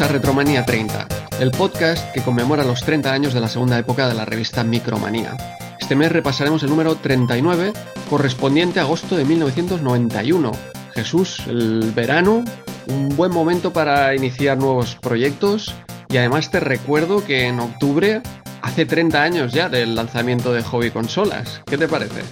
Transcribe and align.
A 0.00 0.06
Retromanía 0.06 0.64
30, 0.64 1.08
el 1.40 1.50
podcast 1.50 2.12
que 2.12 2.22
conmemora 2.22 2.62
los 2.62 2.84
30 2.84 3.12
años 3.12 3.34
de 3.34 3.40
la 3.40 3.48
segunda 3.48 3.76
época 3.78 4.06
de 4.06 4.14
la 4.14 4.24
revista 4.24 4.62
Micromanía. 4.62 5.36
Este 5.80 5.96
mes 5.96 6.12
repasaremos 6.12 6.62
el 6.62 6.70
número 6.70 6.94
39, 6.94 7.72
correspondiente 8.08 8.78
a 8.78 8.84
agosto 8.84 9.16
de 9.16 9.24
1991. 9.24 10.52
Jesús, 10.94 11.42
el 11.48 11.92
verano, 11.96 12.44
un 12.86 13.08
buen 13.16 13.32
momento 13.32 13.72
para 13.72 14.14
iniciar 14.14 14.56
nuevos 14.56 14.94
proyectos 14.94 15.74
y 16.08 16.16
además 16.18 16.52
te 16.52 16.60
recuerdo 16.60 17.24
que 17.24 17.46
en 17.46 17.58
octubre 17.58 18.22
hace 18.62 18.86
30 18.86 19.20
años 19.20 19.52
ya 19.52 19.68
del 19.68 19.96
lanzamiento 19.96 20.52
de 20.52 20.62
Hobby 20.62 20.92
Consolas. 20.92 21.62
¿Qué 21.66 21.76
te 21.76 21.88
parece? 21.88 22.22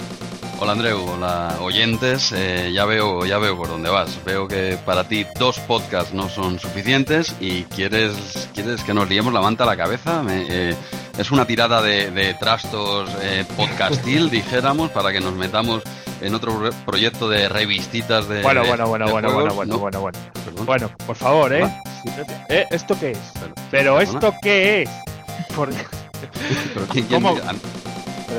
Hola 0.58 0.72
Andreu, 0.72 1.04
hola 1.04 1.58
oyentes, 1.60 2.32
eh, 2.32 2.72
ya 2.72 2.86
veo, 2.86 3.26
ya 3.26 3.36
veo 3.36 3.58
por 3.58 3.68
dónde 3.68 3.90
vas. 3.90 4.24
Veo 4.24 4.48
que 4.48 4.78
para 4.86 5.06
ti 5.06 5.26
dos 5.38 5.58
podcasts 5.60 6.14
no 6.14 6.30
son 6.30 6.58
suficientes 6.58 7.36
y 7.40 7.64
quieres, 7.64 8.48
quieres 8.54 8.82
que 8.82 8.94
nos 8.94 9.06
liemos 9.06 9.34
la 9.34 9.42
manta 9.42 9.64
a 9.64 9.66
la 9.66 9.76
cabeza. 9.76 10.22
Eh, 10.30 10.74
es 11.18 11.30
una 11.30 11.46
tirada 11.46 11.82
de, 11.82 12.34
trastos 12.40 13.10
eh, 13.20 13.44
podcastil, 13.54 14.30
dijéramos, 14.30 14.90
para 14.92 15.12
que 15.12 15.20
nos 15.20 15.34
metamos 15.34 15.82
en 16.22 16.34
otro 16.34 16.70
proyecto 16.86 17.28
de 17.28 17.50
revistitas 17.50 18.26
de. 18.26 18.42
Bueno, 18.42 18.64
bueno, 18.64 18.88
bueno, 18.88 19.10
bueno, 19.10 19.32
bueno, 19.34 19.54
bueno, 19.54 19.78
bueno, 19.78 20.00
bueno. 20.00 20.18
Bueno, 20.64 20.90
por 21.06 21.16
favor, 21.16 21.52
¿eh? 21.52 21.70
¿Eh? 22.48 22.66
¿Esto 22.70 22.98
qué 22.98 23.10
es? 23.10 23.18
Pero, 23.70 24.00
¿esto 24.00 24.34
qué 24.40 24.82
es? 24.82 24.90
¿Pero 25.56 26.86
quién, 26.90 27.06
quién 27.06 27.22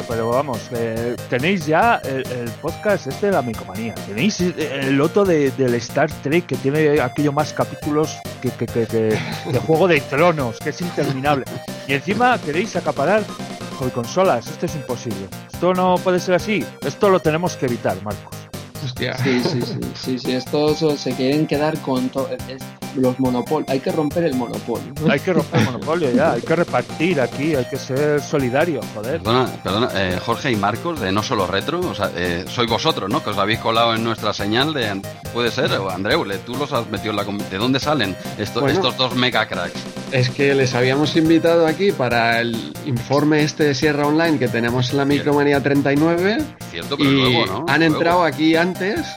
pero, 0.08 0.30
vamos, 0.30 0.60
eh, 0.74 1.16
tenéis 1.30 1.66
ya 1.66 1.96
el, 2.04 2.50
podcast 2.62 3.08
este 3.08 3.28
de 3.28 3.32
la 3.34 3.42
micomanía. 3.42 3.94
Tenéis 4.08 4.42
el 4.42 5.00
otro 5.02 5.26
de, 5.26 5.52
del 5.52 5.76
Star 5.76 6.12
Trek 6.24 6.46
que 6.46 6.56
tiene 6.56 7.00
aquello 7.02 7.32
más 7.32 7.54
capítulos 7.54 8.18
que, 8.42 8.50
que, 8.52 8.66
que, 8.66 8.86
de 9.52 9.60
Juego 9.66 9.88
de 9.88 10.02
Tronos, 10.02 10.58
que 10.60 10.70
es 10.70 10.82
interminable. 10.82 11.46
Y 11.88 11.94
encima 11.94 12.38
queréis 12.40 12.76
acaparar 12.76 13.24
con 13.78 13.90
consolas. 13.92 14.48
Esto 14.48 14.66
es 14.66 14.76
imposible. 14.76 15.28
Esto 15.52 15.74
no 15.74 15.96
puede 15.96 16.20
ser 16.20 16.36
así. 16.36 16.66
Esto 16.86 17.10
lo 17.10 17.20
tenemos 17.20 17.56
que 17.56 17.68
evitar, 17.68 18.02
Marcos. 18.04 18.47
Hostia. 18.84 19.18
Sí, 19.18 19.42
sí, 19.44 19.62
sí, 19.62 19.80
sí, 19.96 20.20
sí. 20.20 20.32
Estos 20.32 21.00
se 21.00 21.14
quieren 21.14 21.48
quedar 21.48 21.78
con 21.80 22.10
todo 22.10 22.30
los 22.98 23.20
monopolios. 23.20 23.70
Hay 23.70 23.80
que 23.80 23.92
romper 23.92 24.26
el 24.26 24.36
monopolio. 24.36 24.94
Hay 25.10 25.20
que 25.20 25.34
romper 25.34 25.60
el 25.60 25.66
monopolio 25.66 26.12
ya, 26.12 26.34
hay 26.34 26.42
que 26.42 26.56
repartir 26.56 27.22
aquí, 27.22 27.56
hay 27.56 27.66
que 27.66 27.78
ser 27.78 28.22
solidario, 28.22 28.82
joder. 28.94 29.22
Perdona, 29.22 29.48
perdona 29.64 29.90
eh, 29.94 30.20
Jorge 30.24 30.52
y 30.52 30.56
Marcos, 30.56 31.00
de 31.00 31.12
No 31.12 31.24
Solo 31.24 31.48
Retro, 31.48 31.80
o 31.80 31.96
sea, 31.96 32.12
eh, 32.16 32.46
sois 32.48 32.70
vosotros, 32.70 33.10
¿no? 33.10 33.24
Que 33.24 33.32
os 33.32 33.38
habéis 33.38 33.60
colado 33.60 33.96
en 33.96 34.04
nuestra 34.04 34.34
señal 34.34 34.74
de... 34.74 35.02
Puede 35.34 35.52
ser, 35.52 35.72
Andreu, 35.72 36.26
tú 36.46 36.56
los 36.56 36.74
has 36.74 36.90
metido 36.90 37.12
en 37.12 37.18
la... 37.18 37.24
¿De 37.24 37.58
dónde 37.58 37.80
salen 37.80 38.16
estos, 38.38 38.70
estos 38.72 38.98
dos 38.98 39.16
mega 39.16 39.48
cracks? 39.48 39.80
Es 40.12 40.30
que 40.30 40.56
les 40.56 40.74
habíamos 40.74 41.16
invitado 41.16 41.68
aquí 41.68 41.92
para 41.92 42.40
el 42.40 42.74
informe 42.86 43.44
este 43.44 43.66
de 43.66 43.76
Sierra 43.76 44.08
Online 44.08 44.40
que 44.40 44.48
tenemos 44.48 44.92
en 44.92 44.98
la 44.98 45.06
Micromanía 45.06 45.62
39. 45.62 46.38
Cierto, 46.72 46.98
pero 46.98 47.12
luego, 47.12 47.46
¿no? 47.46 47.66
Han 47.68 47.84
entrado 47.84 48.24
aquí 48.24 48.56
antes, 48.68 49.16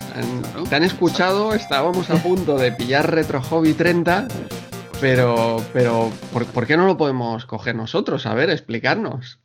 te 0.69 0.77
han 0.77 0.85
escuchado, 0.85 1.55
estábamos 1.55 2.09
a 2.09 2.23
punto 2.23 2.57
de 2.57 2.71
pillar 2.71 3.13
Retro 3.13 3.43
Hobby 3.43 3.73
30, 3.73 4.29
pero, 5.01 5.57
pero 5.73 6.09
¿por, 6.33 6.69
qué 6.69 6.77
no 6.77 6.87
lo 6.87 6.97
podemos 6.97 7.47
coger 7.47 7.75
nosotros? 7.75 8.27
A 8.27 8.35
ver, 8.35 8.49
explicarnos. 8.51 9.41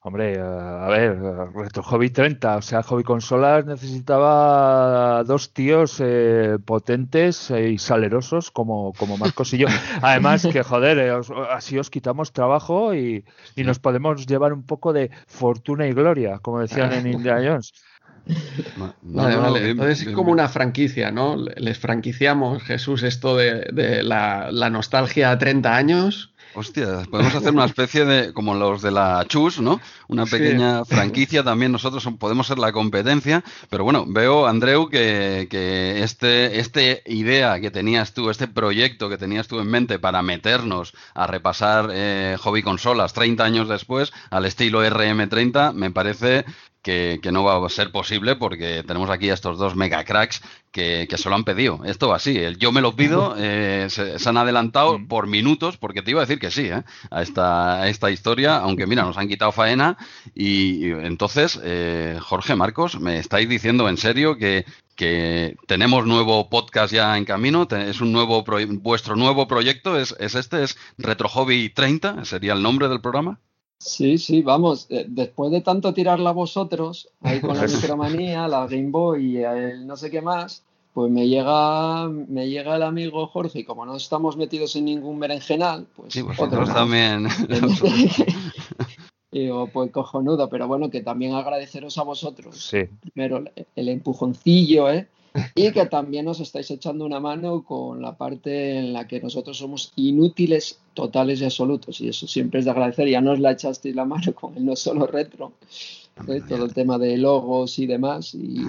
Hombre, 0.00 0.36
eh, 0.36 0.40
a 0.40 0.88
ver, 0.88 1.18
Retro 1.54 1.82
Hobby 1.82 2.08
30, 2.08 2.56
o 2.56 2.62
sea, 2.62 2.82
Hobby 2.82 3.04
Consolas 3.04 3.66
necesitaba 3.66 5.22
dos 5.24 5.52
tíos 5.52 6.00
eh, 6.02 6.56
potentes 6.64 7.50
y 7.50 7.76
salerosos 7.76 8.50
como, 8.50 8.94
como 8.94 9.18
Marcos 9.18 9.52
y 9.52 9.58
yo. 9.58 9.68
Además 10.00 10.46
que, 10.50 10.62
joder, 10.62 10.98
eh, 10.98 11.20
así 11.50 11.78
os 11.78 11.90
quitamos 11.90 12.32
trabajo 12.32 12.94
y, 12.94 13.26
y, 13.54 13.64
nos 13.64 13.80
podemos 13.80 14.24
llevar 14.26 14.54
un 14.54 14.64
poco 14.64 14.94
de 14.94 15.10
fortuna 15.26 15.86
y 15.86 15.92
gloria, 15.92 16.38
como 16.38 16.60
decían 16.60 16.92
en 16.94 17.06
Indiana 17.06 17.42
Jones. 17.46 17.74
vale, 19.02 19.36
vale. 19.36 19.70
Entonces 19.70 20.06
es 20.06 20.14
como 20.14 20.32
una 20.32 20.48
franquicia, 20.48 21.10
¿no? 21.10 21.36
Les 21.36 21.78
franquiciamos, 21.78 22.62
Jesús, 22.62 23.02
esto 23.02 23.36
de, 23.36 24.02
la, 24.02 24.50
la, 24.50 24.70
nostalgia 24.70 25.30
a 25.30 25.38
30 25.38 25.76
años 25.76 26.34
Hostia, 26.56 27.02
podemos 27.10 27.34
hacer 27.34 27.52
una 27.52 27.64
especie 27.64 28.04
de, 28.04 28.32
como 28.32 28.54
los 28.54 28.80
de 28.80 28.92
la 28.92 29.24
Chus, 29.28 29.60
¿no? 29.60 29.80
Una 30.06 30.24
pequeña 30.24 30.84
franquicia, 30.84 31.42
también 31.42 31.72
nosotros 31.72 32.08
podemos 32.18 32.46
ser 32.46 32.58
la 32.58 32.70
competencia, 32.70 33.42
pero 33.70 33.82
bueno, 33.82 34.04
veo, 34.06 34.46
Andreu, 34.46 34.88
que, 34.88 35.48
que 35.50 36.04
este, 36.04 36.60
este 36.60 37.02
idea 37.06 37.60
que 37.60 37.72
tenías 37.72 38.14
tú, 38.14 38.30
este 38.30 38.46
proyecto 38.46 39.08
que 39.08 39.18
tenías 39.18 39.48
tú 39.48 39.58
en 39.58 39.68
mente 39.68 39.98
para 39.98 40.22
meternos 40.22 40.94
a 41.14 41.26
repasar 41.26 41.88
eh, 41.92 42.36
hobby 42.40 42.62
consolas 42.62 43.14
30 43.14 43.44
años 43.44 43.68
después, 43.68 44.12
al 44.30 44.44
estilo 44.44 44.84
RM30, 44.86 45.72
me 45.72 45.90
parece 45.90 46.44
que, 46.84 47.18
no 47.32 47.42
va 47.42 47.66
a 47.66 47.68
ser 47.70 47.90
posible 47.90 48.36
porque 48.36 48.84
tenemos 48.86 49.08
aquí 49.08 49.30
a 49.30 49.34
estos 49.34 49.58
dos 49.58 49.74
mega 49.74 50.04
cracks 50.04 50.42
que, 50.70 51.06
que 51.08 51.16
se 51.16 51.30
lo 51.30 51.34
han 51.34 51.44
pedido. 51.44 51.80
Esto 51.84 52.08
va 52.08 52.16
así, 52.16 52.36
el 52.36 52.58
yo 52.58 52.72
me 52.72 52.82
lo 52.82 52.94
pido, 52.94 53.34
eh, 53.38 53.86
se, 53.88 54.28
han 54.28 54.36
adelantado 54.36 55.00
por 55.08 55.26
minutos, 55.26 55.78
porque 55.78 56.02
te 56.02 56.10
iba 56.10 56.20
a 56.20 56.26
decir 56.26 56.38
que 56.38 56.50
sí, 56.50 56.66
¿eh? 56.66 56.84
a, 57.10 57.22
esta, 57.22 57.88
esta 57.88 58.10
historia, 58.10 58.58
aunque 58.58 58.86
mira, 58.86 59.02
nos 59.02 59.16
han 59.16 59.28
quitado 59.28 59.50
faena. 59.50 59.96
Y, 60.34 60.90
entonces, 60.90 61.58
eh, 61.64 62.18
Jorge 62.20 62.54
Marcos, 62.54 63.00
¿me 63.00 63.18
estáis 63.18 63.48
diciendo 63.48 63.88
en 63.88 63.96
serio 63.96 64.36
que, 64.36 64.66
que 64.94 65.56
tenemos 65.66 66.06
nuevo 66.06 66.50
podcast 66.50 66.92
ya 66.92 67.16
en 67.16 67.24
camino? 67.24 67.66
¿Es 67.70 68.02
un 68.02 68.12
nuevo 68.12 68.44
vuestro 68.82 69.16
nuevo 69.16 69.48
proyecto? 69.48 69.98
¿Es, 69.98 70.14
¿Es 70.20 70.34
este? 70.34 70.64
¿Es 70.64 70.76
Retro 70.98 71.30
Hobby 71.30 71.70
30? 71.70 72.26
¿Sería 72.26 72.52
el 72.52 72.62
nombre 72.62 72.88
del 72.88 73.00
programa? 73.00 73.40
Sí, 73.84 74.16
sí, 74.16 74.40
vamos, 74.40 74.86
eh, 74.88 75.04
después 75.06 75.52
de 75.52 75.60
tanto 75.60 75.92
tirarla 75.92 76.30
a 76.30 76.32
vosotros, 76.32 77.10
ahí 77.20 77.42
con 77.42 77.54
la 77.54 77.66
micromanía, 77.66 78.48
la 78.48 78.66
Game 78.66 78.88
Boy 78.90 79.32
y 79.32 79.36
el 79.44 79.86
no 79.86 79.94
sé 79.98 80.10
qué 80.10 80.22
más, 80.22 80.64
pues 80.94 81.12
me 81.12 81.28
llega, 81.28 82.08
me 82.08 82.48
llega 82.48 82.76
el 82.76 82.82
amigo 82.82 83.26
Jorge 83.26 83.58
y 83.58 83.64
como 83.64 83.84
no 83.84 83.94
estamos 83.94 84.38
metidos 84.38 84.74
en 84.76 84.86
ningún 84.86 85.20
berenjenal, 85.20 85.86
pues... 85.94 86.14
Sí, 86.14 86.22
vosotros 86.22 86.72
también. 86.72 87.28
y 89.30 89.40
digo, 89.40 89.66
pues 89.66 89.90
cojonudo, 89.90 90.48
pero 90.48 90.66
bueno, 90.66 90.88
que 90.88 91.02
también 91.02 91.34
agradeceros 91.34 91.98
a 91.98 92.04
vosotros. 92.04 92.56
Sí. 92.56 92.84
Primero 93.12 93.44
el 93.76 93.88
empujoncillo, 93.90 94.90
¿eh? 94.90 95.08
y 95.54 95.72
que 95.72 95.86
también 95.86 96.24
nos 96.24 96.40
estáis 96.40 96.70
echando 96.70 97.04
una 97.04 97.20
mano 97.20 97.64
con 97.64 98.00
la 98.00 98.16
parte 98.16 98.78
en 98.78 98.92
la 98.92 99.08
que 99.08 99.20
nosotros 99.20 99.58
somos 99.58 99.92
inútiles 99.96 100.80
totales 100.94 101.40
y 101.40 101.44
absolutos 101.44 102.00
y 102.00 102.08
eso 102.08 102.26
siempre 102.26 102.60
es 102.60 102.64
de 102.64 102.70
agradecer. 102.70 103.08
Ya 103.08 103.20
nos 103.20 103.40
la 103.40 103.52
echasteis 103.52 103.96
la 103.96 104.04
mano 104.04 104.32
con 104.34 104.56
el 104.56 104.64
no 104.64 104.76
solo 104.76 105.06
retro 105.06 105.52
todo 106.14 106.64
el 106.64 106.74
tema 106.74 106.98
de 106.98 107.16
logos 107.18 107.78
y 107.78 107.86
demás. 107.86 108.34
Y, 108.34 108.66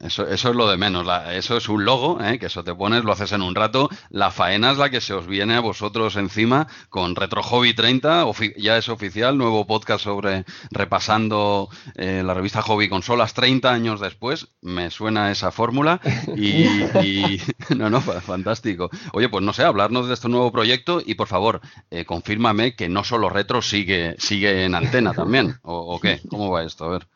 Eso, 0.00 0.26
eso, 0.28 0.50
es 0.50 0.56
lo 0.56 0.68
de 0.68 0.76
menos. 0.76 1.06
eso 1.32 1.56
es 1.56 1.68
un 1.68 1.84
logo, 1.84 2.20
¿eh? 2.22 2.38
que 2.38 2.46
eso 2.46 2.62
te 2.62 2.74
pones, 2.74 3.04
lo 3.04 3.12
haces 3.12 3.32
en 3.32 3.42
un 3.42 3.54
rato. 3.54 3.88
La 4.10 4.30
faena 4.30 4.72
es 4.72 4.78
la 4.78 4.90
que 4.90 5.00
se 5.00 5.14
os 5.14 5.26
viene 5.26 5.54
a 5.54 5.60
vosotros 5.60 6.16
encima 6.16 6.68
con 6.90 7.16
Retro 7.16 7.42
Hobby 7.42 7.74
30. 7.74 8.26
Ya 8.56 8.76
es 8.76 8.88
oficial, 8.88 9.38
nuevo 9.38 9.66
podcast 9.66 10.04
sobre 10.04 10.44
repasando 10.70 11.68
eh, 11.96 12.22
la 12.24 12.34
revista 12.34 12.62
Hobby 12.62 12.88
Consolas 12.88 13.34
30 13.34 13.72
años 13.72 14.00
después. 14.00 14.48
Me 14.60 14.90
suena 14.90 15.30
esa 15.30 15.50
fórmula 15.50 16.00
y, 16.36 16.66
no, 17.76 17.88
no, 17.90 18.00
fantástico. 18.00 18.90
Oye, 19.12 19.28
pues 19.28 19.44
no 19.44 19.52
sé, 19.52 19.64
hablarnos 19.64 20.08
de 20.08 20.14
este 20.14 20.28
nuevo 20.28 20.52
proyecto 20.52 21.02
y 21.04 21.14
por 21.14 21.28
favor, 21.28 21.60
eh, 21.90 22.04
confírmame 22.04 22.74
que 22.76 22.88
no 22.88 23.04
solo 23.04 23.30
Retro 23.30 23.62
sigue, 23.62 24.14
sigue 24.18 24.64
en 24.64 24.74
antena 24.74 25.12
también, 25.12 25.56
¿o, 25.62 25.94
o 25.94 26.00
qué? 26.00 26.20
¿Cómo 26.28 26.50
va? 26.50 26.57
Esto? 26.62 26.84
A 26.84 26.88
ver. 26.90 27.08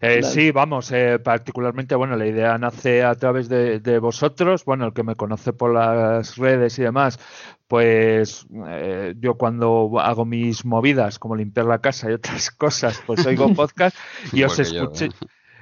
Eh, 0.00 0.22
sí, 0.22 0.50
vamos, 0.52 0.90
eh, 0.92 1.18
particularmente, 1.18 1.94
bueno, 1.94 2.16
la 2.16 2.26
idea 2.26 2.56
nace 2.58 3.02
a 3.02 3.14
través 3.14 3.48
de, 3.48 3.98
vosotros, 3.98 4.64
bueno, 4.64 4.86
el 4.86 4.92
que 4.92 5.02
me 5.02 5.16
conoce 5.16 5.52
por 5.52 5.72
las 5.74 6.36
redes 6.36 6.78
y 6.78 6.82
demás, 6.82 7.18
pues 7.66 8.46
eh, 8.68 9.14
yo 9.18 9.34
cuando 9.34 9.98
hago 10.00 10.24
mis 10.24 10.64
movidas, 10.64 11.18
como 11.18 11.36
limpiar 11.36 11.66
la 11.66 11.80
casa 11.80 12.10
y 12.10 12.14
otras 12.14 12.50
cosas, 12.52 13.02
pues 13.06 13.26
oigo 13.26 13.52
podcast 13.54 13.96
y 14.32 14.44
os 14.44 14.58
escuché, 14.58 15.08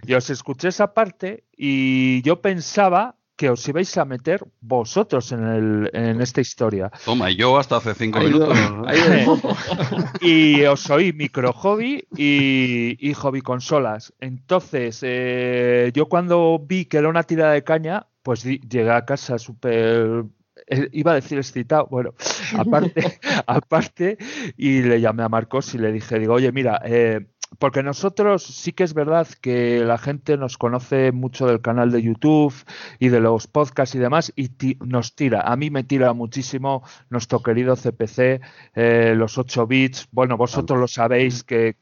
y 0.06 0.14
os 0.14 0.28
escuché 0.30 0.68
esa 0.68 0.92
parte 0.92 1.44
y 1.56 2.22
yo 2.22 2.40
pensaba 2.40 3.15
que 3.36 3.50
os 3.50 3.66
ibais 3.68 3.96
a 3.98 4.04
meter 4.04 4.44
vosotros 4.60 5.30
en, 5.32 5.44
el, 5.44 5.90
en 5.92 6.20
esta 6.20 6.40
historia. 6.40 6.90
Toma, 7.04 7.30
y 7.30 7.36
yo 7.36 7.58
hasta 7.58 7.76
hace 7.76 7.94
cinco 7.94 8.20
minutos. 8.20 8.56
y 10.20 10.64
os 10.64 10.88
oí 10.90 11.12
micro 11.12 11.52
hobby 11.52 12.06
y, 12.16 12.96
y 12.98 13.14
hobby 13.14 13.42
consolas. 13.42 14.14
Entonces, 14.20 15.00
eh, 15.02 15.90
yo 15.94 16.06
cuando 16.06 16.58
vi 16.58 16.86
que 16.86 16.96
era 16.98 17.08
una 17.08 17.22
tirada 17.22 17.52
de 17.52 17.62
caña, 17.62 18.06
pues 18.22 18.42
llegué 18.42 18.90
a 18.90 19.04
casa 19.04 19.38
súper 19.38 20.24
eh, 20.66 20.88
iba 20.92 21.12
a 21.12 21.16
decir 21.16 21.38
excitado, 21.38 21.86
bueno, 21.90 22.14
aparte, 22.58 23.20
aparte, 23.46 24.18
y 24.56 24.82
le 24.82 25.00
llamé 25.00 25.22
a 25.22 25.28
Marcos 25.28 25.74
y 25.74 25.78
le 25.78 25.92
dije, 25.92 26.18
digo, 26.18 26.34
oye, 26.34 26.50
mira, 26.52 26.80
eh, 26.84 27.26
porque 27.58 27.82
nosotros 27.82 28.42
sí 28.42 28.72
que 28.72 28.84
es 28.84 28.94
verdad 28.94 29.26
que 29.40 29.84
la 29.84 29.98
gente 29.98 30.36
nos 30.36 30.58
conoce 30.58 31.12
mucho 31.12 31.46
del 31.46 31.60
canal 31.60 31.90
de 31.90 32.02
YouTube 32.02 32.54
y 32.98 33.08
de 33.08 33.20
los 33.20 33.46
podcasts 33.46 33.94
y 33.94 33.98
demás 33.98 34.32
y 34.36 34.50
nos 34.80 35.14
tira. 35.14 35.42
A 35.42 35.56
mí 35.56 35.70
me 35.70 35.84
tira 35.84 36.12
muchísimo 36.12 36.82
nuestro 37.08 37.42
querido 37.42 37.76
CPC, 37.76 38.40
eh, 38.74 39.14
los 39.16 39.38
8 39.38 39.66
bits. 39.66 40.08
Bueno, 40.10 40.36
vosotros 40.36 40.78
lo 40.78 40.88
sabéis 40.88 41.44
que, 41.44 41.76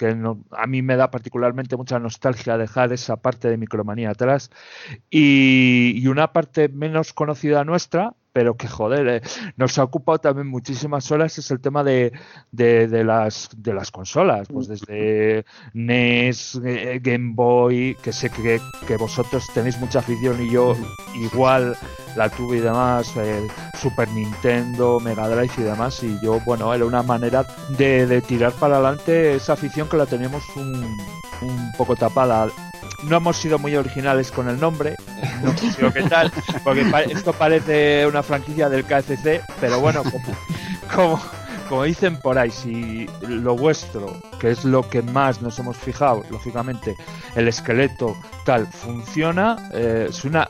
a 0.51 0.67
mí 0.67 0.83
me 0.83 0.97
da 0.97 1.11
particularmente 1.11 1.77
mucha 1.77 1.99
nostalgia 1.99 2.59
dejar 2.59 2.93
esa 2.93 3.17
parte 3.17 3.49
de 3.49 3.57
micromanía 3.57 4.11
atrás. 4.11 4.51
y 5.11 6.07
una 6.07 6.33
parte 6.33 6.69
menos 6.69 7.13
conocida 7.13 7.65
nuestra, 7.65 8.15
pero 8.35 8.57
que 8.57 8.67
joder, 8.67 9.09
eh, 9.09 9.23
nos 9.57 9.79
ha 9.79 9.85
ocupado 9.85 10.19
también 10.19 10.49
muchísimas 10.49 11.09
horas 11.13 11.39
es 11.39 11.53
el 11.53 11.61
tema 11.61 11.85
de, 11.85 12.13
de, 12.51 13.05
las, 13.05 13.49
de 13.57 13.73
las 13.73 13.93
consolas, 13.93 14.49
pues 14.49 14.67
desde 14.67 15.45
NES, 15.73 16.61
eh, 16.65 16.99
Game 17.01 17.31
Boy, 17.35 17.97
que 18.03 18.13
sé 18.13 18.31
que, 18.31 18.61
que, 18.89 18.97
vosotros 18.97 19.47
tenéis 19.55 19.79
mucha 19.79 20.01
afición 20.01 20.45
y 20.45 20.51
yo 20.51 20.77
igual 21.15 21.77
la 22.17 22.29
tuve 22.29 22.57
y 22.57 22.61
demás, 22.61 23.15
Super 23.81 24.09
Nintendo, 24.09 24.99
Mega 24.99 25.29
Drive 25.29 25.53
y 25.59 25.63
demás, 25.63 26.03
y 26.03 26.19
yo, 26.21 26.41
bueno, 26.45 26.75
era 26.75 26.85
una 26.85 27.05
manera 27.05 27.47
de, 27.79 28.05
de 28.09 28.21
tirar 28.21 28.53
para 28.55 28.75
adelante 28.77 29.35
esa 29.37 29.53
afición 29.53 29.89
que 29.89 29.97
la 29.97 30.07
teníamos 30.07 30.45
un, 30.57 30.99
un 31.43 31.73
poco 31.79 31.95
tapada 31.95 32.49
no 33.09 33.17
hemos 33.17 33.37
sido 33.37 33.59
muy 33.59 33.77
originales 33.77 34.31
con 34.31 34.49
el 34.49 34.59
nombre, 34.59 34.97
no 35.43 35.93
qué 35.93 36.03
tal, 36.03 36.33
porque 36.62 36.85
esto 37.11 37.33
parece 37.33 38.06
una 38.06 38.23
franquicia 38.23 38.69
del 38.69 38.85
KFC, 38.85 39.43
pero 39.61 39.81
bueno, 39.81 40.03
como, 40.95 41.21
como, 41.69 41.83
dicen 41.85 42.19
por 42.19 42.39
ahí, 42.39 42.51
si 42.51 43.06
lo 43.23 43.56
vuestro, 43.56 44.21
que 44.39 44.51
es 44.51 44.65
lo 44.65 44.89
que 44.89 45.03
más 45.03 45.43
nos 45.43 45.59
hemos 45.59 45.77
fijado, 45.77 46.25
lógicamente, 46.31 46.97
el 47.35 47.49
esqueleto 47.49 48.17
tal 48.45 48.67
funciona, 48.67 49.71
eh, 49.73 50.06
es 50.09 50.25
una, 50.25 50.49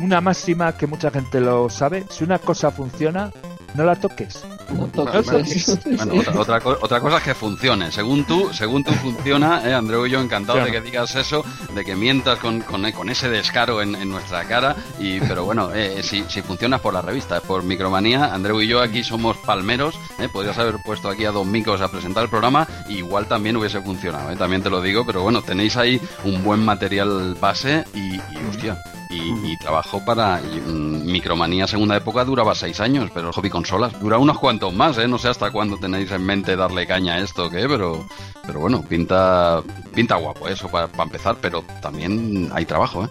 una 0.00 0.20
máxima 0.20 0.76
que 0.76 0.86
mucha 0.86 1.10
gente 1.10 1.40
lo 1.40 1.68
sabe, 1.70 2.04
si 2.10 2.24
una 2.24 2.38
cosa 2.38 2.70
funciona, 2.70 3.30
no 3.74 3.84
la 3.84 3.96
toques. 3.96 4.44
Bueno, 6.00 6.40
otra, 6.40 6.60
otra, 6.64 7.00
cosa 7.00 7.18
es 7.18 7.22
que 7.22 7.34
funcione. 7.34 7.90
Según 7.90 8.24
tú, 8.24 8.50
según 8.52 8.84
tú 8.84 8.92
funciona, 8.92 9.62
eh, 9.68 9.74
Andreu 9.74 10.06
y 10.06 10.10
yo 10.10 10.20
encantados 10.20 10.64
de 10.64 10.70
que 10.70 10.80
digas 10.80 11.14
eso, 11.14 11.44
de 11.74 11.84
que 11.84 11.96
mientas 11.96 12.38
con, 12.38 12.60
con, 12.60 13.10
ese 13.10 13.28
descaro 13.28 13.82
en, 13.82 13.92
nuestra 14.08 14.44
cara. 14.44 14.76
Y, 14.98 15.20
pero 15.20 15.44
bueno, 15.44 15.72
eh, 15.74 16.02
si, 16.02 16.24
si 16.28 16.42
funcionas 16.42 16.80
por 16.80 16.94
la 16.94 17.02
revista, 17.02 17.40
por 17.40 17.62
Micromanía, 17.62 18.32
Andreu 18.32 18.60
y 18.60 18.68
yo 18.68 18.80
aquí 18.80 19.02
somos 19.02 19.36
palmeros. 19.38 19.94
Eh, 20.18 20.28
podrías 20.32 20.58
haber 20.58 20.76
puesto 20.84 21.08
aquí 21.08 21.24
a 21.24 21.30
dos 21.30 21.46
micos 21.46 21.80
a 21.80 21.88
presentar 21.88 22.24
el 22.24 22.30
programa, 22.30 22.66
igual 22.88 23.26
también 23.26 23.56
hubiese 23.56 23.80
funcionado, 23.80 24.30
eh, 24.30 24.36
también 24.36 24.62
te 24.62 24.70
lo 24.70 24.80
digo. 24.80 25.04
Pero 25.04 25.22
bueno, 25.22 25.42
tenéis 25.42 25.76
ahí 25.76 26.00
un 26.24 26.42
buen 26.42 26.64
material 26.64 27.36
base 27.40 27.84
y, 27.94 28.16
y 28.16 28.48
hostia 28.48 28.78
y, 29.10 29.56
trabajó 29.56 30.04
para 30.04 30.38
mm, 30.38 31.04
Micromanía 31.10 31.66
segunda 31.66 31.96
época 31.96 32.24
duraba 32.24 32.54
seis 32.54 32.80
años, 32.80 33.10
pero 33.12 33.28
el 33.28 33.34
hobby 33.34 33.50
consolas 33.50 33.98
dura 34.00 34.18
unos 34.18 34.38
cuantos 34.38 34.72
más, 34.72 34.96
¿eh? 34.98 35.08
No 35.08 35.18
sé 35.18 35.28
hasta 35.28 35.50
cuándo 35.50 35.76
tenéis 35.76 36.10
en 36.12 36.24
mente 36.24 36.56
darle 36.56 36.86
caña 36.86 37.14
a 37.14 37.18
esto, 37.18 37.50
¿qué? 37.50 37.66
Pero, 37.68 38.06
pero 38.46 38.60
bueno, 38.60 38.82
pinta, 38.82 39.62
pinta 39.94 40.16
guapo 40.16 40.48
eso 40.48 40.68
para, 40.68 40.86
para 40.88 41.04
empezar, 41.04 41.36
pero 41.40 41.62
también 41.82 42.50
hay 42.54 42.64
trabajo, 42.64 43.04
¿eh? 43.04 43.08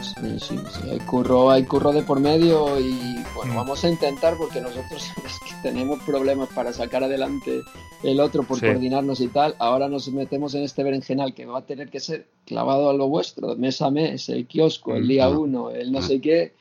Sí, 0.00 0.38
sí, 0.38 0.58
sí, 0.70 0.90
hay 0.90 1.00
curro, 1.00 1.50
hay 1.50 1.64
curro 1.64 1.92
de 1.92 2.02
por 2.02 2.20
medio 2.20 2.78
y 2.78 3.16
bueno, 3.34 3.56
vamos 3.56 3.84
a 3.84 3.90
intentar 3.90 4.36
porque 4.36 4.60
nosotros 4.60 5.10
tenemos 5.62 6.00
problemas 6.04 6.48
para 6.50 6.72
sacar 6.72 7.02
adelante 7.02 7.62
el 8.04 8.20
otro 8.20 8.44
por 8.44 8.60
coordinarnos 8.60 9.20
y 9.20 9.28
tal. 9.28 9.56
Ahora 9.58 9.88
nos 9.88 10.08
metemos 10.08 10.54
en 10.54 10.62
este 10.62 10.84
berenjenal 10.84 11.34
que 11.34 11.46
va 11.46 11.58
a 11.58 11.66
tener 11.66 11.90
que 11.90 11.98
ser 11.98 12.28
clavado 12.44 12.90
a 12.90 12.94
lo 12.94 13.08
vuestro, 13.08 13.56
mes 13.56 13.82
a 13.82 13.90
mes, 13.90 14.28
el 14.28 14.46
kiosco, 14.46 14.94
el 14.94 15.08
día 15.08 15.28
uno, 15.28 15.70
el 15.70 15.90
no 15.90 16.00
sé 16.00 16.20
qué. 16.20 16.54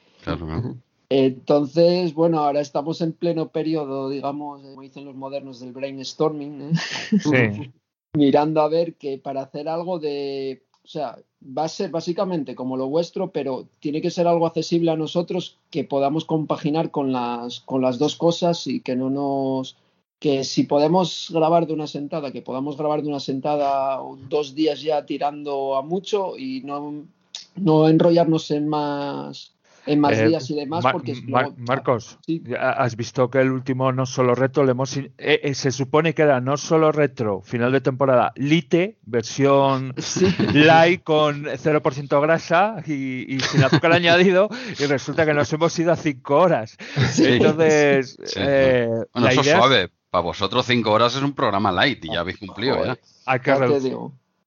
Entonces, 1.10 2.13
bueno, 2.16 2.40
ahora 2.40 2.62
estamos 2.62 3.01
en 3.01 3.13
pleno 3.13 3.50
periodo, 3.50 4.10
digamos, 4.10 4.63
como 4.63 4.81
dicen 4.81 5.06
los 5.06 5.16
modernos, 5.16 5.60
del 5.60 5.72
brainstorming, 5.72 6.72
¿eh? 6.72 7.72
mirando 8.16 8.62
a 8.62 8.69
ver 8.69 8.96
que 8.96 9.18
para 9.18 9.42
hacer 9.42 9.68
algo 9.69 10.00
de 10.00 10.63
o 10.86 10.88
sea, 10.88 11.18
va 11.42 11.64
a 11.64 11.68
ser 11.68 11.90
básicamente 11.90 12.54
como 12.54 12.78
lo 12.78 12.88
vuestro, 12.88 13.32
pero 13.32 13.68
tiene 13.80 14.02
que 14.02 14.12
ser 14.12 14.28
algo 14.28 14.46
accesible 14.46 14.92
a 14.92 14.96
nosotros 14.96 15.58
que 15.72 15.84
podamos 15.84 16.26
compaginar 16.26 16.92
con 16.92 17.12
las, 17.12 17.60
con 17.62 17.82
las 17.82 17.98
dos 17.98 18.16
cosas 18.16 18.68
y 18.68 18.82
que 18.82 18.96
no 18.96 19.10
nos. 19.10 19.78
que 20.20 20.44
si 20.44 20.64
podemos 20.64 21.32
grabar 21.34 21.66
de 21.66 21.74
una 21.74 21.88
sentada, 21.88 22.32
que 22.32 22.44
podamos 22.44 22.78
grabar 22.78 23.02
de 23.02 23.10
una 23.10 23.20
sentada 23.20 24.00
dos 24.30 24.54
días 24.54 24.82
ya 24.82 25.08
tirando 25.08 25.76
a 25.76 25.82
mucho 25.82 26.38
y 26.38 26.62
no, 26.62 27.06
no 27.56 27.90
enrollarnos 27.90 28.52
en 28.52 28.68
más 28.68 29.55
en 29.86 30.00
más 30.00 30.18
eh, 30.18 30.28
días 30.28 30.50
y 30.50 30.56
demás. 30.56 30.86
porque 30.92 31.16
Marcos, 31.58 32.20
has 32.60 32.96
visto 32.96 33.30
que 33.30 33.40
el 33.40 33.52
último 33.52 33.92
no 33.92 34.06
solo 34.06 34.36
retro 34.36 34.64
le 34.64 34.72
hemos. 34.72 34.98
Eh, 34.98 35.12
eh, 35.18 35.54
se 35.54 35.72
supone 35.72 36.14
que 36.14 36.24
era 36.24 36.42
no 36.42 36.58
solo 36.58 36.92
retro, 36.92 37.42
final 37.42 37.72
de 37.72 37.82
temporada, 37.82 38.32
Lite, 38.36 38.98
versión 39.04 39.94
light 40.54 41.04
con 41.04 41.46
0% 41.46 42.22
grasa 42.22 42.84
y, 42.86 43.40
sin 43.40 43.64
azúcar 43.64 43.92
añadido, 43.94 44.50
y 44.80 44.86
resulta 44.86 45.26
que 45.26 45.34
nos 45.34 45.52
hemos 45.54 45.78
ido 45.78 45.92
a 45.92 45.96
5 45.96 46.36
horas. 46.36 46.78
Entonces, 47.18 48.18
bueno, 49.14 49.28
eso 49.30 49.44
suave. 49.44 49.90
Para 50.16 50.24
vosotros 50.24 50.66
5 50.66 50.90
horas 50.90 51.14
es 51.16 51.22
un 51.22 51.34
programa 51.34 51.74
light 51.74 52.06
y 52.06 52.14
ya 52.14 52.22
habéis 52.22 52.38
cumplido. 52.38 52.86
¿eh? 52.86 52.98
Hay, 53.26 53.42
que 53.42 53.54
reducir, 53.54 53.98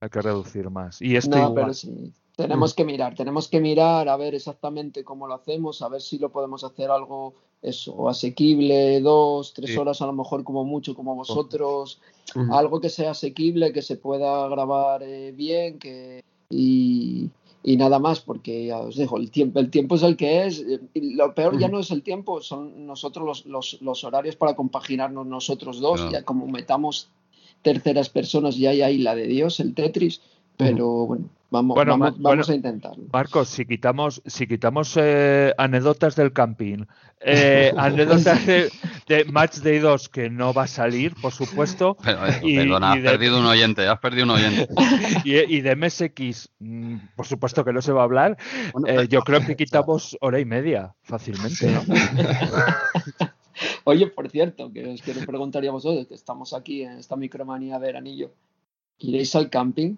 hay 0.01 0.09
que 0.09 0.23
reducir 0.23 0.71
más. 0.71 1.03
Y 1.03 1.15
esto 1.15 1.37
no, 1.37 1.53
pero 1.53 1.75
sí. 1.75 2.15
Tenemos 2.39 2.73
que 2.73 2.85
mirar, 2.85 3.17
tenemos 3.17 3.49
que 3.49 3.61
mirar 3.61 4.09
a 4.09 4.17
ver 4.17 4.33
exactamente 4.37 5.03
cómo 5.03 5.27
lo 5.27 5.35
hacemos, 5.35 5.83
a 5.83 5.89
ver 5.89 6.01
si 6.01 6.21
lo 6.21 6.31
podemos 6.31 6.63
hacer 6.63 6.89
algo 6.89 7.35
eso, 7.63 8.09
asequible, 8.09 9.01
dos, 9.01 9.53
tres 9.55 9.77
horas 9.77 10.01
a 10.03 10.07
lo 10.07 10.13
mejor 10.13 10.45
como 10.45 10.65
mucho, 10.65 10.95
como 10.95 11.17
vosotros, 11.17 12.01
algo 12.53 12.81
que 12.81 12.91
sea 12.91 13.11
asequible, 13.11 13.73
que 13.73 13.83
se 13.83 13.97
pueda 13.97 14.47
grabar 14.47 15.03
eh, 15.03 15.33
bien, 15.33 15.81
que 15.81 16.23
y, 16.49 17.29
nada 17.65 17.99
más, 17.99 18.21
porque 18.21 18.67
ya 18.67 18.79
os 18.79 18.95
dejo, 18.95 19.17
el 19.17 19.33
tiempo, 19.33 19.59
el 19.59 19.71
tiempo 19.73 19.97
es 19.97 20.05
el 20.05 20.17
que 20.17 20.47
es, 20.47 20.65
y 20.95 21.15
lo 21.15 21.35
peor 21.35 21.59
ya 21.59 21.67
no 21.67 21.81
es 21.81 21.91
el 21.91 22.05
tiempo, 22.05 22.41
son 22.41 22.87
nosotros 22.87 23.45
los, 23.45 23.81
los, 23.81 24.05
horarios 24.05 24.37
para 24.37 24.55
compaginarnos 24.55 25.27
nosotros 25.27 25.81
dos, 25.81 26.09
ya 26.13 26.23
como 26.23 26.47
metamos 26.47 27.09
terceras 27.63 28.09
personas, 28.09 28.57
ya 28.57 28.71
hay 28.71 28.83
ahí 28.83 28.99
la 28.99 29.17
de 29.17 29.27
Dios, 29.27 29.59
el 29.59 29.75
Tetris, 29.75 30.21
pero 30.57 31.05
bueno, 31.07 31.31
Vamos, 31.51 31.79
vamos, 32.19 32.51
a 32.51 32.55
intentarlo. 32.55 33.07
Marcos, 33.11 33.49
si 33.49 33.65
quitamos, 33.65 34.21
si 34.27 34.47
quitamos 34.47 34.95
eh, 35.01 35.55
anécdotas 35.57 36.15
del 36.15 36.35
camping, 36.35 36.85
eh, 37.21 37.73
anécdotas 37.77 38.45
de, 38.45 38.71
Match 39.33 39.57
Day 39.61 39.79
2 39.79 40.11
que 40.11 40.29
no 40.29 40.53
va 40.53 40.65
a 40.65 40.67
salir, 40.67 41.15
por 41.15 41.33
supuesto. 41.33 41.97
Pero, 42.05 42.27
eh, 42.27 42.41
perdona, 42.43 42.93
has 42.93 42.99
perdido 42.99 43.39
un 43.39 43.47
oyente, 43.47 43.87
has 43.87 43.99
perdido 43.99 44.25
un 44.25 44.31
oyente. 44.33 44.69
y, 45.25 45.61
de 45.63 45.75
MSX, 45.75 46.51
mm, 46.59 46.97
por 47.17 47.27
supuesto 47.27 47.65
que 47.65 47.73
no 47.73 47.81
se 47.81 47.93
va 47.93 48.03
a 48.03 48.05
hablar. 48.05 48.37
yo 49.09 49.23
creo 49.23 49.41
que 49.41 49.57
quitamos 49.57 50.19
hora 50.21 50.41
y 50.41 50.45
media 50.45 50.95
fácilmente, 51.03 51.71
¿no? 51.71 51.83
Oye, 53.85 54.07
por 54.09 54.29
cierto, 54.29 54.71
que 54.71 54.87
os 54.87 55.01
quiero 55.01 55.25
preguntar 55.25 55.67
a 55.67 55.71
vosotros, 55.71 56.07
que 56.07 56.15
estamos 56.15 56.53
aquí 56.53 56.83
en 56.83 56.99
esta 56.99 57.17
micromanía 57.17 57.79
veranillo. 57.79 58.33
¿Iréis 58.99 59.35
al 59.35 59.49
camping? 59.49 59.97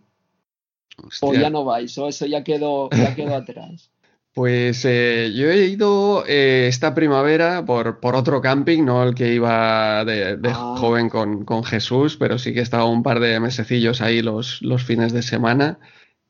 O 1.23 1.35
ya 1.35 1.50
no 1.50 1.64
vais, 1.64 1.97
o 1.99 2.09
eso 2.09 2.26
ya 2.26 2.44
quedó, 2.44 2.90
ya 2.90 3.14
quedó 3.14 3.35
atrás. 3.35 3.90
Pues 4.32 4.85
eh, 4.85 5.32
yo 5.35 5.50
he 5.50 5.66
ido 5.66 6.25
eh, 6.25 6.66
esta 6.68 6.94
primavera 6.94 7.64
por, 7.64 7.99
por, 7.99 8.14
otro 8.14 8.40
camping, 8.40 8.85
no 8.85 9.02
el 9.02 9.12
que 9.12 9.35
iba 9.35 10.04
de, 10.04 10.38
ah. 10.44 10.76
joven 10.78 11.09
con, 11.09 11.44
con, 11.44 11.64
Jesús, 11.64 12.16
pero 12.16 12.38
sí 12.38 12.54
que 12.54 12.61
he 12.61 12.62
estado 12.62 12.87
un 12.87 13.02
par 13.02 13.18
de 13.18 13.40
mesecillos 13.40 14.00
ahí 14.00 14.23
los, 14.23 14.62
los 14.62 14.85
fines 14.85 15.12
de 15.12 15.23
semana. 15.23 15.80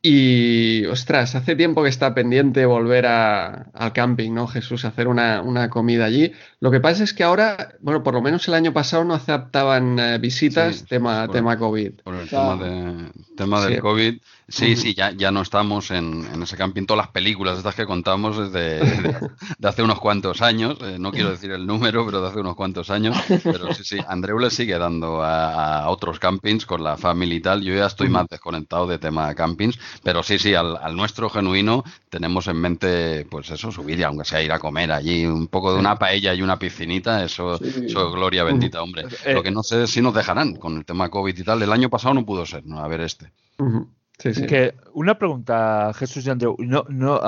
Y, 0.03 0.87
ostras, 0.87 1.35
hace 1.35 1.57
tiempo 1.57 1.83
que 1.83 1.91
está 1.91 2.15
pendiente 2.15 2.65
volver 2.65 3.05
a, 3.05 3.67
al 3.75 3.93
camping, 3.93 4.33
¿no, 4.33 4.47
Jesús? 4.47 4.87
Hacer 4.87 5.09
una, 5.09 5.43
una, 5.43 5.69
comida 5.69 6.07
allí. 6.07 6.33
Lo 6.59 6.71
que 6.71 6.81
pasa 6.81 7.05
es 7.05 7.13
que 7.13 7.23
ahora, 7.23 7.75
bueno, 7.81 8.03
por 8.03 8.15
lo 8.15 8.23
menos 8.23 8.49
el 8.49 8.55
año 8.55 8.73
pasado 8.73 9.05
no 9.05 9.13
aceptaban 9.13 9.99
eh, 9.99 10.19
visitas 10.19 10.87
tema, 10.87 11.29
tema 11.29 11.59
COVID. 11.59 12.01
Por 12.03 12.15
el 12.15 12.29
tema, 12.31 12.57
de, 12.57 13.11
tema 13.37 13.61
del 13.67 13.81
COVID. 13.81 14.21
Sí, 14.49 14.75
sí, 14.75 14.95
ya, 14.95 15.13
ya 15.13 15.31
no 15.31 15.43
estamos 15.43 15.93
en, 15.93 16.27
en, 16.33 16.43
ese 16.43 16.57
camping. 16.57 16.85
Todas 16.85 17.05
las 17.05 17.13
películas 17.13 17.59
estas 17.59 17.77
que 17.77 17.87
contamos 17.87 18.37
desde 18.37 18.81
de, 19.59 19.69
hace 19.69 19.83
unos 19.83 20.01
cuantos 20.01 20.43
años. 20.43 20.77
Eh, 20.81 20.97
no 20.99 21.13
quiero 21.13 21.31
decir 21.31 21.53
el 21.53 21.67
número, 21.67 22.05
pero 22.05 22.21
de 22.21 22.29
hace 22.29 22.41
unos 22.41 22.57
cuantos 22.57 22.91
años. 22.91 23.17
Pero 23.45 23.73
sí, 23.75 23.85
sí, 23.85 23.99
Andreu 24.09 24.39
le 24.39 24.51
sigue 24.51 24.77
dando 24.77 25.23
a, 25.23 25.89
otros 25.89 26.19
campings 26.19 26.67
con 26.67 26.83
la 26.83 26.97
familia 26.97 27.37
y 27.37 27.41
tal. 27.41 27.63
Yo 27.63 27.75
ya 27.75 27.87
estoy 27.87 28.09
más 28.09 28.27
desconectado 28.29 28.89
de 28.89 28.99
tema 28.99 29.33
campings 29.35 29.79
Pero 30.03 30.23
sí, 30.23 30.39
sí, 30.39 30.55
al, 30.55 30.79
nuestro 30.97 31.31
genuino 31.31 31.85
tenemos 32.09 32.47
en 32.49 32.57
mente, 32.57 33.27
pues 33.31 33.51
eso, 33.51 33.71
subir, 33.71 34.05
aunque 34.05 34.25
sea 34.25 34.43
ir 34.43 34.53
a 34.53 34.59
comer 34.59 34.93
allí, 34.93 35.27
un 35.27 35.49
poco 35.49 35.73
de 35.73 35.81
una 35.81 35.99
paella 35.99 36.35
y 36.35 36.43
una 36.43 36.59
piscinita, 36.59 37.25
eso, 37.25 37.55
eso 37.55 38.09
es 38.09 38.15
gloria 38.15 38.45
bendita, 38.45 38.83
hombre. 38.83 39.05
Eh, 39.25 39.35
Lo 39.35 39.43
que 39.43 39.51
no 39.51 39.63
sé 39.63 39.85
es 39.85 39.91
si 39.91 40.01
nos 40.01 40.15
dejarán 40.15 40.57
con 40.57 40.77
el 40.77 40.85
tema 40.85 41.09
COVID 41.09 41.37
y 41.37 41.45
tal. 41.45 41.63
El 41.63 41.73
año 41.73 41.91
pasado 41.91 42.15
no 42.15 42.25
pudo 42.25 42.47
ser, 42.47 42.67
¿no? 42.67 42.81
A 42.81 42.89
ver 42.89 43.01
este. 43.01 43.33
Que 44.47 44.75
una 44.93 45.19
pregunta, 45.19 45.93
Jesús 45.95 46.27
y 46.27 46.31
Andreu. 46.31 46.57
No, 46.59 46.85
no, 46.89 47.21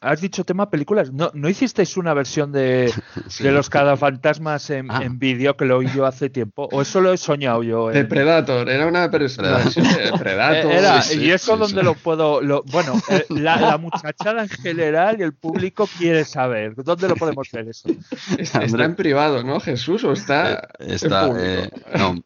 has 0.00 0.20
dicho 0.20 0.44
tema 0.44 0.70
películas. 0.70 1.12
¿No, 1.12 1.30
¿no 1.34 1.48
hicisteis 1.48 1.96
una 1.96 2.14
versión 2.14 2.52
de, 2.52 2.92
de 3.40 3.52
los 3.52 3.70
cadafantasmas 3.70 4.70
en, 4.70 4.90
ah. 4.90 5.00
en 5.02 5.18
vídeo 5.18 5.56
que 5.56 5.64
lo 5.64 5.78
oí 5.78 5.88
yo 5.94 6.06
hace 6.06 6.30
tiempo? 6.30 6.68
¿O 6.72 6.82
eso 6.82 7.00
lo 7.00 7.12
he 7.12 7.16
soñado 7.16 7.62
yo? 7.62 7.88
De 7.88 8.04
Predator, 8.04 8.68
era 8.68 8.86
una 8.86 9.10
persona 9.10 9.58
de 9.58 10.12
Predator. 10.18 10.72
y 11.16 11.30
eso 11.30 11.56
donde 11.56 11.82
lo 11.82 11.94
puedo. 11.94 12.40
bueno, 12.66 13.00
eh, 13.10 13.24
la, 13.30 13.78
muchachada 13.78 14.42
en 14.42 14.48
general 14.48 15.16
y 15.18 15.22
el 15.22 15.32
público 15.32 15.88
quiere 15.98 16.24
saber. 16.24 16.74
¿Dónde 16.76 17.08
lo 17.08 17.16
podemos 17.16 17.48
ver 17.52 17.68
eso? 17.68 17.88
Está, 18.38 18.62
en 18.62 18.94
privado, 18.94 19.42
¿no, 19.42 19.60
Jesús? 19.60 20.04
¿O 20.04 20.12
está.? 20.12 20.68
Eh, 20.78 20.94
está 20.94 21.30
eh, 21.38 21.70
no, 21.98 22.22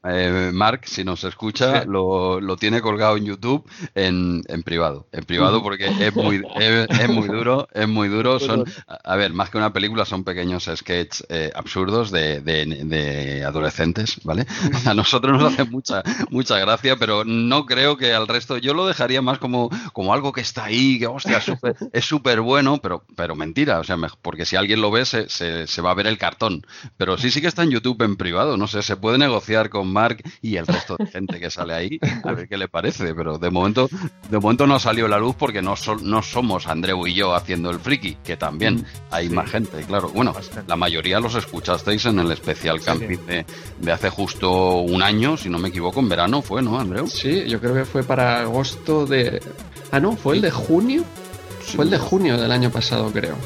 Mark, 0.52 0.82
si 0.84 1.04
nos 1.04 1.25
escucha, 1.25 1.84
lo, 1.84 2.40
lo, 2.40 2.56
tiene 2.56 2.80
colgado 2.80 3.16
en 3.16 3.25
YouTube 3.25 3.68
en, 3.94 4.42
en 4.48 4.62
privado. 4.62 5.06
En 5.12 5.25
privado 5.25 5.62
porque 5.62 5.87
es 5.87 6.14
muy, 6.14 6.42
es 6.58 7.08
muy 7.08 7.28
duro 7.28 7.58
es 7.73 7.88
muy 7.88 8.09
duro. 8.09 8.38
Son, 8.38 8.65
a 8.87 9.17
ver, 9.17 9.33
más 9.33 9.50
que 9.50 9.59
una 9.59 9.73
película, 9.73 10.05
son 10.05 10.25
pequeños 10.25 10.71
sketches 10.75 11.27
eh, 11.29 11.50
absurdos 11.55 12.11
de, 12.11 12.41
de, 12.41 13.45
adolescentes, 13.45 14.21
¿vale? 14.25 14.47
A 14.87 14.95
nosotros 14.95 15.41
nos 15.41 15.53
hace 15.53 15.65
mucha, 15.65 16.03
mucha 16.31 16.59
gracia, 16.59 16.97
pero 16.97 17.25
no 17.25 17.67
creo 17.67 17.97
que 17.97 18.12
al 18.12 18.29
resto. 18.29 18.59
Yo 18.59 18.75
lo 18.75 18.87
dejaría 18.87 19.23
más 19.23 19.38
como, 19.38 19.71
como 19.93 20.12
algo 20.12 20.33
que 20.33 20.41
está 20.41 20.65
ahí, 20.65 20.99
que 20.99 21.07
hostia, 21.07 21.43
es 21.93 22.05
súper 22.05 22.41
bueno, 22.41 22.79
pero, 22.79 23.05
pero 23.17 23.35
mentira. 23.35 23.81
O 23.81 23.85
sea, 23.85 23.97
porque 24.23 24.45
si 24.45 24.57
alguien 24.57 24.81
lo 24.81 24.91
ve, 24.91 25.05
se, 25.05 25.29
se, 25.29 25.83
va 25.83 25.91
a 25.91 25.95
ver 25.95 26.07
el 26.07 26.19
cartón. 26.19 26.67
Pero 26.97 27.19
sí, 27.19 27.31
sí 27.31 27.41
que 27.41 27.49
está 27.49 27.62
en 27.62 27.71
YouTube 27.71 28.03
en 28.03 28.17
privado. 28.17 28.57
No 28.57 28.67
sé, 28.67 28.83
se 28.83 28.97
puede 28.97 29.19
negociar 29.19 29.71
con 29.71 29.93
Mark 29.93 30.23
y 30.43 30.57
el 30.57 30.67
resto 30.67 30.97
de 30.99 31.07
gente 31.07 31.41
que 31.41 31.50
sale 31.50 31.75
ahí, 31.75 31.99
a 32.25 32.33
ver 32.33 32.49
qué 32.49 32.57
le 32.57 32.69
parece. 32.69 33.15
Pero 33.15 33.38
de 33.38 33.50
momento, 33.50 33.88
de 34.31 34.38
momento 34.38 34.67
no 34.67 34.75
ha 34.75 34.81
salido 34.81 35.09
la 35.09 35.19
luz 35.19 35.37
porque 35.37 35.62
no, 35.62 35.75
no 36.03 36.23
somos 36.23 36.67
Andreu 36.67 37.07
y 37.07 37.15
yo 37.15 37.35
haciendo 37.49 37.71
el 37.71 37.81
friki, 37.81 38.19
que 38.23 38.37
también 38.37 38.76
mm, 38.76 38.85
hay 39.11 39.31
más 39.31 39.50
gente, 39.50 39.83
claro. 39.85 40.11
Bueno, 40.11 40.35
la 40.67 40.76
mayoría 40.76 41.19
los 41.19 41.35
escuchasteis 41.35 42.05
en 42.05 42.19
el 42.19 42.31
especial 42.31 42.78
camping 42.83 43.17
de, 43.26 43.47
de, 43.78 43.93
hace 43.93 44.11
justo 44.11 44.81
un 44.81 45.02
año, 45.02 45.38
si 45.38 45.49
no 45.49 45.59
me 45.59 45.71
equivoco, 45.71 46.00
en 46.00 46.11
verano 46.11 46.43
fue, 46.43 46.61
¿no, 46.61 46.78
Andreu? 46.78 47.07
Sí, 47.07 47.49
yo 47.49 47.59
creo 47.59 47.73
que 47.73 47.87
fue 47.87 48.02
para 48.02 48.40
agosto 48.40 49.07
de... 49.07 49.40
Ah, 49.90 49.99
no, 49.99 50.14
fue 50.14 50.37
el 50.37 50.43
de 50.43 50.50
junio. 50.50 51.05
Fue 51.61 51.87
el 51.87 51.90
de 51.90 51.99
junio 51.99 52.37
del 52.37 52.52
año 52.52 52.71
pasado, 52.71 53.11
creo. 53.11 53.37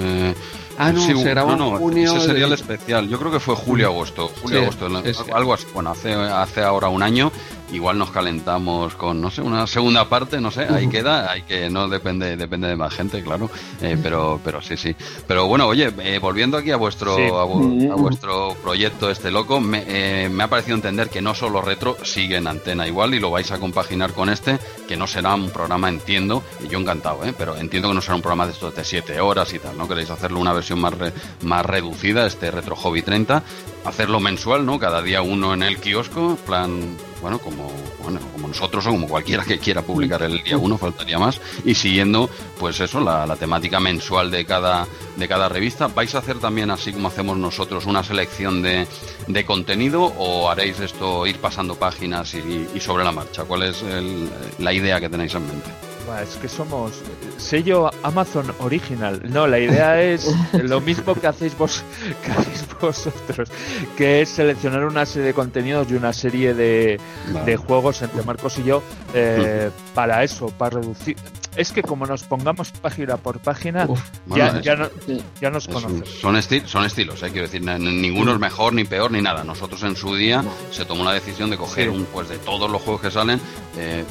Eh, 0.00 0.34
Ah, 0.76 0.92
no, 0.92 1.00
se 1.00 1.12
grabó 1.14 1.56
no, 1.56 1.78
junio. 1.78 2.16
Ese 2.16 2.26
sería 2.26 2.46
el 2.46 2.52
especial. 2.52 3.08
Yo 3.08 3.18
creo 3.18 3.30
que 3.30 3.40
fue 3.40 3.54
julio-agosto. 3.54 4.30
Julio-agosto. 4.42 4.86
algo 5.34 5.54
así. 5.54 5.66
Bueno, 5.72 5.90
hace, 5.90 6.12
hace 6.12 6.62
ahora 6.62 6.88
un 6.88 7.02
año 7.02 7.30
igual 7.72 7.98
nos 7.98 8.10
calentamos 8.10 8.94
con, 8.94 9.20
no 9.20 9.30
sé, 9.30 9.42
una 9.42 9.66
segunda 9.66 10.08
parte, 10.08 10.40
no 10.40 10.50
sé, 10.50 10.66
ahí 10.68 10.88
queda, 10.88 11.30
hay 11.30 11.42
que, 11.42 11.70
no 11.70 11.88
depende, 11.88 12.36
depende 12.36 12.68
de 12.68 12.76
más 12.76 12.94
gente, 12.94 13.22
claro, 13.22 13.50
eh, 13.80 13.98
pero, 14.02 14.40
pero 14.44 14.60
sí, 14.60 14.76
sí. 14.76 14.94
Pero 15.26 15.46
bueno, 15.46 15.66
oye, 15.66 15.92
eh, 15.98 16.18
volviendo 16.18 16.56
aquí 16.56 16.70
a 16.70 16.76
vuestro, 16.76 17.14
a, 17.38 17.44
vuestro 17.96 18.54
proyecto 18.62 19.10
este 19.10 19.30
loco, 19.30 19.62
eh, 19.74 20.28
me, 20.30 20.44
ha 20.44 20.48
parecido 20.48 20.76
entender 20.76 21.08
que 21.08 21.22
no 21.22 21.34
solo 21.34 21.62
retro 21.62 21.96
sigue 22.02 22.36
en 22.36 22.46
antena 22.46 22.86
igual 22.86 23.14
y 23.14 23.20
lo 23.20 23.30
vais 23.30 23.50
a 23.50 23.58
compaginar 23.58 24.12
con 24.12 24.28
este, 24.28 24.58
que 24.86 24.96
no 24.96 25.06
será 25.06 25.34
un 25.34 25.50
programa, 25.50 25.88
entiendo, 25.88 26.42
y 26.62 26.68
yo 26.68 26.78
encantado, 26.78 27.24
¿eh? 27.24 27.34
pero 27.36 27.56
entiendo 27.56 27.88
que 27.88 27.94
no 27.94 28.00
será 28.00 28.16
un 28.16 28.22
programa 28.22 28.46
de 28.46 28.52
estos 28.52 28.74
de 28.74 28.84
7 28.84 29.20
horas 29.20 29.52
y 29.52 29.58
tal, 29.58 29.76
¿no? 29.76 29.88
Queréis 29.88 30.10
hacerlo 30.10 30.38
una 30.38 30.52
versión 30.52 30.80
más, 30.80 30.94
más 31.42 31.66
reducida, 31.66 32.26
este 32.26 32.50
Retro 32.50 32.76
Hobby 32.76 33.02
30, 33.02 33.42
hacerlo 33.84 34.20
mensual, 34.20 34.64
¿no? 34.66 34.78
Cada 34.78 35.02
día 35.02 35.22
uno 35.22 35.54
en 35.54 35.62
el 35.62 35.78
kiosco, 35.78 36.36
plan, 36.46 36.96
bueno, 37.24 37.38
como, 37.38 37.72
bueno, 38.02 38.20
como 38.34 38.48
nosotros 38.48 38.86
o 38.86 38.90
como 38.90 39.08
cualquiera 39.08 39.44
que 39.44 39.58
quiera 39.58 39.80
publicar 39.80 40.22
el 40.24 40.42
día 40.42 40.58
uno, 40.58 40.76
faltaría 40.76 41.18
más, 41.18 41.40
y 41.64 41.74
siguiendo, 41.74 42.28
pues 42.58 42.78
eso, 42.80 43.00
la, 43.00 43.34
temática 43.36 43.80
mensual 43.80 44.30
de 44.30 44.44
cada, 44.44 44.86
de 45.16 45.26
cada 45.26 45.48
revista. 45.48 45.86
¿Vais 45.86 46.14
a 46.14 46.18
hacer 46.18 46.38
también, 46.38 46.70
así 46.70 46.92
como 46.92 47.08
hacemos 47.08 47.38
nosotros, 47.38 47.86
una 47.86 48.04
selección 48.04 48.60
de, 48.60 48.86
de 49.26 49.44
contenido 49.46 50.02
o 50.04 50.50
haréis 50.50 50.80
esto, 50.80 51.26
ir 51.26 51.38
pasando 51.38 51.76
páginas 51.76 52.34
y, 52.34 52.78
sobre 52.78 53.04
la 53.04 53.12
marcha? 53.12 53.44
¿Cuál 53.44 53.62
es 53.62 53.82
la 54.58 54.72
idea 54.74 55.00
que 55.00 55.08
tenéis 55.08 55.34
en 55.34 55.46
mente? 55.46 55.93
Es 56.22 56.36
que 56.36 56.48
somos 56.48 56.92
sello 57.38 57.90
Amazon 58.02 58.46
Original. 58.60 59.22
No, 59.30 59.46
la 59.46 59.58
idea 59.58 60.00
es 60.02 60.30
lo 60.52 60.80
mismo 60.80 61.14
que 61.14 61.26
hacéis, 61.26 61.56
vos, 61.56 61.82
que 62.24 62.30
hacéis 62.30 62.66
vosotros, 62.80 63.50
que 63.96 64.22
es 64.22 64.28
seleccionar 64.28 64.84
una 64.84 65.06
serie 65.06 65.28
de 65.28 65.34
contenidos 65.34 65.90
y 65.90 65.94
una 65.94 66.12
serie 66.12 66.54
de, 66.54 67.00
de 67.44 67.56
juegos 67.56 68.02
entre 68.02 68.22
Marcos 68.22 68.58
y 68.58 68.64
yo 68.64 68.82
eh, 69.14 69.70
para 69.94 70.22
eso, 70.22 70.48
para 70.48 70.80
reducir 70.80 71.16
es 71.56 71.72
que 71.72 71.82
como 71.82 72.06
nos 72.06 72.24
pongamos 72.24 72.70
página 72.72 73.16
por 73.16 73.38
página, 73.40 73.88
ya, 74.26 74.60
ya, 74.60 75.50
nos 75.50 75.68
conocemos. 75.68 76.08
Son, 76.08 76.40
son 76.66 76.84
estilos, 76.84 77.22
¿eh? 77.22 77.30
quiero 77.30 77.46
decir, 77.48 77.62
ninguno 77.62 78.32
es 78.32 78.38
mejor 78.38 78.72
ni 78.72 78.84
peor 78.84 79.10
ni 79.10 79.20
nada. 79.20 79.44
Nosotros 79.44 79.82
en 79.82 79.96
su 79.96 80.14
día 80.14 80.44
se 80.70 80.84
tomó 80.84 81.04
la 81.04 81.12
decisión 81.12 81.50
de 81.50 81.56
coger 81.56 81.90
un, 81.90 82.04
pues 82.06 82.28
de 82.28 82.38
todos 82.38 82.70
los 82.70 82.82
juegos 82.82 83.02
que 83.02 83.10
salen, 83.10 83.40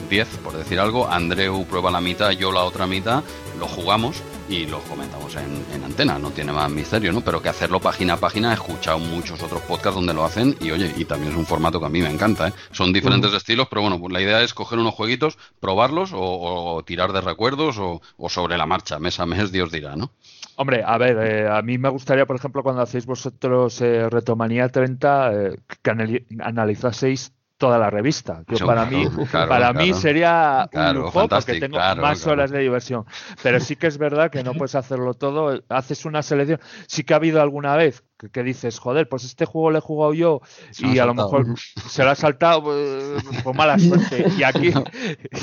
10, 0.10 0.28
eh, 0.28 0.38
por 0.44 0.58
decir 0.58 0.80
algo, 0.80 1.10
Andreu 1.10 1.66
prueba 1.66 1.92
la 1.92 2.02
mitad, 2.02 2.32
yo 2.32 2.52
la 2.52 2.64
otra 2.64 2.88
mitad, 2.88 3.24
lo 3.60 3.68
jugamos 3.68 4.22
y 4.50 4.66
lo 4.66 4.80
comentamos 4.82 5.36
en, 5.36 5.84
antena, 5.84 6.20
no 6.20 6.32
tiene 6.32 6.52
más 6.52 6.70
misterio, 6.70 7.12
¿no? 7.12 7.22
Pero 7.22 7.42
que 7.42 7.50
hacerlo 7.50 7.80
página 7.80 8.14
a 8.14 8.18
página, 8.18 8.52
he 8.52 8.54
escuchado 8.56 9.00
muchos 9.00 9.42
otros 9.42 9.62
podcasts 9.62 9.96
donde 9.96 10.14
lo 10.14 10.24
hacen 10.24 10.56
y 10.60 10.72
oye, 10.72 10.94
y 10.96 11.06
también 11.06 11.32
es 11.32 11.38
un 11.38 11.46
formato 11.46 11.80
que 11.80 11.86
a 11.86 11.90
mí 11.90 12.02
me 12.02 12.10
encanta, 12.10 12.50
¿eh? 12.50 12.54
Son 12.72 12.92
diferentes 12.92 13.34
estilos, 13.34 13.68
pero 13.70 13.82
bueno, 13.82 14.00
pues 14.00 14.12
la 14.12 14.22
idea 14.22 14.42
es 14.42 14.54
coger 14.54 14.80
unos 14.80 14.94
jueguitos, 14.94 15.38
probarlos 15.60 16.12
o, 16.14 16.84
tirar 16.86 17.14
de 17.14 17.22
recuerdos 17.22 17.78
o, 17.80 18.02
sobre 18.30 18.58
la 18.58 18.66
marcha, 18.66 19.00
mes 19.00 19.20
a 19.20 19.26
mes, 19.26 19.52
Dios 19.52 19.72
dirá, 19.72 19.96
¿no? 19.96 20.12
Hombre, 20.56 20.84
a 20.86 20.98
ver, 20.98 21.18
eh, 21.18 21.50
a 21.50 21.62
mí 21.62 21.78
me 21.78 21.90
gustaría, 21.90 22.26
por 22.26 22.36
ejemplo, 22.36 22.62
cuando 22.62 22.82
hacéis 22.82 23.06
vosotros 23.06 23.82
eh, 23.82 24.10
Retomanía 24.10 24.70
30, 24.70 25.34
eh, 25.34 25.58
que 25.82 26.26
analizaseis 26.40 27.34
toda 27.63 27.79
la 27.79 27.89
revista. 27.89 28.43
Que 28.46 28.58
para 28.58 28.86
mí, 28.86 29.08
para 29.32 29.72
mí 29.72 29.93
sería 29.93 30.70
un 30.74 30.96
lujo 30.96 31.29
porque 31.29 31.62
tengo 31.62 31.77
más 31.77 32.27
horas 32.27 32.51
de 32.51 32.60
diversión. 32.60 33.05
Pero 33.41 33.62
sí 33.62 33.77
que 33.77 33.88
es 33.88 33.98
verdad 33.98 34.29
que 34.29 34.43
no 34.43 34.53
puedes 34.60 34.75
hacerlo 34.75 35.13
todo. 35.13 35.63
Haces 35.70 36.03
una 36.03 36.22
selección. 36.22 36.60
Sí 36.88 37.05
que 37.05 37.13
ha 37.13 37.17
habido 37.17 37.41
alguna 37.41 37.77
vez 37.77 38.03
que, 38.34 38.43
dices, 38.43 38.79
joder, 38.79 39.08
pues 39.08 39.24
este 39.24 39.46
juego 39.46 39.72
lo 39.72 39.77
he 39.77 39.82
jugado 39.82 40.13
yo 40.13 40.41
y 40.77 41.00
a 41.00 41.05
lo 41.05 41.13
mejor 41.13 41.46
se 41.58 42.03
lo 42.03 42.10
ha 42.10 42.15
saltado 42.15 42.63
pues, 42.63 43.24
por 43.41 43.55
mala 43.55 43.79
suerte. 43.79 44.25
Y 44.38 44.43
aquí, 44.43 44.74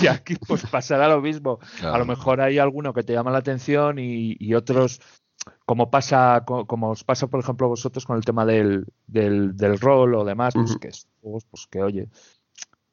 y 0.02 0.06
aquí 0.06 0.36
pues 0.46 0.66
pasará 0.66 1.08
lo 1.08 1.22
mismo. 1.22 1.58
A 1.82 1.96
lo 1.96 2.04
mejor 2.04 2.42
hay 2.42 2.58
alguno 2.58 2.92
que 2.92 3.02
te 3.02 3.14
llama 3.14 3.30
la 3.30 3.38
atención 3.38 3.98
y, 3.98 4.36
y 4.38 4.52
otros 4.52 5.00
como 5.64 5.90
pasa, 5.90 6.44
como 6.44 6.90
os 6.90 7.02
pasa, 7.02 7.28
por 7.28 7.40
ejemplo, 7.40 7.68
vosotros 7.68 8.04
con 8.04 8.18
el 8.18 8.24
tema 8.26 8.44
del, 8.44 8.84
del, 9.06 9.56
del 9.56 9.78
rol 9.78 10.14
o 10.16 10.24
demás, 10.24 10.52
pues 10.52 10.76
que 10.76 10.88
es 10.88 11.08
pues 11.22 11.66
que 11.70 11.82
oye, 11.82 12.08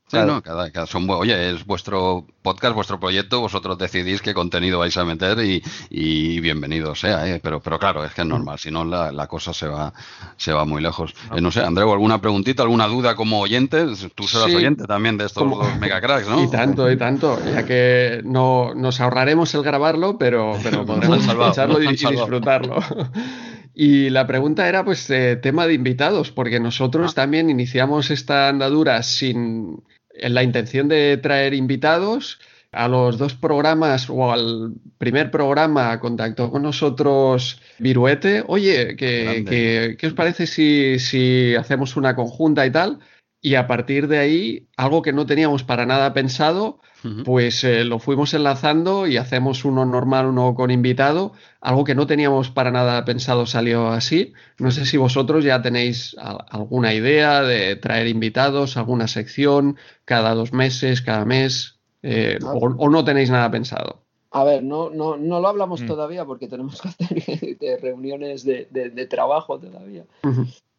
Sí, 0.09 0.17
no, 0.25 0.41
cada, 0.41 0.71
cada 0.71 0.87
son, 0.87 1.05
oye, 1.09 1.51
es 1.51 1.65
vuestro 1.65 2.25
podcast, 2.41 2.73
vuestro 2.73 2.97
proyecto, 2.97 3.41
vosotros 3.41 3.77
decidís 3.77 4.21
qué 4.21 4.33
contenido 4.33 4.79
vais 4.79 4.95
a 4.95 5.03
meter 5.03 5.37
y, 5.39 5.61
y 5.89 6.39
bienvenido 6.39 6.95
sea, 6.95 7.27
¿eh? 7.27 7.41
pero, 7.43 7.59
pero 7.59 7.77
claro, 7.77 8.05
es 8.05 8.13
que 8.13 8.21
es 8.21 8.27
normal, 8.27 8.57
si 8.57 8.71
no 8.71 8.85
la, 8.85 9.11
la 9.11 9.27
cosa 9.27 9.53
se 9.53 9.67
va, 9.67 9.91
se 10.37 10.53
va 10.53 10.63
muy 10.63 10.81
lejos. 10.81 11.13
Eh, 11.35 11.41
no 11.41 11.51
sé, 11.51 11.59
Andreu, 11.59 11.91
¿alguna 11.91 12.21
preguntita, 12.21 12.63
alguna 12.63 12.87
duda 12.87 13.15
como 13.17 13.41
oyente? 13.41 13.85
Tú 14.15 14.23
serás 14.29 14.55
oyente 14.55 14.85
también 14.85 15.17
de 15.17 15.25
estos 15.25 15.45
megacracks, 15.77 16.29
¿no? 16.29 16.41
Y 16.47 16.49
tanto, 16.49 16.89
y 16.89 16.95
tanto, 16.95 17.37
ya 17.43 17.65
que 17.65 18.21
no 18.23 18.73
nos 18.75 19.01
ahorraremos 19.01 19.53
el 19.55 19.63
grabarlo, 19.63 20.17
pero, 20.17 20.53
pero 20.63 20.85
podremos 20.85 21.27
escucharlo 21.27 21.83
y, 21.83 21.87
disfrutarlo. 21.87 22.77
Y 23.79 24.09
la 24.09 24.25
pregunta 24.25 24.67
era, 24.67 24.83
pues, 24.83 25.07
eh, 25.11 25.35
tema 25.35 25.67
de 25.67 25.75
invitados, 25.75 26.31
porque 26.31 26.59
nosotros 26.59 27.11
ah. 27.11 27.13
también 27.13 27.51
iniciamos 27.51 28.09
esta 28.09 28.49
andadura 28.49 29.03
sin 29.03 29.83
en 30.09 30.33
la 30.33 30.41
intención 30.41 30.87
de 30.87 31.17
traer 31.17 31.53
invitados. 31.53 32.39
A 32.71 32.87
los 32.87 33.17
dos 33.17 33.33
programas 33.35 34.09
o 34.09 34.31
al 34.31 34.73
primer 34.97 35.31
programa 35.31 35.99
contactó 35.99 36.51
con 36.51 36.63
nosotros 36.63 37.61
Viruete. 37.77 38.43
Oye, 38.47 38.95
¿qué, 38.97 39.95
qué, 39.97 40.07
os 40.07 40.13
parece 40.13 40.47
si, 40.47 40.99
si 40.99 41.55
hacemos 41.55 41.95
una 41.95 42.15
conjunta 42.15 42.65
y 42.65 42.71
tal? 42.71 42.99
Y 43.47 43.55
a 43.55 43.65
partir 43.65 44.09
de 44.09 44.17
ahí, 44.17 44.67
algo 44.75 45.01
que 45.01 45.13
no 45.13 45.25
teníamos 45.25 45.63
para 45.63 45.85
nada 45.85 46.11
pensado, 46.11 46.81
pues 47.23 47.63
eh, 47.63 47.85
lo 47.85 47.97
fuimos 47.97 48.33
enlazando 48.33 49.07
y 49.07 49.15
hacemos 49.15 49.63
uno 49.63 49.85
normal, 49.85 50.25
uno 50.25 50.53
con 50.53 50.69
invitado. 50.69 51.31
Algo 51.61 51.85
que 51.85 51.95
no 51.95 52.07
teníamos 52.07 52.51
para 52.51 52.71
nada 52.71 53.05
pensado 53.05 53.45
salió 53.45 53.87
así. 53.87 54.33
No 54.59 54.69
sé 54.71 54.85
si 54.85 54.97
vosotros 54.97 55.45
ya 55.45 55.61
tenéis 55.61 56.13
alguna 56.19 56.93
idea 56.93 57.41
de 57.41 57.77
traer 57.77 58.07
invitados, 58.07 58.75
alguna 58.75 59.07
sección, 59.07 59.77
cada 60.03 60.33
dos 60.33 60.51
meses, 60.51 61.01
cada 61.01 61.23
mes. 61.23 61.79
eh, 62.03 62.39
o, 62.43 62.89
no 62.89 63.05
tenéis 63.05 63.29
nada 63.29 63.49
pensado. 63.49 64.03
A 64.31 64.43
ver, 64.43 64.61
no, 64.61 64.89
no, 64.89 65.15
no 65.15 65.39
lo 65.39 65.47
hablamos 65.47 65.83
mm. 65.83 65.87
todavía 65.87 66.25
porque 66.25 66.49
tenemos 66.49 66.81
que 66.81 66.89
hacer 66.89 67.79
reuniones 67.81 68.43
de, 68.43 69.07
trabajo 69.09 69.57
todavía. 69.57 70.03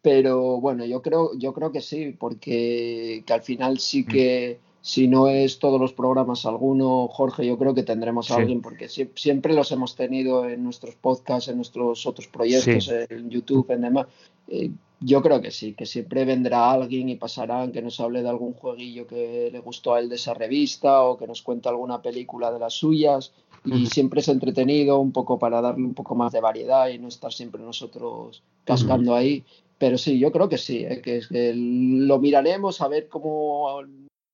Pero 0.03 0.61
bueno, 0.61 0.85
yo 0.85 1.03
creo, 1.03 1.37
yo 1.37 1.53
creo 1.53 1.73
que 1.73 1.81
sí, 1.81 2.17
porque 2.19 3.23
que 3.27 3.33
al 3.33 3.43
final 3.43 3.79
sí 3.79 4.03
mm. 4.03 4.07
que 4.07 4.61
si 4.81 5.09
no 5.09 5.29
es 5.29 5.59
todos 5.59 5.81
los 5.81 5.93
programas, 5.93 6.47
alguno, 6.47 7.09
Jorge, 7.09 7.45
yo 7.45 7.59
creo 7.59 7.75
que 7.75 7.83
tendremos 7.83 8.31
a 8.31 8.37
alguien, 8.37 8.63
porque 8.63 8.89
siempre 8.89 9.53
los 9.53 9.71
hemos 9.73 9.97
tenido 9.97 10.49
en 10.49 10.63
nuestros 10.63 10.95
podcasts, 10.95 11.49
en 11.49 11.57
nuestros 11.57 12.07
otros 12.07 12.29
proyectos, 12.29 12.89
en 13.11 13.29
YouTube, 13.29 13.71
en 13.71 13.83
demás. 13.83 14.07
Eh, 14.47 14.71
yo 15.01 15.23
creo 15.23 15.41
que 15.41 15.51
sí, 15.51 15.75
que 15.75 15.87
siempre 15.87 16.25
vendrá 16.25 16.73
alguien 16.73 17.09
y 17.09 17.17
pasarán 17.17 17.71
que 17.71 17.83
nos 17.83 18.01
hable 18.01 18.23
de 18.23 18.29
algún 18.29 18.53
jueguillo 18.53 19.07
que 19.07 19.49
le 19.53 19.61
gustó 19.61 19.95
a 19.95 20.01
él 20.01 20.09
de 20.09 20.17
esa 20.17 20.35
revista 20.35 21.03
o 21.03 21.17
que 21.17 21.27
nos 21.27 21.43
cuente 21.43 21.69
alguna 21.69 22.03
película 22.03 22.51
de 22.51 22.59
las 22.59 22.75
suyas. 22.75 23.33
Y 23.65 23.87
siempre 23.87 24.21
es 24.21 24.29
entretenido, 24.29 24.99
un 24.99 25.13
poco 25.13 25.39
para 25.39 25.61
darle 25.61 25.85
un 25.85 25.95
poco 25.95 26.15
más 26.15 26.33
de 26.33 26.41
variedad 26.41 26.89
y 26.89 26.99
no 26.99 27.09
estar 27.09 27.33
siempre 27.33 27.63
nosotros 27.63 28.43
cascando 28.65 29.15
ahí. 29.15 29.45
Pero 29.79 29.97
sí, 29.97 30.19
yo 30.19 30.33
creo 30.33 30.49
que 30.49 30.59
sí, 30.59 30.85
¿eh? 30.85 31.01
que, 31.01 31.21
que 31.29 31.53
lo 31.55 32.19
miraremos 32.19 32.81
a 32.81 32.89
ver 32.89 33.09
cómo 33.09 33.81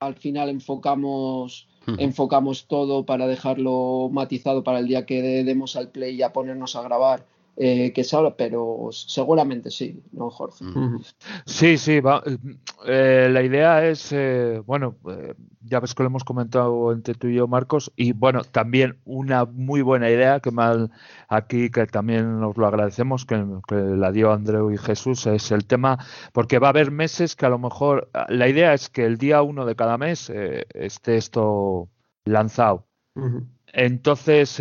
al 0.01 0.15
final 0.17 0.49
enfocamos, 0.49 1.69
enfocamos 1.99 2.67
todo 2.67 3.05
para 3.05 3.27
dejarlo 3.27 4.09
matizado 4.11 4.65
para 4.65 4.79
el 4.79 4.89
día 4.89 5.07
que 5.07 5.45
demos 5.45 5.77
al 5.77 5.91
play 5.91 6.17
y 6.17 6.23
a 6.23 6.33
ponernos 6.33 6.77
a 6.77 6.83
grabar 6.83 7.27
eh, 7.57 7.93
que 7.93 8.05
ahora, 8.13 8.37
pero 8.37 8.89
seguramente 8.91 9.71
sí, 9.71 10.03
¿no, 10.13 10.29
Jorge? 10.29 10.65
Sí, 11.47 11.79
sí, 11.79 12.01
va. 12.01 12.23
Eh, 12.85 13.29
la 13.31 13.43
idea 13.43 13.87
es, 13.87 14.11
eh, 14.13 14.61
bueno, 14.67 14.97
ya 15.61 15.79
ves 15.79 15.95
que 15.95 16.03
lo 16.03 16.09
hemos 16.09 16.25
comentado 16.25 16.93
entre 16.93 17.15
tú 17.15 17.29
y 17.29 17.37
yo, 17.37 17.47
Marcos, 17.47 17.93
y 17.95 18.13
bueno, 18.13 18.43
también 18.43 18.99
una 19.05 19.45
muy 19.45 19.83
buena 19.83 20.11
idea 20.11 20.41
que 20.41 20.51
mal 20.51 20.91
aquí, 21.29 21.71
que 21.71 21.87
también 21.87 22.41
nos 22.41 22.57
lo 22.57 22.67
agradecemos, 22.67 23.25
que, 23.25 23.37
la 23.71 24.11
dio 24.11 24.33
Andreu 24.33 24.73
y 24.73 24.77
Jesús, 24.77 25.27
es 25.27 25.53
el 25.53 25.65
tema, 25.65 25.99
porque 26.33 26.59
va 26.59 26.69
a 26.69 26.71
haber 26.71 26.91
meses 26.91 27.37
que 27.37 27.47
a 27.47 27.51
lo 27.51 27.61
mejor, 27.61 28.11
la 28.29 28.49
idea 28.49 28.75
es 28.75 28.89
que 28.89 29.05
el 29.05 29.17
día 29.17 29.43
uno 29.43 29.65
de 29.65 29.77
cada 29.77 29.97
mes 29.97 30.29
esté 30.31 31.17
esto 31.17 31.89
lanzado. 32.25 32.87
Entonces, 33.73 34.61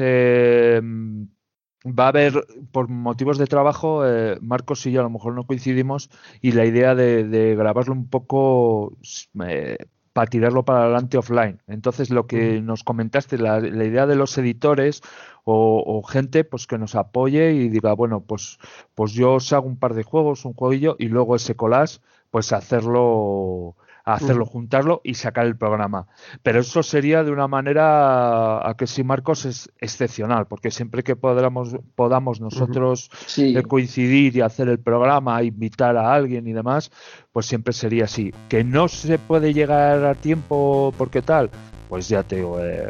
va 1.86 2.06
a 2.06 2.08
haber, 2.10 2.46
por 2.72 2.88
motivos 2.90 3.38
de 3.38 3.48
trabajo, 3.48 4.08
eh, 4.08 4.38
Marcos 4.42 4.86
y 4.86 4.92
yo 4.92 5.02
a 5.02 5.04
lo 5.04 5.10
mejor 5.10 5.34
no 5.34 5.46
coincidimos 5.46 6.10
y 6.42 6.54
la 6.54 6.66
idea 6.66 6.96
de, 6.96 7.56
grabarlo 7.56 7.94
un 7.94 8.08
poco 8.08 8.98
eh, 9.46 9.78
para 10.13 10.28
tirarlo 10.28 10.63
para 10.63 10.84
adelante 10.84 11.18
offline. 11.18 11.62
Entonces, 11.68 12.10
lo 12.10 12.28
que 12.28 12.62
nos 12.62 12.84
comentaste, 12.84 13.38
la, 13.38 13.60
idea 13.60 14.06
de 14.06 14.16
los 14.16 14.38
editores 14.38 15.02
o, 15.44 16.02
gente 16.04 16.46
pues 16.46 16.68
que 16.68 16.78
nos 16.78 16.96
apoye 16.96 17.52
y 17.54 17.68
diga, 17.70 17.94
bueno, 17.94 18.22
pues, 18.22 18.60
pues 18.96 19.12
yo 19.13 19.34
os 19.34 19.52
hago 19.52 19.68
un 19.68 19.78
par 19.78 19.94
de 19.94 20.04
juegos, 20.04 20.46
un 20.46 20.54
jueguillo 20.54 20.96
y 21.00 21.08
luego 21.08 21.36
ese 21.36 21.56
collage, 21.56 22.00
pues 22.32 22.54
hacerlo 22.54 23.75
hacerlo, 24.03 24.45
juntarlo 24.45 25.01
y 25.03 25.13
sacar 25.15 25.45
el 25.45 25.55
programa. 25.55 26.07
Pero 26.41 26.60
eso 26.60 26.83
sería 26.83 27.24
de 27.24 27.31
una 27.31 27.48
manera, 27.48 28.67
a 28.67 28.75
que 28.75 28.88
sí, 28.88 29.03
Marcos, 29.03 29.45
es 29.45 29.72
excepcional, 29.79 30.48
porque 30.48 30.72
siempre 30.72 31.03
que 31.03 31.15
podamos, 31.15 31.75
podamos 31.95 32.41
nosotros 32.41 33.10
eh, 33.38 33.63
coincidir 33.63 34.36
y 34.36 34.41
hacer 34.41 34.69
el 34.69 34.79
programa, 34.79 35.42
invitar 35.44 35.98
a 35.98 36.13
alguien 36.13 36.48
y 36.48 36.53
demás, 36.53 36.92
pues 37.31 37.46
siempre 37.46 37.74
sería 37.74 38.05
así. 38.05 38.33
Que 38.50 38.63
no 38.63 38.87
se 38.87 39.18
puede 39.18 39.53
llegar 39.53 40.05
a 40.05 40.16
tiempo 40.16 40.94
porque 40.98 41.22
tal, 41.22 41.50
pues 41.89 42.09
ya 42.09 42.24
te 42.24 42.37
digo, 42.37 42.59
eh, 42.59 42.89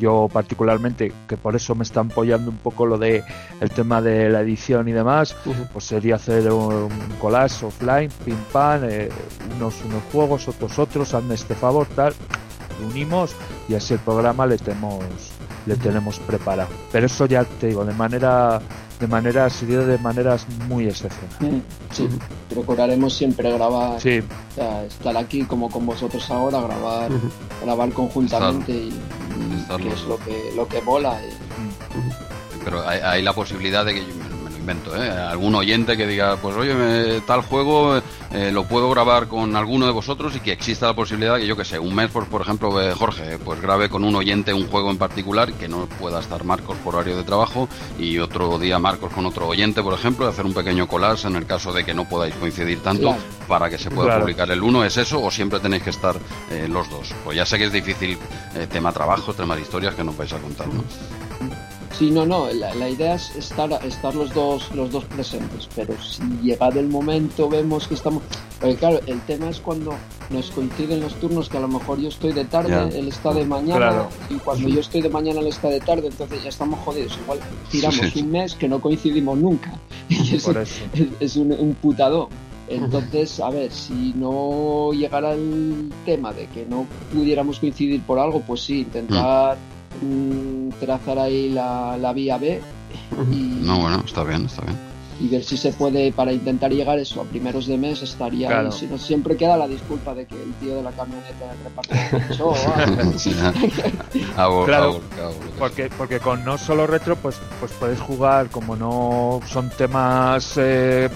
yo 0.00 0.28
particularmente, 0.32 1.12
que 1.28 1.36
por 1.36 1.54
eso 1.54 1.74
me 1.74 1.84
está 1.84 2.00
apoyando 2.00 2.50
un 2.50 2.56
poco 2.56 2.86
lo 2.86 2.98
de 2.98 3.22
el 3.60 3.70
tema 3.70 4.00
de 4.00 4.28
la 4.30 4.40
edición 4.40 4.88
y 4.88 4.92
demás, 4.92 5.36
pues 5.72 5.84
sería 5.84 6.16
hacer 6.16 6.50
un, 6.50 6.88
collage 7.20 7.64
offline, 7.64 8.10
pim 8.24 8.36
pam, 8.52 8.80
eh, 8.84 9.10
unos, 9.56 9.74
unos 9.84 10.02
juegos, 10.10 10.48
otros 10.48 10.78
otros, 10.78 11.14
hazme 11.14 11.34
este 11.34 11.54
favor, 11.54 11.86
tal, 11.94 12.14
unimos 12.90 13.32
y 13.68 13.74
así 13.74 13.94
el 13.94 14.00
programa 14.00 14.46
le 14.46 14.58
tenemos, 14.58 15.04
le 15.66 15.76
tenemos 15.76 16.18
preparado. 16.18 16.70
Pero 16.90 17.06
eso 17.06 17.26
ya 17.26 17.44
te 17.44 17.68
digo, 17.68 17.84
de 17.84 17.94
manera 17.94 18.60
de 19.00 19.06
manera 19.06 19.48
sería 19.48 19.78
de 19.78 19.96
maneras 19.98 20.46
muy 20.68 20.86
excepcionales. 20.86 21.62
Sí, 21.90 22.06
procuraremos 22.50 23.14
siempre 23.14 23.50
grabar, 23.50 23.98
estar 24.06 25.16
aquí 25.16 25.42
como 25.44 25.70
con 25.70 25.86
vosotros 25.86 26.30
ahora, 26.30 26.60
grabar, 26.60 27.10
grabar 27.64 27.90
conjuntamente 27.92 28.72
y, 28.72 28.92
que 29.76 29.88
es 29.88 30.02
lo 30.02 30.18
que 30.18 30.52
lo 30.54 30.68
que 30.68 30.80
mola. 30.82 31.20
Pero 32.64 32.86
hay, 32.86 33.22
la 33.22 33.32
posibilidad 33.32 33.84
de 33.84 33.94
que 33.94 34.04
invento, 34.60 34.94
¿eh? 34.94 35.10
algún 35.10 35.54
oyente 35.54 35.96
que 35.96 36.06
diga, 36.06 36.36
pues 36.36 36.56
oye, 36.56 37.20
tal 37.26 37.42
juego 37.42 38.00
eh, 38.32 38.50
lo 38.52 38.64
puedo 38.64 38.88
grabar 38.90 39.26
con 39.26 39.56
alguno 39.56 39.86
de 39.86 39.92
vosotros 39.92 40.36
y 40.36 40.40
que 40.40 40.52
exista 40.52 40.86
la 40.86 40.94
posibilidad 40.94 41.38
que 41.38 41.46
yo 41.46 41.56
que 41.56 41.64
sé, 41.64 41.78
un 41.78 41.94
mes, 41.94 42.10
por, 42.10 42.26
por 42.26 42.42
ejemplo, 42.42 42.70
Jorge, 42.96 43.38
pues 43.38 43.60
grabe 43.60 43.88
con 43.88 44.04
un 44.04 44.14
oyente 44.14 44.54
un 44.54 44.68
juego 44.68 44.90
en 44.90 44.98
particular 44.98 45.52
que 45.54 45.68
no 45.68 45.86
pueda 45.86 46.20
estar 46.20 46.44
Marcos 46.44 46.76
por 46.84 46.94
horario 46.94 47.16
de 47.16 47.24
trabajo 47.24 47.68
y 47.98 48.18
otro 48.18 48.58
día 48.58 48.78
Marcos 48.78 49.12
con 49.12 49.26
otro 49.26 49.48
oyente, 49.48 49.82
por 49.82 49.94
ejemplo, 49.94 50.26
y 50.26 50.28
hacer 50.28 50.44
un 50.44 50.54
pequeño 50.54 50.86
collage 50.86 51.26
en 51.26 51.36
el 51.36 51.46
caso 51.46 51.72
de 51.72 51.84
que 51.84 51.94
no 51.94 52.08
podáis 52.08 52.34
coincidir 52.34 52.82
tanto 52.82 53.16
para 53.48 53.68
que 53.68 53.78
se 53.78 53.90
pueda 53.90 54.20
publicar 54.20 54.50
el 54.50 54.62
uno, 54.62 54.84
¿es 54.84 54.96
eso 54.96 55.20
o 55.22 55.30
siempre 55.30 55.58
tenéis 55.58 55.82
que 55.82 55.90
estar 55.90 56.16
eh, 56.50 56.68
los 56.68 56.88
dos? 56.90 57.12
Pues 57.24 57.36
ya 57.36 57.46
sé 57.46 57.58
que 57.58 57.64
es 57.64 57.72
difícil 57.72 58.18
tema 58.70 58.92
trabajo, 58.92 59.32
tema 59.32 59.56
de 59.56 59.62
historias 59.62 59.94
que 59.94 60.04
nos 60.04 60.16
vais 60.16 60.32
a 60.32 60.38
contar, 60.38 60.68
¿no? 60.68 60.84
Sí, 62.00 62.10
no, 62.10 62.24
no, 62.24 62.50
la, 62.50 62.88
idea 62.88 63.16
es 63.16 63.36
estar, 63.36 63.70
estar 63.84 64.14
los, 64.14 64.32
dos, 64.32 64.74
los 64.74 64.90
dos 64.90 65.04
presentes, 65.04 65.68
pero 65.76 65.92
si 66.02 66.22
llegado 66.42 66.80
el 66.80 66.88
momento 66.88 67.46
vemos 67.46 67.86
que 67.86 67.92
estamos... 67.92 68.22
Porque 68.58 68.76
claro, 68.76 69.00
el 69.04 69.20
tema 69.26 69.50
es 69.50 69.60
cuando 69.60 69.92
nos 70.30 70.50
coinciden 70.50 71.00
los 71.00 71.12
turnos 71.16 71.50
que 71.50 71.58
a 71.58 71.60
lo 71.60 71.68
mejor 71.68 72.00
yo 72.00 72.08
estoy 72.08 72.32
de 72.32 72.46
tarde, 72.46 72.98
él 72.98 73.08
está 73.08 73.34
de 73.34 73.44
mañana, 73.44 74.08
y 74.30 74.36
cuando 74.36 74.66
yo 74.70 74.80
estoy 74.80 75.02
de 75.02 75.10
mañana 75.10 75.40
él 75.40 75.48
está 75.48 75.68
de 75.68 75.78
tarde, 75.80 76.06
entonces 76.06 76.42
ya 76.42 76.48
estamos 76.48 76.80
jodidos. 76.80 77.18
Igual 77.22 77.38
tiramos 77.70 78.16
un 78.16 78.30
mes 78.30 78.54
que 78.54 78.66
no 78.66 78.80
coincidimos 78.80 79.36
nunca. 79.36 79.78
Y 80.08 80.36
es, 80.36 80.48
es, 81.20 81.36
un, 81.36 81.52
un 81.52 81.74
putadón. 81.74 82.28
Entonces, 82.66 83.40
a 83.40 83.50
ver, 83.50 83.70
si 83.70 84.14
no 84.16 84.90
llegara 84.94 85.34
el 85.34 85.92
tema 86.06 86.32
de 86.32 86.46
que 86.46 86.64
no 86.64 86.86
pudiéramos 87.12 87.60
coincidir 87.60 88.00
por 88.04 88.18
algo, 88.18 88.40
pues 88.40 88.62
sí, 88.62 88.80
intentar 88.80 89.58
trazar 90.78 91.18
ahí 91.18 91.50
la, 91.50 91.96
la 91.96 92.12
vía 92.12 92.38
B. 92.38 92.60
Y, 93.30 93.34
no, 93.62 93.80
bueno, 93.80 94.02
está 94.04 94.24
bien, 94.24 94.46
está 94.46 94.62
bien. 94.62 94.90
Y 95.20 95.28
ver 95.28 95.44
si 95.44 95.58
se 95.58 95.70
puede, 95.72 96.12
para 96.12 96.32
intentar 96.32 96.72
llegar 96.72 96.98
eso, 96.98 97.20
a 97.20 97.24
primeros 97.24 97.66
de 97.66 97.76
mes 97.76 98.00
estaría 98.00 98.70
Si 98.70 98.86
no, 98.86 98.96
siempre 98.96 99.36
queda 99.36 99.54
la 99.58 99.68
disculpa 99.68 100.14
de 100.14 100.24
que 100.24 100.34
el 100.34 100.54
tío 100.54 100.76
de 100.76 100.82
la 100.82 100.92
camioneta 100.92 101.54
reparte 101.62 101.94
claro, 104.64 105.00
porque, 105.58 105.90
porque 105.98 106.20
con 106.20 106.42
no 106.42 106.56
solo 106.56 106.86
retro, 106.86 107.16
pues, 107.16 107.36
pues 107.58 107.70
puedes 107.72 108.00
jugar, 108.00 108.48
como 108.48 108.76
no 108.76 109.40
son 109.46 109.68
temas 109.68 110.54
eh, 110.56 111.10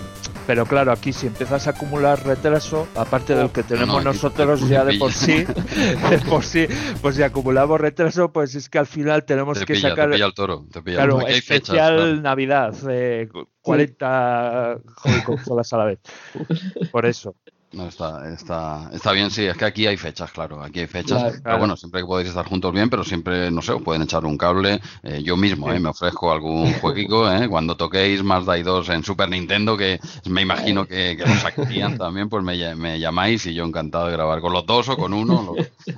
pero 0.47 0.67
claro, 0.67 0.93
aquí 0.93 1.13
si 1.13 1.27
empiezas 1.27 1.67
a 1.67 1.71
acumular 1.71 2.25
retraso, 2.25 2.87
aparte 2.95 3.35
del 3.35 3.51
que 3.51 3.63
tenemos 3.63 4.05
nosotros 4.05 4.69
ya 4.69 4.85
de 4.85 4.99
por 4.99 5.13
sí, 5.13 5.45
de 6.11 6.19
por 6.29 6.45
sí, 6.45 6.67
pues 7.01 7.17
si 7.17 7.23
acumulamos 7.23 7.81
retraso, 7.81 8.33
pues 8.33 8.55
es 8.55 8.69
que 8.69 8.79
al 8.79 8.87
final 8.87 9.25
tenemos 9.25 9.65
que 9.65 9.77
sacar. 9.77 10.11
Te 10.11 10.15
pilla 10.15 10.27
el 10.27 10.35
toro, 10.35 10.67
te 10.71 10.83
pilla 10.83 10.97
claro, 10.97 11.27
especial 11.27 12.23
Navidad, 12.23 12.75
eh, 12.89 13.29
40 13.63 14.79
consolas 15.25 15.73
a 15.73 15.79
la 15.79 15.85
vez. 15.85 15.99
Por 16.93 17.07
eso. 17.07 17.35
No, 17.75 17.89
está, 17.89 18.33
está, 18.33 18.91
está 18.93 19.13
bien, 19.13 19.31
sí, 19.31 19.45
es 19.45 19.57
que 19.57 19.65
aquí 19.65 19.87
hay 19.87 19.97
fechas, 19.97 20.31
claro, 20.31 20.63
aquí 20.63 20.81
hay 20.81 20.87
fechas. 20.87 21.41
Pero 21.43 21.59
bueno, 21.59 21.77
siempre 21.77 22.01
que 22.01 22.07
podéis 22.07 22.29
estar 22.29 22.47
juntos 22.47 22.73
bien, 22.73 22.89
pero 22.89 23.05
siempre, 23.05 23.51
no 23.51 23.63
sé, 23.63 23.73
os 23.73 23.83
pueden 23.83 24.03
echar 24.03 24.25
un 24.25 24.39
cable. 24.39 24.81
Eh, 25.03 25.23
yo 25.23 25.37
mismo, 25.37 25.73
eh, 25.73 25.81
me 25.81 25.89
ofrezco 25.89 26.33
algún 26.33 26.73
jueguico, 26.81 27.31
eh, 27.31 27.49
cuando 27.49 27.77
toquéis 27.77 28.23
más 28.23 28.47
Dai 28.47 28.63
2 28.63 28.89
en 28.91 29.05
Super 29.05 29.29
Nintendo, 29.29 29.77
que 29.77 30.01
me 30.27 30.43
imagino 30.43 30.87
que, 30.87 31.17
que 31.17 31.25
los 31.25 31.99
también, 31.99 32.29
pues 32.29 32.45
me, 32.45 32.75
me, 32.75 32.99
llamáis 32.99 33.47
y 33.47 33.55
yo 33.55 33.65
encantado 33.65 34.07
de 34.07 34.13
grabar 34.13 34.41
con 34.41 34.53
los 34.53 34.65
dos 34.67 34.89
o 34.89 34.97
con 34.97 35.13
uno. 35.13 35.55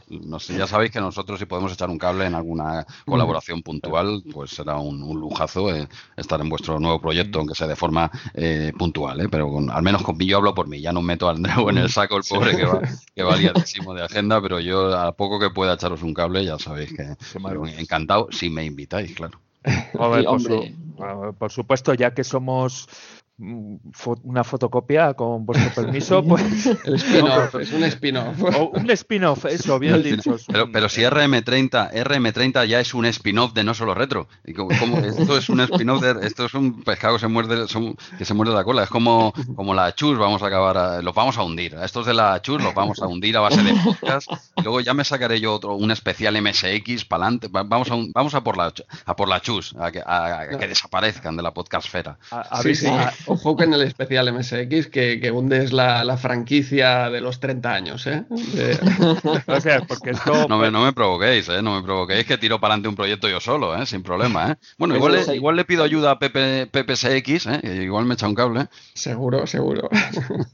no 0.08 0.38
sé, 0.38 0.56
ya 0.56 0.66
sabéis 0.66 0.90
que 0.90 1.00
nosotros 1.00 1.38
si 1.38 1.46
podemos 1.46 1.72
echar 1.72 1.90
un 1.90 1.98
cable 1.98 2.26
en 2.26 2.34
alguna 2.34 2.86
colaboración 3.04 3.62
puntual, 3.62 4.22
pues 4.32 4.50
será 4.50 4.78
un, 4.78 4.98
lujazo 4.98 5.74
eh, 5.74 5.88
estar 6.16 6.40
en 6.40 6.48
vuestro 6.48 6.78
nuevo 6.80 7.00
proyecto, 7.00 7.38
aunque 7.38 7.54
sea 7.54 7.66
de 7.66 7.76
forma 7.76 8.10
eh, 8.34 8.72
puntual, 8.78 9.20
eh, 9.20 9.28
pero 9.30 9.58
al 9.70 9.82
menos 9.82 10.02
con, 10.02 10.18
yo 10.18 10.38
hablo 10.38 10.54
por 10.54 10.68
mí, 10.68 10.80
ya 10.80 10.92
no 10.92 11.02
meto 11.02 11.28
a 11.28 11.32
Andreu 11.32 11.65
en 11.70 11.78
el 11.78 11.90
saco 11.90 12.16
el 12.16 12.22
pobre 12.28 12.56
que 12.56 12.64
va, 12.64 12.80
que 13.14 13.22
va 13.22 13.36
de 13.94 14.02
agenda, 14.02 14.40
pero 14.40 14.60
yo 14.60 14.96
a 14.96 15.12
poco 15.12 15.38
que 15.38 15.50
pueda 15.50 15.74
echaros 15.74 16.02
un 16.02 16.14
cable, 16.14 16.44
ya 16.44 16.58
sabéis 16.58 16.92
que 16.92 17.16
encantado 17.78 18.28
si 18.30 18.50
me 18.50 18.64
invitáis, 18.64 19.14
claro. 19.14 19.40
por, 20.96 21.34
por, 21.34 21.50
supuesto, 21.50 21.94
ya 21.94 22.14
que 22.14 22.24
somos 22.24 22.88
una 23.38 24.44
fotocopia 24.44 25.12
con 25.14 25.44
vuestro 25.44 25.70
permiso, 25.82 26.22
pues... 26.24 26.66
El 26.84 26.94
spin-off, 26.94 27.54
es 27.56 27.72
un 27.72 27.84
spin-off. 27.84 28.42
un 28.72 28.90
spin-off, 28.90 29.44
eso, 29.50 29.78
bien 29.78 30.02
dicho. 30.02 30.36
Pero, 30.46 30.72
pero, 30.72 30.88
si 30.88 31.02
RM30, 31.02 31.92
RM30 31.92 32.66
ya 32.66 32.80
es 32.80 32.94
un 32.94 33.04
spin-off 33.06 33.52
de 33.52 33.64
no 33.64 33.74
solo 33.74 33.94
retro. 33.94 34.28
Y 34.44 34.54
como, 34.54 34.72
esto 35.00 35.36
es 35.36 35.48
un 35.48 35.60
spin-off 35.60 36.00
de, 36.00 36.26
esto 36.26 36.46
es 36.46 36.54
un 36.54 36.82
pescado 36.82 37.14
que 37.14 37.20
se 37.20 37.28
muerde, 37.28 37.66
que 38.16 38.24
se 38.24 38.34
muerde 38.34 38.54
la 38.54 38.64
cola. 38.64 38.84
Es 38.84 38.90
como, 38.90 39.32
como 39.54 39.74
la 39.74 39.94
chus, 39.94 40.18
vamos 40.18 40.42
a 40.42 40.46
acabar, 40.46 41.04
los 41.04 41.14
vamos 41.14 41.36
a 41.36 41.42
hundir. 41.42 41.74
estos 41.82 42.06
de 42.06 42.14
la 42.14 42.40
chus 42.40 42.62
los 42.62 42.74
vamos 42.74 43.02
a 43.02 43.06
hundir 43.06 43.36
a 43.36 43.40
base 43.40 43.62
de 43.62 43.74
podcast. 43.74 44.30
Y 44.56 44.62
luego 44.62 44.80
ya 44.80 44.94
me 44.94 45.04
sacaré 45.04 45.40
yo 45.40 45.54
otro, 45.54 45.74
un 45.74 45.90
especial 45.90 46.40
MSX 46.40 47.04
para 47.04 47.24
adelante. 47.24 47.48
Vamos 47.50 47.90
a, 47.90 47.94
vamos 48.14 48.34
a 48.34 48.42
por 48.42 48.56
la 48.56 48.72
a 49.04 49.16
por 49.16 49.28
la 49.28 49.40
chus, 49.40 49.74
a 49.78 49.92
que, 49.92 50.02
que 50.58 50.68
desaparezcan 50.68 51.36
de 51.36 51.42
la 51.42 51.52
podcastfera. 51.52 52.18
A, 52.30 52.62
sí, 52.62 52.74
sí. 52.74 52.88
Ojo 53.26 53.56
que 53.56 53.64
en 53.64 53.74
el 53.74 53.82
especial 53.82 54.32
MSX 54.32 54.86
que, 54.86 55.18
que 55.20 55.30
hundes 55.30 55.72
la, 55.72 56.04
la, 56.04 56.16
franquicia 56.16 57.10
de 57.10 57.20
los 57.20 57.40
30 57.40 57.72
años, 57.72 58.06
¿eh? 58.06 58.24
o 59.46 59.60
sea, 59.60 59.82
porque 59.82 60.10
esto... 60.10 60.46
no, 60.48 60.58
me, 60.58 60.70
no 60.70 60.84
me 60.84 60.92
provoquéis, 60.92 61.48
¿eh? 61.48 61.60
No 61.62 61.76
me 61.76 61.82
provoquéis 61.82 62.24
que 62.24 62.38
tiro 62.38 62.60
para 62.60 62.74
adelante 62.74 62.88
un 62.88 62.96
proyecto 62.96 63.28
yo 63.28 63.40
solo, 63.40 63.76
¿eh? 63.76 63.84
Sin 63.86 64.02
problema, 64.02 64.52
¿eh? 64.52 64.54
Bueno, 64.78 64.96
igual, 64.96 65.12
le, 65.12 65.34
igual 65.34 65.56
le 65.56 65.64
pido 65.64 65.82
ayuda 65.82 66.12
a 66.12 66.18
Pepe, 66.18 66.66
PPSX, 66.66 67.46
¿eh? 67.46 67.82
Igual 67.82 68.04
me 68.04 68.14
echa 68.14 68.28
un 68.28 68.34
cable. 68.34 68.68
Seguro, 68.94 69.46
seguro. 69.46 69.88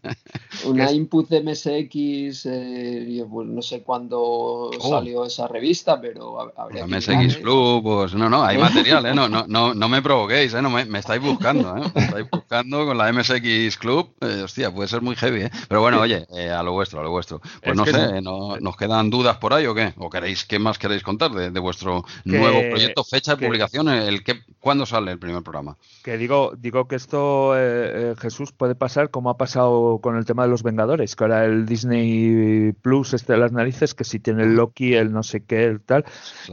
Una 0.64 0.90
input 0.90 1.28
de 1.28 1.42
MSX, 1.42 2.46
eh, 2.46 3.24
pues 3.30 3.48
no 3.48 3.62
sé 3.62 3.82
cuándo 3.82 4.20
oh. 4.20 4.88
salió 4.88 5.24
esa 5.24 5.46
revista, 5.46 6.00
pero 6.00 6.52
habría 6.56 6.86
que 6.86 6.96
MSX 6.96 7.36
Club, 7.36 7.82
pues 7.82 8.14
no, 8.14 8.30
no, 8.30 8.44
hay 8.44 8.58
material, 8.58 9.06
¿eh? 9.06 9.14
No, 9.14 9.28
no, 9.28 9.44
no, 9.46 9.74
no 9.74 9.88
me 9.88 10.00
provoquéis, 10.00 10.54
¿eh? 10.54 10.62
No 10.62 10.70
me, 10.70 10.84
me 10.84 11.00
estáis 11.00 11.20
buscando, 11.20 11.76
¿eh? 11.76 11.82
Me 11.94 12.04
estáis 12.04 12.30
buscando 12.30 12.61
con 12.70 12.98
la 12.98 13.12
MSX 13.12 13.76
Club, 13.76 14.14
eh, 14.20 14.42
hostia, 14.44 14.70
puede 14.70 14.88
ser 14.88 15.02
muy 15.02 15.16
heavy, 15.16 15.42
¿eh? 15.42 15.50
Pero 15.68 15.80
bueno, 15.80 16.00
oye, 16.00 16.26
eh, 16.36 16.50
a 16.50 16.62
lo 16.62 16.72
vuestro, 16.72 17.00
a 17.00 17.02
lo 17.02 17.10
vuestro. 17.10 17.40
Pues 17.62 17.76
no 17.76 17.84
sé, 17.84 18.20
no, 18.22 18.56
¿nos 18.58 18.76
quedan 18.76 19.10
dudas 19.10 19.36
por 19.38 19.52
ahí 19.52 19.66
o 19.66 19.74
qué? 19.74 19.92
¿O 19.96 20.10
queréis, 20.10 20.44
qué 20.44 20.58
más 20.58 20.78
queréis 20.78 21.02
contar 21.02 21.30
de, 21.30 21.60
vuestro 21.60 22.04
nuevo 22.24 22.60
proyecto? 22.70 23.04
Fecha 23.04 23.36
de 23.36 23.46
publicación, 23.46 23.88
el 23.88 24.22
que, 24.22 24.40
¿cuándo 24.60 24.86
sale 24.86 25.12
el 25.12 25.18
primer 25.18 25.42
programa? 25.42 25.76
Que 26.02 26.16
digo, 26.16 26.52
digo 26.56 26.88
que 26.88 26.96
esto, 26.96 27.52
eh, 27.56 28.14
Jesús, 28.18 28.52
puede 28.52 28.74
pasar 28.74 29.10
como 29.10 29.30
ha 29.30 29.36
pasado 29.36 29.98
con 30.02 30.16
el 30.16 30.24
tema 30.24 30.44
de 30.44 30.50
los 30.50 30.62
Vengadores, 30.62 31.16
que 31.16 31.24
ahora 31.24 31.44
el 31.44 31.66
Disney 31.66 32.72
Plus 32.80 33.14
este 33.14 33.34
de 33.34 33.38
las 33.38 33.52
narices, 33.52 33.94
que 33.94 34.04
si 34.04 34.20
tiene 34.20 34.44
el 34.44 34.54
Loki, 34.54 34.94
el 34.94 35.12
no 35.12 35.22
sé 35.22 35.44
qué, 35.44 35.64
el 35.64 35.80
tal, 35.80 36.04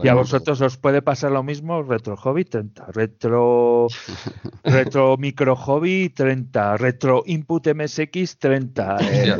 y 0.02 0.08
a 0.08 0.14
vosotros 0.14 0.60
os 0.60 0.76
puede 0.76 1.02
pasar 1.02 1.32
lo 1.32 1.42
mismo, 1.42 1.82
Retro 1.82 2.16
Hobby 2.16 2.44
30, 2.44 2.86
Retro, 2.92 3.88
retro 4.64 5.16
Micro 5.18 5.56
Hobby 6.00 6.08
30, 6.08 6.76
Retro 6.78 7.22
Input 7.26 7.66
MSX 7.74 8.38
30, 8.38 8.96
eh, 9.00 9.36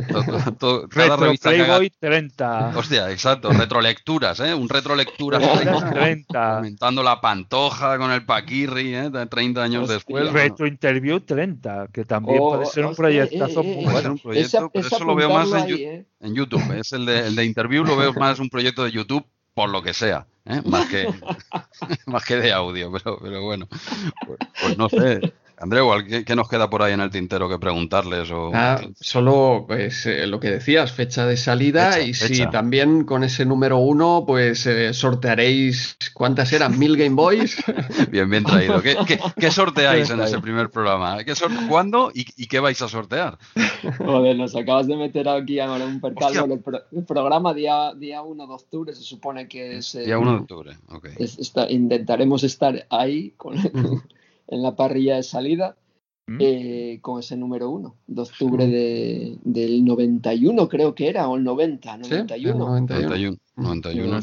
Retro 0.90 1.34
Playboy 1.40 1.90
30. 1.98 2.72
Hostia, 2.76 3.10
exacto, 3.10 3.50
retrolecturas, 3.50 4.40
¿eh? 4.40 4.54
Un 4.54 4.68
retrolecturas 4.68 5.40
30. 5.40 5.90
30. 5.90 6.56
Aumentando 6.56 7.02
la 7.02 7.20
pantoja 7.20 7.96
con 7.96 8.10
el 8.10 8.26
Paquirri, 8.26 8.94
¿eh? 8.94 9.10
30 9.10 9.62
años 9.62 9.88
después. 9.88 10.30
Retro 10.32 10.66
Interview 10.66 11.20
30, 11.20 11.88
que 11.92 12.04
también 12.04 12.38
puede 12.38 12.66
ser 12.66 12.84
un 12.84 12.94
proyectazo. 12.94 13.62
Eh, 13.62 13.80
puede 13.84 14.02
ser 14.02 14.10
un 14.10 14.18
proyecto, 14.18 14.70
pero 14.72 14.86
eso 14.86 15.04
lo 15.04 15.14
veo 15.14 15.30
más 15.30 15.50
en, 15.52 16.06
en, 16.20 16.34
YouTube. 16.34 16.78
Es 16.78 16.92
el 16.92 17.06
de, 17.06 17.26
el 17.26 17.36
de 17.36 17.44
Interview 17.44 17.84
lo 17.84 17.96
veo 17.96 18.12
más 18.12 18.38
un 18.38 18.50
proyecto 18.50 18.84
de 18.84 18.92
YouTube 18.92 19.24
por 19.54 19.70
lo 19.70 19.82
que 19.82 19.94
sea. 19.94 20.26
¿eh? 20.46 20.62
más, 20.64 20.88
que, 20.88 21.06
más 22.06 22.24
que 22.24 22.36
de 22.36 22.52
audio, 22.52 22.90
pero, 22.92 23.18
pero 23.20 23.42
bueno, 23.42 23.66
pues, 24.26 24.38
pues 24.60 24.78
no 24.78 24.88
sé. 24.88 25.32
Andreu, 25.60 25.90
¿qué, 26.24 26.34
nos 26.34 26.48
queda 26.48 26.70
por 26.70 26.82
ahí 26.82 26.94
en 26.94 27.00
el 27.00 27.10
tintero 27.10 27.46
que 27.46 27.58
preguntarles? 27.58 28.30
O... 28.30 28.50
Ah, 28.54 28.80
solo 28.98 29.66
pues 29.68 30.06
eh, 30.06 30.26
lo 30.26 30.40
que 30.40 30.50
decías, 30.50 30.90
fecha 30.90 31.26
de 31.26 31.36
salida 31.36 32.00
y 32.00 32.14
si 32.14 32.46
también 32.46 33.04
con 33.04 33.24
ese 33.24 33.44
número 33.44 33.76
uno 33.76 34.24
pues 34.26 34.64
eh, 34.66 34.94
sortearéis, 34.94 35.98
¿cuántas 36.14 36.50
eran? 36.54 36.78
¿Mil 36.78 36.96
Game 36.96 37.14
Boys? 37.14 37.62
bien, 38.10 38.30
bien 38.30 38.44
traído. 38.44 38.80
¿Qué, 38.80 39.50
sorteáis 39.50 40.08
en 40.08 40.20
ese 40.20 40.38
primer 40.38 40.70
programa? 40.70 41.22
¿Qué 41.24 41.34
¿Cuándo 41.68 42.10
y, 42.14 42.24
qué 42.46 42.58
vais 42.58 42.80
a 42.80 42.88
sortear? 42.88 43.38
Joder, 43.98 44.36
nos 44.36 44.56
acabas 44.56 44.86
de 44.86 44.96
meter 44.96 45.28
aquí 45.28 45.60
a 45.60 45.70
un 45.70 46.00
percal. 46.00 46.34
El, 46.90 47.04
programa 47.04 47.52
día, 47.52 47.92
día 47.94 48.22
1 48.22 48.46
de 48.46 48.52
octubre 48.52 48.94
se 48.94 49.02
supone 49.02 49.46
que 49.46 49.76
es... 49.76 49.92
día 49.92 50.18
1 50.18 50.32
de 50.32 50.38
octubre, 50.38 50.76
ok. 50.88 51.08
intentaremos 51.68 52.44
estar 52.44 52.86
ahí 52.88 53.34
con 53.36 53.56
en 54.50 54.62
la 54.62 54.76
parrilla 54.76 55.16
de 55.16 55.22
salida 55.22 55.76
mm. 56.26 56.38
eh, 56.40 56.98
con 57.00 57.20
ese 57.20 57.36
número 57.36 57.70
uno, 57.70 57.96
de 58.06 58.22
octubre 58.22 58.66
de, 58.66 59.38
del 59.42 59.84
91 59.84 60.68
creo 60.68 60.94
que 60.94 61.08
era, 61.08 61.28
o 61.28 61.36
el 61.36 61.44
90, 61.44 61.96
91. 61.98 62.58
91, 62.58 63.36
91, 63.56 64.18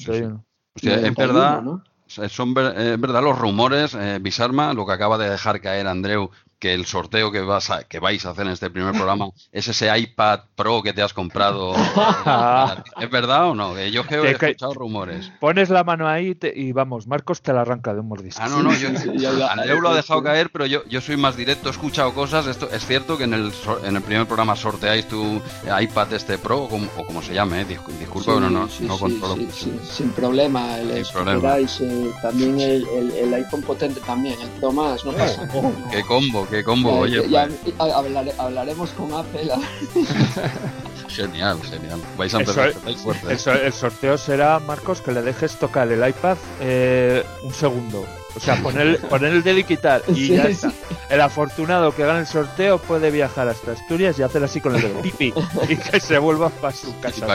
es 0.76 1.16
verdad, 1.16 1.64
son 2.08 2.54
verdad 2.54 3.24
los 3.24 3.40
rumores, 3.40 3.96
eh, 3.96 4.20
Bisarma, 4.22 4.74
lo 4.74 4.86
que 4.86 4.94
acaba 4.94 5.18
de 5.18 5.30
dejar 5.30 5.60
caer 5.62 5.88
Andreu, 5.88 6.30
que 6.60 6.74
el 6.74 6.86
sorteo 6.86 7.32
que, 7.32 7.42
vas 7.42 7.70
a, 7.70 7.84
que 7.84 8.00
vais 8.00 8.26
a 8.26 8.32
hacer 8.32 8.48
en 8.48 8.54
este 8.54 8.70
primer 8.70 8.94
programa 8.94 9.30
es 9.52 9.68
ese 9.68 9.96
iPad 9.98 10.42
Pro 10.56 10.82
que 10.82 10.94
te 10.94 11.02
has 11.02 11.14
comprado. 11.14 11.74
¿Es 13.00 13.10
verdad 13.12 13.50
o 13.50 13.56
no? 13.56 13.80
Yo 13.88 14.06
que 14.08 14.16
he 14.16 14.32
escuchado 14.32 14.74
rumores. 14.74 15.32
Pones 15.40 15.70
la 15.70 15.84
mano 15.84 16.08
ahí 16.08 16.38
y 16.56 16.72
vamos, 16.72 17.08
Marcos 17.08 17.42
te 17.42 17.54
la 17.54 17.62
arranca 17.62 17.94
de 17.94 18.00
un 18.00 18.08
mordisco. 18.08 18.42
Ah, 18.44 18.50
no, 18.50 18.64
no, 18.64 18.74
yo, 18.74 18.90
Andreu 19.50 19.82
lo 19.82 19.90
ha 19.90 19.96
dejado 19.96 20.24
caer, 20.24 20.50
pero 20.52 20.66
yo, 20.66 20.84
yo 20.86 21.00
soy 21.02 21.18
más 21.18 21.36
directo, 21.36 21.70
he 21.70 21.72
escuchado 21.72 22.14
cosas. 22.14 22.48
Esto, 22.48 22.70
es 22.72 22.86
cierto 22.86 23.18
que 23.18 23.26
en 23.26 23.34
el, 23.34 23.52
en 23.84 23.96
el 23.96 24.02
primer 24.02 24.26
programa 24.26 24.56
sorteáis 24.56 25.08
tu 25.08 25.42
iPad 25.80 26.14
este 26.14 26.38
Pro, 26.38 26.64
o 26.64 26.70
como, 26.70 27.22
se 27.22 27.34
llame, 27.34 27.62
eh, 27.62 27.66
disculpa, 27.66 28.40
no, 28.40 28.50
no, 28.50 28.68
no 28.80 28.98
controlo. 28.98 29.38
sin 29.52 30.10
problema, 30.12 30.78
el, 30.80 31.06
sin 31.06 31.14
problema. 31.14 31.58
Eh, 31.60 32.12
también 32.22 32.60
el, 32.60 32.88
el, 33.16 33.34
iPhone 33.34 33.62
potente 33.62 34.00
también, 34.02 34.40
el 34.42 34.50
Pro 34.60 34.72
más, 34.72 35.06
no 35.06 35.12
pasa. 35.12 35.48
Qué 35.92 36.02
combo, 36.04 36.47
qué 36.50 36.64
combo, 36.64 37.00
oye. 37.00 37.28
Ya, 37.30 37.48
pues. 37.48 38.36
hablaremos 38.40 38.90
con 38.92 39.14
Apple. 39.14 39.50
genial, 41.08 41.62
genial. 41.64 42.02
Vais 42.18 42.34
a 42.34 42.40
empezar 42.40 42.72
fuerte. 42.72 43.34
El, 43.66 43.74
sorteo 43.74 44.18
será, 44.18 44.60
Marcos, 44.60 45.02
que 45.02 45.12
le 45.12 45.22
dejes 45.22 45.58
tocar 45.58 45.92
el 45.92 46.08
iPad 46.08 46.38
eh, 46.60 47.24
un 47.44 47.54
segundo. 47.54 48.06
O 48.38 48.40
sea, 48.40 48.62
poner, 48.62 49.00
poner 49.02 49.34
el 49.34 49.44
dedo 49.44 49.58
y 49.58 49.64
quitar. 49.64 50.04
Y 50.08 50.28
ya 50.28 50.44
está. 50.44 50.72
El 51.10 51.22
afortunado 51.22 51.94
que 51.96 52.06
gane 52.06 52.20
el 52.20 52.28
sorteo 52.28 52.78
puede 52.78 53.10
viajar 53.10 53.48
hasta 53.48 53.72
Asturias 53.72 54.20
y 54.20 54.24
hacer 54.24 54.44
así 54.44 54.62
con 54.62 54.76
el 54.76 54.82
dedo. 54.82 55.02
Pipi. 55.02 55.34
Y 55.70 55.76
que 55.76 56.00
se 56.00 56.18
vuelva 56.20 56.50
para 56.50 56.76
su 56.76 56.98
casa. 57.00 57.26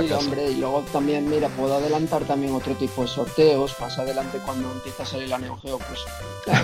Y 0.00 0.12
hombre, 0.12 0.50
y 0.50 0.56
luego 0.56 0.84
también, 0.92 1.28
mira, 1.28 1.48
puedo 1.48 1.74
adelantar 1.76 2.22
también 2.22 2.54
otro 2.54 2.74
tipo 2.74 3.02
de 3.02 3.08
sorteos. 3.08 3.74
Más 3.80 3.98
adelante, 3.98 4.38
cuando 4.44 4.70
empieza 4.70 5.02
a 5.02 5.06
salir 5.06 5.28
la 5.28 5.38
Neo 5.38 5.58
Geo, 5.60 5.78
pues 5.78 6.00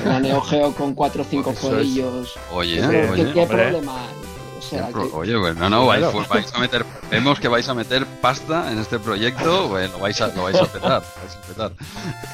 la 0.05 0.21
Neo 0.21 0.41
Geo 0.41 0.73
con 0.73 0.95
cuatro 0.95 1.23
o 1.23 1.27
cinco 1.29 1.53
codillos. 1.55 2.39
Oye, 2.53 2.81
¿Qué, 3.17 3.33
¿qué 3.33 3.47
problema 3.47 4.05
hay? 4.07 4.30
Oye, 5.13 5.37
bueno, 5.37 5.71
no, 5.71 5.87
vais, 5.87 6.05
vais, 6.29 6.55
a 6.55 6.59
meter, 6.59 6.85
vemos 7.11 7.41
que 7.41 7.49
vais 7.49 7.69
a 7.69 7.75
meter 7.75 8.07
pasta 8.07 8.71
en 8.71 8.79
este 8.79 8.99
proyecto, 8.99 9.69
vais 9.69 10.21
a, 10.21 10.29
lo 10.29 10.45
vais 10.45 10.57
a 10.57 10.67
petar, 10.67 11.03
vais 11.03 11.37
a 11.37 11.41
petar. 11.47 11.73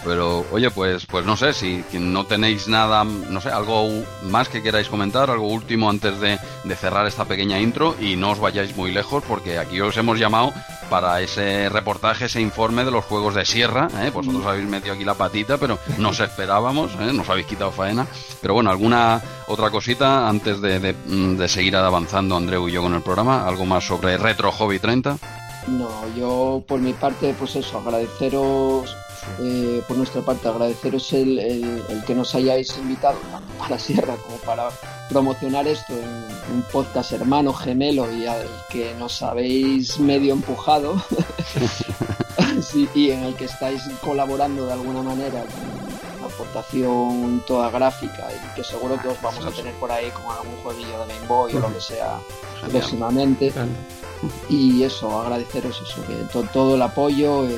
Pero, 0.05 0.45
oye, 0.53 0.71
pues, 0.71 1.07
pues 1.07 1.25
no 1.25 1.37
sé, 1.37 1.53
si 1.53 1.85
no 1.93 2.27
tenéis 2.27 2.69
nada, 2.69 3.05
no 3.05 3.41
sé, 3.41 3.51
algo 3.51 3.89
más 4.23 4.49
que 4.49 4.63
queráis 4.63 4.89
comentar, 4.89 5.31
algo 5.31 5.49
último 5.49 5.89
antes 5.89 6.21
de, 6.21 6.39
de 6.65 6.77
cerrar 6.77 7.07
esta 7.07 7.25
pequeña 7.25 7.61
intro 7.61 7.95
y 8.01 8.17
no 8.17 8.31
os 8.31 8.41
vayáis 8.41 8.77
muy 8.77 8.91
lejos 8.91 9.23
porque 9.27 9.59
aquí 9.59 9.81
os 9.81 9.97
hemos 9.97 10.19
llamado 10.19 10.53
para 10.89 11.21
ese 11.21 11.69
reportaje, 11.69 12.27
ese 12.27 12.41
informe 12.41 12.85
de 12.85 12.91
los 12.91 13.05
juegos 13.05 13.35
de 13.35 13.45
sierra. 13.45 13.89
¿eh? 14.03 14.11
Vosotros 14.11 14.45
mm. 14.45 14.49
habéis 14.49 14.67
metido 14.67 14.95
aquí 14.95 15.05
la 15.05 15.15
patita, 15.15 15.59
pero 15.59 15.79
nos 15.99 16.21
esperábamos, 16.21 16.93
¿eh? 17.01 17.13
nos 17.13 17.29
habéis 17.29 17.47
quitado 17.47 17.73
faena. 17.73 18.07
Pero 18.41 18.55
bueno, 18.55 18.71
¿alguna 18.71 19.21
otra 19.49 19.71
cosita 19.71 20.29
antes 20.29 20.61
de, 20.61 20.79
de, 20.81 21.49
seguir 21.49 21.77
avanzando, 21.77 22.16
Andreu 22.17 22.69
y 22.69 22.73
yo, 22.73 22.83
con 22.83 22.95
el 22.95 23.03
programa? 23.03 23.47
¿Algo 23.47 23.67
más 23.67 23.87
sobre 23.87 24.17
Retro 24.17 24.51
Hobby 24.51 24.79
30? 24.79 25.19
No, 25.69 25.91
yo 26.17 26.65
por 26.67 26.81
mi 26.81 26.93
parte, 26.93 27.35
pues 27.39 27.57
eso, 27.57 27.79
agradeceros 27.79 28.97
eh, 29.41 29.83
por 29.87 29.97
nuestra 29.97 30.23
parte 30.23 30.49
agradeceros 30.49 31.13
el, 31.13 31.39
el, 31.39 32.05
que 32.07 32.15
nos 32.15 32.35
hayáis 32.35 32.77
invitado 32.79 33.19
a 33.61 33.69
la 33.69 33.79
Sierra 33.79 34.15
como 34.17 34.37
para 34.39 34.69
promocionar 35.09 35.67
esto 35.67 35.93
en 35.93 36.55
un 36.55 36.63
podcast 36.73 37.13
hermano, 37.13 37.53
gemelo 37.53 38.11
y 38.13 38.27
al 38.27 38.47
que 38.71 38.95
nos 38.95 39.23
habéis 39.23 39.99
medio 39.99 40.33
empujado 40.33 41.03
y 42.95 43.11
en 43.11 43.25
el 43.25 43.35
que 43.35 43.47
estáis 43.47 43.83
colaborando 44.03 44.67
de 44.67 44.73
alguna 44.73 45.03
manera 45.03 45.43
con 45.43 45.86
aportación 46.27 47.43
toda 47.47 47.71
gráfica 47.71 48.29
y 48.31 48.55
que 48.55 48.65
seguro 48.65 49.01
que 49.01 49.09
os 49.09 49.21
vamos 49.23 49.45
a 49.45 49.51
tener 49.51 49.75
por 49.75 49.91
ahí 49.91 50.11
con 50.11 50.25
algún 50.25 50.57
jueguillo 50.63 51.07
de 51.07 51.15
Game 51.15 51.27
Boy 51.27 51.55
o 51.55 51.61
lo 51.61 51.73
que 51.73 51.81
sea 51.81 52.19
próximamente. 52.71 53.53
Y 54.49 54.83
eso, 54.83 55.21
agradeceros 55.21 55.83
eso, 55.83 56.03
que 56.07 56.47
todo 56.53 56.77
el 56.77 56.83
apoyo. 56.83 57.45
Eh, 57.47 57.55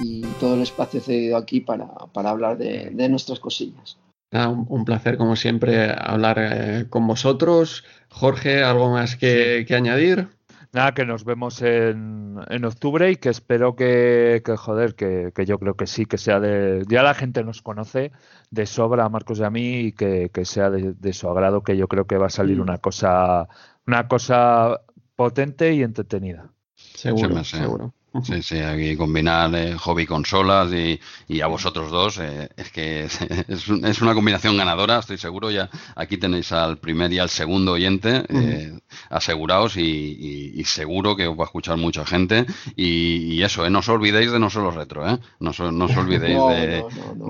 y 0.00 0.22
todo 0.40 0.54
el 0.54 0.62
espacio 0.62 1.00
cedido 1.00 1.36
aquí 1.36 1.60
para, 1.60 1.88
hablar 2.14 2.58
de, 2.58 3.08
nuestras 3.08 3.40
cosillas. 3.40 3.96
un, 4.32 4.84
placer, 4.84 5.16
como 5.16 5.36
siempre, 5.36 5.90
hablar 5.90 6.38
eh, 6.38 6.86
con 6.88 7.06
vosotros. 7.06 7.84
Jorge, 8.10 8.62
¿algo 8.62 8.90
más 8.90 9.16
que, 9.16 9.66
añadir? 9.70 10.28
Nada, 10.76 10.92
que 10.92 11.06
nos 11.06 11.24
vemos 11.24 11.62
en, 11.62 12.36
en 12.50 12.64
octubre 12.66 13.10
y 13.10 13.16
que 13.16 13.30
espero 13.30 13.76
que, 13.76 14.42
joder, 14.58 14.94
que, 14.94 15.32
yo 15.46 15.58
creo 15.58 15.74
que 15.74 15.86
sí, 15.86 16.04
que 16.04 16.18
sea 16.18 16.38
de... 16.38 16.84
Ya 16.86 17.02
la 17.02 17.14
gente 17.14 17.42
nos 17.44 17.62
conoce 17.62 18.12
de 18.50 18.66
sobra 18.66 19.06
a 19.06 19.08
Marcos 19.08 19.38
y 19.38 19.44
a 19.44 19.48
mí 19.48 19.78
y 19.78 19.92
que, 19.92 20.30
sea 20.44 20.68
de, 20.68 21.12
su 21.14 21.30
agrado, 21.30 21.62
que 21.62 21.78
yo 21.78 21.88
creo 21.88 22.06
que 22.06 22.18
va 22.18 22.26
a 22.26 22.28
salir 22.28 22.58
mm. 22.58 22.60
una 22.60 22.76
cosa, 22.76 23.48
una 23.86 24.06
cosa 24.06 24.82
potente 25.14 25.72
y 25.72 25.82
entretenida. 25.82 26.52
Seguro, 26.74 27.42
seguro. 27.42 27.94
Sí, 28.22 28.42
sí, 28.42 28.58
aquí 28.58 28.96
combinar 28.96 29.54
eh, 29.54 29.76
hobby 29.78 30.06
consolas 30.06 30.72
y, 30.72 31.00
y, 31.28 31.40
a 31.40 31.46
vosotros 31.46 31.90
dos 31.90 32.18
eh, 32.18 32.48
es 32.56 32.70
que 32.70 33.04
es, 33.48 33.68
es, 33.68 34.00
una 34.00 34.14
combinación 34.14 34.56
ganadora, 34.56 34.98
estoy 34.98 35.18
seguro. 35.18 35.50
Ya 35.50 35.68
aquí 35.94 36.16
tenéis 36.16 36.52
al 36.52 36.78
primer 36.78 37.12
y 37.12 37.18
al 37.18 37.28
segundo 37.28 37.72
oyente 37.72 38.24
eh, 38.28 38.78
asegurados 39.10 39.76
y, 39.76 40.52
y, 40.54 40.64
seguro 40.64 41.16
que 41.16 41.26
os 41.26 41.38
va 41.38 41.44
a 41.44 41.46
escuchar 41.46 41.76
mucha 41.76 42.04
gente. 42.04 42.46
Y, 42.76 43.42
eso, 43.42 43.68
no 43.70 43.80
os 43.80 43.88
olvidéis 43.88 44.32
de 44.32 44.38
no 44.38 44.50
solo 44.50 44.70
retro, 44.70 45.08
¿eh? 45.08 45.18
No, 45.40 45.52
no 45.70 45.84
os 45.84 45.96
olvidéis 45.96 46.38
de, 46.48 46.84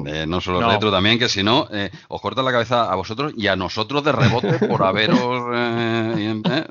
de, 0.05 0.27
no 0.27 0.41
solo 0.41 0.69
retro 0.69 0.91
también, 0.91 1.19
que 1.19 1.29
si 1.29 1.43
no, 1.43 1.69
os 2.09 2.21
corta 2.21 2.43
la 2.43 2.53
cabeza 2.53 2.91
a 2.91 2.95
vosotros 2.95 3.33
y 3.37 3.49
a 3.49 3.57
nosotros 3.57 4.05
de 4.05 4.13
rebote 4.13 4.59
por 4.67 4.83
haberos, 4.85 5.43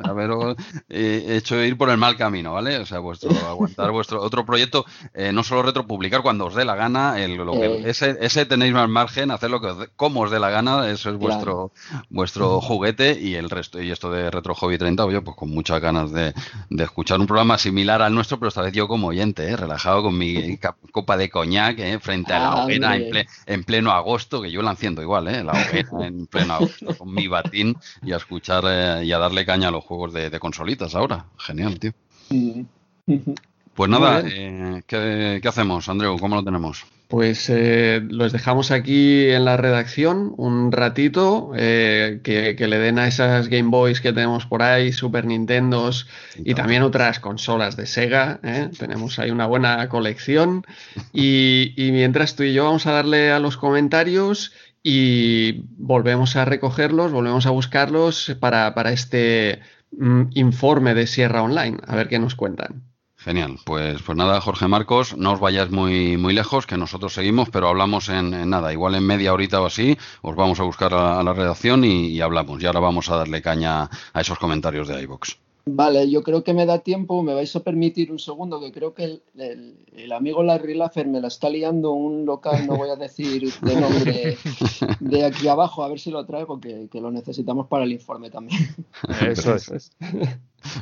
haberos 0.04 0.56
hecho 0.90 1.64
ir 1.64 1.78
por 1.78 1.90
el 1.90 1.98
mal 1.98 2.18
camino, 2.18 2.54
¿vale? 2.54 2.78
O 2.78 2.86
sea, 2.86 3.00
vuestro 3.00 3.30
aguantar 3.48 3.92
vuestro 3.92 4.05
otro 4.12 4.46
proyecto, 4.46 4.86
eh, 5.14 5.32
no 5.32 5.44
solo 5.44 5.64
retropublicar 5.64 6.22
cuando 6.22 6.46
os 6.46 6.56
dé 6.56 6.66
la 6.66 6.76
gana, 6.76 7.20
el, 7.20 7.36
lo 7.36 7.54
que, 7.54 7.66
eh. 7.66 7.84
ese, 7.86 8.18
ese, 8.22 8.46
tenéis 8.46 8.74
más 8.74 8.90
margen, 8.90 9.32
hacer 9.32 9.50
lo 9.50 9.62
que 9.62 9.90
como 9.96 10.22
os 10.22 10.32
dé 10.32 10.40
la 10.40 10.50
gana, 10.50 10.90
eso 10.90 11.10
es 11.10 11.18
vuestro 11.18 11.72
vuestro 12.10 12.62
juguete 12.62 13.20
y 13.20 13.36
el 13.36 13.50
resto, 13.50 13.82
y 13.82 13.92
esto 13.92 14.12
de 14.12 14.32
Retro 14.32 14.56
Hobby 14.56 14.78
30, 14.78 15.06
oye, 15.06 15.22
pues 15.22 15.36
con 15.36 15.50
muchas 15.50 15.82
ganas 15.82 16.12
de, 16.12 16.34
de 16.70 16.84
escuchar 16.84 17.20
un 17.20 17.28
programa 17.28 17.58
similar 17.58 18.02
al 18.02 18.14
nuestro, 18.14 18.38
pero 18.40 18.50
esta 18.50 18.62
vez 18.62 18.74
yo 18.74 18.88
como 18.88 19.08
oyente, 19.08 19.48
eh, 19.48 19.56
relajado 19.56 20.04
con 20.04 20.18
mi 20.18 20.58
copa 20.92 21.18
de 21.18 21.30
coñac 21.30 22.00
frente 22.02 22.34
a 22.34 22.40
la 22.40 22.50
ah, 22.50 22.64
hoguera 22.64 22.96
en, 22.96 23.64
pleno 23.64 23.92
agosto, 23.92 24.42
que 24.42 24.52
yo 24.52 24.62
la 24.62 24.72
enciendo 24.72 25.02
igual, 25.02 25.28
eh, 25.28 25.44
la 25.44 25.54
hoguera 25.54 25.90
en 26.06 26.28
pleno 26.28 26.56
agosto, 26.56 26.98
con 26.98 27.14
mi 27.14 27.28
batín 27.28 27.76
y 28.02 28.14
a 28.14 28.18
escuchar 28.18 29.04
y 29.04 29.12
a 29.12 29.18
darle 29.18 29.46
caña 29.46 29.70
a 29.70 29.72
los 29.72 29.84
juegos 29.84 30.14
de, 30.14 30.30
de 30.30 30.40
consolitas 30.40 30.96
ahora. 30.96 31.26
Genial, 31.38 31.80
tío. 31.80 31.92
Mm. 32.30 32.62
Pues 33.76 33.90
nada, 33.90 34.24
eh, 34.26 34.84
¿qué, 34.88 35.42
hacemos, 35.46 35.90
Andreu? 35.90 36.18
¿Cómo 36.18 36.38
lo 36.38 36.44
tenemos? 36.46 36.86
Pues 37.10 37.50
eh, 37.50 38.02
los 38.10 38.32
dejamos 38.32 38.72
aquí 38.72 39.30
en 39.30 39.44
la 39.44 39.58
redacción 39.58 40.34
un 40.38 40.72
ratito, 40.72 41.52
eh, 41.58 42.22
que, 42.24 42.56
le 42.56 42.80
den 42.80 43.00
a 43.00 43.08
esas 43.08 43.50
Game 43.50 43.70
Boys 43.70 44.00
que 44.00 44.14
tenemos 44.14 44.46
por 44.46 44.64
ahí, 44.64 44.94
Super 44.94 45.26
Nintendos 45.26 46.08
y, 46.38 46.54
también 46.54 46.84
otras 46.84 47.20
consolas 47.20 47.76
de 47.76 47.86
Sega. 47.86 48.40
Tenemos 48.80 49.20
ahí 49.20 49.30
una 49.30 49.46
buena 49.46 49.88
colección. 49.90 50.64
Y, 51.14 51.74
mientras 51.92 52.36
tú 52.36 52.44
y 52.44 52.54
yo 52.54 52.66
vamos 52.66 52.88
a 52.88 52.92
darle 52.92 53.32
a 53.32 53.40
los 53.40 53.58
comentarios 53.58 54.54
y 54.84 55.64
volvemos 55.78 56.36
a 56.36 56.46
recogerlos, 56.46 57.12
volvemos 57.12 57.46
a 57.46 57.50
buscarlos 57.50 58.36
para, 58.40 58.74
este 58.92 59.60
mm, 59.98 60.24
informe 60.34 60.94
de 60.94 61.08
Sierra 61.08 61.42
Online, 61.42 61.78
a 61.88 61.96
ver 61.96 62.08
qué 62.08 62.20
nos 62.20 62.36
cuentan. 62.36 62.95
Genial, 63.26 63.58
pues, 63.66 64.04
pues 64.04 64.16
nada, 64.16 64.40
Jorge 64.40 64.68
Marcos, 64.68 65.18
no 65.18 65.34
os 65.34 65.40
vayáis 65.40 65.72
muy, 65.72 66.16
muy 66.16 66.32
lejos, 66.32 66.68
que 66.68 66.78
nosotros 66.78 67.12
seguimos, 67.12 67.50
pero 67.50 67.68
hablamos 67.70 68.08
en, 68.08 68.48
nada, 68.48 68.72
igual 68.72 68.94
en 68.94 69.04
media 69.04 69.34
horita 69.34 69.60
o 69.62 69.66
así, 69.66 69.98
os 70.22 70.36
vamos 70.36 70.60
a 70.60 70.64
buscar 70.64 70.94
a, 70.94 71.24
la 71.24 71.34
redacción 71.34 71.84
y, 71.86 72.22
hablamos. 72.22 72.62
Y 72.62 72.68
ahora 72.68 72.82
vamos 72.82 73.10
a 73.10 73.16
darle 73.16 73.42
caña 73.42 73.90
a 74.14 74.22
esos 74.22 74.38
comentarios 74.38 74.88
de 74.88 75.02
iVox. 75.02 75.40
Vale, 75.66 76.08
yo 76.08 76.22
creo 76.22 76.44
que 76.44 76.54
me 76.54 76.68
da 76.68 76.78
tiempo, 76.78 77.24
me 77.24 77.34
vais 77.34 77.56
a 77.56 77.62
permitir 77.62 78.12
un 78.12 78.20
segundo, 78.20 78.60
que 78.60 78.72
creo 78.72 78.94
que 78.94 79.22
el, 79.34 80.12
amigo 80.12 80.44
Larry 80.44 80.76
Laffer 80.76 81.08
me 81.08 81.20
la 81.20 81.30
está 81.30 81.50
liando 81.50 81.94
un 81.94 82.28
local, 82.28 82.68
no 82.68 82.78
voy 82.78 82.92
a 82.92 82.96
decir 82.96 83.52
de 83.60 83.76
nombre, 83.76 84.38
de 85.00 85.26
aquí 85.26 85.48
abajo, 85.48 85.84
a 85.84 85.88
ver 85.88 86.00
si 86.00 86.12
lo 86.12 86.24
traigo, 86.28 86.62
que, 86.62 86.90
que 86.92 87.02
lo 87.02 87.10
necesitamos 87.10 87.66
para 87.66 87.86
el 87.86 87.92
informe 87.92 88.30
también. 88.30 88.76
Eso 89.28 89.56
es. 89.56 89.92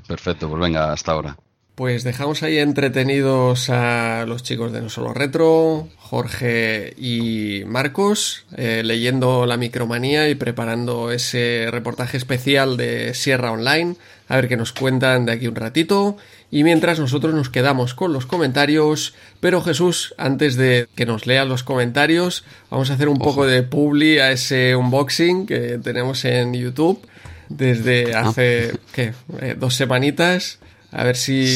Perfecto, 0.06 0.50
pues 0.50 0.62
venga, 0.62 0.92
hasta 0.92 1.14
ahora. 1.14 1.38
Pues 1.76 2.04
dejamos 2.04 2.44
ahí 2.44 2.60
entretenidos 2.60 3.72
a 3.72 4.26
los 4.28 4.44
chicos 4.44 4.72
de 4.72 4.82
No 4.82 4.90
Solo 4.90 5.12
Retro, 5.12 5.88
Jorge 5.98 6.94
y 6.98 7.64
Marcos, 7.66 8.46
eh, 8.56 8.84
leyendo 8.86 9.48
la 9.48 9.58
micromanía 9.58 10.30
y 10.30 10.36
preparando 10.36 11.12
ese 11.12 11.70
reportaje 11.72 12.18
especial 12.18 12.78
de 12.78 13.16
Sierra 13.16 13.52
Online, 13.52 13.96
a 14.28 14.36
ver 14.36 14.48
qué 14.48 14.56
nos 14.56 14.72
cuentan 14.72 15.26
de 15.26 15.32
aquí 15.32 15.48
un 15.48 15.56
ratito. 15.56 16.16
Y 16.52 16.64
mientras 16.64 17.00
nosotros 17.00 17.34
nos 17.34 17.50
quedamos 17.50 17.96
con 17.96 18.14
los 18.14 18.28
comentarios, 18.28 19.16
pero 19.40 19.60
Jesús, 19.64 20.14
antes 20.20 20.56
de 20.56 20.88
que 20.94 21.08
nos 21.08 21.26
lean 21.26 21.50
los 21.50 21.64
comentarios, 21.64 22.44
vamos 22.70 22.92
a 22.92 22.94
hacer 22.94 23.10
un 23.10 23.18
poco 23.18 23.48
de 23.48 23.64
publi 23.64 24.20
a 24.20 24.32
ese 24.32 24.76
unboxing 24.76 25.48
que 25.48 25.80
tenemos 25.80 26.24
en 26.26 26.54
YouTube 26.54 27.04
desde 27.50 28.14
ah. 28.14 28.28
hace, 28.28 28.74
¿qué? 28.94 29.14
Eh, 29.42 29.56
dos 29.58 29.76
semanitas. 29.76 30.60
A 30.94 31.04
ver 31.04 31.16
si, 31.16 31.48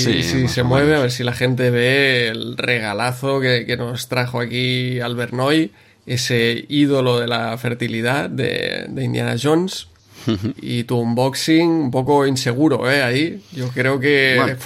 se 0.47 0.63
mueve, 0.63 0.95
a 0.95 0.99
ver 0.99 1.11
si 1.11 1.23
la 1.23 1.33
gente 1.33 1.69
ve 1.69 2.27
el 2.27 2.57
regalazo 2.57 3.39
que, 3.39 3.75
nos 3.77 4.07
trajo 4.07 4.39
aquí 4.39 4.99
Albert 4.99 5.33
Noy, 5.33 5.71
ese 6.07 6.65
ídolo 6.69 7.19
de 7.19 7.27
la 7.27 7.55
fertilidad 7.57 8.29
de, 8.29 8.89
Indiana 8.99 9.35
Jones. 9.41 9.89
y 10.61 10.83
tu 10.83 10.97
unboxing 10.97 11.69
un 11.69 11.91
poco 11.91 12.25
inseguro, 12.25 12.91
¿eh? 12.91 13.03
Ahí. 13.03 13.41
Yo 13.53 13.69
creo 13.69 13.99
que 13.99 14.57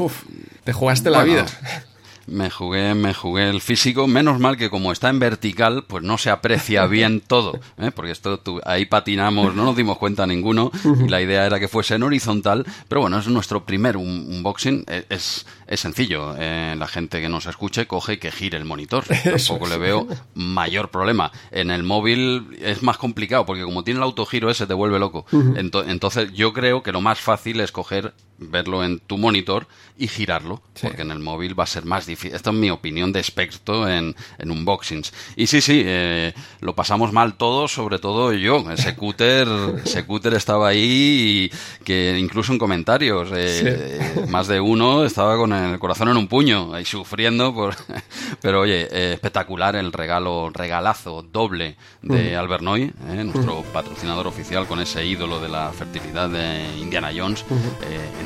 te 0.64 0.74
jugaste 0.74 1.10
la 1.10 1.24
vida. 1.24 1.46
Me 2.32 2.50
jugué, 2.50 2.94
me 2.96 3.14
jugué 3.14 3.50
el 3.50 3.60
físico, 3.60 4.08
menos 4.08 4.40
mal 4.40 4.56
que 4.56 4.70
como 4.70 4.92
está 4.92 5.10
en 5.10 5.20
vertical, 5.20 5.84
pues 5.86 6.04
no 6.04 6.18
se 6.18 6.30
aprecia 6.30 6.86
bien 6.86 7.22
todo, 7.28 7.60
¿eh? 7.78 7.92
porque 7.94 8.12
esto 8.12 8.40
ahí 8.64 8.86
patinamos, 8.86 9.54
no 9.54 9.66
nos 9.66 9.76
dimos 9.76 9.98
cuenta 9.98 10.26
ninguno, 10.26 10.72
y 11.06 11.10
la 11.10 11.22
idea 11.22 11.46
era 11.46 11.60
que 11.60 11.68
fuese 11.68 11.96
en 11.96 12.04
horizontal, 12.04 12.66
pero 12.88 13.02
bueno, 13.02 13.20
es 13.20 13.28
nuestro 13.28 13.66
primer 13.66 13.98
unboxing, 13.98 14.86
e, 14.88 15.06
es, 15.10 15.46
es 15.68 15.80
sencillo, 15.80 16.34
eh, 16.38 16.76
la 16.78 16.88
gente 16.88 17.20
que 17.20 17.28
nos 17.28 17.48
escuche 17.48 17.86
coge 17.86 18.18
que 18.18 18.32
gire 18.32 18.58
el 18.58 18.66
monitor, 18.66 19.04
tampoco 19.24 19.68
le 19.68 19.78
veo 19.78 20.08
mayor 20.34 20.90
problema. 20.90 21.32
En 21.52 21.70
el 21.70 21.84
móvil 21.84 22.58
es 22.62 22.82
más 22.82 22.98
complicado, 22.98 23.46
porque 23.46 23.64
como 23.64 23.84
tiene 23.84 24.00
el 24.00 24.04
autogiro 24.04 24.50
ese 24.50 24.68
te 24.68 24.74
vuelve 24.74 25.00
loco. 25.00 25.26
Entonces 25.56 26.32
yo 26.34 26.54
creo 26.54 26.82
que 26.82 26.92
lo 26.92 27.02
más 27.02 27.20
fácil 27.20 27.60
es 27.60 27.72
coger 27.72 28.14
verlo 28.42 28.84
en 28.84 29.00
tu 29.00 29.18
monitor 29.18 29.68
y 29.98 30.08
girarlo, 30.08 30.62
porque 30.82 31.04
en 31.04 31.12
el 31.12 31.20
móvil 31.20 31.58
va 31.58 31.64
a 31.64 31.68
ser 31.68 31.86
más 31.86 32.08
difícil. 32.08 32.36
Esta 32.36 32.50
es 32.50 32.56
mi 32.56 32.72
opinión 32.72 33.14
de 33.14 33.20
experto 33.20 33.88
en, 33.88 34.16
en 34.40 34.52
unboxings. 34.52 35.14
Y 35.36 35.46
sí, 35.46 35.62
sí, 35.62 35.84
eh, 35.86 36.34
lo 36.60 36.74
pasamos 36.74 37.14
mal 37.14 37.36
todos, 37.36 37.72
sobre 37.72 38.00
todo 38.00 38.34
yo. 38.34 38.70
Ese 38.72 38.96
cúter, 39.02 39.48
ese 39.86 40.04
cúter 40.06 40.34
estaba 40.34 40.70
ahí 40.70 41.52
y 41.52 41.84
que 41.84 42.18
incluso 42.18 42.52
en 42.52 42.58
comentarios, 42.58 43.30
eh, 43.32 44.16
eh, 44.16 44.26
más 44.28 44.48
de 44.48 44.60
uno 44.60 45.06
estaba 45.06 45.38
con 45.38 45.54
el 45.54 45.78
corazón 45.78 46.10
en 46.10 46.18
un 46.18 46.28
puño, 46.28 46.74
ahí 46.74 46.84
sufriendo. 46.84 47.54
Por... 47.54 47.76
Pero 48.42 48.62
oye, 48.62 49.14
espectacular 49.14 49.76
el 49.76 49.94
regalo, 49.94 50.50
regalazo 50.52 51.22
doble 51.22 51.76
de 52.02 52.36
mm. 52.36 52.40
Albert 52.40 52.64
Noy, 52.64 52.92
nuestro 53.24 53.62
patrocinador 53.72 54.26
oficial 54.26 54.66
con 54.66 54.80
ese 54.80 55.06
ídolo 55.06 55.40
de 55.40 55.50
la 55.50 55.72
fertilidad 55.72 56.28
de 56.28 56.66
Indiana 56.80 57.12
Jones 57.16 57.46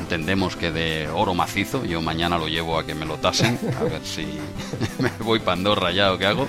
entendemos 0.06 0.54
que 0.54 0.70
de 0.70 1.08
oro 1.12 1.34
macizo. 1.34 1.84
Yo 1.84 2.00
mañana 2.00 2.38
lo 2.38 2.46
llevo 2.46 2.78
a 2.78 2.86
que 2.86 2.94
me 2.94 3.04
lo 3.04 3.16
tasen, 3.16 3.58
a 3.76 3.82
ver 3.82 4.00
si 4.04 4.38
me 5.00 5.10
voy 5.18 5.40
Pandorra 5.40 5.90
ya 5.90 6.12
o 6.12 6.18
qué 6.18 6.26
hago. 6.26 6.46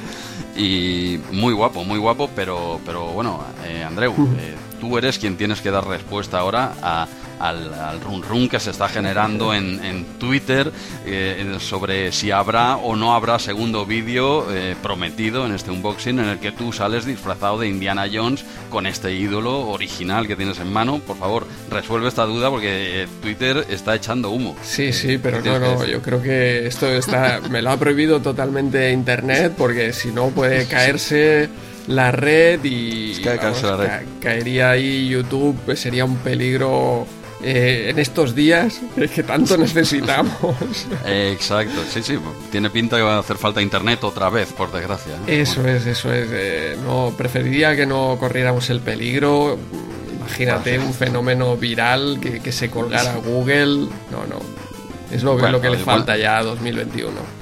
Y 0.55 1.19
muy 1.31 1.53
guapo, 1.55 1.83
muy 1.83 1.97
guapo, 1.97 2.29
pero, 2.35 2.79
pero 2.85 3.07
bueno, 3.07 3.43
eh, 3.65 3.83
Andreu, 3.83 4.13
eh, 4.37 4.55
tú 4.79 4.95
eres 4.97 5.17
quien 5.17 5.37
tienes 5.37 5.61
que 5.61 5.71
dar 5.71 5.87
respuesta 5.87 6.37
ahora 6.37 6.75
a 6.83 7.07
al, 7.39 7.73
al 7.73 8.01
run 8.01 8.23
run 8.23 8.49
que 8.49 8.59
se 8.59 8.71
está 8.71 8.87
generando 8.89 9.53
en, 9.53 9.83
en 9.83 10.05
Twitter 10.19 10.71
eh, 11.05 11.57
sobre 11.59 12.11
si 12.11 12.31
habrá 12.31 12.77
o 12.77 12.95
no 12.95 13.13
habrá 13.15 13.39
segundo 13.39 13.85
vídeo 13.85 14.47
eh, 14.51 14.75
prometido 14.81 15.45
en 15.45 15.53
este 15.53 15.71
unboxing 15.71 16.19
en 16.19 16.25
el 16.25 16.39
que 16.39 16.51
tú 16.51 16.73
sales 16.73 17.05
disfrazado 17.05 17.59
de 17.59 17.67
Indiana 17.67 18.05
Jones 18.11 18.45
con 18.69 18.85
este 18.87 19.13
ídolo 19.13 19.67
original 19.69 20.27
que 20.27 20.35
tienes 20.35 20.59
en 20.59 20.71
mano. 20.71 20.99
Por 20.99 21.17
favor, 21.17 21.47
resuelve 21.69 22.07
esta 22.07 22.25
duda 22.25 22.49
porque 22.49 23.03
eh, 23.03 23.07
Twitter 23.21 23.65
está 23.69 23.95
echando 23.95 24.29
humo. 24.29 24.55
Sí, 24.63 24.93
sí, 24.93 25.17
pero 25.17 25.41
no, 25.41 25.59
no, 25.59 25.85
yo 25.85 26.01
creo 26.01 26.21
que 26.21 26.67
esto 26.67 26.87
está, 26.87 27.41
me 27.49 27.61
lo 27.61 27.71
ha 27.71 27.77
prohibido 27.77 28.21
totalmente 28.21 28.91
Internet 28.91 29.53
porque 29.57 29.93
si 29.93 30.11
no 30.11 30.29
puede 30.29 30.65
caerse 30.67 31.49
la 31.87 32.11
red 32.11 32.59
y 32.63 33.21
caerse 33.21 33.65
la 33.65 33.77
red. 33.77 34.07
caería 34.21 34.71
ahí 34.71 35.07
YouTube, 35.07 35.57
pues 35.65 35.79
sería 35.79 36.05
un 36.05 36.17
peligro 36.17 37.07
eh, 37.41 37.87
en 37.89 37.99
estos 37.99 38.33
días 38.33 38.81
que 39.13 39.23
tanto 39.23 39.57
necesitamos. 39.57 40.55
exacto, 41.05 41.83
sí, 41.89 42.01
sí, 42.01 42.17
tiene 42.51 42.69
pinta 42.69 42.97
que 42.97 43.03
va 43.03 43.15
a 43.15 43.19
hacer 43.19 43.37
falta 43.37 43.61
internet 43.61 44.03
otra 44.03 44.29
vez, 44.29 44.51
por 44.53 44.71
desgracia. 44.71 45.13
¿eh? 45.27 45.41
Eso 45.41 45.67
es, 45.67 45.85
eso 45.85 46.11
es. 46.11 46.29
Eh, 46.31 46.77
no, 46.83 47.13
preferiría 47.17 47.75
que 47.75 47.85
no 47.85 48.17
corriéramos 48.19 48.69
el 48.69 48.81
peligro. 48.81 49.57
Imagínate 50.17 50.77
un 50.79 50.93
fenómeno 50.93 51.55
viral 51.55 52.19
que, 52.19 52.51
se 52.51 52.69
colgara 52.69 53.13
a 53.13 53.17
Google. 53.17 53.87
No, 54.11 54.25
no. 54.27 54.41
Es 55.11 55.23
lo, 55.23 55.37
lo 55.37 55.61
que 55.61 55.69
le 55.69 55.77
falta 55.77 56.17
ya 56.17 56.39
a 56.39 56.43
2021. 56.43 57.36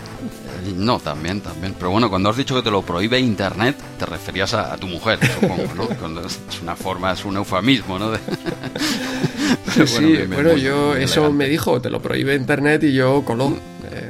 No, 0.74 1.00
también, 1.00 1.42
también. 1.42 1.76
Pero 1.78 1.92
bueno, 1.92 2.10
cuando 2.10 2.30
has 2.30 2.38
dicho 2.38 2.56
que 2.56 2.62
te 2.62 2.72
lo 2.72 2.82
prohíbe 2.82 3.20
Internet, 3.20 3.76
te 4.00 4.06
referías 4.06 4.54
a, 4.54 4.76
tu 4.78 4.88
mujer, 4.88 5.20
supongo, 5.40 5.64
¿no? 5.76 6.20
es 6.26 6.62
una 6.62 6.76
forma, 6.76 7.12
es 7.12 7.26
un 7.26 7.38
eufemismo, 7.38 8.00
¿no? 8.00 8.12
sí, 9.86 10.18
bueno, 10.28 10.56
yo 10.56 10.96
eso 10.96 11.32
me 11.32 11.48
dijo, 11.48 11.82
te 11.82 11.90
lo 11.90 12.02
prohíbe 12.02 12.36
Internet 12.36 12.84
y 12.84 12.94
yo 12.94 13.24
coló. 13.26 13.58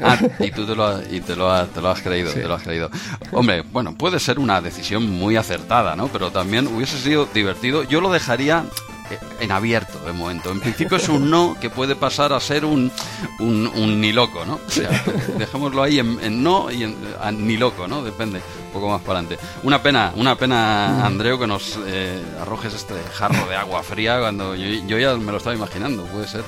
Ah, 0.02 0.20
y 0.39 0.52
tú 0.52 0.65
te 0.65 0.76
lo, 0.76 1.02
y 1.12 1.22
te 1.22 1.36
lo, 1.36 1.52
has 1.52 2.02
creído, 2.02 2.32
te 2.32 2.48
lo 2.48 2.56
has 2.56 2.63
creído. 2.63 2.89
Hombre, 3.32 3.62
bueno, 3.62 3.96
puede 3.96 4.20
ser 4.20 4.39
una 4.39 4.62
decisión 4.62 5.10
muy 5.10 5.36
acertada, 5.36 5.96
¿no? 5.96 6.08
Pero 6.08 6.32
también 6.32 6.68
hubiese 6.68 6.98
sido 6.98 7.28
divertido. 7.34 7.84
Yo 7.84 8.02
lo 8.02 8.12
dejaría 8.12 8.65
en 9.39 9.52
abierto 9.52 10.00
de 10.00 10.13
momento. 10.13 10.52
En 10.52 10.60
principio 10.60 10.98
es 10.98 11.10
un 11.10 11.30
no 11.30 11.58
que 11.60 11.70
puede 11.70 11.96
pasar 11.96 12.34
a 12.34 12.39
ser 12.39 12.65
un, 12.65 12.91
un, 13.39 14.02
ni 14.02 14.12
loco, 14.12 14.46
¿no? 14.46 14.60
O 14.65 14.70
sea, 14.70 14.89
dejémoslo 15.38 15.84
ahí 15.84 16.00
en, 16.00 16.44
no 16.44 16.72
y 16.72 16.84
en 16.84 16.96
ni 17.48 17.58
loco, 17.58 17.88
¿no? 17.88 18.04
Depende, 18.04 18.39
un 18.68 18.74
poco 18.74 18.89
más 18.89 19.02
para 19.02 19.20
adelante. 19.20 19.44
Una 19.63 19.82
pena, 19.82 20.13
una 20.15 20.36
pena, 20.38 21.06
Andreu, 21.06 21.39
que 21.39 21.48
nos 21.48 21.80
eh, 21.86 22.22
arrojes 22.41 22.74
este 22.74 22.96
jarro 23.13 23.48
de 23.48 23.56
agua 23.56 23.84
fría 23.84 24.20
cuando 24.20 24.56
yo, 24.56 24.98
ya 24.98 25.15
me 25.15 25.32
lo 25.32 25.38
estaba 25.38 25.56
imaginando, 25.56 26.04
puede 26.06 26.28
ser 26.28 26.44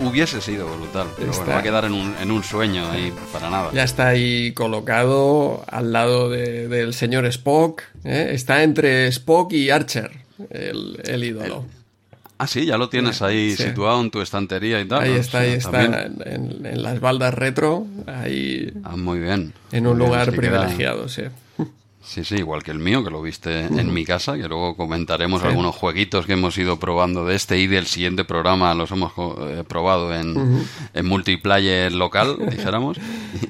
hubiese 0.00 0.40
sido 0.40 0.66
brutal. 0.76 1.08
Pero 1.16 1.32
bueno, 1.32 1.52
va 1.52 1.58
a 1.58 1.62
quedar 1.62 1.84
en 1.84 1.92
un, 1.92 2.14
en 2.20 2.30
un 2.30 2.42
sueño 2.42 2.90
ahí 2.90 3.12
para 3.32 3.50
nada. 3.50 3.70
Ya 3.72 3.84
está 3.84 4.08
ahí 4.08 4.52
colocado 4.52 5.62
al 5.66 5.92
lado 5.92 6.30
del 6.30 6.94
señor 6.94 7.26
Spock. 7.26 7.82
¿eh? 8.04 8.30
Está 8.32 8.62
entre 8.62 9.06
Spock 9.08 9.52
y 9.52 9.70
Archer, 9.70 10.10
el, 10.50 11.00
el 11.04 11.24
ídolo. 11.24 11.64
Ah, 12.42 12.46
sí, 12.46 12.64
ya 12.64 12.78
lo 12.78 12.88
tienes 12.88 13.20
ahí 13.20 13.54
situado 13.54 14.00
en 14.00 14.10
tu 14.10 14.22
estantería 14.22 14.80
y 14.80 14.88
tal. 14.88 15.02
Ahí 15.02 15.12
está, 15.12 15.40
ahí 15.40 15.50
está, 15.52 15.84
en, 15.84 16.82
las 16.82 16.98
baldas 16.98 17.34
retro, 17.34 17.86
ahí. 18.06 18.72
Ah, 18.82 18.96
muy 18.96 19.18
bien. 19.18 19.52
En 19.72 19.86
un 19.86 19.98
lugar 19.98 20.32
privilegiado, 20.32 21.06
sí. 21.10 21.24
Sí, 22.02 22.24
sí, 22.24 22.36
igual 22.36 22.62
que 22.62 22.70
el 22.70 22.78
mío, 22.78 23.04
que 23.04 23.10
lo 23.10 23.20
viste 23.20 23.66
en 23.66 23.92
mi 23.92 24.04
casa, 24.04 24.36
que 24.36 24.48
luego 24.48 24.74
comentaremos 24.74 25.44
algunos 25.44 25.76
jueguitos 25.76 26.24
que 26.24 26.32
hemos 26.32 26.56
ido 26.56 26.78
probando 26.78 27.26
de 27.26 27.36
este 27.36 27.58
y 27.58 27.66
del 27.66 27.86
siguiente 27.86 28.24
programa, 28.24 28.74
los 28.74 28.90
hemos 28.90 29.12
eh, 29.16 29.64
probado 29.68 30.14
en, 30.14 30.64
en, 30.94 31.06
multiplayer 31.06 31.92
local, 31.92 32.36
dijéramos, 32.50 32.98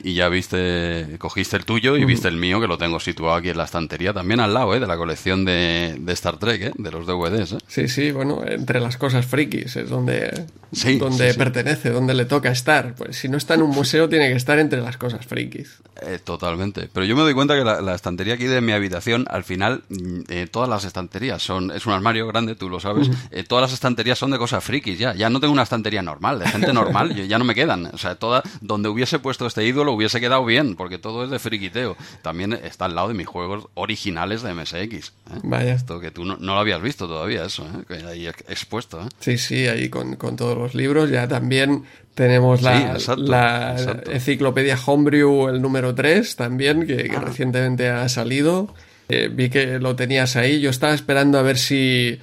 y 0.02 0.14
ya 0.14 0.28
viste, 0.28 1.16
cogiste 1.18 1.56
el 1.56 1.64
tuyo 1.64 1.96
y 1.96 2.04
viste 2.04 2.26
el 2.26 2.36
mío, 2.36 2.60
que 2.60 2.66
lo 2.66 2.76
tengo 2.76 2.98
situado 2.98 3.36
aquí 3.36 3.50
en 3.50 3.56
la 3.56 3.64
estantería, 3.64 4.12
también 4.12 4.40
al 4.40 4.52
lado, 4.52 4.74
¿eh? 4.74 4.80
de 4.80 4.86
la 4.86 4.96
colección 4.96 5.44
de, 5.44 5.96
de 5.98 6.12
Star 6.12 6.38
Trek, 6.38 6.62
¿eh? 6.62 6.72
de 6.76 6.90
los 6.90 7.06
DVDs. 7.06 7.52
¿eh? 7.52 7.58
Sí, 7.68 7.88
sí, 7.88 8.10
bueno, 8.10 8.42
entre 8.44 8.80
las 8.80 8.96
cosas 8.96 9.26
frikis 9.26 9.76
es 9.76 9.88
donde, 9.88 10.46
donde 10.98 11.34
pertenece, 11.34 11.90
donde 11.90 12.14
le 12.14 12.24
toca 12.24 12.50
estar. 12.50 12.94
Pues 12.94 13.16
si 13.16 13.28
no 13.28 13.36
está 13.36 13.54
en 13.54 13.62
un 13.62 13.70
museo, 13.70 14.08
tiene 14.08 14.28
que 14.28 14.36
estar 14.36 14.58
entre 14.58 14.80
las 14.80 14.96
cosas 14.96 15.26
frikis. 15.26 15.78
Eh, 16.02 16.18
totalmente, 16.22 16.88
pero 16.92 17.04
yo 17.04 17.14
me 17.14 17.22
doy 17.22 17.34
cuenta 17.34 17.54
que 17.54 17.64
la, 17.64 17.80
la 17.80 17.94
estantería 17.94 18.34
aquí 18.34 18.46
de 18.46 18.60
mi 18.60 18.72
habitación, 18.72 19.26
al 19.28 19.44
final, 19.44 19.82
mm, 19.88 20.20
eh, 20.28 20.46
todas 20.50 20.68
las 20.68 20.84
estanterías 20.84 21.42
son. 21.42 21.70
Es 21.70 21.86
un 21.86 21.92
armario 21.92 22.26
grande, 22.26 22.54
tú 22.54 22.68
lo 22.68 22.80
sabes. 22.80 23.10
Eh, 23.30 23.44
todas 23.44 23.62
las 23.62 23.72
estanterías 23.72 24.18
son 24.18 24.30
de 24.30 24.38
cosas 24.38 24.64
frikis 24.64 24.98
ya. 24.98 25.14
Ya 25.14 25.28
no 25.30 25.40
tengo 25.40 25.52
una 25.52 25.62
estantería 25.62 26.02
normal, 26.02 26.38
de 26.38 26.48
gente 26.48 26.72
normal, 26.72 27.14
ya 27.28 27.38
no 27.38 27.44
me 27.44 27.54
quedan. 27.54 27.86
O 27.86 27.98
sea, 27.98 28.14
toda, 28.14 28.42
donde 28.60 28.88
hubiese 28.88 29.18
puesto 29.18 29.46
este 29.46 29.64
ídolo 29.64 29.92
hubiese 29.92 30.20
quedado 30.20 30.44
bien, 30.44 30.76
porque 30.76 30.98
todo 30.98 31.24
es 31.24 31.30
de 31.30 31.38
friquiteo. 31.38 31.96
También 32.22 32.52
está 32.52 32.86
al 32.86 32.94
lado 32.94 33.08
de 33.08 33.14
mis 33.14 33.26
juegos 33.26 33.66
originales 33.74 34.42
de 34.42 34.54
MSX. 34.54 35.12
Vaya. 35.42 35.74
Esto 35.74 36.00
que 36.00 36.10
tú 36.10 36.24
no, 36.24 36.36
lo 36.36 36.58
habías 36.58 36.82
visto 36.82 37.06
todavía, 37.06 37.44
eso, 37.44 37.66
ahí 38.06 38.26
expuesto. 38.26 39.06
Sí, 39.20 39.38
sí, 39.38 39.66
ahí 39.66 39.88
con, 39.88 40.16
todos 40.16 40.56
los 40.60 40.74
libros. 40.74 41.10
Ya 41.10 41.26
también 41.26 41.84
tenemos 42.14 42.62
la, 42.62 42.98
la 43.16 43.76
enciclopedia 44.10 44.78
Homebrew, 44.84 45.48
el 45.48 45.62
número 45.62 45.94
3, 45.94 46.36
también, 46.36 46.86
que, 46.86 47.10
ah. 47.14 47.20
recientemente 47.20 47.88
ha 47.88 48.08
salido. 48.08 48.74
Eh, 49.08 49.28
vi 49.32 49.50
que 49.50 49.78
lo 49.78 49.96
tenías 49.96 50.36
ahí. 50.36 50.60
Yo 50.60 50.70
estaba 50.70 50.94
esperando 50.94 51.38
a 51.38 51.42
ver 51.42 51.58
si 51.58 52.18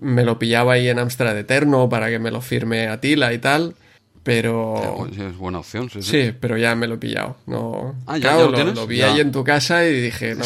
me 0.00 0.24
lo 0.24 0.38
pillaba 0.38 0.74
ahí 0.74 0.88
en 0.88 0.98
Amstrad 0.98 1.38
Eterno 1.38 1.88
para 1.88 2.08
que 2.08 2.18
me 2.18 2.30
lo 2.30 2.40
firme 2.40 2.88
Atila 2.88 3.32
y 3.32 3.38
tal. 3.38 3.74
Pero. 4.22 5.08
Es 5.10 5.36
buena 5.38 5.60
opción, 5.60 5.88
sí, 5.88 6.02
sí. 6.02 6.34
pero 6.38 6.58
ya 6.58 6.74
me 6.74 6.86
lo 6.86 6.96
he 6.96 6.98
pillado. 6.98 7.36
No... 7.46 7.94
Ah, 8.06 8.18
¿ya, 8.18 8.36
lo, 8.36 8.50
lo, 8.50 8.86
vi 8.86 9.00
ahí 9.00 9.20
en 9.20 9.32
tu 9.32 9.42
casa 9.42 9.86
y 9.86 10.00
dije, 10.02 10.34
no, 10.34 10.44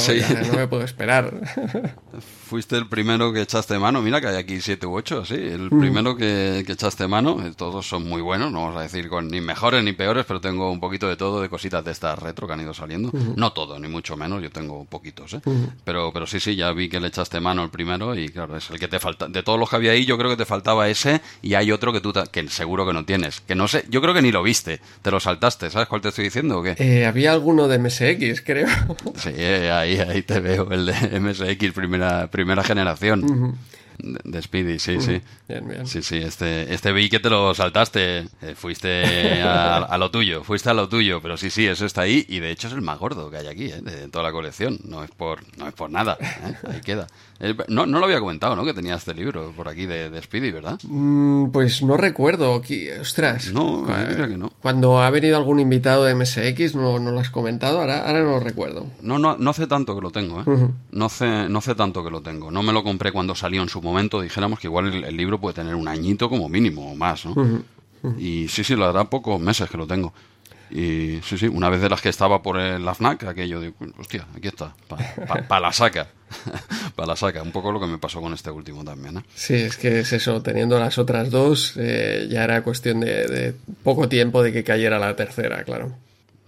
no 0.48 0.58
me 0.58 0.68
puedo 0.68 0.84
esperar. 0.84 1.34
fuiste 2.42 2.76
el 2.76 2.86
primero 2.86 3.32
que 3.32 3.42
echaste 3.42 3.78
mano. 3.78 4.02
Mira 4.02 4.20
que 4.20 4.26
hay 4.26 4.36
aquí 4.36 4.60
siete 4.60 4.86
u 4.86 4.94
ocho, 4.94 5.20
así. 5.20 5.34
El 5.34 5.70
mm. 5.70 5.80
primero 5.80 6.16
que, 6.16 6.58
echaste 6.58 7.06
mano. 7.06 7.44
Eh, 7.46 7.52
todos 7.56 7.86
son 7.86 8.08
muy 8.08 8.20
buenos, 8.20 8.50
no 8.52 8.62
vamos 8.62 8.76
a 8.78 8.82
decir 8.82 9.08
con 9.08 9.28
ni 9.28 9.40
mejores 9.40 9.82
ni 9.84 9.92
peores, 9.92 10.24
pero 10.26 10.40
tengo 10.40 10.70
un 10.70 10.80
poquito 10.80 11.08
de 11.08 11.16
todo, 11.16 11.40
de 11.40 11.48
cositas 11.48 11.84
de 11.84 11.92
estas 11.92 12.18
retro 12.18 12.46
que 12.46 12.54
han 12.54 12.60
ido 12.60 12.74
saliendo. 12.74 13.10
No 13.36 13.52
todo, 13.52 13.78
ni 13.78 13.88
mucho 13.88 14.16
menos, 14.16 14.42
yo 14.42 14.50
tengo 14.50 14.84
poquitos, 14.84 15.34
¿eh? 15.34 15.40
pero, 15.84 16.12
pero 16.12 16.26
sí, 16.26 16.40
sí, 16.40 16.56
ya 16.56 16.72
vi 16.72 16.88
que 16.88 17.00
le 17.00 17.08
echaste 17.08 17.40
mano 17.40 17.62
el 17.64 17.70
primero 17.70 18.14
y 18.14 18.28
claro, 18.28 18.56
es 18.56 18.70
el 18.70 18.78
que 18.78 18.88
te 18.88 18.98
falta. 18.98 19.28
De 19.28 19.42
todos 19.42 19.58
los 19.58 19.70
que 19.70 19.76
había 19.76 19.92
ahí, 19.92 20.04
yo 20.04 20.18
creo 20.18 20.30
que 20.30 20.36
te 20.36 20.44
faltaba 20.44 20.88
ese 20.88 21.20
y 21.42 21.54
hay 21.54 21.72
otro 21.72 21.92
que 21.92 22.00
tú 22.00 22.12
que 22.30 22.48
seguro 22.48 22.86
que 22.86 22.92
no 22.92 23.04
tienes. 23.04 23.40
Que 23.40 23.54
no 23.54 23.68
sé, 23.68 23.84
yo 23.88 24.00
creo 24.00 24.14
que 24.14 24.22
ni 24.22 24.32
lo 24.32 24.42
viste, 24.42 24.80
te 25.02 25.10
lo 25.10 25.20
saltaste, 25.20 25.70
¿sabes 25.70 25.88
cuál 25.88 26.00
te 26.00 26.08
estoy 26.08 26.24
diciendo 26.24 26.58
o 26.58 26.62
qué? 26.62 26.74
Eh, 26.78 27.06
había 27.06 27.32
alguno 27.32 27.68
de 27.68 27.78
MSX, 27.78 28.42
creo. 28.42 28.68
sí, 29.16 29.30
ahí, 29.30 29.98
ahí 29.98 30.22
te 30.22 30.40
veo, 30.40 30.70
el 30.70 30.86
de 30.86 31.20
MSX 31.20 31.72
primera 31.72 32.02
primera 32.02 32.28
generación. 32.62 33.56
De 33.98 34.42
Speedy, 34.42 34.78
sí, 34.78 35.00
sí. 35.00 35.20
Sí, 35.84 36.02
sí, 36.02 36.16
este, 36.16 36.72
este 36.72 36.92
vi 36.92 37.10
que 37.10 37.20
te 37.20 37.28
lo 37.28 37.54
saltaste, 37.54 38.26
eh, 38.42 38.54
fuiste 38.54 39.42
a, 39.42 39.96
lo 39.98 40.10
tuyo, 40.10 40.42
fuiste 40.44 40.70
a 40.70 40.74
lo 40.74 40.88
tuyo, 40.88 41.20
pero 41.20 41.36
sí, 41.36 41.50
sí, 41.50 41.66
eso 41.66 41.84
está 41.84 42.02
ahí 42.02 42.24
y 42.28 42.40
de 42.40 42.50
hecho 42.50 42.68
es 42.68 42.74
el 42.74 42.80
más 42.80 42.98
gordo 42.98 43.30
que 43.30 43.36
hay 43.36 43.46
aquí, 43.46 43.66
eh, 43.66 43.80
de 43.82 44.08
toda 44.08 44.24
la 44.24 44.32
colección, 44.32 44.78
no 44.84 45.04
es 45.04 45.10
por, 45.10 45.40
no 45.58 45.68
es 45.68 45.74
por 45.74 45.90
nada, 45.90 46.16
eh, 46.20 46.54
ahí 46.70 46.80
queda. 46.80 47.06
No, 47.66 47.86
no 47.86 47.98
lo 47.98 48.04
había 48.04 48.20
comentado, 48.20 48.54
¿no? 48.54 48.64
Que 48.64 48.72
tenía 48.72 48.94
este 48.94 49.14
libro 49.14 49.52
por 49.56 49.68
aquí 49.68 49.84
de, 49.84 50.22
Speedy, 50.22 50.52
¿verdad? 50.52 50.78
Mm, 50.84 51.50
pues 51.50 51.82
no 51.82 51.96
recuerdo. 51.96 52.62
Ostras. 53.00 53.52
No, 53.52 53.84
creo 53.84 54.28
que 54.28 54.36
no. 54.36 54.52
Cuando 54.62 55.02
ha 55.02 55.10
venido 55.10 55.36
algún 55.36 55.58
invitado 55.58 56.04
de 56.04 56.14
MSX, 56.14 56.76
no, 56.76 57.00
no 57.00 57.10
lo 57.10 57.18
has 57.18 57.30
comentado. 57.30 57.80
Ahora, 57.80 58.06
ahora 58.06 58.20
no 58.20 58.30
lo 58.30 58.40
recuerdo. 58.40 58.86
No, 59.00 59.18
no, 59.18 59.36
no 59.36 59.50
hace 59.50 59.66
tanto 59.66 59.96
que 59.96 60.00
lo 60.00 60.12
tengo, 60.12 60.40
¿eh? 60.40 60.68
no, 60.92 61.06
hace, 61.06 61.48
no 61.48 61.58
hace 61.58 61.74
tanto 61.74 62.04
que 62.04 62.10
lo 62.10 62.20
tengo. 62.20 62.52
No 62.52 62.62
me 62.62 62.72
lo 62.72 62.84
compré 62.84 63.10
cuando 63.10 63.34
salió 63.34 63.60
en 63.60 63.68
su 63.68 63.81
momento. 63.82 64.20
Dijéramos 64.20 64.58
que 64.58 64.66
igual 64.66 65.04
el, 65.04 65.16
libro 65.16 65.40
puede 65.40 65.54
tener 65.54 65.74
un 65.74 65.88
añito 65.88 66.28
como 66.28 66.48
mínimo 66.48 66.92
o 66.92 66.94
más, 66.94 67.26
¿no? 67.26 67.62
Y 68.18 68.48
sí, 68.48 68.64
sí, 68.64 68.74
lo 68.74 68.86
hará 68.86 69.04
pocos 69.04 69.40
meses 69.40 69.70
que 69.70 69.76
lo 69.76 69.86
tengo. 69.86 70.12
Y 70.70 71.20
sí, 71.22 71.36
sí, 71.36 71.48
una 71.48 71.68
vez 71.68 71.82
de 71.82 71.90
las 71.90 72.00
que 72.00 72.08
estaba 72.08 72.42
por 72.42 72.58
el 72.58 72.88
FNAC, 72.94 73.24
aquello 73.24 73.60
de, 73.60 73.74
hostia, 73.98 74.26
aquí 74.34 74.48
está, 74.48 74.74
para 74.88 75.60
la 75.60 75.72
saca. 75.72 76.08
para 76.96 77.08
la 77.08 77.16
saca, 77.16 77.42
un 77.42 77.52
poco 77.52 77.72
lo 77.72 77.78
que 77.78 77.86
me 77.86 77.98
pasó 77.98 78.22
con 78.22 78.32
este 78.32 78.50
último 78.50 78.82
también. 78.82 79.18
¿eh? 79.18 79.22
Sí, 79.34 79.54
es 79.54 79.76
que 79.76 80.00
es 80.00 80.12
eso, 80.14 80.40
teniendo 80.40 80.78
las 80.78 80.96
otras 80.96 81.30
dos, 81.30 81.74
eh, 81.76 82.26
ya 82.30 82.44
era 82.44 82.62
cuestión 82.62 83.00
de, 83.00 83.54
poco 83.82 84.08
tiempo 84.08 84.42
de 84.42 84.52
que 84.52 84.64
cayera 84.64 84.98
la 84.98 85.14
tercera, 85.14 85.62
claro. 85.64 85.92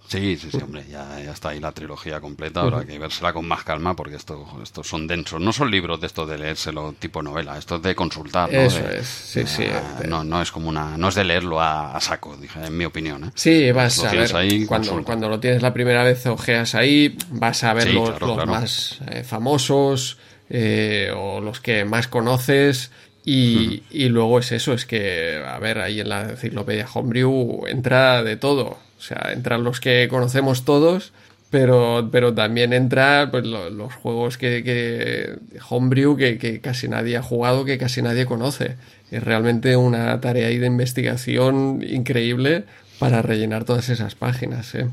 Sí, 0.07 0.37
sí, 0.37 0.49
sí, 0.51 0.57
hombre, 0.61 0.83
ya, 0.89 1.19
está 1.19 1.49
ahí 1.49 1.59
la 1.59 1.71
trilogía 1.71 2.19
completa, 2.19 2.61
ahora 2.61 2.79
hay 2.79 2.85
que 2.85 2.99
vérsela 2.99 3.33
con 3.33 3.47
más 3.47 3.63
calma 3.63 3.95
porque 3.95 4.15
estos 4.15 4.87
son 4.87 5.07
densos. 5.07 5.41
No 5.41 5.51
son 5.51 5.71
libros 5.71 5.99
de 5.99 6.07
estos 6.07 6.29
de 6.29 6.37
leérselo 6.37 6.93
tipo 6.97 7.23
novela, 7.23 7.57
esto 7.57 7.77
es 7.77 7.81
de 7.81 7.95
consultar. 7.95 8.51
¿no? 8.51 8.59
Eso 8.59 8.87
es, 8.87 9.07
sí, 9.07 9.45
sí. 9.47 9.65
no, 10.07 10.23
no 10.23 10.41
es 10.41 10.51
como 10.51 10.69
una, 10.69 10.97
no 10.97 11.09
es 11.09 11.15
de 11.15 11.23
leerlo 11.23 11.59
a, 11.59 11.99
saco, 11.99 12.37
dije, 12.37 12.63
en 12.63 12.77
mi 12.77 12.85
opinión. 12.85 13.25
¿eh? 13.25 13.31
Sí, 13.35 13.71
vas 13.71 14.03
a 14.03 14.11
ver, 14.11 14.31
cuando, 14.67 15.03
cuando, 15.03 15.27
lo 15.27 15.39
tienes 15.39 15.61
la 15.61 15.73
primera 15.73 16.03
vez, 16.03 16.25
ojeas 16.27 16.75
ahí, 16.75 17.17
vas 17.31 17.63
a 17.63 17.73
ver 17.73 17.93
los, 17.93 18.19
más 18.45 18.99
eh, 19.09 19.23
famosos 19.23 20.17
eh, 20.49 21.11
o 21.15 21.41
los 21.41 21.59
que 21.59 21.85
más 21.85 22.07
conoces. 22.07 22.91
Y, 23.27 23.81
y, 23.89 24.09
luego 24.09 24.37
es 24.37 24.51
eso, 24.51 24.73
es 24.73 24.85
que, 24.85 25.43
a 25.43 25.57
ver, 25.57 25.79
ahí 25.79 25.99
en 25.99 26.09
la 26.09 26.29
enciclopedia 26.29 26.87
Homebrew 26.93 27.65
entra 27.65 28.21
de 28.21 28.37
todo. 28.37 28.77
O 28.97 29.01
sea, 29.01 29.31
entran 29.33 29.63
los 29.63 29.79
que 29.79 30.07
conocemos 30.09 30.65
todos, 30.65 31.13
pero, 31.49 32.09
pero 32.11 32.33
también 32.33 32.73
entra 32.73 33.29
pues, 33.31 33.45
los 33.45 33.93
juegos 33.93 34.37
que, 34.37 34.63
que 34.63 35.37
Homebrew 35.69 36.17
que, 36.17 36.37
que, 36.37 36.59
casi 36.59 36.87
nadie 36.87 37.17
ha 37.17 37.21
jugado, 37.21 37.65
que 37.65 37.77
casi 37.77 38.01
nadie 38.01 38.25
conoce. 38.25 38.75
Es 39.11 39.23
realmente 39.23 39.75
una 39.77 40.19
tarea 40.21 40.47
ahí 40.47 40.57
de 40.57 40.67
investigación 40.67 41.83
increíble 41.87 42.65
para 42.99 43.21
rellenar 43.21 43.63
todas 43.63 43.89
esas 43.89 44.15
páginas. 44.15 44.73
¿eh? 44.75 44.87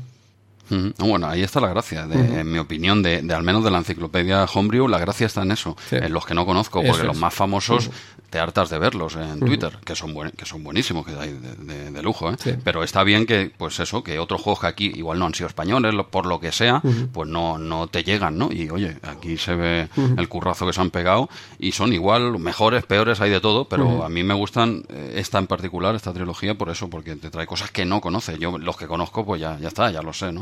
Bueno, 0.97 1.27
ahí 1.27 1.43
está 1.43 1.59
la 1.59 1.69
gracia, 1.69 2.07
en 2.11 2.51
mi 2.51 2.57
opinión, 2.57 3.03
de, 3.03 3.17
al 3.33 3.43
menos 3.43 3.63
de 3.63 3.71
la 3.71 3.79
enciclopedia 3.79 4.45
Homebrew, 4.45 4.87
la 4.87 4.97
gracia 4.97 5.27
está 5.27 5.43
en 5.43 5.51
eso, 5.51 5.75
en 5.91 6.13
los 6.13 6.25
que 6.25 6.33
no 6.33 6.45
conozco, 6.45 6.81
porque 6.81 7.03
los 7.03 7.17
más 7.17 7.33
famosos 7.33 7.91
te 8.33 8.39
hartas 8.39 8.71
de 8.71 8.79
verlos 8.79 9.15
en 9.15 9.39
Twitter, 9.41 9.77
que 9.85 9.95
son 9.95 10.15
que 10.31 10.45
son 10.45 10.63
buenísimos, 10.63 11.05
que 11.05 11.11
hay 11.11 11.33
de, 11.33 12.01
lujo, 12.01 12.31
¿eh? 12.31 12.57
Pero 12.63 12.83
está 12.83 13.03
bien 13.03 13.27
que, 13.27 13.51
pues 13.55 13.79
eso, 13.79 14.03
que 14.03 14.17
otros 14.17 14.41
juegos 14.41 14.61
que 14.61 14.65
aquí 14.65 14.91
igual 14.95 15.19
no 15.19 15.27
han 15.27 15.35
sido 15.35 15.45
españoles, 15.45 15.93
por 16.09 16.25
lo 16.25 16.39
que 16.39 16.51
sea, 16.51 16.81
pues 17.11 17.29
no, 17.29 17.59
no 17.59 17.85
te 17.85 18.03
llegan, 18.03 18.39
¿no? 18.39 18.51
Y 18.51 18.71
oye, 18.71 18.97
aquí 19.03 19.37
se 19.37 19.53
ve 19.53 19.87
el 20.17 20.27
currazo 20.29 20.65
que 20.65 20.73
se 20.73 20.81
han 20.81 20.89
pegado 20.89 21.29
y 21.59 21.73
son 21.73 21.93
igual, 21.93 22.39
mejores, 22.39 22.87
peores, 22.87 23.21
hay 23.21 23.29
de 23.29 23.39
todo, 23.39 23.65
pero 23.65 24.03
a 24.03 24.09
mí 24.09 24.23
me 24.23 24.33
gustan 24.33 24.83
eh, 24.89 25.13
esta 25.17 25.37
en 25.37 25.45
particular, 25.45 25.93
esta 25.93 26.11
trilogía, 26.11 26.55
por 26.55 26.71
eso, 26.71 26.89
porque 26.89 27.15
te 27.15 27.29
trae 27.29 27.45
cosas 27.45 27.69
que 27.69 27.85
no 27.85 28.01
conoces. 28.01 28.39
Yo 28.39 28.57
los 28.57 28.77
que 28.77 28.87
conozco, 28.87 29.23
pues 29.23 29.41
ya, 29.41 29.59
ya 29.59 29.67
está, 29.67 29.91
ya 29.91 30.01
lo 30.01 30.11
sé, 30.11 30.31
¿no? 30.31 30.41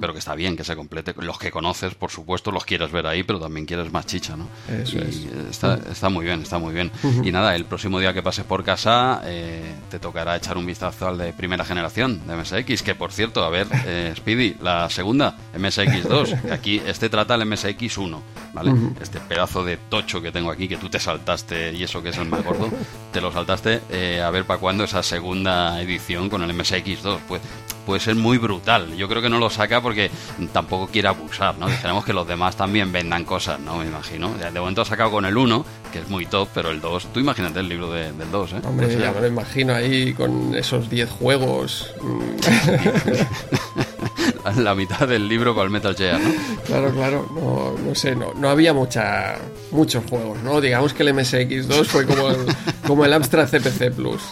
pero 0.00 0.12
que 0.12 0.18
está 0.18 0.34
bien 0.34 0.56
que 0.56 0.64
se 0.64 0.76
complete. 0.76 1.14
Los 1.18 1.38
que 1.38 1.50
conoces, 1.50 1.94
por 1.94 2.10
supuesto, 2.10 2.50
los 2.50 2.64
quieres 2.64 2.92
ver 2.92 3.06
ahí, 3.06 3.22
pero 3.22 3.40
también 3.40 3.66
quieres 3.66 3.92
más 3.92 4.06
chicha, 4.06 4.36
¿no? 4.36 4.48
Eso 4.68 4.98
es. 4.98 5.26
Está, 5.50 5.78
está, 5.90 6.08
muy 6.08 6.24
bien, 6.24 6.42
está 6.42 6.58
muy 6.58 6.74
bien. 6.74 6.90
Y 7.22 7.32
nada, 7.32 7.54
el 7.56 7.64
próximo 7.64 7.98
día 7.98 8.12
que 8.12 8.22
pases 8.22 8.44
por 8.44 8.64
casa 8.64 9.22
eh, 9.24 9.74
te 9.90 9.98
tocará 9.98 10.36
echar 10.36 10.58
un 10.58 10.66
vistazo 10.66 11.08
al 11.08 11.18
de 11.18 11.32
primera 11.32 11.64
generación 11.64 12.26
de 12.26 12.36
MSX, 12.36 12.82
que 12.82 12.94
por 12.94 13.12
cierto, 13.12 13.44
a 13.44 13.50
ver, 13.50 13.66
eh, 13.86 14.12
Speedy, 14.16 14.56
la 14.60 14.88
segunda, 14.90 15.36
MSX2, 15.56 16.42
que 16.42 16.52
aquí 16.52 16.82
este 16.86 17.08
trata 17.08 17.34
el 17.34 17.42
MSX1, 17.42 18.20
¿vale? 18.52 18.72
Este 19.00 19.20
pedazo 19.20 19.64
de 19.64 19.76
tocho 19.76 20.20
que 20.20 20.32
tengo 20.32 20.50
aquí, 20.50 20.68
que 20.68 20.76
tú 20.76 20.88
te 20.88 20.98
saltaste 20.98 21.72
y 21.72 21.82
eso 21.82 22.02
que 22.02 22.10
es 22.10 22.18
el 22.18 22.28
más 22.28 22.44
gordo, 22.44 22.70
te 23.12 23.20
lo 23.20 23.32
saltaste 23.32 23.80
eh, 23.90 24.22
a 24.22 24.30
ver 24.30 24.44
para 24.44 24.60
cuándo 24.60 24.84
esa 24.84 25.02
segunda 25.02 25.80
edición 25.80 26.28
con 26.28 26.42
el 26.42 26.50
MSX2. 26.54 27.18
Pues 27.28 27.40
puede 27.86 28.00
ser 28.00 28.14
muy 28.14 28.38
brutal. 28.38 28.94
Yo 28.96 29.08
creo 29.08 29.22
que 29.22 29.28
no 29.28 29.38
lo 29.38 29.50
saca 29.50 29.80
porque 29.80 30.10
tampoco 30.52 30.88
quiere 30.88 31.08
abusar, 31.08 31.56
¿no? 31.58 31.66
Queremos 31.66 32.04
que 32.04 32.12
los 32.12 32.26
demás 32.26 32.56
también 32.56 32.92
vendan 32.92 33.24
cosas, 33.24 33.60
¿no? 33.60 33.78
Me 33.78 33.86
imagino. 33.86 34.32
De 34.34 34.60
momento 34.60 34.82
ha 34.82 34.84
sacado 34.84 35.10
con 35.10 35.24
el 35.24 35.36
1, 35.36 35.64
que 35.92 36.00
es 36.00 36.08
muy 36.08 36.26
top, 36.26 36.48
pero 36.54 36.70
el 36.70 36.80
2, 36.80 37.12
tú 37.12 37.20
imagínate 37.20 37.60
el 37.60 37.68
libro 37.68 37.90
del 37.90 38.14
2, 38.30 38.52
¿eh? 38.52 38.56
Hombre, 38.64 38.98
ya 38.98 39.12
me 39.12 39.20
lo 39.20 39.26
imagino 39.26 39.74
ahí 39.74 40.12
con 40.12 40.54
esos 40.54 40.90
10 40.90 41.10
juegos. 41.10 41.92
la 44.56 44.74
mitad 44.74 45.06
del 45.06 45.28
libro 45.28 45.54
para 45.54 45.64
el 45.64 45.70
Metal 45.70 45.94
Gear, 45.94 46.20
¿no? 46.20 46.30
Claro, 46.66 46.92
claro, 46.92 47.28
no, 47.34 47.74
no 47.86 47.94
sé, 47.94 48.14
no, 48.14 48.32
no 48.34 48.48
había 48.48 48.72
mucha, 48.72 49.36
muchos 49.70 50.04
juegos, 50.08 50.42
¿no? 50.42 50.60
Digamos 50.60 50.94
que 50.94 51.02
el 51.02 51.14
MSX2 51.14 51.84
fue 51.84 52.06
como 52.06 52.30
el, 52.30 52.36
como 52.86 53.04
el 53.04 53.12
Amstrad 53.12 53.48
CPC 53.48 53.94
Plus. 53.94 54.22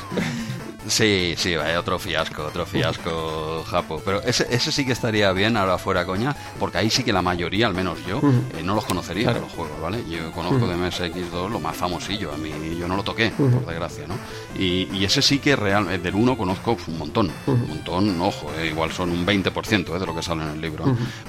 Sí, 0.88 1.34
sí, 1.36 1.54
otro 1.54 1.98
fiasco, 1.98 2.44
otro 2.44 2.66
fiasco, 2.66 3.64
Japo. 3.68 4.00
Pero 4.04 4.22
ese, 4.22 4.46
ese 4.50 4.72
sí 4.72 4.84
que 4.84 4.92
estaría 4.92 5.30
bien, 5.32 5.56
ahora 5.56 5.78
fuera 5.78 6.04
coña, 6.04 6.34
porque 6.58 6.78
ahí 6.78 6.90
sí 6.90 7.04
que 7.04 7.12
la 7.12 7.22
mayoría, 7.22 7.66
al 7.66 7.74
menos 7.74 7.98
yo, 8.06 8.20
eh, 8.56 8.62
no 8.62 8.74
los 8.74 8.84
conocería 8.84 9.32
los 9.32 9.52
juegos, 9.52 9.80
¿vale? 9.80 10.02
Yo 10.08 10.32
conozco 10.32 10.66
de 10.66 10.76
MSX2 10.76 11.50
lo 11.50 11.60
más 11.60 11.76
famosillo, 11.76 12.32
a 12.32 12.36
mí 12.36 12.50
yo 12.78 12.88
no 12.88 12.96
lo 12.96 13.02
toqué, 13.02 13.30
por 13.30 13.66
desgracia, 13.66 14.06
¿no? 14.06 14.14
Y, 14.58 14.88
y, 14.92 15.04
ese 15.04 15.22
sí 15.22 15.38
que 15.38 15.56
real, 15.56 15.90
eh, 15.90 15.98
del 15.98 16.14
uno 16.14 16.36
conozco 16.36 16.76
un 16.86 16.98
montón, 16.98 17.30
un 17.46 17.68
montón, 17.68 18.20
ojo, 18.20 18.50
eh, 18.58 18.68
igual 18.68 18.92
son 18.92 19.10
un 19.10 19.26
20% 19.26 19.98
de 19.98 20.06
lo 20.06 20.14
que 20.14 20.22
sale 20.22 20.42
en 20.42 20.50
el 20.50 20.60
libro. 20.60 20.84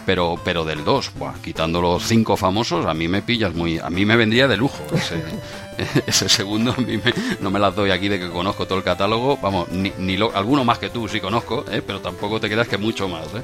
Pero, 0.05 0.39
pero 0.43 0.65
del 0.65 0.83
2, 0.83 1.11
quitando 1.43 1.81
los 1.81 2.03
cinco 2.03 2.37
famosos, 2.37 2.85
a 2.85 2.93
mí 2.93 3.07
me 3.07 3.21
pillas 3.21 3.53
muy, 3.53 3.77
a 3.79 3.89
mí 3.89 4.05
me 4.05 4.15
vendría 4.15 4.47
de 4.47 4.57
lujo 4.57 4.83
ese, 4.93 5.21
ese 6.07 6.29
segundo, 6.29 6.73
a 6.77 6.81
mí 6.81 6.99
no 7.41 7.51
me 7.51 7.59
las 7.59 7.75
doy 7.75 7.91
aquí 7.91 8.07
de 8.09 8.19
que 8.19 8.29
conozco 8.29 8.65
todo 8.65 8.77
el 8.77 8.83
catálogo, 8.83 9.37
vamos, 9.49 9.69
ni, 9.71 9.91
ni 9.97 10.15
lo, 10.15 10.35
alguno 10.35 10.63
más 10.63 10.77
que 10.77 10.89
tú 10.89 11.07
sí 11.07 11.19
conozco, 11.19 11.65
¿eh? 11.71 11.81
pero 11.85 11.99
tampoco 11.99 12.39
te 12.39 12.47
quedas 12.47 12.67
que 12.67 12.77
mucho 12.77 13.07
más. 13.07 13.27
¿eh? 13.33 13.41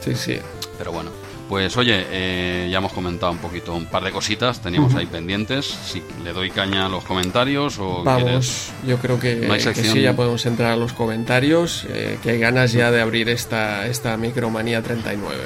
Sí, 0.00 0.14
sí. 0.14 0.38
Pero 0.78 0.92
bueno. 0.92 1.10
Pues 1.48 1.76
oye, 1.76 2.04
eh, 2.10 2.68
ya 2.72 2.78
hemos 2.78 2.92
comentado 2.92 3.30
un 3.30 3.38
poquito 3.38 3.72
un 3.72 3.86
par 3.86 4.02
de 4.02 4.10
cositas, 4.10 4.60
teníamos 4.60 4.96
ahí 4.96 5.06
pendientes. 5.06 5.64
Si 5.64 6.02
le 6.24 6.32
doy 6.32 6.50
caña 6.50 6.86
a 6.86 6.88
los 6.88 7.04
comentarios 7.04 7.78
o 7.78 8.02
Vamos, 8.02 8.72
yo 8.84 8.98
creo 8.98 9.20
que, 9.20 9.48
sí, 9.74 10.00
ya 10.00 10.16
podemos 10.16 10.44
entrar 10.44 10.72
a 10.72 10.76
los 10.76 10.92
comentarios, 10.92 11.86
eh, 11.88 12.18
que 12.20 12.30
hay 12.30 12.40
ganas 12.40 12.72
ya 12.72 12.90
de 12.90 13.00
abrir 13.00 13.28
esta, 13.28 13.86
esta 13.86 14.16
Micromanía 14.16 14.82
39. 14.82 15.44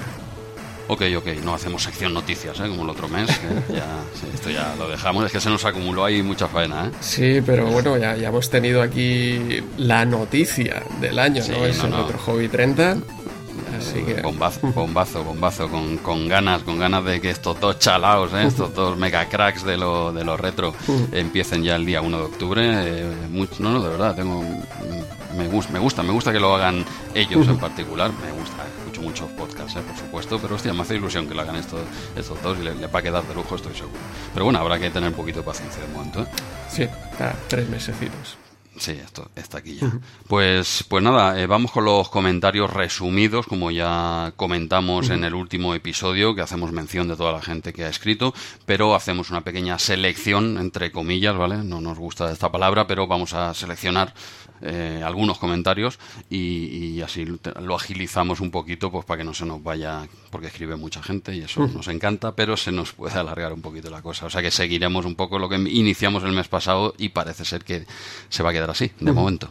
Ok, 0.93 1.03
ok, 1.17 1.27
no 1.45 1.55
hacemos 1.55 1.85
sección 1.85 2.13
noticias, 2.13 2.59
¿eh? 2.59 2.67
como 2.67 2.83
el 2.83 2.91
otro 2.91 3.09
mes. 3.09 3.29
ya, 3.69 4.03
esto 4.35 4.51
ya 4.51 4.75
lo 4.77 4.89
dejamos, 4.89 5.25
es 5.25 5.31
que 5.31 5.41
se 5.41 5.49
nos 5.49 5.65
acumuló 5.65 6.05
ahí 6.05 6.21
mucha 6.21 6.49
faena. 6.49 6.87
¿eh? 6.87 6.91
Sí, 6.99 7.41
pero 7.47 7.67
bueno, 7.67 7.97
ya, 7.97 8.17
ya 8.17 8.27
hemos 8.27 8.51
tenido 8.51 8.83
aquí 8.83 9.63
la 9.79 10.05
noticia 10.05 10.83
del 11.01 11.21
año, 11.21 11.45
¿no? 11.49 11.65
Es 11.65 11.85
el 11.85 11.95
otro 11.95 12.19
Hobby 12.19 12.49
30. 12.49 12.97
Así 13.79 14.03
que... 14.03 14.21
Bombazo, 14.21 14.67
bombazo, 14.75 15.23
bombazo, 15.23 15.69
con, 15.69 15.99
con, 15.99 16.27
ganas, 16.27 16.65
con 16.65 16.81
ganas 16.81 17.05
de 17.05 17.21
que 17.21 17.31
estos 17.31 17.61
dos 17.61 17.79
chalaos, 17.79 18.33
¿eh? 18.33 18.49
estos 18.49 18.75
dos 18.75 18.99
mega 18.99 19.29
cracks 19.29 19.65
de 19.65 19.77
lo, 19.77 20.13
de 20.13 20.25
los 20.25 20.41
retro 20.41 20.75
empiecen 21.13 21.63
ya 21.63 21.77
el 21.77 21.87
día 21.87 22.03
1 22.03 22.19
de 22.19 22.25
octubre. 22.25 22.63
Eh, 22.67 23.13
no, 23.31 23.71
no, 23.71 23.81
de 23.81 23.89
verdad, 23.91 24.17
tengo, 24.17 24.43
me, 25.37 25.47
gusta, 25.47 25.73
me 25.73 25.79
gusta, 25.79 26.03
me 26.03 26.11
gusta 26.11 26.33
que 26.33 26.41
lo 26.41 26.53
hagan 26.53 26.85
ellos 27.15 27.47
en 27.47 27.59
particular, 27.59 28.11
me 28.11 28.33
gusta 28.33 28.65
muchos 29.01 29.31
podcasts, 29.31 29.77
¿eh? 29.77 29.83
por 29.87 29.97
supuesto, 29.97 30.39
pero 30.41 30.55
hostia, 30.55 30.73
me 30.73 30.83
hace 30.83 30.97
ilusión 30.97 31.27
que 31.27 31.35
lo 31.35 31.43
hagan 31.43 31.57
estos, 31.57 31.81
estos 32.17 32.43
dos 32.43 32.59
y 32.59 32.63
le, 32.63 32.87
va 32.87 32.99
a 32.99 33.03
quedar 33.03 33.27
de 33.27 33.35
lujo, 33.35 33.57
estoy 33.57 33.75
seguro. 33.75 33.99
Pero 34.33 34.45
bueno, 34.45 34.59
habrá 34.59 34.79
que 34.79 34.91
tener 34.91 35.11
un 35.11 35.17
poquito 35.17 35.41
de 35.41 35.45
paciencia 35.47 35.83
de 35.83 35.89
momento. 35.89 36.23
¿eh? 36.23 36.27
Sí, 36.69 36.87
tres 37.49 37.69
mesecitos. 37.69 38.37
Sí, 38.81 38.93
esto 38.93 39.31
está 39.37 39.59
aquí 39.59 39.77
ya. 39.77 39.91
Pues, 40.27 40.87
pues 40.89 41.03
nada, 41.03 41.39
eh, 41.39 41.47
vamos 41.47 41.71
con 41.71 41.85
los 41.85 42.09
comentarios 42.09 42.73
resumidos, 42.73 43.45
como 43.47 43.71
ya 43.71 44.33
comentamos 44.37 45.11
en 45.11 45.25
el 45.25 45.35
último 45.35 45.75
episodio, 45.75 46.35
que 46.35 46.41
hacemos 46.41 46.73
mención 46.73 47.07
de 47.07 47.15
toda 47.15 47.33
la 47.33 47.43
gente 47.43 47.75
que 47.75 47.85
ha 47.85 47.91
escrito, 47.91 48.33
pero 48.65 48.95
hacemos 48.95 49.29
una 49.29 49.43
pequeña 49.43 49.79
selección, 49.79 50.57
entre 50.57 50.93
comillas, 50.93 51.37
¿vale? 51.37 51.59
No 51.59 51.83
nos 51.83 51.99
gusta 51.99 52.33
esta 52.33 52.51
palabra, 52.51 52.87
pero 52.87 53.07
vamos 53.07 53.35
a 53.35 53.53
seleccionar 53.53 54.15
eh, 54.63 55.03
algunos 55.05 55.39
comentarios 55.39 55.99
y, 56.29 57.01
así 57.01 57.25
lo 57.25 57.75
agilizamos 57.75 58.41
un 58.41 58.51
poquito 58.51 58.91
pues 58.91 59.05
para 59.05 59.19
que 59.19 59.25
no 59.25 59.33
se 59.33 59.47
nos 59.47 59.63
vaya, 59.63 60.07
porque 60.31 60.49
escribe 60.49 60.77
mucha 60.77 61.03
gente 61.03 61.35
y 61.35 61.41
eso 61.41 61.67
nos 61.67 61.89
encanta, 61.89 62.35
pero 62.35 62.57
se 62.57 62.73
nos 62.73 62.93
puede 62.93 63.19
alargar 63.19 63.53
un 63.53 63.63
poquito 63.63 63.91
la 63.91 64.03
cosa. 64.03 64.27
O 64.27 64.31
sea 64.31 64.43
que 64.43 64.51
seguiremos 64.51 65.07
un 65.07 65.15
poco 65.15 65.39
lo 65.39 65.49
que 65.49 65.57
iniciamos 65.57 66.25
el 66.25 66.33
mes 66.33 66.49
pasado 66.49 66.95
y 66.99 67.11
parece 67.11 67.45
ser 67.45 67.65
que 67.65 67.87
se 68.29 68.43
va 68.43 68.51
a 68.51 68.53
quedar 68.53 68.71
así, 68.71 68.91
de 69.01 69.13
momento. 69.13 69.51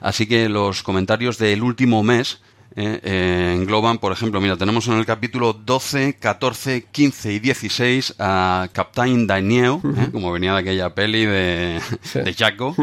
Así 0.00 0.26
que 0.26 0.48
los 0.48 0.82
comentarios 0.82 1.38
del 1.38 1.62
último 1.62 2.02
mes 2.02 2.40
eh, 2.78 3.00
eh, 3.02 3.54
engloban, 3.56 3.96
por 3.96 4.12
ejemplo, 4.12 4.38
mira, 4.38 4.58
tenemos 4.58 4.86
en 4.88 4.98
el 4.98 5.06
capítulo 5.06 5.54
12, 5.54 6.18
14, 6.18 6.84
15 6.92 7.32
y 7.32 7.38
16 7.38 8.16
a 8.18 8.68
Captain 8.70 9.26
Daniel, 9.26 9.78
eh, 9.96 10.08
como 10.12 10.30
venía 10.30 10.52
de 10.52 10.58
aquella 10.58 10.94
peli 10.94 11.24
de, 11.24 11.80
de 12.14 12.34
Jaco, 12.34 12.76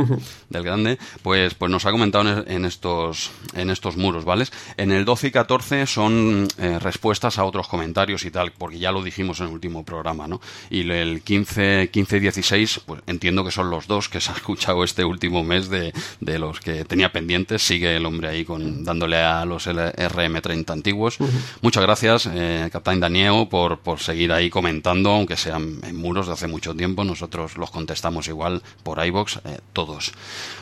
del 0.49 0.63
grande, 0.63 0.97
pues, 1.21 1.53
pues 1.53 1.71
nos 1.71 1.85
ha 1.85 1.91
comentado 1.91 2.43
en, 2.47 2.65
estos, 2.65 3.29
en 3.53 3.69
estos 3.69 3.95
muros, 3.95 4.25
¿vale? 4.25 4.45
En 4.77 4.91
el 4.91 5.05
12 5.05 5.27
y 5.27 5.31
14 5.31 5.85
son 5.85 6.47
respuestas 6.81 7.37
a 7.37 7.45
otros 7.45 7.67
comentarios 7.67 8.25
y 8.25 8.31
tal, 8.31 8.51
porque 8.51 8.79
ya 8.79 8.91
lo 8.91 9.03
dijimos 9.03 9.41
en 9.41 9.47
el 9.47 9.53
último 9.53 9.85
programa, 9.85 10.27
¿no? 10.27 10.41
Y 10.71 10.89
el 10.89 11.21
15, 11.21 11.89
15 11.91 12.17
y 12.17 12.19
16, 12.19 12.81
pues 12.87 13.03
entiendo 13.05 13.45
que 13.45 13.51
son 13.51 13.69
los 13.69 13.85
dos 13.85 14.09
que 14.09 14.19
se 14.19 14.31
ha 14.31 14.35
escuchado 14.35 14.83
este 14.83 15.05
último 15.05 15.43
mes 15.43 15.69
de, 15.69 15.93
de 16.19 16.39
los 16.39 16.59
que 16.59 16.83
tenía 16.83 17.11
pendientes, 17.11 17.61
sigue 17.61 17.95
el 17.95 18.07
hombre 18.07 18.29
ahí 18.29 18.43
con, 18.43 18.83
dándole 18.83 19.17
a 19.17 19.45
los 19.45 19.67
RM30 19.91 20.69
antiguos. 20.71 21.17
Muchas 21.61 21.83
gracias, 21.83 22.29
eh, 22.31 22.69
Captain 22.71 22.99
Daniel, 22.99 23.47
por, 23.49 23.79
por 23.79 23.99
seguir 23.99 24.31
ahí 24.31 24.49
comentando, 24.49 25.11
aunque 25.11 25.37
sean 25.37 25.79
en 25.83 25.95
muros 25.95 26.27
de 26.27 26.33
hace 26.33 26.47
mucho 26.47 26.73
tiempo. 26.73 27.03
Nosotros 27.03 27.57
los 27.57 27.71
contestamos 27.71 28.27
igual 28.27 28.61
por 28.83 29.03
iBox, 29.05 29.37
eh, 29.45 29.59
todos. 29.73 30.11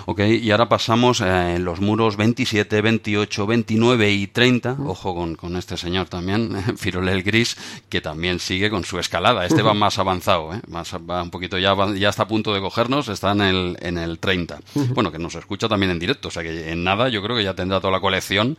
Ok, 0.05 0.19
y 0.22 0.51
ahora 0.51 0.69
pasamos 0.69 1.22
eh, 1.22 1.55
en 1.55 1.65
los 1.65 1.80
muros 1.80 2.17
27, 2.17 2.82
28, 2.82 3.47
29 3.47 4.11
y 4.11 4.28
30. 4.28 4.78
Ojo 4.86 5.15
con, 5.15 5.36
con 5.36 5.55
este 5.55 5.78
señor 5.78 6.07
también, 6.09 6.63
Firolel 6.78 7.24
Gris, 7.24 7.57
que 7.89 8.01
también 8.01 8.39
sigue 8.39 8.69
con 8.69 8.84
su 8.84 8.99
escalada. 8.99 9.45
Este 9.45 9.61
va 9.61 9.74
más 9.74 9.99
avanzado, 9.99 10.53
¿eh? 10.53 10.61
más, 10.67 10.93
va 10.93 11.22
un 11.22 11.30
poquito 11.30 11.57
ya, 11.57 11.76
ya 11.95 12.09
está 12.09 12.24
a 12.24 12.28
punto 12.28 12.53
de 12.53 12.61
cogernos, 12.61 13.09
está 13.09 13.32
en 13.32 13.41
el, 13.41 13.78
en 13.82 13.97
el 13.97 14.19
30. 14.19 14.59
Bueno, 14.93 15.11
que 15.11 15.19
nos 15.19 15.36
escucha 15.36 15.67
también 15.67 15.91
en 15.91 15.99
directo, 15.99 16.30
o 16.30 16.32
sea 16.32 16.43
que 16.43 16.72
en 16.72 16.84
nada 16.84 17.09
yo 17.09 17.22
creo 17.22 17.36
que 17.36 17.43
ya 17.43 17.53
tendrá 17.53 17.80
toda 17.80 17.91
la 17.91 17.99
colección. 17.99 18.57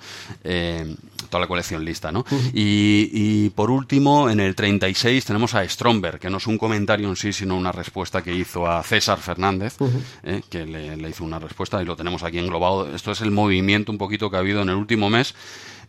Eh, 0.54 0.96
toda 1.30 1.40
la 1.40 1.46
colección 1.46 1.82
lista, 1.82 2.12
¿no? 2.12 2.26
y, 2.52 3.48
por 3.50 3.70
último, 3.70 4.28
en 4.28 4.38
el 4.38 4.54
36 4.54 5.24
tenemos 5.24 5.54
a 5.54 5.66
Stromberg, 5.66 6.18
que 6.18 6.28
no 6.28 6.36
es 6.36 6.46
un 6.46 6.58
comentario 6.58 7.08
en 7.08 7.16
sí, 7.16 7.32
sino 7.32 7.56
una 7.56 7.72
respuesta 7.72 8.20
que 8.20 8.34
hizo 8.34 8.66
a 8.66 8.82
César 8.82 9.18
Fernández, 9.18 9.76
eh, 10.24 10.42
que 10.50 10.66
le, 10.66 11.08
hizo 11.08 11.24
una 11.24 11.38
respuesta 11.38 11.80
y 11.80 11.86
lo 11.86 11.96
tenemos 11.96 12.22
aquí 12.22 12.38
englobado. 12.38 12.94
Esto 12.94 13.12
es 13.12 13.22
el 13.22 13.30
movimiento 13.30 13.90
un 13.90 13.96
poquito 13.96 14.30
que 14.30 14.36
ha 14.36 14.40
habido 14.40 14.60
en 14.60 14.68
el 14.68 14.74
último 14.74 15.08
mes 15.08 15.34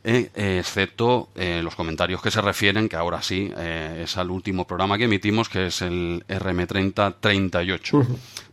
eh, 0.03 0.29
excepto 0.59 1.29
eh, 1.35 1.61
los 1.63 1.75
comentarios 1.75 2.21
que 2.21 2.31
se 2.31 2.41
refieren, 2.41 2.89
que 2.89 2.95
ahora 2.95 3.21
sí 3.21 3.51
es 3.55 4.17
al 4.17 4.31
último 4.31 4.67
programa 4.67 4.97
que 4.97 5.05
emitimos, 5.05 5.49
que 5.49 5.67
es 5.67 5.81
el 5.81 6.23
RM3038. 6.27 8.05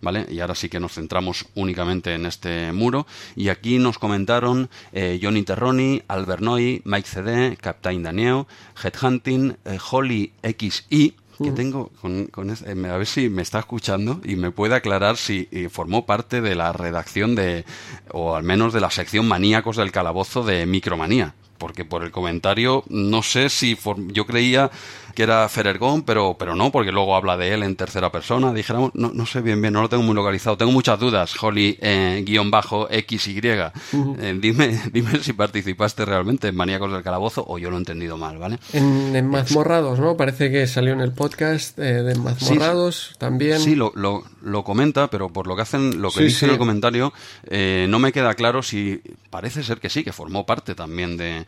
¿Vale? 0.03 0.27
Y 0.31 0.41
ahora 0.41 0.55
sí 0.55 0.69
que 0.69 0.81
nos 0.81 0.93
centramos 0.95 1.47
únicamente 1.55 2.15
en 2.15 2.27
este 2.27 2.73
muro. 2.73 3.07
Y 3.37 3.49
aquí 3.49 3.79
nos 3.79 3.99
comentaron 3.99 4.71
Johnny 4.93 5.43
Terroni, 5.43 6.03
Albert 6.09 6.43
Noy, 6.43 6.81
Mike 6.85 7.09
CD, 7.09 7.57
Captain 7.57 8.03
Daniel, 8.03 8.47
Headhunting, 8.83 9.57
Holly 9.91 10.33
XI, 10.43 11.15
que 11.43 11.53
tengo 11.53 11.91
con, 12.01 12.27
con 12.27 12.51
a 12.51 12.97
ver 12.97 13.07
si 13.07 13.29
me 13.29 13.43
está 13.43 13.61
escuchando 13.61 14.21
y 14.25 14.37
me 14.37 14.51
puede 14.51 14.75
aclarar 14.75 15.17
si 15.17 15.49
formó 15.71 16.07
parte 16.07 16.41
de 16.41 16.55
la 16.55 16.73
redacción 16.73 17.35
de, 17.35 17.65
o 18.11 18.37
al 18.37 18.43
menos 18.43 18.73
de 18.73 18.81
la 18.81 18.91
sección 18.91 19.27
maníacos 19.27 19.77
del 19.77 19.93
calabozo 19.93 20.43
de 20.43 20.67
Micromanía 20.67 21.35
porque 21.61 21.85
por 21.85 22.03
el 22.03 22.11
comentario 22.11 22.85
no 22.89 23.23
sé 23.23 23.51
si 23.51 23.79
yo 24.09 24.27
creía 24.27 24.71
que 25.15 25.23
era 25.23 25.49
Ferergón, 25.49 26.03
pero, 26.03 26.37
pero 26.39 26.55
no, 26.55 26.71
porque 26.71 26.93
luego 26.93 27.17
habla 27.17 27.37
de 27.37 27.55
él 27.55 27.63
en 27.63 27.77
tercera 27.77 28.11
persona. 28.11 28.53
Dijéramos, 28.53 28.91
no, 28.95 29.11
no 29.13 29.27
sé 29.27 29.41
bien, 29.41 29.61
bien, 29.61 29.73
no 29.73 29.83
lo 29.83 29.89
tengo 29.89 30.03
muy 30.03 30.15
localizado. 30.15 30.57
Tengo 30.57 30.73
muchas 30.73 30.99
dudas, 30.99 31.35
Holly, 31.43 31.79
eh, 31.81 32.23
guion 32.25 32.51
bajo, 32.51 32.89
XY. 32.89 33.41
Eh, 33.43 34.39
dime, 34.41 34.81
dime 34.93 35.19
si 35.21 35.33
participaste 35.33 36.05
realmente 36.05 36.49
en 36.49 36.57
Maníacos 36.57 36.93
del 36.93 37.03
Calabozo 37.03 37.45
o 37.47 37.59
yo 37.59 37.71
lo 37.71 37.77
he 37.77 37.79
entendido 37.79 38.17
mal, 38.17 38.39
¿vale? 38.39 38.59
En, 38.73 39.29
Mazmorrados, 39.29 39.99
¿no? 39.99 40.17
Parece 40.17 40.51
que 40.51 40.67
salió 40.67 40.93
en 40.93 41.01
el 41.01 41.13
podcast 41.13 41.79
eh, 41.79 42.03
de 42.03 42.15
Mazmorrados 42.17 43.15
también. 43.19 43.61
Sí, 43.61 43.75
lo, 43.75 43.93
lo, 43.95 44.25
lo, 44.43 44.65
comenta, 44.65 45.09
pero 45.09 45.29
por 45.29 45.47
lo 45.47 45.57
que 45.57 45.63
hacen, 45.63 46.01
lo 46.03 46.11
que 46.11 46.25
dice 46.25 46.47
en 46.47 46.53
el 46.53 46.59
comentario, 46.59 47.13
no 47.51 47.99
me 47.99 48.13
queda 48.13 48.35
claro 48.35 48.63
si 48.63 49.01
parece 49.31 49.63
ser 49.63 49.79
que 49.79 49.89
sí, 49.89 50.03
que 50.03 50.13
formó 50.13 50.45
parte 50.45 50.75
también 50.75 51.17
de, 51.17 51.47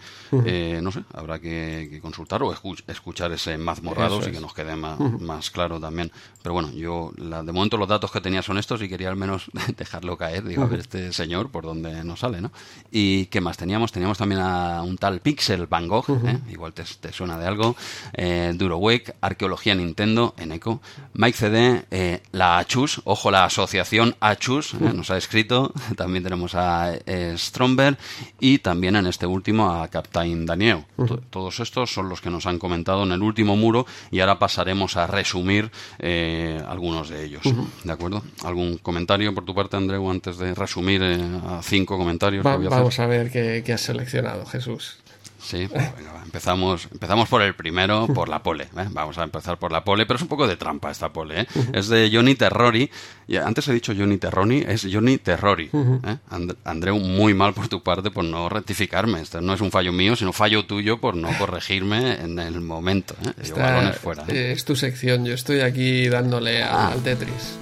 no 0.81 0.93
sé, 0.93 1.01
habrá 1.13 1.39
que, 1.39 1.99
consultar 2.01 2.43
o 2.43 2.55
escuchar 2.87 3.33
ese 3.33 3.59
mazmorrados 3.63 4.27
y 4.29 4.33
que 4.33 4.41
nos 4.41 4.55
quede 4.55 4.77
más, 4.77 5.51
claro 5.51 5.81
también. 5.81 6.11
Pero 6.43 6.55
bueno, 6.55 6.71
yo 6.73 7.13
de 7.17 7.53
momento 7.53 7.77
los 7.77 7.89
datos 7.89 8.11
que 8.11 8.21
tenía 8.21 8.43
son 8.43 8.59
estos 8.59 8.83
y 8.83 8.89
quería 8.89 9.09
al 9.09 9.17
menos 9.17 9.51
dejarlo 9.77 10.17
caer, 10.17 10.45
digo, 10.45 10.63
a 10.63 10.67
ver 10.67 10.81
este 10.81 11.13
señor 11.13 11.51
por 11.51 11.65
dónde 11.65 12.05
nos 12.05 12.21
sale, 12.21 12.41
¿no? 12.41 12.53
¿Y 12.91 13.27
qué 13.27 13.41
más 13.41 13.57
teníamos? 13.57 13.93
Teníamos 13.93 14.19
también 14.19 14.41
a 14.41 14.83
un 14.83 14.99
tal 14.99 15.21
Pixel 15.21 15.67
Van 15.67 15.89
Gogh, 15.89 16.07
¿eh? 16.25 16.39
igual 16.51 16.73
te, 16.73 16.85
suena 17.13 17.39
de 17.39 17.47
algo, 17.47 17.77
eh, 18.15 18.53
Durowek, 18.55 19.15
Arqueología 19.21 19.75
Nintendo, 19.75 20.35
en 20.39 20.53
Eco, 20.53 20.81
Mike 21.15 21.39
CD, 21.39 21.85
eh, 21.91 22.23
la 22.33 22.59
Achus, 22.59 23.01
ojo, 23.05 23.31
la 23.31 23.45
asociación 23.45 24.17
Achus, 24.21 24.75
¿eh? 24.75 24.93
nos 24.95 25.11
ha 25.11 25.17
escrito, 25.17 25.73
también 25.97 26.25
tenemos 26.25 26.55
a 26.55 26.93
Stromberg 27.37 27.99
y 28.41 28.59
también 28.59 28.97
en 28.97 29.07
este 29.07 29.27
último 29.27 29.71
a 29.71 29.89
Captain 29.89 30.47
Daniel. 30.47 30.85
Todos 31.31 31.61
estos 31.61 31.93
son 31.93 32.09
los 32.09 32.21
que 32.21 32.31
nos 32.31 32.47
han 32.47 32.59
comentado 32.59 33.03
en 33.03 33.13
el 33.13 33.23
último 33.23 33.42
muro 33.45 33.87
y 34.11 34.21
ahora 34.21 34.39
pasaremos 34.39 34.97
a 34.97 35.07
resumir 35.07 35.71
eh, 35.99 36.61
algunos 36.67 37.09
de 37.09 37.25
ellos. 37.25 37.43
¿De 37.85 37.93
acuerdo? 37.93 38.23
¿Algún 38.45 38.79
comentario 38.79 39.35
por 39.35 39.45
tu 39.45 39.55
parte, 39.55 39.77
Andreu, 39.77 40.11
antes 40.11 40.39
de 40.39 40.55
resumir 40.55 41.03
eh, 41.03 41.19
a 41.47 41.63
cinco 41.63 41.99
comentarios? 41.99 42.45
vamos 42.45 42.99
a 42.99 43.07
ver 43.07 43.31
qué, 43.31 43.63
qué 43.65 43.73
has 43.73 43.81
seleccionado, 43.81 44.47
Jesús. 44.47 45.02
Sí, 45.43 45.69
pues 45.69 45.85
empezamos, 46.25 46.89
empezamos 46.91 47.29
por 47.29 47.43
el 47.43 47.55
primero, 47.55 48.07
por 48.07 48.29
la 48.29 48.43
pole. 48.43 48.65
¿eh? 48.65 48.87
Vamos 48.91 49.19
a 49.19 49.25
empezar 49.25 49.59
por 49.59 49.73
la 49.73 49.85
pole, 49.85 50.07
pero 50.07 50.17
es 50.17 50.23
un 50.23 50.29
poco 50.29 50.47
de 50.47 50.57
trampa 50.57 50.91
esta 50.91 51.13
pole. 51.13 51.43
¿eh? 51.43 51.47
Es 51.73 51.89
de 51.89 52.11
Johnny 52.13 52.35
Terrori. 52.35 52.91
Y 53.27 53.37
antes 53.37 53.67
he 53.69 53.73
dicho 53.73 53.93
Johnny 53.97 54.19
Terroni, 54.19 54.65
es 54.67 54.87
Johnny 54.91 55.19
Terrori. 55.19 55.71
¿eh? 55.73 56.17
Andreu, 56.65 56.99
muy 56.99 57.35
mal 57.35 57.55
por 57.55 57.69
tu 57.69 57.83
parte 57.83 58.11
por 58.11 58.25
no 58.25 58.49
rectificarme. 58.49 59.21
Este 59.21 59.41
no 59.41 59.53
es 59.53 59.61
un 59.61 59.71
fallo 59.71 59.93
mío, 59.93 60.17
sino 60.17 60.33
fallo 60.33 60.65
tuyo 60.65 60.99
por 60.99 61.17
no 61.17 61.29
corregirme 61.39 62.15
en 62.15 62.39
el 62.39 62.61
momento. 62.61 63.15
¿eh? 63.25 63.93
fuera. 64.01 64.25
Es 64.29 64.65
tu 64.65 64.77
sección, 64.77 65.25
yo 65.25 65.35
estoy 65.35 65.61
aquí 65.61 66.09
dándole 66.09 66.63
ah. 66.63 66.93
al 66.93 67.03
Tetris. 67.03 67.59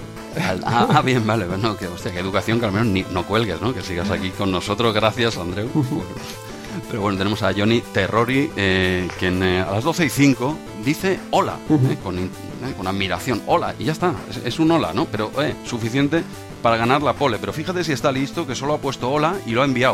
Ah, 0.63 0.87
ah, 0.89 1.01
bien, 1.01 1.27
vale, 1.27 1.45
bueno, 1.45 1.75
que, 1.75 1.87
hostia, 1.87 2.17
educación 2.17 2.59
que 2.59 2.65
al 2.65 2.71
menos 2.71 3.11
no 3.11 3.27
cuelgues, 3.27 3.59
¿no? 3.61 3.73
Que 3.73 3.81
sigas 3.81 4.09
aquí 4.11 4.29
con 4.29 4.49
nosotros. 4.49 4.93
Gracias, 4.93 5.37
Andreu. 5.37 5.69
Pero 6.91 7.03
bueno, 7.03 7.17
tenemos 7.17 7.41
a 7.41 7.53
Johnny 7.53 7.79
Terrori, 7.93 8.51
eh, 8.57 9.07
quien 9.17 9.41
eh, 9.41 9.61
a 9.61 9.71
las 9.71 9.85
12 9.85 10.07
y 10.07 10.09
5 10.09 10.57
dice 10.83 11.21
hola, 11.29 11.57
eh, 11.69 11.97
con, 12.03 12.85
admiración, 12.85 13.41
hola, 13.47 13.73
y 13.79 13.85
ya 13.85 13.93
está, 13.93 14.13
es, 14.43 14.59
un 14.59 14.71
hola, 14.71 14.91
¿no? 14.93 15.05
Pero, 15.05 15.31
suficiente 15.63 16.21
para 16.61 16.75
ganar 16.75 17.01
la 17.01 17.13
pole. 17.13 17.37
Pero 17.39 17.53
fíjate 17.53 17.85
si 17.85 17.93
está 17.93 18.11
listo, 18.11 18.45
que 18.45 18.55
solo 18.55 18.73
ha 18.73 18.77
puesto 18.79 19.09
hola 19.09 19.37
y 19.45 19.51
lo 19.51 19.61
ha 19.61 19.65
enviado. 19.65 19.93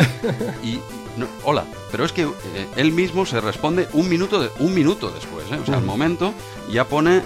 y 0.64 0.80
hola, 1.44 1.66
pero 1.92 2.06
es 2.06 2.12
que 2.12 2.28
él 2.76 2.92
mismo 2.92 3.26
se 3.26 3.42
responde 3.42 3.88
un 3.94 4.10
minuto, 4.10 4.42
de, 4.42 4.50
un 4.60 4.74
minuto 4.74 5.10
después, 5.10 5.46
o 5.52 5.66
sea, 5.66 5.78
al 5.78 5.84
momento 5.84 6.34
ya 6.72 6.86
pone 6.86 7.22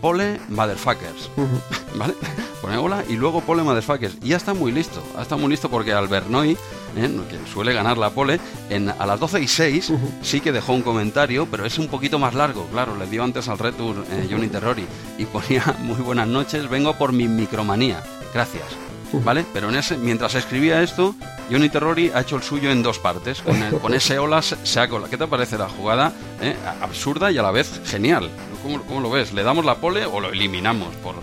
pole 0.00 0.40
motherfuckers, 0.48 1.30
¿vale? 1.96 2.14
Pone 2.60 2.76
hola 2.76 3.04
y 3.08 3.14
luego 3.14 3.40
pole 3.40 3.62
motherfuckers. 3.62 4.16
Y 4.22 4.28
ya 4.28 4.36
está 4.36 4.54
muy 4.54 4.72
listo, 4.72 5.02
ya 5.14 5.22
está 5.22 5.36
muy 5.36 5.50
listo 5.50 5.68
porque 5.68 5.92
Albernoy 5.92 6.56
¿eh? 6.96 7.20
que 7.28 7.38
suele 7.52 7.72
ganar 7.72 7.98
la 7.98 8.10
pole, 8.10 8.40
en, 8.70 8.88
a 8.88 9.06
las 9.06 9.18
12 9.20 9.40
y 9.40 9.48
6 9.48 9.92
sí 10.22 10.40
que 10.40 10.52
dejó 10.52 10.72
un 10.72 10.82
comentario, 10.82 11.46
pero 11.50 11.64
es 11.64 11.78
un 11.78 11.88
poquito 11.88 12.18
más 12.18 12.34
largo, 12.34 12.66
claro, 12.66 12.96
le 12.96 13.06
dio 13.06 13.22
antes 13.22 13.48
al 13.48 13.58
Retour 13.58 14.04
eh, 14.10 14.28
Johnny 14.30 14.48
Terrori 14.48 14.86
y 15.18 15.24
ponía 15.26 15.76
muy 15.80 16.00
buenas 16.00 16.28
noches, 16.28 16.68
vengo 16.68 16.94
por 16.94 17.12
mi 17.12 17.28
micromanía, 17.28 18.02
gracias. 18.32 18.91
¿Vale? 19.12 19.44
Pero 19.52 19.68
en 19.68 19.76
ese, 19.76 19.96
mientras 19.96 20.34
escribía 20.34 20.82
esto, 20.82 21.14
Johnny 21.50 21.68
Terrori 21.68 22.10
ha 22.14 22.20
hecho 22.20 22.36
el 22.36 22.42
suyo 22.42 22.70
en 22.70 22.82
dos 22.82 22.98
partes. 22.98 23.42
Con, 23.42 23.60
con 23.78 23.94
ese 23.94 24.18
ola 24.18 24.42
se 24.42 24.80
ha 24.80 24.88
colado. 24.88 25.10
¿Qué 25.10 25.16
te 25.16 25.26
parece 25.26 25.58
la 25.58 25.68
jugada? 25.68 26.12
Eh, 26.40 26.56
absurda 26.80 27.30
y 27.30 27.38
a 27.38 27.42
la 27.42 27.50
vez 27.50 27.80
genial. 27.84 28.30
¿Cómo, 28.62 28.82
¿Cómo, 28.82 29.00
lo 29.00 29.10
ves? 29.10 29.32
¿Le 29.32 29.42
damos 29.42 29.64
la 29.64 29.76
pole 29.76 30.06
o 30.06 30.20
lo 30.20 30.30
eliminamos 30.30 30.94
por, 30.96 31.16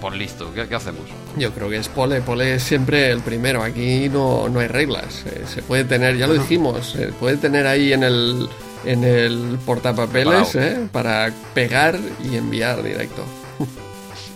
por, 0.00 0.14
listo. 0.14 0.52
¿Qué, 0.54 0.74
hacemos? 0.74 1.02
Yo 1.36 1.52
creo 1.52 1.68
que 1.68 1.76
es 1.76 1.88
pole. 1.88 2.20
Pole 2.20 2.54
es 2.54 2.62
siempre 2.62 3.10
el 3.10 3.20
primero. 3.20 3.62
Aquí 3.62 4.08
no, 4.08 4.48
no 4.48 4.60
hay 4.60 4.68
reglas. 4.68 5.24
Eh, 5.26 5.44
se 5.52 5.62
puede 5.62 5.84
tener, 5.84 6.16
ya 6.16 6.26
lo 6.26 6.34
dijimos, 6.34 6.90
se 6.90 7.08
puede 7.08 7.36
tener 7.36 7.66
ahí 7.66 7.92
en 7.92 8.04
el, 8.04 8.48
en 8.84 9.04
el 9.04 9.58
portapapeles 9.64 10.54
eh, 10.54 10.88
para 10.92 11.32
pegar 11.52 11.98
y 12.22 12.36
enviar 12.36 12.82
directo. 12.82 13.24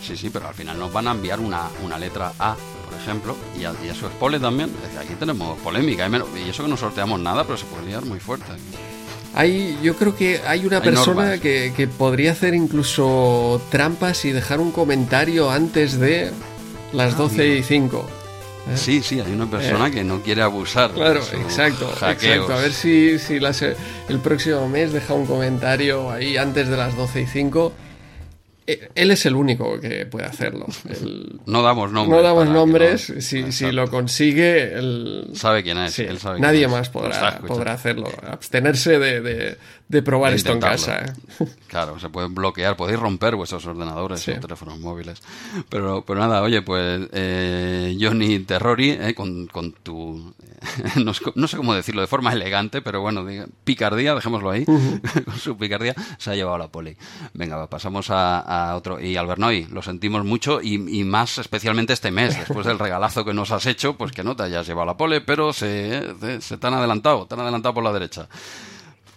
Sí, 0.03 0.17
sí, 0.17 0.31
pero 0.31 0.49
al 0.49 0.55
final 0.55 0.79
nos 0.79 0.91
van 0.91 1.07
a 1.07 1.11
enviar 1.11 1.39
una, 1.39 1.69
una 1.85 1.99
letra 1.99 2.33
A, 2.39 2.57
por 2.89 2.99
ejemplo, 2.99 3.36
y, 3.59 3.64
eso 3.86 4.07
es 4.07 4.12
pole 4.18 4.41
también. 4.41 4.70
Aquí 4.99 5.14
tenemos 5.18 5.59
polémica, 5.59 6.09
y 6.09 6.49
eso 6.49 6.64
que 6.64 6.70
no 6.70 6.76
sorteamos 6.76 7.20
nada, 7.20 7.45
pero 7.45 7.57
se 7.57 7.66
puede 7.66 7.86
liar 7.86 8.05
muy 8.05 8.18
fuerte. 8.18 8.47
Hay, 9.34 9.78
yo 9.82 9.95
creo 9.95 10.16
que 10.16 10.41
hay 10.47 10.64
una 10.66 10.80
persona 10.80 11.39
que, 11.39 11.89
podría 11.99 12.32
hacer 12.32 12.55
incluso 12.55 13.61
trampas 13.70 14.24
y 14.24 14.32
dejar 14.32 14.61
un 14.61 14.72
comentario 14.72 15.51
antes 15.51 15.99
de 15.99 16.30
las 16.93 17.16
12 17.16 17.43
ah, 17.43 17.45
y 17.45 17.62
5. 17.62 18.07
¿eh? 18.70 18.76
Sí, 18.76 19.03
sí, 19.03 19.20
hay 19.20 19.32
una 19.32 19.51
persona 19.51 19.89
eh. 19.89 19.91
que 19.91 20.05
no 20.05 20.22
quiere 20.22 20.43
abusar. 20.43 20.93
Claro, 20.93 21.20
exacto, 21.20 21.91
exacto. 21.91 22.53
A 22.53 22.57
ver 22.57 22.72
si, 22.72 23.18
si 23.18 23.39
el 24.09 24.18
próximo 24.20 24.66
mes 24.68 24.93
deja 24.93 25.12
un 25.12 25.26
comentario 25.26 26.11
ahí 26.11 26.36
antes 26.36 26.68
de 26.68 26.76
las 26.76 26.97
12 26.97 27.22
y 27.22 27.26
5 27.26 27.72
eh, 27.72 27.88
él 28.95 29.11
es 29.11 29.25
el 29.27 29.35
único 29.35 29.81
que 29.81 30.07
puede 30.07 30.27
hacerlo. 30.27 30.66
no 31.47 31.62
damos 31.62 31.91
nombres. 31.91 32.16
No 32.16 32.23
damos 32.23 32.49
nombres. 32.49 33.12
si, 33.21 33.53
si, 33.53 33.73
lo 33.73 33.89
consigue, 33.91 34.75
él 34.75 35.31
sabe 35.35 35.62
quién 35.62 35.79
es. 35.79 36.01
nadie 36.39 36.69
más 36.69 36.91
podrá, 36.91 37.39
podrá 37.39 37.73
hacerlo. 37.73 38.09
Abstenerse 38.27 38.99
de, 38.99 39.57
de 39.89 40.03
probar 40.03 40.35
esto 40.35 40.53
en 40.53 40.61
casa. 40.61 41.05
¿eh? 41.05 41.12
Claro, 41.69 42.01
se 42.01 42.09
pueden 42.09 42.35
bloquear, 42.35 42.77
podéis 42.77 42.99
romper 42.99 43.37
vuestros 43.37 43.66
ordenadores 43.66 44.27
o 44.27 44.41
teléfonos 44.41 44.79
móviles. 44.79 45.21
Pero, 45.69 46.03
pero 46.07 46.19
nada, 46.19 46.41
oye, 46.41 46.62
pues 46.62 47.09
eh, 47.12 47.95
Johnny 48.01 48.39
Terrori, 48.41 48.91
eh, 48.93 49.14
con, 49.14 49.47
con, 49.49 49.73
tu, 49.73 50.35
no, 51.35 51.47
sé 51.49 51.57
cómo 51.57 51.75
decirlo 51.75 52.01
de 52.01 52.07
forma 52.07 52.33
elegante, 52.33 52.81
pero 52.81 53.03
bueno, 53.03 53.27
picardía, 53.64 54.14
dejémoslo 54.14 54.51
ahí, 54.51 54.64
con 54.64 55.39
su 55.39 55.59
picardía, 55.59 55.95
se 56.16 56.31
ha 56.31 56.35
llevado 56.35 56.57
la 56.57 56.69
poli. 56.69 56.97
Venga, 57.35 57.66
pasamos 57.69 58.07
a, 58.11 58.41
otro. 58.75 59.01
Y 59.01 59.17
Albernoy, 59.17 59.67
lo 59.71 59.83
sentimos 59.83 60.25
mucho 60.25 60.61
y, 60.61 60.75
y, 60.75 61.05
más 61.05 61.39
especialmente 61.39 61.93
este 61.93 62.11
mes, 62.11 62.39
después 62.39 62.67
del 62.67 62.79
regalazo 62.79 63.25
que 63.25 63.35
nos 63.35 63.51
has 63.51 63.67
hecho, 63.67 63.97
pues 63.97 64.13
que 64.13 64.25
no 64.25 64.37
te 64.37 64.45
hayas 64.45 64.67
llevado 64.67 64.87
la 64.87 64.97
pole, 64.97 65.21
pero 65.21 65.53
se, 65.53 66.41
se 66.41 66.57
te 66.57 66.67
han 66.67 66.75
adelantado, 66.75 67.27
te 67.27 67.35
han 67.35 67.41
adelantado 67.41 67.75
por 67.75 67.85
la 67.85 67.93
derecha. 67.93 68.29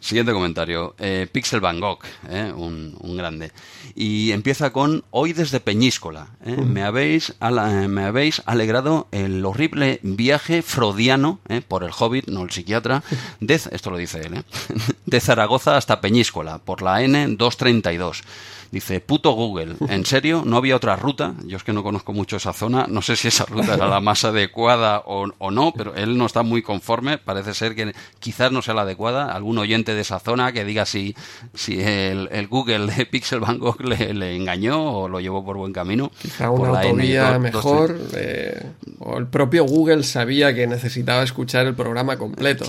Siguiente 0.02 0.34
comentario. 0.34 0.96
Eh, 0.98 1.28
Pixel 1.32 1.62
Van 1.62 1.80
Gogh, 1.80 2.00
eh, 2.28 2.52
un, 2.56 3.16
grande. 3.16 3.52
Y 3.94 4.32
empieza 4.32 4.74
con 4.74 5.04
Hoy 5.12 5.32
desde 5.32 5.60
Peñíscola. 5.60 6.30
Eh, 6.44 6.56
me, 6.56 6.82
habéis 6.82 7.36
me 7.40 8.04
habéis 8.04 8.42
alegrado 8.48 9.08
el 9.12 9.46
horrible 9.46 10.00
viaje 10.02 10.64
freudiano, 10.64 11.40
por 11.68 11.84
el 11.84 11.92
hobbit, 11.96 12.28
no 12.30 12.42
el 12.42 12.50
psiquiatra, 12.50 13.04
de, 13.42 13.54
esto 13.54 13.92
lo 13.92 13.98
dice 13.98 14.22
él, 14.22 14.44
de 15.06 15.22
Zaragoza 15.22 15.78
hasta 15.78 16.02
Peñíscola, 16.02 16.58
por 16.58 16.82
la 16.82 17.04
N232. 17.04 18.24
Dice, 18.72 19.02
puto 19.02 19.32
Google, 19.32 19.76
¿en 19.90 20.06
serio? 20.06 20.44
¿No 20.46 20.56
había 20.56 20.78
otra 20.78 20.96
ruta? 20.96 21.34
Yo 21.46 21.58
es 21.58 21.64
que 21.64 21.74
no 21.74 21.84
conozco 21.84 22.14
mucho 22.14 22.38
esa 22.38 22.54
zona, 22.54 22.86
no 22.88 23.02
sé 23.02 23.18
si 23.18 23.28
esa 23.28 23.46
ruta 23.46 23.74
era 23.74 23.86
la 23.86 24.00
más 24.00 24.24
adecuada 24.24 25.04
o, 25.06 25.52
no, 25.52 25.74
pero 25.76 25.94
él 25.94 26.18
no 26.18 26.26
está 26.26 26.42
muy 26.42 26.62
conforme, 26.62 27.18
parece 27.18 27.54
ser 27.54 27.76
que 27.76 27.94
quizás 28.20 28.50
no 28.54 28.62
sea 28.62 28.74
la 28.74 28.84
adecuada. 28.84 29.34
Algún 29.34 29.58
oyente 29.58 29.94
de 29.94 30.00
esa 30.00 30.20
zona 30.20 30.54
que 30.54 30.64
diga 30.64 30.86
si, 30.86 31.18
si 31.54 31.82
el, 31.82 32.48
Google 32.48 32.88
de 32.94 33.06
Pixel 33.06 33.42
Van 33.42 33.60
Gogh 33.60 33.82
le, 33.82 34.36
engañó 34.38 34.82
o 34.82 35.10
lo 35.10 35.20
llevó 35.20 35.44
por 35.44 35.58
buen 35.58 35.74
camino. 35.74 36.10
Quizá 36.22 36.50
una 36.50 36.80
autovía 36.80 37.40
mejor, 37.40 38.00
eh, 38.16 38.68
o 39.00 39.18
el 39.18 39.28
propio 39.28 39.66
Google 39.66 40.04
sabía 40.04 40.56
que 40.56 40.66
necesitaba 40.66 41.24
escuchar 41.24 41.66
el 41.66 41.76
programa 41.76 42.18
completo. 42.18 42.66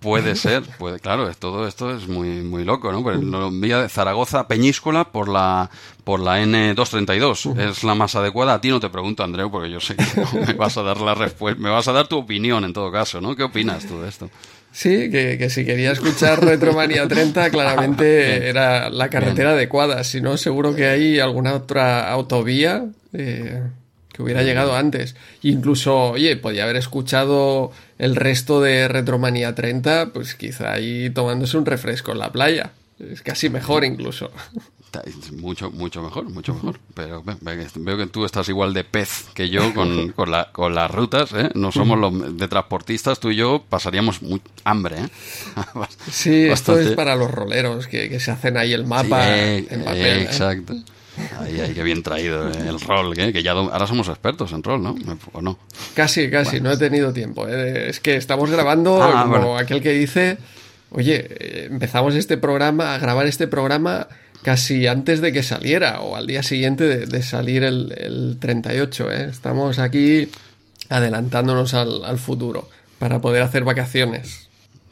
puede 0.00 0.36
ser, 0.36 0.62
puede, 0.78 1.00
claro, 1.00 1.32
todo 1.38 1.66
esto 1.66 1.96
es 1.96 2.06
muy, 2.06 2.42
muy 2.42 2.64
loco, 2.64 2.92
¿no? 2.92 3.02
Pues 3.02 3.18
lo 3.18 3.48
envía 3.48 3.80
de 3.80 3.88
Zaragoza 3.88 4.46
Peñíscola 4.46 5.10
por 5.10 5.28
la 5.28 5.37
por 6.04 6.20
la 6.20 6.42
N232. 6.42 7.58
Es 7.58 7.84
la 7.84 7.94
más 7.94 8.14
adecuada. 8.14 8.54
A 8.54 8.60
ti 8.60 8.70
no 8.70 8.80
te 8.80 8.88
pregunto, 8.88 9.22
Andreu, 9.22 9.50
porque 9.50 9.70
yo 9.70 9.80
sé 9.80 9.94
que 9.94 10.04
me 10.46 10.54
vas 10.54 10.76
a 10.78 10.82
dar 10.82 11.00
la 11.00 11.14
respuesta, 11.14 11.60
me 11.60 11.68
vas 11.68 11.86
a 11.88 11.92
dar 11.92 12.08
tu 12.08 12.16
opinión 12.16 12.64
en 12.64 12.72
todo 12.72 12.90
caso, 12.90 13.20
¿no? 13.20 13.36
¿Qué 13.36 13.42
opinas 13.42 13.86
tú 13.86 14.00
de 14.00 14.08
esto? 14.08 14.30
Sí, 14.72 15.10
que, 15.10 15.50
si 15.50 15.64
quería 15.64 15.92
escuchar 15.92 16.44
Retromanía 16.44 17.08
30, 17.08 17.50
claramente 17.50 18.48
era 18.48 18.90
la 18.90 19.08
carretera 19.08 19.50
adecuada. 19.50 20.04
Si 20.04 20.20
no, 20.20 20.36
seguro 20.36 20.74
que 20.74 20.86
hay 20.86 21.18
alguna 21.18 21.54
otra 21.54 22.10
autovía 22.10 22.86
eh, 23.12 23.62
que 24.12 24.22
hubiera 24.22 24.42
llegado 24.42 24.76
antes. 24.76 25.16
Incluso, 25.42 26.12
oye, 26.12 26.36
podía 26.36 26.64
haber 26.64 26.76
escuchado 26.76 27.72
el 27.98 28.16
resto 28.16 28.60
de 28.60 28.88
Retromanía 28.88 29.54
30, 29.54 30.10
pues 30.12 30.34
quizá 30.34 30.72
ahí 30.72 31.10
tomándose 31.10 31.56
un 31.56 31.66
refresco 31.66 32.12
en 32.12 32.18
la 32.18 32.32
playa. 32.32 32.70
Es 32.98 33.22
casi 33.22 33.48
mejor 33.48 33.84
incluso. 33.84 34.30
Mucho, 35.32 35.70
mucho 35.70 36.02
mejor, 36.02 36.28
mucho 36.30 36.54
mejor. 36.54 36.78
Pero 36.94 37.22
veo 37.24 37.96
que 37.96 38.06
tú 38.06 38.24
estás 38.24 38.48
igual 38.48 38.74
de 38.74 38.84
pez 38.84 39.26
que 39.34 39.48
yo 39.48 39.74
con, 39.74 40.12
con, 40.16 40.30
la, 40.30 40.50
con 40.52 40.74
las 40.74 40.90
rutas. 40.90 41.32
¿eh? 41.32 41.50
No 41.54 41.72
somos 41.72 41.98
los 41.98 42.36
de 42.36 42.48
transportistas, 42.48 43.20
tú 43.20 43.30
y 43.30 43.36
yo 43.36 43.64
pasaríamos 43.68 44.22
muy 44.22 44.40
hambre. 44.64 44.96
¿eh? 45.00 45.08
sí, 46.10 46.44
esto 46.46 46.78
es 46.78 46.92
para 46.92 47.16
los 47.16 47.30
roleros 47.30 47.86
que, 47.86 48.18
se 48.20 48.30
hacen 48.30 48.56
ahí 48.56 48.72
el 48.72 48.86
mapa 48.86 49.36
en 49.36 49.84
papel. 49.84 50.04
¿eh? 50.04 50.22
exacto. 50.22 50.74
Ahí, 51.40 51.60
ahí, 51.60 51.74
que 51.74 51.82
bien 51.82 52.02
traído 52.02 52.48
el 52.48 52.80
rol, 52.80 53.14
que 53.14 53.42
ya 53.42 53.52
ahora 53.52 53.86
somos 53.88 54.08
expertos 54.08 54.52
en 54.52 54.62
rol, 54.62 54.82
¿no? 54.82 54.96
¿O 55.32 55.42
no? 55.42 55.58
Casi, 55.94 56.30
casi, 56.30 56.60
no 56.60 56.70
he 56.70 56.76
tenido 56.76 57.12
tiempo. 57.12 57.48
Es 57.48 57.98
que 57.98 58.16
estamos 58.16 58.50
grabando 58.50 59.02
ah, 59.02 59.24
como 59.28 59.58
aquel 59.58 59.82
que 59.82 59.90
dice, 59.90 60.38
oye, 60.90 61.66
empezamos 61.66 62.14
este 62.14 62.36
programa, 62.36 62.94
a 62.94 62.98
grabar 62.98 63.26
este 63.26 63.46
programa 63.46 64.08
casi 64.42 64.86
antes 64.86 65.20
de 65.20 65.32
que 65.32 65.42
saliera 65.42 66.00
o 66.00 66.16
al 66.16 66.26
día 66.26 66.42
siguiente 66.42 67.06
de, 67.06 67.22
salir 67.22 67.64
el, 67.64 67.94
el 67.96 68.38
38. 68.38 69.12
¿eh? 69.12 69.28
Estamos 69.30 69.78
aquí 69.78 70.28
adelantándonos 70.88 71.74
al 71.74 72.18
futuro 72.18 72.68
para 72.98 73.20
poder 73.20 73.42
hacer 73.42 73.64
vacaciones. 73.64 74.47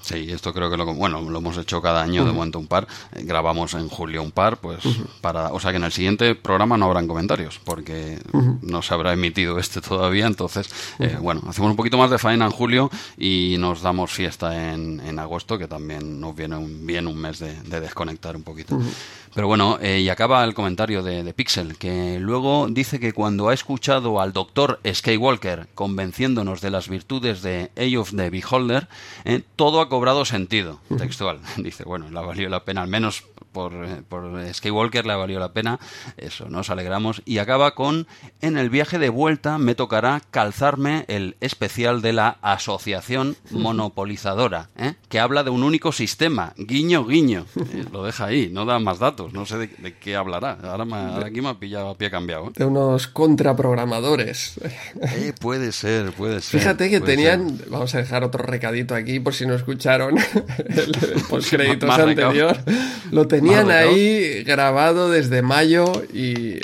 Sí, 0.07 0.28
esto 0.30 0.52
creo 0.54 0.70
que 0.70 0.76
lo, 0.76 0.86
bueno, 0.94 1.20
lo 1.20 1.38
hemos 1.38 1.59
hecho 1.59 1.82
cada 1.82 2.00
año 2.00 2.24
de 2.24 2.30
momento 2.30 2.61
un 2.61 2.68
par. 2.68 2.86
Eh, 3.12 3.24
grabamos 3.24 3.74
en 3.74 3.88
julio 3.88 4.22
un 4.22 4.30
par, 4.30 4.59
pues 4.59 4.78
para, 5.20 5.52
o 5.52 5.59
sea 5.59 5.72
que 5.72 5.78
en 5.78 5.82
el 5.82 5.90
siguiente 5.90 6.36
programa 6.36 6.76
no 6.76 6.84
habrán 6.86 7.09
comentarios 7.09 7.59
porque 7.64 8.20
no 8.62 8.82
se 8.82 8.94
habrá 8.94 9.12
emitido 9.14 9.59
este 9.59 9.80
todavía. 9.80 10.26
Entonces, 10.26 10.70
eh, 11.00 11.18
bueno, 11.20 11.42
hacemos 11.48 11.72
un 11.72 11.76
poquito 11.76 11.98
más 11.98 12.09
de 12.09 12.18
faena 12.18 12.44
en 12.44 12.52
julio 12.52 12.88
y 13.18 13.57
nos 13.59 13.82
damos 13.82 14.12
fiesta 14.12 14.72
en, 14.72 15.00
en 15.00 15.18
agosto, 15.18 15.59
que 15.59 15.66
también 15.66 16.20
nos 16.20 16.36
viene 16.36 16.54
un, 16.54 16.86
bien 16.86 17.09
un 17.09 17.18
mes 17.18 17.40
de, 17.40 17.61
de 17.62 17.80
desconectar 17.80 18.36
un 18.36 18.44
poquito. 18.44 18.78
Pero 19.37 19.49
bueno, 19.49 19.78
eh, 19.82 20.01
y 20.01 20.09
acaba 20.09 20.43
el 20.45 20.55
comentario 20.55 21.03
de, 21.03 21.34
Pixel, 21.34 21.76
que 21.76 22.18
luego 22.18 22.68
dice 22.70 22.99
que 22.99 23.12
cuando 23.12 23.51
ha 23.51 23.55
escuchado 23.55 24.18
al 24.18 24.32
doctor 24.32 24.80
Skywalker 24.91 25.68
convenciéndonos 25.74 26.62
de 26.62 26.70
las 26.70 26.89
virtudes 26.89 27.43
de 27.43 27.70
Age 27.76 27.99
of 27.99 28.16
the 28.16 28.30
Beholder, 28.30 28.89
eh, 29.26 29.43
todo 29.55 29.82
ha 29.82 29.91
cobrado 29.91 30.24
sentido, 30.24 30.80
textual. 30.97 31.41
Dice, 31.59 31.84
bueno, 31.84 32.09
la 32.11 32.22
valió 32.22 32.49
la 32.49 32.64
pena, 32.64 32.80
al 32.80 32.89
menos 32.89 33.24
por, 33.57 33.72
eh, 33.72 34.02
por 34.07 34.30
Skywalker 34.52 35.07
le 35.07 35.14
ha 35.14 35.16
valido 35.16 35.40
la 35.40 35.54
pena, 35.54 35.80
eso, 36.18 36.50
nos 36.50 36.68
alegramos. 36.68 37.22
Y 37.24 37.38
acaba 37.38 37.74
con, 37.74 38.07
en 38.42 38.59
el 38.59 38.68
viaje 38.68 38.98
de 38.98 39.09
vuelta 39.09 39.57
me 39.57 39.74
tocará 39.74 40.20
calzarme 40.30 41.07
el 41.09 41.36
especial 41.40 42.02
de 42.02 42.12
la 42.12 42.36
Asociación 42.42 43.34
Monopolizadora, 43.50 44.68
¿eh? 44.76 44.92
que 45.09 45.20
habla 45.20 45.42
de 45.42 45.48
un 45.48 45.62
único 45.62 45.90
sistema, 45.90 46.52
guiño, 46.59 47.07
guiño. 47.07 47.46
Eh, 47.72 47.86
lo 47.90 48.04
deja 48.04 48.26
ahí, 48.26 48.50
no 48.52 48.66
da 48.66 48.78
más 48.78 48.98
datos, 48.98 49.32
no 49.32 49.46
sé 49.46 49.57
de, 49.57 49.94
qué 49.98 50.16
hablará. 50.16 50.59
Ahora, 50.62 51.24
aquí 51.24 51.40
me 51.40 51.48
ha 51.48 51.54
pillado 51.54 51.88
a 51.88 51.96
pie 51.96 52.11
cambiado. 52.11 52.52
De 52.54 52.66
unos 52.66 53.07
contraprogramadores. 53.07 54.61
puede 55.40 55.72
ser, 55.72 56.12
puede 56.12 56.42
ser. 56.42 56.61
Fíjate 56.61 56.90
que 56.90 57.00
tenían, 57.00 57.59
vamos 57.70 57.94
a 57.94 57.98
dejar 57.98 58.22
otro 58.22 58.42
recadito 58.42 58.94
aquí 58.94 59.18
por 59.18 59.32
si 59.32 59.46
no 59.46 59.54
escucharon 59.54 60.18
el, 60.59 61.22
postcréditos 61.30 61.88
anterior, 61.88 62.59
lo 63.11 63.26
tenían 63.26 63.45
tenían 63.47 63.70
ahí 63.70 64.42
grabado 64.44 65.11
desde 65.11 65.42
mayo 65.42 65.84
y 66.12 66.61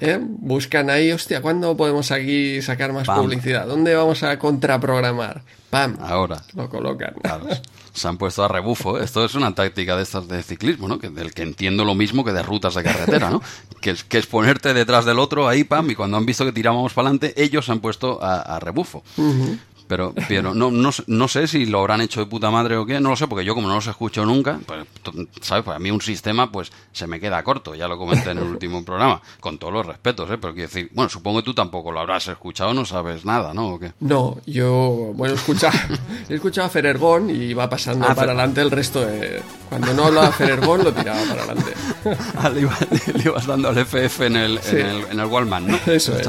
¿eh? 0.00 0.18
buscan 0.20 0.90
ahí, 0.90 1.12
hostia, 1.12 1.40
¿cuándo 1.40 1.76
podemos 1.76 2.10
aquí 2.10 2.60
sacar 2.62 2.92
más 2.92 3.06
publicidad? 3.06 3.66
¿Dónde 3.66 3.94
vamos 3.94 4.22
a 4.22 4.38
contraprogramar? 4.38 5.42
¡Pam! 5.70 5.96
Ahora. 6.00 6.42
Lo 6.54 6.68
colocan. 6.68 7.14
Se 7.92 8.08
han 8.08 8.16
puesto 8.16 8.44
a 8.44 8.48
rebufo. 8.48 8.98
Esto 8.98 9.24
es 9.24 9.34
una 9.34 9.54
táctica 9.54 9.96
de 9.96 10.02
estas 10.02 10.28
de 10.28 10.42
ciclismo, 10.42 10.88
¿no? 10.88 10.98
Que, 10.98 11.10
del 11.10 11.32
que 11.32 11.42
entiendo 11.42 11.84
lo 11.84 11.94
mismo 11.94 12.24
que 12.24 12.32
de 12.32 12.42
rutas 12.42 12.74
de 12.74 12.82
carretera, 12.82 13.30
¿no? 13.30 13.42
que, 13.80 13.90
es, 13.90 14.04
que 14.04 14.18
es 14.18 14.26
ponerte 14.26 14.74
detrás 14.74 15.04
del 15.04 15.18
otro 15.18 15.48
ahí, 15.48 15.64
pam, 15.64 15.90
y 15.90 15.94
cuando 15.94 16.16
han 16.16 16.26
visto 16.26 16.44
que 16.44 16.52
tirábamos 16.52 16.92
para 16.92 17.08
adelante, 17.08 17.34
ellos 17.42 17.66
se 17.66 17.72
han 17.72 17.80
puesto 17.80 18.18
a, 18.22 18.58
rebufo. 18.60 19.02
Pero, 19.86 20.14
pero 20.28 20.54
no, 20.54 20.70
no, 20.70 20.90
no, 21.06 21.28
sé 21.28 21.46
si 21.46 21.66
lo 21.66 21.80
habrán 21.80 22.00
hecho 22.00 22.20
de 22.20 22.26
puta 22.26 22.50
madre 22.50 22.76
o 22.76 22.86
qué, 22.86 23.00
no 23.00 23.10
lo 23.10 23.16
sé, 23.16 23.26
porque 23.26 23.44
yo 23.44 23.54
como 23.54 23.68
no 23.68 23.74
los 23.74 23.86
escucho 23.86 24.24
nunca, 24.24 24.58
pues, 24.66 24.86
¿sabes? 25.42 25.64
Para 25.64 25.78
mí 25.78 25.90
un 25.90 26.00
sistema 26.00 26.50
pues 26.50 26.72
se 26.92 27.06
me 27.06 27.20
queda 27.20 27.42
corto, 27.42 27.74
ya 27.74 27.86
lo 27.86 27.98
comenté 27.98 28.30
en 28.30 28.38
el 28.38 28.44
último 28.44 28.84
programa, 28.84 29.20
con 29.40 29.58
todos 29.58 29.72
los 29.72 29.86
respetos, 29.86 30.30
¿eh? 30.30 30.38
Pero 30.40 30.54
quiero 30.54 30.68
decir, 30.68 30.90
bueno, 30.92 31.10
supongo 31.10 31.40
que 31.40 31.44
tú 31.44 31.54
tampoco 31.54 31.92
lo 31.92 32.00
habrás 32.00 32.28
escuchado, 32.28 32.72
no 32.72 32.84
sabes 32.84 33.24
nada, 33.24 33.52
¿no? 33.52 33.74
¿O 33.74 33.78
qué? 33.78 33.92
No, 34.00 34.38
yo, 34.46 35.12
bueno, 35.14 35.34
escucha, 35.34 35.70
he 36.28 36.34
escuchado 36.34 36.66
a 36.66 36.70
Ferergón 36.70 37.28
y 37.28 37.52
va 37.52 37.68
pasando 37.68 38.06
ah, 38.08 38.14
para 38.14 38.32
adelante 38.32 38.62
el 38.62 38.70
resto 38.70 39.04
de... 39.04 39.42
Cuando 39.68 39.92
no 39.92 40.04
hablaba 40.04 40.32
Ferergón 40.32 40.84
lo 40.84 40.92
tiraba 40.92 41.20
para 41.28 41.42
adelante. 41.42 41.72
Ah, 42.36 42.50
le, 42.50 42.60
ibas 43.24 43.46
dando 43.46 43.68
al 43.68 43.78
FF 43.78 44.26
en 44.26 44.36
el, 44.36 44.60
en 44.66 44.76
el, 44.78 45.04
en 45.10 45.20
el 45.20 45.26
Wallman, 45.26 45.66
¿no? 45.66 45.78
Eso 45.86 46.16
es 46.18 46.28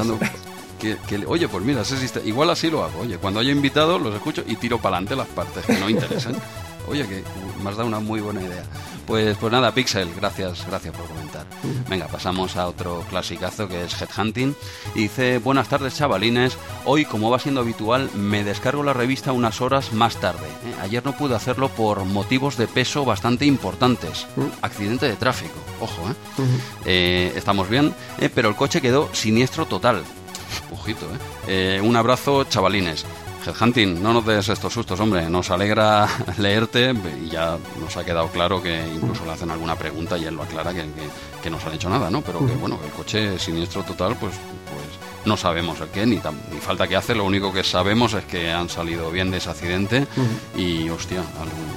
que, 0.76 0.96
oye, 1.26 1.48
pues 1.48 1.64
mira, 1.64 1.82
igual 2.24 2.50
así 2.50 2.70
lo 2.70 2.84
hago. 2.84 3.00
Oye, 3.00 3.18
cuando 3.18 3.40
haya 3.40 3.52
invitado 3.52 3.98
los 3.98 4.14
escucho 4.14 4.44
y 4.46 4.56
tiro 4.56 4.78
para 4.78 4.96
adelante 4.96 5.16
las 5.16 5.28
partes 5.28 5.64
que 5.64 5.78
no 5.78 5.88
interesan. 5.88 6.36
Oye, 6.88 7.04
que 7.06 7.24
me 7.62 7.70
has 7.70 7.76
dado 7.76 7.88
una 7.88 7.98
muy 7.98 8.20
buena 8.20 8.42
idea. 8.42 8.62
Pues, 9.06 9.36
pues 9.38 9.52
nada, 9.52 9.72
Pixel, 9.72 10.12
gracias, 10.14 10.66
gracias 10.66 10.94
por 10.94 11.06
comentar. 11.06 11.46
Venga, 11.88 12.08
pasamos 12.08 12.56
a 12.56 12.66
otro 12.66 13.04
clasicazo 13.08 13.68
que 13.68 13.84
es 13.84 14.00
Headhunting. 14.00 14.54
Y 14.94 15.02
dice, 15.02 15.38
buenas 15.38 15.68
tardes 15.68 15.96
chavalines, 15.96 16.58
hoy 16.84 17.04
como 17.04 17.30
va 17.30 17.38
siendo 17.38 17.60
habitual 17.60 18.10
me 18.14 18.42
descargo 18.42 18.82
la 18.82 18.92
revista 18.92 19.32
unas 19.32 19.60
horas 19.60 19.92
más 19.92 20.16
tarde. 20.16 20.46
¿eh? 20.46 20.74
Ayer 20.80 21.04
no 21.04 21.16
pude 21.16 21.36
hacerlo 21.36 21.68
por 21.68 22.04
motivos 22.04 22.56
de 22.56 22.66
peso 22.66 23.04
bastante 23.04 23.46
importantes. 23.46 24.26
Accidente 24.60 25.06
de 25.06 25.14
tráfico, 25.16 25.58
ojo, 25.80 26.10
¿eh? 26.10 26.14
eh 26.84 27.32
estamos 27.36 27.68
bien, 27.68 27.94
eh, 28.18 28.28
pero 28.32 28.48
el 28.48 28.56
coche 28.56 28.80
quedó 28.80 29.08
siniestro 29.12 29.66
total. 29.66 30.02
Ojito, 30.70 31.06
¿eh? 31.06 31.76
¿eh? 31.76 31.80
Un 31.82 31.96
abrazo, 31.96 32.44
chavalines. 32.44 33.04
Headhunting, 33.46 34.02
no 34.02 34.12
nos 34.12 34.26
des 34.26 34.48
estos 34.48 34.72
sustos, 34.72 34.98
hombre. 34.98 35.30
Nos 35.30 35.50
alegra 35.50 36.08
leerte 36.38 36.92
y 37.22 37.28
ya 37.28 37.56
nos 37.80 37.96
ha 37.96 38.04
quedado 38.04 38.28
claro 38.28 38.60
que 38.60 38.84
incluso 38.94 39.24
le 39.24 39.32
hacen 39.32 39.50
alguna 39.50 39.76
pregunta 39.76 40.18
y 40.18 40.24
él 40.24 40.34
lo 40.34 40.42
aclara 40.42 40.74
que, 40.74 40.84
que, 41.42 41.50
no 41.50 41.60
se 41.60 41.68
han 41.68 41.74
hecho 41.74 41.88
nada, 41.88 42.10
¿no? 42.10 42.22
Pero 42.22 42.44
que, 42.44 42.54
bueno, 42.54 42.78
el 42.84 42.90
coche 42.90 43.38
siniestro 43.38 43.84
total, 43.84 44.16
pues, 44.18 44.34
pues 44.34 45.05
no 45.26 45.36
sabemos 45.36 45.80
el 45.80 45.88
qué, 45.88 46.06
ni, 46.06 46.16
ni 46.16 46.60
falta 46.60 46.86
que 46.86 46.96
hace. 46.96 47.14
Lo 47.14 47.24
único 47.24 47.52
que 47.52 47.64
sabemos 47.64 48.14
es 48.14 48.24
que 48.24 48.50
han 48.50 48.68
salido 48.68 49.10
bien 49.10 49.30
de 49.30 49.38
ese 49.38 49.50
accidente 49.50 50.06
y, 50.56 50.88
hostia, 50.88 51.22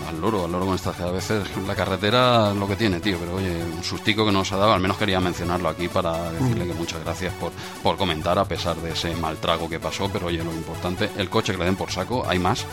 al, 0.08 0.22
loro, 0.22 0.46
al 0.46 0.52
loro 0.52 0.68
con 0.68 0.76
estas 0.76 1.00
a 1.00 1.12
veces 1.12 1.44
la 1.68 1.76
carretera 1.76 2.54
lo 2.54 2.68
que 2.68 2.76
tiene, 2.76 3.00
tío. 3.00 3.18
Pero 3.18 3.36
oye, 3.36 3.64
un 3.64 3.84
sustico 3.84 4.26
que 4.26 4.32
nos 4.32 4.52
ha 4.52 4.58
dado, 4.58 4.74
al 4.74 4.80
menos 4.80 4.98
quería 4.98 5.20
mencionarlo 5.20 5.70
aquí 5.70 5.88
para 5.88 6.32
decirle 6.32 6.68
que 6.68 6.74
muchas 6.74 7.04
gracias 7.04 7.34
por, 7.34 7.52
por 7.84 7.98
comentar 7.98 8.38
a 8.38 8.46
pesar 8.46 8.78
de 8.78 8.92
ese 8.92 9.16
mal 9.16 9.38
trago 9.38 9.68
que 9.68 9.80
pasó. 9.80 10.10
Pero 10.12 10.28
oye, 10.28 10.44
lo 10.44 10.54
importante, 10.54 11.10
el 11.18 11.30
coche 11.30 11.54
que 11.54 11.60
le 11.60 11.66
den 11.66 11.76
por 11.76 11.92
saco, 11.92 12.26
hay 12.28 12.40
más. 12.40 12.62
¿eh? 12.62 12.66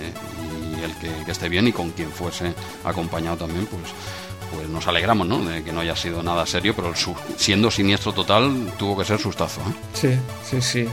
Eh, 0.00 0.78
y 0.78 0.84
el 0.84 0.94
que, 0.96 1.24
que 1.24 1.30
esté 1.30 1.48
bien 1.48 1.68
y 1.68 1.72
con 1.72 1.90
quien 1.90 2.10
fuese 2.10 2.54
acompañado 2.84 3.36
también, 3.36 3.66
pues 3.66 3.82
pues 4.54 4.68
nos 4.68 4.86
alegramos, 4.86 5.26
¿no? 5.26 5.44
De 5.44 5.62
que 5.62 5.72
no 5.72 5.80
haya 5.80 5.96
sido 5.96 6.22
nada 6.22 6.46
serio, 6.46 6.74
pero 6.74 6.92
siendo 7.36 7.70
siniestro 7.70 8.12
total 8.12 8.72
tuvo 8.78 8.96
que 8.96 9.04
ser 9.04 9.18
sustazo. 9.18 9.60
¿eh? 9.62 9.74
Sí, 9.92 10.08
sí, 10.48 10.60
sí. 10.60 10.88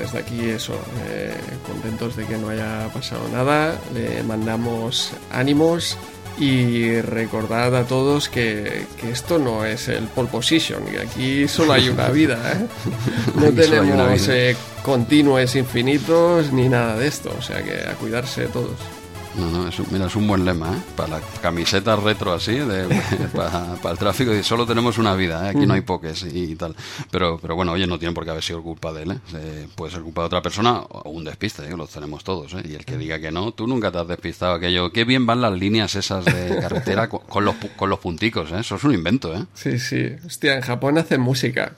desde 0.00 0.18
aquí 0.18 0.40
eso, 0.50 0.74
eh, 1.06 1.34
contentos 1.66 2.16
de 2.16 2.26
que 2.26 2.36
no 2.36 2.48
haya 2.48 2.88
pasado 2.92 3.26
nada. 3.32 3.78
Le 3.92 4.22
mandamos 4.22 5.12
ánimos 5.30 5.96
Y 6.36 7.00
recordad 7.00 7.76
a 7.76 7.84
todos 7.84 8.28
que, 8.28 8.86
que, 9.00 9.12
esto 9.12 9.38
no 9.38 9.64
es 9.64 9.86
el 9.86 10.04
pole 10.08 10.28
position, 10.28 10.82
y 10.92 10.96
aquí 10.96 11.46
solo 11.46 11.74
hay 11.74 11.88
una 11.88 12.08
vida. 12.20 12.38
¿eh? 12.52 12.66
No 13.36 13.52
tenemos 13.52 14.28
eh, 14.28 14.56
continuos 14.82 15.54
infinitos 15.54 16.52
ni 16.52 16.68
nada 16.68 16.96
de 16.96 17.06
esto, 17.06 17.32
o 17.38 17.40
sea 17.40 17.62
que 17.62 17.88
a 17.88 17.94
cuidarse 17.94 18.48
todos. 18.48 18.74
No, 19.36 19.50
no, 19.50 19.68
es 19.68 19.78
un, 19.78 19.86
mira, 19.90 20.06
es 20.06 20.14
un 20.14 20.28
buen 20.28 20.44
lema, 20.44 20.76
¿eh? 20.76 20.80
Para 20.96 21.18
la 21.18 21.20
camiseta 21.42 21.96
retro 21.96 22.32
así, 22.32 22.54
de, 22.54 22.86
para, 23.34 23.76
el 23.90 23.98
tráfico, 23.98 24.32
y 24.32 24.44
solo 24.44 24.64
tenemos 24.64 24.96
una 24.98 25.14
vida, 25.16 25.46
¿eh? 25.46 25.50
aquí 25.50 25.66
no 25.66 25.74
hay 25.74 25.80
pokés 25.80 26.24
y, 26.32 26.54
tal. 26.54 26.76
Pero, 27.10 27.38
pero 27.40 27.56
bueno, 27.56 27.72
oye, 27.72 27.86
no 27.86 27.98
tiene 27.98 28.14
por 28.14 28.24
qué 28.24 28.30
haber 28.30 28.44
sido 28.44 28.62
culpa 28.62 28.92
de 28.92 29.02
él, 29.02 29.20
¿eh? 29.34 29.66
puede 29.74 29.92
ser 29.92 30.02
culpa 30.02 30.22
de 30.22 30.26
otra 30.26 30.42
persona 30.42 30.78
o 30.78 31.10
un 31.10 31.24
despiste, 31.24 31.64
¿eh? 31.64 31.76
los 31.76 31.90
tenemos 31.90 32.22
todos, 32.22 32.54
¿eh? 32.54 32.62
Y 32.64 32.74
el 32.74 32.84
que 32.84 32.96
diga 32.96 33.18
que 33.18 33.32
no, 33.32 33.52
tú 33.52 33.66
nunca 33.66 33.90
te 33.90 33.98
has 33.98 34.08
despistado 34.08 34.54
aquello. 34.54 34.92
Qué 34.92 35.04
bien 35.04 35.26
van 35.26 35.40
las 35.40 35.52
líneas 35.52 35.94
esas 35.96 36.24
de 36.24 36.58
carretera 36.60 37.08
con, 37.08 37.44
los, 37.44 37.56
con 37.76 37.90
los 37.90 37.98
punticos, 37.98 38.52
¿eh? 38.52 38.60
Eso 38.60 38.76
es 38.76 38.84
un 38.84 38.94
invento, 38.94 39.34
¿eh? 39.34 39.44
Sí, 39.54 39.78
sí. 39.78 40.12
Hostia, 40.24 40.54
en 40.54 40.62
Japón 40.62 40.98
hacen 40.98 41.20
música. 41.20 41.74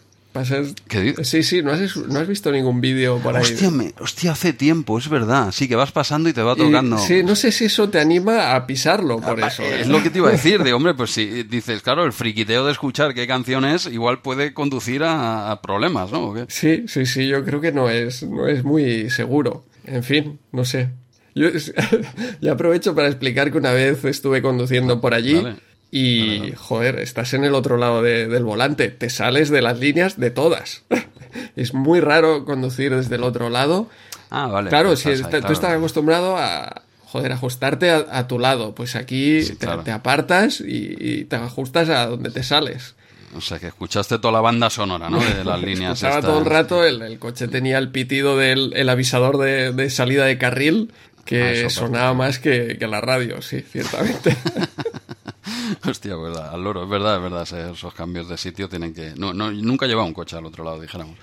¿Qué 0.88 1.00
dices? 1.00 1.28
Sí, 1.28 1.42
sí, 1.42 1.62
no 1.62 1.72
has, 1.72 1.96
no 1.96 2.18
has 2.18 2.28
visto 2.28 2.50
ningún 2.52 2.80
vídeo 2.80 3.18
por 3.18 3.36
ahí. 3.36 3.42
Hostia, 3.42 3.70
hostia, 4.00 4.32
hace 4.32 4.52
tiempo, 4.52 4.98
es 4.98 5.08
verdad. 5.08 5.52
Sí, 5.52 5.68
que 5.68 5.76
vas 5.76 5.92
pasando 5.92 6.28
y 6.28 6.32
te 6.32 6.42
va 6.42 6.56
tocando. 6.56 6.98
sí, 6.98 7.22
no 7.22 7.36
sé 7.36 7.52
si 7.52 7.66
eso 7.66 7.88
te 7.88 8.00
anima 8.00 8.54
a 8.54 8.66
pisarlo 8.66 9.20
por 9.20 9.42
ah, 9.42 9.48
eso. 9.48 9.62
Es 9.62 9.86
¿eh? 9.86 9.90
lo 9.90 10.02
que 10.02 10.10
te 10.10 10.18
iba 10.18 10.28
a 10.28 10.32
decir, 10.38 10.62
de 10.62 10.72
hombre, 10.72 10.94
pues 10.94 11.10
si 11.10 11.42
dices, 11.44 11.82
claro, 11.82 12.04
el 12.04 12.12
friquiteo 12.12 12.64
de 12.66 12.72
escuchar 12.72 13.14
qué 13.14 13.26
canción 13.26 13.64
es, 13.64 13.86
igual 13.86 14.22
puede 14.22 14.52
conducir 14.52 15.02
a, 15.04 15.60
problemas, 15.62 16.12
¿no? 16.12 16.34
Sí, 16.48 16.84
sí, 16.86 17.06
sí, 17.06 17.26
yo 17.28 17.44
creo 17.44 17.60
que 17.60 17.72
no 17.72 17.88
es, 17.88 18.22
no 18.22 18.46
es 18.46 18.62
muy 18.62 19.10
seguro. 19.10 19.64
En 19.84 20.02
fin, 20.02 20.38
no 20.52 20.64
sé. 20.64 20.90
Yo 21.34 21.48
ya 22.40 22.52
aprovecho 22.52 22.94
para 22.94 23.08
explicar 23.08 23.50
que 23.52 23.58
una 23.58 23.72
vez 23.72 24.04
estuve 24.04 24.42
conduciendo 24.42 25.00
por 25.00 25.14
allí 25.14 25.42
y, 25.90 26.52
joder, 26.56 26.98
estás 26.98 27.32
en 27.34 27.44
el 27.44 27.54
otro 27.54 27.76
lado 27.76 28.02
del 28.02 28.44
volante, 28.44 28.88
te 28.88 29.08
sales 29.10 29.50
de 29.50 29.62
las 29.62 29.78
líneas 29.78 30.18
de 30.18 30.30
todas. 30.30 30.82
es 31.56 31.74
muy 31.74 32.00
raro 32.00 32.44
conducir 32.44 32.94
desde 32.94 33.16
el 33.16 33.22
otro 33.22 33.50
lado. 33.50 33.88
Ah, 34.30 34.46
vale. 34.46 34.70
Claro, 34.70 34.90
pues 34.90 35.00
si 35.00 35.22
tú 35.22 35.52
estás 35.52 35.64
acostumbrado 35.64 36.36
a, 36.36 36.82
joder, 37.04 37.32
ajustarte 37.32 37.90
a, 37.90 38.26
tu 38.26 38.38
lado, 38.38 38.74
pues 38.74 38.96
aquí 38.96 39.40
te, 39.84 39.90
apartas 39.90 40.60
y, 40.60 41.24
te 41.24 41.36
ajustas 41.36 41.88
a 41.88 42.06
donde 42.06 42.30
te 42.30 42.42
sales. 42.42 42.94
O 43.36 43.40
sea, 43.40 43.58
que 43.58 43.66
escuchaste 43.66 44.18
toda 44.18 44.32
la 44.32 44.40
banda 44.40 44.70
sonora, 44.70 45.08
¿no? 45.08 45.18
De 45.20 45.44
las 45.44 45.60
líneas. 45.62 46.02
Estaba 46.02 46.20
todo 46.20 46.38
el 46.38 46.46
rato, 46.46 46.84
el, 46.84 47.18
coche 47.18 47.48
tenía 47.48 47.78
el 47.78 47.90
pitido 47.90 48.36
del 48.36 48.72
el 48.74 48.88
avisador 48.88 49.38
de, 49.38 49.90
salida 49.90 50.24
de 50.24 50.38
carril 50.38 50.92
que 51.24 51.64
ah, 51.66 51.70
sonaba 51.70 52.14
más 52.14 52.38
que, 52.38 52.76
que 52.78 52.86
la 52.86 53.00
radio, 53.00 53.42
sí, 53.42 53.60
ciertamente. 53.60 54.36
Hostia, 55.88 56.16
verdad, 56.16 56.52
al 56.52 56.62
loro, 56.62 56.84
es 56.84 56.88
verdad, 56.88 57.16
es 57.16 57.22
verdad, 57.22 57.70
esos 57.72 57.94
cambios 57.94 58.28
de 58.28 58.36
sitio 58.36 58.68
tienen 58.68 58.92
que... 58.92 59.14
No, 59.16 59.32
no, 59.32 59.50
nunca 59.50 59.86
llevaba 59.86 60.06
un 60.06 60.14
coche 60.14 60.36
al 60.36 60.46
otro 60.46 60.64
lado, 60.64 60.80
dijéramos. 60.80 61.16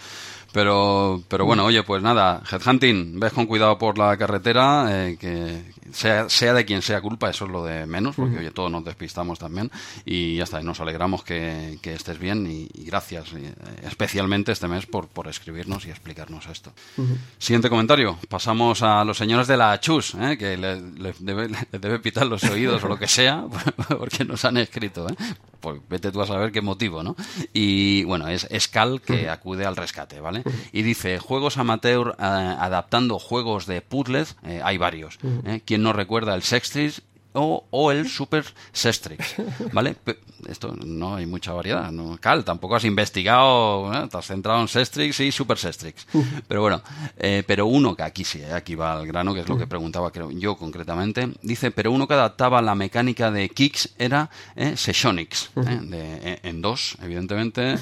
Pero, 0.53 1.23
pero 1.27 1.45
bueno, 1.45 1.65
oye, 1.65 1.81
pues 1.81 2.03
nada, 2.03 2.43
Headhunting, 2.49 3.19
ves 3.19 3.33
con 3.33 3.47
cuidado 3.47 3.79
por 3.79 3.97
la 3.97 4.15
carretera, 4.17 4.85
eh, 4.89 5.17
que 5.19 5.63
sea, 5.91 6.29
sea 6.29 6.53
de 6.53 6.63
quien 6.63 6.83
sea 6.83 7.01
culpa, 7.01 7.31
eso 7.31 7.45
es 7.45 7.51
lo 7.51 7.65
de 7.65 7.87
menos, 7.87 8.15
porque 8.15 8.37
oye, 8.37 8.51
todos 8.51 8.69
nos 8.69 8.85
despistamos 8.85 9.39
también 9.39 9.71
y 10.05 10.35
ya 10.35 10.43
está, 10.43 10.61
y 10.61 10.63
nos 10.63 10.79
alegramos 10.79 11.23
que, 11.23 11.79
estés 11.83 12.19
bien 12.19 12.45
y, 12.45 12.69
gracias 12.85 13.33
eh, 13.33 13.51
especialmente 13.83 14.51
este 14.51 14.67
mes 14.67 14.85
por, 14.85 15.07
por 15.07 15.27
escribirnos 15.27 15.87
y 15.87 15.89
explicarnos 15.89 16.45
esto. 16.45 16.71
Siguiente 17.39 17.69
comentario, 17.69 18.19
pasamos 18.29 18.83
a 18.83 19.03
los 19.03 19.17
señores 19.17 19.47
de 19.47 19.57
la 19.57 19.79
Chus, 19.79 20.13
eh, 20.19 20.37
que 20.37 20.55
le, 20.55 20.79
debe, 21.19 21.49
debe, 21.71 21.97
pitar 21.97 22.27
los 22.27 22.43
oídos 22.43 22.83
o 22.83 22.87
lo 22.87 22.97
que 22.97 23.07
sea, 23.07 23.45
porque 23.97 24.23
nos 24.23 24.45
han 24.45 24.57
escrito, 24.57 25.07
pues 25.59 25.81
vete 25.89 26.11
tú 26.11 26.21
a 26.21 26.27
saber 26.27 26.51
qué 26.51 26.61
motivo, 26.61 27.01
¿no? 27.01 27.15
Y 27.53 28.03
bueno, 28.03 28.27
es 28.27 28.47
Scal 28.59 29.01
que 29.01 29.29
acude 29.29 29.65
al 29.65 29.75
rescate, 29.75 30.19
¿vale? 30.19 30.42
Y 30.71 30.81
dice, 30.81 31.19
juegos 31.19 31.57
amateur 31.57 32.15
eh, 32.19 32.23
adaptando 32.23 33.19
juegos 33.19 33.65
de 33.65 33.81
puzzles, 33.81 34.35
eh, 34.43 34.61
hay 34.63 34.77
varios. 34.77 35.19
¿eh? 35.45 35.61
¿Quién 35.65 35.83
no 35.83 35.93
recuerda 35.93 36.35
el 36.35 36.43
Sextris 36.43 37.01
o, 37.33 37.91
el 37.91 38.07
Super 38.07 38.45
Sestrix, 38.71 39.35
¿vale? 39.71 39.95
Esto 40.47 40.75
no 40.85 41.15
hay 41.15 41.25
mucha 41.25 41.53
variedad. 41.53 41.91
¿no? 41.91 42.17
Cal, 42.19 42.43
tampoco 42.43 42.75
has 42.75 42.83
investigado, 42.83 43.93
¿eh? 43.93 44.07
te 44.09 44.17
has 44.17 44.25
centrado 44.25 44.61
en 44.61 44.67
Sestrix 44.67 45.19
y 45.19 45.31
Super 45.31 45.57
Sestrix. 45.57 46.05
Pero 46.47 46.61
bueno, 46.61 46.81
eh, 47.17 47.43
pero 47.45 47.65
uno 47.65 47.95
que 47.95 48.03
aquí 48.03 48.23
sí, 48.23 48.39
eh, 48.39 48.53
aquí 48.53 48.75
va 48.75 48.93
al 48.93 49.07
grano, 49.07 49.33
que 49.33 49.41
es 49.41 49.49
lo 49.49 49.57
que 49.57 49.67
preguntaba 49.67 50.11
creo, 50.11 50.31
yo 50.31 50.55
concretamente, 50.55 51.29
dice, 51.41 51.71
pero 51.71 51.91
uno 51.91 52.07
que 52.07 52.13
adaptaba 52.13 52.61
la 52.61 52.75
mecánica 52.75 53.31
de 53.31 53.49
Kicks 53.49 53.93
era 53.97 54.29
eh, 54.55 54.75
Sessionix, 54.75 55.51
en 55.55 56.61
dos, 56.61 56.97
evidentemente, 57.01 57.77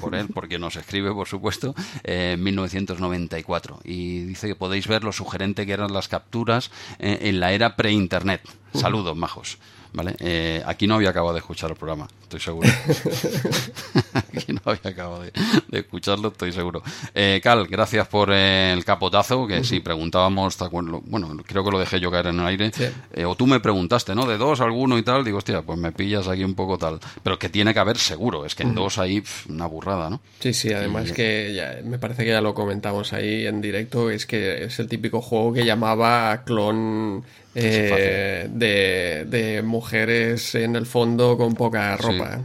por, 0.00 0.14
él, 0.14 0.28
porque 0.32 0.58
nos 0.58 0.76
escribe, 0.76 1.12
por 1.12 1.28
supuesto, 1.28 1.74
en 2.02 2.42
1994. 2.42 3.80
Y 3.84 4.20
dice 4.20 4.48
que 4.48 4.54
podéis 4.54 4.86
ver 4.86 5.04
lo 5.04 5.12
sugerente 5.12 5.66
que 5.66 5.72
eran 5.72 5.92
las 5.92 6.08
capturas 6.08 6.70
en 6.98 7.40
la 7.40 7.52
era 7.52 7.76
pre-internet. 7.76 8.42
Saludos, 8.74 9.16
majos. 9.16 9.58
¿Vale? 9.94 10.16
Eh, 10.18 10.60
aquí 10.66 10.88
no 10.88 10.96
había 10.96 11.10
acabado 11.10 11.32
de 11.34 11.38
escuchar 11.38 11.70
el 11.70 11.76
programa, 11.76 12.08
estoy 12.22 12.40
seguro. 12.40 12.68
aquí 14.14 14.52
no 14.52 14.60
había 14.64 14.90
acabado 14.90 15.22
de, 15.22 15.32
escucharlo, 15.70 16.28
estoy 16.28 16.50
seguro. 16.50 16.82
Eh, 17.14 17.40
Cal, 17.40 17.68
gracias 17.68 18.08
por 18.08 18.32
el 18.32 18.84
capotazo, 18.84 19.46
que 19.46 19.62
si 19.62 19.78
preguntábamos, 19.78 20.58
bueno, 21.04 21.36
creo 21.46 21.64
que 21.64 21.70
lo 21.70 21.78
dejé 21.78 22.00
yo 22.00 22.10
caer 22.10 22.26
en 22.26 22.40
el 22.40 22.46
aire, 22.46 22.72
eh, 23.12 23.24
o 23.24 23.36
tú 23.36 23.46
me 23.46 23.60
preguntaste, 23.60 24.16
¿no? 24.16 24.26
De 24.26 24.36
dos, 24.36 24.60
alguno 24.60 24.98
y 24.98 25.04
tal, 25.04 25.24
digo, 25.24 25.38
hostia, 25.38 25.62
pues 25.62 25.78
me 25.78 25.92
pillas 25.92 26.26
aquí 26.26 26.42
un 26.42 26.56
poco 26.56 26.76
tal. 26.76 26.98
Pero 27.22 27.38
que 27.38 27.48
tiene 27.48 27.72
que 27.72 27.78
haber 27.78 27.96
seguro, 27.96 28.44
es 28.44 28.56
que 28.56 28.64
en 28.64 28.74
dos 28.74 28.98
ahí 28.98 29.22
una 29.48 29.66
burrada, 29.66 30.10
¿no? 30.10 30.20
Sí, 30.40 30.52
sí, 30.54 30.72
además 30.72 31.12
que 31.12 31.54
ya, 31.54 31.78
me 31.84 32.00
parece 32.00 32.24
que 32.24 32.30
ya 32.30 32.40
lo 32.40 32.52
comentamos 32.52 33.12
ahí 33.12 33.46
en 33.46 33.60
directo, 33.60 34.10
es 34.10 34.26
que 34.26 34.64
es 34.64 34.76
el 34.80 34.88
típico 34.88 35.20
juego 35.20 35.52
que 35.52 35.64
llamaba 35.64 36.42
clon 36.44 37.22
eh, 37.54 38.48
de, 38.50 39.24
de, 39.26 39.62
mujeres 39.84 40.54
en 40.54 40.76
el 40.76 40.86
fondo 40.86 41.36
con 41.36 41.54
poca 41.54 41.94
ropa. 41.98 42.40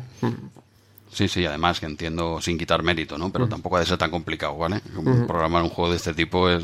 Sí. 1.09 1.27
Sí, 1.27 1.45
además 1.45 1.79
que 1.79 1.85
entiendo 1.85 2.39
sin 2.41 2.57
quitar 2.57 2.83
mérito, 2.83 3.17
¿no? 3.17 3.31
Pero 3.31 3.47
tampoco 3.47 3.77
ha 3.77 3.79
de 3.79 3.85
ser 3.85 3.97
tan 3.97 4.11
complicado, 4.11 4.57
¿vale? 4.57 4.81
Programar 5.25 5.63
un 5.63 5.69
juego 5.69 5.89
de 5.89 5.95
este 5.95 6.13
tipo 6.13 6.49
es 6.49 6.63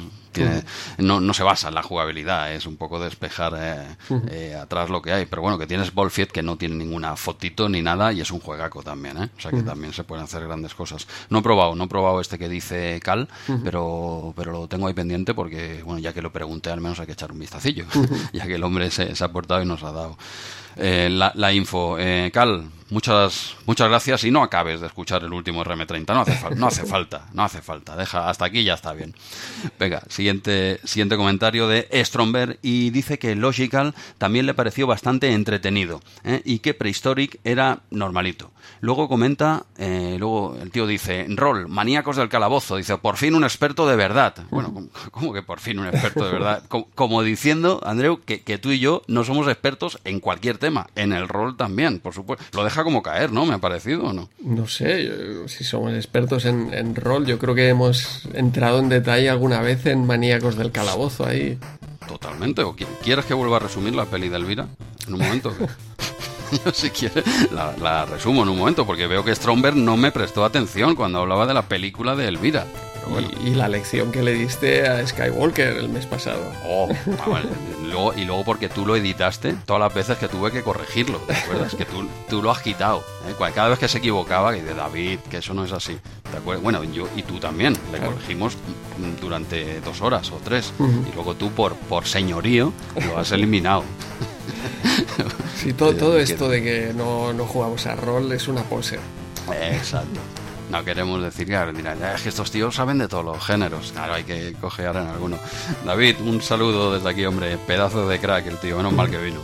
no, 0.97 1.19
no, 1.19 1.33
se 1.33 1.43
basa 1.43 1.69
en 1.69 1.75
la 1.75 1.83
jugabilidad, 1.83 2.53
es 2.53 2.65
un 2.65 2.77
poco 2.77 2.99
despejar 2.99 3.53
eh, 3.57 3.97
eh, 4.29 4.55
atrás 4.55 4.89
lo 4.89 5.01
que 5.01 5.13
hay. 5.13 5.25
Pero 5.25 5.41
bueno, 5.41 5.57
que 5.57 5.67
tienes 5.67 5.93
Bolfiet 5.93 6.31
que 6.31 6.43
no 6.43 6.57
tiene 6.57 6.75
ninguna 6.75 7.15
fotito 7.15 7.69
ni 7.69 7.81
nada 7.81 8.11
y 8.13 8.21
es 8.21 8.31
un 8.31 8.39
juegaco 8.39 8.83
también, 8.83 9.17
¿eh? 9.17 9.29
O 9.37 9.41
sea 9.41 9.51
que 9.51 9.63
también 9.63 9.93
se 9.93 10.03
pueden 10.03 10.23
hacer 10.23 10.45
grandes 10.45 10.73
cosas. 10.75 11.07
No 11.29 11.39
he 11.39 11.41
probado, 11.41 11.75
no 11.75 11.85
he 11.85 11.87
probado 11.87 12.21
este 12.21 12.37
que 12.37 12.49
dice 12.49 12.99
Cal, 13.03 13.27
pero, 13.63 14.33
pero 14.35 14.51
lo 14.51 14.67
tengo 14.67 14.87
ahí 14.87 14.93
pendiente 14.93 15.33
porque, 15.33 15.81
bueno, 15.83 15.99
ya 15.99 16.13
que 16.13 16.21
lo 16.21 16.31
pregunté, 16.31 16.69
al 16.71 16.81
menos 16.81 16.99
hay 16.99 17.05
que 17.05 17.13
echar 17.13 17.31
un 17.31 17.39
vistacillo, 17.39 17.85
ya 18.33 18.45
que 18.45 18.55
el 18.55 18.63
hombre 18.63 18.91
se, 18.91 19.15
se 19.15 19.23
ha 19.23 19.31
portado 19.31 19.61
y 19.61 19.65
nos 19.65 19.83
ha 19.83 19.91
dado. 19.91 20.17
Eh, 20.77 21.09
la, 21.09 21.53
info. 21.53 21.97
Eh, 21.97 22.29
Cal, 22.33 22.65
muchas, 22.89 23.55
muchas 23.65 23.89
gracias 23.89 24.23
y 24.23 24.31
no 24.31 24.43
acabes 24.43 24.81
de 24.81 24.87
escuchar 24.87 25.23
el 25.23 25.33
último 25.33 25.63
RM30. 25.63 26.13
No 26.13 26.21
hace, 26.21 26.55
no 26.55 26.67
hace 26.67 26.85
falta, 26.85 27.25
no 27.33 27.43
hace 27.43 27.61
falta. 27.61 27.95
Deja, 27.95 28.29
hasta 28.29 28.45
aquí 28.45 28.63
ya 28.63 28.73
está 28.73 28.93
bien. 28.93 29.15
Venga, 29.79 30.03
siguiente, 30.09 30.79
siguiente 30.83 31.17
comentario 31.17 31.67
de 31.67 31.87
Stromberg 32.05 32.59
y 32.61 32.89
dice 32.89 33.19
que 33.19 33.35
Logical 33.35 33.93
también 34.17 34.45
le 34.45 34.53
pareció 34.53 34.87
bastante 34.87 35.31
entretenido 35.31 36.01
¿eh? 36.23 36.41
y 36.45 36.59
que 36.59 36.73
Prehistoric 36.73 37.39
era 37.43 37.79
normalito. 37.89 38.51
Luego 38.81 39.07
comenta, 39.07 39.65
luego 39.77 40.57
el 40.61 40.71
tío 40.71 40.87
dice, 40.87 41.25
Roll, 41.29 41.67
maníacos 41.67 42.17
del 42.17 42.29
calabozo, 42.29 42.77
dice, 42.77 42.97
por 42.97 43.17
fin 43.17 43.35
un 43.35 43.43
experto 43.43 43.87
de 43.87 43.95
verdad. 43.95 44.35
Bueno, 44.49 44.89
¿cómo 45.11 45.33
que 45.33 45.43
por 45.43 45.59
fin 45.59 45.79
un 45.79 45.87
experto 45.87 46.25
de 46.25 46.31
verdad? 46.31 46.63
Como, 46.67 47.23
diciendo, 47.23 47.81
Andreu, 47.85 48.21
que, 48.23 48.41
que 48.43 48.57
tú 48.57 48.71
y 48.71 48.79
yo 48.79 49.01
no 49.07 49.23
somos 49.23 49.47
expertos 49.47 49.99
en 50.03 50.19
cualquier 50.19 50.57
tema 50.57 50.87
en 50.95 51.13
el 51.13 51.27
rol 51.27 51.55
también, 51.57 51.99
por 51.99 52.13
supuesto. 52.13 52.45
Lo 52.53 52.63
deja 52.75 52.83
como 52.83 53.01
caer, 53.01 53.31
¿no? 53.31 53.45
Me 53.45 53.53
ha 53.53 53.59
parecido, 53.59 54.07
¿o 54.07 54.13
no? 54.13 54.29
No 54.41 54.67
sé, 54.67 55.47
si 55.47 55.63
somos 55.63 55.93
expertos 55.93 56.43
en, 56.43 56.93
rol, 56.93 57.25
yo 57.25 57.39
creo 57.39 57.55
que 57.55 57.69
hemos 57.69 58.27
entrado 58.33 58.79
en 58.79 58.89
detalle 58.89 59.29
alguna 59.29 59.61
vez 59.61 59.85
en 59.85 60.05
Maníacos 60.05 60.57
del 60.57 60.73
Calabozo 60.73 61.25
ahí. 61.25 61.57
Totalmente. 62.05 62.63
¿O 62.63 62.75
quieres 63.01 63.23
que 63.23 63.33
vuelva 63.33 63.57
a 63.57 63.59
resumir 63.61 63.95
la 63.95 64.05
peli 64.05 64.27
de 64.27 64.35
Elvira? 64.35 64.67
En 65.07 65.13
un 65.13 65.21
momento. 65.21 65.55
yo 66.65 66.71
si 66.73 66.89
quieres 66.89 67.23
la, 67.51 68.05
resumo 68.05 68.43
en 68.43 68.49
un 68.49 68.57
momento, 68.57 68.85
porque 68.85 69.07
veo 69.07 69.23
que 69.23 69.33
Stromberg 69.33 69.77
no 69.77 69.95
me 69.95 70.11
prestó 70.11 70.43
atención 70.43 70.95
cuando 70.95 71.19
hablaba 71.19 71.47
de 71.47 71.53
la 71.53 71.69
película 71.69 72.15
de 72.17 72.27
Elvira. 72.27 72.65
Y, 73.43 73.51
la 73.55 73.69
lección 73.69 74.11
que 74.11 74.23
le 74.23 74.33
diste 74.33 74.87
a 74.87 75.05
Skywalker 75.05 75.77
el 75.77 75.89
mes 75.89 76.05
pasado. 76.05 76.41
Oh, 76.65 76.89
ah, 77.19 77.41
y 78.15 78.25
luego 78.25 78.43
porque 78.43 78.67
tú 78.67 78.85
lo 78.85 78.95
editaste 78.95 79.55
todas 79.65 79.79
las 79.79 79.93
veces 79.93 80.17
que 80.17 80.27
tuve 80.27 80.51
que 80.51 80.61
corregirlo, 80.61 81.19
¿te 81.19 81.33
acuerdas? 81.33 81.75
que 81.75 81.85
tú, 81.85 82.07
tú 82.29 82.41
lo 82.41 82.51
has 82.51 82.61
quitado. 82.61 83.03
¿eh? 83.27 83.51
Cada 83.53 83.69
vez 83.69 83.79
que 83.79 83.87
se 83.87 83.99
equivocaba, 83.99 84.53
que 84.53 84.63
de 84.63 84.73
David, 84.73 85.19
que 85.29 85.37
eso 85.37 85.53
no 85.53 85.63
es 85.63 85.71
así. 85.71 85.97
¿te 86.31 86.37
acuerdas? 86.37 86.63
Bueno, 86.63 86.83
yo 86.83 87.07
y 87.15 87.21
tú 87.23 87.39
también, 87.39 87.77
le 87.91 87.99
corregimos 87.99 88.57
durante 89.21 89.79
dos 89.81 90.01
horas 90.01 90.31
o 90.31 90.39
tres. 90.43 90.73
Y 90.79 91.15
luego 91.15 91.35
tú, 91.35 91.51
por, 91.51 91.75
por 91.75 92.05
señorío, 92.05 92.73
lo 93.07 93.17
has 93.17 93.31
eliminado. 93.31 93.83
Sí, 95.55 95.73
todo, 95.73 95.95
todo 95.95 96.19
esto 96.19 96.49
de 96.49 96.61
que 96.61 96.93
no, 96.93 97.33
no 97.33 97.45
jugamos 97.45 97.85
a 97.85 97.95
rol 97.95 98.31
es 98.31 98.47
una 98.47 98.63
pose. 98.63 98.99
Exacto. 99.71 100.19
No 100.69 100.83
queremos 100.83 101.21
decir, 101.21 101.47
claro, 101.47 101.71
dirán, 101.71 102.01
es 102.03 102.21
que 102.21 102.29
estos 102.29 102.51
tíos 102.51 102.75
saben 102.75 102.97
de 102.97 103.07
todos 103.07 103.23
los 103.23 103.43
géneros. 103.43 103.91
Claro, 103.91 104.15
hay 104.15 104.23
que 104.23 104.53
cojear 104.59 104.95
en 104.97 105.07
alguno. 105.07 105.37
David, 105.85 106.17
un 106.21 106.41
saludo 106.41 106.93
desde 106.93 107.09
aquí, 107.09 107.25
hombre. 107.25 107.57
Pedazo 107.57 108.07
de 108.07 108.19
crack 108.19 108.47
el 108.47 108.57
tío, 108.57 108.77
menos 108.77 108.93
mal 108.93 109.09
que 109.09 109.17
vino. 109.17 109.41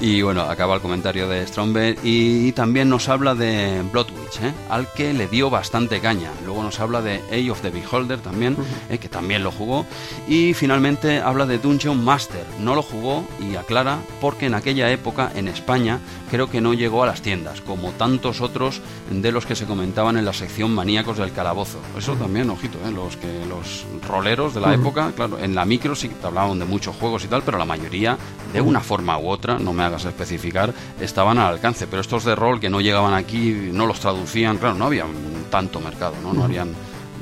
Y 0.00 0.22
bueno, 0.22 0.42
acaba 0.42 0.74
el 0.74 0.80
comentario 0.80 1.28
de 1.28 1.46
Stromberg 1.46 1.98
y, 2.02 2.52
también 2.52 2.88
nos 2.88 3.08
habla 3.08 3.34
de 3.34 3.82
Bloodwitch, 3.92 4.40
¿eh? 4.42 4.52
al 4.68 4.92
que 4.92 5.14
le 5.14 5.28
dio 5.28 5.50
bastante 5.50 6.00
caña. 6.00 6.30
Luego 6.44 6.62
nos 6.62 6.80
habla 6.80 7.00
de 7.00 7.22
Age 7.30 7.50
of 7.50 7.62
the 7.62 7.70
Beholder 7.70 8.18
también, 8.18 8.56
¿eh? 8.90 8.98
que 8.98 9.08
también 9.08 9.44
lo 9.44 9.52
jugó. 9.52 9.86
Y 10.28 10.52
finalmente 10.54 11.20
habla 11.20 11.46
de 11.46 11.58
Dungeon 11.58 12.04
Master. 12.04 12.44
No 12.60 12.74
lo 12.74 12.82
jugó 12.82 13.24
y 13.40 13.56
aclara 13.56 13.98
porque 14.20 14.46
en 14.46 14.54
aquella 14.54 14.90
época 14.90 15.30
en 15.34 15.48
España 15.48 16.00
creo 16.34 16.50
que 16.50 16.60
no 16.60 16.74
llegó 16.74 17.04
a 17.04 17.06
las 17.06 17.22
tiendas, 17.22 17.60
como 17.60 17.92
tantos 17.92 18.40
otros 18.40 18.80
de 19.08 19.30
los 19.30 19.46
que 19.46 19.54
se 19.54 19.66
comentaban 19.66 20.16
en 20.16 20.24
la 20.24 20.32
sección 20.32 20.74
maníacos 20.74 21.16
del 21.16 21.30
calabozo. 21.30 21.78
Eso 21.96 22.16
también, 22.16 22.50
ojito, 22.50 22.76
¿eh? 22.84 22.90
los 22.90 23.16
que 23.16 23.46
los 23.46 23.86
roleros 24.08 24.52
de 24.52 24.60
la 24.60 24.74
época, 24.74 25.12
claro, 25.14 25.38
en 25.38 25.54
la 25.54 25.64
micro 25.64 25.94
sí 25.94 26.08
te 26.08 26.26
hablaban 26.26 26.58
de 26.58 26.64
muchos 26.64 26.96
juegos 26.96 27.24
y 27.24 27.28
tal, 27.28 27.44
pero 27.44 27.56
la 27.56 27.64
mayoría, 27.64 28.18
de 28.52 28.60
una 28.60 28.80
forma 28.80 29.16
u 29.16 29.28
otra, 29.28 29.60
no 29.60 29.72
me 29.72 29.84
hagas 29.84 30.06
especificar, 30.06 30.74
estaban 31.00 31.38
al 31.38 31.52
alcance. 31.52 31.86
Pero 31.86 32.02
estos 32.02 32.24
de 32.24 32.34
rol 32.34 32.58
que 32.58 32.68
no 32.68 32.80
llegaban 32.80 33.14
aquí, 33.14 33.70
no 33.72 33.86
los 33.86 34.00
traducían, 34.00 34.58
claro, 34.58 34.74
no 34.74 34.86
había 34.86 35.06
tanto 35.52 35.78
mercado, 35.78 36.16
¿no? 36.20 36.32
No 36.32 36.42
habían 36.42 36.74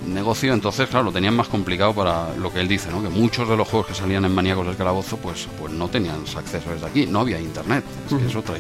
negocio, 0.07 0.53
entonces, 0.53 0.89
claro, 0.89 1.07
lo 1.07 1.13
tenían 1.13 1.35
más 1.35 1.49
complicado 1.49 1.95
para 1.95 2.35
lo 2.35 2.53
que 2.53 2.61
él 2.61 2.69
dice, 2.69 2.91
¿no? 2.91 3.03
Que 3.03 3.09
muchos 3.09 3.49
de 3.49 3.57
los 3.57 3.69
juegos 3.69 3.89
que 3.89 3.95
salían 3.95 4.25
en 4.25 4.35
Maníacos 4.35 4.67
del 4.67 4.77
Calabozo, 4.77 5.17
pues, 5.17 5.49
pues 5.59 5.73
no 5.73 5.89
tenían 5.89 6.25
acceso 6.37 6.71
desde 6.71 6.87
aquí, 6.87 7.07
no 7.07 7.21
había 7.21 7.41
internet, 7.41 7.85
es 8.07 8.15
que 8.15 8.27
es 8.27 8.35
otra, 8.35 8.57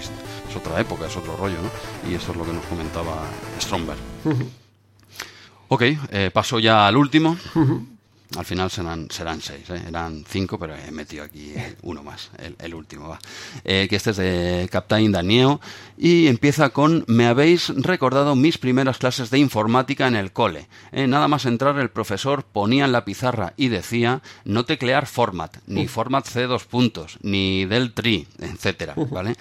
es 0.52 0.56
otra 0.56 0.78
época, 0.80 1.06
es 1.06 1.16
otro 1.16 1.36
rollo, 1.36 1.56
¿no? 1.62 2.10
Y 2.10 2.14
eso 2.14 2.32
es 2.32 2.36
lo 2.36 2.44
que 2.44 2.52
nos 2.52 2.64
comentaba 2.66 3.24
Stromberg. 3.60 3.98
Ok, 5.68 5.82
eh, 6.10 6.30
paso 6.30 6.58
ya 6.58 6.86
al 6.86 6.98
último. 6.98 7.34
Al 8.36 8.44
final 8.46 8.70
serán, 8.70 9.10
serán 9.10 9.40
seis, 9.42 9.68
¿eh? 9.68 9.82
eran 9.86 10.24
cinco, 10.26 10.58
pero 10.58 10.74
he 10.74 10.90
metido 10.90 11.24
aquí 11.24 11.52
uno 11.82 12.02
más, 12.02 12.30
el, 12.58 12.74
último 12.74 13.08
va. 13.08 13.18
Eh, 13.64 13.86
que 13.90 13.96
este 13.96 14.10
es 14.10 14.16
de 14.16 14.68
Captain 14.70 15.12
Daniel 15.12 15.58
y 15.98 16.28
empieza 16.28 16.70
con 16.70 17.04
Me 17.08 17.26
habéis 17.26 17.68
recordado 17.68 18.34
mis 18.34 18.56
primeras 18.56 18.98
clases 18.98 19.30
de 19.30 19.38
informática 19.38 20.08
en 20.08 20.16
el 20.16 20.32
cole. 20.32 20.68
Eh, 20.92 21.06
nada 21.06 21.28
más 21.28 21.44
entrar 21.44 21.78
el 21.78 21.90
profesor 21.90 22.44
ponía 22.44 22.86
en 22.86 22.92
la 22.92 23.04
pizarra 23.04 23.52
y 23.56 23.68
decía 23.68 24.22
no 24.44 24.64
teclear 24.64 25.06
format, 25.06 25.58
ni 25.66 25.86
format 25.86 26.26
C 26.26 26.46
dos 26.46 26.64
puntos, 26.64 27.18
ni 27.22 27.66
del 27.66 27.92
tree, 27.92 28.26
etcétera, 28.38 28.94
¿vale? 29.10 29.36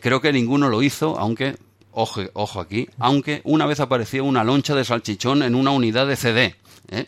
creo 0.00 0.20
que 0.20 0.32
ninguno 0.32 0.68
lo 0.68 0.82
hizo, 0.82 1.18
aunque 1.18 1.56
Ojo, 1.92 2.22
ojo, 2.32 2.60
aquí, 2.60 2.88
aunque 2.98 3.42
una 3.44 3.66
vez 3.66 3.80
apareció 3.80 4.24
una 4.24 4.44
loncha 4.44 4.74
de 4.74 4.84
salchichón 4.84 5.42
en 5.42 5.54
una 5.54 5.70
unidad 5.70 6.06
de 6.06 6.16
CD. 6.16 6.56
¿eh? 6.90 7.06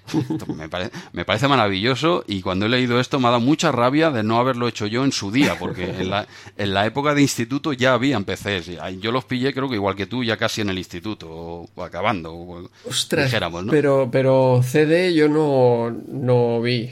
Me, 1.13 1.25
parece 1.25 1.49
maravilloso 1.49 2.25
y 2.27 2.41
cuando 2.43 2.67
he 2.67 2.69
leído 2.69 3.01
esto 3.01 3.19
me 3.21 3.29
ha 3.29 3.31
dado 3.31 3.43
mucha 3.43 3.73
rabia 3.73 4.11
de 4.11 4.23
no 4.23 4.39
haberlo 4.39 4.69
hecho 4.69 4.87
yo 4.87 5.05
en 5.05 5.13
su 5.13 5.31
día, 5.31 5.57
porque 5.59 5.85
en 5.85 6.11
la, 6.11 6.27
en 6.57 6.75
la 6.75 6.87
época 6.87 7.15
de 7.15 7.23
instituto 7.23 7.73
ya 7.73 7.95
había 7.95 8.19
PCs. 8.21 8.71
Yo 9.01 9.13
los 9.13 9.25
pillé 9.25 9.53
creo 9.53 9.69
que 9.69 9.77
igual 9.77 9.97
que 9.97 10.07
tú, 10.07 10.25
ya 10.25 10.37
casi 10.37 10.61
en 10.61 10.71
el 10.71 10.79
instituto, 10.79 11.29
o, 11.31 11.83
acabando, 11.83 12.71
Ostras, 12.89 13.35
pero, 13.71 14.09
pero 14.11 14.63
CD 14.63 15.15
yo 15.15 15.29
no, 15.29 15.91
no 16.09 16.61
vi. 16.61 16.91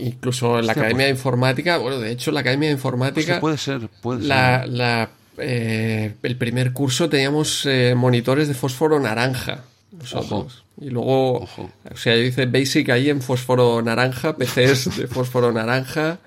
Incluso 0.00 0.58
en 0.58 0.66
la 0.66 0.72
Academia 0.72 1.06
de 1.06 1.12
Informática, 1.12 1.78
bueno, 1.78 1.98
de 1.98 2.12
hecho 2.12 2.30
la 2.30 2.40
Academia 2.40 2.68
de 2.68 2.74
Informática... 2.74 3.40
puede 3.40 3.58
ser, 3.58 3.88
puede 4.00 4.24
la, 4.26 4.66
La, 4.66 5.10
eh, 5.38 6.14
el 6.22 6.36
primer 6.36 6.72
curso 6.72 7.08
teníamos 7.08 7.66
eh, 7.66 7.94
monitores 7.96 8.48
de 8.48 8.54
fósforo 8.54 9.00
naranja. 9.00 9.64
Nosotros. 9.92 10.64
Y 10.80 10.90
luego, 10.90 11.42
o 11.42 11.96
sea, 11.96 12.14
dice 12.14 12.46
Basic 12.46 12.88
ahí 12.88 13.10
en 13.10 13.20
fósforo 13.20 13.82
naranja, 13.82 14.36
PCs 14.36 14.96
de 14.96 15.06
fósforo 15.06 15.52
naranja 15.52 16.18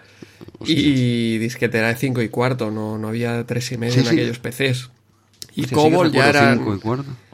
y 0.66 1.38
disquetera 1.39 1.88
de 1.88 1.95
5 1.95 2.22
y 2.22 2.30
cuarto, 2.30 2.72
no, 2.72 2.97
no 2.97 3.08
había 3.08 3.43
3 3.45 3.72
y 3.72 3.78
medio 3.78 4.01
en 4.01 4.08
aquellos 4.08 4.39
PCs. 4.39 4.89
Y 5.56 5.66
Cobol 5.66 6.12
ya 6.12 6.30
era 6.30 6.60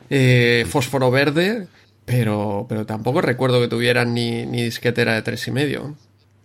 eh, 0.10 0.66
fósforo 0.70 1.12
verde, 1.12 1.68
pero, 2.06 2.66
pero 2.70 2.86
tampoco 2.86 3.22
recuerdo 3.22 3.60
que 3.60 3.68
tuvieran 3.68 4.14
ni, 4.14 4.46
ni 4.46 4.64
disquetera 4.64 5.16
de 5.16 5.22
3 5.22 5.48
y 5.48 5.52
medio. 5.52 5.96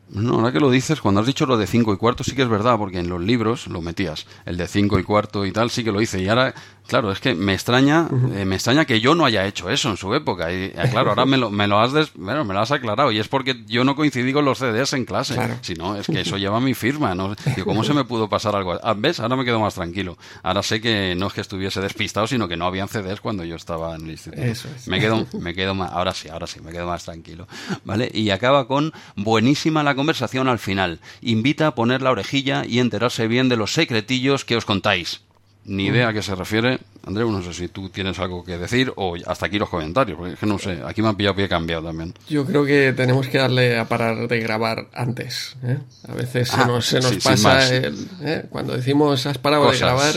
No, 0.09 0.35
ahora 0.35 0.53
que 0.53 0.61
lo 0.61 0.71
dices, 0.71 1.01
cuando 1.01 1.21
has 1.21 1.27
dicho 1.27 1.47
lo 1.47 1.57
de 1.57 1.67
5 1.67 1.93
y 1.93 1.97
cuarto 1.97 2.23
sí 2.23 2.37
que 2.37 2.43
es 2.43 2.49
verdad, 2.49 2.79
porque 2.79 3.01
en 3.01 3.09
los 3.09 3.21
libros 3.21 3.67
lo 3.67 3.81
metías, 3.83 4.27
el 4.45 4.57
de 4.57 4.69
5 4.69 4.99
y 4.99 5.03
cuarto 5.03 5.45
y 5.45 5.53
tal, 5.53 5.71
sí 5.71 5.83
que 5.83 5.93
lo 5.93 6.01
hice. 6.01 6.23
Y 6.23 6.29
ahora 6.29 6.55
Claro, 6.87 7.11
es 7.11 7.19
que 7.19 7.35
me 7.35 7.53
extraña, 7.53 8.09
eh, 8.35 8.45
me 8.45 8.55
extraña 8.55 8.85
que 8.85 9.01
yo 9.01 9.17
no 9.17 9.25
haya 9.25 9.45
hecho 9.45 9.69
eso 9.71 9.91
en 9.91 9.97
su 9.97 10.15
época. 10.15 10.53
Y 10.53 10.67
eh, 10.67 10.75
claro, 10.91 11.11
ahora 11.11 11.27
me 11.27 11.37
lo, 11.37 11.51
me 11.51 11.67
lo 11.67 11.81
has 11.81 12.15
bueno, 12.15 12.45
me 12.45 12.55
lo 12.55 12.61
has 12.61 12.71
aclarado. 12.71 13.11
Y 13.11 13.19
es 13.19 13.27
porque 13.27 13.65
yo 13.67 13.83
no 13.83 13.97
coincidí 13.97 14.33
con 14.33 14.45
los 14.45 14.59
CDs 14.59 14.93
en 14.93 15.05
clase. 15.05 15.37
Si 15.63 15.75
no, 15.75 15.97
es 15.97 16.07
que 16.07 16.21
eso 16.21 16.39
lleva 16.39 16.61
mi 16.61 16.75
firma. 16.75 17.15
¿no? 17.15 17.35
¿Cómo 17.65 17.83
se 17.83 17.93
me 17.93 18.05
pudo 18.05 18.29
pasar 18.29 18.55
algo? 18.55 18.79
Ah, 18.83 18.95
¿Ves? 18.97 19.19
Ahora 19.19 19.35
me 19.35 19.45
quedo 19.45 19.59
más 19.59 19.75
tranquilo. 19.75 20.17
Ahora 20.45 20.63
sé 20.63 20.81
que 20.81 21.15
no 21.17 21.27
es 21.27 21.33
que 21.33 21.41
estuviese 21.41 21.81
despistado, 21.81 22.29
sino 22.29 22.47
que 22.47 22.57
no 22.57 22.67
habían 22.67 22.89
CDs 22.89 23.21
cuando 23.21 23.43
yo 23.43 23.57
estaba 23.57 23.97
en 23.97 24.05
el 24.05 24.11
instituto. 24.13 24.43
Me 24.87 25.01
quedo, 25.01 25.27
me 25.41 25.55
quedo 25.55 25.75
más, 25.75 25.91
ahora 25.91 26.15
sí, 26.15 26.29
ahora 26.29 26.47
sí, 26.47 26.61
me 26.61 26.71
quedo 26.71 26.87
más 26.87 27.05
tranquilo. 27.05 27.49
¿Vale? 27.85 28.09
Y 28.15 28.31
acaba 28.31 28.69
con 28.69 28.93
buenísima 29.17 29.83
la 29.83 29.96
conversación 29.97 30.49
al 30.49 30.59
final. 30.59 31.01
Invita 31.21 31.67
a 31.67 31.75
poner 31.75 32.03
la 32.03 32.13
orejilla 32.13 32.65
y 32.67 32.79
enterarse 32.79 33.27
bien 33.27 33.49
de 33.49 33.57
los 33.57 33.73
secretillos 33.73 34.45
que 34.45 34.57
os 34.57 34.65
contáis 34.65 35.23
ni 35.67 35.87
idea 35.87 36.09
a 36.09 36.13
qué 36.13 36.23
se 36.23 36.35
refiere. 36.35 36.79
Andreu, 37.05 37.31
no 37.31 37.43
sé 37.43 37.53
si 37.53 37.69
tú 37.69 37.89
tienes 37.89 38.19
algo 38.19 38.45
que 38.45 38.59
decir 38.59 38.93
o 38.97 39.17
hasta 39.27 39.47
aquí 39.47 39.59
los 39.59 39.69
comentarios, 39.69 40.17
porque 40.17 40.35
es 40.35 40.39
que 40.39 40.47
no 40.47 40.59
sé, 40.59 40.81
aquí 40.85 41.03
me 41.03 41.09
han 41.09 41.17
pillado 41.17 41.37
pie 41.37 41.49
cambiado 41.49 41.85
también. 41.85 42.15
Yo 42.29 42.45
creo 42.45 42.65
que 42.65 42.93
tenemos 42.93 43.29
que 43.29 43.39
darle 43.39 43.79
a 43.79 43.87
parar 43.87 44.27
de 44.27 44.41
grabar 44.41 44.89
antes. 44.93 45.57
¿eh? 45.63 45.79
A 46.09 46.15
veces 46.15 46.49
se 46.49 46.61
ah, 46.61 46.67
nos, 46.67 46.87
se 46.87 47.01
nos 47.01 47.17
pasa 47.17 47.69
el, 47.69 48.09
¿eh? 48.23 48.47
cuando 48.49 48.77
decimos 48.77 49.27
has 49.27 49.39
parado 49.39 49.71
de 49.71 49.79
grabar, 49.79 50.15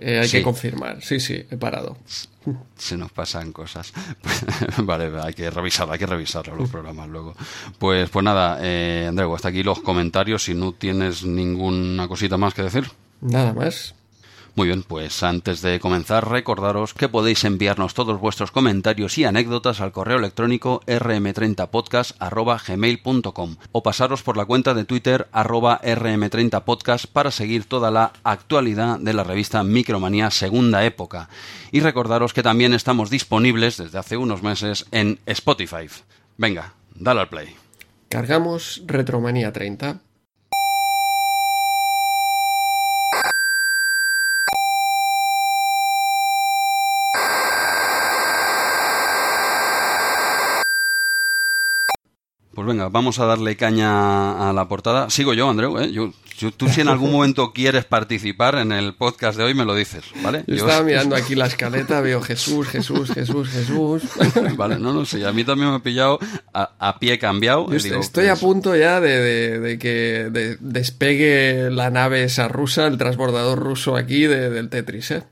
eh, 0.00 0.20
hay 0.20 0.28
que 0.28 0.42
confirmar. 0.42 1.02
Sí, 1.02 1.18
sí, 1.18 1.44
he 1.50 1.56
parado. 1.56 1.96
Se 2.76 2.96
nos 2.96 3.10
pasan 3.10 3.52
cosas. 3.52 3.92
vale, 4.78 5.10
hay 5.20 5.34
que 5.34 5.50
revisar, 5.50 5.90
hay 5.90 5.98
que 5.98 6.06
revisar 6.06 6.46
los 6.48 6.70
programas 6.70 7.08
luego. 7.08 7.34
Pues, 7.78 8.08
pues 8.08 8.24
nada, 8.24 8.58
eh, 8.62 9.06
Andreu, 9.08 9.34
hasta 9.34 9.48
aquí 9.48 9.64
los 9.64 9.80
comentarios. 9.80 10.44
Si 10.44 10.54
no 10.54 10.72
tienes 10.72 11.24
ninguna 11.24 12.06
cosita 12.06 12.36
más 12.36 12.54
que 12.54 12.62
decir. 12.62 12.84
Nada 13.20 13.52
más. 13.52 13.95
Muy 14.56 14.66
bien, 14.68 14.82
pues 14.82 15.22
antes 15.22 15.60
de 15.60 15.78
comenzar, 15.80 16.30
recordaros 16.30 16.94
que 16.94 17.10
podéis 17.10 17.44
enviarnos 17.44 17.92
todos 17.92 18.18
vuestros 18.18 18.50
comentarios 18.50 19.18
y 19.18 19.24
anécdotas 19.24 19.82
al 19.82 19.92
correo 19.92 20.16
electrónico 20.16 20.80
rm30podcast.gmail.com 20.86 23.56
o 23.72 23.82
pasaros 23.82 24.22
por 24.22 24.38
la 24.38 24.46
cuenta 24.46 24.72
de 24.72 24.86
Twitter 24.86 25.28
arroba 25.30 25.78
rm30podcast 25.82 27.06
para 27.06 27.30
seguir 27.30 27.66
toda 27.66 27.90
la 27.90 28.14
actualidad 28.24 28.98
de 28.98 29.12
la 29.12 29.24
revista 29.24 29.62
Micromanía 29.62 30.30
Segunda 30.30 30.86
Época. 30.86 31.28
Y 31.70 31.80
recordaros 31.80 32.32
que 32.32 32.42
también 32.42 32.72
estamos 32.72 33.10
disponibles 33.10 33.76
desde 33.76 33.98
hace 33.98 34.16
unos 34.16 34.42
meses 34.42 34.86
en 34.90 35.18
Spotify. 35.26 35.86
Venga, 36.38 36.72
dale 36.94 37.20
al 37.20 37.28
play. 37.28 37.54
Cargamos 38.08 38.82
Retromanía 38.86 39.52
30. 39.52 40.00
Pues 52.56 52.66
venga, 52.66 52.88
vamos 52.88 53.18
a 53.18 53.26
darle 53.26 53.54
caña 53.54 54.48
a 54.48 54.52
la 54.54 54.66
portada. 54.66 55.10
Sigo 55.10 55.34
yo, 55.34 55.50
Andreu, 55.50 55.78
¿eh? 55.78 55.92
Yo, 55.92 56.10
tú 56.56 56.70
si 56.70 56.80
en 56.80 56.88
algún 56.88 57.12
momento 57.12 57.52
quieres 57.54 57.84
participar 57.84 58.54
en 58.54 58.72
el 58.72 58.94
podcast 58.94 59.36
de 59.36 59.44
hoy, 59.44 59.52
me 59.52 59.66
lo 59.66 59.74
dices, 59.74 60.04
¿vale? 60.22 60.42
Yo, 60.46 60.54
estaba 60.54 60.82
mirando 60.86 61.16
aquí 61.16 61.34
la 61.34 61.48
escaleta, 61.48 62.00
veo 62.00 62.22
Jesús, 62.22 62.66
Jesús, 62.66 63.10
Jesús, 63.12 63.50
Jesús. 63.50 64.04
vale, 64.56 64.78
no, 64.78 64.94
no 64.94 65.04
sé, 65.04 65.26
a 65.26 65.32
mí 65.32 65.44
también 65.44 65.68
me 65.68 65.76
ha 65.76 65.80
pillado 65.80 66.18
a, 66.54 66.98
pie 66.98 67.18
cambiado. 67.18 67.70
estoy, 67.74 68.28
a 68.28 68.30
pues 68.30 68.40
punto 68.40 68.74
ya 68.74 69.02
de, 69.02 69.76
que 69.78 70.56
despegue 70.58 71.70
la 71.70 71.90
nave 71.90 72.24
esa 72.24 72.48
rusa, 72.48 72.86
el 72.86 72.96
transbordador 72.96 73.58
ruso 73.58 73.96
aquí 73.96 74.22
del 74.22 74.70
Tetris, 74.70 75.10
¿eh? 75.10 75.24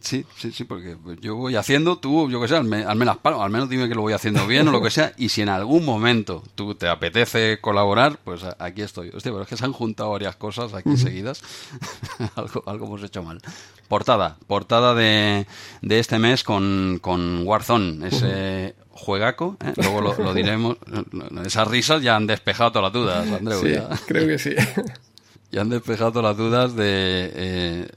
Sí, 0.00 0.24
sí, 0.36 0.52
sí, 0.52 0.64
porque 0.64 0.96
yo 1.20 1.36
voy 1.36 1.56
haciendo, 1.56 1.98
tú, 1.98 2.30
yo 2.30 2.40
que 2.40 2.48
sé, 2.48 2.56
al, 2.56 2.64
menos, 2.64 3.18
al 3.24 3.50
menos 3.50 3.68
dime 3.68 3.88
que 3.88 3.94
lo 3.94 4.02
voy 4.02 4.12
haciendo 4.12 4.46
bien 4.46 4.68
o 4.68 4.72
lo 4.72 4.82
que 4.82 4.90
sea, 4.90 5.12
y 5.16 5.30
si 5.30 5.42
en 5.42 5.48
algún 5.48 5.84
momento 5.84 6.42
tú 6.54 6.74
te 6.74 6.88
apetece 6.88 7.58
colaborar, 7.60 8.18
pues 8.22 8.42
aquí 8.58 8.82
estoy. 8.82 9.08
Hostia, 9.08 9.32
pero 9.32 9.42
es 9.42 9.48
que 9.48 9.56
se 9.56 9.64
han 9.64 9.72
juntado 9.72 10.10
varias 10.10 10.36
cosas 10.36 10.74
aquí 10.74 10.96
seguidas, 10.96 11.42
algo, 12.36 12.62
algo 12.66 12.86
hemos 12.86 13.02
hecho 13.02 13.22
mal. 13.22 13.40
Portada, 13.88 14.36
portada 14.46 14.94
de, 14.94 15.46
de 15.82 15.98
este 15.98 16.18
mes 16.18 16.44
con, 16.44 16.98
con 17.00 17.46
Warzone, 17.46 18.08
ese 18.08 18.74
juegaco, 18.90 19.56
¿eh? 19.64 19.72
luego 19.76 20.00
lo, 20.00 20.34
diremos, 20.34 20.76
esas 21.44 21.68
risas 21.68 22.02
ya 22.02 22.16
han 22.16 22.26
despejado 22.26 22.72
todas 22.72 22.84
las 22.84 22.92
dudas, 22.92 23.32
Andreu. 23.32 23.60
Sí, 23.60 23.74
creo 24.06 24.26
que 24.26 24.38
sí. 24.38 24.54
Ya 25.52 25.60
han 25.60 25.70
despejado 25.70 26.22
las 26.22 26.36
dudas 26.36 26.74
de... 26.74 27.32
Eh, 27.34 27.88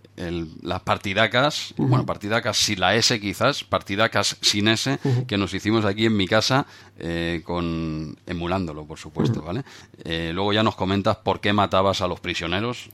las 0.61 0.81
partidacas, 0.81 1.73
bueno, 1.77 2.05
partidacas 2.05 2.57
sin 2.57 2.81
la 2.81 2.95
S 2.95 3.17
quizás, 3.21 3.63
partidacas 3.63 4.35
sin 4.41 4.67
S, 4.67 4.99
que 5.27 5.37
nos 5.37 5.53
hicimos 5.53 5.85
aquí 5.85 6.07
en 6.07 6.17
mi 6.17 6.27
casa 6.27 6.65
eh, 6.99 7.41
con 7.45 8.17
emulándolo, 8.25 8.85
por 8.85 8.99
supuesto, 8.99 9.41
¿vale? 9.41 9.63
Eh, 10.03 10.31
luego 10.33 10.51
ya 10.51 10.61
nos 10.61 10.75
comentas 10.75 11.15
por 11.17 11.39
qué 11.39 11.53
matabas 11.53 12.01
a 12.01 12.07
los 12.07 12.19
prisioneros, 12.19 12.89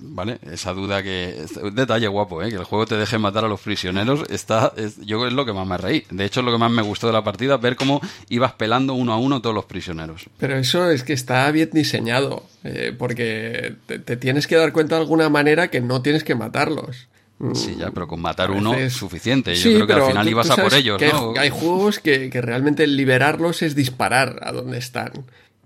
¿vale? 0.00 0.40
Esa 0.50 0.74
duda 0.74 1.04
que... 1.04 1.46
Un 1.62 1.76
detalle 1.76 2.08
guapo, 2.08 2.42
¿eh? 2.42 2.48
Que 2.50 2.56
el 2.56 2.64
juego 2.64 2.86
te 2.86 2.96
deje 2.96 3.18
matar 3.18 3.44
a 3.44 3.48
los 3.48 3.60
prisioneros, 3.60 4.28
está... 4.28 4.72
yo 4.98 5.24
es 5.24 5.32
lo 5.32 5.46
que 5.46 5.52
más 5.52 5.68
me 5.68 5.78
reí. 5.78 6.04
De 6.10 6.24
hecho, 6.24 6.40
es 6.40 6.46
lo 6.46 6.50
que 6.50 6.58
más 6.58 6.72
me 6.72 6.82
gustó 6.82 7.06
de 7.06 7.12
la 7.12 7.22
partida, 7.22 7.58
ver 7.58 7.76
cómo 7.76 8.00
ibas 8.28 8.54
pelando 8.54 8.94
uno 8.94 9.12
a 9.12 9.18
uno 9.18 9.40
todos 9.40 9.54
los 9.54 9.66
prisioneros. 9.66 10.24
Pero 10.38 10.56
eso 10.56 10.90
es 10.90 11.04
que 11.04 11.12
está 11.12 11.48
bien 11.52 11.70
diseñado, 11.72 12.42
eh, 12.64 12.92
porque 13.38 13.98
te, 14.04 14.16
tienes 14.16 14.46
que 14.46 14.56
dar 14.56 14.72
cuenta 14.72 14.96
de 14.96 15.02
alguna 15.02 15.28
manera 15.28 15.68
que 15.68 15.80
no 15.80 16.02
tienes 16.02 16.24
que 16.24 16.34
matarlos. 16.34 17.08
Sí, 17.54 17.76
ya, 17.78 17.92
pero 17.92 18.08
con 18.08 18.20
matar 18.20 18.50
uno 18.50 18.74
es 18.74 18.92
suficiente. 18.94 19.54
Yo 19.54 19.74
creo 19.74 19.86
que 19.86 19.92
al 19.92 20.02
final 20.06 20.28
ibas 20.28 20.50
a 20.50 20.56
por 20.56 20.74
ellos, 20.74 21.00
¿no? 21.00 21.34
Hay 21.38 21.50
juegos 21.50 22.00
que, 22.00 22.30
realmente 22.42 22.86
liberarlos 22.86 23.62
es 23.62 23.76
disparar 23.76 24.40
a 24.42 24.50
donde 24.52 24.78
están. 24.78 25.12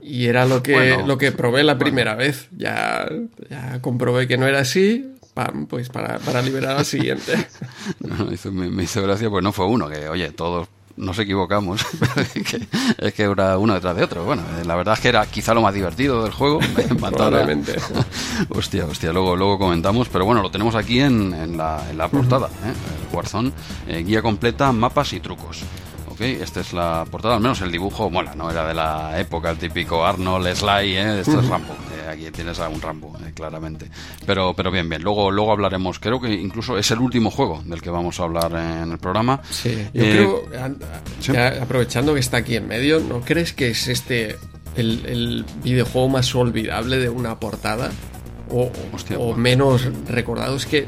Y 0.02 0.26
era 0.26 0.44
lo 0.44 0.62
que, 0.62 1.02
lo 1.06 1.16
que 1.16 1.32
probé 1.32 1.62
la 1.62 1.78
primera 1.78 2.14
vez. 2.14 2.48
Ya, 2.56 3.08
ya 3.48 3.80
comprobé 3.80 4.26
que 4.26 4.36
no 4.36 4.46
era 4.46 4.60
así. 4.60 5.08
Pam, 5.32 5.66
pues 5.66 5.88
para, 5.88 6.18
para 6.18 6.42
liberar 6.42 6.76
al 6.76 6.84
siguiente. 6.84 7.32
me, 8.50 8.68
me, 8.68 8.82
hizo 8.82 9.02
gracia, 9.02 9.30
pues 9.30 9.42
no 9.42 9.50
fue 9.52 9.64
uno, 9.64 9.88
que 9.88 10.06
oye, 10.10 10.30
todos 10.30 10.68
nos 10.96 11.18
equivocamos, 11.18 11.84
es, 12.98 13.14
que, 13.14 13.22
era 13.22 13.58
uno 13.58 13.74
detrás 13.74 13.96
de 13.96 14.04
otro. 14.04 14.24
Bueno, 14.24 14.42
eh, 14.60 14.64
la 14.64 14.74
verdad 14.74 14.94
es 14.94 15.00
que 15.00 15.08
era 15.08 15.24
quizá 15.26 15.54
lo 15.54 15.62
más 15.62 15.74
divertido 15.74 16.22
del 16.22 16.32
juego. 16.32 16.60
Probablemente. 16.98 17.76
hostia, 18.50 18.86
hostia, 18.86 19.12
luego, 19.12 19.36
luego 19.36 19.58
comentamos, 19.58 20.08
pero 20.08 20.24
bueno, 20.24 20.42
lo 20.42 20.50
tenemos 20.50 20.74
aquí 20.74 21.00
en, 21.00 21.32
en, 21.32 21.56
la, 21.56 21.82
en 21.90 21.98
la, 21.98 22.08
portada, 22.08 22.48
¿eh? 22.48 22.72
el 22.72 23.14
Warzone, 23.14 23.52
eh, 23.86 24.02
guía 24.04 24.22
completa, 24.22 24.72
mapas 24.72 25.12
y 25.12 25.20
trucos. 25.20 25.62
Esta 26.22 26.60
es 26.60 26.72
la 26.72 27.04
portada, 27.10 27.34
al 27.34 27.40
menos 27.40 27.60
el 27.62 27.72
dibujo 27.72 28.08
mola, 28.08 28.34
no 28.34 28.50
era 28.50 28.66
de 28.66 28.74
la 28.74 29.18
época, 29.18 29.50
el 29.50 29.58
típico 29.58 30.04
Arnold 30.04 30.54
Sly, 30.54 30.96
¿eh? 30.96 31.20
esto 31.20 31.40
es 31.40 31.48
Rambo, 31.48 31.74
aquí 32.08 32.30
tienes 32.30 32.60
a 32.60 32.68
un 32.68 32.80
Rambo, 32.80 33.18
eh, 33.26 33.32
claramente. 33.34 33.90
Pero, 34.24 34.54
pero 34.54 34.70
bien, 34.70 34.88
bien, 34.88 35.02
luego, 35.02 35.30
luego 35.30 35.52
hablaremos, 35.52 35.98
creo 35.98 36.20
que 36.20 36.32
incluso 36.32 36.78
es 36.78 36.90
el 36.92 37.00
último 37.00 37.30
juego 37.30 37.62
del 37.64 37.82
que 37.82 37.90
vamos 37.90 38.20
a 38.20 38.24
hablar 38.24 38.52
en 38.52 38.92
el 38.92 38.98
programa. 38.98 39.40
Sí, 39.50 39.76
yo 39.92 40.02
creo, 40.02 40.44
eh, 40.52 41.58
aprovechando 41.60 42.14
que 42.14 42.20
está 42.20 42.38
aquí 42.38 42.56
en 42.56 42.68
medio, 42.68 43.00
¿no 43.00 43.20
crees 43.20 43.52
que 43.52 43.70
es 43.70 43.88
este 43.88 44.36
el, 44.76 45.04
el 45.06 45.44
videojuego 45.62 46.08
más 46.08 46.32
olvidable 46.34 46.98
de 46.98 47.08
una 47.08 47.40
portada? 47.40 47.90
O, 48.50 48.70
o 49.18 49.34
menos 49.34 49.88
recordado, 50.06 50.56
es 50.56 50.66
que 50.66 50.86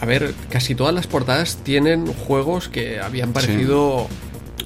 a 0.00 0.06
ver, 0.06 0.34
casi 0.50 0.74
todas 0.74 0.94
las 0.94 1.06
portadas 1.06 1.58
tienen 1.62 2.06
juegos 2.06 2.68
que 2.68 3.00
habían 3.00 3.32
parecido 3.32 4.08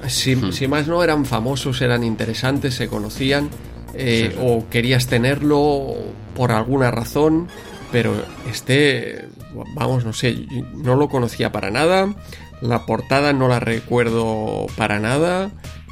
Hmm. 0.02 0.52
Si, 0.52 0.68
más 0.68 0.86
no 0.86 1.02
eran 1.02 1.24
famosos, 1.24 1.80
eran 1.80 2.04
interesantes, 2.04 2.74
se 2.74 2.88
conocían, 2.88 3.50
eh, 3.94 4.36
o 4.40 4.68
querías 4.68 5.06
tenerlo 5.06 5.94
por 6.36 6.52
alguna 6.52 6.90
razón, 6.90 7.48
pero 7.90 8.14
este, 8.48 9.26
vamos, 9.74 10.04
no 10.04 10.12
sé, 10.12 10.46
no 10.74 10.94
lo 10.94 11.08
conocía 11.08 11.52
para 11.52 11.70
nada, 11.70 12.14
la 12.60 12.86
portada 12.86 13.32
no 13.32 13.48
la 13.48 13.60
recuerdo 13.60 14.66
para 14.76 15.00
nada. 15.00 15.50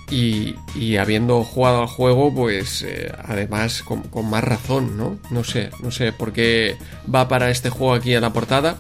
Y, 0.09 0.55
habiendo 0.99 1.43
jugado 1.43 1.81
al 1.83 1.89
juego, 1.89 2.33
pues 2.33 2.83
eh, 2.83 3.11
además 3.25 3.83
con, 3.83 4.03
con, 4.03 4.31
más 4.31 4.45
razón, 4.45 4.97
¿no? 4.97 5.19
No 5.31 5.43
sé, 5.43 5.71
no 5.83 5.91
sé 5.91 6.13
por 6.13 6.33
qué 6.33 6.77
va 7.13 7.27
para 7.27 7.51
este 7.51 7.71
juego 7.71 7.95
aquí 7.95 8.15
en 8.15 8.21
la 8.21 8.33
portada. 8.33 8.79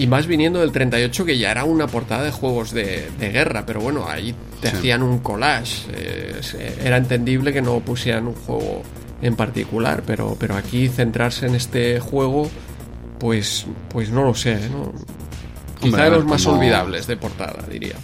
Y 0.00 0.06
más 0.06 0.26
viniendo 0.26 0.60
del 0.60 0.72
38, 0.72 1.26
que 1.26 1.36
ya 1.36 1.50
era 1.50 1.64
una 1.64 1.86
portada 1.86 2.22
de 2.22 2.30
juegos 2.30 2.72
de, 2.72 3.10
guerra, 3.18 3.66
pero 3.66 3.82
bueno, 3.82 4.08
ahí 4.08 4.34
te 4.62 4.68
hacían 4.68 5.02
un 5.02 5.18
collage. 5.18 5.88
Eh, 5.92 6.40
era 6.82 6.96
entendible 6.96 7.52
que 7.52 7.60
no 7.60 7.80
pusieran 7.80 8.26
un 8.28 8.34
juego 8.34 8.80
en 9.20 9.36
particular, 9.36 10.02
pero, 10.06 10.38
pero 10.40 10.56
aquí 10.56 10.88
centrarse 10.88 11.48
en 11.48 11.54
este 11.54 12.00
juego, 12.00 12.48
pues, 13.18 13.66
pues 13.90 14.08
no 14.08 14.24
lo 14.24 14.34
sé, 14.34 14.70
¿no? 14.70 14.90
Quizá 15.78 16.04
de 16.04 16.10
los 16.12 16.24
más 16.24 16.46
olvidables 16.46 17.06
de 17.06 17.18
portada, 17.18 17.62
diría. 17.70 17.96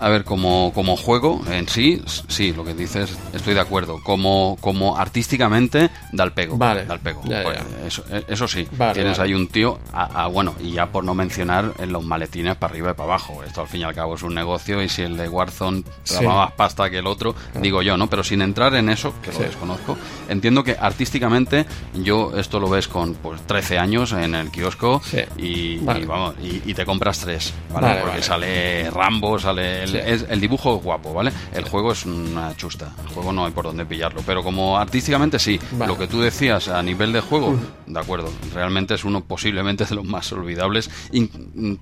A 0.00 0.08
ver, 0.08 0.24
como, 0.24 0.72
como 0.74 0.96
juego 0.96 1.42
en 1.50 1.68
sí, 1.68 2.02
sí, 2.28 2.52
lo 2.52 2.64
que 2.64 2.74
dices, 2.74 3.16
estoy 3.32 3.54
de 3.54 3.60
acuerdo. 3.60 4.00
Como, 4.02 4.56
como 4.60 4.96
artísticamente, 4.96 5.90
da 6.12 6.24
el 6.24 6.32
pego. 6.32 6.56
Vale. 6.56 6.84
Da 6.84 6.94
el 6.94 7.00
pego. 7.00 7.22
Pues, 7.22 8.02
eh, 8.10 8.24
eso, 8.28 8.48
sí. 8.48 8.68
Tienes 8.92 9.18
ahí 9.18 9.34
un 9.34 9.48
tío, 9.48 9.78
a, 9.92 10.26
bueno, 10.26 10.54
y 10.60 10.72
ya 10.72 10.86
por 10.86 11.04
no 11.04 11.14
mencionar 11.14 11.72
en 11.78 11.92
los 11.92 12.04
maletines 12.04 12.56
para 12.56 12.72
arriba 12.72 12.90
y 12.90 12.94
para 12.94 13.10
abajo. 13.10 13.42
Esto 13.44 13.62
al 13.62 13.68
fin 13.68 13.80
y 13.80 13.84
al 13.84 13.94
cabo 13.94 14.14
es 14.14 14.22
un 14.22 14.34
negocio 14.34 14.82
y 14.82 14.88
si 14.88 15.02
el 15.02 15.16
de 15.16 15.28
Warzone 15.28 15.84
daba 16.10 16.46
más 16.46 16.52
pasta 16.52 16.90
que 16.90 16.98
el 16.98 17.06
otro, 17.06 17.34
digo 17.60 17.82
yo, 17.82 17.96
¿no? 17.96 18.08
Pero 18.08 18.24
sin 18.24 18.42
entrar 18.42 18.74
en 18.74 18.88
eso, 18.88 19.14
que 19.22 19.32
lo 19.32 19.38
desconozco, 19.38 19.96
entiendo 20.28 20.64
que 20.64 20.76
artísticamente 20.78 21.66
yo 21.94 22.32
esto 22.36 22.60
lo 22.60 22.68
ves 22.68 22.88
con 22.88 23.14
pues 23.14 23.40
13 23.42 23.78
años 23.78 24.12
en 24.12 24.34
el 24.34 24.50
kiosco 24.50 25.02
y, 25.36 25.78
vamos, 25.78 26.34
y, 26.42 26.74
te 26.74 26.84
compras 26.84 27.20
tres, 27.20 27.54
¿vale? 27.72 28.00
Porque 28.02 28.22
sale 28.22 28.90
Rambo, 28.90 29.38
sale 29.38 29.83
el, 29.84 30.40
dibujo 30.40 30.76
es 30.76 30.82
guapo, 30.82 31.12
¿vale? 31.12 31.32
El 31.52 31.64
juego 31.64 31.92
es 31.92 32.06
una 32.06 32.56
chusta. 32.56 32.92
El 33.02 33.14
juego 33.14 33.32
no 33.32 33.46
hay 33.46 33.52
por 33.52 33.64
dónde 33.64 33.84
pillarlo. 33.84 34.22
Pero 34.26 34.42
como 34.42 34.78
artísticamente 34.78 35.38
sí. 35.38 35.58
Lo 35.86 35.98
que 35.98 36.06
tú 36.06 36.20
decías 36.20 36.68
a 36.68 36.82
nivel 36.82 37.12
de 37.12 37.20
juego, 37.20 37.56
de 37.86 38.00
acuerdo. 38.00 38.30
Realmente 38.52 38.94
es 38.94 39.04
uno 39.04 39.24
posiblemente 39.24 39.84
de 39.84 39.94
los 39.94 40.04
más 40.04 40.30
olvidables. 40.32 40.90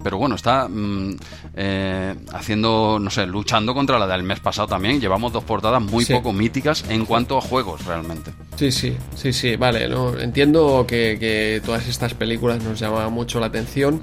pero 0.03 0.19
bueno, 0.19 0.35
está 0.35 0.69
mm, 0.69 1.17
eh, 1.55 2.15
haciendo, 2.33 2.99
no 3.01 3.11
sé, 3.11 3.27
luchando 3.27 3.75
contra 3.75 3.99
la 3.99 4.07
del 4.07 4.23
mes 4.23 4.41
pasado 4.41 4.69
también. 4.69 5.01
Llevamos 5.01 5.33
dos 5.33 5.45
portadas 5.45 5.83
muy 5.83 6.05
poco 6.05 6.33
míticas 6.33 6.85
en 6.89 7.05
cuanto 7.05 7.39
a 7.39 7.41
juegos, 7.41 7.85
realmente. 7.85 8.33
Sí, 8.57 8.71
sí, 8.73 8.97
sí, 9.15 9.33
sí, 9.33 9.57
vale. 9.57 9.89
Entiendo 10.21 10.85
que, 10.87 11.17
que 11.19 11.63
todas 11.65 11.87
estas 11.89 12.15
películas 12.15 12.63
nos 12.63 12.79
llamaban 12.79 13.13
mucho 13.13 13.41
la 13.41 13.47
atención 13.47 14.01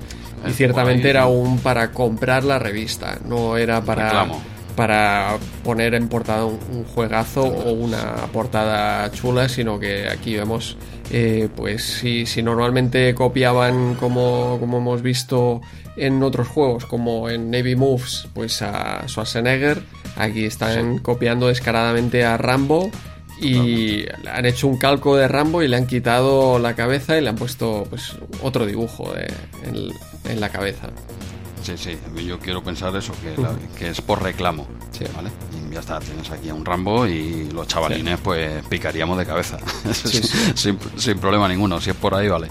y 0.47 0.51
ciertamente 0.51 1.09
era 1.09 1.27
un 1.27 1.59
para 1.59 1.91
comprar 1.91 2.43
la 2.43 2.59
revista, 2.59 3.17
no 3.25 3.57
era 3.57 3.81
para, 3.81 4.27
para 4.75 5.37
poner 5.63 5.93
en 5.93 6.07
portada 6.07 6.45
un, 6.45 6.85
juegazo 6.85 7.43
o 7.43 7.71
una 7.71 8.15
portada 8.31 9.11
chula, 9.11 9.49
sino 9.49 9.79
que 9.79 10.07
aquí 10.07 10.35
vemos, 10.35 10.77
eh, 11.11 11.49
pues 11.55 11.83
si, 11.83 12.25
si 12.25 12.41
normalmente 12.41 13.13
copiaban 13.15 13.95
como, 13.95 14.57
como 14.59 14.77
hemos 14.77 15.01
visto 15.01 15.61
en 15.97 16.23
otros 16.23 16.47
juegos, 16.47 16.85
como 16.85 17.29
en 17.29 17.51
Navy 17.51 17.75
Moves, 17.75 18.27
pues 18.33 18.61
a 18.61 19.03
Schwarzenegger, 19.07 19.83
aquí 20.15 20.45
están 20.45 20.99
copiando 20.99 21.47
descaradamente 21.47 22.23
a 22.23 22.37
Rambo 22.37 22.89
y 23.41 24.05
han 24.31 24.45
hecho 24.45 24.67
un 24.67 24.77
calco 24.77 25.15
de 25.15 25.27
Rambo 25.27 25.63
y 25.63 25.67
le 25.67 25.77
han 25.77 25.87
quitado 25.87 26.59
la 26.59 26.75
cabeza 26.75 27.17
y 27.17 27.21
le 27.21 27.29
han 27.29 27.35
puesto 27.35 27.85
pues 27.89 28.15
otro 28.43 28.65
dibujo 28.65 29.13
en, 29.15 29.91
la 30.37 30.49
cabeza. 30.49 30.89
Sí, 31.61 31.77
sí, 31.77 31.97
yo 32.25 32.39
quiero 32.39 32.63
pensar 32.63 32.95
eso, 32.95 33.13
que, 33.77 33.89
es 33.89 34.01
por 34.01 34.23
reclamo, 34.23 34.65
¿vale? 35.15 35.29
Y 35.53 35.73
ya 35.73 35.81
está, 35.81 35.99
tienes 35.99 36.29
aquí 36.31 36.49
a 36.49 36.53
un 36.53 36.65
Rambo 36.65 37.05
y 37.05 37.49
los 37.51 37.67
chavalines 37.67 38.19
pues 38.21 38.63
picaríamos 38.69 39.17
de 39.17 39.25
cabeza, 39.25 39.57
sin, 40.55 41.19
problema 41.19 41.47
ninguno, 41.47 41.81
si 41.81 41.89
es 41.89 41.95
por 41.95 42.15
ahí, 42.15 42.27
vale. 42.27 42.47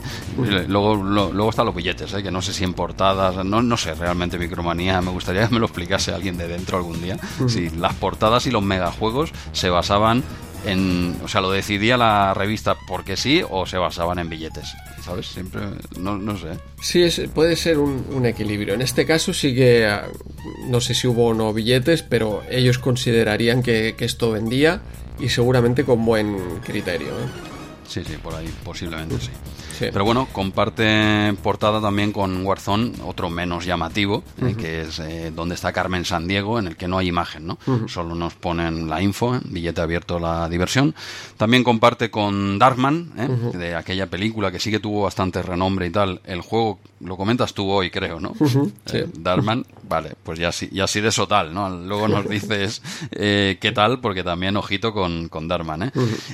Luego, 0.69 0.95
luego 0.95 1.51
están 1.51 1.67
los 1.67 1.75
billetes, 1.75 2.13
¿eh? 2.13 2.23
que 2.23 2.31
no 2.31 2.43
sé 2.43 2.53
si 2.53 2.65
en 2.65 2.75
portadas, 2.75 3.45
no, 3.45 3.63
no 3.63 3.77
sé 3.77 3.95
realmente 3.95 4.39
Micromanía, 4.39 5.01
me 5.01 5.11
gustaría 5.11 5.45
que 5.49 5.55
me 5.55 5.61
lo 5.61 5.67
explicase 5.67 6.13
alguien 6.13 6.37
de 6.37 6.47
dentro 6.47 6.77
algún 6.77 7.01
día, 7.01 7.19
si 7.49 7.71
las 7.71 7.95
portadas 7.95 8.47
y 8.47 8.51
los 8.51 8.63
megajuegos 8.63 9.33
se 9.53 9.71
basaban 9.71 10.23
o 11.23 11.29
sea, 11.29 11.41
lo 11.41 11.51
decidía 11.51 11.97
la 11.97 12.35
revista 12.35 12.77
porque 12.87 13.17
sí 13.17 13.43
o 13.49 13.67
se 13.67 13.79
basaban 13.79 14.19
en 14.19 14.29
billetes, 14.29 14.75
¿sabes? 15.05 15.27
Siempre, 15.27 15.63
no, 15.99 16.19
no 16.19 16.37
sé. 16.37 16.59
Sí, 16.81 17.03
es, 17.03 17.21
puede 17.35 17.57
ser 17.57 17.79
un, 17.79 18.27
equilibrio. 18.27 18.75
En 18.75 18.83
este 18.83 19.07
caso 19.07 19.33
sí 19.33 19.55
que, 19.55 19.87
ah, 19.87 20.07
no 20.67 20.81
sé 20.81 20.95
si 20.95 21.07
hubo 21.07 21.29
o 21.29 21.35
no 21.35 21.53
billetes, 21.53 22.03
pero 22.03 22.43
ellos 22.51 22.79
considerarían 22.79 23.63
que, 23.63 23.95
esto 23.99 24.33
vendía 24.33 24.81
y 25.19 25.29
seguramente 25.29 25.85
con 25.85 26.05
buen 26.05 26.61
criterio. 26.65 27.09
¿eh? 27.09 27.29
Sí, 27.87 28.03
sí, 28.05 28.17
por 28.23 28.35
ahí 28.35 28.49
posiblemente 28.65 29.19
sí. 29.21 29.31
Pero 29.79 30.05
bueno, 30.05 30.29
comparte 30.33 31.35
portada 31.43 31.81
también 31.81 32.13
con 32.13 32.45
Warzone, 32.45 32.93
otro 33.05 33.31
menos 33.31 33.65
llamativo, 33.65 34.25
eh, 34.43 34.55
que 34.59 34.83
es 34.83 34.99
eh, 34.99 35.33
donde 35.35 35.55
está 35.55 35.73
Carmen 35.73 36.05
San 36.05 36.27
Diego, 36.27 36.59
en 36.59 36.69
el 36.69 36.77
que 36.77 36.89
no 36.89 36.99
hay 36.99 37.09
imagen, 37.09 37.47
¿no? 37.47 37.59
Solo 37.87 38.15
nos 38.15 38.35
ponen 38.35 38.89
la 38.89 39.01
info, 39.01 39.37
¿eh? 39.37 39.41
billete 39.45 39.81
abierto 39.81 40.19
la 40.19 40.49
diversión. 40.49 40.95
También 41.37 41.65
comparte 41.65 42.11
con 42.11 42.59
Darkman, 42.59 43.53
de 43.53 43.75
aquella 43.75 44.07
película 44.07 44.51
que 44.51 44.59
sí 44.59 44.71
que 44.71 44.81
tuvo 44.81 45.03
bastante 45.03 45.43
renombre 45.43 45.87
y 45.87 45.91
tal. 45.91 46.21
El 46.25 46.41
juego, 46.41 46.81
lo 47.01 47.17
comentas 47.17 47.55
tú 47.55 47.71
hoy, 47.71 47.91
creo, 47.91 48.21
¿no? 48.21 48.35
Darkman, 49.19 49.65
vale, 49.89 50.15
pues 50.23 50.39
ya 50.39 50.51
sí, 50.53 50.69
ya 50.73 50.87
sí 50.87 51.01
de 51.01 51.09
eso 51.09 51.29
tal, 51.29 51.55
¿no? 51.55 51.69
Luego 51.71 52.09
nos 52.09 52.29
dices 52.29 52.83
qué 53.11 53.73
tal, 53.75 54.01
porque 54.01 54.25
también 54.25 54.57
ojito 54.57 54.93
con, 54.93 55.29
con 55.29 55.47
Darkman, 55.47 55.93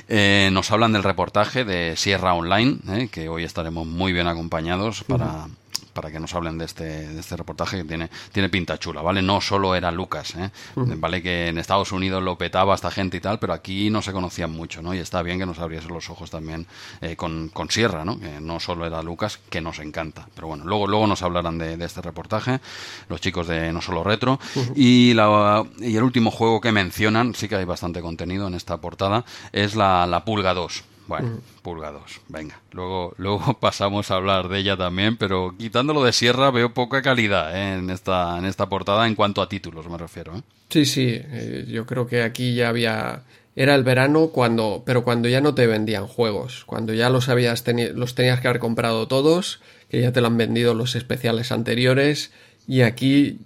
¿eh? 0.09 0.49
Nos 0.51 0.71
hablan 0.71 0.93
del 0.93 1.03
reportaje 1.03 1.65
de 1.65 1.95
Sierra 1.95 2.33
Online, 2.33 3.09
que 3.11 3.29
hoy 3.29 3.34
estaremos 3.43 3.85
muy 3.85 4.13
bien 4.13 4.27
acompañados 4.27 5.03
para, 5.03 5.47
para 5.95 6.11
que 6.11 6.19
nos 6.19 6.33
hablen 6.35 6.57
de 6.57 6.65
este, 6.65 6.83
de 6.83 7.19
este 7.19 7.37
reportaje 7.37 7.77
que 7.77 7.85
tiene, 7.85 8.09
tiene 8.33 8.49
pinta 8.49 8.77
chula, 8.77 9.01
¿vale? 9.01 9.21
No 9.21 9.39
solo 9.39 9.75
era 9.75 9.91
Lucas, 9.91 10.35
¿eh? 10.35 10.51
Vale 10.75 11.23
que 11.23 11.47
en 11.47 11.57
Estados 11.57 11.93
Unidos 11.93 12.21
lo 12.21 12.37
petaba 12.37 12.75
esta 12.75 12.91
gente 12.91 13.15
y 13.17 13.21
tal, 13.21 13.39
pero 13.39 13.53
aquí 13.53 13.89
no 13.89 14.01
se 14.01 14.11
conocían 14.11 14.51
mucho, 14.51 14.81
¿no? 14.81 14.93
Y 14.93 14.99
está 14.99 15.21
bien 15.21 15.39
que 15.39 15.45
nos 15.45 15.57
abriese 15.59 15.87
los 15.87 16.09
ojos 16.09 16.29
también 16.29 16.67
eh, 16.99 17.15
con, 17.15 17.47
con, 17.47 17.71
Sierra, 17.71 18.03
¿no? 18.03 18.19
Que 18.19 18.41
no 18.41 18.59
solo 18.59 18.85
era 18.85 19.01
Lucas, 19.01 19.39
que 19.49 19.61
nos 19.61 19.79
encanta. 19.79 20.27
Pero 20.35 20.47
bueno, 20.47 20.65
luego, 20.65 20.85
luego 20.85 21.07
nos 21.07 21.21
hablarán 21.21 21.57
de, 21.57 21.75
este 21.85 22.01
reportaje, 22.01 22.59
los 23.07 23.21
chicos 23.21 23.47
de 23.47 23.71
No 23.71 23.81
Solo 23.81 24.03
Retro. 24.03 24.37
y, 24.75 25.13
la, 25.13 25.63
y 25.79 25.95
el 25.95 26.03
último 26.03 26.29
juego 26.29 26.59
que 26.59 26.73
mencionan, 26.73 27.33
sí 27.35 27.47
que 27.47 27.55
hay 27.55 27.65
bastante 27.65 28.01
contenido 28.01 28.47
en 28.47 28.55
esta 28.55 28.77
portada, 28.77 29.23
es 29.53 29.75
la, 29.75 30.05
la 30.05 30.25
Pulga 30.25 30.53
2. 30.53 30.83
Bueno, 31.07 31.39
Pulga 31.61 31.91
2, 31.91 32.01
venga. 32.29 32.59
Luego, 32.71 33.13
luego 33.17 33.53
pasamos 33.59 34.09
a 34.11 34.15
hablar 34.15 34.49
de 34.49 34.59
ella 34.59 34.77
también, 34.77 35.17
pero 35.17 35.55
quitándolo 35.57 36.03
de 36.03 36.13
Sierra 36.13 36.51
veo 36.51 36.73
poca 36.73 37.01
calidad 37.01 37.55
¿eh? 37.55 37.75
en, 37.75 37.89
esta, 37.89 38.37
en 38.37 38.45
esta 38.45 38.67
portada 38.67 39.07
en 39.07 39.15
cuanto 39.15 39.41
a 39.41 39.49
títulos 39.49 39.87
me 39.89 39.97
refiero. 39.97 40.35
¿eh? 40.37 40.41
Sí, 40.69 40.85
sí, 40.85 41.07
eh, 41.09 41.65
yo 41.67 41.85
creo 41.85 42.07
que 42.07 42.23
aquí 42.23 42.55
ya 42.55 42.69
había... 42.69 43.23
Era 43.57 43.75
el 43.75 43.85
verano 43.85 44.27
cuando, 44.33 44.83
pero 44.85 45.05
cuando 45.05 45.29
ya 45.29 45.39
no 45.39 45.55
te 45.55 45.65
vendían 45.65 46.07
juegos, 46.07 46.65
cuando 46.65 46.93
ya 46.93 47.09
los 47.09 47.29
habías 47.29 47.63
los 47.93 48.13
tenías 48.13 48.41
que 48.41 48.49
haber 48.49 48.59
comprado 48.59 49.07
todos, 49.07 49.61
que 49.89 50.01
ya 50.01 50.11
te 50.11 50.19
lo 50.19 50.27
han 50.27 50.35
vendido 50.35 50.73
los 50.73 50.95
especiales 50.95 51.53
anteriores, 51.53 52.33
y 52.67 52.81
aquí 52.81 53.39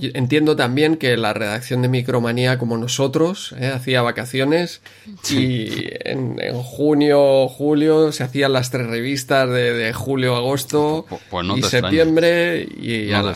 Entiendo 0.00 0.54
también 0.54 0.96
que 0.96 1.16
la 1.16 1.34
redacción 1.34 1.82
de 1.82 1.88
Micromanía, 1.88 2.56
como 2.56 2.76
nosotros, 2.76 3.54
¿eh? 3.58 3.66
hacía 3.74 4.00
vacaciones 4.00 4.80
y 5.28 5.88
en, 6.04 6.38
junio, 6.54 7.48
julio 7.48 8.12
se 8.12 8.22
hacían 8.22 8.52
las 8.52 8.70
tres 8.70 8.86
revistas 8.86 9.50
de, 9.50 9.92
julio, 9.92 10.36
agosto 10.36 11.04
pues 11.30 11.46
y 11.56 11.62
septiembre 11.62 12.68
y 12.80 13.10
no 13.10 13.32
te 13.32 13.34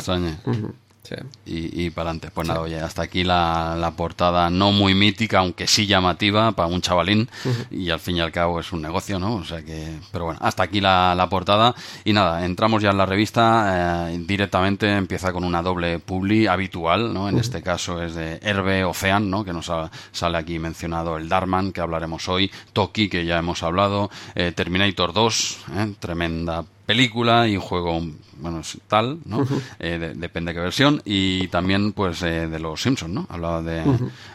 y, 1.44 1.90
para 1.90 2.10
adelante. 2.10 2.30
Pues 2.32 2.48
nada, 2.48 2.60
oye, 2.60 2.80
hasta 2.80 3.02
aquí 3.02 3.24
la, 3.24 3.92
portada 3.96 4.50
no 4.50 4.72
muy 4.72 4.94
mítica, 4.94 5.40
aunque 5.40 5.66
sí 5.66 5.86
llamativa 5.86 6.52
para 6.52 6.68
un 6.68 6.80
chavalín. 6.80 7.28
Y 7.70 7.90
al 7.90 8.00
fin 8.00 8.16
y 8.16 8.20
al 8.20 8.32
cabo 8.32 8.60
es 8.60 8.72
un 8.72 8.82
negocio, 8.82 9.18
¿no? 9.18 9.34
O 9.36 9.44
sea 9.44 9.62
que, 9.62 9.98
pero 10.10 10.26
bueno, 10.26 10.40
hasta 10.42 10.62
aquí 10.62 10.80
la, 10.80 11.26
portada. 11.30 11.74
Y 12.04 12.12
nada, 12.12 12.44
entramos 12.44 12.82
ya 12.82 12.90
en 12.90 12.98
la 12.98 13.06
revista. 13.06 14.10
Eh, 14.10 14.18
directamente 14.26 14.90
empieza 14.90 15.32
con 15.32 15.44
una 15.44 15.62
doble 15.62 15.98
publi 15.98 16.46
habitual, 16.46 17.12
¿no? 17.12 17.28
En 17.28 17.38
este 17.38 17.62
caso 17.62 18.02
es 18.02 18.14
de 18.14 18.38
Herbe 18.42 18.84
Ocean, 18.84 19.30
¿no? 19.30 19.44
Que 19.44 19.52
nos 19.52 19.70
sale 20.12 20.38
aquí 20.38 20.58
mencionado 20.58 21.16
el 21.16 21.28
Darman, 21.28 21.72
que 21.72 21.80
hablaremos 21.80 22.28
hoy. 22.28 22.50
Toki, 22.72 23.08
que 23.08 23.24
ya 23.24 23.38
hemos 23.38 23.62
hablado. 23.62 24.10
Eh, 24.34 24.52
Terminator 24.52 25.12
2, 25.12 25.58
¿eh? 25.76 25.94
tremenda 25.98 26.64
película 26.87 27.49
y 27.49 27.57
un 27.57 27.62
juego, 27.62 28.01
bueno, 28.39 28.61
tal, 28.89 29.18
¿no? 29.24 29.47
Eh, 29.78 30.14
depende 30.16 30.51
de 30.51 30.55
qué 30.55 30.61
versión. 30.61 31.03
Y 31.05 31.49
también, 31.49 31.93
pues, 31.93 32.22
eh, 32.22 32.49
de 32.49 32.59
los 32.59 32.83
Simpsons, 32.83 33.12
¿no? 33.12 33.26
Hablaba 33.28 33.62
de, 33.62 33.83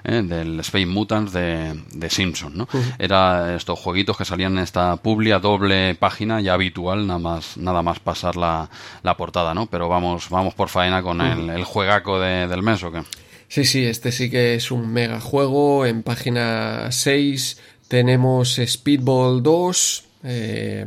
eh, 0.03 0.21
del 0.23 0.59
Space 0.61 0.85
Mutants 0.85 1.33
de, 1.33 1.79
de 1.93 2.09
Simpsons, 2.09 2.55
¿no? 2.55 2.67
Era 2.99 3.55
estos 3.55 3.79
jueguitos 3.79 4.17
que 4.17 4.25
salían 4.25 4.53
en 4.53 4.63
esta 4.63 4.95
publia 4.97 5.39
doble 5.39 5.95
página 5.95 6.41
ya 6.41 6.53
habitual, 6.53 7.07
nada 7.07 7.19
más, 7.19 7.57
nada 7.57 7.81
más 7.81 7.99
pasar 7.99 8.35
la, 8.35 8.69
la 9.03 9.17
portada, 9.17 9.53
¿no? 9.53 9.67
Pero 9.67 9.89
vamos, 9.89 10.29
vamos 10.29 10.53
por 10.53 10.69
faena 10.69 11.01
con 11.01 11.21
el, 11.21 11.49
el 11.49 11.63
juegaco 11.63 12.19
del 12.19 12.63
mes, 12.63 12.83
¿o 12.83 12.91
qué? 12.91 13.03
Sí, 13.49 13.63
sí, 13.63 13.85
este 13.85 14.11
sí 14.11 14.29
que 14.29 14.55
es 14.55 14.71
un 14.71 14.91
mega 14.91 15.21
juego. 15.21 15.85
En 15.85 16.03
página 16.03 16.91
6 16.91 17.57
tenemos 17.87 18.59
Speedball 18.65 19.41
2, 19.41 20.06
eh, 20.29 20.85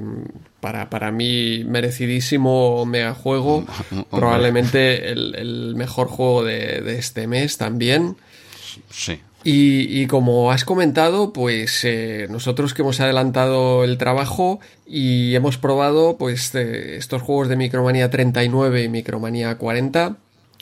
para, 0.60 0.90
para 0.90 1.10
mí 1.10 1.64
merecidísimo 1.64 2.84
mega 2.84 3.14
juego, 3.14 3.64
probablemente 4.10 5.10
el, 5.10 5.74
mejor 5.76 6.08
juego 6.08 6.44
de, 6.44 6.98
este 6.98 7.26
mes 7.26 7.56
también. 7.56 8.16
Sí. 8.90 9.20
Y, 9.42 10.06
como 10.08 10.52
has 10.52 10.66
comentado, 10.66 11.32
pues 11.32 11.82
eh, 11.84 12.26
nosotros 12.28 12.74
que 12.74 12.82
hemos 12.82 13.00
adelantado 13.00 13.82
el 13.84 13.96
trabajo 13.96 14.60
y 14.86 15.34
hemos 15.34 15.56
probado 15.56 16.18
pues 16.18 16.54
eh, 16.54 16.96
estos 16.98 17.22
juegos 17.22 17.48
de 17.48 17.56
Micromanía 17.56 18.10
39 18.10 18.82
y 18.82 18.88
Micromanía 18.90 19.56
40 19.56 20.18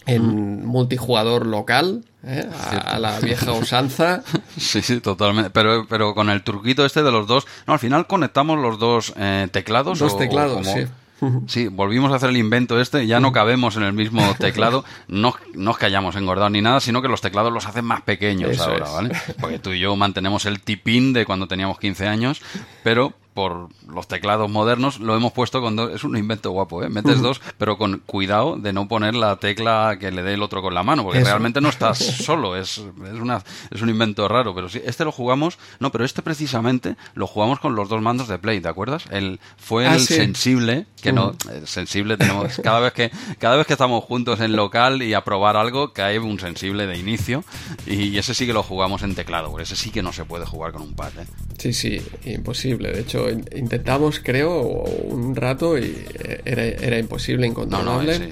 en 0.06 0.64
multijugador 0.64 1.46
local, 1.46 2.04
¿eh? 2.24 2.48
a, 2.84 2.98
la 2.98 3.20
vieja 3.20 3.52
usanza. 3.52 4.22
Sí, 4.56 4.82
sí, 4.82 5.00
totalmente. 5.00 5.50
Pero, 5.50 5.86
pero 5.88 6.14
con 6.14 6.30
el 6.30 6.42
truquito 6.42 6.84
este 6.84 7.02
de 7.02 7.12
los 7.12 7.26
dos. 7.26 7.46
No, 7.66 7.74
al 7.74 7.78
final 7.78 8.06
conectamos 8.06 8.58
los 8.58 8.78
dos 8.78 9.12
eh, 9.16 9.48
teclados. 9.52 9.98
Dos 9.98 10.18
teclados, 10.18 10.66
sí. 10.66 10.86
Sí, 11.46 11.68
volvimos 11.68 12.12
a 12.12 12.16
hacer 12.16 12.30
el 12.30 12.36
invento 12.36 12.80
este, 12.80 13.06
ya 13.06 13.18
no 13.18 13.32
cabemos 13.32 13.76
en 13.76 13.82
el 13.82 13.92
mismo 13.92 14.22
teclado, 14.38 14.84
no, 15.08 15.34
no 15.54 15.72
es 15.72 15.76
que 15.76 15.86
hayamos 15.86 16.16
engordado 16.16 16.50
ni 16.50 16.60
nada, 16.60 16.80
sino 16.80 17.02
que 17.02 17.08
los 17.08 17.20
teclados 17.20 17.52
los 17.52 17.66
hacen 17.66 17.84
más 17.84 18.02
pequeños 18.02 18.58
ahora, 18.60 18.88
¿vale? 18.88 19.16
Porque 19.40 19.58
tú 19.58 19.72
y 19.72 19.80
yo 19.80 19.96
mantenemos 19.96 20.46
el 20.46 20.60
tipín 20.60 21.12
de 21.12 21.26
cuando 21.26 21.48
teníamos 21.48 21.78
15 21.78 22.06
años, 22.06 22.40
pero 22.84 23.14
por 23.38 23.68
los 23.88 24.08
teclados 24.08 24.50
modernos, 24.50 24.98
lo 24.98 25.14
hemos 25.14 25.30
puesto 25.30 25.60
con 25.60 25.76
dos. 25.76 25.92
Es 25.94 26.02
un 26.02 26.16
invento 26.16 26.50
guapo, 26.50 26.82
¿eh? 26.82 26.88
Metes 26.88 27.22
dos, 27.22 27.40
pero 27.56 27.78
con 27.78 28.02
cuidado 28.04 28.56
de 28.56 28.72
no 28.72 28.88
poner 28.88 29.14
la 29.14 29.36
tecla 29.36 29.96
que 30.00 30.10
le 30.10 30.24
dé 30.24 30.34
el 30.34 30.42
otro 30.42 30.60
con 30.60 30.74
la 30.74 30.82
mano, 30.82 31.04
porque 31.04 31.22
realmente 31.22 31.60
no 31.60 31.68
estás 31.68 31.98
solo. 32.24 32.56
Es, 32.56 32.78
es, 32.78 33.20
una, 33.20 33.40
es 33.70 33.80
un 33.80 33.90
invento 33.90 34.26
raro. 34.26 34.56
Pero 34.56 34.68
sí, 34.68 34.80
este 34.84 35.04
lo 35.04 35.12
jugamos. 35.12 35.56
No, 35.78 35.92
pero 35.92 36.04
este 36.04 36.20
precisamente 36.20 36.96
lo 37.14 37.28
jugamos 37.28 37.60
con 37.60 37.76
los 37.76 37.88
dos 37.88 38.02
mandos 38.02 38.26
de 38.26 38.40
Play, 38.40 38.60
¿te 38.60 38.66
acuerdas? 38.66 39.04
El, 39.08 39.38
fue 39.56 39.86
ah, 39.86 39.94
el 39.94 40.00
sensible, 40.00 40.86
que 41.00 41.12
no. 41.12 41.36
sensible 41.64 42.16
tenemos. 42.16 42.60
Cada 42.60 42.80
vez, 42.80 42.92
que, 42.92 43.12
cada 43.38 43.54
vez 43.54 43.68
que 43.68 43.74
estamos 43.74 44.02
juntos 44.02 44.40
en 44.40 44.56
local 44.56 45.00
y 45.00 45.14
a 45.14 45.22
probar 45.22 45.56
algo, 45.56 45.92
cae 45.92 46.18
un 46.18 46.40
sensible 46.40 46.88
de 46.88 46.98
inicio. 46.98 47.44
Y 47.86 48.18
ese 48.18 48.34
sí 48.34 48.48
que 48.48 48.52
lo 48.52 48.64
jugamos 48.64 49.04
en 49.04 49.14
teclado, 49.14 49.50
porque 49.50 49.62
ese 49.62 49.76
sí 49.76 49.90
que 49.90 50.02
no 50.02 50.12
se 50.12 50.24
puede 50.24 50.44
jugar 50.44 50.72
con 50.72 50.82
un 50.82 50.94
pad, 50.94 51.12
¿eh? 51.20 51.26
Sí, 51.58 51.72
sí, 51.72 52.00
imposible. 52.24 52.92
De 52.92 53.00
hecho, 53.00 53.27
intentamos, 53.30 54.20
creo, 54.22 54.60
un 54.60 55.34
rato 55.34 55.78
y 55.78 56.04
era, 56.44 56.64
era 56.64 56.98
imposible, 56.98 57.46
incontrolable. 57.46 58.18
No, 58.18 58.26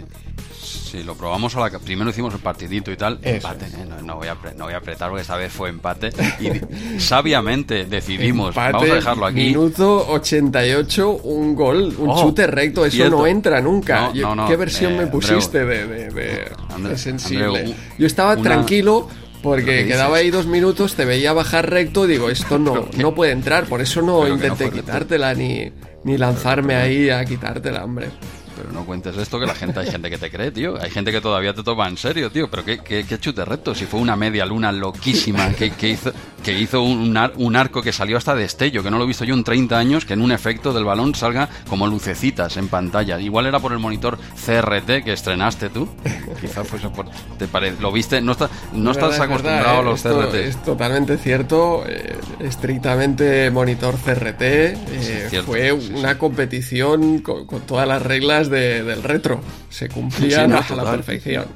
sí. 0.63 1.03
lo 1.05 1.15
probamos 1.15 1.55
a 1.57 1.61
la 1.61 1.79
primero 1.79 2.11
hicimos 2.11 2.33
el 2.35 2.41
partidito 2.41 2.91
y 2.91 2.97
tal, 2.97 3.19
empate, 3.23 3.67
¿eh? 3.67 3.87
no, 4.03 4.17
voy 4.17 4.29
a, 4.29 4.37
no 4.57 4.65
voy 4.65 4.75
a 4.75 4.79
apretar 4.79 5.09
porque 5.09 5.23
esta 5.23 5.37
vez 5.37 5.53
fue 5.53 5.69
empate 5.69 6.11
y 6.41 7.01
sabiamente 7.01 7.85
decidimos, 7.85 8.55
vamos 8.55 8.91
a 8.91 8.95
dejarlo 8.95 9.27
aquí. 9.27 9.47
Minuto 9.47 10.09
88, 10.09 11.11
un 11.25 11.55
gol, 11.55 11.95
un 11.99 12.11
oh, 12.11 12.21
chute 12.21 12.47
recto, 12.47 12.85
eso 12.85 13.09
no 13.11 13.27
entra 13.27 13.61
nunca. 13.61 14.11
¿Qué 14.13 14.57
versión 14.57 14.95
eh, 14.95 14.99
me 14.99 15.07
pusiste 15.07 15.65
de, 15.65 16.97
sensible? 16.97 17.75
Yo 17.99 18.07
estaba 18.07 18.37
tranquilo 18.37 19.09
porque 19.47 19.87
quedaba 19.87 20.17
ahí 20.17 20.31
dos 20.31 20.49
minutos, 20.49 20.97
te 20.97 21.05
veía 21.05 21.33
bajar 21.33 21.71
recto, 21.71 22.09
digo, 22.09 22.31
esto 22.31 22.59
no, 22.59 22.89
no 22.99 23.15
puede 23.15 23.31
entrar, 23.31 23.67
por 23.67 23.81
eso 23.81 24.03
no 24.03 24.27
intenté 24.27 24.73
quitártela 24.73 25.35
ni, 25.35 25.71
ni 26.03 26.19
lanzarme 26.19 26.75
ahí 26.75 27.11
a 27.11 27.25
quitártela, 27.25 27.85
hombre. 27.85 28.09
Pero 28.57 28.73
no 28.73 28.85
cuentes 28.85 29.17
esto, 29.17 29.39
que 29.39 29.47
la 29.47 29.55
gente, 29.55 29.81
hay 29.81 29.91
gente 29.91 30.11
que 30.11 30.19
te 30.19 30.31
cree, 30.31 30.51
tío. 30.51 30.81
Hay 30.81 30.91
gente 30.91 31.13
que 31.13 31.21
todavía 31.21 31.53
te 31.55 31.63
toma 31.63 31.89
en 31.89 31.97
serio, 31.97 32.31
tío. 32.31 32.49
Pero 32.49 32.65
qué, 32.65 32.79
qué, 32.79 33.05
qué 33.05 33.19
chute 33.19 33.45
recto. 33.45 33.75
Si 33.75 33.87
fue 33.87 34.01
una 34.01 34.17
media 34.17 34.47
luna 34.47 34.73
loquísima 34.73 35.51
que, 35.51 35.71
que 35.73 35.91
hizo, 35.91 36.13
que 36.43 36.59
hizo 36.59 36.83
un, 36.83 37.19
un, 37.37 37.57
arco 37.57 37.83
que 37.83 37.93
salió 37.93 38.17
hasta 38.17 38.35
destello, 38.35 38.83
que 38.83 38.91
no 38.91 38.99
lo 38.99 39.05
he 39.05 39.07
visto 39.07 39.25
yo 39.25 39.35
en 39.35 39.45
30 39.45 39.79
años, 39.79 40.05
que 40.05 40.15
en 40.15 40.23
un 40.23 40.33
efecto 40.33 40.73
del 40.73 40.85
balón 40.85 41.15
salga 41.15 41.49
como 41.69 41.87
lucecitas 41.87 42.57
en 42.57 42.69
pantalla. 42.69 43.21
Igual 43.21 43.47
era 43.47 43.61
por 43.61 43.73
el 43.73 43.79
monitor 43.79 44.19
CRT 44.19 45.05
que 45.05 45.13
estrenaste 45.13 45.69
tú. 45.69 45.89
Quizás 46.41 46.67
fuese 46.67 46.89
por. 46.89 47.07
¿Te 47.39 47.47
parece? 47.49 47.81
¿Lo 47.81 47.93
viste? 47.93 48.21
No, 48.21 48.37
no 48.73 48.91
estás 48.91 49.21
acostumbrado 49.21 49.81
a 49.81 49.83
los 49.83 50.03
CRT. 50.03 50.35
Es 50.35 50.63
totalmente 50.63 51.19
cierto. 51.19 51.85
Eh, 51.87 52.17
estrictamente 52.41 53.51
monitor 53.51 53.97
CRT. 53.97 54.43
Eh, 54.43 55.43
fue 55.45 55.73
una 55.73 56.19
competición 56.19 57.21
con, 57.21 57.47
todas 57.67 57.87
las 57.87 58.03
reglas 58.03 58.46
del 58.49 59.03
retro. 59.03 59.41
Se 59.69 59.89
cumplían 59.89 60.53
a 60.53 60.65
la 60.75 60.91
perfección. 60.91 61.47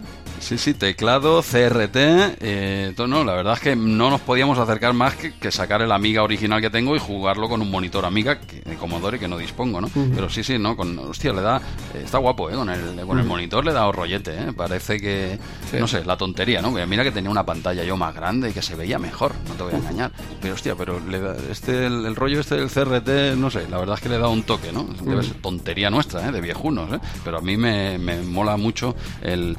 Sí, 0.40 0.56
sí, 0.56 0.74
teclado, 0.74 1.42
CRT, 1.42 1.96
eh, 2.40 2.94
no, 3.06 3.24
la 3.24 3.34
verdad 3.34 3.54
es 3.54 3.60
que 3.60 3.76
no 3.76 4.10
nos 4.10 4.22
podíamos 4.22 4.58
acercar 4.58 4.94
más 4.94 5.14
que, 5.14 5.52
sacar 5.52 5.82
el 5.82 5.92
Amiga 5.92 6.22
original 6.22 6.60
que 6.60 6.70
tengo 6.70 6.96
y 6.96 6.98
jugarlo 6.98 7.48
con 7.48 7.60
un 7.60 7.70
monitor 7.70 8.04
Amiga 8.04 8.40
que, 8.40 8.62
de 8.62 8.76
Commodore 8.76 9.18
que 9.18 9.28
no 9.28 9.36
dispongo, 9.36 9.80
¿no? 9.80 9.88
Pero 9.92 10.28
sí, 10.30 10.42
sí, 10.42 10.58
no, 10.58 10.76
con, 10.76 10.98
hostia, 10.98 11.32
le 11.32 11.42
da, 11.42 11.58
eh, 11.94 12.02
está 12.04 12.18
guapo, 12.18 12.50
¿eh? 12.50 12.54
Con 12.54 12.70
el, 12.70 13.06
con 13.06 13.18
el 13.18 13.26
monitor 13.26 13.64
le 13.64 13.72
da 13.72 13.90
rollete, 13.92 14.32
¿eh? 14.32 14.52
Parece 14.56 14.98
que, 14.98 15.38
no 15.78 15.86
sé, 15.86 16.04
la 16.04 16.16
tontería, 16.16 16.62
¿no? 16.62 16.70
Mira 16.70 17.04
que 17.04 17.12
tenía 17.12 17.30
una 17.30 17.44
pantalla 17.44 17.84
yo 17.84 17.96
más 17.96 18.14
grande 18.14 18.50
y 18.50 18.52
que 18.52 18.62
se 18.62 18.74
veía 18.74 18.98
mejor, 18.98 19.32
no 19.46 19.54
te 19.54 19.62
voy 19.62 19.74
a 19.74 19.76
engañar. 19.76 20.10
Pero 20.40 20.54
hostia, 20.54 20.74
pero 20.74 21.00
le 21.00 21.20
da, 21.20 21.36
este, 21.50 21.86
el, 21.86 22.16
rollo 22.16 22.40
este 22.40 22.56
del 22.56 22.70
CRT, 22.70 23.36
no 23.36 23.50
sé, 23.50 23.68
la 23.68 23.78
verdad 23.78 23.96
es 23.96 24.02
que 24.02 24.08
le 24.08 24.18
da 24.18 24.28
un 24.28 24.42
toque, 24.42 24.72
¿no? 24.72 24.84
Debe 25.02 25.22
ser 25.22 25.36
tontería 25.36 25.90
nuestra, 25.90 26.26
¿eh? 26.26 26.32
De 26.32 26.40
viejunos, 26.40 26.92
¿eh? 26.92 26.98
Pero 27.24 27.38
a 27.38 27.40
mí 27.40 27.56
me, 27.56 27.98
me 27.98 28.20
mola 28.22 28.56
mucho 28.56 28.96
el, 29.22 29.56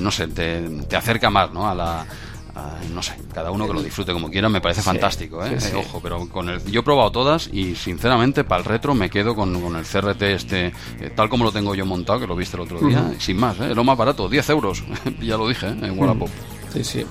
no 0.00 0.10
sé, 0.10 0.21
te, 0.28 0.96
acerca 0.96 1.30
más 1.30 1.52
¿no? 1.52 1.68
a, 1.68 1.74
la, 1.74 2.06
no 2.92 3.02
sé, 3.02 3.14
cada 3.32 3.50
uno 3.50 3.66
que 3.66 3.72
lo 3.72 3.82
disfrute 3.82 4.12
como 4.12 4.30
quiera, 4.30 4.48
me 4.48 4.60
parece 4.60 4.82
fantástico, 4.82 5.44
¿eh? 5.44 5.56
Ojo, 5.74 6.00
pero 6.02 6.28
con 6.28 6.48
el, 6.48 6.64
yo 6.66 6.80
he 6.80 6.82
probado 6.82 7.10
todas 7.10 7.48
y 7.52 7.74
sinceramente 7.74 8.44
para 8.44 8.60
el 8.60 8.64
retro 8.64 8.94
me 8.94 9.08
quedo 9.08 9.34
con, 9.34 9.54
el 9.54 9.84
CRT 9.84 10.22
este, 10.22 10.66
eh, 11.00 11.10
tal 11.14 11.28
como 11.28 11.44
lo 11.44 11.52
tengo 11.52 11.74
yo 11.74 11.86
montado, 11.86 12.20
que 12.20 12.26
lo 12.26 12.36
viste 12.36 12.56
el 12.56 12.62
otro 12.62 12.80
día, 12.80 13.12
sin 13.18 13.38
más, 13.38 13.58
¿eh? 13.60 13.74
lo 13.74 13.84
más 13.84 13.96
barato, 13.96 14.28
10 14.28 14.50
euros, 14.50 14.82
ya 15.20 15.36
lo 15.36 15.48
dije, 15.48 15.66
¿eh? 15.68 15.76
en 15.82 15.98
Wallapop. 15.98 16.28
Sí, 16.72 16.84
sí. 16.84 17.06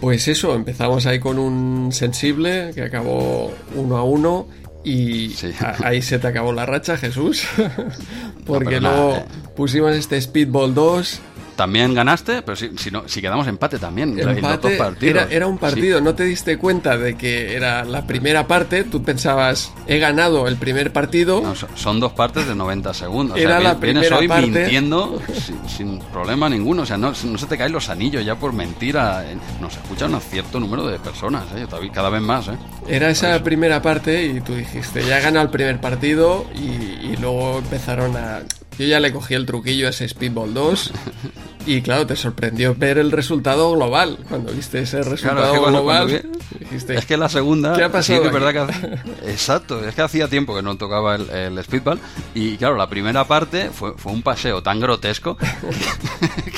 Pues 0.00 0.28
eso, 0.28 0.54
empezamos 0.54 1.06
ahí 1.06 1.18
con 1.18 1.38
un 1.38 1.90
sensible 1.92 2.72
que 2.74 2.82
acabó 2.82 3.52
uno 3.74 3.96
a 3.96 4.02
uno 4.04 4.46
y 4.84 5.34
ahí 5.82 6.02
se 6.02 6.18
te 6.18 6.28
acabó 6.28 6.52
la 6.52 6.66
racha, 6.66 6.96
Jesús. 6.96 7.46
Porque 8.46 8.80
luego 8.80 9.24
pusimos 9.56 9.96
este 9.96 10.20
Speedball 10.20 10.74
2 10.74 11.20
también 11.56 11.94
ganaste, 11.94 12.42
pero 12.42 12.54
si, 12.54 12.70
si, 12.78 12.90
no, 12.90 13.08
si 13.08 13.20
quedamos 13.20 13.48
empate 13.48 13.78
también. 13.78 14.18
Empate 14.18 14.78
era, 15.00 15.26
era, 15.30 15.46
un 15.46 15.58
partido, 15.58 16.00
no 16.00 16.14
te 16.14 16.24
diste 16.24 16.58
cuenta 16.58 16.96
de 16.98 17.16
que 17.16 17.56
era 17.56 17.84
la 17.84 18.06
primera 18.06 18.46
parte, 18.46 18.84
tú 18.84 19.02
pensabas, 19.02 19.72
he 19.86 19.98
ganado 19.98 20.46
el 20.46 20.56
primer 20.56 20.92
partido. 20.92 21.42
son 21.74 21.98
dos 21.98 22.12
partes 22.12 22.46
de 22.46 22.54
90 22.54 22.94
segundos. 22.94 23.38
Era 23.38 23.58
la 23.58 23.80
primera 23.80 24.18
vienes 24.18 24.30
hoy 24.30 24.42
mintiendo 24.42 25.20
sin, 25.66 25.98
problema 26.12 26.48
ninguno, 26.48 26.82
o 26.82 26.86
sea, 26.86 26.96
no, 26.96 27.12
no, 27.24 27.38
se 27.38 27.46
te 27.46 27.56
caen 27.56 27.72
los 27.72 27.88
anillos 27.88 28.24
ya 28.24 28.36
por 28.36 28.52
mentira. 28.52 29.24
Nos 29.60 29.76
escucha 29.76 30.06
un 30.06 30.20
cierto 30.20 30.60
número 30.60 30.86
de 30.86 30.98
personas, 30.98 31.44
¿eh? 31.56 31.66
cada 31.92 32.10
vez 32.10 32.20
más. 32.20 32.48
¿eh? 32.48 32.56
Era 32.86 33.10
esa 33.10 33.42
primera 33.42 33.80
parte 33.80 34.26
y 34.26 34.40
tú 34.40 34.54
dijiste, 34.54 35.04
ya 35.06 35.18
he 35.18 35.22
ganado 35.22 35.46
el 35.46 35.50
primer 35.50 35.80
partido 35.80 36.46
y, 36.54 37.12
y 37.12 37.16
luego 37.18 37.58
empezaron 37.58 38.16
a 38.16 38.42
yo 38.78 38.86
ya 38.86 39.00
le 39.00 39.12
cogí 39.12 39.34
el 39.34 39.46
truquillo 39.46 39.86
a 39.86 39.90
ese 39.90 40.08
Speedball 40.08 40.52
2 40.54 40.92
y 41.66 41.82
claro, 41.82 42.06
te 42.06 42.16
sorprendió 42.16 42.74
ver 42.74 42.98
el 42.98 43.10
resultado 43.10 43.72
global. 43.72 44.18
Cuando 44.28 44.52
viste 44.52 44.80
ese 44.80 45.02
resultado 45.02 45.64
global, 45.64 46.22
es 46.70 47.06
que 47.06 47.16
la 47.16 47.28
segunda, 47.28 47.74
¿qué 47.74 47.84
ha 47.84 47.92
pasado? 47.92 48.24
Sí, 48.24 48.30
verdad 48.30 48.68
que, 48.68 49.30
exacto, 49.30 49.84
es 49.86 49.94
que 49.94 50.02
hacía 50.02 50.28
tiempo 50.28 50.54
que 50.54 50.62
no 50.62 50.76
tocaba 50.76 51.16
el, 51.16 51.62
Speedball 51.62 51.98
y 52.34 52.56
claro, 52.56 52.76
la 52.76 52.88
primera 52.88 53.24
parte 53.24 53.70
fue, 53.70 53.94
fue 53.96 54.12
un 54.12 54.22
paseo 54.22 54.62
tan 54.62 54.78
grotesco 54.78 55.36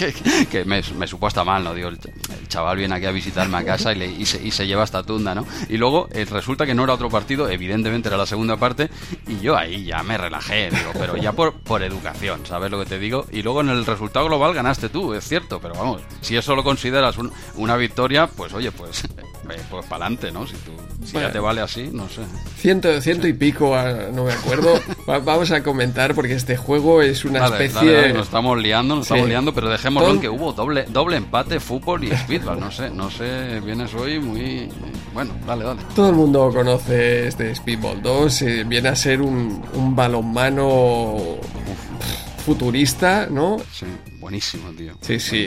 que, 0.51 0.65
me, 0.65 0.83
me, 0.97 1.07
supo 1.07 1.27
hasta 1.27 1.45
mal, 1.45 1.65
¿no? 1.65 1.75
Digo, 1.75 1.89
el, 1.89 1.99
chaval 2.49 2.77
viene 2.77 2.95
aquí 2.95 3.07
a 3.07 3.11
visitarme 3.11 3.59
a 3.59 3.65
casa 3.65 3.93
y, 3.93 3.97
le, 3.97 4.07
y, 4.07 4.27
se, 4.27 4.43
y 4.45 4.51
se, 4.51 4.67
lleva 4.67 4.85
esta 4.85 5.03
tunda, 5.03 5.35
¿no? 5.35 5.47
Y 5.69 5.77
luego 5.77 6.09
eh, 6.13 6.25
resulta 6.25 6.67
que 6.67 6.75
no 6.75 6.85
era 6.85 6.95
otro 6.95 7.09
partido, 7.09 7.49
evidentemente 7.49 8.09
era 8.09 8.17
la 8.17 8.27
segunda 8.27 8.57
parte 8.57 8.91
y 9.27 9.39
yo 9.41 9.57
ahí 9.57 9.85
ya 9.85 10.03
me 10.03 10.19
relajé, 10.19 10.71
digo, 10.71 10.93
pero 10.99 11.17
ya 11.17 11.33
por, 11.33 11.55
por 11.55 11.83
educación 11.83 12.19
¿sabes 12.45 12.71
lo 12.71 12.79
que 12.81 12.87
te 12.87 12.99
digo? 12.99 13.27
Y 13.31 13.43
luego 13.43 13.61
en 13.61 13.71
el 13.71 13.87
resultado 13.87 14.27
global 14.27 14.55
ganaste 14.55 14.89
tú, 14.89 14.98
es 15.15 15.27
cierto, 15.27 15.61
pero 15.61 15.75
vamos, 15.75 16.03
si 16.21 16.37
eso 16.37 16.55
lo 16.55 16.65
consideras 16.65 17.17
una 17.55 17.77
victoria, 17.77 18.27
pues 18.27 18.53
oye, 18.53 18.73
pues, 18.73 19.03
pues 19.71 19.87
para 19.87 20.07
adelante, 20.07 20.31
¿no? 20.33 20.47
Si, 20.47 20.55
tú, 20.57 20.73
ya 21.19 21.33
te 21.33 21.39
vale 21.39 21.61
así, 21.61 21.89
no 21.93 22.09
sé. 22.09 22.23
Ciento, 22.57 23.01
ciento 23.01 23.27
y 23.27 23.33
pico, 23.33 23.75
ah, 23.75 24.09
no 24.13 24.25
me 24.25 24.33
acuerdo. 24.33 24.81
vamos 25.25 25.51
a 25.51 25.63
comentar 25.63 26.15
porque 26.15 26.35
este 26.35 26.57
juego 26.57 27.03
es 27.03 27.25
una 27.25 27.47
especie... 27.47 28.13
nos 28.13 28.27
estamos 28.27 28.59
liando, 28.59 28.97
nos 28.97 29.07
estamos 29.07 29.29
liando, 29.29 29.55
pero 29.55 29.69
dejémoslo 29.69 30.11
en 30.11 30.21
que 30.21 30.29
hubo 30.29 30.53
doble, 30.53 30.85
doble 30.89 31.17
empate, 31.17 31.61
fútbol 31.61 32.05
y 32.05 32.17
speedball, 32.17 32.61
no 32.61 32.71
sé, 32.71 32.91
no 32.91 33.11
sé, 33.11 33.61
vienes 33.61 33.95
hoy 33.95 34.19
muy... 34.19 34.69
Bueno, 35.15 35.33
dale, 35.47 35.65
dale. 35.65 35.81
Todo 35.95 36.11
el 36.11 36.17
mundo 36.17 36.51
conoce 36.53 37.29
este 37.29 37.55
Speedball 37.55 38.03
2, 38.03 38.43
eh, 38.43 38.65
viene 38.65 38.89
a 38.91 38.97
ser 38.97 39.21
un, 39.21 39.63
un 39.75 39.97
balonmano 39.97 41.39
futurista, 42.49 43.27
¿no? 43.31 43.59
Sí, 43.73 43.87
buenísimo, 44.21 44.71
tío. 44.71 44.95
Sí, 45.01 45.19
sí. 45.19 45.47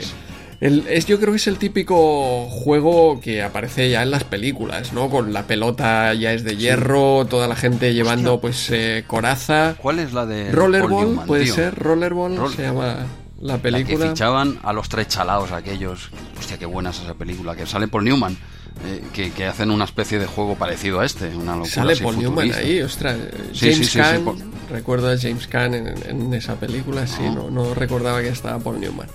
es, 0.60 1.06
yo 1.06 1.18
creo 1.18 1.32
que 1.32 1.36
es 1.36 1.46
el 1.46 1.58
típico 1.58 2.46
juego 2.48 3.20
que 3.20 3.42
aparece 3.42 3.90
ya 3.90 4.02
en 4.02 4.10
las 4.10 4.24
películas, 4.24 4.92
¿no? 4.92 5.10
Con 5.10 5.32
la 5.32 5.46
pelota 5.46 6.14
ya 6.14 6.32
es 6.32 6.44
de 6.44 6.56
hierro, 6.56 7.26
toda 7.26 7.48
la 7.48 7.56
gente 7.56 7.94
llevando 7.94 8.40
pues 8.40 8.70
eh, 8.70 9.04
coraza. 9.06 9.76
¿Cuál 9.78 9.98
es 9.98 10.12
la 10.12 10.26
de 10.26 10.52
Rollerball? 10.52 11.26
Puede 11.26 11.46
ser 11.46 11.74
Rollerball, 11.74 12.38
se 12.54 12.62
llama 12.62 13.06
la 13.40 13.58
película. 13.58 14.04
que 14.04 14.10
fichaban 14.10 14.58
a 14.62 14.72
los 14.72 14.88
tres 14.88 15.08
chalados 15.08 15.50
aquellos. 15.52 16.10
Hostia, 16.38 16.58
qué 16.58 16.66
buena 16.66 16.90
es 16.90 17.00
esa 17.00 17.14
película, 17.14 17.56
que 17.56 17.66
sale 17.66 17.88
Paul 17.88 18.04
Newman. 18.04 18.36
Eh, 18.84 19.30
que, 19.36 19.46
hacen 19.46 19.70
una 19.70 19.84
especie 19.84 20.18
de 20.18 20.26
juego 20.26 20.56
parecido 20.56 21.00
a 21.00 21.04
este, 21.04 21.28
una 21.36 21.52
locura 21.52 21.70
Sale 21.70 21.96
Paul 21.96 22.18
Newman 22.18 22.52
ahí, 22.52 22.80
ostras. 22.80 23.16
James 23.54 23.90
Caan, 23.92 24.24
recuerdo 24.70 25.10
a 25.10 25.16
James 25.16 25.46
Caan 25.46 25.74
en, 25.74 26.34
esa 26.34 26.56
película, 26.56 27.06
sí, 27.06 27.22
no, 27.22 27.50
no 27.50 27.74
recordaba 27.74 28.20
que 28.22 28.28
estaba 28.28 28.58
Paul 28.58 28.80
Newman. 28.80 29.08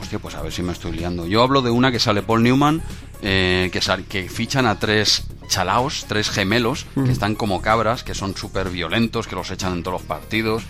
Hostia, 0.00 0.18
pues 0.18 0.34
a 0.34 0.42
ver 0.42 0.52
si 0.52 0.62
me 0.62 0.72
estoy 0.72 0.92
liando. 0.92 1.26
Yo 1.26 1.42
hablo 1.42 1.62
de 1.62 1.70
una 1.70 1.92
que 1.92 1.98
sale 1.98 2.22
Paul 2.22 2.42
Newman, 2.42 2.82
eh, 3.22 3.70
que, 3.72 3.80
que 4.08 4.28
fichan 4.28 4.66
a 4.66 4.78
tres 4.78 5.24
chalaos, 5.48 6.06
tres 6.08 6.30
gemelos, 6.30 6.86
que 6.94 7.12
están 7.12 7.34
como 7.34 7.62
cabras, 7.62 8.02
que 8.02 8.14
son 8.14 8.36
súper 8.36 8.70
violentos, 8.70 9.26
que 9.26 9.34
los 9.34 9.50
echan 9.50 9.72
en 9.74 9.82
todos 9.82 10.00
los 10.00 10.08
partidos. 10.08 10.64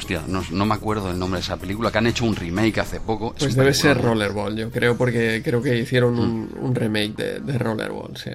Hostia, 0.00 0.22
no, 0.26 0.64
me 0.64 0.74
acuerdo 0.74 1.10
el 1.10 1.18
nombre 1.18 1.40
de 1.40 1.42
esa 1.42 1.58
película, 1.58 1.92
que 1.92 1.98
han 1.98 2.06
hecho 2.06 2.24
un 2.24 2.34
remake 2.34 2.78
hace 2.78 3.00
poco. 3.00 3.34
Pues 3.38 3.54
debe 3.54 3.74
ser 3.74 4.00
Rollerball, 4.00 4.56
yo 4.56 4.70
creo, 4.70 4.96
porque 4.96 5.42
creo 5.44 5.60
que 5.60 5.76
hicieron 5.76 6.18
un, 6.18 6.70
mm. 6.70 6.74
remake 6.74 7.16
de, 7.16 7.58
Rollerball, 7.58 8.16
sí. 8.16 8.30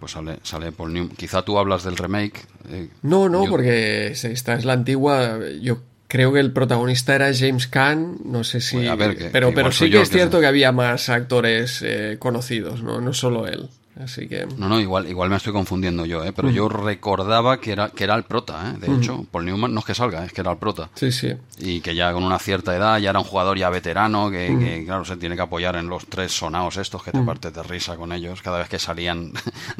pues 0.00 0.10
sale, 0.10 0.40
sale 0.42 0.72
New... 0.76 1.08
Quizá 1.10 1.42
tú 1.42 1.60
hablas 1.60 1.84
del 1.84 1.96
remake. 1.96 2.44
Eh, 2.70 2.88
no, 3.02 3.28
no, 3.28 3.44
porque 3.44 4.08
esta 4.08 4.54
es 4.54 4.64
la 4.64 4.72
antigua. 4.72 5.38
Yo 5.62 5.78
creo 6.08 6.32
que 6.32 6.40
el 6.40 6.50
protagonista 6.50 7.14
era 7.14 7.32
James 7.32 7.68
Caan, 7.68 8.16
no 8.24 8.42
sé 8.42 8.60
si... 8.60 8.78
Pues 8.78 9.28
pero 9.30 9.54
pero 9.54 9.70
sí 9.70 9.88
que 9.88 10.00
es 10.00 10.10
cierto 10.10 10.40
que 10.40 10.46
había 10.46 10.72
más 10.72 11.08
actores 11.08 11.82
eh, 11.86 12.16
conocidos, 12.18 12.82
¿no? 12.82 13.00
No 13.00 13.12
solo 13.12 13.46
él. 13.46 13.68
Así 14.02 14.28
que... 14.28 14.46
No, 14.58 14.68
no, 14.68 14.78
igual, 14.78 15.08
igual 15.08 15.30
me 15.30 15.36
estoy 15.36 15.54
confundiendo 15.54 16.04
yo, 16.04 16.22
¿eh? 16.22 16.32
pero 16.34 16.50
yo 16.50 16.68
recordaba 16.68 17.60
que 17.60 17.72
era, 17.72 17.88
que 17.88 18.04
era 18.04 18.14
el 18.14 18.24
prota, 18.24 18.74
¿eh? 18.74 18.78
de 18.78 18.94
hecho. 18.94 19.24
Paul 19.30 19.46
Newman 19.46 19.72
no 19.72 19.80
es 19.80 19.86
que 19.86 19.94
salga, 19.94 20.24
es 20.24 20.32
que 20.32 20.42
era 20.42 20.50
el 20.50 20.58
prota. 20.58 20.90
Sí, 20.94 21.10
sí. 21.10 21.32
Y 21.58 21.80
que 21.80 21.94
ya 21.94 22.12
con 22.12 22.22
una 22.22 22.38
cierta 22.38 22.76
edad 22.76 22.98
ya 22.98 23.10
era 23.10 23.18
un 23.18 23.24
jugador 23.24 23.56
ya 23.56 23.70
veterano, 23.70 24.30
que, 24.30 24.82
claro, 24.84 25.04
se 25.06 25.16
tiene 25.16 25.34
que 25.34 25.42
apoyar 25.42 25.76
en 25.76 25.88
los 25.88 26.06
tres 26.06 26.32
sonados 26.32 26.76
estos, 26.76 27.02
que 27.02 27.10
te 27.10 27.20
partes 27.20 27.54
de 27.54 27.62
risa 27.62 27.96
con 27.96 28.12
ellos. 28.12 28.42
Cada 28.42 28.58
vez 28.58 28.68
que 28.68 28.78
salían 28.78 29.32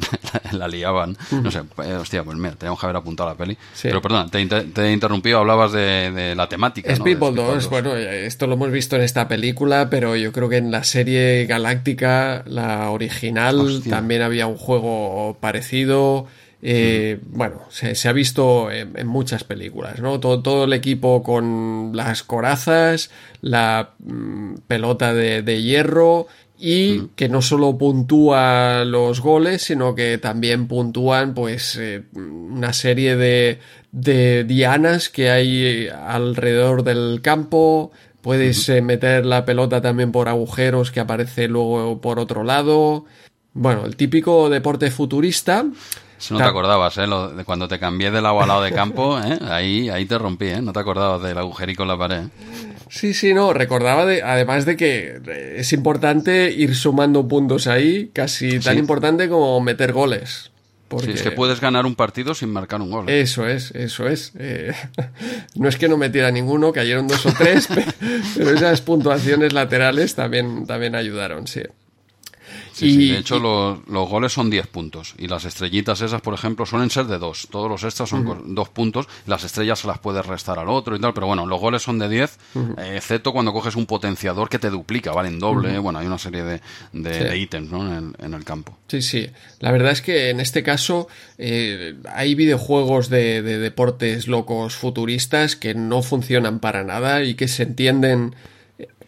la, 0.51 0.67
liaban. 0.67 1.15
No 1.31 1.51
sé, 1.51 1.63
pues, 1.63 1.87
hostia, 1.89 2.23
pues 2.23 2.37
mira, 2.37 2.55
tenemos 2.55 2.79
que 2.79 2.87
haber 2.87 2.95
apuntado 2.95 3.29
la 3.29 3.35
peli. 3.35 3.55
Pero 3.83 4.01
perdón, 4.01 4.31
te, 4.31 4.43
te, 4.47 4.81
he 4.81 4.91
interrumpido, 4.91 5.39
hablabas 5.39 5.73
de, 5.73 6.33
la 6.35 6.49
temática. 6.49 6.95
Speedball, 6.95 7.35
2, 7.35 7.69
bueno, 7.69 7.95
esto 7.95 8.47
lo 8.47 8.55
hemos 8.55 8.71
visto 8.71 8.95
en 8.95 9.03
esta 9.03 9.27
película, 9.27 9.91
pero 9.91 10.15
yo 10.15 10.31
creo 10.31 10.49
que 10.49 10.57
en 10.57 10.71
la 10.71 10.83
serie 10.83 11.45
Galáctica, 11.45 12.43
la 12.47 12.89
original, 12.89 13.83
también 13.87 14.06
también 14.07 14.21
había 14.21 14.47
un 14.47 14.55
juego 14.55 15.35
parecido. 15.41 16.27
Eh, 16.61 17.19
bueno, 17.27 17.59
se, 17.69 18.07
ha 18.07 18.13
visto 18.13 18.71
en, 18.71 19.05
muchas 19.05 19.43
películas, 19.43 19.99
¿no? 19.99 20.21
Todo, 20.21 20.41
todo, 20.41 20.63
el 20.63 20.71
equipo 20.71 21.21
con 21.23 21.91
las 21.93 22.23
corazas, 22.23 23.11
la 23.41 23.95
mm, 23.99 24.59
pelota 24.65 25.13
de, 25.13 25.61
hierro 25.61 26.27
y 26.57 27.09
que 27.17 27.27
no 27.27 27.41
solo 27.41 27.77
puntúa 27.77 28.85
los 28.85 29.19
goles, 29.19 29.61
sino 29.61 29.93
que 29.93 30.17
también 30.17 30.69
puntúan 30.69 31.33
pues 31.33 31.75
eh, 31.75 32.03
una 32.13 32.71
serie 32.71 33.17
de, 33.17 33.59
de 33.91 34.45
dianas 34.45 35.09
que 35.09 35.29
hay 35.29 35.89
alrededor 35.89 36.83
del 36.83 37.19
campo, 37.21 37.91
Puedes 38.27 38.67
eh, 38.67 38.81
meter 38.81 39.25
la 39.25 39.45
pelota 39.45 39.79
también 39.79 40.11
por 40.11 40.27
agujeros 40.27 40.91
que 40.91 40.99
aparece 40.99 41.47
luego 41.47 42.01
por 42.01 42.19
otro 42.19 42.43
lado. 42.43 43.05
Bueno, 43.57 43.85
el 43.85 43.95
típico 43.95 44.49
deporte 44.49 44.91
futurista. 44.91 45.65
Si 46.19 46.33
no 46.33 46.39
te 46.39 46.45
acordabas, 46.45 46.97
¿eh? 46.97 47.07
de 47.35 47.43
cuando 47.43 47.67
te 47.67 47.79
cambié 47.79 48.11
del 48.11 48.25
agua 48.25 48.43
al 48.43 48.47
lado 48.49 48.61
de 48.61 48.71
campo, 48.71 49.19
¿eh? 49.19 49.37
ahí, 49.49 49.89
ahí 49.89 50.05
te 50.05 50.17
rompí, 50.17 50.45
¿eh? 50.45 50.61
No 50.61 50.73
te 50.73 50.79
acordabas 50.79 51.21
del 51.21 51.37
agujerico 51.37 51.83
en 51.83 51.89
la 51.89 51.97
pared. 51.97 52.23
Sí, 52.89 53.13
sí, 53.13 53.33
no, 53.33 53.53
recordaba 53.53 54.05
de, 54.05 54.23
además 54.23 54.65
de 54.65 54.77
que 54.77 55.19
es 55.57 55.73
importante 55.73 56.51
ir 56.51 56.75
sumando 56.75 57.27
puntos 57.27 57.67
ahí, 57.67 58.09
casi 58.13 58.59
tan 58.59 58.77
importante 58.77 59.27
como 59.27 59.59
meter 59.59 59.91
goles. 59.91 60.51
Porque... 60.87 61.11
es 61.11 61.21
que 61.21 61.31
puedes 61.31 61.59
ganar 61.59 61.85
un 61.85 61.95
partido 61.95 62.33
sin 62.33 62.49
marcar 62.49 62.81
un 62.81 62.89
gol. 62.89 63.09
¿eh? 63.09 63.21
Eso 63.21 63.47
es, 63.47 63.71
eso 63.71 64.07
es. 64.07 64.33
Eh, 64.39 64.73
no 65.55 65.67
es 65.67 65.77
que 65.77 65.89
no 65.89 65.97
metiera 65.97 66.31
ninguno, 66.31 66.71
cayeron 66.71 67.07
dos 67.07 67.25
o 67.25 67.33
tres, 67.33 67.67
pero 68.37 68.51
esas 68.51 68.81
puntuaciones 68.81 69.51
laterales 69.51 70.15
también, 70.15 70.65
también 70.65 70.95
ayudaron, 70.95 71.47
sí. 71.47 71.61
Sí, 72.77 73.09
de 73.09 73.17
hecho 73.17 73.39
los, 73.39 74.09
goles 74.09 74.33
son 74.33 74.49
10 74.49 74.67
puntos 74.67 75.15
y 75.17 75.27
las 75.27 75.45
estrellitas 75.45 76.01
esas, 76.01 76.21
por 76.21 76.33
ejemplo, 76.33 76.65
suelen 76.65 76.89
ser 76.89 77.05
de 77.05 77.17
2. 77.17 77.47
Todos 77.49 77.69
los 77.69 77.83
extras 77.83 78.09
son 78.09 78.53
2 78.53 78.69
puntos, 78.69 79.07
las 79.25 79.43
estrellas 79.43 79.79
se 79.79 79.87
las 79.87 79.99
puedes 79.99 80.25
restar 80.25 80.59
al 80.59 80.69
otro 80.69 80.95
y 80.95 80.99
tal, 80.99 81.13
pero 81.13 81.27
bueno, 81.27 81.45
los 81.45 81.59
goles 81.59 81.81
son 81.81 81.99
de 81.99 82.09
10, 82.09 82.39
eh, 82.77 82.93
excepto 82.95 83.33
cuando 83.33 83.53
coges 83.53 83.75
un 83.75 83.85
potenciador 83.85 84.49
que 84.49 84.59
te 84.59 84.69
duplica, 84.69 85.11
¿vale? 85.11 85.29
En 85.29 85.39
doble, 85.39 85.79
bueno, 85.79 85.99
hay 85.99 86.07
una 86.07 86.17
serie 86.17 86.43
de, 86.43 86.61
de, 86.93 87.37
ítems 87.37 87.71
¿no? 87.71 87.97
en, 87.97 88.33
el, 88.33 88.43
campo. 88.43 88.77
Sí, 88.87 89.01
sí. 89.01 89.27
La 89.59 89.71
verdad 89.71 89.91
es 89.91 90.01
que 90.01 90.29
en 90.29 90.39
este 90.39 90.63
caso 90.63 91.07
eh, 91.37 91.95
hay 92.13 92.35
videojuegos 92.35 93.09
de, 93.09 93.41
de 93.41 93.57
deportes 93.57 94.27
locos 94.27 94.75
futuristas 94.75 95.55
que 95.55 95.73
no 95.73 96.01
funcionan 96.01 96.59
para 96.59 96.83
nada 96.83 97.23
y 97.23 97.35
que 97.35 97.47
se 97.47 97.63
entienden 97.63 98.35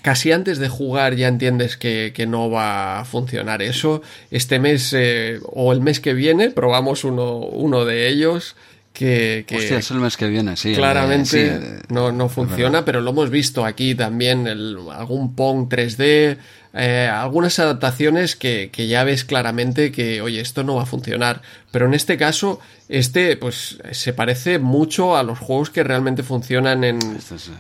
casi 0.02 0.32
antes 0.32 0.60
de 0.60 0.70
jugar 0.70 1.16
ya 1.16 1.28
entiendes 1.28 1.78
que, 1.78 2.26
no 2.28 2.50
va 2.50 3.00
a 3.00 3.06
funcionar 3.06 3.62
eso. 3.62 4.02
Este 4.32 4.60
mes 4.60 4.94
eh, 4.98 5.40
o 5.44 5.72
el 5.74 5.82
mes 5.82 6.00
que 6.00 6.14
viene 6.14 6.52
probamos 6.52 7.04
uno, 7.04 7.38
uno 7.38 7.86
de 7.86 8.08
ellos 8.08 8.56
que, 8.94 9.46
es 9.48 9.92
el 9.92 9.98
mes 9.98 10.18
que 10.18 10.28
viene, 10.28 10.58
sí. 10.58 10.74
Claramente 10.74 11.80
no, 11.90 12.12
no 12.12 12.28
funciona, 12.28 12.84
pero 12.84 13.00
lo 13.00 13.12
hemos 13.12 13.30
visto 13.30 13.64
aquí 13.64 13.96
también, 13.96 14.46
el, 14.46 14.78
algún 14.92 15.36
Pong 15.36 15.70
3D, 15.70 16.38
eh, 16.74 17.10
algunas 17.12 17.58
adaptaciones 17.58 18.36
que, 18.36 18.70
ya 18.76 19.04
ves 19.04 19.26
claramente 19.26 19.92
que, 19.92 20.22
oye, 20.22 20.40
esto 20.40 20.64
no 20.64 20.76
va 20.76 20.84
a 20.84 20.86
funcionar. 20.86 21.42
Pero 21.72 21.88
en 21.88 21.94
este 21.94 22.18
caso, 22.18 22.60
este, 22.90 23.38
pues, 23.38 23.80
se 23.92 24.14
parece 24.14 24.60
mucho 24.60 25.18
a 25.18 25.24
los 25.24 25.40
juegos 25.40 25.70
que 25.70 25.84
realmente 25.84 26.24
funcionan 26.24 26.84
en, 26.84 27.00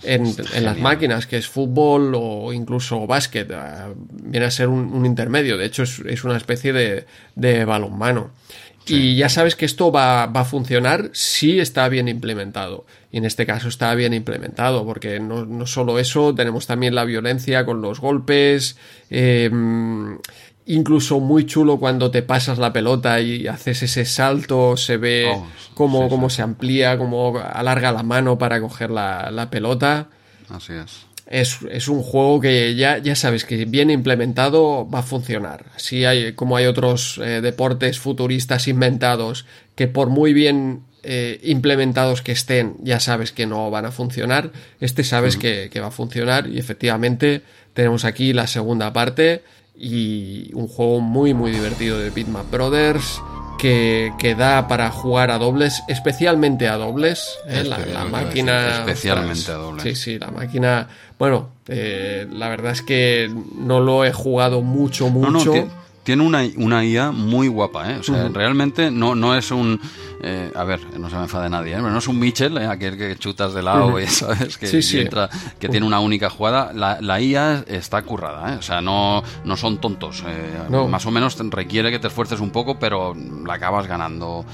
en, 0.04 0.36
las 0.64 0.78
máquinas, 0.78 1.26
que 1.26 1.38
es 1.38 1.48
fútbol 1.48 2.14
o 2.16 2.54
incluso 2.54 3.08
básquet. 3.08 3.52
Ah, 3.52 3.90
viene 4.12 4.46
a 4.46 4.52
ser 4.52 4.68
un, 4.68 5.06
intermedio, 5.06 5.58
de 5.58 5.66
hecho 5.66 5.84
es, 5.84 6.24
una 6.24 6.38
especie 6.38 6.74
de, 6.74 7.06
de 7.36 7.66
balonmano. 7.66 8.32
Y 8.90 9.16
ya 9.16 9.30
sabes 9.30 9.56
que 9.56 9.66
esto 9.66 9.92
va, 9.92 10.24
a 10.24 10.46
funcionar 10.46 11.10
si 11.14 11.60
está 11.60 11.88
bien 11.90 12.08
implementado. 12.08 12.86
Y 13.12 13.18
en 13.18 13.26
este 13.26 13.46
caso 13.46 13.68
está 13.68 13.94
bien 13.96 14.14
implementado, 14.14 14.86
porque 14.86 15.20
no, 15.20 15.46
no 15.46 15.66
solo 15.66 16.00
eso, 16.00 16.34
tenemos 16.34 16.68
también 16.68 16.96
la 16.96 17.06
violencia 17.06 17.66
con 17.66 17.82
los 17.82 18.00
golpes. 18.00 18.78
Em, 19.10 20.18
incluso 20.66 21.20
muy 21.20 21.46
chulo 21.46 21.78
cuando 21.78 22.12
te 22.12 22.22
pasas 22.22 22.58
la 22.58 22.72
pelota 22.72 23.20
y 23.20 23.48
haces 23.48 23.84
ese 23.84 24.06
salto, 24.06 24.78
se 24.78 24.98
ve 24.98 25.32
oh, 25.34 25.48
cómo, 25.74 26.30
se 26.30 26.42
amplía, 26.42 26.98
cómo 26.98 27.40
alarga 27.40 27.92
la 27.92 28.04
mano 28.04 28.38
para 28.38 28.62
coger 28.62 28.92
la, 28.92 29.32
la 29.32 29.50
pelota. 29.50 30.08
Así 30.50 30.74
es 30.74 31.09
es, 31.30 31.88
un 31.88 32.02
juego 32.02 32.40
que 32.40 32.76
ya, 32.76 32.98
ya 32.98 33.16
sabes 33.16 33.46
que 33.46 33.66
bien 33.66 33.92
implementado 33.92 34.90
va 34.90 35.00
a 35.00 35.04
funcionar. 35.04 35.66
Si 35.78 36.04
hay, 36.04 36.34
como 36.34 36.58
hay 36.58 36.66
otros 36.66 37.20
eh, 37.24 37.42
deportes 37.42 38.00
futuristas 38.00 38.68
inventados 38.68 39.46
que 39.76 39.88
por 39.88 40.10
muy 40.10 40.34
bien 40.34 40.82
eh, 41.04 41.40
implementados 41.44 42.24
que 42.24 42.32
estén, 42.32 42.78
ya 42.82 43.00
sabes 43.00 43.32
que 43.32 43.46
no 43.46 43.70
van 43.70 43.86
a 43.86 43.92
funcionar. 43.92 44.52
Este 44.80 45.04
sabes 45.04 45.38
que, 45.38 45.70
va 45.80 45.88
a 45.88 45.92
funcionar 45.92 46.48
y 46.48 46.58
efectivamente 46.58 47.44
tenemos 47.74 48.06
aquí 48.06 48.34
la 48.34 48.48
segunda 48.48 48.92
parte 48.92 49.44
y 49.78 50.52
un 50.54 50.68
juego 50.68 51.00
muy 51.00 51.34
muy 51.34 51.52
divertido 51.52 52.00
de 52.00 52.10
Bitmap 52.10 52.52
Brothers 52.52 53.22
que, 53.60 54.12
que, 54.18 54.34
da 54.34 54.68
para 54.68 54.90
jugar 54.90 55.30
a 55.30 55.38
dobles, 55.38 55.84
especialmente 55.88 56.68
a 56.68 56.78
dobles. 56.78 57.38
¿eh? 57.48 57.64
La, 57.64 58.06
máquina. 58.06 58.80
Especialmente 58.80 59.52
a 59.52 59.56
dobles. 59.56 59.84
Sí, 59.84 59.96
sí, 59.96 60.20
la 60.20 60.32
máquina. 60.32 60.88
Bueno, 61.20 61.52
eh, 61.68 62.28
la 62.32 62.50
verdad 62.50 62.72
es 62.72 62.82
que 62.82 63.32
no 63.58 63.80
lo 63.80 64.06
he 64.06 64.14
jugado 64.14 64.62
mucho, 64.62 65.10
mucho 65.10 65.70
tiene 66.04 66.24
una, 66.24 66.44
una 66.58 66.84
IA 66.84 67.12
muy 67.12 67.48
guapa, 67.48 67.92
¿eh? 67.92 67.98
O 68.00 68.04
sea, 68.04 68.30
realmente 68.30 68.92
no, 68.92 69.16
no 69.16 69.36
es 69.36 69.52
un... 69.52 69.80
Eh, 70.22 70.52
a 70.54 70.66
ver, 70.66 70.82
no 71.00 71.10
se 71.10 71.16
me 71.16 71.24
enfade 71.24 71.50
nadie, 71.50 71.74
¿eh? 71.74 71.78
Pero 71.78 71.92
no 71.92 71.98
es 72.00 72.08
un 72.08 72.20
Mitchell, 72.20 72.58
¿eh? 72.58 72.66
aquel 72.66 72.98
que 72.98 73.16
chutas 73.16 73.54
de 73.54 73.62
lado, 73.62 73.96
¿sabes? 74.08 74.58
Que, 74.58 74.80
Entra, 75.00 75.30
que 75.60 75.70
tiene 75.70 75.86
una 75.86 76.00
única 76.00 76.30
jugada. 76.30 76.74
La, 76.74 77.00
la, 77.00 77.22
IA 77.22 77.64
está 77.68 78.02
currada, 78.02 78.54
¿eh? 78.54 78.58
O 78.58 78.62
sea, 78.62 78.82
no, 78.82 79.24
no 79.46 79.56
son 79.56 79.80
tontos. 79.80 80.24
Eh, 80.28 80.70
más 80.90 81.06
o 81.06 81.12
menos 81.12 81.38
requiere 81.50 81.90
que 81.92 82.00
te 82.00 82.08
esfuerces 82.08 82.40
un 82.40 82.50
poco, 82.50 82.78
pero 82.80 83.16
la 83.46 83.54
acabas 83.54 83.88
ganando. 83.88 84.46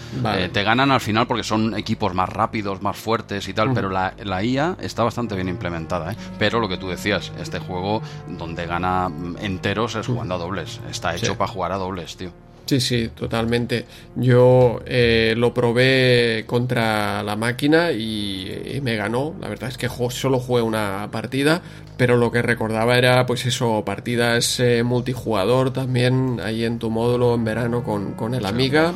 te 0.52 0.64
ganan 0.64 0.92
al 0.92 1.02
final 1.02 1.26
porque 1.26 1.44
son 1.44 1.76
equipos 1.76 2.14
más 2.14 2.30
rápidos, 2.30 2.82
más 2.82 2.98
fuertes 2.98 3.48
y 3.48 3.54
tal, 3.54 3.74
pero 3.74 3.90
la, 3.90 4.14
la 4.24 4.44
IA 4.44 4.78
está 4.82 5.04
bastante 5.04 5.36
bien 5.36 5.50
implementada, 5.50 6.12
¿eh? 6.12 6.18
Pero 6.38 6.60
lo 6.60 6.68
que 6.68 6.78
tú 6.78 6.90
decías, 6.90 7.32
este 7.40 7.60
juego 7.60 8.02
donde 8.28 8.66
gana 8.68 9.10
enteros 9.42 9.96
es 9.96 10.08
jugando 10.08 10.36
a 10.36 10.38
dobles. 10.38 10.80
Está 10.90 11.16
hecho 11.16 11.35
para 11.36 11.52
jugar 11.52 11.72
a 11.72 11.78
dobles, 11.78 12.18
tío. 12.18 12.32
Sí, 12.66 12.80
sí, 12.80 13.10
totalmente. 13.14 13.86
Yo 14.16 14.80
eh, 14.86 15.36
lo 15.38 15.54
probé 15.54 16.46
contra 16.48 17.22
la 17.22 17.36
máquina 17.36 17.92
y, 17.92 18.80
me 18.82 18.96
ganó. 18.96 19.36
La 19.40 19.50
verdad 19.50 19.70
es 19.70 19.78
que 19.78 19.88
solo 20.10 20.40
jugué 20.40 20.62
una 20.64 21.10
partida, 21.12 21.62
pero 21.98 22.18
lo 22.18 22.32
que 22.32 22.42
recordaba 22.42 22.98
era, 22.98 23.26
pues 23.26 23.46
eso, 23.46 23.84
partidas 23.86 24.60
eh, 24.60 24.84
multijugador 24.84 25.72
también 25.74 26.40
ahí 26.44 26.66
en 26.66 26.80
tu 26.80 26.90
módulo 26.90 27.36
en 27.36 27.44
verano 27.44 27.84
con, 27.84 28.34
el 28.34 28.46
Amiga. 28.46 28.94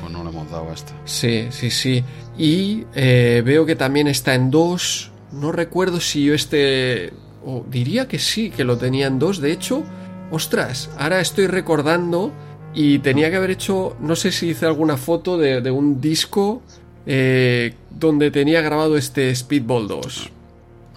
Pues 0.00 0.12
no 0.12 0.22
le 0.22 0.30
hemos 0.30 0.50
dado 0.50 0.70
a 0.70 0.74
esta. 0.74 0.92
Sí, 1.04 1.48
sí, 1.50 1.70
sí. 1.70 2.04
Y 2.36 2.84
eh, 2.94 3.42
veo 3.44 3.66
que 3.66 3.74
también 3.74 4.06
está 4.06 4.34
en 4.34 4.50
dos. 4.50 5.10
No 5.32 5.50
recuerdo 5.50 6.00
si 6.00 6.24
yo 6.24 6.34
este. 6.34 7.12
O 7.44 7.64
diría 7.68 8.06
que 8.06 8.18
sí, 8.18 8.50
que 8.50 8.62
lo 8.62 8.78
tenía 8.78 9.08
en 9.08 9.18
dos. 9.18 9.40
De 9.40 9.50
hecho, 9.50 9.82
ostras, 10.30 10.90
ahora 10.98 11.20
estoy 11.20 11.46
recordando 11.46 12.32
y 12.74 12.98
tenía 13.00 13.30
que 13.30 13.36
haber 13.36 13.50
hecho, 13.50 13.96
no 14.00 14.14
sé 14.16 14.30
si 14.32 14.48
hice 14.48 14.66
alguna 14.66 14.96
foto 14.96 15.38
de, 15.38 15.70
un 15.70 16.00
disco 16.00 16.62
eh, 17.06 17.74
donde 17.90 18.30
tenía 18.30 18.60
grabado 18.60 18.96
este 18.96 19.34
Speedball 19.34 19.88
2. 19.88 20.30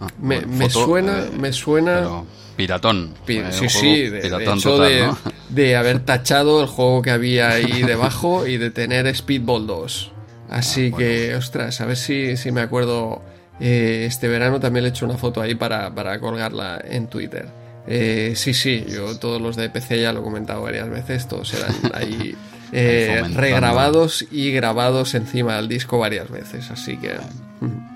Ah, 0.02 0.08
me, 0.20 0.70
suena, 0.70 1.20
eh, 1.20 1.32
me 1.40 1.54
suena... 1.54 2.24
piratón. 2.56 3.14
Eh, 3.28 3.48
sí, 3.52 3.70
sí, 3.70 4.10
de, 4.10 4.22
de, 4.30 5.10
de, 5.50 5.76
haber 5.76 6.00
tachado 6.00 6.62
el 6.62 6.68
juego 6.68 7.02
que 7.02 7.12
había 7.12 7.50
ahí 7.50 7.84
debajo 7.88 8.48
y 8.48 8.58
de 8.58 8.72
tener 8.72 9.14
Speedball 9.16 9.68
2. 9.68 10.12
Así 10.50 10.92
ah, 10.94 10.98
que, 10.98 11.36
ostras, 11.36 11.80
a 11.82 11.86
ver 11.86 11.98
si, 11.98 12.36
si 12.36 12.52
me 12.52 12.62
acuerdo. 12.62 13.22
este 13.60 14.28
verano 14.28 14.60
también 14.60 14.84
le 14.84 14.90
he 14.90 14.92
hecho 14.92 15.06
una 15.06 15.18
foto 15.18 15.40
ahí 15.40 15.56
para, 15.56 15.94
para 15.96 16.20
colgarla 16.20 16.84
en 16.84 17.08
Twitter. 17.08 17.61
Eh, 17.88 18.34
sí, 18.36 18.54
sí, 18.54 18.86
yo 18.88 19.18
todos 19.18 19.42
los 19.42 19.56
de 19.56 19.70
PC 19.70 20.02
ya 20.02 20.14
lo 20.14 20.22
he 20.22 20.24
comentado 20.24 20.62
varias 20.62 20.90
veces, 20.90 21.28
todos 21.28 21.54
eran 21.54 21.74
ahí 21.94 22.36
eh, 22.72 23.24
regrabados 23.34 24.26
y 24.32 24.52
grabados 24.52 25.16
encima 25.16 25.56
del 25.56 25.68
disco 25.68 26.00
varias 26.00 26.30
veces, 26.30 26.70
así 26.72 26.98
que... 26.98 27.16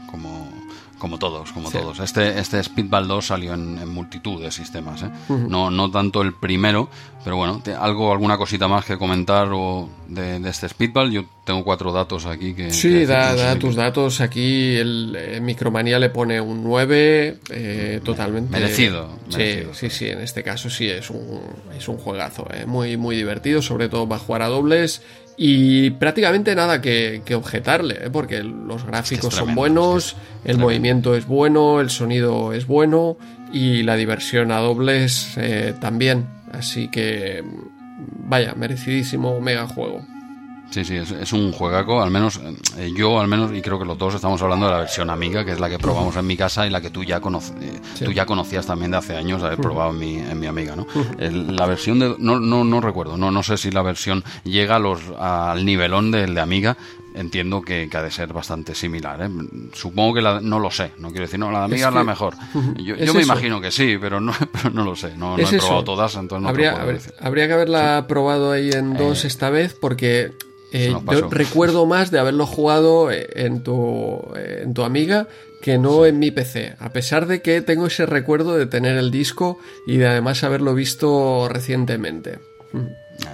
Como, 0.10 0.44
como 1.06 1.19
todos, 1.19 1.52
como 1.52 1.69
todos. 1.69 1.99
Este, 1.99 2.40
este 2.40 2.64
Speedball 2.64 3.07
2 3.07 3.27
salió 3.27 3.53
en, 3.53 3.88
multitud 3.88 4.41
de 4.41 4.49
sistemas, 4.49 5.03
¿eh? 5.03 5.10
no, 5.30 5.69
no 5.69 5.91
tanto 5.91 6.23
el 6.23 6.34
primero, 6.34 6.90
pero 7.23 7.38
bueno, 7.38 7.61
algo, 7.80 8.11
alguna 8.11 8.40
cosita 8.40 8.68
más 8.68 8.86
que 8.86 8.98
comentar 8.98 9.49
o 9.52 9.88
de, 10.07 10.38
este 10.49 10.68
Speedball. 10.68 11.11
Yo 11.11 11.26
tengo 11.44 11.64
cuatro 11.64 11.91
datos 11.91 12.26
aquí 12.26 12.56
que. 12.56 12.72
Sí, 12.72 13.06
da, 13.06 13.56
tus 13.60 13.76
datos. 13.76 14.19
Aquí 14.19 14.76
el 14.76 15.15
eh, 15.15 15.40
Micromanía 15.41 15.99
le 15.99 16.10
pone 16.10 16.41
un 16.41 16.64
9, 16.64 17.40
eh, 17.49 18.02
totalmente. 18.03 18.52
Merecido, 18.52 19.10
Sí, 19.30 19.64
sí, 19.73 19.90
sí, 19.91 20.07
en 20.07 20.22
este 20.22 20.41
caso 20.41 20.69
sí 20.69 20.88
es 20.88 21.10
un, 21.11 21.40
es 21.77 21.88
un 21.88 21.98
juegazo. 21.98 22.48
Eh, 22.52 22.65
muy, 22.65 22.98
muy 22.98 23.15
divertido, 23.15 23.61
sobre 23.61 23.90
todo 23.90 24.10
para 24.10 24.19
jugar 24.19 24.41
a 24.41 24.48
dobles. 24.48 25.03
Y 25.38 25.90
prácticamente 25.91 26.56
nada 26.56 26.82
que, 26.82 27.22
objetarle, 27.36 28.10
porque 28.10 28.44
los 28.44 28.86
gráficos 28.86 29.34
son 29.34 29.53
buenos, 29.56 30.16
el 30.45 30.57
movimiento 30.57 31.16
es 31.16 31.26
bueno, 31.28 31.82
el 31.82 31.90
sonido 31.90 32.53
es 32.53 32.68
bueno 32.68 33.18
y 33.52 33.84
la 33.84 33.95
diversión 33.95 34.52
a 34.52 34.60
dobles 34.60 35.38
también. 35.82 36.28
Así 36.52 36.88
que, 36.90 37.44
vaya, 38.20 38.53
merecidísimo 38.56 39.41
mega 39.41 39.68
juego. 39.68 40.06
Sí, 40.72 40.84
sí, 40.84 40.96
es, 40.98 41.32
un 41.32 41.52
juegaco, 41.52 42.02
al 42.02 42.12
menos 42.12 42.40
eh, 42.78 42.92
yo, 42.96 43.20
al 43.20 43.28
menos, 43.28 43.54
y 43.54 43.62
creo 43.62 43.80
que 43.80 43.86
los 43.86 43.98
dos 43.98 44.16
estamos 44.16 44.42
hablando 44.42 44.66
de 44.66 44.74
la 44.74 44.80
versión 44.80 45.10
amiga, 45.10 45.46
que 45.46 45.52
es 45.52 45.60
la 45.60 45.70
que 45.70 45.80
probamos 45.80 46.16
en 46.18 46.28
mi 46.28 46.36
casa 46.36 46.68
y 46.68 46.70
la 46.70 46.82
que 46.82 46.90
tú 46.90 47.04
ya, 47.04 47.18
eh, 47.18 47.82
tú 48.04 48.12
ya 48.12 48.26
conocías 48.26 48.66
también 48.66 48.92
de 48.92 48.98
hace 48.98 49.16
años, 49.16 49.42
haber 49.42 49.58
probado 49.58 49.92
en 49.92 50.00
mi, 50.00 50.18
en 50.18 50.40
mi 50.40 50.48
amiga, 50.48 50.76
¿no? 50.76 50.86
la 51.18 51.66
versión 51.66 52.00
de... 52.00 52.16
No, 52.20 52.40
no, 52.40 52.64
no 52.64 52.82
recuerdo, 52.82 53.18
no, 53.18 53.32
no 53.32 53.44
sé 53.44 53.58
si 53.58 53.72
la 53.72 53.84
versión 53.84 54.24
llega 54.44 54.76
a 54.76 54.80
los, 54.80 55.00
al 55.18 55.64
nivelón 55.66 56.12
del 56.12 56.36
de 56.36 56.42
amiga, 56.42 56.78
entiendo 57.16 57.62
que, 57.62 57.90
ha 57.92 58.02
de 58.02 58.12
ser 58.12 58.34
bastante 58.34 58.76
similar. 58.76 59.22
¿eh? 59.22 59.30
Supongo 59.74 60.16
que 60.16 60.22
la, 60.22 60.42
no 60.42 60.60
lo 60.60 60.70
sé, 60.70 60.92
no 61.00 61.10
quiero 61.10 61.26
decir, 61.26 61.40
no, 61.40 61.52
la 61.52 61.60
de 61.60 61.66
amiga 61.66 61.88
es, 61.90 61.94
la 61.94 62.04
mejor. 62.04 62.36
Yo, 62.78 62.96
me 63.14 63.22
imagino 63.22 63.62
que 63.62 63.72
sí, 63.72 63.98
pero 64.00 64.20
no, 64.20 64.34
no 64.74 64.84
lo 64.84 64.96
sé, 64.96 65.16
no, 65.16 65.38
he 65.38 65.46
probado 65.46 65.84
todas, 65.84 66.16
entonces 66.16 66.44
no 66.44 66.50
habría, 66.50 66.86
habría 67.20 67.48
que 67.48 67.54
haberla 67.54 68.06
probado 68.08 68.52
ahí 68.52 68.72
en 68.72 68.96
dos 68.96 69.24
eh, 69.24 69.28
esta 69.28 69.50
vez 69.50 69.74
porque 69.80 70.34
eh, 70.76 70.95
yo 71.11 71.30
recuerdo 71.30 71.85
más 71.85 72.11
de 72.11 72.19
haberlo 72.19 72.45
jugado 72.45 73.10
en 73.11 73.64
tu, 73.64 74.22
en 74.35 74.73
tu 74.73 74.84
amiga 74.84 75.27
que 75.61 75.77
no 75.77 76.06
en 76.06 76.19
mi 76.19 76.31
PC, 76.31 76.76
a 76.80 76.91
pesar 76.91 77.27
de 77.27 77.41
que 77.41 77.61
tengo 77.61 77.88
ese 77.88 78.06
recuerdo 78.06 78.56
de 78.56 78.68
tener 78.68 78.97
el 78.97 79.10
disco 79.10 79.57
y 79.88 79.97
de 79.97 80.07
además 80.07 80.43
haberlo 80.43 80.76
visto 80.76 81.47
recientemente. 81.49 82.39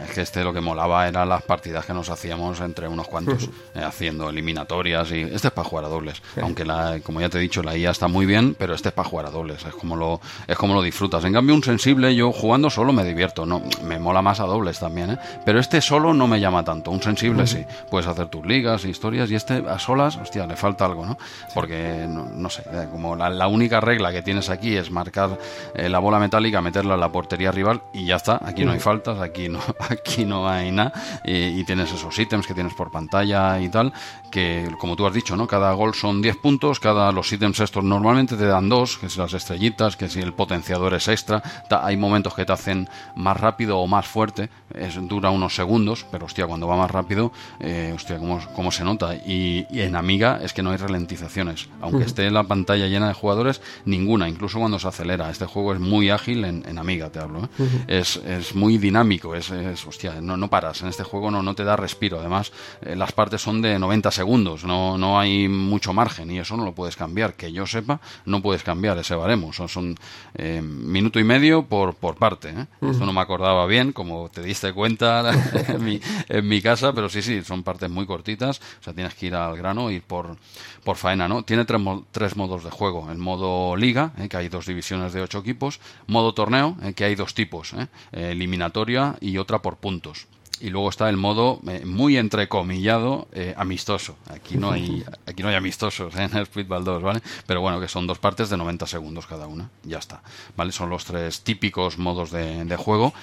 Es 0.04 0.12
que 0.12 0.22
este 0.22 0.44
lo 0.44 0.54
que 0.54 0.62
molaba 0.62 1.08
eran 1.08 1.30
las 1.30 1.44
partidas 1.44 1.86
que 1.86 1.94
nos 1.94 2.10
hacíamos 2.10 2.60
entre 2.62 2.88
unos 2.88 3.08
cuantos, 3.08 3.50
eh, 3.76 3.84
haciendo 3.84 4.30
eliminatorias 4.30 5.12
y 5.12 5.22
este 5.22 5.48
es 5.48 5.54
para 5.54 5.68
jugar 5.68 5.86
a 5.86 5.90
dobles. 5.90 6.22
Aunque 6.42 6.66
la, 6.66 7.00
como 7.04 7.22
ya 7.22 7.30
te 7.30 7.38
he 7.38 7.42
dicho, 7.42 7.64
la 7.64 7.76
IA 7.78 7.92
está 7.92 8.08
muy 8.08 8.26
bien, 8.26 8.56
pero 8.58 8.74
este 8.74 8.90
es 8.90 8.94
para 8.94 9.08
jugar 9.08 9.28
a 9.28 9.32
dobles, 9.32 9.66
es 9.66 9.76
como 9.76 9.96
lo, 9.96 10.20
es 10.48 10.58
como 10.58 10.74
lo 10.74 10.82
disfrutas. 10.82 11.24
En 11.26 11.34
cambio, 11.34 11.56
un 11.56 11.64
sensible, 11.64 12.16
yo 12.16 12.32
jugando 12.32 12.70
solo 12.70 12.94
me 12.94 13.04
divierto, 13.04 13.46
no, 13.46 13.62
me 13.84 14.00
mola 14.00 14.22
más 14.22 14.40
a 14.40 14.46
dobles 14.46 14.80
también, 14.80 15.12
¿eh? 15.12 15.18
Pero 15.46 15.60
este 15.60 15.82
solo 15.82 16.14
no 16.14 16.28
me 16.28 16.40
llama 16.40 16.64
tanto. 16.64 16.92
Un 16.92 17.02
sensible 17.02 17.48
sí, 17.48 17.64
puedes 17.90 18.08
hacer 18.08 18.28
tus 18.28 18.46
ligas, 18.46 18.86
historias, 18.86 19.30
y 19.32 19.36
este 19.36 19.64
a 19.68 19.80
solas, 19.80 20.18
hostia, 20.18 20.48
le 20.48 20.56
falta 20.56 20.86
algo, 20.86 21.06
¿no? 21.06 21.18
Porque 21.54 22.06
no, 22.08 22.50
sé, 22.50 22.64
eh, 22.72 22.88
como 22.92 23.16
la, 23.16 23.48
única 23.48 23.82
regla 23.82 24.12
que 24.12 24.22
tienes 24.22 24.50
aquí 24.50 24.78
es 24.78 24.92
marcar 24.92 25.38
eh, 25.76 25.90
la 25.90 26.00
bola 26.00 26.20
metálica, 26.20 26.62
meterla 26.62 26.94
en 26.94 27.00
la 27.00 27.12
portería 27.12 27.52
rival 27.52 27.82
y 27.94 28.06
ya 28.06 28.16
está. 28.16 28.40
Aquí 28.44 28.66
no 28.66 28.72
hay 28.72 28.80
faltas, 28.80 29.20
aquí 29.20 29.50
no, 29.50 29.60
aquí 29.92 30.26
no 30.26 30.48
hay 30.48 30.72
nada. 30.72 30.94
Y, 31.26 31.64
tienes 31.64 31.92
esos 31.94 32.18
ítems 32.18 32.48
que 32.48 32.54
tienes 32.54 32.74
por 32.74 32.92
pantalla 32.92 33.60
y 33.60 33.70
tal, 33.70 33.94
que 34.32 34.68
como 34.80 34.96
tú 34.96 35.06
has 35.06 35.14
dicho, 35.14 35.38
¿no? 35.38 35.48
Cada 35.48 35.72
gol 35.74 35.94
son 35.94 36.22
10 36.22 36.38
puntos, 36.38 36.80
cada 36.80 37.12
los 37.12 37.32
ítems 37.32 37.60
estos 37.60 37.84
normalmente 37.84 38.36
te 38.36 38.46
dan 38.46 38.68
dos, 38.68 38.98
que 38.98 39.10
si 39.10 39.20
las 39.20 39.34
estrellitas, 39.34 39.96
que 39.96 40.10
si 40.10 40.20
el 40.20 40.34
potenciador 40.34 40.94
es 40.94 41.08
extra, 41.08 41.42
hay 41.70 41.98
momentos 41.98 42.34
que 42.34 42.46
te 42.46 42.54
hacen 42.54 42.90
más 43.16 43.40
rápido 43.40 43.78
o 43.80 43.88
más 43.88 44.08
fuerte, 44.08 44.50
es, 44.74 44.96
dura 45.08 45.30
unos 45.30 45.56
segundos, 45.56 46.06
pero 46.12 46.26
hostia, 46.26 46.48
cuando 46.48 46.68
va 46.68 46.76
más 46.78 46.92
rápido, 46.92 47.32
eh, 47.60 47.92
hostia, 47.96 48.18
cómo, 48.18 48.40
cómo 48.56 48.72
se 48.72 48.84
nota. 48.84 49.16
Y, 49.16 49.66
en 49.72 49.96
Amiga 49.96 50.40
es 50.42 50.54
que 50.54 50.64
no 50.64 50.72
hay 50.72 50.78
ralentizaciones, 50.78 51.70
aunque 51.82 52.06
esté 52.06 52.30
la 52.32 52.44
pantalla 52.44 52.88
llena 52.88 53.08
de 53.08 53.14
jugadores, 53.14 53.62
ninguna, 53.86 54.30
incluso 54.30 54.60
cuando 54.60 54.80
se 54.80 54.88
acelera. 54.88 55.30
Este 55.30 55.46
juego 55.46 55.74
es 55.74 55.80
muy 55.80 56.10
ágil 56.10 56.46
en, 56.46 56.78
Amiga, 56.78 57.10
te 57.10 57.20
hablo. 57.20 57.44
¿eh? 57.44 57.84
es, 57.88 58.18
es, 58.18 58.56
muy 58.56 58.78
dinámico, 58.78 59.36
es, 59.36 59.52
es 59.52 59.81
hostia, 59.86 60.22
no, 60.22 60.38
no, 60.38 60.50
paras. 60.50 60.82
En 60.82 60.88
este 60.88 61.04
juego 61.04 61.32
no, 61.32 61.42
no 61.44 61.56
te 61.56 61.64
da 61.64 61.76
respiro. 61.76 62.20
Además, 62.20 62.52
eh, 62.82 62.96
las 62.96 63.12
partes 63.12 63.42
son 63.42 63.62
de 63.62 63.78
90 63.80 64.12
segundos, 64.12 64.64
no, 64.64 64.98
no 64.98 65.20
hay 65.20 65.48
mucho 65.48 65.94
margen 65.94 66.32
y 66.32 66.40
eso 66.40 66.58
no 66.58 66.66
lo 66.66 66.74
puedes 66.74 66.96
cambiar. 66.96 67.34
Que 67.34 67.52
yo 67.52 67.66
sepa, 67.66 68.00
no 68.26 68.42
puedes 68.42 68.64
cambiar 68.64 68.98
ese 68.98 69.16
baremo. 69.16 69.54
Son, 69.54 69.70
son 69.70 69.96
eh, 70.36 70.62
minuto 70.62 71.20
y 71.20 71.24
medio 71.24 71.64
por, 71.64 71.96
por 71.96 72.16
parte. 72.16 72.54
Esto 72.82 73.06
no 73.06 73.14
me 73.14 73.22
acordaba 73.22 73.66
bien, 73.66 73.92
como 73.92 74.30
te 74.30 74.42
diste 74.42 74.74
cuenta 74.74 75.32
en, 75.68 75.84
mi, 75.84 76.00
en 76.30 76.48
mi 76.48 76.62
casa, 76.62 76.94
pero 76.94 77.10
sí, 77.10 77.22
sí, 77.22 77.44
son 77.44 77.64
partes 77.64 77.90
muy 77.90 78.06
cortitas. 78.06 78.60
O 78.80 78.84
sea, 78.84 78.94
tienes 78.94 79.14
que 79.16 79.28
ir 79.28 79.36
al 79.36 79.56
grano, 79.58 79.92
ir 79.92 80.02
por, 80.04 80.38
por 80.84 80.98
faena, 80.98 81.28
¿no? 81.28 81.44
Tiene 81.44 81.66
tres, 81.66 81.82
tres 82.12 82.36
modos 82.36 82.64
de 82.64 82.72
juego. 82.72 83.12
El 83.12 83.18
modo 83.18 83.76
liga, 83.76 84.12
que 84.30 84.38
hay 84.38 84.50
dos 84.50 84.66
divisiones 84.66 85.14
de 85.14 85.22
ocho 85.22 85.40
equipos. 85.40 85.80
Modo 86.08 86.34
torneo, 86.34 86.76
que 86.96 87.04
hay 87.04 87.16
dos 87.16 87.34
tipos, 87.34 87.74
eliminatoria 88.12 89.16
y 89.20 89.38
otra 89.38 89.62
por 89.62 89.71
puntos 89.78 90.28
y 90.62 90.70
luego 90.70 90.90
está 90.90 91.10
el 91.10 91.18
modo 91.18 91.60
eh, 91.68 91.84
muy 91.86 92.18
entrecomillado 92.18 93.28
eh, 93.34 93.54
amistoso. 93.58 94.16
Aquí 94.30 94.58
no 94.58 94.72
hay 94.72 95.04
aquí 95.26 95.42
no 95.42 95.50
hay 95.50 95.56
amistosos 95.56 96.16
¿eh? 96.16 96.24
en 96.24 96.38
el 96.38 96.46
Speedball 96.46 96.84
2, 96.84 97.02
¿vale? 97.02 97.22
Pero 97.48 97.62
bueno, 97.62 97.80
que 97.82 97.88
son 97.88 98.08
dos 98.08 98.20
partes 98.20 98.50
de 98.50 98.58
90 98.58 98.86
segundos 98.86 99.26
cada 99.26 99.48
una. 99.48 99.70
Ya 99.84 99.98
está. 99.98 100.22
¿Vale? 100.56 100.72
Son 100.72 100.90
los 100.90 101.06
tres 101.06 101.42
típicos 101.42 101.98
modos 101.98 102.32
de, 102.32 102.64
de 102.64 102.76
juego 102.76 103.14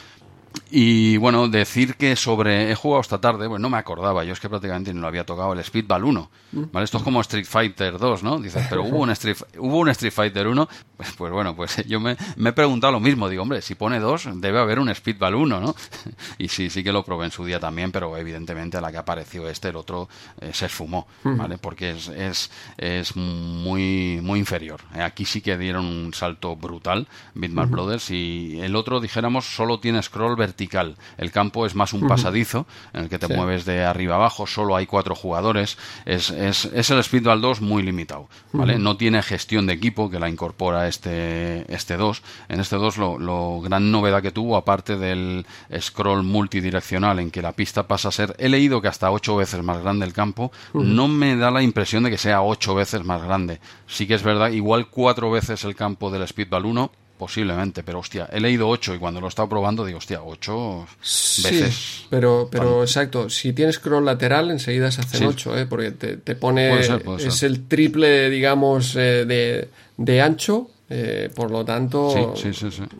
y 0.71 1.17
bueno, 1.17 1.49
decir 1.49 1.97
que 1.97 2.15
sobre. 2.17 2.71
He 2.71 2.75
jugado 2.75 3.01
esta 3.01 3.21
tarde, 3.21 3.47
bueno, 3.47 3.63
no 3.63 3.71
me 3.71 3.79
acordaba, 3.79 4.25
yo 4.25 4.33
es 4.33 4.41
que 4.41 4.49
prácticamente 4.49 4.93
no 4.93 5.01
lo 5.01 5.07
había 5.07 5.25
tocado 5.25 5.53
el 5.53 5.65
Speedball 5.65 6.05
1. 6.05 6.31
Mm. 6.53 6.63
¿vale? 6.73 6.85
Esto 6.85 6.99
es 6.99 7.05
como 7.05 7.21
Street 7.23 7.47
Fighter 7.47 7.99
2, 7.99 8.23
¿no? 8.23 8.39
Dices, 8.39 8.67
pero 8.69 8.83
hubo 8.85 8.99
un 8.99 9.11
Street, 9.11 9.37
hubo 9.59 9.79
un 9.79 9.89
Street 9.91 10.13
Fighter 10.13 10.47
1. 10.47 10.69
Pues, 10.97 11.13
pues, 11.13 11.33
bueno, 11.33 11.57
pues 11.57 11.77
yo 11.87 12.01
me, 12.01 12.13
he 12.13 12.53
preguntado 12.53 12.93
lo 12.93 13.01
mismo. 13.01 13.29
Digo, 13.29 13.43
hombre, 13.43 13.63
si 13.63 13.75
pone 13.75 13.99
2, 13.99 14.41
debe 14.41 14.59
haber 14.59 14.79
un 14.79 14.95
Speedball 14.95 15.35
1, 15.35 15.61
¿no? 15.61 15.75
Y 16.39 16.49
sí, 16.49 16.71
sí 16.71 16.85
que 16.85 16.93
lo 16.93 17.05
probé 17.05 17.27
en 17.27 17.33
su 17.33 17.45
día 17.45 17.59
también, 17.59 17.91
pero 17.91 18.17
evidentemente 18.17 18.77
a 18.77 18.81
la 18.81 18.93
que 18.93 18.99
apareció 18.99 19.49
este, 19.49 19.69
el 19.69 19.77
otro 19.77 20.09
eh, 20.41 20.51
se 20.53 20.67
esfumó, 20.67 21.07
mm. 21.25 21.37
¿vale? 21.37 21.59
Porque 21.59 21.91
es, 21.91 22.09
es, 22.09 22.51
es 22.77 23.17
muy, 23.17 24.21
muy 24.23 24.39
inferior. 24.39 24.81
Eh, 24.95 25.03
aquí 25.03 25.25
sí 25.25 25.41
que 25.41 25.57
dieron 25.57 25.87
un 25.87 26.15
salto 26.15 26.57
brutal, 26.57 27.09
Bitmap 27.35 27.71
Brothers, 27.71 28.11
y 28.11 28.61
el 28.61 28.77
otro, 28.77 29.01
dijéramos, 29.01 29.47
solo 29.47 29.81
tiene 29.81 30.03
scroll 30.03 30.37
vertical. 30.39 30.97
El 31.19 31.31
campo 31.31 31.67
es 31.67 31.75
más 31.75 31.93
un 31.93 32.09
pasadizo 32.09 32.67
en 32.95 33.03
el 33.03 33.09
que 33.11 33.19
te 33.19 33.29
mueves 33.29 33.67
de 33.67 33.85
arriba 33.85 34.15
abajo, 34.15 34.47
solo 34.47 34.75
hay 34.75 34.87
cuatro 34.87 35.15
jugadores. 35.15 35.77
Es, 36.07 36.31
es, 36.31 36.65
es 36.65 36.89
el 36.89 37.05
Speedball 37.05 37.43
2 37.43 37.61
muy 37.61 37.83
limitado, 37.83 38.29
¿vale? 38.53 38.79
No 38.79 38.97
tiene 38.97 39.23
gestión 39.23 39.67
de 39.67 39.75
equipo 39.75 40.09
que 40.09 40.19
la 40.19 40.31
incorpora 40.31 40.89
este, 40.89 41.71
este 41.73 41.99
2. 41.99 42.23
En 42.49 42.61
este 42.61 42.77
2 42.77 42.97
lo, 42.97 43.19
lo 43.19 43.61
gran 43.61 43.91
novedad 43.93 44.23
que 44.23 44.31
tuvo, 44.31 44.57
aparte 44.57 44.97
del 44.97 45.45
scroll 45.79 46.23
multidireccional 46.23 47.19
en 47.19 47.31
que 47.31 47.43
la 47.43 47.53
pista 47.53 47.87
pasa 47.87 48.09
a 48.09 48.13
ser, 48.13 48.35
he 48.39 48.49
leído 48.49 48.81
que 48.81 48.89
hasta 48.89 49.11
ocho 49.11 49.37
veces 49.37 49.63
más 49.63 49.83
grande 49.83 50.07
el 50.07 50.13
campo, 50.13 50.53
no 50.73 51.09
me 51.09 51.37
da 51.37 51.51
la 51.51 51.63
impresión 51.63 52.05
de 52.05 52.11
que 52.11 52.19
sea 52.19 52.43
ocho 52.43 52.75
veces 52.75 53.05
más 53.05 53.23
grande. 53.23 53.61
Sí 53.87 54.07
que 54.07 54.15
es 54.15 54.23
verdad, 54.23 54.51
igual 54.51 54.89
cuatro 54.89 55.31
veces 55.31 55.65
el 55.65 55.75
campo 55.75 56.11
del 56.11 56.27
Speedball 56.27 56.67
1, 56.67 56.93
Posiblemente, 57.19 57.83
pero 57.83 57.99
hostia, 57.99 58.29
he 58.33 58.39
leído 58.39 58.69
8 58.69 58.95
y 58.95 58.99
cuando 58.99 59.21
lo 59.21 59.27
he 59.27 59.29
estado 59.29 59.49
probando 59.49 59.85
digo, 59.85 59.99
hostia, 59.99 60.23
8 60.23 60.87
veces. 61.01 61.75
Sí, 61.75 62.07
pero, 62.09 62.49
pero 62.49 62.83
exacto, 62.83 63.29
si 63.29 63.53
tienes 63.53 63.75
scroll 63.75 64.05
lateral 64.05 64.53
enseguida 64.53 64.93
se 64.93 65.01
hacen 65.01 65.27
8, 65.27 65.59
¿eh? 65.59 65.67
porque 65.67 65.91
te, 65.91 66.17
te 66.17 66.37
pone, 66.37 66.79
es 67.19 67.43
el 67.43 67.67
triple, 67.67 68.31
digamos, 68.31 68.95
eh, 68.95 69.25
de, 69.25 69.69
de, 69.97 70.23
ancho, 70.23 70.71
eh, 70.89 71.29
por 71.35 71.51
lo 71.51 71.65
tanto, 71.65 72.35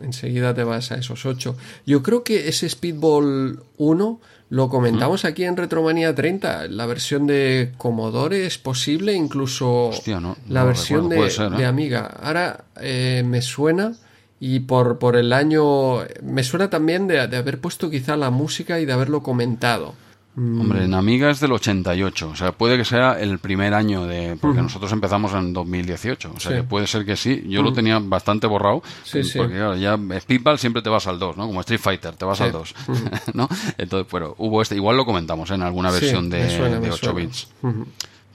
enseguida 0.01 0.53
te 0.53 0.65
vas 0.65 0.91
a 0.91 0.95
esos 0.95 1.25
8. 1.25 1.55
Yo 1.85 2.03
creo 2.03 2.21
que 2.21 2.49
ese 2.49 2.67
Speedball 2.67 3.63
1 3.77 4.19
lo 4.49 4.67
comentamos 4.67 5.23
aquí 5.23 5.45
en 5.45 5.55
Retromanía 5.55 6.13
30, 6.13 6.67
la 6.67 6.85
versión 6.87 7.25
de 7.25 7.71
Commodore 7.77 8.45
es 8.45 8.57
posible, 8.57 9.13
incluso 9.13 9.91
la 10.49 10.65
versión 10.65 11.07
de, 11.07 11.25
¿eh? 11.25 11.49
de, 11.55 11.65
Amiga. 11.65 12.17
Ahora 12.21 12.65
me 12.75 13.41
suena 13.41 13.95
y 14.39 14.61
por, 14.61 14.99
por 14.99 15.15
el 15.15 15.33
año, 15.33 15.99
me 16.23 16.43
suena 16.43 16.69
también 16.69 17.07
de, 17.07 17.19
haber 17.19 17.59
puesto 17.59 17.89
quizá 17.89 18.15
la 18.15 18.29
música 18.29 18.79
y 18.79 18.85
de 18.85 18.93
haberlo 18.93 19.21
comentado. 19.21 19.95
Mm. 20.35 20.61
Hombre, 20.61 20.85
en 20.85 20.93
Amiga 20.93 21.29
es 21.29 21.41
del 21.41 21.51
88, 21.51 22.29
o 22.29 22.35
sea, 22.35 22.53
puede 22.53 22.77
que 22.77 22.85
sea 22.85 23.19
el 23.19 23.39
primer 23.39 23.73
año 23.73 24.05
de... 24.05 24.37
porque 24.39 24.61
nosotros 24.61 24.91
empezamos 24.93 25.33
en 25.33 25.51
2018, 25.51 26.31
o 26.33 26.39
sea, 26.39 26.55
que 26.55 26.63
puede 26.63 26.87
ser 26.87 27.03
que 27.03 27.17
sí, 27.17 27.43
yo 27.47 27.61
lo 27.61 27.73
tenía 27.73 27.99
bastante 27.99 28.47
borrado, 28.47 28.81
sí, 29.03 29.21
porque 29.35 29.55
claro, 29.55 29.75
ya 29.75 29.97
Speedball 30.21 30.57
siempre 30.57 30.81
te 30.81 30.89
vas 30.89 31.07
al 31.07 31.19
2, 31.19 31.35
¿no? 31.35 31.47
Como 31.47 31.59
Street 31.61 31.81
Fighter, 31.81 32.15
te 32.15 32.23
vas 32.23 32.39
al 32.39 32.53
2, 32.53 32.75
¿no? 33.33 33.49
Entonces, 33.77 34.07
pero 34.09 34.35
hubo 34.37 34.61
este, 34.61 34.75
igual 34.75 34.95
lo 34.95 35.05
comentamos 35.05 35.51
¿eh? 35.51 35.55
en 35.55 35.63
alguna 35.63 35.91
versión 35.91 36.29
de, 36.29 36.45
de 36.79 36.91
8 36.91 37.13
bits. 37.13 37.47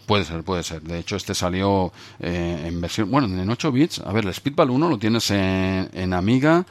Puede 0.07 0.25
ser, 0.25 0.43
puede 0.43 0.63
ser. 0.63 0.83
De 0.83 0.99
hecho, 0.99 1.17
este 1.17 1.35
salió 1.35 1.93
eh, 2.21 2.65
en 2.67 2.81
versión. 2.81 3.11
Bueno, 3.11 3.27
en 3.27 3.49
8 3.49 3.73
bits. 3.73 4.01
A 4.01 4.13
ver, 4.13 4.27
el 4.27 4.35
Speedball 4.35 4.71
1 4.71 4.89
lo 4.89 4.99
tienes 4.99 5.31
en, 5.31 5.89
en 5.93 6.13
Amiga. 6.13 6.67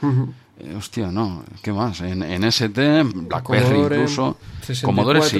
Eh, 0.59 0.75
hostia, 0.77 1.07
no. 1.07 1.43
¿Qué 1.63 1.73
más? 1.73 2.01
En, 2.01 2.21
en 2.21 2.43
ST, 2.43 3.03
Blackberry 3.03 3.79
incluso. 3.79 4.37
Commodore 4.83 5.21
sí. 5.23 5.39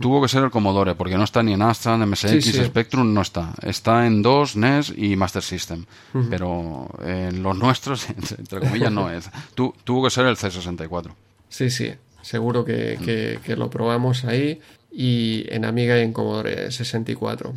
Tuvo 0.00 0.20
que 0.20 0.28
ser 0.28 0.42
el 0.44 0.50
Commodore, 0.50 0.96
porque 0.96 1.16
no 1.16 1.24
está 1.24 1.42
ni 1.42 1.52
en 1.52 1.62
Astra, 1.62 1.94
en 1.94 2.08
MSX, 2.08 2.66
Spectrum, 2.66 3.14
no 3.14 3.22
está. 3.22 3.52
Está 3.62 4.06
en 4.06 4.22
2, 4.22 4.56
NES 4.56 4.92
y 4.96 5.14
Master 5.14 5.42
System. 5.42 5.84
Pero 6.28 6.88
en 7.04 7.42
los 7.42 7.56
nuestros, 7.56 8.08
entre 8.38 8.60
comillas, 8.60 8.92
no 8.92 9.10
es. 9.10 9.30
tuvo 9.54 10.04
que 10.04 10.10
ser 10.10 10.26
el 10.26 10.36
C64. 10.36 11.12
Sí, 11.48 11.70
sí. 11.70 11.92
Seguro 12.22 12.64
que, 12.64 12.98
que, 13.02 13.38
que, 13.42 13.56
lo 13.56 13.70
probamos 13.70 14.24
ahí 14.26 14.60
y 14.90 15.44
en 15.48 15.64
Amiga 15.64 15.98
y 15.98 16.02
en 16.02 16.12
Commodore 16.12 16.70
64 16.70 17.52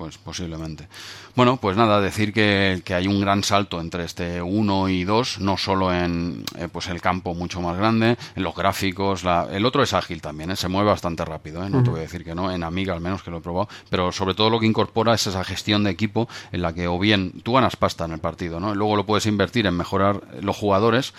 pues 0.00 0.16
posiblemente. 0.16 0.88
Bueno, 1.36 1.58
pues 1.58 1.76
nada, 1.76 2.00
decir 2.00 2.32
que, 2.32 2.82
hay 2.88 3.06
un 3.06 3.20
gran 3.20 3.44
salto 3.44 3.82
entre 3.82 4.04
este 4.04 4.40
1 4.40 4.88
y 4.88 5.04
2, 5.04 5.40
no 5.40 5.58
solo 5.58 5.92
en 5.92 6.42
eh, 6.56 6.68
pues 6.72 6.88
el 6.88 7.02
campo 7.02 7.34
mucho 7.34 7.60
más 7.60 7.76
grande, 7.76 8.16
en 8.34 8.42
los 8.42 8.54
gráficos, 8.54 9.24
el 9.50 9.66
otro 9.66 9.82
es 9.82 9.92
ágil 9.92 10.22
también, 10.22 10.52
¿eh? 10.52 10.56
se 10.56 10.68
mueve 10.68 10.88
bastante 10.88 11.22
rápido, 11.26 11.62
¿eh? 11.62 11.68
no 11.68 11.82
te 11.82 11.90
voy 11.90 11.98
a 11.98 12.04
decir 12.04 12.24
que 12.24 12.34
no, 12.34 12.50
en 12.50 12.62
Amiga 12.62 12.94
al 12.94 13.02
menos 13.02 13.22
que 13.22 13.30
lo 13.30 13.38
he 13.38 13.40
probado, 13.42 13.68
pero 13.90 14.10
sobre 14.10 14.32
todo 14.32 14.48
lo 14.48 14.58
que 14.58 14.64
incorpora 14.64 15.12
es 15.12 15.26
esa 15.26 15.44
gestión 15.44 15.84
de 15.84 15.90
equipo 15.90 16.30
en 16.50 16.62
la 16.62 16.72
que 16.72 16.88
o 16.88 16.98
bien 16.98 17.32
tú 17.42 17.52
ganas 17.52 17.76
pasta 17.76 18.06
en 18.06 18.12
el 18.12 18.20
partido, 18.20 18.58
¿no? 18.58 18.74
luego 18.74 18.96
lo 18.96 19.04
puedes 19.04 19.26
invertir 19.26 19.66
en 19.66 19.76
mejorar 19.76 20.22
los 20.40 20.56
jugadores 20.56 21.12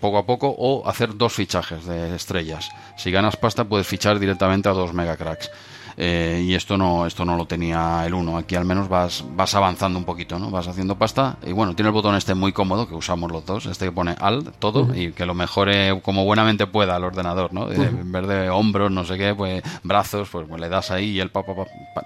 poco 0.00 0.18
a 0.18 0.26
poco 0.26 0.48
o 0.58 0.88
hacer 0.88 1.16
dos 1.16 1.34
fichajes 1.34 1.84
de 1.84 2.16
estrellas. 2.16 2.70
Si 2.96 3.10
ganas 3.10 3.36
pasta 3.36 3.64
puedes 3.64 3.86
fichar 3.86 4.18
directamente 4.18 4.68
a 4.68 4.72
dos 4.72 4.92
mega 4.92 5.16
cracks. 5.16 5.50
Eh, 6.00 6.44
y 6.46 6.54
esto 6.54 6.78
no, 6.78 7.06
esto 7.06 7.24
no 7.24 7.36
lo 7.36 7.46
tenía 7.46 8.04
el 8.06 8.14
1. 8.14 8.38
Aquí 8.38 8.54
al 8.54 8.64
menos 8.64 8.88
vas, 8.88 9.24
vas 9.34 9.52
avanzando 9.56 9.98
un 9.98 10.04
poquito, 10.04 10.38
¿no? 10.38 10.48
Vas 10.48 10.68
haciendo 10.68 10.96
pasta. 10.96 11.38
Y 11.44 11.52
bueno, 11.52 11.74
tiene 11.74 11.88
el 11.88 11.92
botón 11.92 12.14
este 12.14 12.34
muy 12.34 12.52
cómodo 12.52 12.86
que 12.86 12.94
usamos 12.94 13.32
los 13.32 13.44
dos. 13.44 13.66
Este 13.66 13.86
que 13.86 13.92
pone 13.92 14.14
Alt, 14.20 14.56
todo, 14.60 14.94
y 14.94 15.10
que 15.10 15.26
lo 15.26 15.34
mejore 15.34 16.00
como 16.02 16.24
buenamente 16.24 16.68
pueda 16.68 16.94
al 16.94 17.02
ordenador, 17.02 17.52
¿no? 17.52 17.70
En 17.72 18.12
vez 18.12 18.28
de 18.28 18.48
hombros, 18.48 18.92
no 18.92 19.04
sé 19.04 19.18
qué, 19.18 19.34
pues 19.34 19.62
brazos, 19.82 20.28
pues, 20.30 20.48
le 20.48 20.68
das 20.68 20.92
ahí 20.92 21.10
y 21.10 21.20
él 21.20 21.32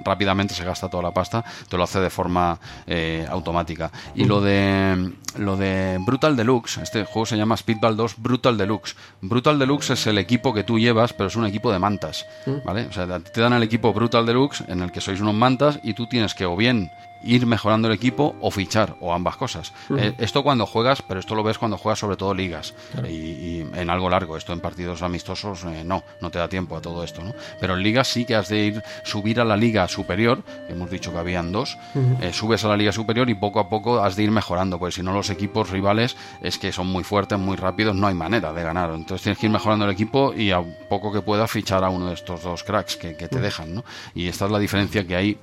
rápidamente 0.05 0.55
se 0.55 0.64
gasta 0.64 0.89
toda 0.89 1.02
la 1.02 1.12
pasta. 1.12 1.44
Te 1.69 1.77
lo 1.77 1.85
hace 1.85 2.01
de 2.01 2.09
forma 2.09 2.59
eh, 2.86 3.27
automática. 3.28 3.90
Y 4.14 4.24
lo 4.24 4.40
de 4.40 5.12
lo 5.36 5.56
de 5.56 5.98
Brutal 6.01 6.36
Deluxe, 6.36 6.78
este 6.78 7.05
juego 7.05 7.27
se 7.27 7.36
llama 7.36 7.56
Speedball 7.56 7.97
2 7.97 8.16
Brutal 8.19 8.56
Deluxe. 8.59 8.97
Brutal 9.20 9.59
Deluxe 9.59 9.90
es 9.90 10.06
el 10.06 10.19
equipo 10.19 10.52
que 10.52 10.64
tú 10.64 10.78
llevas, 10.78 11.12
pero 11.12 11.28
es 11.28 11.36
un 11.36 11.47
equipo 11.47 11.73
de 11.73 11.78
mantas, 11.78 12.27
¿vale? 12.64 12.86
O 12.86 12.93
sea, 12.93 13.06
te 13.20 13.40
dan 13.40 13.52
el 13.55 13.62
equipo 13.62 13.81
Brutal 13.90 14.26
Deluxe 14.26 14.62
en 14.68 14.82
el 14.82 14.92
que 14.92 15.00
sois 15.00 15.18
unos 15.18 15.34
mantas 15.34 15.80
y 15.82 15.94
tú 15.94 16.06
tienes 16.06 16.34
que 16.34 16.46
o 16.46 16.54
bien 16.54 16.92
ir 17.24 17.47
mejorando 17.47 17.89
el 17.89 17.94
equipo 17.94 18.36
o 18.40 18.51
fichar, 18.51 18.97
o 19.01 19.12
ambas 19.12 19.36
cosas. 19.36 19.73
Eh, 19.97 20.15
esto 20.19 20.43
cuando 20.43 20.66
juegas, 20.66 21.03
pero 21.03 21.20
esto 21.20 21.35
lo 21.35 21.43
ves 21.43 21.59
cuando 21.59 21.78
juegas 21.78 21.99
sobre 21.99 22.16
todo 22.16 22.35
ligas 22.35 22.74
y, 23.09 23.61
en 23.61 23.90
algo 23.90 24.09
largo. 24.09 24.36
Esto 24.36 24.53
en 24.53 24.61
partidos 24.61 25.03
amistosos 25.03 25.65
eh, 25.65 25.82
no, 25.85 26.03
no 26.20 26.31
te 26.31 26.39
da 26.39 26.49
tiempo 26.49 26.77
a 26.77 26.81
todo 26.81 27.05
esto, 27.05 27.23
¿no? 27.23 27.35
Pero 27.61 27.74
en 27.74 27.82
ligas 27.82 28.09
sí 28.09 28.24
que 28.24 28.35
has 28.35 28.49
de 28.49 28.65
ir, 28.65 28.82
subir 29.05 29.40
a 29.40 29.44
la 29.44 29.57
liga 29.57 29.86
superior, 29.89 30.43
hemos 30.69 30.90
dicho 30.90 31.12
que 31.12 31.19
habían 31.19 31.53
dos, 31.53 31.77
eh, 32.20 32.32
subes 32.32 32.65
a 32.65 32.69
la 32.69 32.77
liga 32.77 32.93
superior 32.93 33.28
y 33.31 33.35
poco 33.35 33.61
a 33.61 33.69
poco 33.69 34.03
has 34.03 34.16
de 34.16 34.24
ir 34.24 34.31
mejorando, 34.31 34.78
porque 34.78 34.97
si 34.97 35.03
no 35.03 35.12
los 35.12 35.31
equipos 35.31 35.70
rivales 35.70 36.16
es 36.43 36.59
que 36.59 36.73
son 36.73 36.86
muy 36.86 37.05
fuertes, 37.05 37.39
muy 37.39 37.57
rápidos, 37.57 37.94
no 37.94 38.07
hay 38.07 38.15
manera 38.15 38.53
de 38.53 38.62
ganar. 38.62 38.90
Entonces 38.94 39.23
tienes 39.23 39.39
que 39.39 39.47
ir 39.47 39.53
mejorando 39.53 39.85
el 39.85 39.90
equipo 39.90 40.32
y 40.35 40.51
a 40.51 40.62
poco 40.89 41.12
que 41.12 41.23
puedas 41.23 41.51
fichar 41.51 41.85
a 41.85 41.89
uno 41.89 42.09
de 42.09 42.15
estos 42.15 42.43
dos 42.43 42.65
cracks 42.65 42.97
que, 42.97 43.16
que 43.16 43.28
te 43.28 43.40
dejan, 43.40 43.74
¿no? 43.74 43.85
Y 44.15 44.28
esta 44.28 44.47
es 44.47 44.51
la 44.51 44.59
diferencia 44.59 45.07
que 45.07 45.16
hay, 45.16 45.39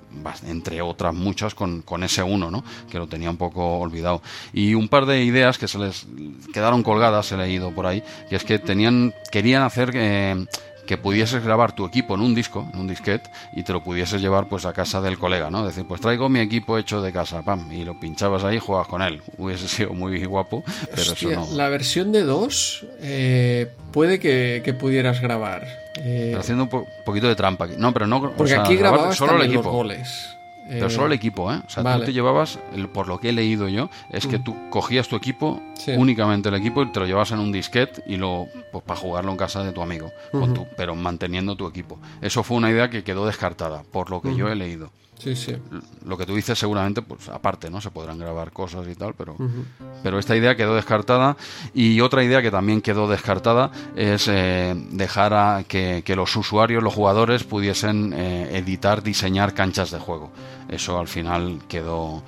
entre 0.45 0.81
otras 0.81 1.13
muchas, 1.13 1.55
con 1.55 1.68
con, 1.85 2.03
ese 2.03 2.23
uno, 2.23 2.51
¿no? 2.51 2.63
que 2.89 2.97
lo 2.97 3.07
tenía 3.07 3.29
un 3.29 3.37
poco 3.37 3.79
olvidado. 3.79 4.21
Y 4.53 4.73
un 4.73 4.87
par 4.87 5.05
de 5.05 5.23
ideas 5.23 5.57
que 5.57 5.67
se 5.67 5.79
les 5.79 6.07
quedaron 6.53 6.83
colgadas, 6.83 7.31
he 7.31 7.37
leído 7.37 7.71
por 7.71 7.85
ahí, 7.85 8.03
que 8.29 8.35
es 8.35 8.43
que 8.43 8.59
tenían, 8.59 9.13
querían 9.31 9.63
hacer... 9.63 9.91
Eh, 9.93 10.45
que 10.89 10.97
pudieses 10.97 11.43
grabar 11.43 11.75
tu 11.75 11.85
equipo 11.85 12.15
en 12.15 12.21
un 12.21 12.33
disco, 12.33 12.67
en 12.73 12.79
un 12.79 12.87
disquete, 12.87 13.29
y 13.55 13.61
te 13.61 13.73
lo 13.73 13.83
pudieses 13.83 14.19
llevar 14.23 14.49
pues 14.49 14.65
a 14.65 14.73
casa 14.73 14.99
del 15.01 15.19
colega, 15.19 15.51
¿no? 15.51 15.63
Decir, 15.63 15.85
pues 15.87 16.01
traigo 16.01 16.29
mi 16.29 16.39
equipo 16.39 16.79
hecho 16.79 16.99
de 16.99 17.13
casa, 17.13 17.43
pam, 17.43 17.71
y 17.71 17.85
lo 17.85 17.99
pinchabas 17.99 18.43
ahí 18.43 18.55
y 18.55 18.59
jugabas 18.59 18.87
con 18.87 19.03
él. 19.03 19.21
Hubiese 19.37 19.67
sido 19.67 19.93
muy 19.93 20.25
guapo, 20.25 20.63
pero 20.89 21.13
eso 21.13 21.29
no. 21.29 21.47
La 21.53 21.69
versión 21.69 22.11
de 22.11 22.23
2 22.23 22.85
eh, 23.01 23.71
puede 23.91 24.19
que, 24.19 24.75
pudieras 24.79 25.21
grabar. 25.21 25.67
Eh, 25.97 26.35
haciendo 26.35 26.63
un 26.63 26.85
poquito 27.05 27.27
de 27.27 27.35
trampa. 27.35 27.67
No, 27.77 27.93
pero 27.93 28.07
no. 28.07 28.31
Porque 28.31 28.55
aquí 28.55 28.75
grababas 28.75 29.15
solo 29.15 29.35
el 29.35 29.43
equipo. 29.43 29.65
Los 29.65 29.71
goles. 29.71 30.38
Pero 30.69 30.89
solo 30.89 31.07
el 31.07 31.13
eh, 31.13 31.15
equipo, 31.15 31.51
¿eh? 31.51 31.61
O 31.65 31.69
sea, 31.69 31.83
tú 31.97 32.05
te 32.05 32.13
llevabas, 32.13 32.59
por 32.93 33.07
lo 33.07 33.19
que 33.19 33.29
he 33.29 33.31
leído 33.31 33.67
yo, 33.67 33.89
es 34.11 34.27
que 34.27 34.37
mm. 34.37 34.43
tú 34.43 34.55
cogías 34.69 35.07
tu 35.07 35.15
equipo, 35.15 35.61
únicamente 35.97 36.49
el 36.49 36.55
equipo, 36.55 36.83
y 36.83 36.91
te 36.91 36.99
lo 36.99 37.05
llevabas 37.05 37.31
en 37.31 37.39
un 37.39 37.51
disquete 37.51 38.03
y 38.05 38.17
lo, 38.17 38.47
pues 38.71 38.83
para 38.83 38.99
jugarlo 38.99 39.31
en 39.31 39.37
casa 39.37 39.63
de 39.63 39.71
tu 39.71 39.81
amigo, 39.81 40.11
pero 40.77 40.95
manteniendo 40.95 41.55
tu 41.55 41.67
equipo. 41.67 41.99
Eso 42.21 42.43
fue 42.43 42.57
una 42.57 42.69
idea 42.69 42.89
que 42.89 43.03
quedó 43.03 43.25
descartada, 43.25 43.83
por 43.91 44.09
lo 44.11 44.21
que 44.21 44.35
yo 44.35 44.47
he 44.49 44.55
leído. 44.55 44.91
Sí, 45.19 45.35
sí. 45.35 45.53
Lo 46.05 46.17
que 46.17 46.25
tú 46.25 46.33
dices 46.33 46.57
seguramente, 46.57 47.01
pues 47.01 47.27
aparte, 47.27 47.69
¿no? 47.69 47.81
Se 47.81 47.91
podrán 47.91 48.17
grabar 48.17 48.51
cosas 48.51 48.87
y 48.87 48.95
tal, 48.95 49.13
pero, 49.15 49.35
pero 50.01 50.17
esta 50.17 50.35
idea 50.35 50.55
quedó 50.55 50.75
descartada. 50.75 51.35
Y 51.73 51.99
otra 51.99 52.23
idea 52.23 52.41
que 52.41 52.51
también 52.51 52.81
quedó 52.81 53.07
descartada 53.09 53.69
es 53.97 54.29
eh, 54.29 54.73
dejar 54.91 55.33
a 55.33 55.63
que, 55.67 56.01
los 56.15 56.33
usuarios, 56.37 56.81
los 56.81 56.93
jugadores, 56.93 57.43
pudiesen 57.43 58.13
eh, 58.13 58.57
editar, 58.57 59.03
diseñar 59.03 59.53
canchas 59.53 59.91
de 59.91 59.99
juego. 59.99 60.31
Eso 60.69 60.99
al 60.99 61.07
final 61.07 61.59
quedó, 61.67 62.21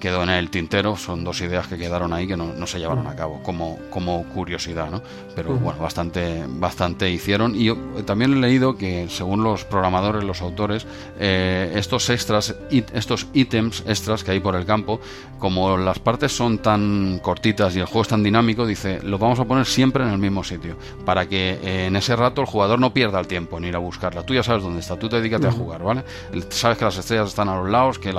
quedó 0.00 0.22
en 0.22 0.30
el 0.30 0.50
tintero. 0.50 0.96
Son 0.96 1.24
dos 1.24 1.40
ideas 1.40 1.66
que 1.66 1.76
quedaron 1.76 2.12
ahí 2.12 2.26
que 2.26 2.36
no, 2.36 2.66
se 2.66 2.78
llevaron 2.78 3.06
a 3.06 3.14
cabo, 3.14 3.42
como, 3.42 3.78
como 3.90 4.24
curiosidad, 4.28 4.90
¿no? 4.90 5.02
Pero 5.34 5.54
bueno, 5.54 5.80
bastante, 5.80 6.44
bastante 6.46 7.10
hicieron. 7.10 7.54
Y 7.54 7.64
yo 7.64 7.76
también 8.06 8.32
he 8.32 8.36
leído 8.36 8.76
que, 8.76 9.08
según 9.08 9.42
los 9.42 9.64
programadores, 9.64 10.24
los 10.24 10.40
autores, 10.42 10.86
eh, 11.18 11.72
estos 11.74 12.08
extras, 12.10 12.54
estos 12.70 13.26
ítems 13.32 13.82
extras 13.86 14.24
que 14.24 14.32
hay 14.32 14.40
por 14.40 14.56
el 14.56 14.64
campo, 14.64 15.00
como 15.38 15.76
las 15.76 15.98
partes 15.98 16.30
son 16.32 16.58
tan 16.58 17.18
cortitas 17.20 17.74
y 17.74 17.80
el 17.80 17.86
juego 17.86 18.02
es 18.02 18.08
tan 18.08 18.22
dinámico, 18.22 18.64
dice, 18.64 19.00
los 19.02 19.18
vamos 19.18 19.40
a 19.40 19.44
poner 19.44 19.66
siempre 19.66 20.04
en 20.04 20.10
el 20.10 20.18
mismo 20.18 20.44
sitio, 20.44 20.76
para 21.04 21.26
que 21.26 21.58
eh, 21.62 21.86
en 21.86 21.96
ese 21.96 22.14
rato 22.14 22.40
el 22.42 22.46
jugador 22.46 22.78
no 22.78 22.94
pierda 22.94 23.18
el 23.18 23.26
tiempo 23.26 23.58
en 23.58 23.64
ir 23.64 23.74
a 23.74 23.80
buscarla. 23.80 24.24
Tú 24.24 24.34
ya 24.34 24.42
sabes 24.42 24.62
dónde 24.62 24.80
está, 24.80 24.96
tú 24.96 25.08
te 25.08 25.16
dedícate 25.16 25.48
a 25.48 25.52
jugar, 25.52 25.82
¿vale? 25.82 26.04
Sabes 26.50 26.78
que 26.78 26.84
las 26.84 26.96
estrellas 26.96 27.28
están 27.28 27.48
a 27.48 27.56
los 27.56 27.68
lados 27.68 27.81
que 27.98 28.14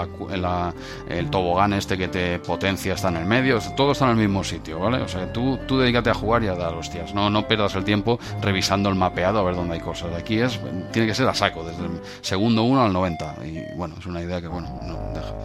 el 1.09 1.29
tobogán 1.29 1.73
este 1.73 1.97
que 1.97 2.07
te 2.07 2.39
potencia 2.39 2.93
está 2.93 3.09
en 3.09 3.17
el 3.17 3.25
medio, 3.25 3.59
todo 3.75 3.91
está 3.91 4.05
en 4.05 4.11
el 4.11 4.17
mismo 4.17 4.43
sitio, 4.43 4.79
¿vale? 4.79 4.97
O 4.97 5.07
sea, 5.07 5.31
tú, 5.31 5.59
tú 5.67 5.79
dedícate 5.79 6.09
a 6.09 6.13
jugar 6.13 6.43
y 6.43 6.47
a 6.47 6.55
dar 6.55 6.73
hostias, 6.73 7.13
no, 7.13 7.29
no 7.29 7.47
pierdas 7.47 7.75
el 7.75 7.83
tiempo 7.83 8.19
revisando 8.41 8.89
el 8.89 8.95
mapeado 8.95 9.39
a 9.39 9.43
ver 9.43 9.55
dónde 9.55 9.75
hay 9.75 9.79
cosas. 9.79 10.13
Aquí 10.13 10.39
es, 10.39 10.59
tiene 10.91 11.07
que 11.07 11.15
ser 11.15 11.27
a 11.27 11.33
saco, 11.33 11.63
desde 11.63 11.85
el 11.85 11.91
segundo 12.21 12.63
1 12.63 12.83
al 12.83 12.93
90. 12.93 13.35
Y 13.45 13.77
bueno, 13.77 13.95
es 13.99 14.05
una 14.05 14.21
idea 14.21 14.41
que, 14.41 14.47
bueno, 14.47 14.67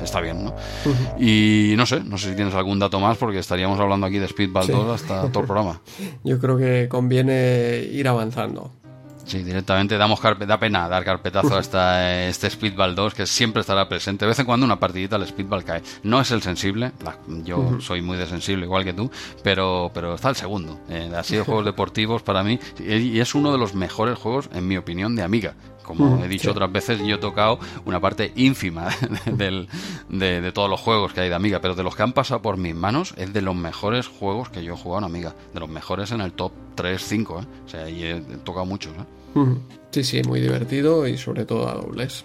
está 0.03 0.21
bien, 0.21 0.45
¿no? 0.45 0.55
Y 1.19 1.75
no 1.77 1.87
sé, 1.87 2.01
no 2.01 2.19
sé 2.19 2.31
si 2.31 2.37
tienes 2.37 2.55
algún 2.55 2.79
dato 2.79 3.01
más 3.01 3.17
porque 3.17 3.39
estaríamos 3.39 3.79
hablando 3.81 4.07
aquí 4.07 4.19
de 4.19 4.29
Speedball 4.29 4.67
2 4.67 5.03
hasta 5.03 5.29
todo 5.29 5.41
el 5.41 5.47
programa. 5.47 5.81
Yo 6.25 6.39
creo 6.39 6.57
que 6.57 6.89
conviene 6.89 7.87
ir 7.91 8.09
avanzando. 8.09 8.73
Sí, 9.29 9.43
directamente 9.43 9.99
damos 9.99 10.21
da 10.23 10.59
pena 10.59 10.89
dar 10.89 11.05
carpetazo 11.05 11.59
a 11.59 11.61
esta, 11.61 12.27
este 12.27 12.49
Speedball 12.49 12.95
2 12.95 13.13
que 13.13 13.27
siempre 13.27 13.61
estará 13.61 13.87
presente. 13.87 14.25
De 14.25 14.31
vez 14.31 14.39
en 14.39 14.47
cuando 14.47 14.65
una 14.65 14.81
partidita 14.81 15.17
al 15.17 15.27
Speedball 15.27 15.65
cae. 15.65 15.83
No 16.03 16.19
es 16.19 16.31
el 16.31 16.41
sensible, 16.41 16.93
yo 17.45 17.79
soy 17.81 18.01
muy 18.01 18.17
desensible 18.17 18.65
igual 18.65 18.85
que 18.85 18.95
tú, 18.95 19.11
pero, 19.43 19.91
pero 19.93 20.15
está 20.15 20.31
el 20.31 20.37
segundo. 20.37 20.81
Eh, 20.89 21.13
ha 21.15 21.23
sido 21.23 21.45
juegos 21.45 21.67
deportivos 21.67 22.23
para 22.23 22.43
mí 22.43 22.59
y 22.79 23.21
es 23.21 23.35
uno 23.35 23.53
de 23.53 23.59
los 23.59 23.75
mejores 23.75 24.19
juegos, 24.19 24.49
en 24.55 24.67
mi 24.67 24.79
opinión, 24.79 25.15
de 25.15 25.23
Amiga 25.23 25.55
como 25.89 26.23
he 26.23 26.29
dicho 26.29 26.51
otras 26.51 26.71
veces, 26.71 27.01
yo 27.01 27.15
he 27.15 27.19
tocado 27.19 27.59
una 27.87 27.99
parte 27.99 28.31
ínfima 28.37 28.89
del, 29.25 29.69
de, 30.11 30.43
de, 30.43 30.53
todos 30.53 30.69
los 30.69 30.79
juegos 30.79 31.15
que 31.15 31.23
hay 31.23 31.31
de 31.31 31.35
Amiga, 31.35 31.61
pero 31.63 31.75
de 31.75 31.83
los 31.83 31.97
que 31.97 32.03
han 32.03 32.13
pasado 32.13 32.43
por 32.43 32.59
mis 32.59 32.75
manos, 32.75 33.15
es 33.17 33.33
de 33.33 33.41
los 33.41 33.57
mejores 33.57 34.07
juegos 34.07 34.51
que 34.51 34.63
yo 34.63 34.75
he 34.75 34.77
jugado 34.77 35.07
en 35.07 35.11
Amiga. 35.11 35.35
De 35.55 35.61
los 35.61 35.69
mejores 35.71 36.13
en 36.13 36.21
el 36.21 36.33
top 36.33 36.53
3, 36.75 37.03
5, 37.03 37.41
¿eh? 37.41 37.47
O 37.65 37.69
sea, 37.71 37.89
y 37.89 38.05
he, 38.05 38.21
tocado 38.45 38.67
muchos, 38.67 38.93
¿eh? 38.93 39.18
Sí, 39.91 40.05
sí, 40.05 40.23
muy 40.23 40.41
divertido 40.41 41.07
y 41.07 41.17
sobre 41.17 41.45
todo 41.45 41.69
a 41.69 41.75
dobles. 41.75 42.25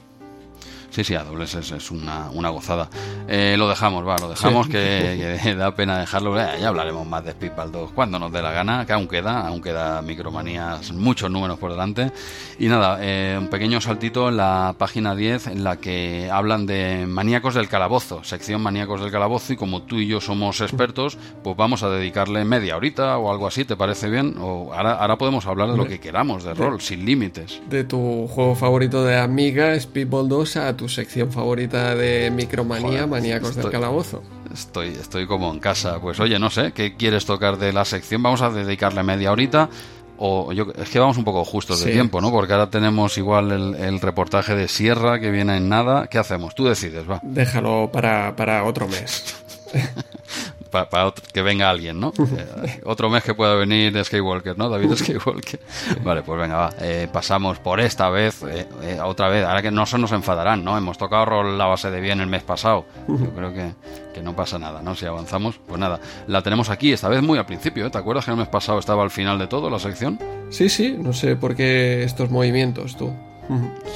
Sí, 0.94 1.04
sí, 1.04 1.16
a 1.16 1.24
dobles 1.24 1.56
es, 1.56 1.90
una, 1.90 2.30
una, 2.30 2.50
gozada. 2.50 2.88
Eh, 3.28 3.56
lo 3.58 3.68
dejamos, 3.68 4.08
va, 4.08 4.16
lo 4.20 4.30
dejamos, 4.30 4.68
que, 4.68 5.56
da 5.58 5.74
pena 5.74 5.98
dejarlo. 5.98 6.40
Eh, 6.40 6.60
ya 6.62 6.68
hablaremos 6.68 7.08
más 7.08 7.26
de 7.26 7.32
Speedball 7.32 7.72
2 7.72 7.94
cuando 7.94 8.20
nos 8.20 8.32
dé 8.32 8.44
la 8.44 8.52
gana, 8.52 8.86
que 8.86 8.94
aún 8.94 9.08
queda, 9.08 9.48
aún 9.48 9.60
queda 9.60 10.04
Micromanías, 10.04 10.92
muchos 10.92 11.32
números 11.32 11.58
por 11.58 11.72
delante. 11.72 12.12
Y 12.60 12.68
nada, 12.68 13.00
eh, 13.02 13.36
un 13.40 13.48
pequeño 13.48 13.82
saltito 13.82 14.30
en 14.30 14.38
la 14.38 14.76
página 14.78 15.16
10 15.16 15.48
en 15.48 15.64
la 15.64 15.78
que 15.78 16.30
hablan 16.32 16.68
de 16.68 17.08
Maníacos 17.08 17.56
del 17.56 17.70
Calabozo, 17.70 18.24
sección 18.24 18.62
Maníacos 18.62 19.02
del 19.02 19.12
Calabozo, 19.12 19.54
y 19.54 19.56
como 19.56 19.82
tú 19.82 19.98
y 19.98 20.06
yo 20.06 20.22
somos 20.22 20.62
expertos, 20.62 21.18
pues 21.44 21.58
vamos 21.58 21.82
a 21.82 21.90
dedicarle 21.90 22.46
media 22.46 22.78
horita 22.78 23.18
o 23.18 23.32
algo 23.32 23.48
así, 23.48 23.66
¿te 23.66 23.76
parece 23.76 24.12
bien? 24.12 24.36
O 24.40 24.72
ahora, 24.72 24.94
ahora 24.94 25.18
podemos 25.18 25.48
hablar 25.48 25.72
de 25.72 25.78
lo 25.78 25.88
que 25.88 26.00
queramos, 26.00 26.44
de 26.44 26.54
rol, 26.54 26.80
sin 26.82 27.04
límites. 27.04 27.64
De 27.68 27.84
tu 27.84 28.28
juego 28.28 28.54
favorito 28.54 29.04
de 29.04 29.18
Amiga, 29.18 29.80
Speedball 29.80 30.30
2, 30.30 30.58
a 30.58 30.78
tu 30.78 30.83
tu 30.84 30.90
sección 30.90 31.32
favorita 31.32 31.96
de 31.96 32.30
Micromanía, 32.30 33.08
Maníacos 33.08 33.56
del 33.56 33.72
Calabozo. 33.72 34.22
Estoy, 34.54 34.90
estoy 34.90 35.26
como 35.28 35.50
en 35.50 35.62
casa. 35.62 36.02
Pues 36.02 36.20
oye, 36.20 36.38
no 36.40 36.50
sé, 36.50 36.74
¿qué 36.74 36.98
quieres 36.98 37.26
tocar 37.26 37.58
de 37.58 37.72
la 37.72 37.86
sección? 37.86 38.22
Vamos 38.22 38.42
a 38.42 38.50
dedicarle 38.50 39.02
media 39.02 39.32
horita. 39.32 39.70
O 40.18 40.52
yo, 40.52 40.66
es 40.76 40.90
que 40.90 41.00
vamos 41.00 41.18
un 41.18 41.24
poco 41.24 41.46
justos 41.46 41.86
de 41.86 41.94
tiempo, 41.94 42.20
¿no? 42.20 42.32
Porque 42.32 42.52
ahora 42.52 42.70
tenemos 42.70 43.18
igual 43.18 43.76
el, 43.80 44.02
reportaje 44.02 44.56
de 44.56 44.68
Sierra 44.68 45.22
que 45.22 45.32
viene 45.32 45.56
en 45.56 45.70
nada. 45.70 46.08
¿Qué 46.08 46.18
hacemos? 46.18 46.54
Tú 46.54 46.66
decides, 46.66 47.10
va. 47.10 47.22
Déjalo 47.24 47.90
para, 47.90 48.36
para 48.36 48.66
otro 48.66 48.86
mes. 48.90 49.38
para, 50.74 51.14
que 51.32 51.42
venga 51.42 51.70
alguien, 51.70 52.00
¿no? 52.00 52.12
Eh, 52.34 52.82
otro 52.86 53.10
mes 53.10 53.24
que 53.24 53.36
pueda 53.36 53.54
venir 53.54 54.04
Skywalker, 54.04 54.58
¿no? 54.58 54.68
David 54.68 54.94
Skywalker. 54.96 55.60
Vale, 56.04 56.24
pues 56.24 56.40
venga, 56.40 56.56
va. 56.56 56.74
Eh, 56.80 57.08
pasamos 57.12 57.60
por 57.60 57.80
esta 57.80 58.10
vez, 58.10 58.42
eh, 58.44 59.00
otra 59.04 59.30
vez. 59.30 59.46
Ahora 59.46 59.62
que 59.62 59.70
no 59.70 59.86
se 59.86 59.98
nos 60.00 60.12
enfadarán, 60.12 60.64
¿no? 60.64 60.78
Hemos 60.78 60.98
tocado 60.98 61.26
rol 61.26 61.58
la 61.58 61.66
base 61.66 61.92
de 61.92 62.02
bien 62.02 62.22
el 62.22 62.28
mes 62.28 62.44
pasado. 62.44 62.86
Yo 63.08 63.30
creo 63.36 63.54
que, 63.54 63.74
que, 64.14 64.22
no 64.22 64.36
pasa 64.36 64.58
nada, 64.58 64.82
¿no? 64.82 64.96
Si 64.96 65.06
avanzamos, 65.06 65.60
pues 65.68 65.80
nada. 65.80 66.00
La 66.28 66.42
tenemos 66.42 66.70
aquí, 66.70 66.92
esta 66.92 67.08
vez 67.08 67.22
muy 67.22 67.38
al 67.38 67.46
principio, 67.46 67.92
¿Te 67.92 67.98
acuerdas 67.98 68.26
que 68.26 68.32
el 68.32 68.38
mes 68.38 68.48
pasado 68.48 68.80
estaba 68.80 69.04
al 69.04 69.12
final 69.12 69.38
de 69.38 69.48
todo 69.48 69.70
la 69.70 69.80
sección? 69.80 70.20
Sí, 70.50 70.70
sí, 70.70 70.96
no 70.98 71.14
sé 71.14 71.36
por 71.36 71.56
qué 71.56 72.04
estos 72.04 72.32
movimientos, 72.32 72.98
tú. 72.98 73.14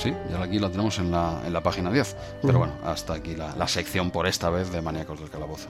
Sí, 0.02 0.14
ya 0.30 0.44
aquí 0.44 0.60
la 0.60 0.70
tenemos 0.70 1.00
en 1.00 1.12
la, 1.12 1.42
en 1.46 1.54
la 1.54 1.62
página 1.62 1.92
10. 1.92 2.16
Pero 2.42 2.60
bueno, 2.60 2.74
hasta 2.84 3.14
aquí 3.14 3.36
la, 3.36 3.56
la, 3.56 3.68
sección 3.68 4.12
por 4.12 4.28
esta 4.28 4.50
vez 4.50 4.72
de 4.72 4.82
Maníacos 4.82 5.20
del 5.20 5.30
Calabozo. 5.30 5.70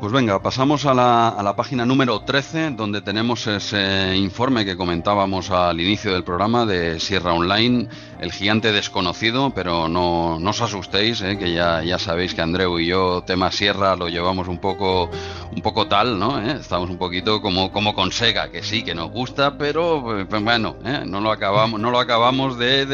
Pues 0.00 0.14
venga, 0.14 0.40
pasamos 0.40 0.86
a 0.86 0.94
la, 0.94 1.28
a 1.28 1.42
la, 1.42 1.54
página 1.54 1.84
número 1.84 2.22
13, 2.22 2.70
donde 2.70 3.02
tenemos 3.02 3.46
ese 3.46 4.16
informe 4.16 4.64
que 4.64 4.74
comentábamos 4.74 5.50
al 5.50 5.78
inicio 5.78 6.14
del 6.14 6.24
programa 6.24 6.64
de 6.64 6.98
Sierra 6.98 7.34
Online, 7.34 7.86
el 8.18 8.32
gigante 8.32 8.72
desconocido, 8.72 9.50
pero 9.50 9.90
no, 9.90 10.38
no 10.40 10.50
os 10.50 10.62
asustéis, 10.62 11.20
eh, 11.20 11.36
que 11.36 11.52
ya, 11.52 11.82
ya 11.82 11.98
sabéis 11.98 12.32
que 12.32 12.40
Andreu 12.40 12.78
y 12.78 12.86
yo, 12.86 13.22
tema 13.26 13.52
Sierra, 13.52 13.94
lo 13.94 14.08
llevamos 14.08 14.48
un 14.48 14.56
poco, 14.56 15.10
un 15.54 15.60
poco 15.60 15.86
tal, 15.86 16.18
¿no? 16.18 16.40
Eh, 16.40 16.56
estamos 16.58 16.88
un 16.88 16.96
poquito 16.96 17.42
como, 17.42 17.70
como 17.70 17.94
con 17.94 18.10
Sega, 18.10 18.50
que 18.50 18.62
sí, 18.62 18.82
que 18.82 18.94
nos 18.94 19.10
gusta, 19.10 19.58
pero 19.58 20.02
pues, 20.26 20.42
bueno, 20.42 20.76
eh, 20.82 21.02
no 21.04 21.20
lo 21.20 21.30
acabamos, 21.30 21.78
no 21.78 21.90
lo 21.90 21.98
acabamos 21.98 22.58
de, 22.58 22.86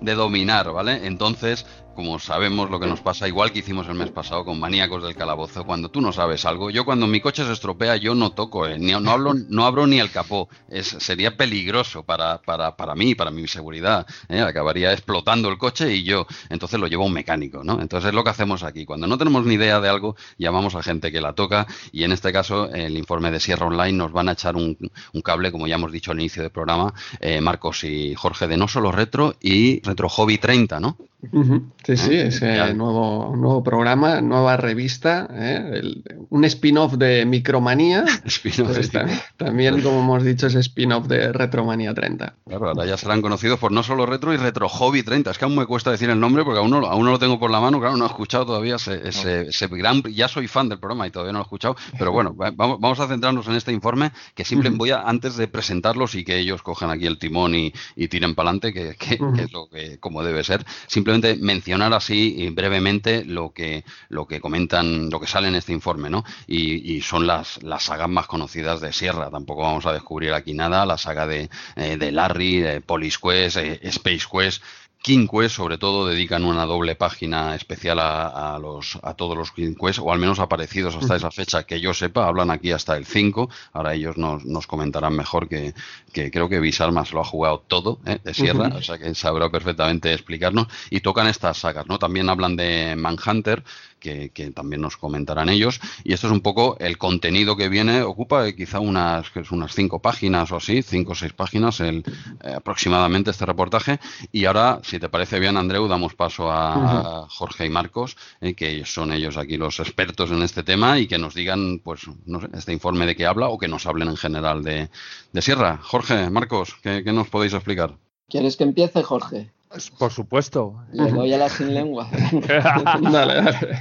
de 0.00 0.14
dominar, 0.14 0.72
¿vale? 0.72 1.06
Entonces, 1.06 1.66
como 1.96 2.18
sabemos 2.18 2.70
lo 2.70 2.78
que 2.78 2.86
nos 2.86 3.00
pasa, 3.00 3.26
igual 3.26 3.50
que 3.50 3.60
hicimos 3.60 3.88
el 3.88 3.94
mes 3.94 4.10
pasado 4.10 4.44
con 4.44 4.60
Maníacos 4.60 5.02
del 5.02 5.16
Calabozo, 5.16 5.64
cuando 5.64 5.88
tú 5.88 6.00
no 6.00 6.12
sabes 6.12 6.44
algo, 6.44 6.70
yo 6.70 6.84
cuando 6.84 7.06
mi 7.06 7.20
coche 7.20 7.44
se 7.44 7.52
estropea, 7.52 7.96
yo 7.96 8.14
no 8.14 8.30
toco, 8.32 8.66
eh, 8.66 8.78
ni, 8.78 8.92
no, 8.92 9.10
hablo, 9.10 9.34
no 9.34 9.66
abro 9.66 9.86
ni 9.86 9.98
el 9.98 10.10
capó, 10.10 10.48
es, 10.68 10.86
sería 10.86 11.36
peligroso 11.36 12.04
para, 12.04 12.38
para, 12.42 12.76
para 12.76 12.94
mí, 12.94 13.14
para 13.14 13.30
mi 13.30 13.48
seguridad, 13.48 14.06
eh, 14.28 14.40
acabaría 14.40 14.92
explotando 14.92 15.48
el 15.48 15.58
coche 15.58 15.94
y 15.94 16.04
yo, 16.04 16.26
entonces 16.50 16.78
lo 16.78 16.86
llevo 16.86 17.04
a 17.04 17.06
un 17.06 17.14
mecánico, 17.14 17.64
¿no? 17.64 17.80
Entonces 17.80 18.08
es 18.08 18.14
lo 18.14 18.22
que 18.22 18.30
hacemos 18.30 18.62
aquí, 18.62 18.84
cuando 18.84 19.06
no 19.06 19.16
tenemos 19.16 19.44
ni 19.46 19.54
idea 19.54 19.80
de 19.80 19.88
algo, 19.88 20.16
llamamos 20.38 20.74
a 20.74 20.82
gente 20.82 21.10
que 21.10 21.20
la 21.20 21.32
toca 21.32 21.66
y 21.92 22.04
en 22.04 22.12
este 22.12 22.32
caso 22.32 22.70
el 22.72 22.96
informe 22.96 23.30
de 23.30 23.40
Sierra 23.40 23.66
Online 23.66 23.96
nos 23.96 24.12
van 24.12 24.28
a 24.28 24.32
echar 24.32 24.54
un, 24.54 24.76
cable, 25.24 25.50
como 25.50 25.66
ya 25.66 25.76
hemos 25.76 25.90
dicho 25.90 26.12
al 26.12 26.20
inicio 26.20 26.42
del 26.42 26.52
programa, 26.52 26.92
eh, 27.20 27.40
Marcos 27.40 27.82
y 27.84 28.14
Jorge 28.14 28.46
de 28.46 28.56
No 28.56 28.68
Solo 28.68 28.92
Retro 28.92 29.34
y 29.40 29.80
Retro 29.80 30.08
Hobby 30.08 30.38
30, 30.38 30.78
¿no? 30.78 30.98
Uh 31.32 31.42
-huh. 31.42 31.62
Sí, 31.84 31.96
sí, 31.96 32.14
ese 32.14 32.74
nuevo, 32.74 33.34
nuevo 33.36 33.62
programa, 33.62 34.20
nueva 34.20 34.56
revista, 34.56 35.28
¿eh? 35.32 35.70
El, 35.74 36.04
un 36.30 36.44
spin-off 36.44 36.94
de 36.94 37.24
Micromanía. 37.24 38.04
también, 38.92 39.20
también, 39.36 39.82
como 39.82 40.00
hemos 40.00 40.24
dicho, 40.24 40.46
es 40.46 40.54
spin-off 40.56 41.06
de 41.06 41.32
Retromanía 41.32 41.94
30. 41.94 42.34
Claro, 42.46 42.68
ahora 42.68 42.84
ya 42.86 42.96
serán 42.96 43.22
conocidos 43.22 43.58
por 43.58 43.72
no 43.72 43.82
solo 43.82 44.04
Retro 44.04 44.34
y 44.34 44.36
Retro 44.36 44.68
Hobby 44.68 45.02
30. 45.02 45.30
Es 45.30 45.38
que 45.38 45.44
aún 45.46 45.56
me 45.56 45.64
cuesta 45.66 45.90
decir 45.90 46.10
el 46.10 46.20
nombre 46.20 46.44
porque 46.44 46.58
aún 46.58 46.70
no, 46.70 46.78
aún 46.86 47.04
no 47.04 47.12
lo 47.12 47.18
tengo 47.18 47.38
por 47.38 47.50
la 47.50 47.60
mano, 47.60 47.80
claro, 47.80 47.96
no 47.96 48.04
he 48.04 48.08
escuchado 48.08 48.44
todavía 48.46 48.76
ese, 48.76 49.08
ese, 49.08 49.48
ese, 49.48 49.68
gran. 49.68 50.02
Ya 50.02 50.28
soy 50.28 50.48
fan 50.48 50.68
del 50.68 50.78
programa 50.78 51.06
y 51.06 51.10
todavía 51.10 51.32
no 51.32 51.38
lo 51.38 51.44
he 51.44 51.46
escuchado, 51.46 51.76
pero 51.98 52.12
bueno, 52.12 52.34
vamos, 52.34 52.78
vamos 52.80 53.00
a 53.00 53.08
centrarnos 53.08 53.46
en 53.48 53.54
este 53.54 53.72
informe 53.72 54.12
que 54.34 54.44
simplemente 54.44 54.78
voy 54.78 54.90
a, 54.90 55.02
antes 55.02 55.36
de 55.36 55.48
presentarlos 55.48 56.14
y 56.14 56.24
que 56.24 56.36
ellos 56.38 56.62
cojan 56.62 56.90
aquí 56.90 57.06
el 57.06 57.18
timón 57.18 57.54
y, 57.54 57.72
y 57.94 58.08
tiren 58.08 58.34
para 58.34 58.50
adelante, 58.50 58.72
que, 58.72 58.96
que, 58.96 59.18
-huh. 59.18 59.34
que, 59.34 59.42
es 59.44 59.52
lo 59.52 59.68
que 59.68 59.98
como 59.98 60.22
debe 60.22 60.44
ser, 60.44 60.64
simplemente 60.86 61.05
mencionar 61.40 61.92
así 61.94 62.50
brevemente 62.50 63.24
lo 63.24 63.52
que, 63.52 63.84
lo 64.08 64.26
que 64.26 64.40
comentan, 64.40 65.10
lo 65.10 65.20
que 65.20 65.26
sale 65.26 65.48
en 65.48 65.54
este 65.54 65.72
informe, 65.72 66.10
¿no? 66.10 66.24
Y, 66.46 66.96
y 66.96 67.02
son 67.02 67.26
las, 67.26 67.62
las 67.62 67.84
sagas 67.84 68.08
más 68.08 68.26
conocidas 68.26 68.80
de 68.80 68.92
Sierra. 68.92 69.30
Tampoco 69.30 69.62
vamos 69.62 69.86
a 69.86 69.92
descubrir 69.92 70.32
aquí 70.32 70.54
nada. 70.54 70.86
La 70.86 70.98
saga 70.98 71.26
de, 71.26 71.48
eh, 71.76 71.96
de 71.96 72.12
Larry, 72.12 72.58
de 72.60 72.80
Police 72.80 73.18
Quest, 73.22 73.56
eh, 73.56 73.80
Space 73.82 74.26
Quest. 74.30 74.62
King 75.02 75.28
Quest, 75.28 75.54
sobre 75.56 75.78
todo, 75.78 76.06
dedican 76.06 76.44
una 76.44 76.64
doble 76.64 76.96
página 76.96 77.54
especial 77.54 78.00
a, 78.00 78.54
a, 78.54 78.58
los, 78.58 78.98
a 79.02 79.14
todos 79.14 79.36
los 79.36 79.52
King 79.52 79.74
Quest, 79.74 80.00
o 80.00 80.12
al 80.12 80.18
menos 80.18 80.40
aparecidos 80.40 80.96
hasta 80.96 81.14
esa 81.14 81.30
fecha, 81.30 81.62
que 81.62 81.80
yo 81.80 81.94
sepa, 81.94 82.26
hablan 82.26 82.50
aquí 82.50 82.72
hasta 82.72 82.96
el 82.96 83.06
5. 83.06 83.48
Ahora 83.72 83.94
ellos 83.94 84.16
nos, 84.16 84.44
nos 84.44 84.66
comentarán 84.66 85.14
mejor 85.14 85.48
que, 85.48 85.74
que, 86.12 86.30
creo 86.30 86.48
que 86.48 86.58
Bisarmas 86.58 87.12
lo 87.12 87.20
ha 87.20 87.24
jugado 87.24 87.62
todo 87.66 88.00
¿eh? 88.04 88.18
de 88.24 88.34
Sierra, 88.34 88.68
uh 88.68 88.70
-huh. 88.70 88.78
o 88.78 88.82
sea 88.82 88.98
que 88.98 89.14
sabrá 89.14 89.48
perfectamente 89.48 90.12
explicarnos. 90.12 90.66
Y 90.90 91.00
tocan 91.00 91.28
estas 91.28 91.58
sagas, 91.58 91.86
¿no? 91.86 91.98
También 91.98 92.28
hablan 92.28 92.56
de 92.56 92.96
Manhunter, 92.96 93.62
que, 94.06 94.30
que, 94.30 94.52
también 94.52 94.80
nos 94.80 94.96
comentarán 94.96 95.48
ellos. 95.48 95.80
Y 96.04 96.12
esto 96.12 96.28
es 96.28 96.32
un 96.32 96.40
poco 96.40 96.76
el 96.78 96.96
contenido 96.96 97.56
que 97.56 97.68
viene, 97.68 98.02
ocupa 98.02 98.52
quizá 98.52 98.78
unas, 98.78 99.30
que 99.30 99.40
es 99.40 99.50
unas 99.50 99.74
cinco 99.74 100.00
páginas 100.00 100.52
o 100.52 100.56
así, 100.56 100.82
cinco 100.82 101.12
o 101.12 101.14
seis 101.16 101.32
páginas 101.32 101.80
el, 101.80 102.04
eh, 102.44 102.54
aproximadamente 102.54 103.32
este 103.32 103.46
reportaje. 103.46 103.98
Y 104.30 104.44
ahora, 104.44 104.80
si 104.84 105.00
te 105.00 105.08
parece 105.08 105.40
bien, 105.40 105.56
Andreu, 105.56 105.88
damos 105.88 106.14
paso 106.14 106.52
a, 106.52 106.76
uh 106.76 106.82
-huh. 106.82 107.24
a 107.24 107.28
Jorge 107.28 107.66
y 107.66 107.70
Marcos, 107.70 108.16
eh, 108.40 108.54
que 108.54 108.84
son 108.84 109.12
ellos 109.12 109.36
aquí 109.36 109.56
los 109.56 109.80
expertos 109.80 110.30
en 110.30 110.42
este 110.42 110.62
tema 110.62 110.98
y 111.00 111.08
que 111.08 111.18
nos 111.18 111.34
digan, 111.34 111.80
pues, 111.82 112.02
no 112.26 112.40
sé, 112.40 112.48
este 112.54 112.72
informe 112.72 113.06
de 113.06 113.16
qué 113.16 113.26
habla 113.26 113.48
o 113.48 113.58
que 113.58 113.68
nos 113.68 113.86
hablen 113.86 114.08
en 114.08 114.16
general 114.16 114.62
de, 114.62 114.88
de 115.32 115.42
Sierra. 115.42 115.80
Jorge, 115.82 116.30
Marcos, 116.30 116.76
¿qué, 116.82 117.02
¿qué 117.02 117.12
nos 117.12 117.28
podéis 117.28 117.54
explicar? 117.54 117.96
¿Quieres 118.28 118.56
que 118.56 118.64
empiece, 118.64 119.02
Jorge? 119.02 119.50
Por 119.98 120.12
supuesto. 120.12 120.74
Le 120.92 121.10
doy 121.10 121.32
a 121.32 121.38
la 121.38 121.48
sin 121.48 121.74
lengua. 121.74 122.08
dale, 123.02 123.34
dale. 123.34 123.80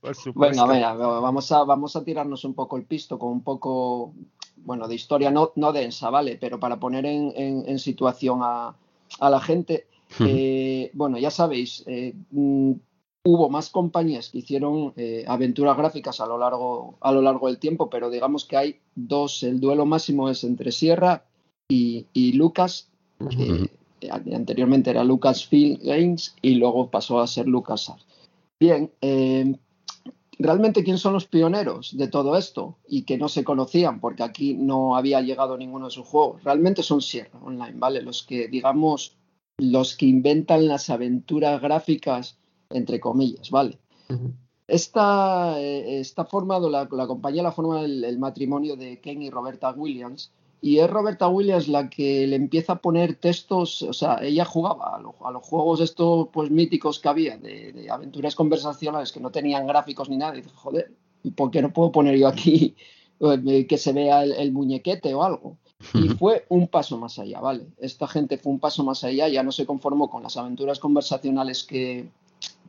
Por 0.00 0.14
supuesto. 0.14 0.66
Venga, 0.66 0.92
venga, 0.92 1.20
vamos 1.20 1.50
a, 1.52 1.64
vamos 1.64 1.96
a 1.96 2.04
tirarnos 2.04 2.44
un 2.44 2.54
poco 2.54 2.76
el 2.76 2.84
pisto 2.84 3.18
con 3.18 3.32
un 3.32 3.42
poco, 3.42 4.12
bueno, 4.56 4.86
de 4.88 4.94
historia 4.94 5.30
no, 5.30 5.52
no 5.56 5.72
densa, 5.72 6.10
¿vale? 6.10 6.36
Pero 6.40 6.60
para 6.60 6.78
poner 6.78 7.06
en, 7.06 7.32
en, 7.36 7.68
en 7.68 7.78
situación 7.78 8.40
a, 8.42 8.76
a, 9.20 9.30
la 9.30 9.40
gente, 9.40 9.86
eh, 10.20 10.90
bueno, 10.94 11.18
ya 11.18 11.30
sabéis, 11.30 11.82
eh, 11.86 12.14
mm, 12.30 12.72
hubo 13.24 13.48
más 13.48 13.70
compañías 13.70 14.28
que 14.28 14.38
hicieron 14.38 14.92
eh, 14.96 15.24
aventuras 15.26 15.76
gráficas 15.76 16.20
a 16.20 16.26
lo, 16.26 16.38
largo, 16.38 16.98
a 17.00 17.10
lo 17.12 17.22
largo 17.22 17.48
del 17.48 17.58
tiempo, 17.58 17.88
pero 17.88 18.10
digamos 18.10 18.44
que 18.44 18.56
hay 18.56 18.80
dos, 18.94 19.42
el 19.42 19.60
duelo 19.60 19.86
máximo 19.86 20.28
es 20.28 20.44
entre 20.44 20.72
Sierra 20.72 21.24
y, 21.68 22.06
y 22.12 22.34
Lucas, 22.34 22.90
anteriormente 24.10 24.90
era 24.90 25.04
Lucasfilm 25.04 25.78
Games 25.82 26.34
y 26.42 26.54
luego 26.54 26.90
pasó 26.90 27.20
a 27.20 27.26
ser 27.26 27.46
LucasArts. 27.46 28.06
Bien, 28.60 28.90
eh, 29.00 29.56
realmente 30.38 30.84
quién 30.84 30.98
son 30.98 31.12
los 31.12 31.26
pioneros 31.26 31.96
de 31.96 32.08
todo 32.08 32.36
esto 32.36 32.76
y 32.88 33.02
que 33.02 33.18
no 33.18 33.28
se 33.28 33.44
conocían 33.44 34.00
porque 34.00 34.22
aquí 34.22 34.54
no 34.54 34.96
había 34.96 35.20
llegado 35.20 35.56
ninguno 35.56 35.86
de 35.86 35.90
sus 35.90 36.06
juegos. 36.06 36.42
Realmente 36.44 36.82
son 36.82 37.02
Sierra 37.02 37.38
Online, 37.42 37.74
¿vale? 37.76 38.02
Los 38.02 38.22
que, 38.22 38.48
digamos, 38.48 39.16
los 39.58 39.96
que 39.96 40.06
inventan 40.06 40.66
las 40.66 40.90
aventuras 40.90 41.60
gráficas, 41.60 42.38
entre 42.70 43.00
comillas, 43.00 43.50
¿vale? 43.50 43.78
Uh 44.08 44.14
-huh. 44.14 44.32
Esta, 44.66 45.60
eh, 45.60 46.00
está 46.00 46.24
formado, 46.24 46.70
la, 46.70 46.88
la 46.90 47.06
compañía 47.06 47.42
la 47.42 47.52
forma 47.52 47.82
el, 47.82 48.02
el 48.02 48.18
matrimonio 48.18 48.76
de 48.76 48.98
Ken 49.00 49.20
y 49.20 49.30
Roberta 49.30 49.70
Williams, 49.72 50.32
y 50.64 50.78
es 50.78 50.88
Roberta 50.88 51.28
Williams 51.28 51.68
la 51.68 51.90
que 51.90 52.26
le 52.26 52.36
empieza 52.36 52.72
a 52.72 52.80
poner 52.80 53.16
textos, 53.16 53.82
o 53.82 53.92
sea, 53.92 54.16
ella 54.22 54.46
jugaba 54.46 54.96
a, 54.96 54.98
lo, 54.98 55.14
a 55.22 55.30
los 55.30 55.42
juegos 55.44 55.82
estos 55.82 56.28
pues 56.32 56.50
míticos 56.50 57.00
que 57.00 57.08
había, 57.10 57.36
de, 57.36 57.72
de, 57.72 57.90
aventuras 57.90 58.34
conversacionales 58.34 59.12
que 59.12 59.20
no 59.20 59.30
tenían 59.30 59.66
gráficos 59.66 60.08
ni 60.08 60.16
nada, 60.16 60.32
y 60.32 60.40
dice, 60.40 60.54
joder, 60.54 60.90
¿por 61.36 61.50
qué 61.50 61.60
no 61.60 61.70
puedo 61.70 61.92
poner 61.92 62.16
yo 62.16 62.28
aquí 62.28 62.76
eh, 63.20 63.66
que 63.66 63.76
se 63.76 63.92
vea 63.92 64.24
el, 64.24 64.32
el 64.32 64.52
muñequete 64.52 65.12
o 65.12 65.22
algo? 65.22 65.58
Y 65.92 66.08
fue 66.18 66.46
un 66.48 66.66
paso 66.68 66.96
más 66.96 67.18
allá, 67.18 67.40
¿vale? 67.40 67.66
Esta 67.76 68.08
gente 68.08 68.38
fue 68.38 68.50
un 68.50 68.58
paso 68.58 68.84
más 68.84 69.04
allá, 69.04 69.28
ya 69.28 69.42
no 69.42 69.52
se 69.52 69.66
conformó 69.66 70.08
con 70.08 70.22
las 70.22 70.38
aventuras 70.38 70.78
conversacionales 70.78 71.64
que, 71.64 72.08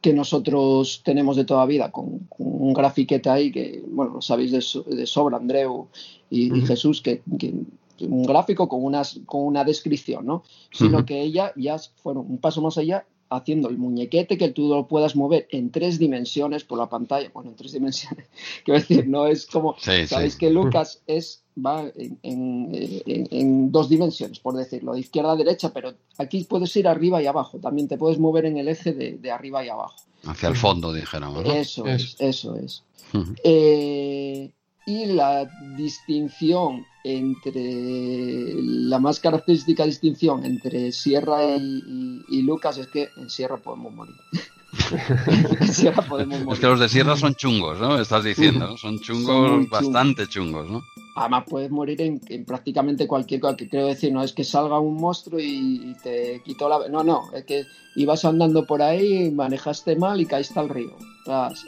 que 0.01 0.11
nosotros 0.11 1.01
tenemos 1.05 1.37
de 1.37 1.45
toda 1.45 1.65
vida, 1.65 1.93
con, 1.93 2.27
con, 2.27 2.45
un 2.45 2.73
grafiquete 2.73 3.29
ahí 3.29 3.53
que, 3.53 3.81
bueno, 3.87 4.15
lo 4.15 4.21
sabéis 4.21 4.51
de, 4.51 4.95
de 4.97 5.07
sobra, 5.07 5.37
Andreu 5.37 5.87
y, 6.29 6.53
y 6.53 6.65
Jesús, 6.65 7.01
que, 7.01 7.21
que, 7.39 7.53
un 8.01 8.23
gráfico 8.23 8.67
con, 8.67 8.83
unas, 8.83 9.19
con 9.25 9.41
una 9.45 9.63
descripción, 9.63 10.25
¿no? 10.25 10.43
Sino 10.71 10.97
uh 10.97 11.01
-huh. 11.01 11.05
que 11.05 11.21
ella 11.21 11.53
ya 11.55 11.77
fueron 11.95 12.25
un 12.29 12.37
paso 12.37 12.61
más 12.61 12.77
allá 12.77 13.05
haciendo 13.29 13.69
el 13.69 13.77
muñequete 13.77 14.37
que 14.37 14.49
tú 14.49 14.69
lo 14.69 14.87
puedas 14.87 15.15
mover 15.15 15.47
en 15.51 15.71
tres 15.71 15.97
dimensiones 15.97 16.63
por 16.63 16.77
la 16.77 16.89
pantalla. 16.89 17.29
Bueno, 17.33 17.51
en 17.51 17.55
tres 17.55 17.71
dimensiones. 17.71 18.27
Quiero 18.65 18.79
decir, 18.79 19.07
no 19.07 19.27
es 19.27 19.45
como. 19.45 19.75
Sí, 19.79 20.07
Sabéis 20.07 20.33
sí. 20.33 20.39
que 20.39 20.49
Lucas 20.49 21.01
es 21.07 21.43
va 21.57 21.85
en, 21.95 22.19
en, 22.21 22.69
en, 23.05 23.27
en, 23.31 23.71
dos 23.71 23.87
dimensiones, 23.89 24.39
por 24.39 24.55
decirlo, 24.55 24.93
de 24.93 24.99
izquierda 24.99 25.31
a 25.31 25.35
derecha, 25.37 25.71
pero 25.73 25.93
aquí 26.17 26.43
puedes 26.43 26.75
ir 26.75 26.87
arriba 26.87 27.21
y 27.21 27.27
abajo. 27.27 27.59
También 27.59 27.87
te 27.87 27.97
puedes 27.97 28.19
mover 28.19 28.45
en 28.45 28.57
el 28.57 28.67
eje 28.67 28.91
de, 28.93 29.13
de 29.13 29.31
arriba 29.31 29.65
y 29.65 29.69
abajo. 29.69 29.95
Hacia 30.25 30.49
el 30.49 30.55
fondo, 30.55 30.91
dijéramos. 30.91 31.45
¿no? 31.45 31.53
Eso 31.53 31.85
es, 31.85 32.15
eso 32.19 32.55
es. 32.57 32.83
Uh 33.13 33.19
-huh. 33.19 33.39
eh, 33.43 34.51
y 34.85 35.05
la 35.05 35.49
distinción 35.75 36.85
entre 37.03 38.53
la 38.55 38.99
más 38.99 39.19
característica 39.19 39.85
distinción 39.85 40.45
entre 40.45 40.91
Sierra 40.91 41.43
y, 41.57 41.83
y, 41.87 42.25
y 42.29 42.41
Lucas 42.43 42.77
es 42.77 42.87
que 42.87 43.09
en 43.17 43.29
Sierra 43.29 43.57
podemos 43.57 43.93
morir. 43.93 44.15
en 45.59 45.67
Sierra 45.73 46.03
podemos 46.03 46.39
morir. 46.39 46.53
Es 46.53 46.59
que 46.59 46.67
los 46.67 46.79
de 46.79 46.89
Sierra 46.89 47.15
son 47.15 47.35
chungos, 47.35 47.79
¿no? 47.79 47.99
Estás 47.99 48.23
diciendo, 48.23 48.67
¿no? 48.67 48.77
Son 48.77 48.99
chungos, 48.99 49.49
son 49.49 49.69
bastante 49.69 50.27
chungos, 50.27 50.69
¿no? 50.69 50.83
Además 51.15 51.45
puedes 51.49 51.71
morir 51.71 52.01
en, 52.01 52.19
en, 52.27 52.43
prácticamente 52.43 53.07
cualquier 53.07 53.39
cosa, 53.39 53.55
que 53.55 53.69
quiero 53.69 53.87
decir, 53.87 54.11
no 54.11 54.21
es 54.21 54.33
que 54.33 54.43
salga 54.43 54.79
un 54.79 54.95
monstruo 54.95 55.39
y, 55.39 55.91
y, 55.91 55.95
te 56.03 56.41
quitó 56.43 56.67
la... 56.67 56.89
No, 56.89 57.03
no, 57.03 57.31
es 57.33 57.45
que 57.45 57.63
ibas 57.95 58.25
andando 58.25 58.65
por 58.65 58.81
ahí, 58.81 59.31
manejaste 59.31 59.95
mal 59.95 60.19
y 60.19 60.25
caíste 60.25 60.59
al 60.59 60.69
río. 60.69 60.91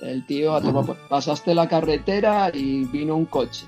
El 0.03 0.25
tío 0.27 0.53
a 0.53 0.61
tomar, 0.61 0.95
pasaste 1.09 1.55
la 1.55 1.67
carretera 1.67 2.51
y 2.53 2.85
vino 2.85 3.15
un 3.15 3.25
coche. 3.25 3.65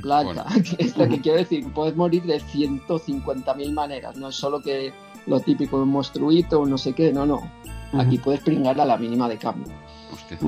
Placa. 0.00 0.24
Bueno. 0.24 0.44
Esto 0.78 1.08
que 1.08 1.20
quiero 1.20 1.38
decir, 1.38 1.70
puedes 1.72 1.94
morir 1.94 2.22
de 2.24 2.40
150.000 2.40 3.72
maneras, 3.72 4.16
no 4.16 4.28
es 4.28 4.34
solo 4.34 4.60
que 4.60 4.92
lo 5.26 5.40
típico 5.40 5.76
de 5.76 5.82
un 5.82 5.90
monstruito 5.90 6.60
o 6.60 6.66
no 6.66 6.78
sé 6.78 6.94
qué, 6.94 7.12
no, 7.12 7.26
no. 7.26 7.50
Aquí 7.92 8.18
puedes 8.18 8.40
pringar 8.40 8.80
a 8.80 8.84
la 8.84 8.96
mínima 8.96 9.28
de 9.28 9.38
cambio. 9.38 9.72
Hostia. 10.12 10.38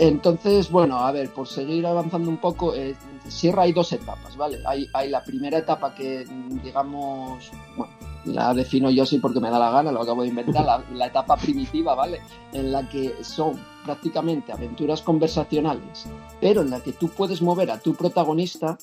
Entonces, 0.00 0.70
bueno, 0.70 0.98
a 0.98 1.12
ver, 1.12 1.30
por 1.30 1.46
seguir 1.46 1.86
avanzando 1.86 2.30
un 2.30 2.38
poco, 2.38 2.74
eh, 2.74 2.96
Sierra 3.28 3.64
hay 3.64 3.74
dos 3.74 3.92
etapas, 3.92 4.34
¿vale? 4.34 4.58
Hay, 4.66 4.86
hay 4.94 5.10
la 5.10 5.22
primera 5.22 5.58
etapa 5.58 5.94
que, 5.94 6.24
digamos, 6.62 7.50
bueno, 7.76 7.92
la 8.24 8.54
defino 8.54 8.90
yo 8.90 9.02
así 9.02 9.18
porque 9.18 9.40
me 9.40 9.50
da 9.50 9.58
la 9.58 9.70
gana, 9.70 9.92
lo 9.92 10.00
acabo 10.00 10.22
de 10.22 10.28
inventar, 10.28 10.64
la, 10.64 10.82
la, 10.94 11.06
etapa 11.06 11.36
primitiva, 11.36 11.94
¿vale? 11.94 12.22
En 12.54 12.72
la 12.72 12.88
que 12.88 13.22
son 13.22 13.60
prácticamente 13.84 14.52
aventuras 14.52 15.02
conversacionales, 15.02 16.06
pero 16.40 16.62
en 16.62 16.70
la 16.70 16.80
que 16.80 16.92
tú 16.92 17.08
puedes 17.08 17.42
mover 17.42 17.70
a 17.70 17.78
tu 17.78 17.94
protagonista, 17.94 18.78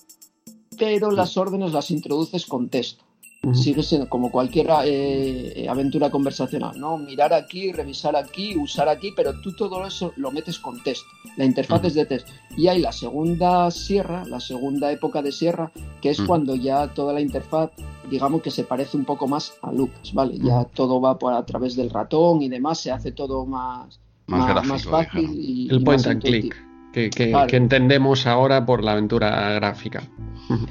pero 0.78 1.10
las 1.10 1.36
órdenes 1.36 1.74
las 1.74 1.90
introduces 1.90 2.46
con 2.46 2.70
texto. 2.70 3.07
Sigue 3.54 3.82
siendo 3.82 4.10
como 4.10 4.30
cualquier 4.30 4.68
eh, 4.84 5.68
aventura 5.70 6.10
conversacional, 6.10 6.78
¿no? 6.78 6.98
Mirar 6.98 7.34
aquí, 7.34 7.72
revisar 7.72 8.16
aquí, 8.16 8.58
usar 8.58 8.90
aquí, 8.90 9.14
pero 9.16 9.40
tú 9.40 9.54
todo 9.56 9.86
eso 9.86 10.12
lo 10.18 10.32
metes 10.32 10.60
con 10.60 10.84
texto. 10.84 11.08
La 11.38 11.46
interfaz 11.46 11.84
es 11.86 11.94
de 11.94 12.06
texto. 12.06 12.30
Y 12.58 12.68
hay 12.68 12.80
la 12.82 12.92
segunda 12.92 13.72
sierra, 13.72 14.26
la 14.26 14.42
segunda 14.42 14.92
época 14.92 15.22
de 15.22 15.32
sierra, 15.32 15.72
que 16.02 16.10
es 16.10 16.20
cuando 16.22 16.56
ya 16.56 16.88
toda 16.94 17.14
la 17.14 17.22
interfaz, 17.22 17.72
digamos 18.10 18.42
que 18.42 18.52
se 18.52 18.66
parece 18.66 18.98
un 18.98 19.06
poco 19.06 19.28
más 19.28 19.54
a 19.62 19.72
Lucas, 19.72 20.14
¿vale? 20.14 20.38
Ya 20.40 20.66
todo 20.66 21.00
va 21.00 21.18
por 21.18 21.34
a 21.34 21.46
través 21.46 21.76
del 21.78 21.90
ratón 21.90 22.42
y 22.42 22.50
demás, 22.50 22.80
se 22.80 22.92
hace 22.92 23.14
todo 23.14 23.46
más, 23.46 24.00
más, 24.26 24.46
gráfico, 24.50 24.74
más 24.74 24.84
fácil. 24.84 25.30
Y, 25.34 25.70
El 25.70 25.82
y 25.82 25.86
point 25.86 26.00
más 26.02 26.08
and 26.08 26.22
click. 26.22 26.56
Que, 26.92 27.10
que- 27.10 27.30
Claro. 27.30 27.48
que 27.48 27.58
entendemos 27.58 28.26
ahora 28.28 28.66
por 28.66 28.84
la 28.84 28.94
aventura 28.94 29.52
gráfica. 29.54 30.04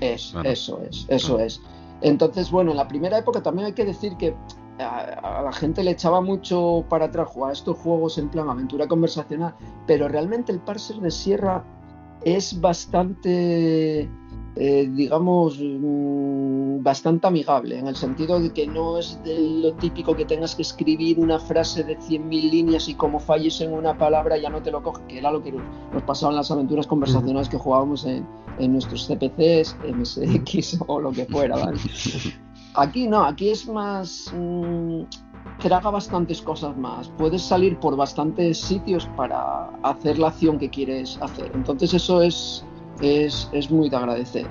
Es, 0.00 0.30
Claro. 0.32 0.50
Eso 0.50 0.82
es, 0.90 1.06
eso 1.08 1.38
es. 1.38 1.60
Entonces, 2.00 2.50
bueno, 2.50 2.70
en 2.72 2.76
la 2.76 2.88
primera 2.88 3.18
época 3.18 3.42
también 3.42 3.66
hay 3.66 3.72
que 3.72 3.84
decir 3.84 4.16
que 4.16 4.36
a, 4.78 5.42
la 5.42 5.52
gente 5.52 5.82
le 5.82 5.92
echaba 5.92 6.20
mucho 6.20 6.84
para 6.88 7.06
atrás 7.06 7.28
jugar 7.28 7.52
estos 7.52 7.76
juegos 7.78 8.18
en 8.18 8.28
plan 8.28 8.48
aventura 8.48 8.86
conversacional, 8.86 9.54
pero 9.86 10.08
realmente 10.08 10.52
el 10.52 10.60
parser 10.60 10.96
de 10.96 11.10
Sierra 11.10 11.64
es 12.22 12.60
bastante, 12.60 14.08
eh, 14.56 14.90
digamos, 14.90 15.58
mm, 15.60 16.82
bastante 16.82 17.26
amigable, 17.26 17.78
en 17.78 17.86
el 17.86 17.96
sentido 17.96 18.40
de 18.40 18.52
que 18.52 18.66
no 18.66 18.98
es 18.98 19.22
de 19.22 19.38
lo 19.38 19.74
típico 19.74 20.16
que 20.16 20.24
tengas 20.24 20.54
que 20.54 20.62
escribir 20.62 21.18
una 21.18 21.38
frase 21.38 21.84
de 21.84 21.98
100.000 21.98 22.50
líneas 22.50 22.88
y 22.88 22.94
como 22.94 23.20
falles 23.20 23.60
en 23.60 23.72
una 23.72 23.96
palabra 23.96 24.38
ya 24.38 24.48
no 24.48 24.62
te 24.62 24.70
lo 24.70 24.82
coge, 24.82 25.02
que 25.08 25.18
era 25.18 25.30
lo 25.30 25.42
que 25.42 25.52
nos 25.52 26.02
pasaba 26.06 26.32
en 26.32 26.36
las 26.36 26.50
aventuras 26.50 26.86
conversacionales 26.86 27.48
que 27.48 27.58
jugábamos 27.58 28.04
en, 28.06 28.26
en 28.58 28.72
nuestros 28.72 29.06
CPCs, 29.06 29.76
MSX 29.94 30.78
o 30.86 31.00
lo 31.00 31.12
que 31.12 31.26
fuera, 31.26 31.56
¿vale? 31.56 31.78
Aquí 32.74 33.06
no, 33.06 33.24
aquí 33.24 33.50
es 33.50 33.68
más... 33.68 34.32
mm, 34.34 35.02
traga 35.60 35.90
bastantes 35.90 36.42
cosas 36.42 36.76
más. 36.76 37.08
Puedes 37.16 37.42
salir 37.42 37.78
por 37.78 37.96
bastantes 37.96 38.58
sitios 38.58 39.08
para 39.16 39.70
hacer 39.82 40.18
la 40.18 40.28
acción 40.28 40.58
que 40.58 40.68
quieres 40.68 41.18
hacer. 41.22 41.50
Entonces 41.54 41.94
eso 41.94 42.22
es, 42.22 42.64
es, 43.00 43.48
es 43.52 43.70
muy 43.70 43.88
de 43.88 43.96
agradecer. 43.96 44.46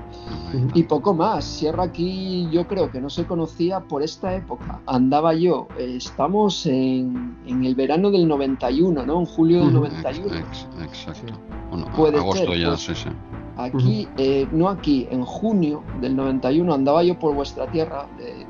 Y 0.74 0.84
poco 0.84 1.14
más. 1.14 1.44
Sierra 1.44 1.84
aquí 1.84 2.48
yo 2.52 2.66
creo 2.68 2.90
que 2.92 3.02
no 3.02 3.10
se 3.10 3.26
conocía 3.26 3.82
por 3.82 4.02
esta 4.04 4.34
época. 4.36 4.80
Andaba 4.86 5.34
yo, 5.34 5.68
eh, 5.78 5.96
estamos 5.98 6.66
en, 6.66 7.36
en 7.46 7.66
el 7.66 7.76
verano 7.76 8.10
del 8.12 8.28
91, 8.28 9.06
¿no? 9.06 9.20
En 9.20 9.26
julio 9.26 9.60
del 9.60 9.70
Ujú. 9.76 9.78
91. 9.88 10.36
Ex- 10.38 10.68
Exacto. 10.82 11.34
Bueno, 11.72 11.88
Puede 11.96 12.18
agosto 12.20 12.46
ser, 12.52 12.60
ya, 12.60 12.68
pues. 12.70 12.82
sí, 12.82 12.96
sí. 12.96 13.10
Aquí, 13.58 14.08
eh, 14.18 14.48
no 14.52 14.68
aquí, 14.70 15.08
en 15.12 15.24
junio 15.24 15.82
del 16.02 16.16
91 16.16 16.74
andaba 16.74 17.04
yo 17.04 17.18
por 17.18 17.34
vuestra 17.34 17.68
tierra 17.72 18.06
de, 18.18 18.46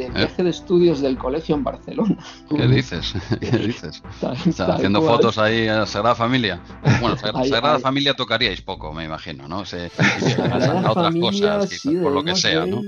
de- 0.00 0.10
de 0.10 0.20
¿Eh? 0.22 0.24
viaje 0.26 0.42
de 0.42 0.50
estudios 0.50 1.00
del 1.00 1.16
colegio 1.18 1.54
en 1.54 1.64
Barcelona. 1.64 2.16
¿Qué 2.48 2.66
dices? 2.66 3.12
¿Qué 3.40 3.50
dices? 3.58 4.02
Tal- 4.20 4.36
haciendo 4.72 5.00
cual. 5.00 5.16
fotos 5.16 5.38
ahí 5.38 5.68
a 5.68 5.86
Sagrada 5.86 6.14
Familia. 6.14 6.60
Bueno, 7.00 7.16
Ahí- 7.34 7.48
Sagrada 7.48 7.76
ahí. 7.76 7.82
Familia 7.82 8.14
tocaríais 8.14 8.60
poco, 8.62 8.92
me 8.92 9.04
imagino, 9.04 9.46
¿no? 9.48 9.64
Se, 9.64 9.88
Sagrada 10.20 10.80
a 10.80 10.90
otras 10.90 11.06
Familia, 11.06 11.58
cosas, 11.58 11.70
sí, 11.78 11.96
por 11.96 12.12
lo 12.12 12.22
que 12.24 12.34
sea, 12.34 12.64
de- 12.64 12.70
¿no? 12.70 12.82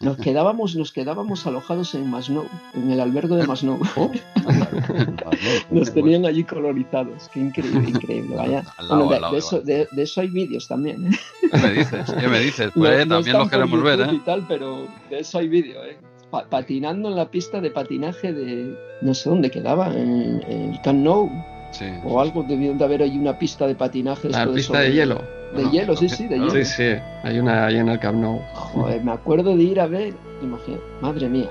Nos 0.00 0.16
quedábamos, 0.16 0.76
nos 0.76 0.92
quedábamos 0.92 1.44
alojados 1.44 1.92
en 1.96 2.08
Masnou, 2.08 2.46
en 2.74 2.88
el 2.92 3.00
albergue 3.00 3.34
de 3.34 3.44
Masnou. 3.48 3.80
Nos 5.70 5.92
tenían 5.92 6.24
allí 6.24 6.44
colorizados. 6.44 7.28
Qué 7.32 7.40
increíble, 7.40 7.90
increíble. 7.90 8.36
Vaya. 8.36 8.64
Al 8.76 8.88
lado, 8.88 9.04
Bueno, 9.06 9.14
de, 9.16 9.20
lado 9.20 9.36
eso, 9.36 9.60
de, 9.60 9.88
de 9.90 10.02
eso 10.02 10.20
hay 10.20 10.28
vídeos 10.28 10.68
también. 10.68 11.06
¿eh? 11.12 11.18
¿Qué 11.50 11.58
me 11.58 11.70
dices? 11.72 12.14
¿Qué 12.18 12.28
me 12.28 12.38
dices? 12.40 12.66
No- 12.76 12.82
Pues 12.82 13.00
eh, 13.00 13.06
también 13.06 13.38
los 13.38 13.50
queremos 13.50 13.82
ver, 13.82 14.00
¿eh? 14.02 14.08
y 14.12 14.18
tal, 14.20 14.44
pero 14.46 14.86
de 15.10 15.18
eso 15.18 15.38
hay 15.38 15.48
vídeo, 15.48 15.82
¿eh? 15.84 15.98
Pa- 16.30 16.44
patinando 16.48 17.08
en 17.08 17.16
la 17.16 17.30
pista 17.30 17.60
de 17.60 17.70
patinaje 17.70 18.32
de 18.32 18.76
no 19.00 19.14
sé 19.14 19.30
dónde 19.30 19.50
quedaba, 19.50 19.88
en, 19.88 20.42
en 20.48 20.72
el 20.74 20.80
Camp 20.82 21.00
Nou 21.00 21.30
Sí. 21.70 21.84
o 22.02 22.18
algo, 22.18 22.42
debieron 22.44 22.78
de 22.78 22.84
haber 22.84 23.02
ahí 23.02 23.18
una 23.18 23.38
pista 23.38 23.66
de 23.66 23.74
patinaje. 23.74 24.30
La 24.30 24.46
pista 24.50 24.80
de 24.80 24.90
hielo. 24.92 25.20
De 25.54 25.68
hielo, 25.70 25.94
sí, 25.96 26.08
sí, 26.08 26.22
de 26.26 26.36
claro. 26.36 26.52
hielo. 26.52 26.64
Sí, 26.64 26.72
sí. 26.94 26.98
Hay 27.22 27.38
una 27.38 27.66
ahí 27.66 27.76
en 27.76 27.88
el 27.90 27.98
Camp 27.98 28.18
Nou. 28.18 28.40
Joder, 28.54 29.04
me 29.04 29.12
acuerdo 29.12 29.54
de 29.54 29.62
ir 29.62 29.78
a 29.80 29.86
ver, 29.86 30.14
imagínate, 30.42 30.82
madre 31.02 31.28
mía, 31.28 31.50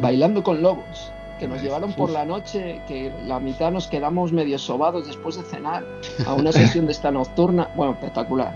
bailando 0.00 0.42
con 0.42 0.62
lobos, 0.62 1.12
que 1.38 1.46
nos 1.46 1.62
llevaron 1.62 1.92
por 1.92 2.08
la 2.10 2.24
noche, 2.24 2.80
que 2.88 3.12
la 3.26 3.40
mitad 3.40 3.70
nos 3.70 3.86
quedamos 3.88 4.32
medio 4.32 4.58
sobados 4.58 5.06
después 5.06 5.36
de 5.36 5.42
cenar 5.42 5.84
a 6.26 6.32
una 6.32 6.50
sesión 6.50 6.86
de 6.86 6.92
esta 6.92 7.10
nocturna, 7.10 7.68
bueno, 7.76 7.92
espectacular. 7.92 8.52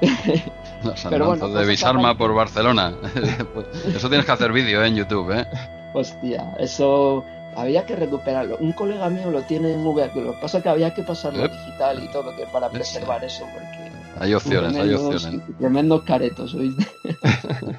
Las 0.84 1.02
Pero 1.04 1.26
bueno, 1.26 1.32
andanzas 1.32 1.48
de 1.48 1.54
cosas 1.54 1.66
Bisarma 1.68 2.16
por 2.16 2.34
Barcelona. 2.34 2.94
Pues 3.54 3.66
eso 3.96 4.08
tienes 4.08 4.26
que 4.26 4.32
hacer 4.32 4.52
vídeo 4.52 4.82
¿eh? 4.82 4.88
en 4.88 4.96
YouTube, 4.96 5.30
¿eh? 5.32 5.46
Hostia, 5.94 6.54
eso 6.58 7.24
había 7.56 7.86
que 7.86 7.96
recuperarlo. 7.96 8.56
Un 8.58 8.72
colega 8.72 9.08
mío 9.08 9.30
lo 9.30 9.40
tiene 9.42 9.72
en 9.72 9.82
VHS, 9.84 10.16
lo 10.16 10.32
que 10.34 10.38
pasa 10.42 10.58
es 10.58 10.62
que 10.62 10.68
había 10.68 10.92
que 10.94 11.02
pasarlo 11.02 11.44
Ep. 11.44 11.52
digital 11.52 12.04
y 12.04 12.08
todo, 12.08 12.36
que 12.36 12.44
para 12.46 12.68
preservar 12.68 13.24
eso, 13.24 13.44
porque 13.52 13.90
Hay 14.20 14.34
opciones, 14.34 14.74
hay 14.76 14.80
tremendos, 14.88 15.14
opciones. 15.24 15.58
tremendos 15.58 16.02
caretos, 16.02 16.54
¿oíste? 16.54 16.86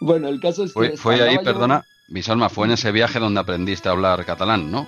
bueno, 0.00 0.28
el 0.28 0.40
caso 0.40 0.64
es 0.64 0.70
que... 0.70 0.74
Fue, 0.74 0.96
fue 0.96 1.22
ahí, 1.22 1.36
yo- 1.36 1.42
perdona, 1.42 1.84
Bisalma, 2.06 2.50
fue 2.50 2.66
en 2.66 2.72
ese 2.74 2.92
viaje 2.92 3.18
donde 3.18 3.40
aprendiste 3.40 3.88
a 3.88 3.92
hablar 3.92 4.26
catalán, 4.26 4.70
¿no? 4.70 4.86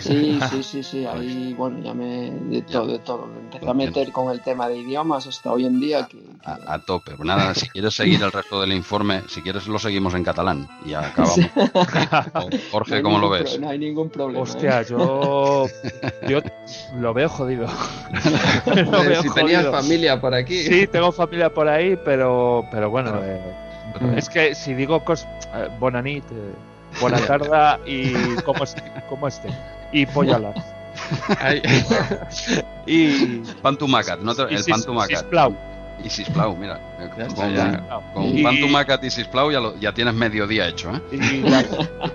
Sí, 0.00 0.38
sí, 0.50 0.62
sí, 0.62 0.82
sí, 0.82 1.06
ahí, 1.10 1.54
bueno, 1.56 1.78
ya 1.82 1.94
me... 1.94 2.30
de 2.30 2.60
todo, 2.62 2.86
de 2.86 2.98
todo. 2.98 3.26
Me 3.28 3.40
empecé 3.40 3.68
a 3.68 3.72
meter 3.72 4.12
con 4.12 4.30
el 4.30 4.42
tema 4.42 4.68
de 4.68 4.76
idiomas 4.76 5.26
hasta 5.26 5.50
hoy 5.52 5.64
en 5.64 5.80
día, 5.80 6.06
que... 6.06 6.18
que- 6.18 6.24
A, 6.44 6.74
a 6.74 6.78
tope. 6.84 7.12
Pues 7.16 7.26
nada, 7.26 7.54
si 7.54 7.66
quieres 7.70 7.94
seguir 7.94 8.22
el 8.22 8.30
resto 8.30 8.60
del 8.60 8.74
informe, 8.74 9.22
si 9.28 9.40
quieres 9.40 9.66
lo 9.68 9.78
seguimos 9.78 10.12
en 10.14 10.22
catalán 10.22 10.68
y 10.84 10.92
acabamos. 10.92 11.36
Sí. 11.36 11.50
Jorge, 12.70 12.96
no 12.96 13.02
¿cómo 13.04 13.18
lo 13.20 13.30
ves? 13.30 13.52
pro- 13.52 13.60
no 13.62 13.70
hay 13.70 13.78
ningún 13.78 14.10
problema. 14.10 14.38
¿eh? 14.40 14.42
Hostia, 14.42 14.82
yo, 14.82 15.66
yo 16.28 16.40
lo 16.98 17.14
veo 17.14 17.28
jodido. 17.30 17.66
Lo 18.66 19.00
veo 19.02 19.22
si 19.22 19.30
tenías 19.30 19.66
familia 19.70 20.20
por 20.20 20.34
aquí. 20.34 20.58
Sí, 20.62 20.86
tengo 20.86 21.10
familia 21.10 21.48
por 21.54 21.68
ahí, 21.68 21.98
pero, 22.04 22.66
pero 22.70 22.90
bueno, 22.90 23.12
Pero- 23.12 23.24
eh, 23.24 23.69
es 24.16 24.28
que 24.28 24.54
si 24.54 24.74
digo 24.74 25.00
cos, 25.04 25.26
eh, 25.54 25.68
bona 25.78 26.00
nit, 26.02 26.24
eh, 26.32 26.52
buena 27.00 27.18
tarde 27.26 27.78
y 27.86 28.12
cómo, 28.44 28.64
est 28.64 28.78
cómo 29.08 29.28
esté, 29.28 29.48
y 29.92 30.06
pollalas. 30.06 30.56
Y, 32.86 33.38
Pan 33.62 33.76
tumacat, 33.76 34.20
no 34.20 34.34
te- 34.34 34.42
el 34.42 34.58
sis- 34.62 34.70
pan 34.72 34.82
tumacat. 34.82 35.18
sisplau. 35.20 35.54
Y 36.02 36.08
sisplau, 36.08 36.56
mira. 36.56 36.80
eh, 36.98 37.08
Ya 37.16 37.26
con, 38.14 38.14
con 38.14 38.24
Y- 38.24 38.42
sisplau 39.10 39.50
ya, 39.52 39.60
lo- 39.60 39.76
ya 39.78 39.92
tienes 39.92 40.14
medio 40.14 40.46
día 40.46 40.66
hecho, 40.66 40.90
¿eh? 40.94 41.00
Y 41.12 41.40
las, 41.42 41.66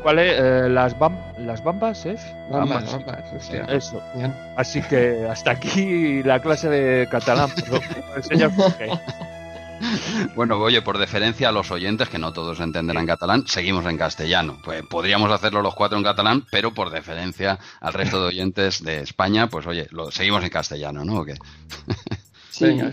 ¿cuál 0.02 0.20
es? 0.20 0.34
Eh, 0.40 0.70
las, 0.70 0.98
bam- 0.98 1.18
las 1.38 1.64
bambas, 1.64 2.04
¿es? 2.06 2.20
Vamos, 2.50 2.72
Ambas. 2.84 2.92
vamos, 3.06 3.34
hostia. 3.38 3.64
Eso. 3.66 4.02
Bien. 4.16 4.34
Así 4.56 4.82
que 4.82 5.28
hasta 5.30 5.52
aquí 5.52 6.24
la 6.24 6.40
clase 6.40 6.68
de 6.70 7.08
catalán. 7.08 7.50
Pero, 7.56 7.80
el 8.16 8.24
señor 8.24 8.52
Jorge. 8.56 8.90
Bueno, 10.36 10.58
oye, 10.60 10.82
por 10.82 10.98
deferencia 10.98 11.50
a 11.50 11.52
los 11.52 11.72
oyentes, 11.72 12.10
que 12.10 12.18
no 12.20 12.34
todos 12.34 12.60
entenderán 12.60 13.06
catalán, 13.06 13.46
seguimos 13.48 13.86
en 13.86 13.98
castellano. 13.98 14.58
Pues 14.64 14.84
podríamos 14.84 15.32
hacerlo 15.32 15.62
los 15.62 15.76
cuatro 15.76 15.98
en 15.98 16.04
catalán, 16.04 16.46
pero 16.52 16.74
por 16.74 16.90
deferencia 16.90 17.60
al 17.82 17.94
resto 17.94 18.20
de 18.22 18.28
oyentes 18.28 18.84
de 18.84 19.00
España, 19.02 19.48
pues 19.48 19.66
oye, 19.68 19.88
lo 19.92 20.12
seguimos 20.12 20.44
en 20.44 20.50
castellano, 20.50 21.06
¿no? 21.06 21.20
¿O 21.22 21.26
qué? 21.26 21.36
Sí, 22.50 22.66
Venga, 22.66 22.92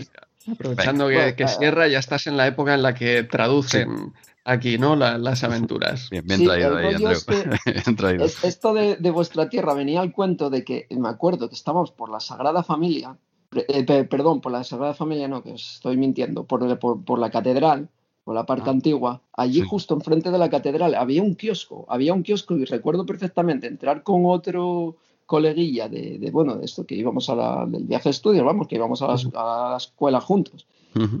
aprovechando 0.51 1.07
que, 1.07 1.35
que 1.35 1.47
Sierra 1.47 1.87
ya 1.87 1.99
estás 1.99 2.27
en 2.27 2.37
la 2.37 2.47
época 2.47 2.73
en 2.73 2.81
la 2.83 2.93
que 2.93 3.23
traducen 3.23 4.13
aquí, 4.45 4.77
¿no? 4.77 4.95
La- 4.95 5.17
las 5.17 5.43
aventuras. 5.43 6.09
Bien, 6.11 6.25
bien 6.27 6.43
traído 6.43 6.75
ahí, 6.77 6.93
Andreu. 6.95 7.11
es 7.11 7.23
que- 7.23 7.71
Bien 7.71 7.95
traído. 7.95 8.25
Es- 8.25 8.43
esto 8.43 8.73
de, 8.73 8.97
de 8.97 9.09
vuestra 9.11 9.47
tierra 9.49 9.73
venía 9.73 10.01
al 10.01 10.11
cuento 10.11 10.49
de 10.49 10.63
que 10.65 10.87
me 10.91 11.07
acuerdo 11.09 11.47
que 11.49 11.55
estábamos 11.55 11.91
por 11.91 12.09
la 12.09 12.19
Sagrada 12.19 12.61
Familia, 12.63 13.15
eh, 13.55 13.83
pe- 13.83 14.03
perdón, 14.05 14.41
por 14.41 14.51
la 14.51 14.63
Sagrada 14.63 14.93
Familia 14.93 15.27
no, 15.27 15.41
que 15.43 15.51
os 15.53 15.75
estoy 15.75 15.97
mintiendo, 15.97 16.43
por, 16.45 16.79
por, 16.79 17.03
por 17.03 17.19
la 17.19 17.29
catedral, 17.31 17.89
por 18.23 18.35
la 18.35 18.45
parte 18.45 18.69
Ah. 18.69 18.73
antigua. 18.73 19.21
Allí 19.33 19.61
Sí. 19.61 19.67
justo 19.67 19.93
enfrente 19.95 20.31
de 20.31 20.37
la 20.37 20.49
catedral 20.49 20.95
había 20.95 21.21
un 21.23 21.35
kiosco, 21.35 21.85
había 21.89 22.13
un 22.13 22.23
kiosco 22.23 22.55
y 22.57 22.65
recuerdo 22.65 23.05
perfectamente 23.05 23.67
entrar 23.67 24.03
con 24.03 24.25
otro 24.25 24.95
coleguilla 25.25 25.87
de, 25.89 26.19
de, 26.19 26.31
bueno, 26.31 26.55
de 26.55 26.65
esto 26.65 26.85
que 26.85 26.95
íbamos 26.95 27.29
a 27.29 27.35
la, 27.35 27.65
del 27.65 27.85
viaje 27.85 28.05
de 28.05 28.11
estudios, 28.11 28.45
vamos, 28.45 28.67
que 28.67 28.75
íbamos 28.75 29.01
a 29.01 29.07
la, 29.07 29.13
a 29.35 29.69
la 29.71 29.77
escuela 29.77 30.19
juntos 30.21 30.67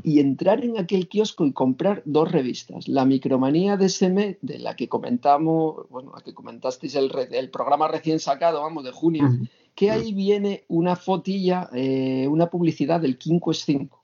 y 0.03 0.19
entrar 0.19 0.63
en 0.63 0.77
aquel 0.77 1.07
kiosco 1.07 1.47
y 1.47 1.51
comprar 1.51 2.03
dos 2.05 2.31
revistas. 2.31 2.87
La 2.87 3.05
Micromanía 3.05 3.75
de 3.75 3.89
Seme, 3.89 4.37
de 4.43 4.59
la 4.59 4.75
que 4.75 4.87
comentamos, 4.87 5.89
bueno, 5.89 6.11
la 6.15 6.21
que 6.21 6.31
comentasteis 6.35 6.93
el, 6.95 7.09
programa 7.49 7.87
recién 7.87 8.19
sacado, 8.19 8.61
vamos, 8.61 8.83
de 8.83 8.91
junio. 8.91 9.27
Que 9.75 9.91
ahí 9.91 10.13
viene 10.13 10.65
una 10.67 10.95
fotilla, 10.95 11.69
eh, 11.73 12.27
una 12.29 12.47
publicidad 12.47 13.01
del 13.01 13.17
King 13.17 13.39
Quest 13.39 13.65
5. 13.65 14.03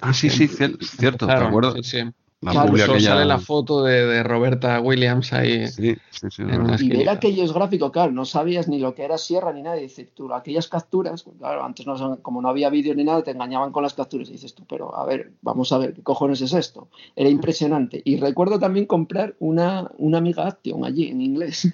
Ah, 0.00 0.12
sí, 0.12 0.28
sí, 0.28 0.48
cierto, 0.48 1.26
¿te 1.26 1.32
acuerdas? 1.32 1.74
Sí, 1.82 1.82
sí. 1.82 2.10
La 2.44 3.00
sale 3.00 3.24
la 3.24 3.38
foto 3.38 3.82
de, 3.82 4.22
Roberta 4.22 4.80
Williams 4.80 5.32
ahí. 5.32 5.66
Sí, 5.68 5.96
sí, 6.10 6.26
sí. 6.30 6.42
y 6.80 6.88
ver 6.88 7.08
aquellos 7.08 7.54
gráficos, 7.54 7.90
claro, 7.90 8.12
no 8.12 8.26
sabías 8.26 8.68
ni 8.68 8.78
lo 8.78 8.94
que 8.94 9.02
era 9.02 9.16
sierra 9.16 9.52
ni 9.52 9.62
nada. 9.62 9.78
Y 9.78 9.84
dices 9.84 10.08
tú, 10.14 10.32
aquellas 10.32 10.68
capturas, 10.68 11.24
claro, 11.38 11.64
antes 11.64 11.86
no, 11.86 12.18
como 12.20 12.42
no 12.42 12.48
había 12.48 12.68
vídeo 12.68 12.94
ni 12.94 13.04
nada, 13.04 13.22
te 13.22 13.30
engañaban 13.30 13.72
con 13.72 13.82
las 13.82 13.94
capturas. 13.94 14.28
Y 14.28 14.32
dices 14.32 14.54
tú, 14.54 14.64
pero 14.68 14.94
a 14.94 15.06
ver, 15.06 15.32
vamos 15.40 15.72
a 15.72 15.78
ver, 15.78 15.94
¿qué 15.94 16.02
cojones 16.02 16.42
es 16.42 16.52
esto? 16.52 16.88
Era 17.16 17.30
impresionante. 17.30 18.02
Y 18.04 18.16
recuerdo 18.18 18.58
también 18.58 18.84
comprar 18.84 19.34
una, 19.38 19.90
una 19.96 20.18
Amiga 20.18 20.46
Action 20.46 20.84
allí 20.84 21.08
en 21.08 21.22
inglés. 21.22 21.72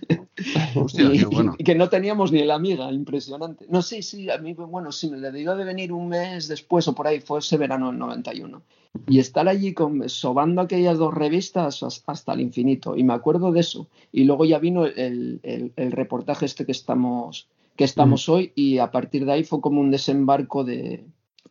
Hostia, 0.77 1.05
y, 1.13 1.25
bueno. 1.25 1.57
y, 1.59 1.65
que 1.65 1.75
no 1.75 1.89
teníamos 1.89 2.31
ni 2.31 2.45
la 2.45 2.55
amiga, 2.55 2.93
impresionante. 2.93 3.67
No, 3.69 3.83
sí, 3.83 4.03
sí, 4.03 4.31
a 4.31 4.39
mí, 4.39 4.55
bueno, 4.55 4.93
sí, 4.93 5.11
me 5.11 5.19
le 5.19 5.33
dio 5.33 5.57
de 5.57 5.65
venir 5.65 5.93
un 5.93 6.09
mes 6.09 6.47
después 6.47 6.87
o 6.87 6.95
por 6.95 7.09
ahí, 7.09 7.21
fue 7.21 7.41
ese 7.41 7.57
verano 7.57 7.89
del 7.89 7.99
91 7.99 8.63
y 9.07 9.19
estar 9.19 9.49
allí 9.49 9.73
con, 9.73 10.09
sobando 10.09 10.63
aquellas 10.63 10.99
dos 10.99 11.15
revistas 11.15 11.83
hasta 12.07 12.33
el 12.33 12.41
infinito. 12.41 12.97
Y 12.97 13.05
me 13.05 13.15
acuerdo 13.15 13.53
de 13.53 13.61
eso. 13.61 13.89
Y 14.13 14.25
luego 14.25 14.45
ya 14.45 14.59
vino 14.59 14.85
el, 14.85 15.41
reportaje 15.77 16.47
este 16.47 16.67
que 16.67 16.73
estamos, 16.73 17.49
que 17.77 17.85
estamos 17.85 18.29
hoy 18.29 18.53
y 18.55 18.79
a 18.79 18.91
partir 18.91 19.25
de 19.25 19.33
ahí 19.33 19.45
fue 19.45 19.61
como 19.61 19.81
un 19.81 19.91
desembarco 19.91 20.65
de, 20.65 21.05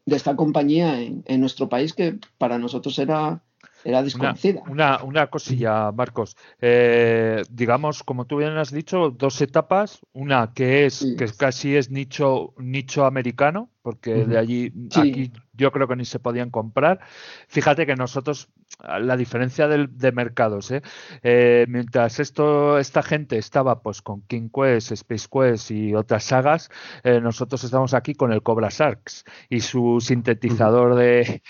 esta 0.06 0.36
compañía 0.36 1.02
en, 1.02 1.40
nuestro 1.40 1.70
país 1.70 1.94
que 1.94 2.20
para 2.38 2.58
nosotros 2.58 2.98
era 3.00 3.44
era 3.86 4.04
desconocida. 4.04 4.62
Una, 4.70 5.02
una, 5.04 5.28
cosilla, 5.28 5.92
Marcos. 5.94 6.36
Eh, 6.60 7.44
digamos, 7.50 8.04
como 8.04 8.26
tú 8.26 8.38
bien 8.38 8.58
has 8.58 8.72
dicho, 8.72 9.10
dos 9.10 9.40
etapas. 9.42 10.02
Una 10.12 10.52
que 10.54 10.86
es 10.86 11.16
que 11.18 11.28
casi 11.38 11.78
es 11.78 11.90
nicho 11.90 12.54
nicho 12.58 13.06
americano, 13.06 13.70
porque 13.90 14.24
de 14.24 14.38
allí 14.38 14.72
aquí 14.96 15.32
yo 15.54 15.72
creo 15.72 15.88
que 15.88 15.96
ni 15.96 16.06
se 16.06 16.20
podían 16.20 16.52
comprar. 16.52 17.00
Fíjate 17.48 17.88
que 17.88 17.96
nosotros, 17.96 18.50
la 18.84 19.18
diferencia 19.18 19.68
de 19.68 20.12
mercados, 20.12 20.70
¿eh? 20.70 20.84
¿eh? 21.24 21.66
mientras 21.68 22.20
esto, 22.20 22.78
esta 22.78 23.02
gente 23.02 23.40
estaba 23.40 23.82
pues 23.82 24.04
con 24.04 24.22
King 24.28 24.50
Quest, 24.54 24.92
Space 24.92 25.28
Quest 25.28 25.72
y 25.72 25.96
otras 25.96 26.24
sagas, 26.24 26.70
eh, 27.04 27.20
nosotros 27.20 27.64
estamos 27.64 27.96
aquí 27.96 28.14
con 28.14 28.32
el 28.32 28.44
Cobra 28.44 28.70
Sharks 28.70 29.26
y 29.50 29.62
su 29.62 30.00
sintetizador 30.00 30.94
de, 30.94 31.42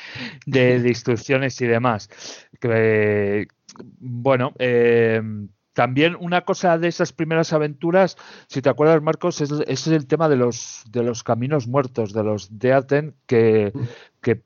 de, 0.46 0.78
instrucciones 0.88 1.60
y 1.60 1.68
demás. 1.68 2.10
Que, 2.62 3.48
bueno, 4.00 4.54
eh, 4.60 5.22
también 5.74 6.18
una 6.20 6.42
cosa 6.42 6.78
de 6.78 6.88
esas 6.88 7.14
primeras 7.14 7.54
aventuras, 7.54 8.18
si 8.48 8.62
te 8.62 8.70
acuerdas, 8.70 9.02
Marcos, 9.02 9.42
es, 9.42 9.88
el 9.88 10.08
tema 10.08 10.28
de 10.30 10.36
los, 10.36 10.84
de 10.90 11.04
los 11.04 11.24
caminos 11.24 11.68
muertos, 11.68 12.14
de 12.14 12.24
los 12.24 12.60
Deaten, 12.60 13.16
que, 13.26 13.72
que 14.22 14.44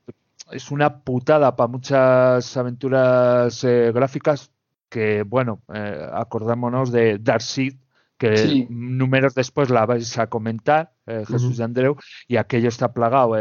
es 0.50 0.70
una 0.70 1.00
putada 1.00 1.56
para 1.56 1.68
muchas 1.68 2.56
aventuras 2.56 3.64
eh, 3.64 3.90
gráficas 3.92 4.50
que, 4.88 5.22
bueno, 5.22 5.62
eh, 5.72 6.08
acordámonos 6.12 6.92
de 6.92 7.18
Darkseid, 7.18 7.74
que 8.16 8.66
números 8.70 9.34
después 9.34 9.70
la 9.70 9.86
vais 9.86 10.18
a 10.18 10.28
comentar, 10.28 10.92
eh, 11.06 11.24
Jesús 11.26 11.56
de 11.56 11.64
Andreu, 11.64 11.96
y 12.28 12.36
aquello 12.36 12.68
está 12.68 12.92
plagado. 12.92 13.34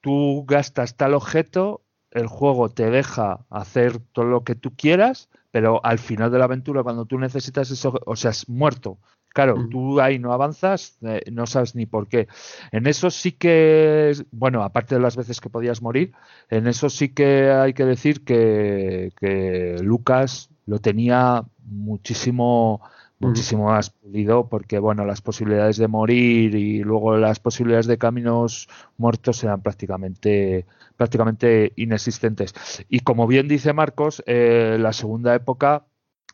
tú 0.00 0.44
gastas 0.46 0.96
tal 0.96 1.14
objeto, 1.14 1.82
el 2.12 2.28
juego 2.28 2.68
te 2.68 2.90
deja 2.90 3.44
hacer 3.50 3.98
todo 4.12 4.26
lo 4.26 4.44
que 4.44 4.54
tú 4.54 4.72
quieras, 4.76 5.28
pero 5.50 5.84
al 5.84 5.98
final 5.98 6.30
de 6.30 6.38
la 6.38 6.44
aventura, 6.44 6.82
cuando 6.82 7.04
tú 7.04 7.18
necesitas 7.18 7.70
eso, 7.70 8.00
o 8.06 8.16
sea, 8.16 8.30
es 8.30 8.48
muerto. 8.48 8.98
Claro, 9.32 9.56
mm. 9.56 9.70
tú 9.70 10.00
ahí 10.00 10.18
no 10.18 10.32
avanzas, 10.32 10.98
eh, 11.02 11.22
no 11.30 11.46
sabes 11.46 11.74
ni 11.74 11.86
por 11.86 12.08
qué. 12.08 12.26
En 12.72 12.86
eso 12.86 13.10
sí 13.10 13.32
que, 13.32 14.12
bueno, 14.32 14.62
aparte 14.64 14.96
de 14.96 15.00
las 15.00 15.16
veces 15.16 15.40
que 15.40 15.50
podías 15.50 15.82
morir, 15.82 16.12
en 16.48 16.66
eso 16.66 16.90
sí 16.90 17.10
que 17.10 17.50
hay 17.50 17.72
que 17.72 17.84
decir 17.84 18.24
que, 18.24 19.12
que 19.20 19.76
Lucas 19.82 20.50
lo 20.66 20.80
tenía 20.80 21.44
muchísimo 21.64 22.80
muchísimo 23.20 23.66
más 23.66 23.90
pulido 23.90 24.48
porque 24.48 24.78
bueno 24.78 25.04
las 25.04 25.20
posibilidades 25.20 25.76
de 25.76 25.88
morir 25.88 26.54
y 26.54 26.82
luego 26.82 27.16
las 27.18 27.38
posibilidades 27.38 27.86
de 27.86 27.98
caminos 27.98 28.68
muertos 28.96 29.44
eran 29.44 29.60
prácticamente 29.60 30.66
prácticamente 30.96 31.72
inexistentes 31.76 32.54
y 32.88 33.00
como 33.00 33.26
bien 33.26 33.46
dice 33.46 33.74
Marcos 33.74 34.22
eh, 34.26 34.78
la 34.80 34.94
segunda 34.94 35.34
época 35.34 35.84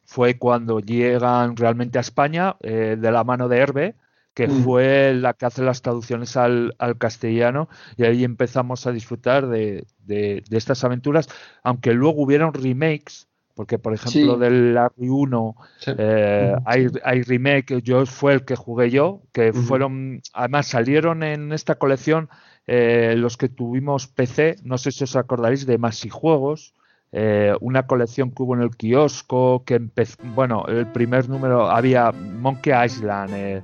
fue 0.05 0.39
cuando 0.39 0.79
llegan 0.79 1.57
realmente 1.57 1.99
a 1.99 2.03
España 2.03 2.57
eh, 2.61 2.97
de 2.99 3.11
la 3.11 3.25
mano 3.25 3.49
de 3.49 3.59
Herbe 3.59 3.95
que 4.33 4.47
mm. 4.47 4.63
fue 4.63 5.15
la 5.15 5.35
que 5.35 5.47
hace 5.47 5.63
las 5.63 5.83
traducciones 5.83 6.37
al, 6.37 6.77
al, 6.79 6.99
castellano 6.99 7.69
y 7.97 8.05
ahí 8.05 8.23
empezamos 8.23 8.87
a 8.87 8.93
disfrutar 8.93 9.49
de, 9.49 9.87
de, 10.05 10.45
de 10.49 10.57
estas 10.57 10.85
aventuras 10.85 11.29
aunque 11.65 11.95
luego 11.95 12.23
hubieron 12.23 12.55
remakes 12.55 13.27
porque 13.57 13.79
por 13.79 13.95
ejemplo 13.95 14.37
del 14.37 14.75
Larry 14.75 15.09
1 15.09 15.57
eh, 15.99 16.55
hay, 16.67 16.89
hay, 17.03 17.23
remake, 17.23 17.81
yo 17.83 18.05
fue 18.05 18.35
el 18.35 18.45
que 18.45 18.55
jugué 18.55 18.91
yo, 18.91 19.23
que 19.33 19.55
fueron, 19.55 20.21
además 20.35 20.67
salieron 20.67 21.23
en 21.23 21.53
esta 21.53 21.77
colección 21.77 22.29
eh, 22.67 23.15
los 23.17 23.39
que 23.39 23.49
tuvimos 23.49 24.09
PC, 24.09 24.57
no 24.63 24.77
sé 24.77 24.93
si 24.93 25.05
os 25.05 25.17
acordaréis 25.17 25.65
de 25.65 25.79
Masi 25.79 26.11
Juegos, 26.11 26.75
eh, 27.13 27.55
una 27.63 27.87
colección 27.87 28.31
que 28.31 28.43
hubo 28.43 28.55
en 28.55 28.61
el 28.61 28.77
kiosco, 28.77 29.65
que 29.65 29.77
empezó, 29.77 30.19
bueno, 30.35 30.67
el 30.69 30.87
primer 30.89 31.31
número 31.31 31.71
había 31.71 32.13
Monkey 32.13 32.75
Island, 32.85 33.63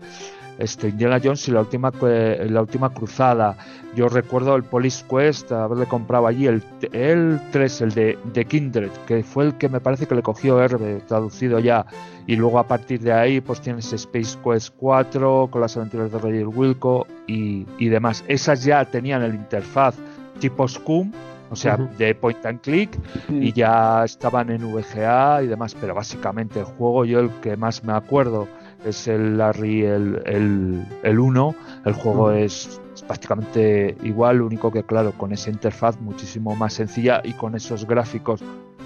este, 0.59 0.89
Indiana 0.89 1.21
Jones 1.23 1.49
y 1.49 1.53
la 1.53 1.61
última, 1.61 1.93
la 2.01 2.61
última 2.61 2.93
cruzada. 2.93 3.57
Yo 3.95 4.09
recuerdo 4.09 4.57
el 4.57 4.63
Police 4.63 5.05
Quest, 5.09 5.53
haberle 5.53 5.87
comprado 5.87 6.27
allí 6.27 6.47
el, 6.47 6.63
el 6.93 7.41
3, 7.51 7.81
el 7.83 7.91
de, 7.93 8.19
de 8.33 8.45
Kindred, 8.45 8.91
que 9.07 9.23
fue 9.23 9.45
el 9.45 9.55
que 9.59 9.69
me 9.69 9.81
parece 9.81 10.07
que 10.07 10.15
le 10.15 10.23
cogió 10.23 10.63
Herbe, 10.63 11.03
traducido 11.07 11.59
ya. 11.59 11.85
Y 12.27 12.37
luego 12.37 12.59
a 12.59 12.67
partir 12.67 13.01
de 13.01 13.13
ahí, 13.13 13.41
pues 13.41 13.61
tienes 13.61 13.93
Space 13.93 14.39
Quest 14.43 14.75
4 14.79 15.49
con 15.51 15.61
las 15.61 15.77
aventuras 15.77 16.11
de 16.11 16.19
Roger 16.19 16.49
Wilco 16.49 17.07
y, 17.27 17.67
y 17.79 17.89
demás. 17.89 18.25
Esas 18.29 18.65
ya 18.65 18.85
tenían 18.85 19.23
el 19.23 19.35
interfaz 19.35 19.97
tipo 20.39 20.67
Scum, 20.67 21.13
o 21.51 21.57
sea, 21.57 21.77
de 21.77 22.15
point 22.15 22.45
and 22.47 22.61
click 22.63 22.99
y 23.29 23.53
ya 23.53 24.05
estaban 24.05 24.49
en 24.51 24.73
VGA 24.73 25.43
y 25.43 25.47
demás, 25.49 25.77
pero 25.79 25.95
básicamente 25.95 26.61
el 26.61 26.65
juego 26.65 27.05
yo 27.05 27.21
el 27.21 27.31
que 27.43 27.59
más 27.59 27.85
me 27.85 27.93
acuerdo 27.93 28.49
es 28.85 29.09
el 29.09 29.39
Larry 29.39 29.85
el, 29.85 30.23
el, 30.27 30.85
el 31.03 31.19
1, 31.19 31.55
el 31.85 31.93
juego 31.93 32.33
es, 32.33 32.81
prácticamente 33.07 33.97
igual, 34.03 34.39
lo 34.39 34.47
único 34.47 34.71
que 34.71 34.83
claro, 34.83 35.13
con 35.13 35.33
esa 35.33 35.51
interfaz 35.51 36.01
muchísimo 36.01 36.55
más 36.57 36.75
sencilla 36.75 37.21
y 37.25 37.33
con 37.33 37.55
esos 37.55 37.87
gráficos 37.87 38.41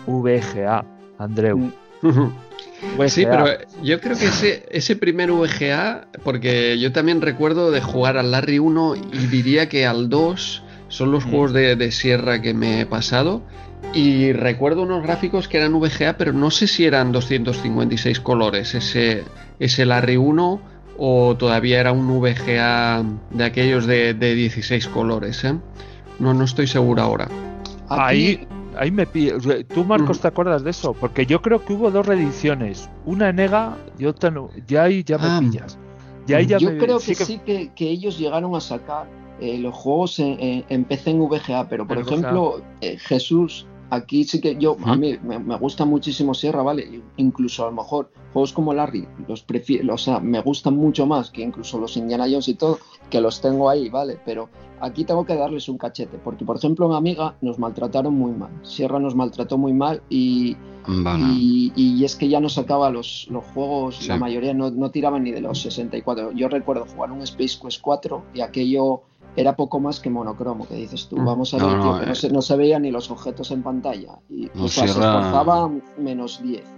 VGA, 0.06 0.84
Andreu. 1.18 1.58
Mm. 1.58 1.72
Sí, 3.08 3.24
pero 3.24 3.46
yo 3.82 4.00
creo 4.00 4.18
que 4.18 4.26
ese, 4.26 4.66
ese 4.70 4.96
primer 4.96 5.32
VGA, 5.32 6.08
porque 6.22 6.78
yo 6.78 6.92
también 6.92 7.22
recuerdo 7.22 7.70
de 7.70 7.80
jugar 7.80 8.18
al 8.18 8.32
Larry 8.32 8.58
1 8.58 8.96
y 8.96 9.26
diría 9.28 9.68
que 9.70 9.86
al 9.86 10.10
2 10.10 10.62
son 10.88 11.10
los 11.10 11.24
mm. 11.24 11.30
juegos 11.30 11.52
de, 11.54 11.74
de, 11.74 11.90
sierra 11.90 12.42
que 12.42 12.52
me 12.52 12.82
he 12.82 12.86
pasado. 12.86 13.42
Y 13.92 14.32
recuerdo 14.32 14.82
unos 14.82 15.02
gráficos 15.02 15.48
que 15.48 15.56
eran 15.56 15.72
VGA, 15.78 16.16
pero 16.18 16.32
no 16.32 16.50
sé 16.50 16.66
si 16.66 16.84
eran 16.84 17.12
256 17.12 18.20
colores 18.20 18.74
ese, 18.74 19.24
ese 19.58 19.86
Larry 19.86 20.16
1 20.16 20.60
o 20.98 21.36
todavía 21.36 21.80
era 21.80 21.92
un 21.92 22.20
VGA 22.20 23.04
de 23.30 23.44
aquellos 23.44 23.86
de, 23.86 24.14
16 24.14 24.88
colores. 24.88 25.44
¿eh? 25.44 25.54
No, 26.18 26.34
no 26.34 26.44
estoy 26.44 26.66
seguro 26.66 27.02
ahora. 27.02 27.28
Ahí, 27.88 28.46
ahí 28.76 28.90
me 28.90 29.06
¿Tú, 29.06 29.84
Marcos, 29.84 30.20
te 30.20 30.28
acuerdas 30.28 30.64
de 30.64 30.70
eso? 30.70 30.94
Porque 30.94 31.26
yo 31.26 31.40
creo 31.42 31.64
que 31.64 31.72
hubo 31.72 31.90
dos 31.90 32.06
reediciones. 32.06 32.90
Una 33.04 33.28
en 33.30 33.38
EGA 33.38 33.76
y 33.98 34.06
otra 34.06 34.30
no. 34.30 34.50
Ya 34.66 34.84
ahí 34.84 35.04
ya 35.04 35.18
me 35.18 35.26
ah. 35.26 35.40
pillas. 35.40 35.78
Ya 36.26 36.40
yo 36.40 36.76
creo 36.76 36.98
que 36.98 37.14
sí 37.14 37.38
que, 37.38 37.70
ellos 37.78 38.18
llegaron 38.18 38.54
a 38.56 38.60
sacar 38.60 39.06
eh, 39.40 39.58
los 39.58 39.74
juegos 39.74 40.18
en, 40.18 40.84
PC 40.84 41.10
en 41.10 41.20
VGA, 41.20 41.68
pero 41.68 41.86
por 41.86 41.98
ejemplo, 41.98 42.62
eh, 42.80 42.98
Jesús 42.98 43.66
aquí 43.90 44.24
sí 44.24 44.40
que 44.40 44.56
yo, 44.56 44.76
a 44.84 44.96
mí 44.96 45.16
me, 45.22 45.56
gusta 45.56 45.84
muchísimo 45.84 46.34
Sierra, 46.34 46.62
¿vale? 46.62 47.02
Incluso 47.16 47.64
a 47.64 47.70
lo 47.70 47.76
mejor 47.76 48.10
juegos 48.32 48.52
como 48.52 48.74
Larry, 48.74 49.06
los 49.28 49.42
prefiero, 49.42 49.94
o 49.94 49.98
sea, 49.98 50.20
me 50.20 50.40
gustan 50.40 50.76
mucho 50.76 51.06
más 51.06 51.30
que 51.30 51.42
incluso 51.42 51.78
los 51.78 51.96
Indiana 51.96 52.24
Jones 52.24 52.48
y 52.48 52.54
todo, 52.54 52.78
que 53.10 53.20
los 53.20 53.40
tengo 53.40 53.70
ahí, 53.70 53.88
¿vale? 53.88 54.18
Pero 54.24 54.48
aquí 54.80 55.04
tengo 55.04 55.24
que 55.24 55.34
darles 55.34 55.68
un 55.68 55.78
cachete, 55.78 56.18
porque 56.18 56.44
por 56.44 56.56
ejemplo 56.56 56.86
en 56.86 56.92
Amiga 56.92 57.36
nos 57.40 57.58
maltrataron 57.58 58.14
muy 58.14 58.32
mal, 58.32 58.50
Sierra 58.62 58.98
nos 58.98 59.14
maltrató 59.14 59.56
muy 59.58 59.72
mal 59.72 60.02
y, 60.08 60.56
y, 60.86 62.04
es 62.04 62.14
que 62.14 62.28
ya 62.28 62.40
no 62.40 62.48
sacaba 62.48 62.90
los, 62.90 63.26
los 63.30 63.44
juegos, 63.46 64.06
la 64.06 64.16
mayoría 64.18 64.54
no, 64.54 64.70
no 64.70 64.90
tiraban 64.90 65.24
ni 65.24 65.32
de 65.32 65.40
los 65.40 65.60
64. 65.62 66.32
Yo 66.32 66.48
recuerdo 66.48 66.86
jugar 66.86 67.10
un 67.10 67.22
Space 67.22 67.58
Quest 67.60 67.80
4 67.80 68.22
y 68.34 68.40
aquello 68.40 69.02
era 69.36 69.54
poco 69.54 69.80
más 69.80 70.00
que 70.00 70.10
monocromo, 70.10 70.66
que 70.66 70.74
dices 70.74 71.08
tú, 71.08 71.16
mm. 71.18 71.24
vamos 71.24 71.54
a 71.54 71.58
ver, 71.58 71.76
no, 71.76 72.02
eh. 72.02 72.14
se, 72.14 72.30
no, 72.30 72.42
se, 72.42 72.56
veían 72.56 72.82
ni 72.82 72.90
los 72.90 73.10
objetos 73.10 73.50
en 73.50 73.62
pantalla 73.62 74.18
y 74.28 74.48
o 74.58 74.68
sea, 74.68 74.84
se 74.84 74.90
esforzaba 74.90 75.70
menos 75.98 76.42
10. 76.42 76.75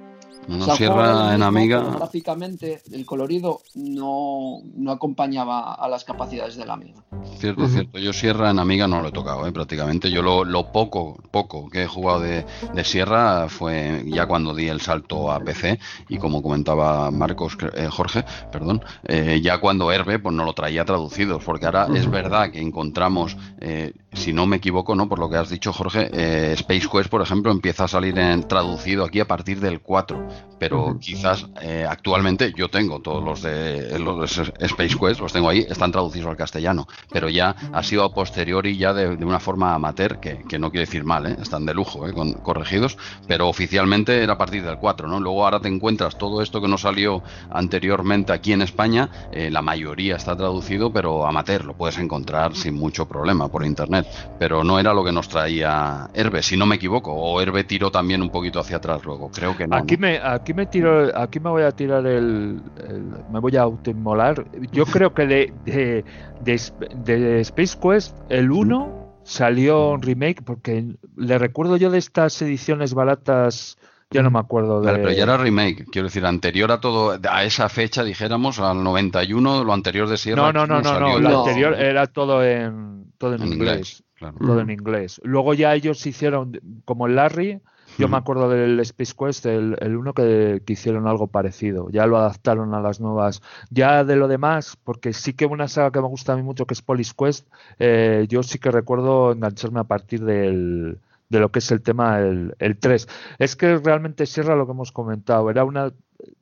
Una 0.49 0.75
sierra 0.75 1.35
en 1.35 1.43
Amiga. 1.43 1.81
Gráficamente, 1.81 2.81
el 2.91 3.05
colorido 3.05 3.61
no, 3.75 4.61
no, 4.75 4.93
acompañaba 4.93 5.75
a 5.75 5.89
las 5.89 6.05
capacidades 6.05 6.57
de 6.57 6.65
la 6.65 6.73
Amiga. 6.73 7.03
Cierto, 7.37 7.69
cierto. 7.69 7.99
Yo 7.99 8.12
Sierra 8.12 8.51
en 8.51 8.59
Amiga 8.59 8.89
no 8.89 9.03
lo 9.03 9.09
he 9.09 9.12
tocado, 9.12 9.47
¿eh? 9.47 9.53
prácticamente. 9.53 10.11
Yo 10.11 10.23
lo, 10.23 10.45
lo, 10.45 10.73
poco, 10.73 11.19
poco 11.31 11.69
que 11.69 11.83
he 11.83 11.87
jugado 11.87 12.20
de, 12.20 12.47
de, 12.73 12.85
Sierra 12.85 13.49
fue 13.49 14.05
ya 14.07 14.27
cuando 14.27 14.55
di 14.55 14.69
el 14.69 14.81
salto 14.81 15.31
a 15.31 15.39
PC 15.41 15.79
y 16.09 16.16
como 16.16 16.43
comentaba 16.43 17.11
Marcos, 17.11 17.57
eh, 17.75 17.89
Jorge, 17.91 18.25
perdón, 18.51 18.83
eh, 19.05 19.41
ya 19.43 19.59
cuando 19.61 19.93
Herbe 19.93 20.19
pues 20.19 20.35
no 20.35 20.45
lo 20.45 20.55
traía 20.55 20.85
traducido, 20.85 21.39
porque 21.39 21.66
ahora 21.66 21.89
es 21.95 22.11
verdad 22.11 22.51
que 22.51 22.61
encontramos, 22.61 23.37
eh, 23.61 23.93
si 24.12 24.33
no 24.33 24.47
me 24.47 24.57
equivoco, 24.57 24.95
no 24.95 25.09
por 25.09 25.19
lo 25.19 25.29
que 25.29 25.37
has 25.37 25.51
dicho 25.51 25.73
Jorge, 25.73 26.11
eh, 26.12 26.53
Space 26.55 26.89
Quest, 26.91 27.11
por 27.11 27.23
ejemplo, 27.23 27.53
empieza 27.53 27.85
a 27.85 27.89
salir 27.89 28.19
en 28.19 28.47
traducido 28.49 29.05
aquí 29.05 29.20
a 29.20 29.27
partir 29.27 29.61
del 29.61 29.81
4 29.81 30.38
pero 30.59 30.98
quizás 31.01 31.47
eh, 31.62 31.86
actualmente 31.89 32.52
yo 32.56 32.69
tengo 32.69 33.01
todos 33.01 33.23
los 33.24 33.43
de 33.43 33.98
los 33.98 34.39
Space 34.39 34.97
Quest, 34.98 35.20
los 35.20 35.32
tengo 35.32 35.48
ahí, 35.48 35.65
están 35.69 35.93
traducidos 35.93 36.28
al 36.28 36.36
castellano, 36.36 36.86
pero 37.10 37.28
ya 37.28 37.55
ha 37.73 37.82
sido 37.82 38.05
a 38.05 38.12
posteriori 38.12 38.77
ya 38.77 38.93
de, 38.93 39.09
una 39.24 39.40
forma 39.40 39.74
amateur, 39.74 40.20
que, 40.20 40.44
que, 40.48 40.59
no 40.59 40.70
quiere 40.70 40.86
decir 40.86 41.05
mal, 41.05 41.27
¿eh? 41.27 41.36
están 41.40 41.66
de 41.66 41.74
lujo, 41.74 42.09
¿eh? 42.09 42.12
Con, 42.12 42.32
corregidos, 42.32 42.97
pero 43.27 43.48
oficialmente 43.48 44.23
era 44.23 44.35
a 44.35 44.39
partir 44.39 44.65
del 44.65 44.78
4, 44.78 45.09
¿no? 45.09 45.20
Luego 45.20 45.44
ahora 45.44 45.60
te 45.60 45.69
encuentras 45.69 46.19
todo 46.19 46.43
esto 46.43 46.60
que 46.60 46.69
no 46.69 46.78
salió 46.78 47.23
anteriormente 47.51 48.32
aquí 48.32 48.52
en 48.52 48.62
España, 48.62 49.09
eh, 49.32 49.51
la 49.51 49.62
mayoría 49.62 50.16
está 50.16 50.36
traducido, 50.36 50.93
pero 50.93 51.27
amateur, 51.27 51.65
lo 51.65 51.74
puedes 51.74 51.98
encontrar 51.98 52.55
sin 52.55 52.74
mucho 52.74 53.06
problema 53.06 53.48
por 53.48 53.65
internet, 53.65 54.06
pero 54.39 54.65
no 54.65 54.78
era 54.78 54.93
lo 54.93 55.05
que 55.05 55.12
nos 55.12 55.28
traía 55.28 56.09
Herbe, 56.15 56.43
si 56.43 56.56
no 56.56 56.66
me 56.66 56.77
equivoco, 56.77 57.12
o 57.12 57.40
Herbe 57.40 57.65
tiró 57.65 57.90
también 57.90 58.23
un 58.23 58.31
poquito 58.31 58.60
hacia 58.60 58.78
atrás 58.78 59.05
luego, 59.05 59.31
creo 59.31 59.56
que 59.56 59.66
no. 59.66 59.77
Aquí 59.77 59.97
¿no? 59.97 60.01
me 60.01 60.19
aquí 60.32 60.55
me 60.55 60.66
tiro, 60.66 61.16
aquí 61.16 61.40
me 61.40 61.50
voy 61.50 61.62
a 61.62 61.72
tirar 61.72 62.06
el, 62.06 62.60
el 62.88 63.02
me 63.30 63.40
voy 63.40 63.56
a 63.56 63.62
autoinmolar. 63.62 64.44
Yo 64.72 64.84
creo 64.86 65.14
que 65.14 65.26
de, 65.26 65.52
de, 65.64 66.05
de, 66.42 66.60
de 67.05 67.40
Space 67.40 67.78
Quest 67.80 68.16
el 68.28 68.50
1 68.50 69.20
salió 69.24 69.90
un 69.90 70.02
remake 70.02 70.42
porque 70.42 70.96
le 71.16 71.38
recuerdo 71.38 71.76
yo 71.76 71.90
de 71.90 71.98
estas 71.98 72.40
ediciones 72.42 72.94
baratas 72.94 73.76
ya 74.10 74.22
no 74.22 74.30
me 74.30 74.38
acuerdo 74.38 74.80
de... 74.80 74.90
Pero 74.90 75.12
ya 75.12 75.24
era 75.24 75.36
remake, 75.36 75.84
quiero 75.90 76.09
decir, 76.09 76.24
anterior 76.24 76.72
a 76.72 76.80
todo, 76.80 77.18
a 77.28 77.44
esa 77.44 77.68
fecha, 77.68 78.02
dijéramos, 78.02 78.59
al 78.59 78.82
91, 78.82 79.64
lo 79.64 79.72
anterior 79.74 80.09
de 80.09 80.16
Sierra. 80.16 80.50
No, 80.50 80.66
no, 80.66 80.66
no, 80.66 80.80
no, 80.80 80.98
no, 80.98 81.18
lo 81.18 81.40
anterior 81.40 81.74
era 81.74 82.06
todo 82.06 82.42
en, 82.42 83.12
todo 83.18 83.34
en, 83.34 83.42
en 83.42 83.52
inglés. 83.52 83.70
inglés 83.70 84.05
claro. 84.14 84.36
Todo 84.38 84.60
en 84.60 84.70
inglés. 84.70 85.20
Luego 85.24 85.52
ya 85.52 85.74
ellos 85.74 86.06
hicieron, 86.06 86.59
como 86.86 87.06
el 87.06 87.16
Larry, 87.16 87.60
yo 87.99 88.09
me 88.09 88.16
acuerdo 88.16 88.49
del 88.49 88.79
Space 88.81 89.12
Quest, 89.19 89.47
el, 89.47 89.77
el 89.81 89.97
uno 89.97 90.15
que, 90.15 90.62
que, 90.65 90.73
hicieron 90.73 91.07
algo 91.07 91.27
parecido. 91.27 91.91
Ya 91.91 92.07
lo 92.07 92.16
adaptaron 92.16 92.75
a 92.75 92.81
las 92.81 93.01
nuevas. 93.01 93.43
Ya 93.70 94.05
de 94.05 94.16
lo 94.16 94.29
demás, 94.29 94.77
porque 94.85 95.12
sí 95.12 95.35
que 95.35 95.47
una 95.47 95.69
saga 95.69 95.91
que 95.91 96.01
me 96.01 96.09
gusta 96.09 96.33
a 96.33 96.37
mí 96.37 96.43
mucho, 96.43 96.66
que 96.66 96.75
es 96.75 96.83
Police 96.83 97.12
Quest, 97.16 97.49
eh, 97.79 98.27
yo 98.29 98.43
sí 98.43 98.59
que 98.59 98.70
recuerdo 98.70 99.33
engancharme 99.33 99.81
a 99.81 99.85
partir 99.85 100.25
del, 100.25 100.99
de 101.29 101.41
lo 101.41 101.51
que 101.51 101.59
es 101.59 101.70
el 101.70 101.83
tema 101.83 102.20
el, 102.20 102.55
el 102.59 102.79
3. 102.79 103.09
Es 103.39 103.57
que 103.57 103.77
realmente 103.79 104.27
Sierra 104.27 104.57
lo 104.57 104.66
que 104.66 104.73
hemos 104.73 104.93
comentado, 104.93 105.51
era 105.51 105.65
una 105.65 105.93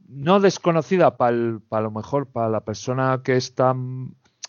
no 0.08 0.40
desconocida 0.40 1.16
para 1.16 1.58
pa 1.68 1.80
lo 1.80 1.90
mejor 1.90 2.26
para 2.26 2.48
la 2.48 2.60
persona 2.60 3.20
que 3.24 3.36
está 3.36 3.74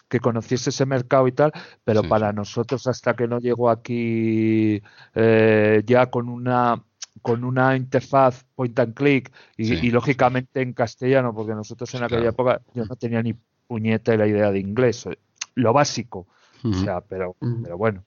que 0.09 0.19
conociese 0.19 0.69
ese 0.69 0.85
mercado 0.85 1.27
y 1.27 1.33
tal, 1.33 1.51
pero 1.83 2.01
sí, 2.01 2.07
para 2.07 2.29
sí. 2.29 2.35
nosotros 2.35 2.87
hasta 2.87 3.15
que 3.15 3.27
no 3.27 3.39
llegó 3.39 3.69
aquí 3.69 4.81
eh, 5.15 5.83
ya 5.85 6.05
con 6.09 6.29
una 6.29 6.81
con 7.21 7.43
una 7.43 7.75
interfaz 7.75 8.45
point 8.55 8.77
and 8.79 8.93
click 8.93 9.31
y, 9.57 9.65
sí. 9.65 9.79
y, 9.81 9.91
lógicamente 9.91 10.61
en 10.61 10.73
castellano, 10.73 11.33
porque 11.33 11.53
nosotros 11.53 11.93
en 11.95 12.03
aquella 12.03 12.31
claro. 12.33 12.53
época 12.53 12.61
yo 12.73 12.85
no 12.85 12.95
tenía 12.95 13.21
ni 13.21 13.33
puñeta 13.67 14.15
la 14.15 14.27
idea 14.27 14.51
de 14.51 14.59
inglés, 14.59 15.07
lo 15.55 15.73
básico, 15.73 16.27
uh 16.63 16.67
-huh. 16.67 16.75
o 16.75 16.83
sea, 16.83 17.01
pero, 17.01 17.35
uh 17.39 17.45
-huh. 17.45 17.63
pero 17.63 17.77
bueno. 17.77 18.03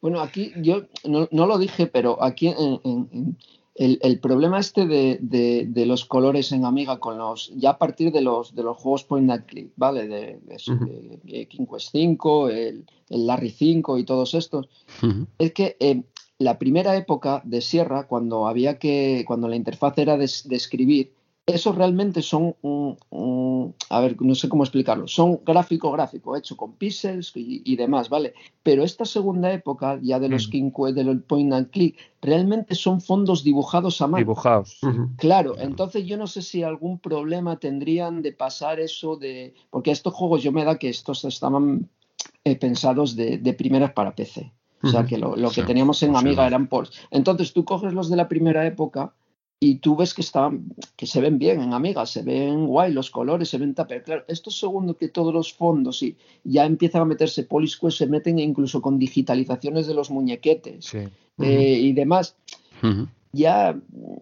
Bueno, 0.00 0.20
aquí 0.20 0.52
yo 0.56 0.82
no, 1.04 1.28
no, 1.30 1.46
lo 1.46 1.58
dije, 1.58 1.86
pero 1.86 2.22
aquí 2.22 2.48
en, 2.48 2.80
en, 2.82 3.36
el, 3.76 3.98
el, 4.02 4.18
problema 4.18 4.58
este 4.58 4.86
de, 4.86 5.18
de, 5.20 5.64
de, 5.68 5.86
los 5.86 6.04
colores 6.04 6.50
en 6.52 6.64
Amiga 6.64 6.98
con 6.98 7.18
los 7.18 7.52
ya 7.54 7.70
a 7.70 7.78
partir 7.78 8.12
de 8.12 8.20
los 8.20 8.54
de 8.54 8.64
los 8.64 8.76
juegos 8.76 9.04
point 9.04 9.30
and 9.30 9.46
click, 9.46 9.70
¿vale? 9.76 10.08
De, 10.08 10.40
de, 10.42 10.54
uh 10.54 10.74
-huh. 10.74 11.20
de 11.22 11.46
King 11.46 11.66
Quest 11.66 11.90
5, 11.92 12.48
el, 12.48 12.84
el, 13.10 13.26
Larry 13.26 13.50
5 13.50 13.98
y 13.98 14.04
todos 14.04 14.34
estos, 14.34 14.68
uh 15.02 15.06
-huh. 15.06 15.26
es 15.38 15.52
que 15.52 15.76
eh, 15.78 16.02
la 16.42 16.58
primera 16.58 16.96
época 16.96 17.42
de 17.44 17.60
Sierra, 17.60 18.06
cuando 18.06 18.46
había 18.46 18.78
que, 18.78 19.24
cuando 19.26 19.48
la 19.48 19.56
interfaz 19.56 19.98
era 19.98 20.16
de, 20.16 20.30
de 20.44 20.56
escribir, 20.56 21.12
esos 21.46 21.74
realmente 21.74 22.22
son, 22.22 22.54
un, 22.62 22.96
un, 23.10 23.74
a 23.90 24.00
ver, 24.00 24.20
no 24.20 24.34
sé 24.34 24.48
cómo 24.48 24.62
explicarlo, 24.62 25.08
son 25.08 25.40
gráfico 25.44 25.90
gráfico, 25.90 26.36
hecho 26.36 26.56
con 26.56 26.74
píxeles 26.74 27.32
y, 27.34 27.62
y, 27.64 27.76
demás, 27.76 28.08
¿vale? 28.08 28.34
Pero 28.62 28.84
esta 28.84 29.04
segunda 29.04 29.52
época, 29.52 29.98
ya 30.02 30.20
de 30.20 30.28
los 30.28 30.46
mm. 30.46 30.50
King 30.50 30.70
de 30.94 31.04
los 31.04 31.22
point 31.22 31.52
and 31.52 31.70
click, 31.70 31.98
realmente 32.20 32.76
son 32.76 33.00
fondos 33.00 33.42
dibujados 33.42 34.00
a 34.00 34.06
mano. 34.06 34.18
Dibujados. 34.18 34.78
Claro, 35.16 35.58
entonces 35.58 36.06
yo 36.06 36.16
no 36.16 36.28
sé 36.28 36.42
si 36.42 36.62
algún 36.62 37.00
problema 37.00 37.58
tendrían 37.58 38.22
de 38.22 38.32
pasar 38.32 38.78
eso 38.78 39.16
de... 39.16 39.54
Porque 39.70 39.90
estos 39.90 40.14
juegos 40.14 40.42
yo 40.42 40.52
me 40.52 40.64
da 40.64 40.78
que 40.78 40.90
estos 40.90 41.24
estaban 41.24 41.88
eh, 42.44 42.56
pensados 42.56 43.16
de, 43.16 43.38
de 43.38 43.52
primeras 43.52 43.92
para 43.92 44.14
PC. 44.14 44.52
O 44.82 44.88
sea, 44.88 45.04
que 45.06 45.18
lo, 45.18 45.36
lo 45.36 45.48
que 45.50 45.60
sí, 45.60 45.66
teníamos 45.66 46.02
en 46.02 46.16
Amiga 46.16 46.42
sí. 46.42 46.48
eran 46.48 46.66
ports. 46.66 46.92
Entonces 47.10 47.52
tú 47.52 47.64
coges 47.64 47.92
los 47.92 48.10
de 48.10 48.16
la 48.16 48.28
primera 48.28 48.66
época 48.66 49.12
y 49.60 49.76
tú 49.76 49.94
ves 49.94 50.12
que 50.12 50.22
están, 50.22 50.74
que 50.96 51.06
se 51.06 51.20
ven 51.20 51.38
bien 51.38 51.60
en 51.60 51.72
Amiga, 51.72 52.04
se 52.04 52.22
ven 52.22 52.66
guay 52.66 52.92
los 52.92 53.12
colores, 53.12 53.48
se 53.48 53.58
ven 53.58 53.74
pero 53.74 54.02
claro, 54.02 54.24
esto 54.26 54.50
segundo 54.50 54.96
que 54.96 55.08
todos 55.08 55.32
los 55.32 55.52
fondos 55.52 56.02
y 56.02 56.16
ya 56.42 56.64
empiezan 56.64 57.02
a 57.02 57.04
meterse 57.04 57.44
Polisquest, 57.44 57.98
se 57.98 58.08
meten 58.08 58.40
incluso 58.40 58.82
con 58.82 58.98
digitalizaciones 58.98 59.86
de 59.86 59.94
los 59.94 60.10
muñequetes 60.10 60.86
sí. 60.86 60.98
uh 60.98 61.42
-huh. 61.42 61.46
eh, 61.46 61.78
y 61.78 61.92
demás. 61.92 62.34
Uh 62.82 62.86
-huh. 62.86 63.08
Ya 63.32 63.78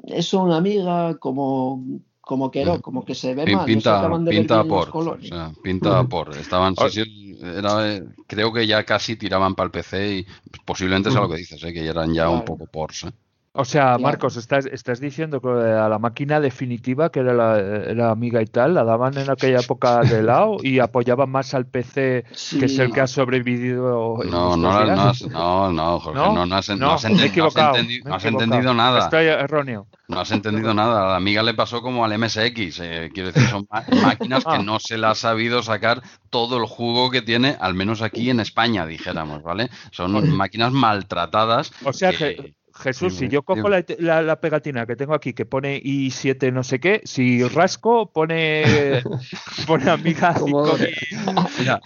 eso 0.09 0.47
en 0.47 0.53
Amiga 0.53 1.17
como 1.17 1.83
como 2.31 2.49
que 2.49 2.65
no, 2.65 2.81
como 2.81 3.05
que 3.05 3.17
se 3.17 3.35
ve 3.35 3.45
mal, 3.45 3.67
pinta, 3.67 4.09
no 4.09 4.25
se 4.25 4.31
pinta 4.31 4.63
por, 4.63 4.89
o 4.97 5.21
sea, 5.21 5.53
pinta 5.65 6.05
por, 6.05 6.37
estaban 6.37 6.77
sí, 6.77 7.03
sí, 7.03 7.39
era, 7.43 7.93
eh, 7.93 8.05
creo 8.29 8.53
que 8.53 8.69
ya 8.69 8.85
casi 8.85 9.17
tiraban 9.17 9.57
para 9.57 9.65
el 9.65 9.73
PC 9.73 10.19
y 10.19 10.27
posiblemente 10.65 11.09
es 11.09 11.17
lo 11.17 11.29
que 11.29 11.39
dices, 11.39 11.61
¿eh? 11.65 11.73
que 11.73 11.83
ya 11.83 11.91
eran 11.91 12.15
ya 12.15 12.27
claro. 12.27 12.39
un 12.39 12.45
poco 12.45 12.67
por 12.67 12.93
¿eh? 12.93 13.11
O 13.53 13.65
sea, 13.65 13.99
Marcos, 13.99 14.37
estás, 14.37 14.67
estás 14.67 15.01
diciendo 15.01 15.41
que 15.41 15.49
a 15.49 15.89
la 15.89 15.99
máquina 15.99 16.39
definitiva, 16.39 17.11
que 17.11 17.19
era 17.19 17.35
la, 17.35 17.59
era 17.59 18.11
amiga 18.13 18.41
y 18.41 18.47
tal, 18.47 18.75
la 18.75 18.85
daban 18.85 19.19
en 19.19 19.29
aquella 19.29 19.59
época 19.59 20.03
de 20.03 20.23
lado 20.23 20.59
y 20.63 20.79
apoyaban 20.79 21.29
más 21.31 21.53
al 21.53 21.67
PC, 21.67 22.27
sí. 22.31 22.61
que 22.61 22.67
es 22.67 22.79
el 22.79 22.93
que 22.93 23.01
ha 23.01 23.09
sobrevivido. 23.09 24.19
No, 24.25 24.57
no, 24.57 24.85
no, 24.85 25.03
has, 25.03 25.23
no, 25.23 25.73
no, 25.73 25.99
Jorge, 25.99 26.21
no, 26.21 26.33
no, 26.33 26.47
no 26.47 26.57
has, 26.57 26.69
no, 26.69 26.75
has, 26.75 26.79
no 26.79 26.93
has, 26.93 27.05
entendido, 27.05 28.09
no 28.09 28.15
has 28.15 28.25
entendido 28.25 28.73
nada. 28.73 29.01
Estoy 29.01 29.27
erróneo. 29.27 29.89
No 30.07 30.21
has 30.21 30.31
entendido 30.31 30.73
nada. 30.73 31.03
A 31.03 31.11
la 31.11 31.17
amiga 31.17 31.43
le 31.43 31.55
pasó 31.55 31.83
como 31.83 32.05
al 32.05 32.17
MSX. 32.17 32.81
Eh, 32.81 33.11
quiero 33.13 33.33
decir, 33.33 33.49
son 33.49 33.67
máquinas 34.03 34.45
que 34.45 34.61
no 34.61 34.79
se 34.79 34.97
le 34.97 35.09
ha 35.09 35.15
sabido 35.17 35.65
sacar 35.65 36.03
todo 36.31 36.57
el 36.57 36.67
jugo 36.67 37.11
que 37.11 37.23
tiene, 37.23 37.57
al 37.61 37.75
menos 37.75 38.01
aquí 38.01 38.31
en 38.31 38.39
España, 38.39 38.87
dijéramos, 38.87 39.43
¿vale? 39.43 39.71
Son 39.91 40.37
máquinas 40.37 40.71
maltratadas. 40.71 41.73
O 41.85 41.93
sea 41.93 42.13
que, 42.13 42.37
que 42.37 42.60
Jesús, 42.81 43.15
si 43.15 43.29
yo 43.29 43.43
cojo 43.43 43.69
la, 43.69 43.85
la, 43.99 44.23
la, 44.23 44.41
pegatina 44.41 44.87
que 44.87 44.97
tengo 44.97 45.15
aquí 45.15 45.33
que 45.33 45.45
pone 45.45 45.83
i7 45.83 46.53
no 46.53 46.65
sé 46.65 46.81
qué, 46.81 47.01
si 47.05 47.45
rasco 47.45 48.11
pone 48.11 49.03
pone 49.67 49.91
amiga 49.91 50.35
5000, 50.35 50.89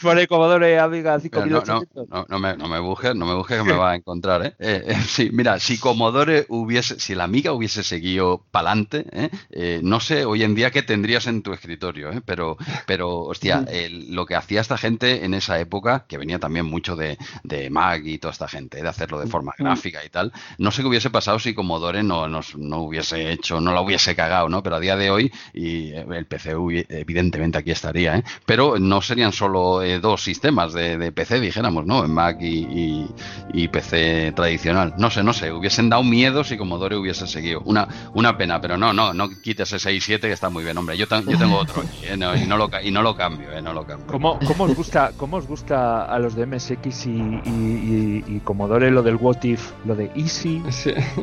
pone 0.01 0.27
Commodore 0.27 0.79
amiga 0.79 1.19
5800. 1.19 2.09
No, 2.09 2.21
no, 2.21 2.27
no, 2.29 2.39
me, 2.39 2.57
no 2.57 2.69
me 2.69 2.81
busques, 2.81 3.15
no 3.15 3.27
me 3.27 3.35
busques 3.35 3.59
que 3.59 3.65
me 3.65 3.73
va 3.73 3.93
a 3.93 3.95
encontrar, 3.97 4.47
¿eh? 4.47 4.55
Eh, 4.59 4.83
eh, 4.87 4.97
sí, 5.07 5.31
mira, 5.33 5.59
si 5.59 5.79
Commodore 5.79 6.47
hubiese, 6.49 6.99
si 7.01 7.15
la 7.15 7.25
amiga 7.25 7.53
hubiese 7.53 7.83
seguido 7.83 8.45
para 8.51 8.71
adelante, 8.71 9.07
¿eh? 9.13 9.31
¿eh? 9.51 9.81
no 9.83 10.01
sé 10.01 10.25
hoy 10.25 10.43
en 10.43 10.55
día 10.55 10.71
qué 10.71 10.83
tendrías 10.83 11.27
en 11.27 11.43
tu 11.43 11.53
escritorio, 11.53 12.13
¿eh? 12.13 12.23
pero, 12.25 12.57
pero 12.87 13.21
hostia, 13.21 13.65
el, 13.71 14.15
lo 14.15 14.27
que 14.27 14.37
hacía 14.37 14.61
esta 14.61 14.79
gente 14.79 15.25
en 15.25 15.35
esa 15.35 15.59
época, 15.59 16.07
que 16.09 16.19
venía 16.19 16.39
también 16.39 16.67
mucho 16.67 16.97
de, 16.97 17.19
de 17.43 17.71
Mac 17.71 18.03
y 18.05 18.19
toda 18.19 18.33
esta 18.33 18.49
gente, 18.49 18.83
de 18.83 18.89
hacerlo 18.89 19.21
de 19.21 19.27
forma 19.27 19.53
gráfica 19.59 20.05
y 20.05 20.09
tal, 20.09 20.33
no 20.59 20.71
sé 20.71 20.83
qué 20.85 20.89
hubiese 20.89 21.11
pasado 21.11 21.39
si 21.39 21.55
Commodore 21.55 22.03
no, 22.03 22.29
no, 22.29 22.41
no, 22.57 22.79
hubiese 22.83 23.33
hecho, 23.33 23.61
no 23.61 23.73
la 23.73 23.81
hubiese 23.81 24.15
cagado, 24.15 24.49
¿no? 24.49 24.63
Pero 24.63 24.77
a 24.77 24.81
día 24.81 24.97
de 24.97 25.11
hoy, 25.11 25.33
y 25.53 25.93
el 25.93 26.27
PC 26.27 26.53
evidentemente 26.89 27.59
aquí 27.59 27.71
estaría, 27.71 28.19
¿eh? 28.19 28.25
Pero 28.47 28.79
no 28.79 29.01
serían 29.01 29.33
solo 29.33 29.83
eh, 29.83 29.99
dos 30.01 30.23
sistemas 30.23 30.73
de, 30.73 30.99
de, 30.99 31.13
PC, 31.13 31.41
dijéramos, 31.41 31.87
¿no? 31.87 32.07
Mac 32.07 32.39
y, 32.41 33.07
y, 33.53 33.69
PC 33.69 34.33
tradicional. 34.37 34.95
No 34.99 35.11
sé, 35.11 35.23
no 35.23 35.33
sé, 35.33 35.51
hubiesen 35.53 35.89
dado 35.89 36.05
miedo 36.05 36.45
si 36.45 36.57
Commodore 36.57 36.97
hubiese 36.97 37.27
seguido. 37.27 37.61
Una, 37.65 37.89
una 38.15 38.37
pena, 38.37 38.61
pero 38.61 38.77
no, 38.77 38.93
no, 38.93 39.15
no 39.15 39.29
quites 39.43 39.73
ese 39.73 39.91
6.7 39.91 40.21
que 40.21 40.33
está 40.33 40.51
muy 40.51 40.65
bien, 40.65 40.77
hombre. 40.77 40.97
Yo, 40.97 41.07
yo 41.07 41.39
tengo 41.39 41.57
otro 41.57 41.83
¿eh? 42.03 42.17
no, 42.17 42.37
y, 42.37 42.47
no 42.47 42.57
lo, 42.57 42.71
y 42.83 42.91
no 42.91 43.03
lo 43.03 43.17
cambio, 43.17 43.51
¿eh? 43.53 43.63
No 43.63 43.73
lo 43.73 43.87
cambio. 43.87 44.07
¿Cómo, 44.07 44.39
cómo, 44.47 44.65
os 44.65 44.77
gusta, 44.77 45.13
¿Cómo 45.17 45.39
os 45.39 45.47
gusta 45.47 46.05
a 46.05 46.19
los 46.19 46.35
de 46.35 46.47
MSX 46.47 47.07
y, 47.07 47.11
y, 47.11 48.25
y 48.27 48.41
Commodore 48.45 48.91
lo 48.91 49.03
del 49.03 49.17
What 49.17 49.43
If, 49.45 49.73
lo 49.85 49.95
de 49.95 50.11
Easy? 50.15 50.63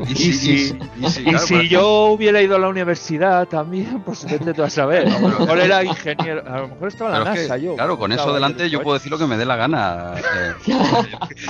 Y, 0.08 0.14
si, 0.14 0.78
si 1.08 1.68
yo 1.68 2.06
hubiera 2.06 2.40
ido 2.42 2.56
a 2.56 2.58
la 2.58 2.68
universidad 2.68 3.46
también, 3.48 4.00
pues 4.00 4.24
vete 4.24 4.54
tú 4.54 4.62
a 4.62 4.70
saber. 4.70 5.08
A 5.08 5.18
lo 5.18 5.28
mejor 5.28 5.58
era 5.58 5.84
ingeniero, 5.84 6.42
a 6.46 6.60
lo 6.60 6.68
mejor 6.68 6.88
estaba 6.88 7.16
en 7.16 7.24
la 7.24 7.34
NASA 7.34 7.56
yo. 7.56 7.74
Claro, 7.74 7.98
con 7.98 8.12
eso 8.12 8.32
delante 8.32 8.68
yo 8.70 8.82
puedo 8.82 8.94
decir 8.94 9.10
lo 9.10 9.18
que 9.18 9.26
me 9.26 9.36
dé 9.36 9.44
la 9.44 9.56
gana. 9.56 10.14
Eh, 10.16 10.52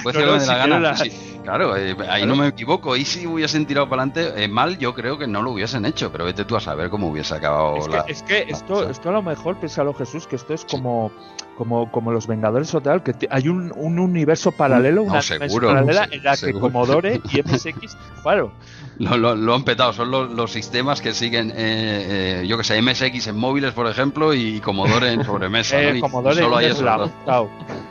puedo 0.03 0.19
decir 0.19 0.27
lo 0.27 0.33
que 0.33 0.39
me 0.39 0.41
dé 0.41 0.47
la 0.47 0.57
gana. 0.57 0.95
claro, 1.43 1.77
eh, 1.77 1.97
ahí 2.09 2.27
no 2.27 2.37
me 2.37 2.49
equivoco. 2.49 2.97
Y 2.97 3.05
si 3.05 3.27
hubiesen 3.27 3.67
tirado 3.67 3.89
para 3.89 4.03
adelante, 4.03 4.45
eh, 4.45 4.49
mal 4.49 4.79
yo 4.79 4.95
creo 4.95 5.19
que 5.19 5.27
no 5.27 5.43
lo 5.43 5.53
hubiesen 5.53 5.85
hecho, 5.85 6.11
pero 6.11 6.25
vete 6.25 6.45
tú 6.45 6.57
a 6.57 6.61
saber 6.61 6.91
cómo 6.91 7.09
hubiese 7.09 7.35
acabado 7.35 7.77
es 7.77 7.89
que, 7.89 7.97
la, 7.97 8.05
Es 8.09 8.23
que 8.23 8.47
esto, 8.49 8.89
esto 8.89 9.09
a 9.09 9.13
lo 9.13 9.23
mejor, 9.23 9.57
piénsalo 9.57 9.95
Jesús, 9.95 10.27
que 10.27 10.37
esto 10.37 10.55
es 10.55 10.65
como 10.65 11.11
como, 11.57 11.91
como 11.91 12.13
los 12.13 12.27
Vengadores 12.27 12.75
o 12.75 12.81
tal, 12.81 13.03
que 13.03 13.15
hay 13.31 13.49
un, 13.49 13.73
un 13.77 13.99
universo 13.99 14.53
paralelo, 14.53 15.03
una 15.03 15.23
seguro, 15.23 15.69
paralela 15.69 16.09
en 16.11 16.25
la 16.25 16.37
que 16.37 16.53
Commodore 16.53 17.21
y 17.33 17.43
MSX 17.43 17.97
claro. 18.23 18.53
Lo, 18.99 19.17
lo, 19.17 19.35
lo, 19.35 19.55
han 19.55 19.65
petado, 19.65 19.93
son 19.93 20.11
los, 20.11 20.31
los 20.31 20.53
sistemas 20.53 21.01
que 21.01 21.15
siguen, 21.15 21.51
eh, 21.51 22.43
eh, 22.43 22.47
yo 22.47 22.59
que 22.59 22.65
sé, 22.65 22.81
MSX 22.81 23.27
en 23.29 23.37
móviles, 23.37 23.73
por 23.73 23.87
ejemplo, 23.87 24.35
y 24.35 24.61
Commodore 24.61 25.13
en 25.13 25.25
sobremesa. 25.25 25.81
eh, 25.83 26.01
Commodore 26.01 26.37
solo 26.37 26.57
hay 26.57 26.67
eso. 26.67 27.11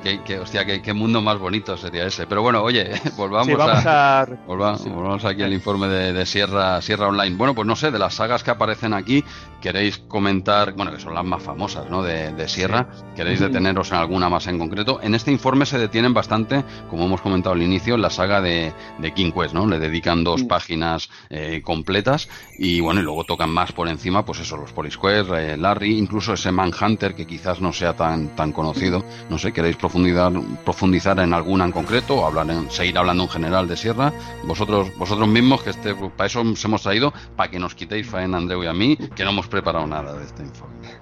Que, 0.04 0.22
que, 0.22 0.40
hostia, 0.40 0.66
qué, 0.66 0.94
mundo 0.94 1.22
más 1.22 1.40
bonito 1.40 1.76
sería 1.76 2.06
ese. 2.06 2.28
Pero 2.28 2.42
bueno, 2.42 2.62
oye, 2.62 2.92
volvamos 3.18 3.60
a, 3.60 4.28
volvamos, 4.46 5.26
aquí 5.26 5.42
al 5.42 5.54
informe 5.54 5.88
de, 5.88 6.14
de, 6.14 6.26
Sierra, 6.26 6.82
Sierra 6.82 7.08
Online. 7.08 7.36
Bueno, 7.36 7.56
pues 7.56 7.68
no 7.68 7.76
sé, 7.76 7.92
de 7.92 8.00
las 8.00 8.16
sagas 8.16 8.44
que 8.44 8.52
aparecen 8.52 8.94
aquí, 8.94 9.24
queréis 9.60 9.98
comentar, 9.98 10.74
bueno, 10.74 10.92
que 10.92 11.00
son 11.00 11.14
las 11.14 11.26
más 11.26 11.42
famosas, 11.42 11.90
¿no? 11.90 12.04
De, 12.04 12.32
de 12.32 12.48
Sierra, 12.48 12.88
queréis 13.16 13.40
deteneros 13.40 13.92
en 13.92 13.98
alguna 13.98 14.30
más 14.30 14.48
en 14.48 14.60
concreto. 14.60 15.00
En 15.02 15.16
este 15.16 15.32
informe 15.32 15.66
se 15.66 15.78
detienen 15.78 16.14
bastante, 16.14 16.64
como 16.90 17.06
hemos 17.06 17.22
comentado 17.22 17.56
al 17.56 17.62
inicio, 17.62 17.96
en 17.96 18.02
la 18.02 18.10
saga 18.10 18.42
de, 18.42 18.74
de 19.00 19.14
King 19.14 19.32
Quest, 19.32 19.54
¿no? 19.54 19.68
Le 19.68 19.80
dedican 19.80 20.24
dos 20.24 20.44
páginas 20.44 20.91
eh, 21.30 21.62
completas 21.64 22.30
y 22.58 22.80
bueno, 22.80 23.02
y 23.02 23.04
luego 23.04 23.24
tocan 23.24 23.50
más 23.50 23.72
por 23.72 23.88
encima, 23.88 24.26
pues 24.26 24.40
eso, 24.40 24.58
los 24.58 24.74
Polisquare, 24.74 25.54
eh, 25.54 25.58
Larry, 25.58 25.98
incluso 25.98 26.34
ese 26.34 26.52
Manhunter 26.52 27.16
que 27.16 27.26
quizás 27.26 27.62
no 27.62 27.74
sea 27.74 27.96
tan, 27.96 28.36
tan 28.36 28.52
conocido. 28.52 29.04
No 29.30 29.38
sé, 29.38 29.52
¿queréis 29.52 29.76
profundizar, 29.76 30.32
profundizar 30.64 31.20
en 31.20 31.34
alguna 31.34 31.66
en 31.66 31.72
concreto 31.72 32.16
o 32.16 32.26
hablar 32.26 32.50
en, 32.50 32.70
seguir 32.72 32.98
hablando 32.98 33.24
en 33.24 33.30
general 33.30 33.68
de 33.68 33.78
Sierra? 33.78 34.14
Vosotros, 34.46 34.96
vosotros 34.98 35.28
mismos, 35.28 35.64
que 35.64 35.72
este, 35.72 35.94
para 35.96 36.28
eso 36.28 36.42
os 36.42 36.66
hemos 36.66 36.84
traído, 36.84 37.14
para 37.36 37.50
que 37.50 37.60
nos 37.60 37.76
quitéis 37.76 38.08
faena 38.08 38.38
Andreu 38.38 38.64
y 38.64 38.68
a 38.68 38.74
mí, 38.74 38.98
que 39.16 39.24
no 39.24 39.32
hemos 39.32 39.48
preparado 39.48 39.88
nada 39.88 40.14
de 40.14 40.26
este 40.26 40.44
informe. 40.44 41.01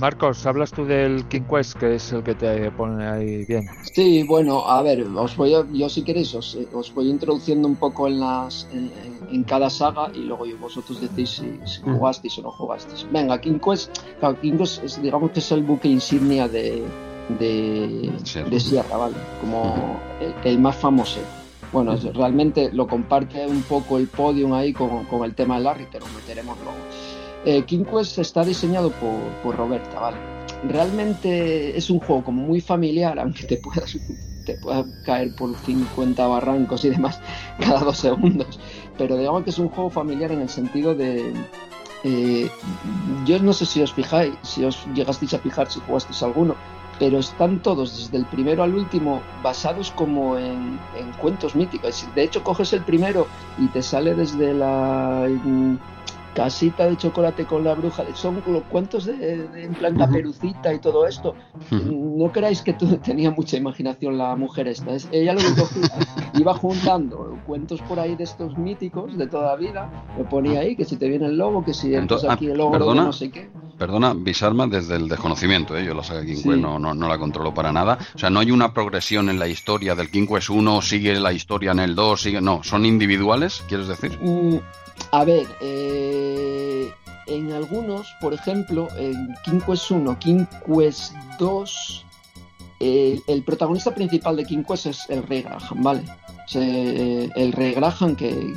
Marcos, 0.00 0.44
hablas 0.46 0.72
tú 0.72 0.84
del 0.84 1.24
King 1.28 1.42
Quest, 1.42 1.74
que 1.74 1.94
es 1.94 2.12
el 2.12 2.24
que 2.24 2.34
te 2.34 2.70
pone 2.72 3.06
ahí 3.06 3.44
bien. 3.44 3.68
Sí, 3.92 4.24
bueno, 4.24 4.66
a 4.68 4.82
ver, 4.82 5.02
os 5.02 5.36
voy 5.36 5.54
yo 5.72 5.88
si 5.88 6.02
queréis, 6.02 6.34
os, 6.34 6.94
voy 6.94 7.08
introduciendo 7.08 7.68
un 7.68 7.76
poco 7.76 8.08
en 8.08 8.18
las 8.18 8.66
en, 8.72 9.44
cada 9.44 9.70
saga 9.70 10.10
y 10.14 10.20
luego 10.20 10.44
vosotros 10.60 11.00
decís 11.00 11.42
si, 11.64 11.80
jugasteis 11.82 12.38
o 12.38 12.42
no 12.42 12.50
jugasteis. 12.50 13.06
Venga, 13.12 13.40
King 13.40 13.58
Quest, 13.58 13.96
King 14.42 14.58
Quest 14.58 14.82
es, 14.82 15.00
digamos 15.00 15.30
que 15.30 15.38
es 15.38 15.52
el 15.52 15.62
buque 15.62 15.88
insignia 15.88 16.48
de, 16.48 16.82
de, 17.38 18.60
Sierra, 18.60 18.96
¿vale? 18.96 19.16
Como 19.40 20.00
el, 20.44 20.58
más 20.58 20.76
famoso. 20.76 21.20
Bueno, 21.72 21.94
realmente 22.12 22.70
lo 22.72 22.88
comparte 22.88 23.46
un 23.46 23.62
poco 23.62 23.98
el 23.98 24.08
podium 24.08 24.52
ahí 24.54 24.72
con, 24.72 25.04
con 25.04 25.22
el 25.22 25.36
tema 25.36 25.58
de 25.58 25.64
Larry, 25.64 25.86
pero 25.92 26.06
meteremos 26.16 26.58
luego. 26.58 27.09
Eh, 27.44 27.64
King 27.64 27.84
Quest 27.84 28.18
está 28.18 28.44
diseñado 28.44 28.90
por, 28.90 29.56
Roberta, 29.56 29.98
¿vale? 29.98 30.18
Realmente 30.68 31.76
es 31.76 31.88
un 31.88 32.00
juego 32.00 32.22
como 32.22 32.42
muy 32.42 32.60
familiar, 32.60 33.18
aunque 33.20 33.44
te 33.44 33.56
puedas 33.56 33.96
te 34.44 34.54
pueda 34.54 34.84
caer 35.04 35.34
por 35.34 35.54
50 35.54 36.26
barrancos 36.26 36.84
y 36.84 36.90
demás 36.90 37.20
cada 37.60 37.80
dos 37.80 37.98
segundos. 37.98 38.58
Pero 38.96 39.16
digamos 39.16 39.44
que 39.44 39.50
es 39.50 39.58
un 39.58 39.68
juego 39.68 39.90
familiar 39.90 40.32
en 40.32 40.42
el 40.42 40.48
sentido 40.48 40.94
de. 40.94 41.32
Eh, 42.02 42.50
yo 43.26 43.38
no 43.40 43.52
sé 43.52 43.66
si 43.66 43.82
os 43.82 43.92
fijáis, 43.92 44.32
si 44.42 44.64
os 44.64 44.86
llegasteis 44.94 45.34
a 45.34 45.38
fijar 45.38 45.70
si 45.70 45.80
jugasteis 45.80 46.22
alguno, 46.22 46.56
pero 46.98 47.18
están 47.18 47.62
todos, 47.62 47.96
desde 47.96 48.16
el 48.16 48.26
primero 48.26 48.62
al 48.62 48.74
último, 48.74 49.20
basados 49.42 49.90
como 49.90 50.38
en, 50.38 50.80
en 50.96 51.12
cuentos 51.20 51.54
míticos. 51.54 52.06
De 52.14 52.22
hecho, 52.22 52.42
coges 52.42 52.72
el 52.72 52.82
primero 52.82 53.26
y 53.58 53.66
te 53.68 53.82
sale 53.82 54.14
desde 54.14 54.54
la 54.54 55.26
casita 56.34 56.86
de 56.86 56.96
chocolate 56.96 57.44
con 57.44 57.64
la 57.64 57.74
bruja, 57.74 58.04
son 58.14 58.42
los 58.46 58.62
cuentos 58.64 59.06
de, 59.06 59.48
en 59.56 59.74
plan 59.74 59.96
caperucita 59.96 60.72
y 60.72 60.78
todo 60.78 61.06
esto. 61.06 61.34
No 61.70 62.30
creáis 62.32 62.62
que 62.62 62.72
tenía 63.04 63.30
mucha 63.30 63.56
imaginación 63.56 64.18
la 64.18 64.34
mujer 64.36 64.68
esta. 64.68 64.94
Es, 64.94 65.08
ella 65.12 65.34
lo 65.34 65.40
que 65.40 66.38
iba 66.40 66.54
juntando 66.54 67.38
cuentos 67.46 67.80
por 67.82 67.98
ahí 67.98 68.16
de 68.16 68.24
estos 68.24 68.56
míticos 68.56 69.16
de 69.16 69.26
toda 69.26 69.48
la 69.48 69.56
vida, 69.56 70.04
lo 70.16 70.28
ponía 70.28 70.60
ahí, 70.60 70.76
que 70.76 70.84
si 70.84 70.96
te 70.96 71.08
viene 71.08 71.26
el 71.26 71.36
lobo, 71.36 71.64
que 71.64 71.74
si 71.74 71.94
entonces 71.94 72.28
aquí 72.30 72.46
el 72.46 72.58
lobo 72.58 72.72
perdona, 72.72 73.04
no 73.04 73.12
sé 73.12 73.30
qué. 73.30 73.50
Perdona, 73.78 74.12
Bisarma 74.14 74.66
desde 74.66 74.96
el 74.96 75.08
desconocimiento, 75.08 75.76
¿eh? 75.76 75.84
yo 75.84 75.94
la 75.94 76.02
saga 76.02 76.20
King 76.20 76.34
Quest 76.34 76.46
no, 76.46 76.78
no, 76.78 76.94
no, 76.94 77.08
la 77.08 77.18
controlo 77.18 77.54
para 77.54 77.72
nada. 77.72 77.98
O 78.14 78.18
sea, 78.18 78.28
no 78.28 78.40
hay 78.40 78.50
una 78.50 78.74
progresión 78.74 79.30
en 79.30 79.38
la 79.38 79.48
historia 79.48 79.94
del 79.94 80.10
King 80.10 80.26
Quest 80.26 80.50
1, 80.50 80.82
sigue 80.82 81.14
la 81.14 81.32
historia 81.32 81.72
en 81.72 81.80
el 81.80 81.94
2, 81.94 82.20
sigue... 82.20 82.40
No, 82.42 82.62
son 82.62 82.84
individuales, 82.84 83.64
¿quieres 83.68 83.88
decir? 83.88 84.18
Mm, 84.20 84.58
a 85.12 85.24
ver, 85.24 85.46
eh, 85.60 86.92
en 87.26 87.52
algunos, 87.52 88.06
por 88.20 88.32
ejemplo, 88.32 88.88
en 88.96 89.34
King 89.44 89.60
Quest 89.66 89.90
1, 89.90 90.18
King 90.18 90.44
Quest 90.66 91.14
2, 91.38 92.06
eh, 92.80 93.20
el 93.26 93.42
protagonista 93.42 93.94
principal 93.94 94.36
de 94.36 94.44
King 94.44 94.62
Quest 94.62 94.86
es 94.86 95.10
el 95.10 95.22
Rey 95.24 95.42
Graham, 95.42 95.82
¿vale? 95.82 96.04
Eh, 96.54 97.28
el 97.34 97.52
Rey 97.52 97.72
Graham 97.72 98.16
que... 98.16 98.54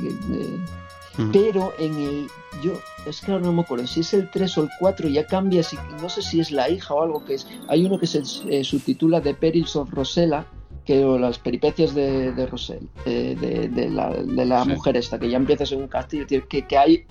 Pero 1.32 1.72
en 1.78 1.94
el... 1.94 2.26
Yo, 2.60 2.72
es 3.06 3.20
que 3.20 3.30
ahora 3.30 3.44
no 3.44 3.52
me 3.52 3.62
acuerdo 3.62 3.86
si 3.86 4.00
es 4.00 4.14
el 4.14 4.28
3 4.30 4.58
o 4.58 4.62
el 4.64 4.68
4, 4.80 5.08
ya 5.08 5.24
cambia, 5.26 5.62
si, 5.62 5.76
no 6.00 6.08
sé 6.08 6.22
si 6.22 6.40
es 6.40 6.50
la 6.50 6.68
hija 6.68 6.92
o 6.92 7.02
algo 7.02 7.24
que 7.24 7.34
es... 7.34 7.46
Hay 7.68 7.84
uno 7.84 7.98
que 7.98 8.06
se 8.08 8.24
subtitula 8.64 9.20
The 9.20 9.34
Perils 9.34 9.76
of 9.76 9.90
Rosella, 9.90 10.44
que 10.84 11.02
las 11.18 11.38
peripecias 11.38 11.94
de, 11.94 12.32
de 12.32 12.46
Rosell, 12.46 12.88
de, 13.04 13.88
la, 13.90 14.64
mujer 14.64 14.96
esta, 14.96 15.18
que 15.18 15.30
ya 15.30 15.36
empiezas 15.36 15.72
en 15.72 15.82
un 15.82 15.88
castillo, 15.88 16.26
que, 16.26 16.66
que 16.66 16.76
hay 16.76 17.06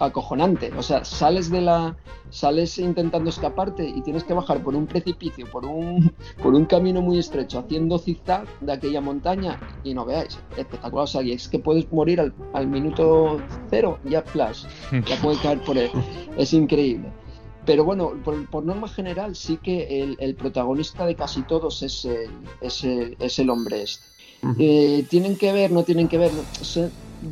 acojonante. 0.00 0.72
O 0.76 0.82
sea, 0.82 1.04
sales 1.04 1.50
de 1.50 1.60
la. 1.60 1.96
sales 2.30 2.78
intentando 2.78 3.30
escaparte 3.30 3.86
y 3.86 4.00
tienes 4.00 4.24
que 4.24 4.34
bajar 4.34 4.62
por 4.62 4.74
un 4.74 4.86
precipicio, 4.86 5.46
por 5.50 5.66
un, 5.66 6.12
por 6.42 6.54
un 6.54 6.64
camino 6.64 7.00
muy 7.02 7.18
estrecho, 7.18 7.60
haciendo 7.60 7.98
zigzag 7.98 8.46
de 8.60 8.72
aquella 8.72 9.00
montaña 9.00 9.60
y 9.84 9.94
no 9.94 10.04
veáis. 10.04 10.38
Espectacular. 10.56 11.04
O 11.04 11.06
sea, 11.06 11.20
es 11.22 11.48
que 11.48 11.58
puedes 11.58 11.90
morir 11.92 12.20
al, 12.20 12.34
al 12.54 12.66
minuto 12.66 13.40
cero, 13.68 13.98
ya 14.04 14.22
flash. 14.22 14.64
Ya 14.92 15.16
puedes 15.22 15.38
caer 15.40 15.60
por 15.60 15.78
él. 15.78 15.90
Es 16.36 16.54
increíble. 16.54 17.12
Pero 17.66 17.84
bueno, 17.84 18.12
por, 18.24 18.64
norma 18.64 18.88
general 18.88 19.36
sí 19.36 19.58
que 19.58 20.16
el, 20.18 20.34
protagonista 20.34 21.04
de 21.06 21.14
casi 21.14 21.42
todos 21.42 21.82
es 21.82 22.04
el, 22.04 22.30
es 22.60 22.84
es 22.84 23.38
el 23.38 23.50
hombre 23.50 23.82
este. 23.82 24.04
Eh, 24.58 25.04
¿Tienen 25.08 25.36
que 25.36 25.52
ver? 25.52 25.70
¿No 25.70 25.82
tienen 25.82 26.08
que 26.08 26.18
ver? 26.18 26.32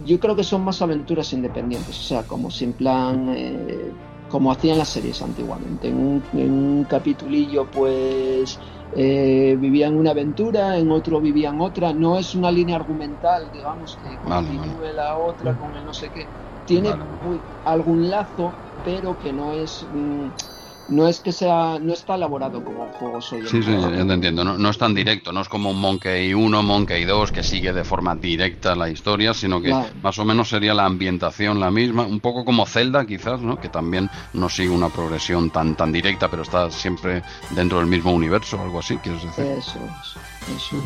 yo 0.05 0.21
creo 0.21 0.37
que 0.37 0.45
son 0.45 0.63
más 0.63 0.83
aventuras 0.83 1.33
independientes, 1.33 1.99
o 1.99 2.03
sea, 2.03 2.23
como 2.25 2.51
sin 2.51 2.75
plan, 2.75 3.35
eh, 3.35 3.91
como 4.29 4.53
hacían 4.53 4.77
las 4.77 4.89
series 4.89 5.23
antiguamente. 5.23 5.89
En 5.89 5.97
un, 5.97 6.23
en 6.35 6.85
capitulillo 6.85 7.67
pues 7.71 8.59
eh, 8.95 9.57
vivían 9.59 9.97
una 9.97 10.11
aventura, 10.11 10.77
en 10.77 10.91
otro 10.91 11.21
vivían 11.21 11.61
otra. 11.61 11.95
No 11.95 12.19
es 12.19 12.35
una 12.35 12.51
línea 12.51 12.77
argumental, 12.77 13.51
digamos, 13.51 13.97
que 14.03 14.19
continúe 14.19 14.93
la 14.95 15.17
otra 15.17 15.57
con 15.57 15.75
el 15.75 15.85
no 15.85 15.95
sé 15.95 16.11
qué. 16.11 16.29
Tiene 16.67 16.93
algún 17.65 18.11
lazo, 18.11 18.53
pero 18.89 19.19
que 19.19 19.35
no 19.35 19.53
es 19.53 19.85
mm, 19.93 20.29
no 20.89 21.07
es 21.07 21.21
que 21.21 21.31
sea 21.31 21.79
no 21.79 21.93
está 21.93 22.15
elaborado 22.15 22.65
como 22.65 22.85
un 22.85 22.93
juego 22.93 23.21
soy 23.21 23.43
sí 23.43 23.63
sí 23.63 23.71
yo 23.71 24.07
te 24.07 24.15
entiendo. 24.15 24.43
No, 24.43 24.71
es 24.71 24.79
tan 24.79 24.95
directo 24.95 25.31
no 25.31 25.43
es 25.43 25.49
como 25.51 25.73
un 25.73 25.79
Monkey 25.79 26.33
1 26.33 26.63
Monkey 26.63 27.05
2 27.05 27.31
que 27.31 27.43
sigue 27.43 27.75
de 27.75 27.85
forma 27.85 28.15
directa 28.15 28.75
la 28.75 28.89
historia 28.89 29.35
sino 29.35 29.61
que 29.61 29.75
más 30.03 30.19
o 30.19 30.25
menos 30.25 30.49
sería 30.49 30.73
la 30.73 30.87
ambientación 30.87 31.61
la 31.61 31.71
misma 31.71 32.07
un 32.07 32.21
poco 32.21 32.47
como 32.47 32.65
Zelda 32.65 33.05
quizás 33.05 33.43
no 33.43 33.61
que 33.61 33.69
también 33.69 34.09
no 34.33 34.49
sigue 34.49 34.71
una 34.71 34.89
progresión 34.89 35.51
tan 35.51 35.77
tan 35.77 35.93
directa 35.93 36.31
pero 36.31 36.41
está 36.41 36.71
siempre 36.71 37.23
dentro 37.51 37.81
del 37.81 37.89
mismo 37.89 38.13
universo 38.13 38.59
algo 38.59 38.79
así 38.79 38.97
quieres 38.97 39.23
decir. 39.23 39.45
Eso 39.45 39.79
es 40.47 40.57
eso 40.57 40.77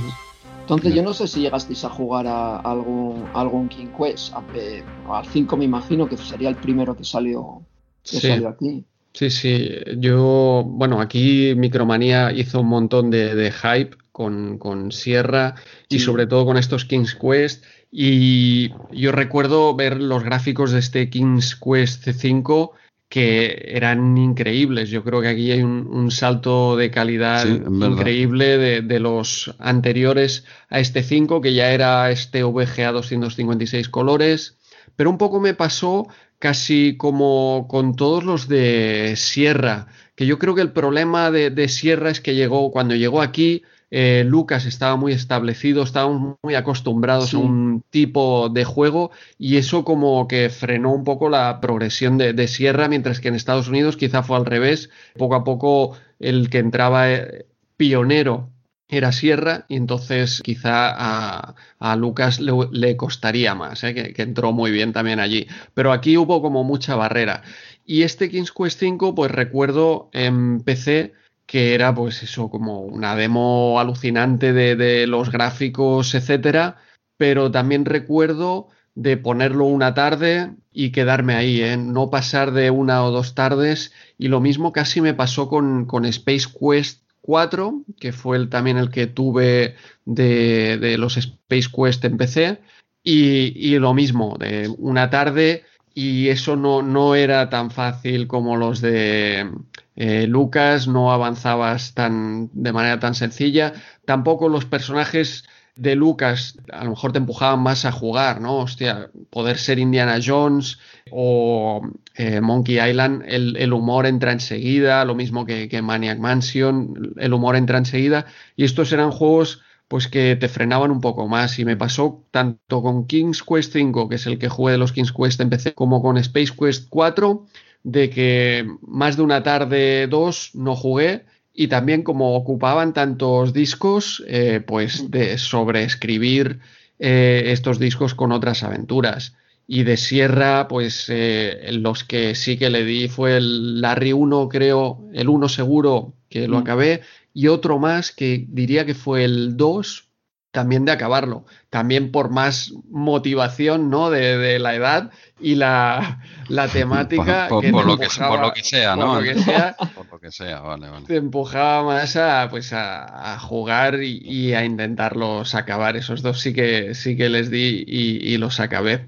entonces 0.63 0.95
yo 0.95 1.03
no 1.03 1.13
sé 1.13 1.27
si 1.27 1.41
llegasteis 1.41 1.85
a 1.85 1.91
jugar 1.91 2.27
a 2.27 2.57
algún, 2.57 3.25
algún 3.35 3.69
King 3.69 3.89
Quest, 3.89 4.33
al 4.35 5.27
5 5.27 5.57
me 5.57 5.65
imagino 5.65 6.09
que 6.09 6.17
sería 6.17 6.49
el 6.49 6.57
primero 6.57 6.97
que 6.97 7.05
salió, 7.05 7.63
que 8.03 8.21
salió 8.21 8.49
aquí. 8.49 8.85
Sí, 9.15 9.31
sí. 9.31 9.71
Yo, 9.99 10.65
bueno, 10.67 11.01
aquí 11.01 11.55
Micromanía 11.55 12.33
hizo 12.33 12.61
un 12.61 12.69
montón 12.69 13.11
de, 13.11 13.53
hype 13.53 13.97
con, 14.11 14.91
Sierra 14.93 15.55
y 15.89 15.99
sobre 15.99 16.27
todo 16.27 16.47
con 16.47 16.57
estos 16.57 16.85
King's 16.85 17.15
Quest. 17.15 17.65
Y 17.91 18.71
yo 18.91 19.13
recuerdo 19.13 19.75
ver 19.77 20.01
los 20.01 20.25
gráficos 20.25 20.73
de 20.73 20.79
este 20.79 21.11
King's 21.11 21.57
Quest 21.57 22.07
C5 22.07 22.71
que 23.11 23.65
eran 23.67 24.17
increíbles. 24.17 24.89
Yo 24.89 25.05
creo 25.05 25.21
que 25.21 25.29
aquí 25.29 25.51
hay 25.51 25.63
un, 25.63 26.11
salto 26.11 26.77
de 26.77 26.91
calidad 26.91 27.47
increíble 27.47 28.81
de, 28.81 29.01
los 29.01 29.55
anteriores 29.59 30.47
a 30.71 30.81
este 30.81 31.03
5, 31.03 31.43
que 31.43 31.53
ya 31.53 31.73
era 31.73 32.11
este 32.11 32.43
VGA 32.43 32.93
256 32.93 33.91
colores. 33.91 34.57
Pero 34.97 35.11
un 35.11 35.19
poco 35.19 35.41
me 35.41 35.53
pasó 35.53 36.07
casi 36.43 36.97
como 36.97 37.69
con 37.69 37.95
todos 37.95 38.25
los 38.25 38.49
de 38.49 39.15
Sierra, 39.15 39.87
que 40.17 40.27
yo 40.27 40.41
creo 40.41 40.57
que 40.57 40.61
el 40.61 40.73
problema 40.73 41.31
de, 41.31 41.51
de 41.51 41.69
Sierra 41.69 42.11
es 42.11 42.21
que 42.21 42.35
llegó, 42.35 42.73
cuando 42.73 42.97
llegó 42.97 43.23
aquí, 43.23 43.63
eh, 43.93 44.25
Lucas 44.27 44.67
estaba 44.67 44.97
muy 44.97 45.13
establecido, 45.13 45.85
estábamos 45.85 46.39
muy 46.43 46.57
acostumbrados 46.57 47.33
a 47.33 47.39
un 47.39 47.85
tipo 47.91 48.49
de 48.49 48.65
juego 48.65 49.13
y 49.39 49.57
eso 49.57 49.85
como 49.85 50.27
que 50.27 50.51
frenó 50.51 50.93
un 50.93 51.05
poco 51.05 51.29
la 51.29 51.61
progresión 51.61 52.19
de, 52.19 52.49
Sierra, 52.49 52.89
mientras 52.89 53.21
que 53.21 53.29
en 53.29 53.37
Estados 53.37 53.69
Unidos 53.69 53.97
quizá 53.97 54.25
fue 54.25 54.37
al 54.37 54.45
revés, 54.45 54.91
poco 55.17 55.37
a 55.37 55.45
poco 55.45 55.97
el 56.19 56.51
que 56.51 56.59
entraba 56.59 57.09
eh, 57.09 57.47
pionero 57.77 58.51
era 58.93 59.11
Sierra 59.11 59.65
y 59.69 59.77
entonces 59.77 60.43
quizá 60.45 61.55
a, 61.79 61.97
Lucas 61.97 62.41
le, 62.41 62.97
costaría 62.97 63.55
más, 63.55 63.83
¿eh? 63.85 63.95
que, 63.95 64.23
entró 64.23 64.53
muy 64.53 64.71
bien 64.71 64.93
también 64.93 65.19
allí. 65.19 65.49
Pero 65.73 65.93
aquí 65.93 66.19
hubo 66.19 66.43
como 66.43 66.63
mucha 66.63 66.95
barrera. 66.95 67.43
Y 67.87 68.03
este 68.03 68.31
King's 68.31 68.53
Quest 68.53 68.79
5, 68.79 69.15
pues 69.15 69.31
recuerdo 69.31 70.11
en 70.13 70.61
PC 70.61 71.15
que 71.47 71.75
era 71.75 71.95
pues 71.95 72.23
eso, 72.23 72.51
como 72.51 72.81
una 72.81 73.17
demo 73.17 73.81
alucinante 73.81 74.53
de, 74.53 75.07
los 75.07 75.31
gráficos, 75.31 76.15
etcétera, 76.15 76.77
pero 77.17 77.51
también 77.51 77.85
recuerdo 77.85 78.69
de 78.95 79.17
ponerlo 79.17 79.67
una 79.67 79.95
tarde 79.95 80.53
y 80.71 80.93
quedarme 80.93 81.35
ahí, 81.35 81.63
¿eh? 81.63 81.77
no 81.77 82.11
pasar 82.11 82.53
de 82.53 82.71
una 82.71 83.05
o 83.05 83.11
dos 83.11 83.35
tardes 83.35 83.93
y 84.19 84.29
lo 84.29 84.41
mismo 84.41 84.73
casi 84.73 85.01
me 85.01 85.15
pasó 85.15 85.49
con, 85.49 85.87
con 85.87 86.05
Space 86.05 86.47
Quest 86.59 87.02
4, 87.23 87.83
que 87.99 88.13
fue 88.13 88.37
el, 88.37 88.49
también 88.49 88.77
el 88.77 88.91
que 88.91 89.07
tuve 89.07 89.77
de, 90.05 90.97
los 90.99 91.17
Space 91.17 91.69
Quest 91.75 92.05
en 92.05 92.17
PC, 92.17 92.61
y, 93.03 93.53
y, 93.57 93.79
lo 93.79 93.95
mismo, 93.95 94.37
de 94.39 94.69
una 94.79 95.11
tarde 95.11 95.65
y 95.95 96.29
eso 96.29 96.57
no, 96.57 96.83
no 96.83 97.15
era 97.15 97.51
tan 97.51 97.71
fácil 97.71 98.27
como 98.27 98.57
los 98.57 98.81
de 98.81 99.51
eh, 99.97 100.27
Lucas, 100.27 100.89
no 100.89 101.13
avanzabas 101.13 101.95
tan, 101.95 102.51
de 102.53 102.73
manera 102.73 102.99
tan 102.99 103.15
sencilla. 103.15 103.75
Tampoco 104.05 104.49
los 104.49 104.65
personajes 104.65 105.45
de 105.77 105.95
Lucas 105.95 106.59
a 106.73 106.85
lo 106.85 106.91
mejor 106.91 107.13
te 107.13 107.19
empujaban 107.19 107.61
más 107.61 107.85
a 107.85 107.93
jugar, 107.93 108.41
¿no? 108.41 108.59
Hostia, 108.59 109.11
poder 109.31 109.59
ser 109.59 109.79
Indiana 109.79 110.19
Jones 110.25 110.79
o 111.13 111.83
eh, 112.17 112.41
Monkey 112.41 112.81
Island, 112.81 113.23
el, 113.27 113.73
humor 113.73 114.07
entra 114.07 114.33
enseguida, 114.33 115.05
lo 115.05 115.15
mismo 115.15 115.45
que, 115.47 115.83
Maniac 115.83 116.19
Mansion, 116.19 117.15
el 117.19 117.33
humor 117.33 117.57
entra 117.57 117.79
enseguida. 117.79 118.27
Y 118.57 118.65
estos 118.65 118.93
eran 118.93 119.11
juegos 119.11 119.61
pues 119.89 120.09
que 120.09 120.37
te 120.37 120.49
frenaban 120.49 120.91
un 120.91 121.03
poco 121.03 121.29
más. 121.29 121.59
Y 121.59 121.65
me 121.67 121.77
pasó 121.77 122.25
tanto 122.31 122.83
con 122.83 123.07
King's 123.07 123.43
Quest 123.43 123.75
5, 123.75 124.09
que 124.09 124.15
es 124.15 124.27
el 124.27 124.39
que 124.39 124.49
jugué 124.49 124.73
de 124.73 124.79
los 124.79 124.93
King's 124.93 125.13
Quest 125.13 125.41
en 125.41 125.51
PC, 125.51 125.75
como 125.75 126.01
con 126.01 126.17
Space 126.17 126.53
Quest 126.59 126.89
4 126.89 127.47
de 127.83 128.11
que 128.11 128.67
más 128.83 129.17
de 129.17 129.23
una 129.23 129.43
tarde, 129.43 130.07
dos, 130.07 130.51
no 130.55 130.77
jugué. 130.77 131.25
Y 131.55 131.69
también 131.69 132.03
como 132.03 132.35
ocupaban 132.35 132.95
tantos 132.95 133.53
discos, 133.53 134.25
eh, 134.27 134.63
pues 134.67 135.11
de 135.11 135.37
sobreescribir 135.37 136.61
eh, 136.99 137.43
estos 137.47 137.79
discos 137.79 138.15
con 138.15 138.33
otras 138.33 138.63
aventuras. 138.63 139.35
Y 139.67 139.85
de 139.85 139.97
Sierra, 139.97 140.69
pues 140.69 141.07
eh, 141.09 141.69
los 141.73 142.05
que 142.05 142.35
sí 142.35 142.59
que 142.59 142.71
le 142.71 142.85
di 142.85 143.09
fue 143.09 143.37
el 143.37 143.81
Larry 143.81 144.13
1, 144.13 144.49
creo, 144.49 145.09
el 145.15 145.29
1 145.29 145.49
seguro 145.49 146.15
que 146.29 146.49
lo 146.49 146.59
mm. 146.59 146.61
acabé, 146.61 147.03
y 147.35 147.49
otro 147.49 147.79
más 147.79 148.13
que 148.13 148.45
diría 148.49 148.85
que 148.85 148.95
fue 148.95 149.25
el 149.25 149.57
2, 149.57 150.13
también 150.53 150.85
de 150.85 150.93
acabarlo, 150.93 151.47
también 151.71 152.13
por 152.13 152.31
más 152.31 152.75
motivación 152.91 153.89
¿no? 153.89 154.11
de, 154.11 154.59
la 154.59 154.75
edad 154.75 155.11
y 155.41 155.55
la, 155.55 156.21
temática. 156.73 157.47
Por, 157.49 157.65
lo 157.65 157.71
que, 157.71 157.73
por, 157.73 157.87
lo 157.87 158.53
que, 158.53 158.63
sea, 158.63 158.95
¿no? 158.95 159.15
Por 159.15 159.25
lo 159.25 159.33
que 159.33 159.41
sea, 159.41 159.75
por 159.95 160.13
lo 160.13 160.21
que 160.21 160.31
sea 160.31 160.61
vale, 160.61 160.91
vale. 160.91 161.07
Te 161.07 161.17
empujaba 161.17 161.83
más 161.83 162.17
a, 162.17 162.49
pues 162.51 162.73
a, 162.75 163.39
jugar 163.41 164.03
y, 164.03 164.53
a 164.53 164.63
intentarlos 164.63 165.55
acabar. 165.55 165.97
Esos 165.97 166.21
dos 166.21 166.39
sí 166.39 166.53
que, 166.53 166.95
sí 166.95 167.17
que 167.17 167.31
les 167.31 167.51
di 167.51 167.85
y, 167.87 168.37
los 168.37 168.61
acabé. 168.61 169.07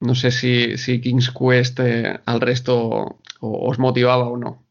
No 0.00 0.14
sé 0.14 0.30
si, 0.30 0.76
si 0.76 1.00
King's 1.00 1.30
Quest 1.30 1.80
eh, 1.80 2.20
al 2.26 2.40
resto 2.40 3.18
os 3.40 3.78
motivaba 3.78 4.28
o 4.28 4.36
no. 4.36 4.67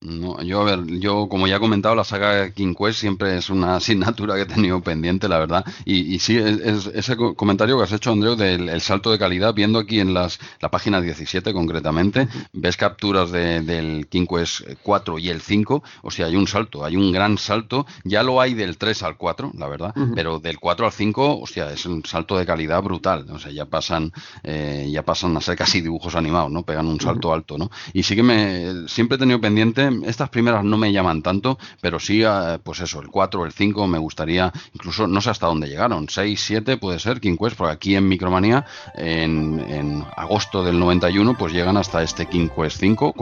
No, 0.00 0.40
yo, 0.42 0.60
a 0.60 0.64
ver, 0.64 0.86
yo 1.00 1.28
como 1.28 1.48
ya 1.48 1.56
he 1.56 1.58
comentado, 1.58 1.96
la 1.96 2.04
saga 2.04 2.52
King 2.52 2.74
Quest 2.74 3.00
siempre 3.00 3.36
es 3.36 3.50
una 3.50 3.74
asignatura 3.76 4.36
que 4.36 4.42
he 4.42 4.46
tenido 4.46 4.80
pendiente, 4.80 5.28
la 5.28 5.38
verdad. 5.38 5.64
Y, 5.84 6.14
y 6.14 6.20
sí, 6.20 6.36
es, 6.36 6.86
ese 6.86 7.16
comentario 7.16 7.76
que 7.76 7.82
has 7.82 7.92
hecho, 7.92 8.12
Andreu, 8.12 8.36
del 8.36 8.80
salto 8.80 9.10
de 9.10 9.18
calidad, 9.18 9.54
viendo 9.54 9.80
aquí 9.80 9.98
en 9.98 10.14
las, 10.14 10.38
la 10.60 10.70
página 10.70 11.00
17 11.00 11.52
concretamente, 11.52 12.28
ves 12.52 12.76
capturas 12.76 13.32
del 13.32 14.06
King 14.08 14.26
Quest 14.26 14.62
4 14.84 15.18
y 15.18 15.30
el 15.30 15.40
5, 15.40 15.82
o 16.02 16.10
sea, 16.12 16.26
hay 16.26 16.36
un 16.36 16.46
salto, 16.46 16.84
hay 16.84 16.94
un 16.94 17.10
gran 17.10 17.36
salto. 17.36 17.84
Ya 18.04 18.22
lo 18.22 18.40
hay 18.40 18.54
del 18.54 18.78
3 18.78 19.02
al 19.02 19.16
4, 19.16 19.50
la 19.58 19.66
verdad, 19.66 19.94
pero 20.14 20.38
del 20.38 20.60
4 20.60 20.86
al 20.86 20.92
5, 20.92 21.40
o 21.40 21.46
sea, 21.48 21.72
es 21.72 21.86
un 21.86 22.04
salto 22.04 22.38
de 22.38 22.46
calidad 22.46 22.80
brutal. 22.84 23.26
O 23.30 23.38
sea, 23.40 23.50
ya 23.50 23.64
pasan, 23.64 24.12
eh, 24.44 24.88
ya 24.92 25.02
pasan 25.02 25.36
a 25.36 25.40
ser 25.40 25.56
casi 25.56 25.80
dibujos 25.80 26.14
animados, 26.14 26.52
¿no? 26.52 26.62
Pegan 26.62 26.86
un 26.86 27.00
salto 27.00 27.32
alto, 27.32 27.58
¿no? 27.58 27.68
Y 27.92 28.04
sí 28.04 28.14
que 28.14 28.22
me, 28.22 28.86
siempre 28.86 29.16
he 29.16 29.18
tenido 29.18 29.40
pendiente 29.40 29.87
estas 30.04 30.28
primeras 30.30 30.64
no 30.64 30.76
me 30.76 30.92
llaman 30.92 31.22
tanto, 31.22 31.58
pero 31.80 31.98
sí, 31.98 32.22
eh, 32.24 32.58
pues 32.62 32.80
eso, 32.80 33.00
el 33.00 33.08
4 33.08 33.40
o 33.40 33.44
el 33.44 33.52
5 33.52 33.86
me 33.86 33.98
gustaría, 33.98 34.52
incluso 34.74 35.06
no 35.06 35.20
sé 35.20 35.30
hasta 35.30 35.46
dónde 35.46 35.68
llegaron, 35.68 36.08
6, 36.08 36.40
7 36.40 36.76
puede 36.76 36.98
ser, 36.98 37.20
King 37.20 37.36
Quest, 37.36 37.56
porque 37.56 37.72
aquí 37.72 37.96
en 37.96 38.08
Micromanía, 38.08 38.64
en, 38.94 40.04
agosto 40.16 40.64
del 40.64 40.78
91, 40.78 41.36
pues 41.36 41.52
llegan 41.52 41.76
hasta 41.76 42.02
este 42.02 42.26
King 42.26 42.48
Quest 42.48 42.78
5. 42.80 43.14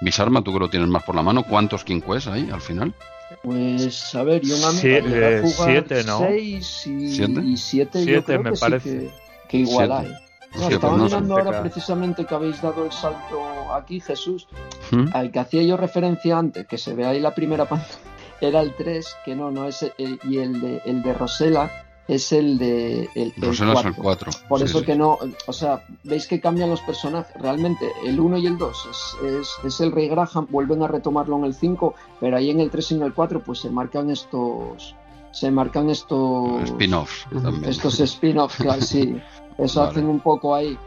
Bisarma, 0.00 0.42
tú 0.42 0.52
que 0.52 0.58
lo 0.58 0.70
tienes 0.70 0.88
más 0.88 1.02
por 1.02 1.14
la 1.14 1.22
mano, 1.22 1.44
¿cuántos 1.44 1.84
King 1.84 2.00
Quest 2.00 2.28
hay 2.28 2.50
al 2.50 2.60
final? 2.60 2.94
Pues 3.42 4.14
a 4.14 4.22
ver, 4.22 4.42
yo 4.42 4.56
una 4.56 4.68
amigo 4.68 5.48
siete, 5.48 6.04
¿no? 6.04 6.18
6 6.18 6.86
y 6.86 7.56
7 7.56 8.04
yo 8.04 8.24
creo 8.24 8.42
me 8.42 8.52
que 8.52 8.58
parece. 8.58 9.10
que, 9.48 9.58
igual 9.58 9.92
hay. 9.92 10.14
No, 10.58 10.68
estaba 10.68 10.96
mirando 10.96 11.38
ahora 11.38 11.62
precisamente 11.62 12.24
que 12.24 12.34
habéis 12.34 12.60
dado 12.60 12.84
el 12.84 12.92
salto 12.92 13.72
aquí, 13.74 14.00
Jesús, 14.00 14.48
¿Mm? 14.90 15.06
al 15.14 15.30
que 15.30 15.38
hacía 15.38 15.62
yo 15.62 15.76
referencia 15.76 16.38
antes, 16.38 16.66
que 16.66 16.78
se 16.78 16.94
ve 16.94 17.06
ahí 17.06 17.20
la 17.20 17.34
primera 17.34 17.68
pantalla, 17.68 17.98
era 18.40 18.60
el 18.60 18.74
3, 18.74 19.16
que 19.24 19.34
no, 19.34 19.50
no 19.50 19.66
es, 19.66 19.82
el, 19.98 20.20
y 20.24 20.38
el 20.38 20.60
de, 20.60 20.82
el 20.84 21.02
de 21.02 21.14
Rosela 21.14 21.70
es 22.08 22.32
el 22.32 22.58
de 22.58 23.08
el, 23.14 23.32
Rosela 23.38 23.74
es 23.74 23.84
el 23.86 23.94
4. 23.94 24.30
Por 24.48 24.62
eso 24.62 24.82
que 24.82 24.96
no, 24.96 25.18
o 25.46 25.52
sea, 25.52 25.84
veis 26.02 26.26
que 26.26 26.40
cambian 26.40 26.68
los 26.68 26.80
personajes. 26.80 27.32
Realmente 27.40 27.90
el 28.04 28.18
1 28.18 28.38
y 28.38 28.46
el 28.46 28.58
2 28.58 28.88
es, 28.90 29.24
es, 29.24 29.48
es, 29.64 29.80
el 29.80 29.92
Rey 29.92 30.08
Graham, 30.08 30.48
vuelven 30.50 30.82
a 30.82 30.88
retomarlo 30.88 31.38
en 31.38 31.44
el 31.44 31.54
5, 31.54 31.94
pero 32.20 32.36
ahí 32.36 32.50
en 32.50 32.60
el 32.60 32.70
3 32.70 32.92
y 32.92 32.94
en 32.96 33.02
el 33.02 33.14
4 33.14 33.42
pues 33.44 33.60
se 33.60 33.70
marcan 33.70 34.10
estos 34.10 34.94
se 35.30 35.50
marcan 35.50 35.88
estos 35.88 36.62
spin-offs 36.64 37.26
estos 37.66 38.00
spin-offs 38.00 38.56
claro, 38.56 38.82
sí 38.82 39.16
Eso 39.58 39.82
hacen 39.82 40.06
un 40.06 40.20
poco 40.20 40.54
ahí. 40.54 40.78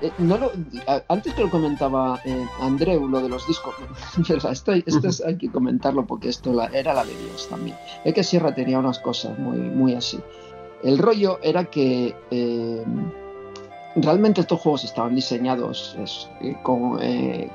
Eh, 0.00 0.12
no 0.18 0.38
antes 1.08 1.34
que 1.34 1.42
lo 1.42 1.50
comentaba 1.50 2.20
eh, 2.24 2.46
Andreu, 2.60 3.08
lo 3.08 3.20
de 3.20 3.28
los 3.28 3.46
discos, 3.48 3.74
esto, 4.50 4.72
esto 4.72 5.26
hay 5.26 5.36
que 5.36 5.50
comentarlo 5.50 6.06
porque 6.06 6.28
esto 6.28 6.62
era 6.72 6.94
la 6.94 7.04
de 7.04 7.16
Dios 7.16 7.48
también. 7.48 7.76
Es 8.04 8.14
que 8.14 8.22
Sierra 8.22 8.54
tenía 8.54 8.78
unas 8.78 8.98
cosas 9.00 9.38
muy, 9.38 9.58
muy 9.58 9.94
así. 9.94 10.20
El 10.82 10.98
rollo 10.98 11.40
era 11.42 11.64
que 11.64 12.14
eh, 12.30 12.84
realmente 13.96 14.40
estos 14.40 14.60
juegos 14.60 14.84
estaban 14.84 15.14
diseñados 15.14 15.96
con, 16.62 17.00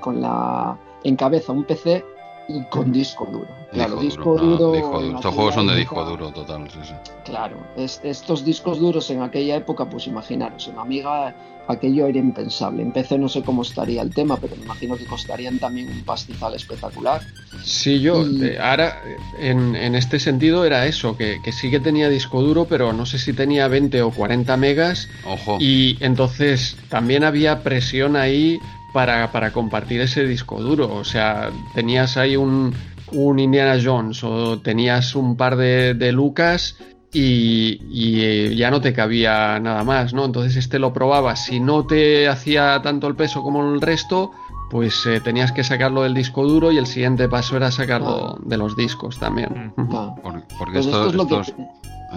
con 0.02 0.22
la 0.22 0.78
en 1.04 1.16
cabeza 1.16 1.52
un 1.52 1.64
PC 1.64 2.04
y 2.48 2.64
con 2.66 2.92
disco 2.92 3.26
duro. 3.26 3.48
Claro, 3.72 3.98
disco 3.98 4.38
duro. 4.38 4.76
Estos 5.16 5.34
juegos 5.34 5.56
son 5.56 5.68
de 5.68 5.76
disco 5.76 6.04
duro 6.06 6.32
total, 6.32 6.70
sí, 6.70 6.80
sí. 6.84 6.94
Claro, 7.26 7.58
estos 7.76 8.46
discos 8.46 8.80
duros 8.80 9.10
en 9.10 9.22
aquella 9.22 9.56
época, 9.56 9.90
pues 9.90 10.08
imaginaros, 10.08 10.68
en 10.68 10.78
Amiga 10.78 11.34
aquello 11.68 12.08
era 12.08 12.20
impensable. 12.20 12.84
En 12.84 12.92
PC 12.92 13.18
no 13.18 13.30
sé 13.30 13.42
cómo 13.42 13.62
estaría 13.62 14.02
el 14.02 14.14
tema, 14.14 14.38
pero 14.38 14.56
me 14.56 14.64
imagino 14.64 14.98
que 14.98 15.06
costarían 15.06 15.60
también 15.60 15.90
un 15.90 16.04
pastizal 16.04 16.54
espectacular. 16.56 17.22
Sí, 17.64 18.02
yo, 18.02 18.26
ahora, 18.62 19.02
en, 19.40 19.96
este 19.96 20.20
sentido 20.20 20.66
era 20.66 20.86
eso, 20.86 21.16
que, 21.16 21.42
que, 21.42 21.52
sí 21.52 21.72
que 21.72 21.80
tenía 21.80 22.10
disco 22.10 22.42
duro, 22.42 22.66
pero 22.66 22.92
no 22.94 23.06
sé 23.06 23.18
si 23.18 23.34
tenía 23.34 23.68
20 23.68 24.02
o 24.02 24.12
40 24.12 24.58
megas. 24.58 25.08
Ojo. 25.26 25.58
Y 25.60 25.98
entonces 26.02 26.76
también 26.90 27.24
había 27.24 27.64
presión 27.64 28.16
ahí 28.16 28.60
para, 28.94 29.52
compartir 29.52 30.02
ese 30.02 30.26
disco 30.26 30.62
duro. 30.62 30.94
O 30.94 31.04
sea, 31.04 31.50
tenías 31.74 32.16
ahí 32.18 32.38
un, 32.38 32.74
Indiana 33.12 33.80
Jones 33.84 34.24
o 34.24 34.60
tenías 34.60 35.16
un 35.16 35.36
par 35.36 35.56
de, 35.56 36.12
Lucas 36.12 36.78
y, 37.12 37.80
eh, 38.22 38.56
ya 38.56 38.72
no 38.72 38.82
te 38.82 38.94
cabía 38.94 39.60
nada 39.60 39.84
más, 39.84 40.14
¿no? 40.14 40.26
Entonces 40.26 40.56
este 40.56 40.80
lo 40.80 40.94
probabas. 40.94 41.46
Si 41.46 41.60
no 41.60 41.86
te 41.86 42.28
hacía 42.28 42.82
tanto 42.82 43.08
el 43.08 43.16
peso 43.16 43.44
como 43.44 43.74
el 43.74 43.82
resto, 43.82 44.32
pues 44.70 45.06
eh, 45.06 45.20
tenías 45.20 45.52
que 45.52 45.64
sacarlo 45.64 46.02
del 46.04 46.14
disco 46.14 46.44
duro 46.48 46.72
y 46.72 46.78
el 46.78 46.88
siguiente 46.88 47.30
paso 47.30 47.58
era 47.58 47.70
sacarlo 47.70 48.40
de 48.44 48.58
los 48.58 48.76
discos 48.76 49.20
también. 49.20 49.74
porque 49.76 50.44
pues 50.58 50.86
esto, 50.88 51.42
es 51.42 51.54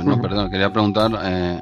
no, 0.04 0.20
perdón, 0.20 0.50
quería 0.50 0.72
preguntar 0.72 1.10
eh, 1.22 1.60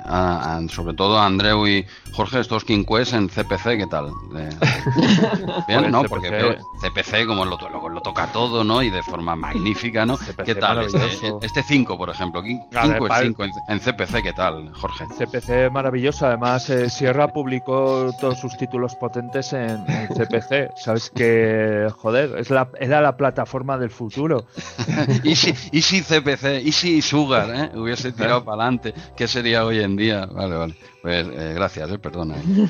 sobre 0.68 0.94
todo 0.94 1.18
a 1.18 1.26
Andreu 1.26 1.66
y 1.66 1.86
Jorge, 2.12 2.40
estos 2.40 2.64
King 2.64 2.84
Quest 2.84 3.12
en 3.12 3.28
CPC, 3.28 3.76
¿qué 3.76 3.86
tal? 3.88 4.12
bien, 5.68 5.90
¿no? 5.90 6.02
Porque 6.04 6.58
CPC 6.80 7.26
como 7.26 7.44
lo, 7.44 7.58
lo, 7.58 8.00
toca 8.00 8.26
todo, 8.32 8.64
¿no? 8.64 8.82
Y 8.82 8.90
de 8.90 9.02
forma 9.02 9.36
magnífica, 9.36 10.04
¿no? 10.06 10.16
¿Qué 10.44 10.54
tal? 10.54 10.82
Este 10.84 10.98
5, 11.10 11.40
este 11.42 11.84
por 11.96 12.10
ejemplo, 12.10 12.42
King, 12.42 12.60
Quest 12.70 13.14
5 13.22 13.44
en, 13.68 13.80
CPC, 13.80 14.22
¿qué 14.22 14.32
tal, 14.32 14.72
Jorge? 14.74 15.06
CPC 15.06 15.70
maravilloso, 15.70 16.26
además 16.26 16.68
eh, 16.70 16.88
Sierra 16.90 17.28
publicó 17.28 18.10
todos 18.20 18.38
sus 18.38 18.56
títulos 18.56 18.94
potentes 18.96 19.52
en, 19.52 19.84
CPC, 19.84 20.72
sabes 20.76 21.10
que, 21.10 21.88
joder, 21.98 22.38
es 22.38 22.50
la, 22.50 22.68
era 22.80 23.00
la 23.00 23.16
plataforma 23.16 23.78
del 23.78 23.90
futuro. 23.90 24.46
y, 25.24 25.34
si, 25.36 25.54
y 25.72 25.82
si 25.82 26.02
CPC, 26.02 26.62
y 26.64 26.72
si 26.72 27.02
Sugar, 27.02 27.50
¿eh? 27.54 27.78
Hubiese 27.78 28.12
tirado 28.24 28.44
para 28.44 28.62
adelante, 28.62 28.94
¿qué 29.16 29.28
sería 29.28 29.64
hoy 29.64 29.80
en 29.80 29.96
día? 29.96 30.26
Vale, 30.26 30.56
vale. 30.56 30.74
Pues 31.02 31.26
eh, 31.26 31.52
gracias, 31.54 31.90
eh, 31.90 31.98
perdona. 31.98 32.36
Eh. 32.36 32.68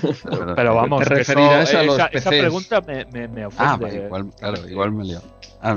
Pero, 0.57 0.75
vamos, 0.75 1.05
te 1.05 1.15
referirás 1.15 1.73
a 1.75 1.83
los 1.83 1.97
esa, 1.97 2.07
esa, 2.07 2.31
pregunta 2.31 2.81
me, 2.81 3.05
me, 3.07 3.29
me 3.29 3.43
ah, 3.45 3.49
ofende. 3.49 3.87
Ah, 3.87 4.07
igual, 4.07 4.31
claro, 4.39 4.69
igual 4.69 4.93
me 4.93 5.05
lío. 5.05 5.21
Ah, 5.61 5.75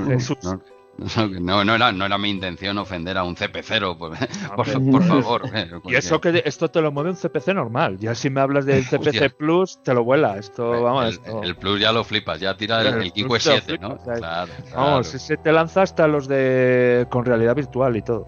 no, 0.97 1.63
no, 1.63 1.75
era, 1.75 1.91
no 1.91 2.05
era 2.05 2.17
mi 2.17 2.29
intención 2.29 2.77
ofender 2.79 3.17
a 3.17 3.23
un 3.23 3.35
CP0, 3.35 3.97
por, 4.55 4.91
por, 4.91 5.03
favor. 5.03 5.43
y 5.85 5.95
eso 5.95 6.19
que 6.19 6.41
esto 6.43 6.69
te 6.69 6.81
lo 6.81 6.91
mueve 6.91 7.11
un 7.11 7.15
CPC 7.15 7.49
normal. 7.49 7.97
Ya 7.99 8.15
si 8.15 8.29
me 8.29 8.41
hablas 8.41 8.65
del 8.65 8.83
CPC 8.89 9.35
Plus, 9.37 9.81
te 9.83 9.93
lo 9.93 10.03
vuela. 10.03 10.37
Esto, 10.37 10.81
vamos, 10.81 11.19
el, 11.43 11.55
Plus 11.55 11.79
ya 11.79 11.91
lo 11.91 12.03
flipas, 12.03 12.39
ya 12.39 12.57
tira 12.57 12.81
el, 12.81 12.87
el, 13.03 13.11
7, 13.13 13.77
¿no? 13.79 13.97
Claro, 13.97 14.19
claro, 14.19 14.51
Vamos, 14.75 15.13
ese 15.13 15.37
te 15.37 15.51
lanza 15.51 15.83
hasta 15.83 16.07
los 16.07 16.27
de 16.27 17.05
con 17.09 17.25
realidad 17.25 17.55
virtual 17.55 17.95
y 17.95 18.01
todo. 18.01 18.27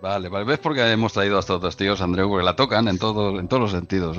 Vale, 0.00 0.28
vale. 0.30 0.44
¿Ves 0.46 0.58
por 0.58 0.74
qué 0.74 0.90
hemos 0.90 1.12
traído 1.12 1.36
a 1.36 1.40
estos 1.40 1.60
dos 1.60 1.76
tíos, 1.76 2.00
Andreu? 2.00 2.28
Porque 2.28 2.44
la 2.44 2.56
tocan 2.56 2.88
en, 2.88 2.98
todo, 2.98 3.38
en 3.38 3.48
todos 3.48 3.60
los 3.62 3.70
sentidos. 3.72 4.18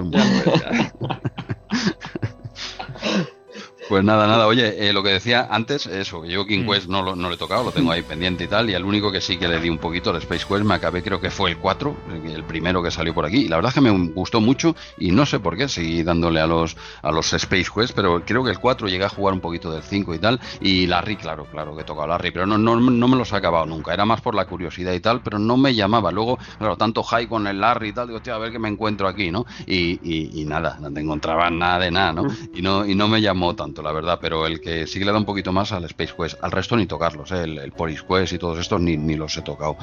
Pues 3.91 4.05
nada, 4.05 4.25
nada. 4.25 4.47
Oye, 4.47 4.87
eh, 4.87 4.93
lo 4.93 5.03
que 5.03 5.09
decía 5.09 5.49
antes, 5.51 5.85
eso, 5.85 6.23
yo 6.23 6.45
King 6.45 6.63
mm. 6.63 6.71
Quest 6.71 6.87
no, 6.87 7.01
lo, 7.01 7.13
no 7.13 7.27
le 7.27 7.35
he 7.35 7.37
tocado, 7.37 7.65
lo 7.65 7.71
tengo 7.73 7.91
ahí 7.91 8.01
pendiente 8.07 8.45
y 8.45 8.47
tal. 8.47 8.69
Y 8.69 8.73
el 8.73 8.85
único 8.85 9.11
que 9.11 9.19
sí 9.19 9.35
que 9.35 9.49
le 9.49 9.59
di 9.59 9.67
un 9.67 9.79
poquito 9.79 10.11
al 10.11 10.15
Space 10.15 10.45
Quest 10.47 10.63
me 10.63 10.75
acabé, 10.75 11.03
creo 11.03 11.19
que 11.19 11.29
fue 11.29 11.49
el 11.49 11.57
4, 11.57 11.97
el 12.33 12.45
primero 12.45 12.81
que 12.81 12.89
salió 12.89 13.13
por 13.13 13.25
aquí. 13.25 13.39
Y 13.39 13.47
la 13.49 13.57
verdad 13.57 13.71
es 13.71 13.73
que 13.73 13.81
me 13.81 13.91
gustó 14.13 14.39
mucho 14.39 14.77
y 14.97 15.11
no 15.11 15.25
sé 15.25 15.41
por 15.41 15.57
qué 15.57 15.67
seguí 15.67 16.03
dándole 16.03 16.39
a 16.39 16.47
los, 16.47 16.77
a 17.01 17.11
los 17.11 17.33
Space 17.33 17.65
Quest, 17.75 17.93
pero 17.93 18.23
creo 18.25 18.45
que 18.45 18.51
el 18.51 18.59
4 18.59 18.87
llegué 18.87 19.03
a 19.03 19.09
jugar 19.09 19.33
un 19.33 19.41
poquito 19.41 19.69
del 19.69 19.83
5 19.83 20.15
y 20.15 20.19
tal. 20.19 20.39
Y 20.61 20.87
Larry, 20.87 21.17
claro, 21.17 21.43
claro 21.51 21.75
que 21.75 21.81
he 21.81 21.83
tocado 21.83 22.07
Larry, 22.07 22.31
pero 22.31 22.45
no, 22.45 22.57
no, 22.57 22.79
no 22.79 23.07
me 23.09 23.17
los 23.17 23.33
he 23.33 23.35
acabado 23.35 23.65
nunca. 23.65 23.93
Era 23.93 24.05
más 24.05 24.21
por 24.21 24.35
la 24.35 24.45
curiosidad 24.45 24.93
y 24.93 25.01
tal, 25.01 25.19
pero 25.19 25.37
no 25.37 25.57
me 25.57 25.75
llamaba. 25.75 26.13
Luego, 26.13 26.39
claro, 26.57 26.77
tanto 26.77 27.03
high 27.03 27.27
con 27.27 27.45
el 27.45 27.59
Larry 27.59 27.89
y 27.89 27.91
tal, 27.91 28.07
digo, 28.07 28.21
tío, 28.21 28.35
a 28.35 28.37
ver 28.37 28.53
qué 28.53 28.59
me 28.59 28.69
encuentro 28.69 29.05
aquí, 29.09 29.31
¿no? 29.31 29.45
Y, 29.67 29.99
y, 30.01 30.41
y 30.41 30.45
nada, 30.45 30.77
no 30.79 30.89
te 30.93 31.01
encontraba 31.01 31.49
nada 31.49 31.79
de 31.79 31.91
nada, 31.91 32.13
¿no? 32.13 32.27
Y 32.53 32.61
no, 32.61 32.85
y 32.85 32.95
no 32.95 33.09
me 33.09 33.19
llamó 33.19 33.53
tanto, 33.53 33.80
la 33.81 33.91
verdad, 33.91 34.19
pero 34.21 34.45
el 34.45 34.61
que 34.61 34.87
sí 34.87 34.99
que 34.99 35.05
le 35.05 35.11
da 35.11 35.17
un 35.17 35.25
poquito 35.25 35.51
más 35.51 35.71
al 35.71 35.83
Space 35.85 36.13
Quest. 36.17 36.43
Al 36.43 36.51
resto 36.51 36.75
ni 36.75 36.85
tocarlos, 36.85 37.31
¿eh? 37.31 37.43
el, 37.43 37.57
el 37.57 37.73
Quest 37.73 38.33
y 38.33 38.37
todos 38.37 38.59
estos 38.59 38.79
ni, 38.81 38.97
ni, 38.97 39.15
los 39.15 39.35
he 39.37 39.41
tocado. 39.41 39.77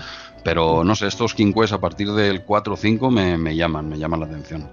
Pero 0.44 0.84
no 0.84 0.94
sé, 0.94 1.06
estos 1.06 1.34
King 1.34 1.52
Quest 1.52 1.72
a 1.72 1.80
partir 1.80 2.12
del 2.12 2.42
4 2.44 2.74
o 2.74 2.76
5 2.76 3.10
me, 3.10 3.36
me 3.36 3.56
llaman, 3.56 3.88
me 3.88 3.98
llaman 3.98 4.20
la 4.20 4.26
atención. 4.26 4.68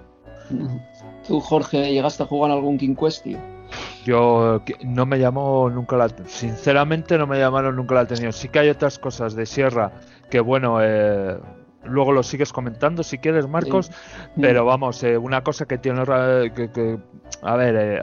¿Tú, 1.26 1.40
Jorge, 1.40 1.92
llegaste 1.92 2.22
a 2.22 2.26
jugar 2.26 2.50
algún 2.50 2.78
King 2.78 2.94
Quest, 2.94 3.24
tío? 3.24 3.38
Yo 4.04 4.62
no 4.84 5.06
me 5.06 5.18
llamó 5.18 5.68
nunca 5.68 5.96
la 5.96 6.08
sinceramente 6.26 7.18
no 7.18 7.26
me 7.26 7.38
llamaron 7.38 7.74
nunca 7.74 7.96
la 7.96 8.02
atención. 8.02 8.32
Sí 8.32 8.48
que 8.48 8.60
hay 8.60 8.68
otras 8.68 8.98
cosas 8.98 9.34
de 9.34 9.46
Sierra 9.46 9.92
que 10.30 10.40
bueno, 10.40 10.78
eh, 10.80 11.38
luego 11.84 12.12
lo 12.12 12.22
sigues 12.22 12.52
comentando 12.52 13.02
si 13.02 13.18
quieres, 13.18 13.48
Marcos. 13.48 13.90
Pero 14.40 14.64
vamos, 14.64 15.02
eh, 15.02 15.16
una 15.18 15.42
cosa 15.42 15.66
que 15.66 15.78
tiene 15.78 16.04
que, 16.04 16.98
a 17.42 17.56
ver, 17.56 17.76
eh, 17.78 18.00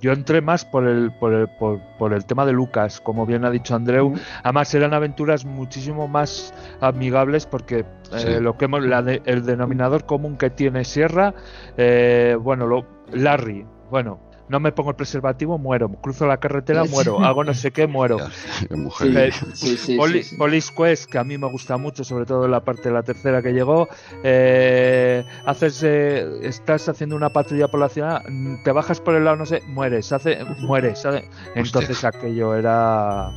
yo 0.00 0.12
entré 0.12 0.40
más 0.40 0.64
por 0.64 0.86
el, 0.86 1.12
por 1.12 1.32
el, 1.32 1.48
por, 1.48 2.12
el 2.12 2.24
tema 2.24 2.46
de 2.46 2.52
Lucas, 2.52 3.00
como 3.00 3.26
bien 3.26 3.44
ha 3.44 3.50
dicho 3.50 3.74
Andreu. 3.74 4.14
Además 4.42 4.74
eran 4.74 4.94
aventuras 4.94 5.44
muchísimo 5.44 6.08
más 6.08 6.54
amigables 6.80 7.46
porque 7.46 7.84
eh, 8.12 8.40
lo 8.40 8.56
que 8.56 8.64
hemos, 8.64 8.82
el 9.24 9.44
denominador 9.44 10.06
común 10.06 10.36
que 10.36 10.50
tiene 10.50 10.84
Sierra, 10.84 11.34
bueno, 12.40 12.66
lo, 12.66 12.86
Larry, 13.12 13.66
bueno, 13.90 14.18
no 14.48 14.60
me 14.60 14.72
pongo 14.72 14.90
el 14.90 14.96
preservativo, 14.96 15.58
muero. 15.58 15.88
Cruzo 15.88 16.26
la 16.26 16.38
carretera, 16.38 16.84
muero. 16.84 17.24
Hago 17.24 17.44
no 17.44 17.54
sé 17.54 17.70
qué, 17.70 17.86
muero. 17.86 18.18
Police 20.38 20.74
Quest, 20.76 21.10
que 21.10 21.18
a 21.18 21.24
mí 21.24 21.38
me 21.38 21.50
gusta 21.50 21.76
mucho, 21.76 22.04
sobre 22.04 22.26
todo 22.26 22.46
la 22.48 22.60
parte 22.60 22.88
de 22.88 22.94
la 22.94 23.02
tercera 23.02 23.42
que 23.42 23.52
llegó. 23.52 23.88
Eh, 24.22 25.24
haces, 25.46 25.82
eh, 25.82 26.40
estás 26.42 26.88
haciendo 26.88 27.16
una 27.16 27.30
patrulla 27.30 27.68
por 27.68 27.80
la 27.80 27.88
ciudad, 27.88 28.22
te 28.64 28.72
bajas 28.72 29.00
por 29.00 29.14
el 29.14 29.24
lado, 29.24 29.36
no 29.36 29.46
sé, 29.46 29.62
mueres, 29.66 30.12
hace, 30.12 30.44
mueres. 30.60 31.02
Entonces 31.54 32.04
aquello 32.04 32.54
era, 32.54 33.28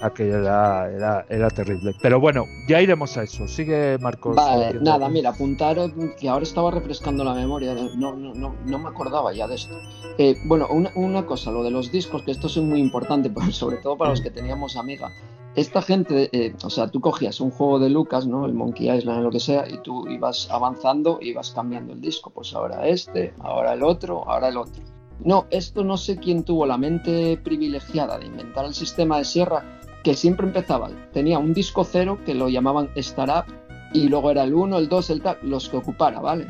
aquello 0.00 0.38
era, 0.38 0.90
era, 0.90 1.26
era, 1.28 1.50
terrible. 1.50 1.94
Pero 2.00 2.20
bueno, 2.20 2.46
ya 2.68 2.80
iremos 2.80 3.16
a 3.16 3.24
eso. 3.24 3.46
Sigue 3.48 3.98
Marcos. 3.98 4.36
Vale, 4.36 4.78
nada, 4.80 5.08
mira, 5.08 5.30
apuntar 5.30 5.76
que 6.18 6.28
ahora 6.28 6.44
estaba 6.44 6.70
refrescando 6.70 7.24
la 7.24 7.34
memoria, 7.34 7.74
no, 7.74 8.14
no, 8.14 8.34
no, 8.34 8.54
no 8.64 8.78
me 8.78 8.88
acordaba 8.88 9.32
ya 9.32 9.46
de 9.46 9.56
esto. 9.56 9.74
Eh, 10.18 10.36
bueno, 10.44 10.53
una, 10.54 11.26
cosa, 11.26 11.50
lo 11.50 11.62
de 11.62 11.70
los 11.70 11.90
discos, 11.90 12.22
que 12.22 12.30
esto 12.30 12.46
es 12.46 12.56
muy 12.58 12.80
importante, 12.80 13.30
sobre 13.52 13.78
todo 13.78 13.96
para 13.96 14.10
los 14.10 14.20
que 14.20 14.30
teníamos 14.30 14.76
amiga. 14.76 15.10
Esta 15.54 15.82
gente, 15.82 16.30
eh, 16.32 16.54
o 16.64 16.70
sea, 16.70 16.88
tú 16.88 17.00
cogías 17.00 17.40
un 17.40 17.50
juego 17.52 17.78
de 17.78 17.88
Lucas, 17.88 18.26
¿no? 18.26 18.44
El 18.44 18.54
Monkey 18.54 18.90
Island, 18.90 19.22
lo 19.22 19.30
que 19.30 19.38
sea, 19.38 19.68
y 19.68 19.78
tú 19.82 20.08
ibas 20.08 20.50
avanzando, 20.50 21.18
ibas 21.20 21.52
cambiando 21.52 21.92
el 21.92 22.00
disco. 22.00 22.30
Pues 22.30 22.52
ahora 22.54 22.88
este, 22.88 23.34
ahora 23.38 23.74
el 23.74 23.84
otro, 23.84 24.28
ahora 24.28 24.48
el 24.48 24.56
otro. 24.56 24.82
No, 25.20 25.46
esto 25.50 25.84
no 25.84 25.96
sé 25.96 26.16
quién 26.16 26.42
tuvo 26.42 26.66
la 26.66 26.76
mente 26.76 27.36
privilegiada 27.36 28.18
de 28.18 28.26
inventar 28.26 28.64
el 28.64 28.74
sistema 28.74 29.18
de 29.18 29.24
sierra, 29.24 29.78
que 30.02 30.14
siempre 30.14 30.46
empezaba. 30.46 30.90
Tenía 31.12 31.38
un 31.38 31.54
disco 31.54 31.84
cero 31.84 32.18
que 32.26 32.34
lo 32.34 32.48
llamaban 32.48 32.90
Startup, 32.96 33.44
y 33.92 34.08
luego 34.08 34.32
era 34.32 34.42
el 34.42 34.54
1, 34.54 34.76
el 34.76 34.88
2, 34.88 35.10
el 35.10 35.22
tal, 35.22 35.38
los 35.42 35.68
que 35.68 35.76
ocupara, 35.76 36.18
¿vale? 36.18 36.48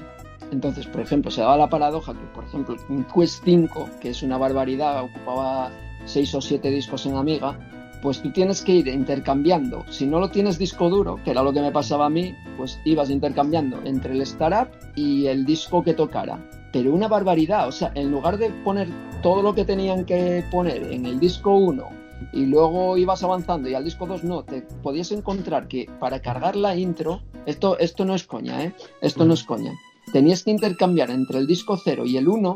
Entonces, 0.51 0.87
por 0.87 1.01
ejemplo, 1.01 1.31
se 1.31 1.41
daba 1.41 1.57
la 1.57 1.69
paradoja 1.69 2.13
que, 2.13 2.27
por 2.35 2.45
ejemplo, 2.45 2.77
un 2.89 3.05
Quest 3.05 3.43
5, 3.45 3.89
que 4.01 4.11
es 4.11 4.23
una 4.23 4.39
barbaridad, 4.39 5.05
ocupaba 5.05 5.71
6 6.05 6.35
o 6.35 6.41
7 6.41 6.71
discos 6.71 7.07
en 7.07 7.17
Amiga, 7.17 7.59
pues 8.03 8.21
tú 8.21 8.31
tienes 8.33 8.61
que 8.61 8.73
ir 8.73 8.89
intercambiando. 8.89 9.85
Si 9.91 10.07
no 10.07 10.21
lo 10.21 10.31
tienes 10.31 10.59
disco 10.59 10.91
duro, 10.91 11.19
que 11.25 11.31
era 11.31 11.43
lo 11.43 11.53
que 11.53 11.63
me 11.63 11.73
pasaba 11.73 12.07
a 12.07 12.11
mí, 12.11 12.35
pues 12.59 12.79
ibas 12.85 13.09
intercambiando 13.09 13.81
entre 13.85 14.13
el 14.13 14.21
startup 14.21 14.69
y 14.95 15.27
el 15.27 15.47
disco 15.47 15.83
que 15.83 15.95
tocara. 15.95 16.39
Pero 16.71 16.93
una 16.93 17.09
barbaridad, 17.09 17.67
o 17.67 17.73
sea, 17.73 17.93
en 17.95 18.11
lugar 18.11 18.37
de 18.37 18.51
poner 18.51 18.89
todo 19.23 19.43
lo 19.43 19.55
que 19.55 19.65
tenían 19.65 20.05
que 20.05 20.45
poner 20.51 20.93
en 20.93 21.07
el 21.07 21.19
disco 21.19 21.57
1 21.57 21.89
y 22.33 22.45
luego 22.45 22.99
ibas 22.99 23.23
avanzando 23.23 23.71
y 23.71 23.75
al 23.75 23.85
disco 23.85 24.07
2 24.07 24.23
no, 24.25 24.45
te 24.45 24.63
podías 24.83 25.11
encontrar 25.11 25.67
que 25.67 25.89
para 25.99 26.21
cargar 26.21 26.57
la 26.57 26.77
intro, 26.77 27.23
esto, 27.47 27.79
esto 27.79 28.05
no 28.05 28.15
es 28.15 28.25
coña, 28.25 28.65
¿eh? 28.65 28.75
Esto 29.01 29.25
no 29.25 29.33
es 29.33 29.45
coña 29.45 29.73
tenías 30.15 30.45
que 30.45 30.53
intercambiar 30.53 31.11
entre 31.11 31.41
el 31.41 31.47
disco 31.49 31.77
0 31.77 32.07
y 32.07 32.17
el 32.17 32.29
1, 32.29 32.55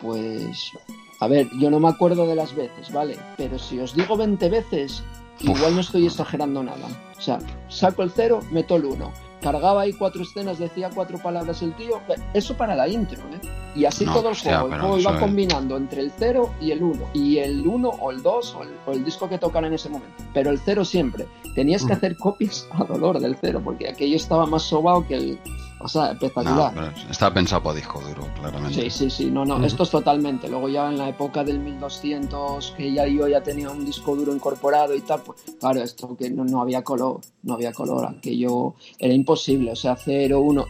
pues, 0.00 0.70
a 1.18 1.26
ver, 1.26 1.48
yo 1.58 1.68
no 1.68 1.80
me 1.80 1.88
acuerdo 1.88 2.24
de 2.24 2.36
las 2.36 2.54
veces, 2.54 2.92
¿vale? 2.92 3.16
Pero 3.36 3.58
si 3.58 3.80
os 3.80 3.96
digo 3.96 4.16
20 4.16 4.48
veces, 4.48 5.02
igual 5.40 5.74
no 5.74 5.80
estoy 5.80 6.06
exagerando 6.06 6.62
nada. 6.62 6.86
O 7.18 7.20
sea, 7.20 7.40
saco 7.66 8.04
el 8.04 8.12
0, 8.12 8.38
meto 8.52 8.76
el 8.76 8.84
1. 8.84 9.12
Cargaba 9.42 9.82
ahí 9.82 9.92
cuatro 9.92 10.22
escenas, 10.22 10.60
decía 10.60 10.88
cuatro 10.94 11.18
palabras 11.18 11.62
el 11.62 11.74
tío. 11.74 12.00
Eso 12.32 12.56
para 12.56 12.76
la 12.76 12.86
intro, 12.86 13.20
¿eh? 13.24 13.40
Y 13.74 13.86
así 13.86 14.04
todo 14.04 14.28
el 14.28 14.36
juego. 14.36 14.68
el 14.68 14.80
juego 14.80 14.98
iba 14.98 15.18
combinando 15.18 15.76
entre 15.76 16.00
el 16.00 16.12
0 16.16 16.48
y 16.60 16.70
el 16.70 16.80
1. 16.80 17.08
Y 17.12 17.38
el 17.38 17.66
1 17.66 17.88
o 17.88 18.10
el 18.12 18.22
2 18.22 18.56
o 18.86 18.92
el, 18.92 19.04
disco 19.04 19.28
que 19.28 19.38
tocara 19.38 19.66
en 19.66 19.74
ese 19.74 19.88
momento. 19.88 20.22
Pero 20.32 20.50
el 20.50 20.60
0 20.60 20.84
siempre. 20.84 21.26
Tenías 21.56 21.84
que 21.84 21.92
mm. 21.92 21.96
hacer 21.96 22.16
copias 22.16 22.68
a 22.70 22.84
dolor 22.84 23.18
del 23.18 23.36
0, 23.38 23.60
porque 23.64 23.88
aquello 23.88 24.14
estaba 24.14 24.46
más 24.46 24.62
sobado 24.62 25.06
que 25.06 25.16
el, 25.16 25.38
o 25.84 25.88
sea, 25.88 26.12
espectacular. 26.12 26.94
está 27.10 27.32
pensado 27.32 27.62
para 27.62 27.76
disco 27.76 28.00
duro, 28.00 28.26
claramente. 28.40 28.88
Sí, 28.88 28.88
sí, 28.88 29.10
sí. 29.10 29.30
No, 29.30 29.44
no, 29.44 29.62
esto 29.62 29.82
es 29.82 29.90
totalmente. 29.90 30.48
Luego 30.48 30.70
ya 30.70 30.88
en 30.88 30.96
la 30.96 31.10
época 31.10 31.44
del 31.44 31.58
1200, 31.58 32.70
que 32.74 32.90
ya 32.90 33.06
yo 33.06 33.28
ya 33.28 33.42
tenía 33.42 33.68
un 33.68 33.84
disco 33.84 34.16
duro 34.16 34.34
incorporado 34.34 34.94
y 34.94 35.02
tal, 35.02 35.20
pues 35.20 35.42
claro, 35.60 35.82
esto 35.82 36.16
que 36.16 36.30
no, 36.30 36.62
había 36.62 36.82
color, 36.82 37.20
no 37.42 37.52
había 37.52 37.72
color, 37.72 38.06
aquello 38.06 38.76
era 38.98 39.12
imposible. 39.12 39.72
O 39.72 39.76
sea, 39.76 39.94
0, 39.94 40.40
1, 40.40 40.64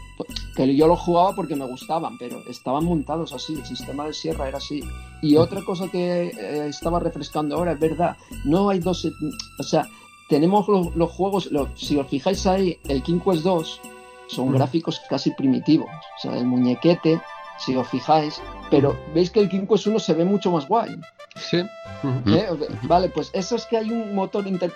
que 0.57 0.75
yo 0.75 0.89
lo 0.89 0.97
jugaba 0.97 1.33
porque 1.37 1.55
me 1.55 1.69
gustaban, 1.69 2.19
pero 2.19 2.43
estaban 2.49 2.85
montados 2.85 3.33
así, 3.33 3.55
el 3.55 3.65
sistema 3.65 4.07
de 4.07 4.15
sierra 4.15 4.49
era 4.49 4.59
así. 4.59 4.83
Y 5.23 5.37
otra 5.37 5.65
cosa 5.65 5.87
que 5.87 6.27
eh, 6.27 6.67
estaba 6.67 6.99
refrescando 6.99 7.55
ahora, 7.55 7.73
es 7.73 7.79
verdad, 7.79 8.17
no 8.45 8.69
hay 8.69 8.81
dos, 8.81 9.07
o 9.61 9.63
sea, 9.63 9.87
tenemos 10.29 10.67
los, 10.69 11.11
juegos, 11.13 11.49
si 11.77 11.97
os 11.99 12.09
fijáis 12.09 12.45
ahí, 12.49 12.77
el 12.89 13.01
King 13.05 13.21
Quest 13.21 13.45
2 13.45 13.81
son 14.29 14.53
gráficos 14.53 15.01
casi 15.09 15.31
primitivos. 15.33 15.91
O 15.91 16.21
sea, 16.21 16.37
el 16.39 16.47
muñequete 16.47 17.21
si 17.59 17.77
os 17.77 17.89
fijáis, 17.89 18.41
pero 18.71 18.97
veis 19.15 19.31
que 19.31 19.41
el 19.41 19.49
King 19.49 19.67
Quest 19.67 19.87
1 19.87 19.99
se 19.99 20.15
ve 20.15 20.25
mucho 20.25 20.51
más 20.51 20.67
guay. 20.67 20.97
Sí. 21.37 21.59
¿Eh? 22.27 22.49
Vale, 22.83 23.09
pues 23.09 23.31
eso 23.33 23.57
es 23.57 23.67
que 23.67 23.79
hay 23.79 23.91
un 23.91 24.15
motor 24.15 24.47
inter... 24.47 24.73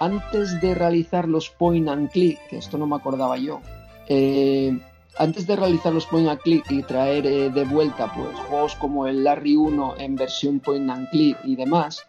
Antes 0.00 0.60
de 0.60 0.74
realizar 0.76 1.26
los 1.26 1.50
point 1.50 1.88
and 1.88 2.08
click, 2.10 2.38
que 2.48 2.58
esto 2.58 2.78
no 2.78 2.86
me 2.86 2.94
acordaba 2.94 3.36
yo, 3.36 3.60
eh, 4.06 4.78
antes 5.18 5.44
de 5.48 5.56
realizar 5.56 5.92
los 5.92 6.06
point 6.06 6.28
and 6.28 6.40
click 6.40 6.70
y 6.70 6.84
traer 6.84 7.26
eh, 7.26 7.50
de 7.50 7.64
vuelta 7.64 8.12
pues 8.14 8.38
juegos 8.48 8.76
como 8.76 9.08
el 9.08 9.24
Larry 9.24 9.56
1 9.56 9.96
en 9.98 10.14
versión 10.14 10.60
point 10.60 10.88
and 10.88 11.10
click 11.10 11.36
y 11.42 11.56
demás, 11.56 12.06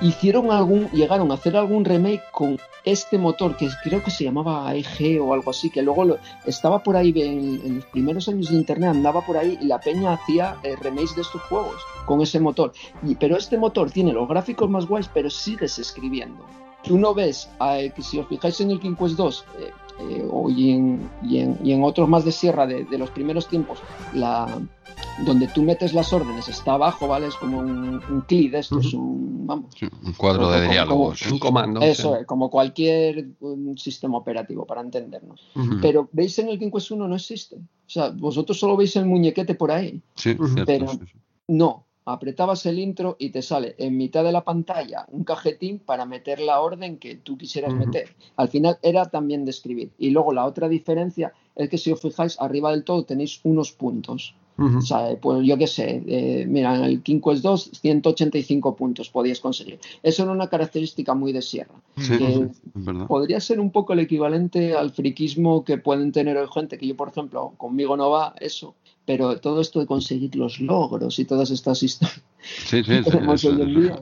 hicieron 0.00 0.50
algún, 0.50 0.88
llegaron 0.90 1.30
a 1.30 1.34
hacer 1.34 1.56
algún 1.56 1.84
remake 1.84 2.22
con 2.32 2.58
este 2.84 3.16
motor 3.16 3.56
que 3.56 3.68
creo 3.82 4.02
que 4.02 4.10
se 4.10 4.24
llamaba 4.24 4.74
EG 4.74 5.20
o 5.20 5.32
algo 5.32 5.50
así, 5.50 5.70
que 5.70 5.82
luego 5.82 6.16
estaba 6.44 6.82
por 6.82 6.96
ahí 6.96 7.12
en, 7.16 7.76
los 7.76 7.86
primeros 7.86 8.28
años 8.28 8.50
de 8.50 8.56
internet, 8.56 8.90
andaba 8.90 9.24
por 9.24 9.36
ahí 9.36 9.58
y 9.60 9.66
la 9.66 9.80
peña 9.80 10.12
hacía 10.12 10.56
eh, 10.62 10.76
remakes 10.76 11.16
de 11.16 11.22
estos 11.22 11.40
juegos 11.42 11.76
con 12.04 12.20
ese 12.20 12.40
motor. 12.40 12.72
Y, 13.02 13.14
pero 13.14 13.36
este 13.36 13.56
motor 13.56 13.90
tiene 13.90 14.12
los 14.12 14.28
gráficos 14.28 14.68
más 14.68 14.86
guays, 14.86 15.08
pero 15.12 15.30
sigues 15.30 15.78
escribiendo. 15.78 16.44
Tú 16.82 16.98
no 16.98 17.14
ves, 17.14 17.48
eh, 17.62 17.90
que 17.96 18.02
si 18.02 18.18
os 18.18 18.28
fijáis 18.28 18.60
en 18.60 18.70
el 18.70 18.80
King 18.80 18.94
Quest 18.94 19.16
2 19.16 19.44
eh, 19.58 19.70
y, 20.00 20.70
en, 20.70 21.10
y, 21.22 21.72
en, 21.72 21.84
otros 21.84 22.08
más 22.08 22.24
de 22.24 22.32
sierra 22.32 22.66
de, 22.66 22.84
de 22.84 22.98
los 22.98 23.10
primeros 23.10 23.48
tiempos, 23.48 23.78
la, 24.12 24.46
donde 25.24 25.48
tú 25.48 25.62
metes 25.62 25.94
las 25.94 26.12
órdenes 26.12 26.48
está 26.48 26.74
abajo, 26.74 27.06
¿vale? 27.06 27.28
Es 27.28 27.34
como 27.36 27.58
un, 27.58 28.02
un 28.08 28.20
CLI 28.22 28.50
esto, 28.54 28.80
es 28.80 28.92
un, 28.94 29.46
vamos, 29.46 29.74
un 30.04 30.12
cuadro 30.14 30.50
de 30.50 30.68
diálogos. 30.68 31.30
un 31.30 31.38
comando. 31.38 31.80
Eso 31.80 32.16
es, 32.16 32.26
como 32.26 32.50
cualquier 32.50 33.28
sistema 33.76 34.18
operativo, 34.18 34.66
para 34.66 34.80
entendernos. 34.80 35.48
Pero 35.80 36.08
veis 36.12 36.38
en 36.38 36.48
el 36.48 36.58
King 36.58 36.70
Quest 36.70 36.90
1 36.90 37.08
no 37.08 37.14
existe. 37.14 37.56
O 37.56 37.90
sea, 37.90 38.10
vosotros 38.10 38.58
solo 38.58 38.76
veis 38.76 38.96
el 38.96 39.06
muñequete 39.06 39.54
por 39.54 39.70
ahí. 39.70 40.02
Sí, 40.14 40.36
pero 40.66 40.86
no, 41.48 41.83
apretabas 42.04 42.66
el 42.66 42.78
intro 42.78 43.16
y 43.18 43.30
te 43.30 43.42
sale 43.42 43.74
en 43.78 43.96
mitad 43.96 44.24
de 44.24 44.32
la 44.32 44.44
pantalla 44.44 45.06
un 45.10 45.24
cajetín 45.24 45.78
para 45.78 46.04
meter 46.04 46.40
la 46.40 46.60
orden 46.60 46.98
que 46.98 47.16
tú 47.16 47.38
quisieras 47.38 47.74
meter. 47.74 48.14
Al 48.36 48.48
final 48.48 48.78
era 48.82 49.06
también 49.06 49.44
de 49.44 49.50
escribir. 49.50 49.90
Y 49.98 50.10
luego 50.10 50.32
la 50.32 50.44
otra 50.44 50.68
diferencia 50.68 51.32
es 51.56 51.68
que 51.68 51.78
si 51.78 51.92
os 51.92 52.00
fijáis, 52.00 52.40
arriba 52.40 52.70
del 52.70 52.84
todo 52.84 53.04
tenéis 53.04 53.40
unos 53.44 53.72
puntos. 53.72 54.34
O 54.56 54.80
sea, 54.82 55.16
pues 55.20 55.44
yo 55.44 55.58
qué 55.58 55.66
sé, 55.66 56.04
eh, 56.06 56.46
mira, 56.46 56.76
en 56.76 56.84
el 56.84 57.02
King 57.02 57.20
Quest 57.20 57.42
2, 57.42 57.70
185 57.72 58.76
puntos 58.76 59.10
podías 59.10 59.40
conseguir. 59.40 59.80
Eso 60.00 60.22
era 60.22 60.30
una 60.30 60.48
característica 60.48 61.12
muy 61.12 61.32
de 61.32 61.42
Sierra. 61.42 61.74
podría 63.08 63.40
ser 63.40 63.58
un 63.58 63.72
poco 63.72 63.94
el 63.94 63.98
equivalente 63.98 64.74
al 64.74 64.92
friquismo 64.92 65.64
que 65.64 65.78
pueden 65.78 66.12
tener 66.12 66.36
hoy 66.36 66.46
gente, 66.54 66.78
que 66.78 66.86
yo, 66.86 66.96
por 66.96 67.08
ejemplo, 67.08 67.54
conmigo 67.56 67.96
no 67.96 68.10
va 68.10 68.34
eso, 68.38 68.76
pero 69.06 69.38
todo 69.38 69.60
esto 69.60 69.80
de 69.80 69.86
conseguir 69.86 70.34
los 70.36 70.60
logros 70.60 71.18
y 71.18 71.24
todas 71.24 71.50
estas 71.50 71.82
historias. 71.82 72.22
Sí, 72.40 72.82
sí, 72.84 73.02
sí, 73.36 73.48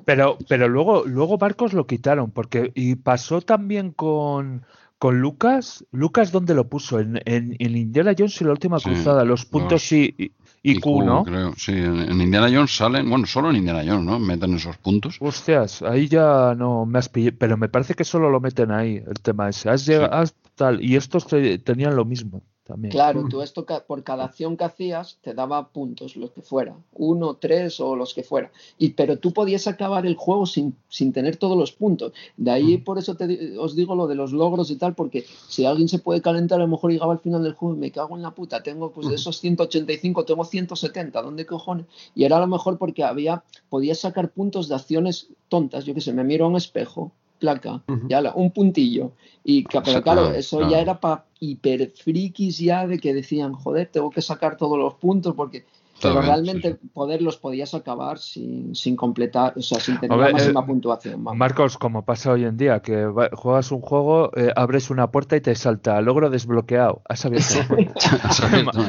pero, 0.05 0.39
pero 0.49 0.69
luego, 0.69 1.05
luego 1.05 1.39
Barcos 1.39 1.73
lo 1.73 1.87
quitaron, 1.87 2.31
porque 2.31 2.73
y 2.75 2.97
pasó 2.97 3.41
también 3.41 3.93
con 3.93 4.65
con 5.03 5.21
Lucas, 5.21 5.85
Lucas 5.91 6.31
¿dónde 6.31 6.55
lo 6.55 6.69
puso? 6.69 7.01
En, 7.01 7.21
en, 7.25 7.57
Indiana 7.59 8.15
Jones 8.17 8.41
y 8.41 8.45
la 8.45 8.53
última 8.53 8.79
cruzada, 8.79 9.25
los 9.25 9.45
puntos 9.45 9.91
y, 9.91 10.33
y, 10.63 10.79
Q, 10.79 11.03
¿no? 11.03 11.25
Creo, 11.25 11.55
sí, 11.57 11.73
en, 11.73 12.21
Indiana 12.21 12.49
Jones 12.49 12.77
salen, 12.77 13.11
bueno, 13.11 13.27
solo 13.27 13.51
en 13.51 13.57
Indiana 13.57 13.83
Jones, 13.85 14.05
¿no? 14.05 14.21
Meten 14.21 14.55
esos 14.55 14.77
puntos. 14.77 15.17
Hostias, 15.19 15.83
ahí 15.83 16.07
ya 16.07 16.55
no 16.57 16.87
me 16.87 17.01
has 17.01 17.09
pillado, 17.09 17.37
pero 17.37 17.57
me 17.57 17.69
parece 17.69 17.95
que 17.95 18.05
solo 18.05 18.31
lo 18.31 18.39
meten 18.39 18.71
ahí, 18.71 19.03
el 19.05 19.21
tema 19.21 19.49
ese. 19.49 19.71
Has 19.71 19.85
llegado, 19.87 20.25
tal, 20.55 20.81
y 20.81 20.95
estos 20.95 21.27
tenían 21.27 21.97
lo 21.97 22.05
mismo. 22.05 22.45
Claro, 22.91 23.25
tú 23.29 23.43
esto 23.43 23.67
por 23.89 24.05
cada 24.05 24.25
acción 24.25 24.57
que 24.57 24.63
hacías 24.65 25.19
te 25.21 25.35
daba 25.35 25.69
puntos, 25.71 26.17
los 26.17 26.31
que 26.31 26.43
fuera, 26.43 26.77
uno, 26.95 27.35
tres 27.35 27.81
o 27.81 27.97
los 27.97 28.15
que 28.15 28.23
fuera. 28.23 28.53
Y, 28.79 28.91
pero 28.91 29.19
tú 29.19 29.33
podías 29.33 29.67
acabar 29.67 30.07
el 30.07 30.15
juego 30.15 30.47
sin, 30.47 30.77
sin 30.89 31.13
tener 31.13 31.37
todos 31.37 31.59
los 31.59 31.73
puntos. 31.73 32.13
De 32.37 32.53
ahí 32.53 32.79
por 32.79 32.99
eso 32.99 33.17
te, 33.17 33.59
os 33.59 33.75
digo 33.75 33.97
lo 33.97 34.07
de 34.07 34.15
los 34.15 34.33
logros 34.33 34.71
y 34.71 34.77
tal, 34.77 34.95
porque 34.95 35.25
si 35.49 35.65
alguien 35.65 35.89
se 35.89 35.99
puede 35.99 36.23
calentar, 36.23 36.61
a 36.61 36.65
lo 36.65 36.69
mejor 36.69 36.93
llegaba 36.93 37.13
al 37.13 37.19
final 37.19 37.43
del 37.43 37.55
juego 37.55 37.75
y 37.75 37.79
me 37.79 37.91
cago 37.91 38.17
en 38.17 38.23
la 38.23 38.35
puta, 38.35 38.63
tengo 38.63 38.93
pues 38.93 39.09
de 39.09 39.17
esos 39.17 39.39
185, 39.41 40.25
tengo 40.25 40.45
170, 40.45 41.21
¿dónde 41.21 41.47
cojones? 41.47 41.87
Y 42.15 42.25
era 42.25 42.37
a 42.37 42.41
lo 42.41 42.47
mejor 42.47 42.79
porque 42.79 43.03
había, 43.03 43.43
podías 43.71 43.99
sacar 43.99 44.31
puntos 44.31 44.69
de 44.69 44.77
acciones 44.77 45.29
tontas, 45.49 45.85
yo 45.85 45.95
que 45.95 46.01
sé, 46.01 46.13
me 46.13 46.23
miro 46.23 46.45
a 46.45 46.49
un 46.49 46.57
espejo 46.57 47.13
placa, 47.43 47.83
ya 48.09 48.23
un 48.35 48.53
puntillo. 48.53 49.13
Y 49.45 49.65
pero 49.65 50.03
claro, 50.03 50.31
eso 50.33 50.69
ya 50.71 50.79
era 50.81 51.01
para 51.01 51.25
hiper 51.41 51.91
frikis 51.91 52.59
ya 52.59 52.87
de 52.87 52.99
que 52.99 53.13
decían, 53.13 53.53
joder, 53.53 53.89
tengo 53.91 54.11
que 54.11 54.23
sacar 54.23 54.57
todos 54.57 54.79
los 54.79 54.95
puntos 54.95 55.35
porque 55.35 55.65
pero 56.03 56.21
realmente 56.21 56.79
poderlos 56.93 57.37
podías 57.37 57.75
acabar 57.75 58.19
sin, 58.19 58.75
sin, 58.75 58.97
completar, 58.97 59.55
o 59.57 59.63
sea, 59.63 59.79
sin 59.79 59.99
tener 60.01 60.19
la 60.19 60.31
máxima 60.31 60.61
eh, 60.61 60.67
puntuación. 60.67 61.23
Marcos, 61.23 61.79
como 61.79 62.05
pasa 62.05 62.33
hoy 62.33 62.45
en 62.45 62.57
día, 62.57 62.81
que 62.81 63.09
juegas 63.33 63.71
un 63.71 63.81
juego, 63.81 64.31
eh, 64.37 64.53
abres 64.57 64.91
una 64.91 65.11
puerta 65.11 65.37
y 65.37 65.41
te 65.41 65.55
salta 65.55 66.01
logro 66.01 66.31
desbloqueado. 66.31 67.03
Has 67.09 67.25
abierto 67.25 67.55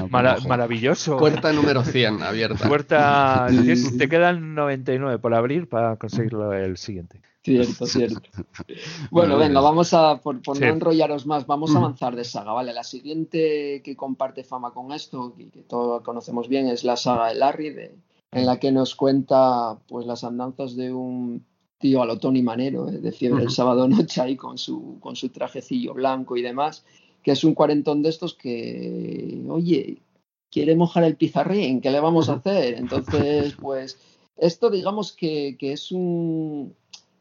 maravilloso. 0.47 1.17
Puerta 1.17 1.53
número 1.53 1.83
100 1.83 2.23
abierta. 2.23 2.67
Puerta, 2.67 3.47
te 3.97 4.09
quedan 4.09 4.55
99 4.55 5.19
por 5.19 5.33
abrir 5.33 5.69
para 5.69 5.97
conseguirlo 5.97 6.53
el 6.53 6.77
siguiente. 6.77 7.21
Cierto, 7.43 7.85
cierto. 7.85 8.21
Bueno, 9.11 9.37
venga, 9.37 9.59
vamos 9.59 9.93
a, 9.93 10.21
por, 10.21 10.35
no 10.59 10.65
enrollaros 10.65 11.25
más, 11.25 11.45
vamos 11.45 11.75
a 11.75 11.79
avanzar 11.79 12.15
de 12.15 12.23
saga, 12.23 12.53
¿vale? 12.53 12.71
La 12.71 12.83
siguiente 12.83 13.81
que 13.83 13.95
comparte 13.97 14.43
fama 14.45 14.71
con 14.71 14.93
esto, 14.93 15.35
y 15.37 15.49
que 15.49 15.61
todos 15.63 16.01
conocemos 16.03 16.47
bien, 16.47 16.67
es 16.67 16.85
la 16.85 16.95
saga 16.95 17.27
de 17.27 17.35
Larry, 17.35 17.71
de, 17.71 17.95
en 18.31 18.45
la 18.45 18.59
que 18.59 18.71
nos 18.71 18.95
cuenta 18.95 19.77
pues 19.87 20.05
las 20.05 20.23
andanzas 20.23 20.77
de 20.77 20.93
un 20.93 21.45
tío 21.79 22.01
a 22.01 22.05
lo 22.05 22.17
Tony 22.17 22.41
Manero, 22.41 22.87
¿eh? 22.87 22.99
de 22.99 23.11
fiebre 23.11 23.43
el 23.43 23.51
sábado 23.51 23.89
noche 23.89 24.21
ahí 24.21 24.37
con 24.37 24.57
su, 24.57 24.97
con 25.01 25.17
su 25.17 25.27
trajecillo 25.27 25.93
blanco 25.93 26.37
y 26.37 26.41
demás, 26.41 26.85
que 27.21 27.31
es 27.31 27.43
un 27.43 27.53
cuarentón 27.53 28.01
de 28.01 28.09
estos 28.09 28.35
que, 28.35 29.43
oye, 29.49 30.01
quiere 30.49 30.77
mojar 30.77 31.03
el 31.03 31.17
pizarrín, 31.17 31.81
¿qué 31.81 31.91
le 31.91 31.99
vamos 31.99 32.29
a 32.29 32.35
hacer? 32.35 32.75
Entonces, 32.75 33.55
pues, 33.59 33.99
esto 34.37 34.69
digamos 34.69 35.11
que, 35.11 35.57
que 35.59 35.73
es 35.73 35.91
un 35.91 36.73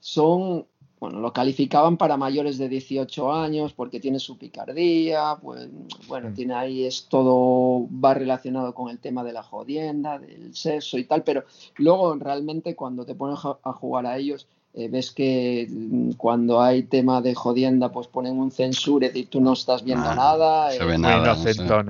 son, 0.03 0.67
bueno, 0.99 1.21
lo 1.21 1.33
calificaban 1.33 1.97
para 1.97 2.17
mayores 2.17 2.59
de 2.59 2.69
18 2.69 3.33
años 3.33 3.73
porque 3.73 4.01
tiene 4.01 4.19
su 4.19 4.37
picardía, 4.37 5.37
pues, 5.41 5.69
bueno, 6.09 6.31
mm. 6.31 6.35
tiene 6.35 6.55
ahí 6.55 6.85
es 6.85 7.07
todo, 7.09 7.87
va 7.89 8.13
relacionado 8.13 8.75
con 8.75 8.91
el 8.91 8.99
tema 8.99 9.23
de 9.23 9.33
la 9.33 9.45
jodienda, 9.45 10.19
del 10.19 10.55
sexo 10.57 10.99
y 10.99 11.05
tal, 11.05 11.23
pero 11.23 11.45
luego 11.77 12.17
realmente 12.17 12.75
cuando 12.75 13.07
te 13.07 13.15
pones 13.15 13.39
a 13.45 13.73
jugar 13.73 14.07
a 14.07 14.19
ellos, 14.19 14.49
eh, 14.75 14.89
ves 14.89 15.13
que 15.13 15.69
mm, 15.71 16.13
cuando 16.13 16.61
hay 16.61 16.83
tema 16.83 17.21
de 17.21 17.35
jodienda, 17.35 17.93
pues 17.93 18.09
ponen 18.09 18.41
un 18.41 18.51
censure 18.51 19.13
y 19.15 19.27
tú 19.27 19.41
no 19.41 19.53
estás 19.53 19.85
viendo 19.85 20.09
ah, 20.09 20.15
nada. 20.15 20.71
Se 20.73 20.85
ve 20.85 20.95
eh, 20.95 20.99
nada. 20.99 21.37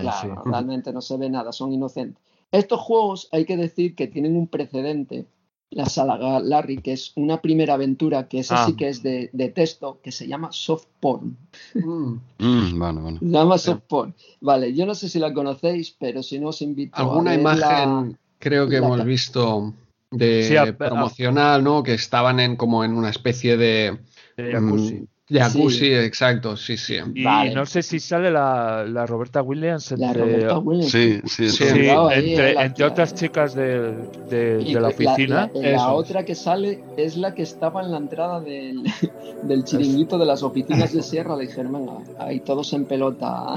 Claro, 0.02 0.42
realmente 0.44 0.92
no 0.92 1.00
se 1.00 1.16
ve 1.16 1.30
nada, 1.30 1.52
son 1.52 1.72
inocentes. 1.72 2.22
Estos 2.50 2.80
juegos 2.80 3.28
hay 3.32 3.46
que 3.46 3.56
decir 3.56 3.94
que 3.94 4.08
tienen 4.08 4.36
un 4.36 4.48
precedente 4.48 5.24
la 5.72 5.86
saga 5.86 6.40
Larry, 6.40 6.78
que 6.78 6.92
es 6.92 7.12
una 7.16 7.40
primera 7.40 7.74
aventura 7.74 8.28
que 8.28 8.40
es 8.40 8.52
así 8.52 8.72
ah. 8.72 8.76
que 8.76 8.88
es 8.88 9.02
de, 9.02 9.52
texto, 9.54 10.00
que 10.02 10.12
se 10.12 10.28
llama 10.28 10.52
Soft 10.52 10.86
Porn. 11.00 11.36
Mm. 11.74 12.14
Mm, 12.38 12.78
bueno, 12.78 13.00
bueno. 13.00 13.18
Se 13.18 13.26
llama 13.26 13.58
Soft 13.58 13.82
Porn. 13.88 14.14
Vale, 14.40 14.74
yo 14.74 14.86
no 14.86 14.94
sé 14.94 15.08
si 15.08 15.18
la 15.18 15.32
conocéis, 15.32 15.94
pero 15.98 16.22
si 16.22 16.38
no 16.38 16.48
os 16.48 16.62
invito 16.62 16.96
Alguna 16.96 17.32
a 17.32 17.34
Alguna 17.34 17.52
imagen 17.54 18.18
creo 18.38 18.68
que 18.68 18.76
hemos 18.76 19.04
visto 19.04 19.72
de 20.10 20.74
promocional, 20.76 21.64
¿no? 21.64 21.82
Que 21.82 21.94
estaban 21.94 22.40
en 22.40 22.56
como 22.56 22.84
en 22.84 22.94
una 22.94 23.10
especie 23.10 23.56
de... 23.56 23.98
de 24.36 24.52
Jacuzzi, 24.52 25.06
exacto, 25.38 26.56
sí, 26.56 26.76
sí. 26.76 26.96
Y 27.14 27.24
no 27.54 27.66
sé 27.66 27.82
si 27.82 28.00
sale 28.00 28.30
la, 28.30 28.84
la 28.84 29.06
Roberta 29.06 29.42
Williams. 29.42 29.92
Entre, 29.92 30.06
la 30.06 30.12
Roberta 30.12 30.58
Williams. 30.58 30.90
Sí, 30.90 31.20
sí, 31.26 31.50
sí. 31.50 31.64
entre, 31.64 32.52
entre 32.52 32.84
otras 32.84 33.14
chicas 33.14 33.54
de, 33.54 33.94
de, 34.28 34.80
la 34.80 34.88
oficina. 34.88 35.50
La, 35.54 35.92
otra 35.92 36.24
que 36.24 36.34
sale 36.34 36.82
es 36.96 37.16
la 37.16 37.34
que 37.34 37.42
estaba 37.42 37.82
en 37.82 37.90
la 37.90 37.98
entrada 37.98 38.40
del, 38.40 38.82
del 39.42 39.64
chiringuito 39.64 40.18
de 40.18 40.26
las 40.26 40.42
oficinas 40.42 40.92
de 40.92 41.02
Sierra 41.02 41.36
de 41.36 41.46
Germán. 41.46 41.86
Ahí 42.18 42.40
todos 42.40 42.72
en 42.72 42.84
pelota 42.84 43.54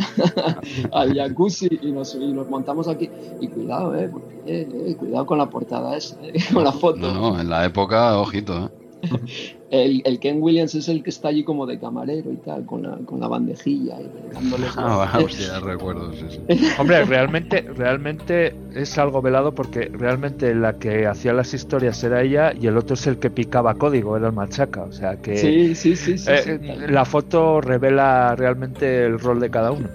al 0.92 1.14
jacuzzi 1.16 1.70
y 1.82 1.92
nos, 1.92 2.16
y 2.16 2.32
nos 2.32 2.50
montamos 2.50 2.88
aquí. 2.88 3.10
Y 3.42 3.48
cuidado, 3.48 3.96
eh, 3.96 4.12
eh, 4.46 4.68
eh 4.72 4.96
cuidado 4.96 5.26
con 5.26 5.38
la 5.38 5.50
portada 5.50 5.96
esa, 5.98 6.18
eh, 6.22 6.34
con 6.54 6.64
la 6.64 6.72
foto. 6.72 6.98
No, 6.98 7.14
no, 7.14 7.40
en 7.40 7.50
la 7.50 7.66
época, 7.66 8.18
ojito, 8.20 8.66
eh. 8.66 8.85
El, 9.72 10.04
el, 10.06 10.20
Ken 10.20 10.42
Williams 10.42 10.76
es 10.76 10.88
el 10.88 11.02
que 11.04 11.10
está 11.10 11.30
allí 11.30 11.44
como 11.44 11.66
de 11.66 11.80
camarero 11.80 12.32
y 12.32 12.38
tal, 12.38 12.66
con 12.66 12.84
la, 12.84 12.98
con 13.06 13.20
la 13.20 13.28
bandejilla 13.28 13.98
y 14.00 14.34
dándole. 14.34 14.68
Ah, 14.78 15.20
hostia, 15.22 15.60
recuerdo, 15.60 16.12
Hombre, 16.80 17.04
realmente, 17.04 17.62
realmente 17.62 18.56
es 18.74 18.98
algo 18.98 19.22
velado 19.22 19.54
porque 19.54 19.90
realmente 19.92 20.54
la 20.54 20.78
que 20.78 21.08
hacía 21.08 21.34
las 21.34 21.54
historias 21.54 22.02
era 22.04 22.22
ella 22.22 22.54
y 22.54 22.68
el 22.68 22.78
otro 22.78 22.94
es 22.94 23.08
el 23.08 23.18
que 23.18 23.30
picaba 23.32 23.74
código, 23.74 24.16
era 24.16 24.28
el 24.28 24.34
machaca. 24.34 24.84
O 24.84 24.92
sea 24.92 25.18
que. 25.18 25.38
Sí, 25.38 25.76
sí, 25.76 25.96
sí. 25.96 26.18
sí, 26.18 26.30
eh, 26.30 26.88
la 26.88 27.04
foto 27.04 27.60
revela 27.60 28.36
realmente 28.36 29.06
el 29.06 29.20
rol 29.20 29.40
de 29.40 29.50
cada 29.50 29.72
uno. 29.72 29.90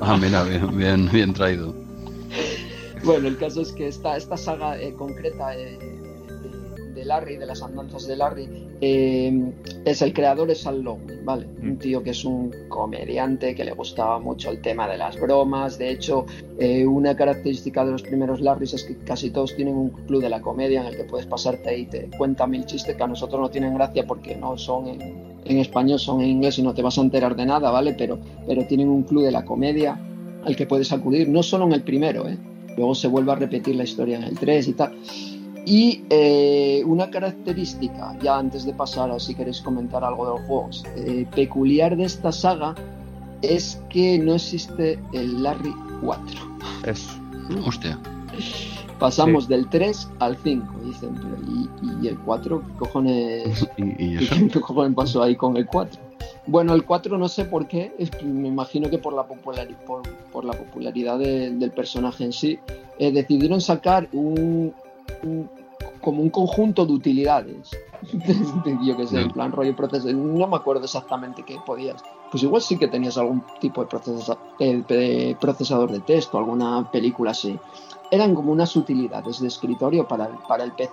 ah, 0.00 0.16
mira, 0.20 0.44
bien, 0.44 0.76
bien, 0.76 1.10
bien 1.12 1.32
traído. 1.34 1.74
bueno, 3.04 3.28
el 3.28 3.36
caso 3.36 3.62
es 3.62 3.72
que 3.72 3.88
esta, 3.88 4.16
esta 4.16 4.36
saga 4.36 4.80
eh, 4.80 4.94
concreta 4.94 5.56
eh, 5.56 5.91
de, 7.02 7.08
Larry, 7.08 7.36
de 7.36 7.46
las 7.46 7.62
andanzas 7.62 8.06
de 8.06 8.16
Larry, 8.16 8.48
eh, 8.80 9.52
es 9.84 10.02
el 10.02 10.12
creador 10.12 10.50
es 10.50 10.66
Al 10.66 10.82
Lowe, 10.82 11.00
¿vale? 11.24 11.46
Un 11.60 11.78
tío 11.78 12.02
que 12.02 12.10
es 12.10 12.24
un 12.24 12.52
comediante 12.68 13.54
que 13.54 13.64
le 13.64 13.72
gustaba 13.72 14.20
mucho 14.20 14.50
el 14.50 14.60
tema 14.60 14.88
de 14.88 14.96
las 14.96 15.20
bromas. 15.20 15.78
De 15.78 15.90
hecho, 15.90 16.26
una 16.86 17.16
característica 17.16 17.84
de 17.84 17.92
los 17.92 18.02
primeros 18.02 18.40
Larrys 18.40 18.74
es 18.74 18.84
que 18.84 18.96
casi 18.98 19.30
todos 19.30 19.54
tienen 19.56 19.74
un 19.74 19.90
club 19.90 20.22
de 20.22 20.28
la 20.28 20.40
comedia 20.40 20.80
en 20.80 20.86
el 20.86 20.96
que 20.96 21.04
puedes 21.04 21.26
pasarte 21.26 21.76
y 21.76 21.86
te 21.86 22.08
cuenta 22.16 22.46
mil 22.46 22.64
chistes 22.64 22.94
que 22.94 23.02
a 23.02 23.06
nosotros 23.08 23.40
no 23.40 23.50
tienen 23.50 23.74
gracia 23.74 24.06
porque 24.06 24.36
no 24.36 24.56
son 24.56 24.88
en, 24.88 25.00
en 25.44 25.58
español, 25.58 25.98
son 25.98 26.20
en 26.20 26.28
inglés 26.28 26.58
y 26.58 26.62
no 26.62 26.72
te 26.72 26.82
vas 26.82 26.98
a 26.98 27.00
enterar 27.00 27.34
de 27.34 27.46
nada, 27.46 27.70
¿vale? 27.70 27.94
Pero, 27.98 28.18
pero 28.46 28.64
tienen 28.66 28.88
un 28.88 29.02
club 29.02 29.24
de 29.24 29.32
la 29.32 29.44
comedia 29.44 30.00
al 30.44 30.56
que 30.56 30.66
puedes 30.66 30.92
acudir, 30.92 31.28
no 31.28 31.42
solo 31.42 31.66
en 31.66 31.72
el 31.72 31.82
primero, 31.82 32.28
¿eh? 32.28 32.38
luego 32.76 32.94
se 32.94 33.08
vuelve 33.08 33.32
a 33.32 33.36
repetir 33.36 33.76
la 33.76 33.84
historia 33.84 34.16
en 34.16 34.24
el 34.24 34.38
3 34.38 34.68
y 34.68 34.72
tal. 34.72 34.92
Y 35.64 36.02
eh, 36.10 36.82
una 36.86 37.10
característica, 37.10 38.16
ya 38.20 38.38
antes 38.38 38.64
de 38.64 38.72
pasar 38.72 39.10
a 39.10 39.20
si 39.20 39.34
queréis 39.34 39.60
comentar 39.60 40.02
algo 40.02 40.26
de 40.26 40.38
los 40.38 40.48
juegos, 40.48 40.84
eh, 40.96 41.26
peculiar 41.34 41.96
de 41.96 42.04
esta 42.04 42.32
saga 42.32 42.74
es 43.42 43.80
que 43.88 44.18
no 44.18 44.34
existe 44.34 44.98
el 45.12 45.42
Larry 45.42 45.74
4. 46.02 46.40
Eso. 46.84 47.12
Hostia. 47.64 47.98
Pasamos 48.98 49.48
del 49.48 49.68
3 49.68 50.10
al 50.20 50.36
5, 50.36 50.74
dicen, 50.84 51.68
¿y, 52.02 52.06
el 52.06 52.18
4? 52.20 52.62
¿Qué 52.62 52.78
cojones, 52.78 53.68
¿Y, 53.76 54.16
¿Qué 54.48 54.60
cojones 54.60 54.94
pasó 54.94 55.22
ahí 55.22 55.36
con 55.36 55.56
el 55.56 55.66
4? 55.66 56.00
Bueno, 56.46 56.74
el 56.74 56.84
4 56.84 57.18
no 57.18 57.28
sé 57.28 57.44
por 57.44 57.66
qué, 57.66 57.92
me 58.24 58.48
imagino 58.48 58.90
que 58.90 58.98
por 58.98 59.12
la, 59.12 59.24
por, 59.24 60.44
la 60.44 60.52
popularidad 60.52 61.18
del 61.18 61.70
personaje 61.70 62.24
en 62.24 62.32
sí, 62.32 62.58
eh, 62.98 63.12
decidieron 63.12 63.60
sacar 63.60 64.08
un, 64.12 64.72
como 66.00 66.22
un 66.22 66.30
conjunto 66.30 66.86
de 66.86 66.92
utilidades. 66.92 67.70
Yo 68.84 68.96
que 68.96 69.06
sé, 69.06 69.20
en 69.20 69.30
plan 69.30 69.52
rollo 69.52 69.74
proceso, 69.76 70.12
no 70.12 70.46
me 70.46 70.56
acuerdo 70.56 70.84
exactamente 70.84 71.42
qué 71.44 71.58
podías. 71.64 72.02
Pues 72.30 72.42
igual 72.42 72.62
sí 72.62 72.78
que 72.78 72.88
tenías 72.88 73.18
algún 73.18 73.42
tipo 73.60 73.84
de, 73.84 74.82
de 74.88 75.36
procesador 75.40 75.92
de 75.92 76.00
texto, 76.00 76.38
alguna 76.38 76.90
película 76.90 77.32
así. 77.32 77.58
Eran 78.10 78.34
como 78.34 78.52
unas 78.52 78.74
utilidades 78.76 79.40
de 79.40 79.48
escritorio 79.48 80.06
para, 80.06 80.28
para 80.46 80.64
el 80.64 80.72
PC 80.72 80.92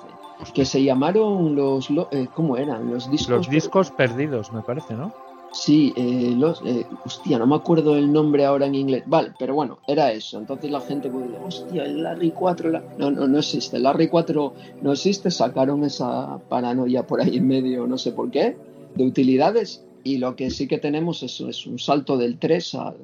que 0.54 0.66
se 0.66 0.84
llamaron 0.84 1.56
los, 1.56 1.90
eh, 2.12 2.28
¿cómo 2.34 2.58
eran? 2.58 2.90
Los 2.90 3.10
discos. 3.12 3.30
Los 3.30 3.50
discos 3.50 3.92
perdidos, 3.92 4.52
me 4.52 4.62
parece, 4.62 4.96
¿no? 4.96 5.12
Sí, 5.52 5.94
eh, 5.96 6.34
los, 6.38 6.62
eh, 6.64 6.86
hostia, 7.06 7.40
no 7.40 7.48
me 7.48 7.56
acuerdo 7.56 7.96
el 7.96 8.12
nombre 8.12 8.46
ahora 8.46 8.68
en 8.68 8.76
inglés. 8.76 9.04
Vale, 9.08 9.34
pero 9.40 9.56
bueno, 9.56 9.80
era 9.88 10.12
eso. 10.12 10.38
Entonces 10.38 10.70
la 10.70 10.80
gente 10.82 11.10
puede 11.10 11.28
decir, 11.28 11.40
hostia, 11.46 11.84
el 11.86 12.04
Larry 12.04 12.32
4, 12.32 12.72
no, 12.98 13.12
no, 13.12 13.28
no 13.28 13.38
existe. 13.40 13.78
El 13.78 13.84
Larry 13.84 14.10
4 14.10 14.54
no 14.82 14.92
existe. 14.92 15.32
Sacaron 15.32 15.84
esa 15.84 16.38
paranoia 16.50 17.06
por 17.08 17.22
ahí 17.22 17.38
en 17.38 17.48
medio, 17.48 17.88
no 17.88 17.98
sé 17.98 18.12
por 18.12 18.30
qué, 18.30 18.58
de 18.96 19.06
utilidades. 19.06 19.84
Y 20.04 20.18
lo 20.18 20.36
que 20.36 20.52
sí 20.52 20.68
que 20.68 20.78
tenemos 20.78 21.24
es, 21.24 21.42
es 21.42 21.66
un 21.66 21.80
salto 21.80 22.18
del 22.18 22.38
3 22.38 22.76
al, 22.76 22.98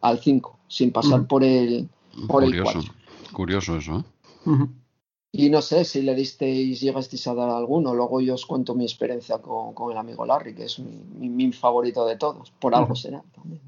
al, 0.00 0.18
5, 0.18 0.58
sin 0.68 0.90
pasar 0.90 1.26
por 1.26 1.44
el, 1.44 1.88
por 2.26 2.44
curioso, 2.44 2.78
el 2.78 2.86
4. 2.86 2.94
Curioso 3.32 3.76
eso, 3.76 3.98
¿eh? 4.46 4.66
Y 5.34 5.48
no 5.48 5.62
sé 5.62 5.86
si 5.86 6.02
le 6.02 6.14
disteis, 6.14 6.78
llegasteis 6.78 7.26
a 7.26 7.32
dar 7.32 7.48
alguno. 7.48 7.94
Luego 7.94 8.20
yo 8.20 8.34
os 8.34 8.44
cuento 8.44 8.74
mi 8.74 8.84
experiencia 8.84 9.38
con, 9.38 9.90
el 9.90 9.96
amigo 9.96 10.26
Larry, 10.26 10.54
que 10.54 10.66
es 10.66 10.78
mi, 10.78 11.50
favorito 11.52 12.04
de 12.04 12.16
todos. 12.16 12.50
Por 12.50 12.74
algo 12.74 12.94
será 12.94 13.22
también. 13.34 13.62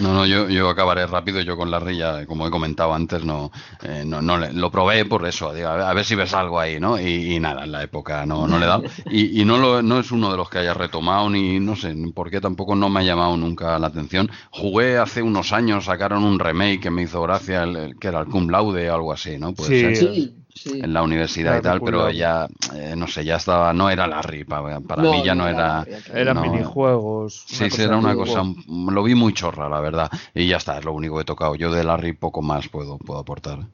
No, 0.00 0.12
no, 0.12 0.26
yo, 0.26 0.48
yo 0.48 0.68
acabaré 0.68 1.06
rápido. 1.06 1.40
Yo 1.42 1.56
con 1.56 1.70
Larry 1.70 1.98
ya, 1.98 2.26
como 2.26 2.44
he 2.44 2.50
comentado 2.50 2.92
antes, 2.92 3.24
no, 3.24 3.52
eh, 3.84 4.02
no, 4.04 4.20
no 4.20 4.36
lo 4.36 4.70
probé 4.72 5.04
por 5.04 5.28
eso. 5.28 5.50
a 5.50 5.94
ver 5.94 6.04
si 6.04 6.16
ves 6.16 6.34
algo 6.34 6.58
ahí, 6.58 6.80
¿no? 6.80 7.00
Y, 7.00 7.38
nada, 7.38 7.62
en 7.62 7.70
la 7.70 7.84
época 7.84 8.26
no, 8.26 8.48
no 8.48 8.58
le 8.58 8.66
da. 8.66 8.82
Y, 9.10 9.40
y 9.40 9.44
no, 9.44 9.58
lo, 9.58 9.80
no 9.80 10.00
es 10.00 10.10
uno 10.10 10.28
de 10.30 10.36
los 10.36 10.50
que 10.50 10.58
haya 10.58 10.74
retomado, 10.74 11.30
ni 11.30 11.60
no 11.60 11.76
sé 11.76 11.94
por 12.12 12.30
qué 12.30 12.40
tampoco 12.40 12.74
no 12.74 12.88
me 12.88 13.00
ha 13.00 13.02
llamado 13.04 13.36
nunca 13.36 13.78
la 13.78 13.86
atención. 13.86 14.28
Jugué 14.50 14.98
hace 14.98 15.22
unos 15.22 15.52
años, 15.52 15.84
sacaron 15.84 16.24
un 16.24 16.40
remake 16.40 16.80
que 16.80 16.90
me 16.90 17.02
hizo 17.02 17.22
gracia, 17.22 17.62
el, 17.62 17.96
que 18.00 18.08
era 18.08 18.18
el 18.20 18.26
Cum 18.26 18.48
Laude 18.48 18.90
o 18.90 18.94
algo 18.94 19.12
así, 19.12 19.38
¿no? 19.38 19.54
sí, 19.56 19.94
sí 19.94 20.34
en 20.64 20.92
la 20.92 21.02
universidad 21.02 21.58
y 21.58 21.62
tal, 21.62 21.80
pero 21.80 22.10
ya, 22.10 22.48
eh, 22.74 22.94
no 22.96 23.06
sé, 23.06 23.24
ya 23.24 23.36
estaba, 23.36 23.72
no 23.72 23.90
era 23.90 24.06
Larry, 24.06 24.44
para, 24.44 24.80
para 24.80 25.02
mí 25.02 25.22
ya 25.24 25.34
no, 25.34 25.48
era... 25.48 25.86
Eran 26.12 26.40
minijuegos. 26.40 27.44
Sí, 27.46 27.70
sí, 27.70 27.82
era 27.82 27.96
una 27.96 28.14
cosa, 28.14 28.42
lo 28.66 29.02
vi 29.02 29.14
muy 29.14 29.32
chorra, 29.34 29.68
la 29.68 29.80
verdad, 29.80 30.10
y 30.34 30.46
ya 30.46 30.56
está, 30.56 30.78
es 30.78 30.84
lo 30.84 30.92
único 30.92 31.16
que 31.16 31.22
he 31.22 31.24
tocado. 31.26 31.54
Yo 31.54 31.72
de 31.72 31.84
Larry 31.84 32.12
poco 32.12 32.42
más 32.42 32.68
puedo, 32.68 32.98
puedo 32.98 33.20
aportar. 33.20 33.66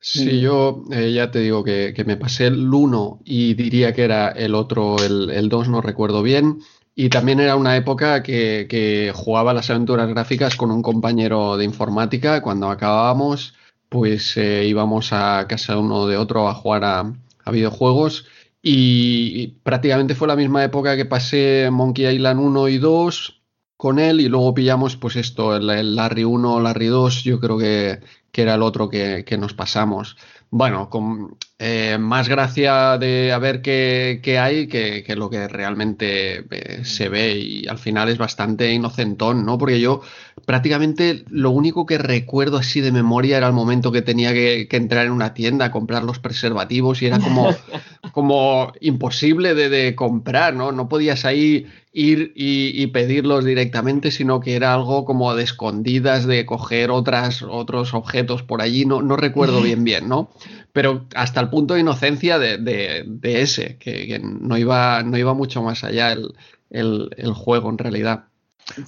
Sí, 0.00 0.40
yo 0.40 0.84
eh, 0.92 1.12
ya 1.12 1.30
te 1.30 1.40
digo 1.40 1.64
que, 1.64 1.92
me 2.06 2.16
pasé 2.16 2.46
el 2.46 2.72
1 2.72 3.20
y 3.24 3.54
diría 3.54 3.92
que 3.92 4.04
era 4.04 4.28
el 4.28 4.54
otro, 4.54 4.96
el 5.02 5.48
2, 5.48 5.68
no 5.68 5.80
recuerdo 5.80 6.22
bien. 6.22 6.60
Y 6.94 7.10
también 7.10 7.38
era 7.38 7.54
una 7.54 7.76
época 7.76 8.24
que, 8.24 8.66
que, 8.68 9.12
jugaba 9.14 9.54
las 9.54 9.70
aventuras 9.70 10.08
gráficas 10.08 10.56
con 10.56 10.72
un 10.72 10.82
compañero 10.82 11.56
de 11.56 11.64
informática. 11.64 12.42
Cuando 12.42 12.70
acabábamos, 12.70 13.54
pues 13.88 14.36
eh, 14.36 14.66
íbamos 14.66 15.12
a 15.12 15.46
casa 15.48 15.78
uno 15.78 16.06
de 16.06 16.16
otro 16.16 16.48
a 16.48 16.54
jugar 16.54 16.84
a, 16.84 17.12
videojuegos 17.50 18.26
y, 18.60 19.54
prácticamente 19.62 20.14
fue 20.14 20.28
la 20.28 20.36
misma 20.36 20.62
época 20.62 20.96
que 20.96 21.06
pasé 21.06 21.70
Monkey 21.72 22.06
Island 22.06 22.40
1 22.40 22.68
y 22.68 22.76
2 22.76 23.42
con 23.78 23.98
él 23.98 24.20
y 24.20 24.28
luego 24.28 24.52
pillamos 24.52 24.96
pues 24.96 25.16
esto, 25.16 25.56
el, 25.56 25.96
Larry 25.96 26.24
1, 26.24 26.60
Larry 26.60 26.88
2, 26.88 27.24
yo 27.24 27.40
creo 27.40 27.56
que, 27.56 28.00
que 28.32 28.42
era 28.42 28.56
el 28.56 28.62
otro 28.62 28.90
que, 28.90 29.24
que 29.24 29.38
nos 29.38 29.54
pasamos. 29.54 30.18
Bueno, 30.50 30.90
con 30.90 31.38
eh, 31.60 31.98
más 31.98 32.28
gracia 32.28 32.98
de 32.98 33.32
a 33.32 33.38
ver 33.38 33.62
qué, 33.62 34.20
qué 34.22 34.38
hay 34.38 34.68
que, 34.68 35.02
que, 35.02 35.16
lo 35.16 35.28
que 35.28 35.48
realmente 35.48 36.44
eh, 36.50 36.84
se 36.84 37.08
ve 37.08 37.36
y 37.36 37.66
al 37.66 37.78
final 37.78 38.08
es 38.08 38.16
bastante 38.16 38.72
inocentón, 38.72 39.44
¿no? 39.44 39.58
Porque 39.58 39.80
yo 39.80 40.00
prácticamente 40.46 41.24
lo 41.30 41.50
único 41.50 41.84
que 41.84 41.98
recuerdo 41.98 42.58
así 42.58 42.80
de 42.80 42.92
memoria 42.92 43.38
era 43.38 43.48
el 43.48 43.54
momento 43.54 43.90
que 43.90 44.02
tenía 44.02 44.32
que, 44.32 44.68
que 44.70 44.76
entrar 44.76 45.06
en 45.06 45.12
una 45.12 45.34
tienda 45.34 45.64
a 45.66 45.70
comprar 45.72 46.04
los 46.04 46.20
preservativos 46.20 47.02
y 47.02 47.06
era 47.06 47.18
como, 47.18 47.48
como 48.12 48.72
imposible 48.80 49.54
de, 49.54 49.68
de, 49.68 49.96
comprar, 49.96 50.54
¿no? 50.54 50.70
No 50.70 50.88
podías 50.88 51.24
ahí 51.24 51.66
ir 51.92 52.32
y, 52.36 52.80
y, 52.80 52.86
pedirlos 52.88 53.44
directamente, 53.44 54.12
sino 54.12 54.38
que 54.38 54.54
era 54.54 54.74
algo 54.74 55.04
como 55.04 55.34
de 55.34 55.42
escondidas, 55.42 56.24
de 56.26 56.46
coger 56.46 56.92
otras, 56.92 57.42
otros 57.42 57.94
objetos 57.94 58.44
por 58.44 58.62
allí, 58.62 58.84
no, 58.84 59.02
no 59.02 59.16
recuerdo 59.16 59.60
bien 59.62 59.82
bien, 59.82 60.08
¿no? 60.08 60.30
Pero 60.72 61.06
hasta 61.14 61.40
el 61.40 61.48
punto 61.48 61.74
de 61.74 61.80
inocencia 61.80 62.38
de, 62.38 62.58
de, 62.58 63.40
ese, 63.40 63.78
que, 63.78 64.20
no, 64.22 64.56
iba, 64.56 65.02
no 65.02 65.16
iba 65.16 65.34
mucho 65.34 65.62
más 65.62 65.82
allá 65.84 66.12
el, 66.12 66.32
el, 66.70 67.32
juego 67.32 67.70
en 67.70 67.78
realidad. 67.78 68.24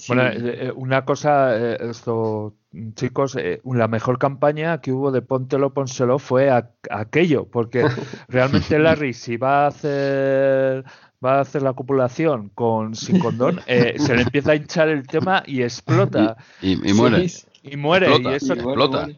Bueno, 0.08 0.26
eh, 0.26 0.34
eh, 0.36 0.72
una 0.74 1.04
cosa, 1.04 1.56
eh, 1.56 1.78
esto, 1.90 2.54
chicos, 2.94 3.36
la 3.64 3.88
mejor 3.88 4.18
campaña 4.18 4.80
que 4.80 4.92
hubo 4.92 5.10
de 5.10 5.22
Póntelo, 5.22 5.72
Pónselo 5.72 6.18
fue 6.18 6.50
aquello, 6.90 7.46
porque 7.46 7.84
realmente 8.28 8.78
Larry, 8.78 9.14
si 9.14 9.36
va 9.36 9.64
a 9.64 9.68
hacer 9.68 10.84
va 11.22 11.36
a 11.36 11.40
hacer 11.40 11.60
la 11.60 11.74
copulación 11.74 12.48
con 12.50 12.94
sin 12.94 13.18
condón, 13.18 13.60
se 13.66 14.14
le 14.14 14.22
empieza 14.22 14.52
a 14.52 14.56
hinchar 14.56 14.88
el 14.88 15.06
tema 15.06 15.42
y 15.46 15.62
explota. 15.62 16.38
Y, 16.62 16.76
muere. 16.94 17.26
y 17.62 17.76
muere. 17.76 18.06
Explota, 18.06 18.32
y 18.32 18.36
eso 18.36 18.54
explota. 18.54 19.08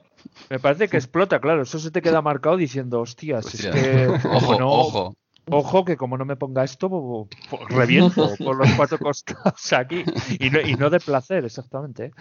Me 0.53 0.59
parece 0.59 0.87
que 0.87 0.99
explota, 0.99 1.41
claro. 1.41 1.62
Eso 1.62 1.79
se 1.79 1.91
te 1.91 2.03
queda 2.03 2.20
marcado 2.20 2.59
diciendo, 2.59 3.01
hostias, 3.01 3.55
es 3.55 3.69
que. 3.69 4.07
Ojo, 4.29 4.59
ojo. 4.61 5.16
Ojo 5.51 5.85
que 5.87 5.97
como 5.97 6.19
no 6.19 6.27
me 6.27 6.37
ponga 6.37 6.62
esto, 6.62 7.27
reviento 7.70 8.35
por 8.39 8.57
los 8.57 8.70
cuatro 8.74 8.99
costados 8.99 9.73
aquí. 9.73 10.05
Y 10.39 10.51
no, 10.51 10.61
y 10.61 10.74
no 10.74 10.91
de 10.91 11.01
placer, 11.01 11.47
exactamente. 11.47 12.05
¿eh? 12.05 12.12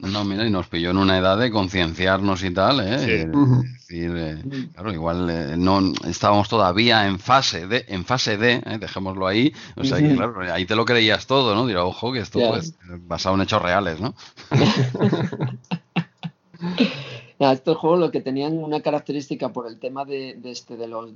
No, 0.00 0.24
mira, 0.24 0.44
y 0.44 0.50
nos 0.50 0.66
pilló 0.66 0.90
en 0.90 0.96
una 0.96 1.18
edad 1.18 1.38
de 1.38 1.52
concienciarnos 1.52 2.42
y 2.42 2.50
tal, 2.50 2.80
¿eh? 2.80 3.26
decir, 3.26 4.12
eh, 4.16 4.42
claro, 4.74 4.92
igual 4.92 5.64
no 5.64 5.92
estábamos 6.04 6.48
todavía 6.48 7.06
en 7.06 7.20
fase 7.20 7.68
de, 7.68 7.84
en 7.88 8.04
fase 8.04 8.36
de, 8.36 8.60
dejémoslo 8.80 9.28
ahí. 9.28 9.54
O 9.76 9.84
sea, 9.84 9.98
claro, 9.98 10.52
ahí 10.52 10.66
te 10.66 10.74
lo 10.74 10.84
creías 10.84 11.28
todo, 11.28 11.54
¿no? 11.54 11.64
Dirá, 11.64 11.84
ojo, 11.84 12.12
que 12.12 12.18
esto 12.18 12.40
pues 12.40 12.74
basado 13.06 13.36
en 13.36 13.42
hechos 13.42 13.62
reales, 13.62 14.00
¿no? 14.00 14.16
estos 17.38 17.76
juegos 17.76 18.00
lo 18.00 18.10
que 18.10 18.20
tenían 18.20 18.56
una 18.58 18.80
característica 18.80 19.52
por 19.52 19.66
el 19.66 19.78
tema 19.78 20.04
de, 20.04 20.38
este 20.44 20.76
de 20.76 20.88
los 20.88 21.10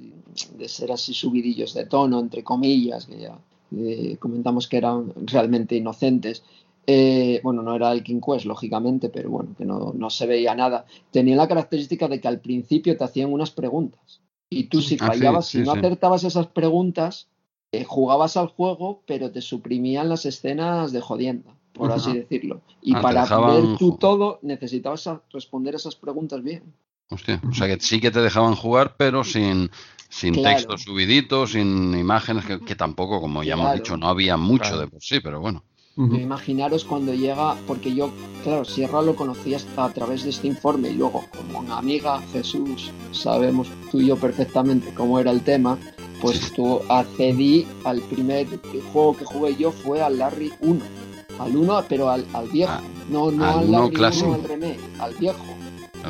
de 0.57 0.69
ser 0.69 0.93
así 0.93 1.15
subidillos 1.15 1.75
de 1.75 1.87
tono 1.87 2.21
entre 2.21 2.45
comillas 2.45 3.07
que 3.07 3.21
ya 3.21 3.39
eh, 3.77 4.17
comentamos 4.19 4.69
que 4.69 4.77
eran 4.77 5.13
realmente 5.27 5.77
inocentes. 5.77 6.43
Eh, 6.87 7.41
bueno 7.43 7.63
no 7.63 7.77
era 7.77 7.93
el 7.93 8.03
King 8.03 8.21
Quest 8.21 8.47
lógicamente 8.47 9.11
pero 9.11 9.31
bueno 9.31 9.55
que 9.57 9.65
no, 9.65 9.93
no, 9.95 10.11
se 10.11 10.27
veía 10.27 10.55
nada. 10.55 10.85
Tenían 11.11 11.39
la 11.39 11.49
característica 11.49 12.09
de 12.09 12.21
que 12.21 12.29
al 12.29 12.41
principio 12.41 12.97
te 12.97 13.05
hacían 13.05 13.33
unas 13.33 13.51
preguntas. 13.51 14.21
Y 14.51 14.65
tú 14.65 14.83
si 14.83 14.97
ah, 15.01 15.07
fallabas 15.07 15.47
si 15.47 15.61
no 15.61 15.73
acertabas 15.73 16.25
esas 16.25 16.49
preguntas 16.49 17.29
eh, 17.73 17.85
jugabas 17.85 18.37
al 18.37 18.49
juego 18.49 19.03
pero 19.07 19.31
te 19.31 19.41
suprimían 19.41 20.09
las 20.09 20.27
escenas 20.27 20.93
de 20.93 21.01
jodienda 21.01 21.55
por 21.73 21.93
así 21.93 22.13
decirlo. 22.15 22.61
Y 22.83 22.95
Ah, 22.95 23.01
para 23.01 23.23
dejaban 23.23 23.69
ver 23.69 23.79
tú 23.79 23.97
todo, 23.97 24.39
necesitabas 24.43 25.09
responder 25.33 25.75
esas 25.75 25.97
preguntas 25.97 26.43
bien. 26.43 26.63
Hostia, 27.11 27.41
o 27.49 27.53
sea 27.55 27.67
que 27.67 27.81
sí 27.81 28.01
que 28.01 28.11
te 28.11 28.21
dejaban 28.21 28.55
jugar, 28.55 28.95
pero 28.97 29.25
sin, 29.25 29.71
sin 30.09 30.35
Claro. 30.35 30.57
texto 30.57 30.79
subidito, 30.79 31.47
sin 31.47 31.95
imágenes, 31.99 32.45
que, 32.45 32.61
que 32.61 32.77
tampoco, 32.77 33.21
como 33.21 33.43
ya 33.43 33.55
hemos 33.55 33.73
dicho, 33.75 33.97
no 33.97 34.09
había 34.09 34.37
mucho 34.37 34.63
Claro. 34.65 34.79
de 34.81 34.87
por 34.89 35.03
sí, 35.03 35.21
pero 35.21 35.41
bueno. 35.41 35.65
Imaginaros 35.97 36.85
cuando 36.85 37.13
llega, 37.13 37.57
porque 37.67 37.95
yo, 37.95 38.11
claro, 38.43 38.65
Sierra 38.65 39.03
lo 39.03 39.15
conocí 39.17 39.53
hasta 39.55 39.85
a 39.85 39.93
través 39.93 40.23
de 40.25 40.31
este 40.31 40.47
informe 40.47 40.89
y 40.91 40.95
luego, 40.95 41.25
como 41.37 41.59
una 41.59 41.77
amiga, 41.79 42.23
Jesús, 42.33 42.91
sabemos 43.11 43.69
tú 43.91 44.01
y 44.01 44.07
yo 44.07 44.17
perfectamente 44.17 44.95
cómo 44.95 45.19
era 45.19 45.31
el 45.31 45.43
tema, 45.43 45.77
pues 46.23 46.39
Sí. 46.39 46.53
tú 46.55 46.81
accedí 46.89 47.67
al 47.85 48.01
primer 48.03 48.47
juego 48.93 49.17
que 49.17 49.25
jugué 49.27 49.57
yo 49.57 49.73
fue 49.73 50.01
al 50.01 50.17
Larry 50.19 50.53
1. 50.61 50.81
Al 51.41 51.57
1, 51.57 51.85
pero 51.89 52.11
al, 52.11 52.25
al 52.35 52.49
viejo. 52.49 52.73
Ah, 52.73 52.81
no 53.11 53.31
no 53.31 53.45
al 53.45 53.65
uno 53.69 53.81
Larry 53.83 53.95
clásico. 53.95 54.27
1, 54.27 54.35
al 54.37 54.45
remake, 54.45 54.79
al 54.99 55.15
viejo. 55.15 55.39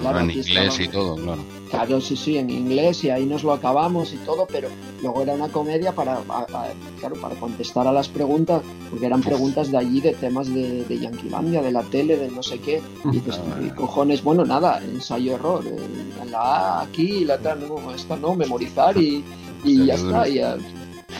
Claro, 0.00 0.20
en 0.20 0.30
inglés 0.30 0.78
y 0.80 0.88
todo, 0.88 1.16
claro. 1.16 1.42
Claro, 1.68 2.00
sí, 2.00 2.16
sí, 2.16 2.36
en 2.38 2.48
inglés 2.50 3.02
y 3.04 3.10
ahí 3.10 3.26
nos 3.26 3.42
lo 3.42 3.52
acabamos 3.52 4.12
y 4.12 4.16
todo, 4.18 4.46
pero 4.50 4.68
luego 5.02 5.22
era 5.22 5.34
una 5.34 5.48
comedia 5.48 5.92
para, 5.92 6.14
a- 6.28 6.46
a- 6.52 6.68
claro, 7.00 7.16
para 7.20 7.34
contestar 7.36 7.86
a 7.88 7.92
las 7.92 8.08
preguntas, 8.08 8.62
porque 8.88 9.06
eran 9.06 9.20
preguntas 9.20 9.70
de 9.70 9.78
allí, 9.78 10.00
de 10.00 10.14
temas 10.14 10.52
de, 10.52 10.84
de 10.84 10.98
Yanquilandia, 11.00 11.60
de 11.62 11.72
la 11.72 11.82
tele, 11.82 12.16
de 12.16 12.28
no 12.30 12.42
sé 12.42 12.58
qué. 12.60 12.80
Y 13.04 13.10
dices, 13.10 13.38
Ah, 13.40 13.60
"Y 13.64 13.70
cojones, 13.70 14.22
bueno, 14.22 14.44
nada, 14.44 14.80
ensayo-error, 14.82 15.64
eh, 15.66 15.76
en 16.22 16.30
la 16.30 16.38
A, 16.40 16.82
aquí, 16.82 17.24
la 17.24 17.38
tal, 17.38 17.60
no, 17.68 17.92
esta 17.92 18.16
no, 18.16 18.34
memorizar 18.34 18.96
y, 18.96 19.24
y 19.64 19.86
ya 19.86 19.94
está. 19.94 20.28
y 20.28 20.40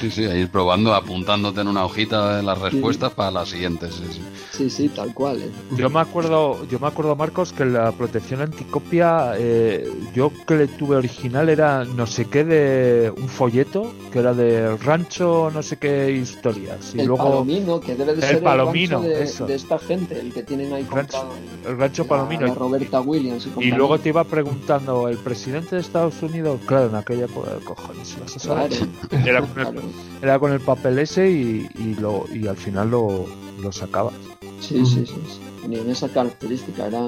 Sí, 0.01 0.11
sí, 0.11 0.25
a 0.25 0.35
ir 0.37 0.49
probando, 0.51 0.95
apuntándote 0.95 1.61
en 1.61 1.69
una 1.69 1.85
hojita 1.85 2.37
de 2.37 2.43
las 2.43 2.59
respuestas 2.59 3.13
para 3.13 3.31
las 3.31 3.49
siguientes. 3.49 3.95
sí, 3.95 4.05
sí. 4.13 4.21
sí, 4.53 4.71
sí, 4.71 4.89
tal 4.89 5.13
cual. 5.15 5.43
eh. 5.43 5.51
Yo 5.77 5.91
me 5.91 6.01
acuerdo, 6.01 6.67
yo 6.69 6.79
me 6.79 6.87
acuerdo 6.87 7.17
Marcos 7.17 7.53
que 7.53 7.65
la 7.65 7.91
protección 7.93 8.41
anticopia, 8.41 9.33
eh, 9.37 9.91
yo 10.15 10.31
que 10.47 10.55
le 10.57 10.69
tuve 10.69 10.97
original 10.97 11.49
era 11.49 11.85
no 11.85 12.07
sé 12.07 12.27
qué 12.27 12.45
de 12.45 13.13
un 13.17 13.29
folleto 13.29 13.93
que 14.13 14.21
era 14.21 14.33
de 14.35 14.77
rancho, 14.77 15.51
no 15.53 15.63
sé 15.63 15.77
qué 15.79 16.11
historias 16.13 16.95
y 16.95 17.01
el 17.01 17.07
luego 17.07 17.25
palomino, 17.25 17.81
que 17.81 17.95
debe 17.95 18.15
de 18.15 18.21
El 18.23 18.29
ser 18.29 18.43
palomino, 18.43 18.99
el 18.99 19.03
rancho 19.05 19.19
de, 19.19 19.25
eso. 19.25 19.47
de 19.47 19.55
esta 19.55 19.79
gente, 19.79 20.19
el 20.21 20.33
que 20.33 20.43
tienen 20.43 20.73
ahí 20.73 20.83
Rancho- 20.85 21.19
comprado. 21.19 21.33
el 21.69 21.79
rancho 21.79 22.03
la- 22.05 22.09
palomino 22.09 22.47
la 22.47 22.55
Roberta 22.55 23.01
Williams 23.01 23.47
y 23.59 23.65
y 23.65 23.71
luego 23.73 23.99
te 23.99 24.09
iba 24.11 24.25
preguntando 24.25 25.09
el 25.09 25.17
presidente 25.19 25.75
de 25.77 25.81
Estados 25.81 26.23
Unidos, 26.23 26.61
claro, 26.67 26.87
en 26.89 26.95
aquella 26.95 27.25
época, 27.27 27.51
cojones, 27.65 28.17
vas 28.21 28.37
a 28.37 28.39
saber? 28.39 28.71
Claro, 29.09 29.27
Era 29.27 29.43
claro. 29.43 29.80
Era 30.23 30.39
con 30.39 30.53
el 30.53 30.61
papel 30.61 30.99
ese 30.99 31.31
y, 31.31 31.69
y 31.79 31.95
lo 32.01 32.25
y 32.33 32.47
al 32.47 32.57
final 32.57 32.91
lo, 32.91 33.27
lo 33.61 33.73
sacabas. 33.73 34.15
Sí, 34.61 34.85
sí, 34.85 35.07
sí, 35.07 35.21
sí. 35.27 35.41
Tenían 35.63 35.89
esa 35.91 36.09
característica. 36.09 36.87
Era... 36.87 37.07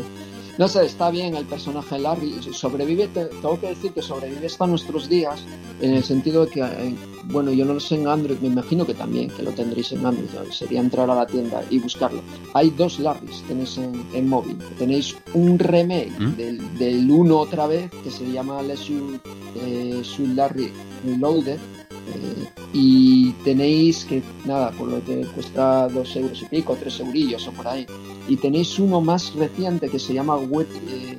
No 0.59 0.69
sé, 0.69 0.85
está 0.85 1.11
bien 1.11 1.35
el 1.35 1.47
personaje 1.47 1.99
Larry. 1.99 2.35
Sobrevive, 2.53 3.09
te- 3.09 3.25
tengo 3.27 3.59
que 3.59 3.69
decir 3.69 3.93
que 3.93 4.03
sobrevive 4.03 4.47
hasta 4.47 4.67
nuestros 4.67 5.09
días, 5.09 5.43
en 5.81 5.95
el 5.95 6.05
sentido 6.05 6.45
de 6.45 6.51
que, 6.51 6.61
eh, 6.61 6.95
bueno, 7.25 7.51
yo 7.53 7.65
no 7.65 7.73
lo 7.75 7.81
sé 7.81 7.95
en 7.95 8.07
Android, 8.07 8.39
me 8.41 8.49
imagino 8.49 8.85
que 8.85 8.93
también, 8.95 9.31
que 9.31 9.43
lo 9.43 9.53
tendréis 9.53 9.93
en 9.93 10.05
Android. 10.05 10.29
Sería 10.51 10.81
entrar 10.81 11.09
a 11.09 11.15
la 11.15 11.27
tienda 11.27 11.63
y 11.71 11.79
buscarlo. 11.79 12.21
Hay 12.53 12.69
dos 12.71 12.99
Larrys, 12.99 13.43
tenéis 13.49 13.79
en, 13.79 14.05
en 14.13 14.29
móvil. 14.29 14.59
Tenéis 14.79 15.17
un 15.33 15.59
remake 15.59 16.13
¿Mm? 16.19 16.37
del, 16.37 16.79
del 16.79 17.11
1 17.11 17.39
otra 17.39 17.67
vez, 17.67 17.91
que 18.05 18.11
se 18.11 18.31
llama 18.31 18.61
Let's 18.63 18.85
You, 18.89 19.19
eh, 19.57 20.03
Larry 20.35 20.71
Reloaded. 21.07 21.57
eh, 21.57 22.49
y 22.75 23.31
tenéis 23.45 24.05
que, 24.05 24.23
nada, 24.45 24.71
por 24.73 24.89
lo 24.89 25.03
que 25.05 25.27
cuesta 25.35 25.89
dos 25.89 26.15
euros 26.17 26.41
y 26.43 26.47
pico, 26.47 26.77
tres 26.79 26.99
eurillos 27.01 27.47
o 27.49 27.53
por 27.53 27.69
ahí. 27.69 27.87
Y 28.29 28.37
tenéis 28.37 28.79
uno 28.79 29.01
más 29.01 29.35
reciente 29.35 29.89
que 29.89 29.99
se 29.99 30.15
llama 30.15 30.37
Wet. 30.37 30.69
Eh, 30.89 31.19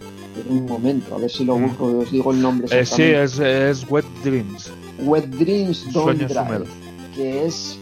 en 0.50 0.58
un 0.58 0.66
momento, 0.66 1.14
a 1.16 1.20
ver 1.20 1.30
si 1.30 1.46
lo 1.46 1.58
Mm. 1.58 1.64
busco, 1.68 1.86
os 2.00 2.12
digo 2.12 2.32
el 2.32 2.42
nombre. 2.42 2.68
Eh, 2.72 2.86
sí, 2.86 3.04
es, 3.04 3.38
es 3.40 3.86
Wet 3.90 4.06
Dreams, 4.24 4.72
Wet 5.00 5.26
Dreams 5.28 5.84
Don't 5.94 6.06
sueños 6.18 6.32
Drive, 6.34 6.48
húmedos. 6.48 6.68
que 7.16 7.46
es 7.46 7.78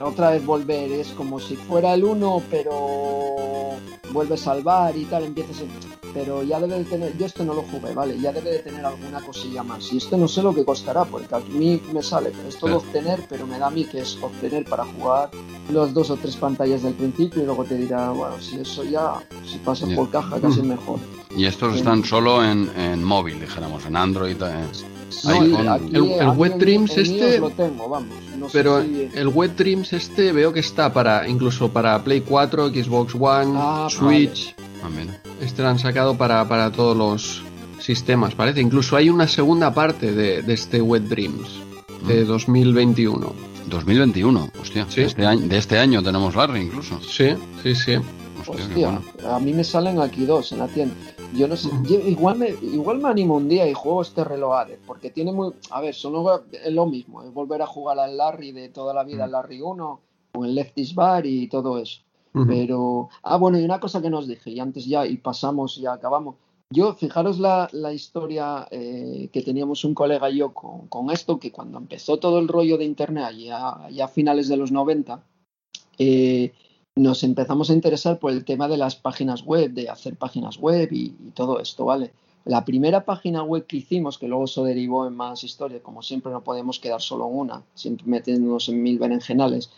otra 0.00 0.30
vez 0.30 0.44
volver, 0.46 0.92
es 0.92 1.08
como 1.08 1.40
si 1.40 1.56
fuera 1.56 1.94
el 1.94 2.04
uno, 2.04 2.40
pero 2.50 3.70
vuelve 4.14 4.34
a 4.34 4.38
salvar 4.38 4.96
y 4.96 5.04
tal, 5.04 5.24
empiezas 5.24 5.60
en- 5.60 5.68
pero 6.14 6.44
ya 6.44 6.60
debe 6.60 6.78
de 6.78 6.84
tener, 6.84 7.18
yo 7.18 7.26
esto 7.26 7.44
no 7.44 7.54
lo 7.54 7.62
jugué, 7.62 7.92
vale, 7.92 8.16
ya 8.20 8.32
debe 8.32 8.52
de 8.52 8.58
tener 8.60 8.86
alguna 8.86 9.20
cosilla 9.20 9.64
más. 9.64 9.92
Y 9.92 9.96
esto 9.96 10.16
no 10.16 10.28
sé 10.28 10.42
lo 10.42 10.54
que 10.54 10.64
costará, 10.64 11.04
porque 11.04 11.34
a 11.34 11.40
mí 11.40 11.82
me 11.92 12.02
sale 12.04 12.30
que 12.30 12.48
es 12.48 12.56
todo 12.56 12.76
obtener, 12.76 13.26
pero 13.28 13.46
me 13.48 13.58
da 13.58 13.66
a 13.66 13.70
mí 13.70 13.84
que 13.84 13.98
es 13.98 14.16
obtener 14.22 14.64
para 14.64 14.84
jugar 14.84 15.30
los 15.70 15.92
dos 15.92 16.10
o 16.10 16.16
tres 16.16 16.36
pantallas 16.36 16.82
del 16.84 16.94
principio 16.94 17.42
y 17.42 17.46
luego 17.46 17.64
te 17.64 17.76
dirá, 17.76 18.10
bueno, 18.10 18.40
si 18.40 18.56
eso 18.60 18.84
ya, 18.84 19.14
si 19.44 19.58
pasa 19.58 19.86
por 19.94 20.08
caja, 20.10 20.40
casi 20.40 20.62
mejor. 20.62 21.00
Y 21.36 21.46
estos 21.46 21.72
Sí. 21.72 21.78
están 21.80 22.04
solo 22.04 22.44
en, 22.44 22.70
en 22.78 23.02
móvil, 23.02 23.40
dijéramos, 23.40 23.84
en 23.86 23.96
Android. 23.96 24.40
eh. 24.40 24.93
El- 25.28 26.10
el 26.12 26.28
Wet 26.36 26.52
en- 26.52 26.58
Dreams 26.58 26.92
en 26.96 27.00
este- 27.02 27.30
iOS 27.32 27.40
lo 27.40 27.50
tengo, 27.50 27.88
vamos. 27.88 28.08
No 28.38 28.46
sé 28.48 28.52
Pero 28.58 28.82
si- 28.82 29.08
el 29.14 29.28
Wet 29.28 29.56
Dreams 29.56 29.92
este 29.92 30.32
veo 30.32 30.52
que 30.52 30.60
está 30.60 30.92
para 30.92 31.28
incluso 31.28 31.68
para 31.70 32.02
Play 32.02 32.20
4, 32.22 32.68
Xbox 32.68 33.14
One, 33.14 33.52
Ah, 33.56 33.88
Switch. 33.90 34.54
Ah, 34.82 34.88
mira. 34.90 35.20
Este 35.40 35.62
lo 35.62 35.68
han 35.68 35.78
sacado 35.78 36.16
para, 36.16 36.46
para 36.48 36.70
todos 36.72 36.96
los 36.96 37.42
sistemas, 37.80 38.34
parece. 38.34 38.60
Incluso 38.60 38.96
hay 38.96 39.08
una 39.10 39.28
segunda 39.28 39.72
parte 39.72 40.12
de, 40.12 40.42
de 40.42 40.52
este 40.54 40.80
Wet 40.80 41.04
Dreams 41.04 41.48
de 42.06 42.24
2021. 42.24 43.32
2021, 43.66 44.50
hostia. 44.60 44.86
Sí. 44.88 45.00
De, 45.00 45.06
este 45.06 45.26
año, 45.26 45.46
de 45.48 45.56
este 45.58 45.78
año 45.78 46.02
tenemos 46.02 46.34
Larry 46.36 46.60
incluso. 46.62 47.00
Sí, 47.00 47.30
sí, 47.62 47.74
sí. 47.74 47.94
Hostia, 48.46 48.56
qué 48.56 48.62
Hostia, 48.74 49.00
bueno. 49.22 49.34
a 49.36 49.40
mí 49.40 49.52
me 49.54 49.64
salen 49.64 49.98
aquí 50.00 50.26
dos 50.26 50.52
en 50.52 50.58
la 50.58 50.68
tienda. 50.68 50.94
Yo 51.36 51.48
no 51.48 51.56
sé, 51.56 51.68
yo 51.88 51.98
igual, 51.98 52.38
me, 52.38 52.50
igual 52.50 52.98
me 52.98 53.08
animo 53.08 53.36
un 53.36 53.48
día 53.48 53.68
y 53.68 53.74
juego 53.74 54.02
este 54.02 54.22
Reloaded, 54.22 54.78
porque 54.86 55.10
tiene 55.10 55.32
muy. 55.32 55.52
A 55.70 55.80
ver, 55.80 55.94
son 55.94 56.12
lo, 56.12 56.44
es 56.52 56.72
lo 56.72 56.86
mismo, 56.86 57.22
es 57.22 57.32
volver 57.32 57.60
a 57.60 57.66
jugar 57.66 57.98
al 57.98 58.16
Larry 58.16 58.52
de 58.52 58.68
toda 58.68 58.94
la 58.94 59.02
vida, 59.02 59.24
al 59.24 59.32
Larry 59.32 59.60
1, 59.60 60.00
con 60.32 60.44
el 60.44 60.54
Lefty's 60.54 60.94
Bar 60.94 61.26
y 61.26 61.48
todo 61.48 61.78
eso. 61.78 62.02
Ujú. 62.34 62.46
Pero. 62.46 63.08
Ah, 63.22 63.36
bueno, 63.36 63.58
y 63.58 63.64
una 63.64 63.80
cosa 63.80 64.00
que 64.00 64.10
nos 64.10 64.28
dije, 64.28 64.50
y 64.50 64.60
antes 64.60 64.86
ya, 64.86 65.06
y 65.06 65.16
pasamos, 65.16 65.76
ya 65.76 65.92
acabamos. 65.94 66.36
Yo, 66.70 66.94
fijaros 66.94 67.38
la, 67.38 67.68
la 67.72 67.92
historia 67.92 68.66
eh, 68.70 69.28
que 69.32 69.42
teníamos 69.42 69.84
un 69.84 69.94
colega 69.94 70.30
y 70.30 70.38
yo 70.38 70.52
con, 70.52 70.88
con 70.88 71.10
esto, 71.10 71.38
que 71.38 71.52
cuando 71.52 71.78
empezó 71.78 72.18
todo 72.18 72.38
el 72.38 72.48
rollo 72.48 72.78
de 72.78 72.84
Internet, 72.84 73.36
ya, 73.36 73.88
ya 73.90 74.06
a 74.06 74.08
finales 74.08 74.48
de 74.48 74.56
los 74.56 74.72
90, 74.72 75.22
eh, 75.98 76.52
nos 76.96 77.24
empezamos 77.24 77.70
a 77.70 77.72
interesar 77.72 78.18
por 78.18 78.30
el 78.30 78.44
tema 78.44 78.68
de 78.68 78.76
las 78.76 78.94
páginas 78.94 79.42
web, 79.42 79.72
de 79.72 79.88
hacer 79.88 80.16
páginas 80.16 80.58
web 80.58 80.92
y, 80.92 81.16
y 81.18 81.30
todo 81.34 81.60
esto, 81.60 81.84
¿vale? 81.84 82.12
La 82.44 82.64
primera 82.64 83.04
página 83.04 83.42
web 83.42 83.66
que 83.66 83.78
hicimos, 83.78 84.18
que 84.18 84.28
luego 84.28 84.44
eso 84.44 84.64
derivó 84.64 85.06
en 85.06 85.16
más 85.16 85.42
historias, 85.44 85.80
como 85.82 86.02
siempre 86.02 86.30
no 86.30 86.44
podemos 86.44 86.78
quedar 86.78 87.00
solo 87.00 87.26
en 87.28 87.38
una, 87.38 87.62
siempre 87.74 88.06
metiéndonos 88.06 88.68
en 88.68 88.82
mil 88.82 88.98
berenjenales. 88.98 89.70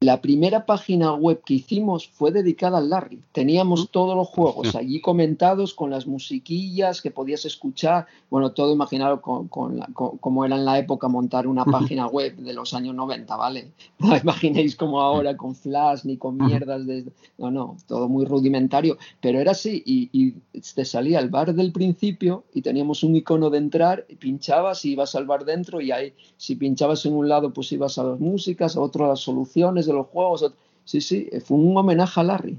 La 0.00 0.20
primera 0.20 0.66
página 0.66 1.14
web 1.14 1.40
que 1.42 1.54
hicimos 1.54 2.06
fue 2.06 2.30
dedicada 2.30 2.76
al 2.76 2.90
Larry. 2.90 3.18
Teníamos 3.32 3.88
todos 3.90 4.14
los 4.14 4.28
juegos 4.28 4.74
allí 4.76 5.00
comentados 5.00 5.72
con 5.72 5.88
las 5.90 6.06
musiquillas 6.06 7.00
que 7.00 7.10
podías 7.10 7.46
escuchar. 7.46 8.04
Bueno, 8.28 8.52
todo 8.52 8.74
imaginaros 8.74 9.20
con, 9.22 9.48
con 9.48 9.78
la- 9.78 9.86
con- 9.94 10.18
cómo 10.18 10.44
era 10.44 10.56
en 10.56 10.66
la 10.66 10.78
época 10.78 11.08
montar 11.08 11.46
una 11.46 11.64
página 11.64 12.08
web 12.08 12.36
de 12.36 12.52
los 12.52 12.74
años 12.74 12.94
90, 12.94 13.36
¿vale? 13.36 13.70
No 13.98 14.14
imaginéis 14.14 14.76
como 14.76 15.00
ahora 15.00 15.34
con 15.34 15.54
flash 15.54 16.04
ni 16.04 16.18
con 16.18 16.36
mierdas 16.36 16.86
de... 16.86 17.06
No, 17.38 17.50
no, 17.50 17.78
todo 17.88 18.06
muy 18.06 18.26
rudimentario, 18.26 18.98
pero 19.22 19.40
era 19.40 19.52
así 19.52 19.82
y, 19.86 20.10
y 20.12 20.32
te 20.74 20.84
salía 20.84 21.20
el 21.20 21.30
bar 21.30 21.54
del 21.54 21.72
principio 21.72 22.44
y 22.52 22.60
teníamos 22.60 23.02
un 23.02 23.16
icono 23.16 23.48
de 23.48 23.58
entrar, 23.58 24.04
y 24.10 24.16
pinchabas 24.16 24.84
y 24.84 24.92
ibas 24.92 25.14
al 25.14 25.24
bar 25.24 25.46
dentro 25.46 25.80
y 25.80 25.90
ahí 25.90 26.12
si 26.36 26.54
pinchabas 26.56 27.06
en 27.06 27.14
un 27.14 27.28
lado 27.30 27.54
pues 27.54 27.72
ibas 27.72 27.96
a 27.96 28.04
las 28.04 28.20
músicas, 28.20 28.76
a 28.76 28.80
otro 28.82 29.06
a 29.06 29.08
las 29.08 29.20
soluciones 29.20 29.85
de 29.86 29.92
los 29.94 30.06
juegos. 30.08 30.52
Sí, 30.84 31.00
sí, 31.00 31.28
fue 31.44 31.56
un 31.56 31.76
homenaje 31.76 32.20
a 32.20 32.22
Larry. 32.24 32.58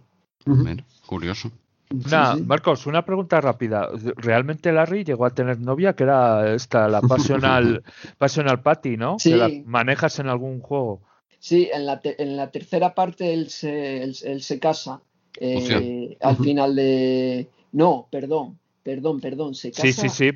Curioso. 1.05 1.49
Una- 1.89 2.33
Sí, 2.33 2.39
sí. 2.39 2.43
Marcos, 2.45 2.85
una 2.85 3.05
pregunta 3.05 3.39
rápida. 3.39 3.87
¿Realmente 4.17 4.73
Larry 4.73 5.05
llegó 5.05 5.25
a 5.25 5.29
tener 5.29 5.57
novia? 5.59 5.93
Que 5.93 6.03
era 6.03 6.53
esta, 6.53 6.87
la 6.89 6.99
Passional, 7.01 7.81
Passional 8.17 8.61
Patty, 8.61 8.97
¿no? 8.97 9.17
Sí. 9.19 9.31
Que 9.31 9.37
la 9.37 9.49
manejas 9.65 10.19
en 10.19 10.27
algún 10.27 10.59
juego. 10.59 10.99
Sí, 11.39 11.69
en 11.73 11.85
la, 11.85 12.01
te- 12.01 12.21
en 12.21 12.35
la 12.35 12.51
tercera 12.51 12.93
parte 12.93 13.33
él 13.33 13.49
se, 13.49 14.03
él, 14.03 14.17
él 14.25 14.41
se 14.41 14.59
casa 14.59 14.99
eh, 15.39 16.17
al 16.21 16.35
final 16.37 16.75
de... 16.75 17.47
No, 17.71 18.07
perdón, 18.11 18.57
perdón, 18.87 19.19
perdón, 19.19 19.53
se 19.53 19.71
casa... 19.71 19.81
Sí, 19.81 19.91
sí, 19.91 20.07
sí. 20.07 20.31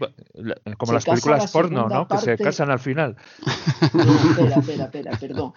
Como 0.78 0.92
las 0.92 1.06
películas 1.06 1.46
la 1.46 1.48
porno, 1.48 1.88
¿no? 1.88 2.06
Que 2.06 2.18
se 2.18 2.38
casan 2.38 2.70
al 2.70 2.80
final. 2.80 3.16
No, 3.94 4.04
espera, 4.04 4.56
espera, 4.58 4.84
espera, 4.84 5.18
perdón. 5.18 5.54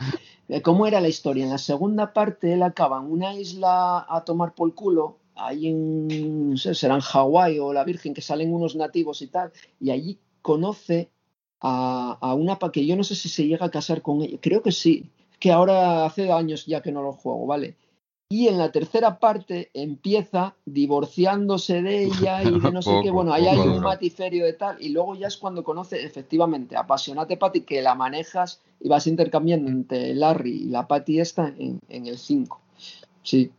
Eh, 0.49 0.63
¿Cómo 0.63 0.87
era 0.87 1.01
la 1.01 1.09
historia? 1.09 1.43
En 1.43 1.51
la 1.51 1.59
segunda 1.59 2.13
parte 2.13 2.53
él 2.53 2.63
acaba 2.63 3.01
en 3.01 3.11
una 3.11 3.35
isla 3.35 4.07
a 4.09 4.25
tomar 4.25 4.55
por 4.55 4.73
culo, 4.77 5.19
ahí 5.35 5.67
en, 5.67 6.51
no 6.51 6.57
sé, 6.57 6.77
será 6.77 6.95
en 6.95 7.01
Hawái 7.01 7.59
o 7.59 7.73
la 7.73 7.83
Virgen, 7.83 8.15
que 8.15 8.23
salen 8.23 8.55
unos 8.55 8.77
nativos 8.77 9.23
y 9.23 9.27
tal, 9.27 9.51
y 9.81 9.91
allí 9.91 10.21
conoce 10.41 11.11
a, 11.61 12.17
a 12.21 12.35
una 12.35 12.61
pa 12.61 12.71
que 12.71 12.87
yo 12.87 12.95
no 12.95 13.03
sé 13.03 13.17
si 13.17 13.29
se 13.29 13.45
llega 13.45 13.67
a 13.67 13.73
casar 13.73 14.03
con 14.03 14.23
ella, 14.23 14.39
creo 14.41 14.63
que 14.63 14.71
sí, 14.71 15.11
que 15.41 15.51
ahora 15.51 16.05
hace 16.05 16.31
años 16.31 16.65
ya 16.67 16.81
que 16.81 16.93
no 16.93 17.03
lo 17.03 17.13
juego, 17.13 17.45
¿vale? 17.45 17.75
Y 18.35 18.49
en 18.49 18.59
la 18.59 18.73
tercera 18.73 19.21
parte 19.21 19.71
empieza 19.75 20.57
divorciándose 20.67 21.83
de 21.83 22.03
ella 22.07 22.43
y 22.43 22.59
de 22.59 22.73
no 22.73 22.83
sé 22.83 22.99
qué, 23.01 23.13
bueno, 23.13 23.33
ahí 23.33 23.47
hay 23.47 23.61
un 23.61 23.81
matiferio 23.81 24.45
de 24.45 24.55
tal, 24.55 24.77
y 24.81 24.89
luego 24.89 25.15
ya 25.15 25.29
es 25.29 25.37
cuando 25.37 25.63
conoce 25.63 26.05
efectivamente 26.05 26.77
a 26.77 26.85
Pasionate 26.85 27.37
Patty, 27.37 27.61
que 27.61 27.81
la 27.81 27.95
manejas 27.95 28.61
y 28.81 28.89
vas 28.89 29.07
intercambiando 29.07 29.71
entre 29.71 30.17
Larry 30.17 30.63
y 30.63 30.65
la 30.65 30.89
Patty 30.89 31.21
esta 31.21 31.55
en, 31.57 31.81
el 31.89 32.19
5. 32.19 32.61
Sí, 33.23 33.53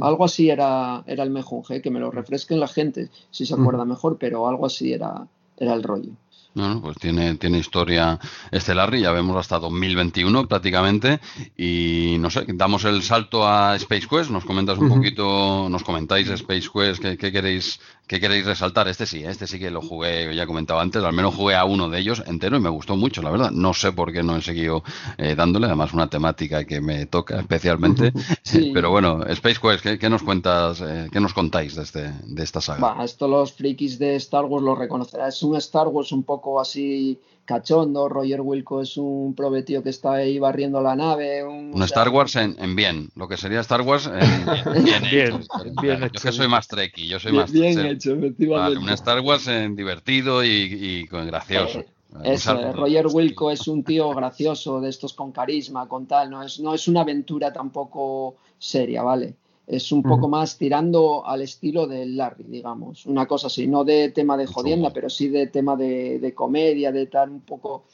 algo 0.00 0.24
así 0.24 0.50
era, 0.50 1.02
era 1.08 1.24
el 1.24 1.30
mejunje, 1.30 1.82
que 1.82 1.90
me 1.90 1.98
lo 1.98 2.12
refresquen 2.12 2.60
la 2.60 2.68
gente, 2.68 3.10
si 3.32 3.44
se 3.44 3.54
acuerda 3.54 3.84
mejor, 3.84 4.18
pero 4.18 4.46
algo 4.46 4.66
así 4.66 4.92
era, 4.92 5.26
era 5.56 5.74
el 5.74 5.82
rollo. 5.82 6.12
No, 6.56 6.80
pues 6.80 6.96
tiene, 6.96 7.34
tiene 7.34 7.58
historia 7.58 8.18
estelar 8.50 8.94
y 8.94 9.02
ya 9.02 9.12
vemos 9.12 9.36
hasta 9.36 9.58
2021 9.58 10.48
prácticamente. 10.48 11.20
Y 11.54 12.16
no 12.18 12.30
sé, 12.30 12.46
damos 12.48 12.86
el 12.86 13.02
salto 13.02 13.46
a 13.46 13.76
Space 13.76 14.06
Quest, 14.08 14.30
nos 14.30 14.46
comentas 14.46 14.78
un 14.78 14.88
poquito, 14.88 15.68
nos 15.68 15.84
comentáis 15.84 16.30
Space 16.30 16.70
Quest, 16.72 17.02
¿qué, 17.02 17.30
queréis, 17.30 17.78
qué 18.06 18.20
queréis 18.20 18.46
resaltar? 18.46 18.88
Este 18.88 19.06
sí, 19.06 19.24
este 19.24 19.46
sí 19.46 19.58
que 19.58 19.70
lo 19.70 19.82
jugué, 19.82 20.34
ya 20.34 20.46
comentaba 20.46 20.82
antes, 20.82 21.02
al 21.02 21.12
menos 21.12 21.34
jugué 21.34 21.54
a 21.54 21.64
uno 21.64 21.88
de 21.88 21.98
ellos 21.98 22.22
entero 22.26 22.56
y 22.56 22.60
me 22.60 22.68
gustó 22.68 22.96
mucho, 22.96 23.22
la 23.22 23.30
verdad. 23.30 23.50
No 23.50 23.74
sé 23.74 23.92
por 23.92 24.12
qué 24.12 24.22
no 24.22 24.36
he 24.36 24.42
seguido 24.42 24.82
eh, 25.18 25.34
dándole, 25.34 25.66
además 25.66 25.92
una 25.92 26.08
temática 26.08 26.64
que 26.64 26.80
me 26.80 27.06
toca 27.06 27.40
especialmente. 27.40 28.12
Pero 28.74 28.90
bueno, 28.90 29.24
Space 29.26 29.60
Quest, 29.60 30.00
¿qué, 30.00 30.10
nos 30.10 30.22
cuentas, 30.22 30.80
eh, 30.80 31.08
qué 31.10 31.20
nos 31.20 31.34
contáis 31.34 31.74
de, 31.74 31.82
este, 31.82 32.12
de 32.24 32.42
esta 32.42 32.60
saga? 32.60 33.04
esto 33.04 33.28
los 33.28 33.52
frikis 33.52 33.98
de 33.98 34.16
Star 34.16 34.44
Wars 34.44 34.64
lo 34.64 34.74
reconocerán. 34.74 35.28
Es 35.28 35.42
un 35.42 35.56
Star 35.56 35.88
Wars 35.88 36.12
un 36.12 36.22
poco 36.22 36.60
así 36.60 37.18
cachondo. 37.46 38.08
Roger 38.08 38.42
Wilco 38.42 38.82
es 38.82 38.98
un 38.98 39.34
prometido 39.34 39.82
que 39.82 39.88
está 39.88 40.14
ahí 40.14 40.38
barriendo 40.38 40.82
la 40.82 40.94
nave. 40.94 41.42
Un, 41.44 41.82
Star 41.84 42.10
Wars 42.10 42.36
en, 42.36 42.76
bien, 42.76 43.08
lo 43.14 43.28
que 43.28 43.38
sería 43.38 43.60
Star 43.60 43.80
Wars 43.80 44.06
en 44.06 44.84
bien, 44.84 45.02
bien, 45.10 45.40
bien, 45.80 46.00
Yo 46.12 46.20
que 46.20 46.32
soy 46.32 46.48
más 46.48 46.68
trekkie, 46.68 47.06
yo 47.06 47.18
soy 47.18 47.32
más 47.32 47.50
bien 47.50 47.86
hecho, 47.86 48.14
efectivamente. 48.14 48.78
un 48.78 48.90
Star 48.90 49.20
Wars 49.20 49.46
en 49.48 49.74
divertido 49.74 50.44
y, 50.44 51.06
gracioso. 51.06 51.84
Eh, 52.24 52.38
Roger 52.74 53.06
Wilco 53.08 53.50
es 53.50 53.68
un 53.68 53.84
tío 53.84 54.10
gracioso, 54.10 54.80
de 54.80 54.88
estos 54.88 55.12
con 55.12 55.32
carisma, 55.32 55.86
con 55.86 56.06
tal, 56.06 56.30
no 56.30 56.42
es, 56.42 56.60
no 56.60 56.74
es 56.74 56.88
una 56.88 57.02
aventura 57.02 57.52
tampoco 57.52 58.36
seria, 58.58 59.02
¿vale? 59.02 59.34
Es 59.66 59.90
un 59.90 60.02
poco 60.02 60.28
más 60.28 60.56
tirando 60.58 61.26
al 61.26 61.42
estilo 61.42 61.88
de 61.88 62.06
Larry, 62.06 62.44
digamos, 62.44 63.04
una 63.06 63.26
cosa 63.26 63.48
así, 63.48 63.66
no 63.66 63.84
de 63.84 64.10
tema 64.10 64.36
de 64.36 64.46
jodienda, 64.46 64.92
pero 64.92 65.10
sí 65.10 65.28
de 65.28 65.48
tema 65.48 65.76
de, 65.76 66.32
comedia, 66.34 66.92
de 66.92 67.06
tal, 67.06 67.30
un 67.30 67.40
poco 67.40 67.84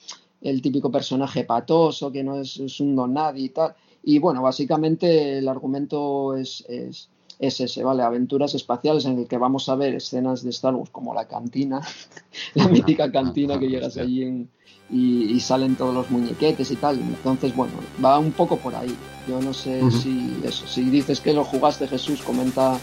el 0.43 0.61
típico 0.61 0.91
personaje 0.91 1.45
patoso 1.45 2.13
que 2.13 2.23
no 2.23 2.41
es, 2.41 2.81
un 2.81 2.95
don 2.95 3.15
nadie 3.15 3.47
y 3.47 3.49
tal. 3.49 3.75
Y 4.03 4.19
bueno, 4.19 4.43
básicamente 4.43 5.39
el 5.39 5.49
argumento 5.49 6.37
es, 6.37 6.63
es, 6.69 7.09
ese, 7.43 7.83
¿vale? 7.83 8.03
Aventuras 8.03 8.55
espaciales 8.55 9.05
en 9.05 9.19
el 9.19 9.27
que 9.27 9.37
vamos 9.37 9.69
a 9.69 9.75
ver 9.75 9.95
escenas 9.95 10.43
de 10.43 10.51
Star 10.51 10.75
Wars 10.75 10.91
como 10.91 11.13
la 11.13 11.27
cantina, 11.27 11.81
la 12.55 12.69
mítica 12.69 13.11
cantina 13.11 13.59
que 13.59 13.69
llegas 13.69 13.97
allí 13.97 14.23
en, 14.23 14.49
y, 14.91 15.41
salen 15.41 15.75
todos 15.75 15.95
los 15.95 16.11
muñequetes 16.11 16.71
y 16.71 16.77
tal. 16.77 16.99
Entonces, 17.01 17.55
bueno, 17.57 17.73
va 18.05 18.19
un 18.19 18.33
poco 18.33 18.57
por 18.59 18.75
ahí. 18.75 18.95
Yo 19.29 19.41
no 19.41 19.53
sé 19.53 19.91
si 19.91 20.41
eso, 20.45 20.67
si 20.67 20.83
dices 20.91 21.21
que 21.21 21.33
lo 21.33 21.45
jugaste 21.45 21.89
Jesús, 21.89 22.23
comenta 22.23 22.79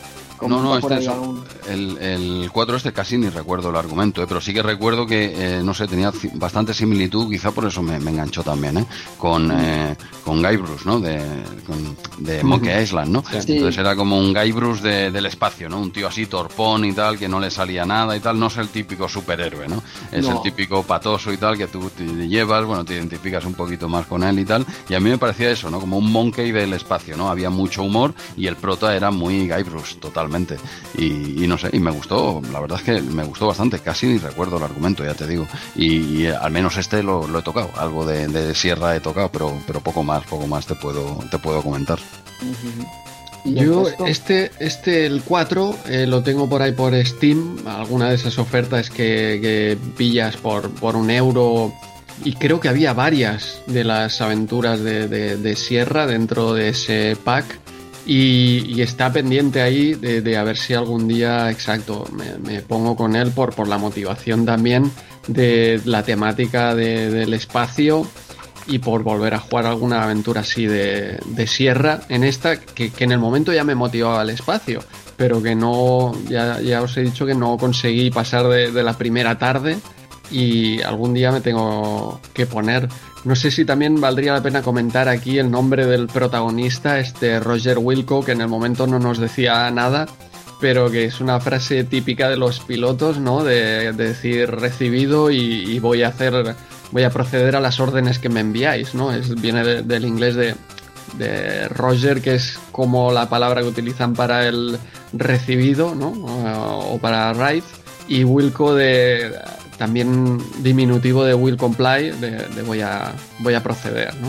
no, 0.48 0.62
no, 0.62 0.78
este 0.78 0.98
es, 1.00 1.10
el, 1.68 1.98
el 1.98 2.50
4 2.52 2.78
este 2.78 2.94
casi 2.94 3.18
ni 3.18 3.30
recuerdo 3.30 3.70
el 3.70 3.76
argumento, 3.76 4.24
¿eh? 4.24 4.26
pero 4.28 4.42
sí 4.42 4.54
que 4.54 4.64
recuerdo 4.64 5.06
que, 5.06 5.34
eh, 5.36 5.62
no 5.64 5.74
sé, 5.74 5.88
tenía 5.88 6.12
bastante 6.34 6.74
similitud, 6.74 7.30
quizá 7.30 7.52
por 7.52 7.66
eso 7.66 7.82
me, 7.82 7.96
enganchó 7.96 8.44
también, 8.44 8.78
¿eh? 8.78 8.86
con, 9.18 9.52
eh, 9.52 9.96
con 10.24 10.42
Guy 10.42 10.58
Bruce, 10.58 10.84
¿no? 10.86 11.00
De, 11.00 11.22
de 12.18 12.44
Monkey 12.44 12.82
Island, 12.82 13.12
¿no? 13.12 13.24
Entonces 13.32 13.78
era 13.78 13.96
como 13.96 14.18
un 14.18 14.34
Guy 14.34 14.52
Bruce 14.52 15.12
del 15.12 15.26
espacio, 15.26 15.70
¿no? 15.70 15.80
Un 15.80 15.92
tío 15.92 16.08
así 16.08 16.26
torpón 16.26 16.86
y 16.86 16.94
tal, 16.94 17.18
que 17.18 17.28
no 17.28 17.40
le 17.40 17.52
salía 17.52 17.86
nada 17.86 18.16
y 18.16 18.20
tal, 18.20 18.40
no 18.40 18.48
es 18.48 18.58
el 18.58 18.70
típico 18.70 19.08
superhéroe, 19.08 19.68
¿no? 19.68 19.84
Es 20.12 20.28
el 20.28 20.42
típico 20.42 20.84
patoso 20.84 21.32
y 21.32 21.38
tal, 21.38 21.58
que 21.58 21.68
tú 21.68 21.90
te 21.90 22.06
llevas, 22.28 22.66
bueno, 22.66 22.86
te 22.86 22.96
identificas 22.96 23.46
un 23.46 23.54
poquito 23.54 23.88
más 23.90 24.06
con 24.06 24.24
él 24.24 24.40
y 24.40 24.46
tal, 24.46 24.66
y 24.88 24.94
a 24.94 25.00
mí 25.00 25.10
me 25.10 25.18
parecía 25.18 25.52
eso, 25.52 25.70
¿no? 25.70 25.80
Como 25.80 25.98
un 25.98 26.12
monkey 26.12 26.52
del 26.52 26.74
espacio, 26.74 27.18
¿no? 27.18 27.30
Había 27.30 27.50
mucho 27.50 27.84
humor 27.84 28.14
y 28.38 28.48
el 28.48 28.56
prota 28.56 28.96
era 28.96 29.12
muy 29.12 29.48
Guy 29.48 29.64
Bruce, 29.64 29.98
totalmente 30.30 30.58
y, 30.98 31.48
no 31.48 31.58
sé, 31.58 31.70
y 31.74 31.80
me 31.80 31.92
gustó, 31.92 32.42
la 32.52 32.60
verdad 32.60 32.80
es 32.80 32.84
que 32.84 33.02
me 33.02 33.24
gustó 33.24 33.48
bastante, 33.48 33.80
casi 33.80 34.08
ni 34.08 34.18
recuerdo 34.18 34.58
el 34.58 34.64
argumento, 34.64 35.04
ya 35.04 35.14
te 35.14 35.26
digo. 35.28 35.48
Y, 35.76 36.28
al 36.28 36.52
menos 36.52 36.78
este 36.78 37.02
lo, 37.04 37.26
he 37.38 37.42
tocado, 37.42 37.70
algo 37.78 38.06
de, 38.06 38.54
Sierra 38.54 38.96
he 38.96 39.00
tocado, 39.00 39.30
pero, 39.32 39.54
pero 39.66 39.82
poco 39.82 40.04
más, 40.04 40.24
poco 40.26 40.48
más 40.48 40.66
te 40.66 40.76
puedo, 40.76 41.20
te 41.32 41.38
puedo 41.40 41.62
comentar. 41.62 42.00
Yo 43.46 43.88
este, 44.06 44.52
este, 44.60 45.06
el 45.06 45.22
4, 45.24 45.76
eh, 45.88 46.06
lo 46.06 46.22
tengo 46.22 46.50
por 46.50 46.62
ahí 46.62 46.74
por 46.74 46.94
Steam, 47.06 47.58
alguna 47.66 48.10
de 48.10 48.16
esas 48.16 48.38
ofertas 48.38 48.90
que, 48.90 49.78
pillas 49.98 50.38
por, 50.38 50.70
por 50.72 50.96
un 50.96 51.10
euro 51.10 51.74
y 52.24 52.34
creo 52.34 52.60
que 52.60 52.68
había 52.68 52.94
varias 52.94 53.62
de 53.68 53.86
las 53.86 54.20
aventuras 54.20 54.82
de, 54.82 55.08
de, 55.08 55.56
Sierra 55.56 56.06
dentro 56.06 56.54
de 56.54 56.70
ese 56.70 57.18
pack 57.24 57.46
y, 58.12 58.82
está 58.82 59.14
pendiente 59.14 59.62
ahí 59.62 59.94
de, 59.94 60.36
a 60.36 60.44
ver 60.44 60.58
si 60.58 60.74
algún 60.74 61.08
día, 61.08 61.52
exacto, 61.52 62.06
me, 62.42 62.62
pongo 62.62 62.96
con 62.96 63.16
él 63.16 63.32
por, 63.32 63.54
por 63.54 63.68
la 63.68 63.78
motivación 63.78 64.46
también 64.46 64.92
de 65.28 65.80
la 65.86 66.02
temática 66.02 66.74
del 66.74 67.32
espacio 67.36 68.08
y 68.66 68.80
por 68.80 69.04
volver 69.04 69.36
a 69.36 69.40
jugar 69.40 69.68
alguna 69.68 70.04
aventura 70.04 70.42
así 70.42 70.66
de, 70.66 71.20
sierra 71.46 72.02
en 72.10 72.24
esta, 72.24 72.60
que, 72.60 72.92
en 72.98 73.12
el 73.12 73.20
momento 73.20 73.54
ya 73.54 73.64
me 73.64 73.76
motivaba 73.76 74.24
el 74.24 74.32
espacio, 74.32 74.80
pero 75.16 75.44
que 75.44 75.54
no, 75.54 76.14
ya, 76.28 76.60
ya 76.62 76.82
os 76.82 76.98
he 76.98 77.02
dicho 77.02 77.28
que 77.28 77.36
no 77.36 77.58
conseguí 77.58 78.10
pasar 78.10 78.48
de, 78.48 78.72
de 78.72 78.84
la 78.84 78.98
primera 78.98 79.38
tarde 79.38 79.78
y 80.32 80.82
algún 80.82 81.14
día 81.14 81.32
me 81.32 81.42
tengo 81.42 82.20
que 82.34 82.48
poner. 82.48 82.88
No 83.26 83.36
sé 83.36 83.52
si 83.52 83.66
también 83.66 84.00
valdría 84.00 84.34
la 84.34 84.42
pena 84.42 84.62
comentar 84.62 85.10
aquí 85.10 85.40
el 85.40 85.52
nombre 85.52 85.86
del 85.86 86.08
protagonista, 86.08 87.00
este 87.00 87.40
Roger 87.40 87.78
Wilco, 87.78 88.24
que 88.24 88.32
en 88.32 88.42
el 88.42 88.48
momento 88.48 88.88
no 88.88 88.98
nos 88.98 89.18
decía 89.18 89.70
nada, 89.72 90.08
pero 90.60 90.90
que 90.90 91.06
es 91.06 91.20
una 91.20 91.40
frase 91.40 91.84
típica 91.84 92.30
de 92.30 92.38
los 92.38 92.60
pilotos, 92.60 93.18
¿no? 93.18 93.44
De, 93.44 93.92
decir 93.94 94.50
recibido 94.50 95.32
y, 95.32 95.80
voy 95.80 96.04
a 96.04 96.10
hacer, 96.10 96.56
voy 96.92 97.04
a 97.04 97.10
proceder 97.10 97.56
a 97.56 97.60
las 97.60 97.80
órdenes 97.80 98.20
que 98.20 98.30
me 98.30 98.40
enviáis, 98.40 98.96
¿no? 98.96 99.12
Es, 99.12 99.36
viene 99.42 99.64
del 99.84 100.06
inglés 100.06 100.36
de, 100.36 100.56
Roger, 101.70 102.22
que 102.22 102.36
es 102.36 102.58
como 102.72 103.12
la 103.12 103.28
palabra 103.28 103.62
que 103.62 103.68
utilizan 103.68 104.14
para 104.14 104.48
el 104.48 104.78
recibido, 105.12 105.94
¿no? 105.96 106.10
O, 106.12 107.00
para 107.00 107.34
write, 107.34 107.68
y 108.08 108.24
Wilco 108.24 108.76
de 108.76 109.34
también 109.80 110.38
diminutivo 110.62 111.24
de 111.24 111.34
will 111.34 111.56
comply, 111.56 112.12
de, 112.12 112.62
voy, 112.64 112.82
a, 112.82 113.14
voy 113.40 113.54
a 113.54 113.64
proceder, 113.64 114.14
¿no? 114.16 114.28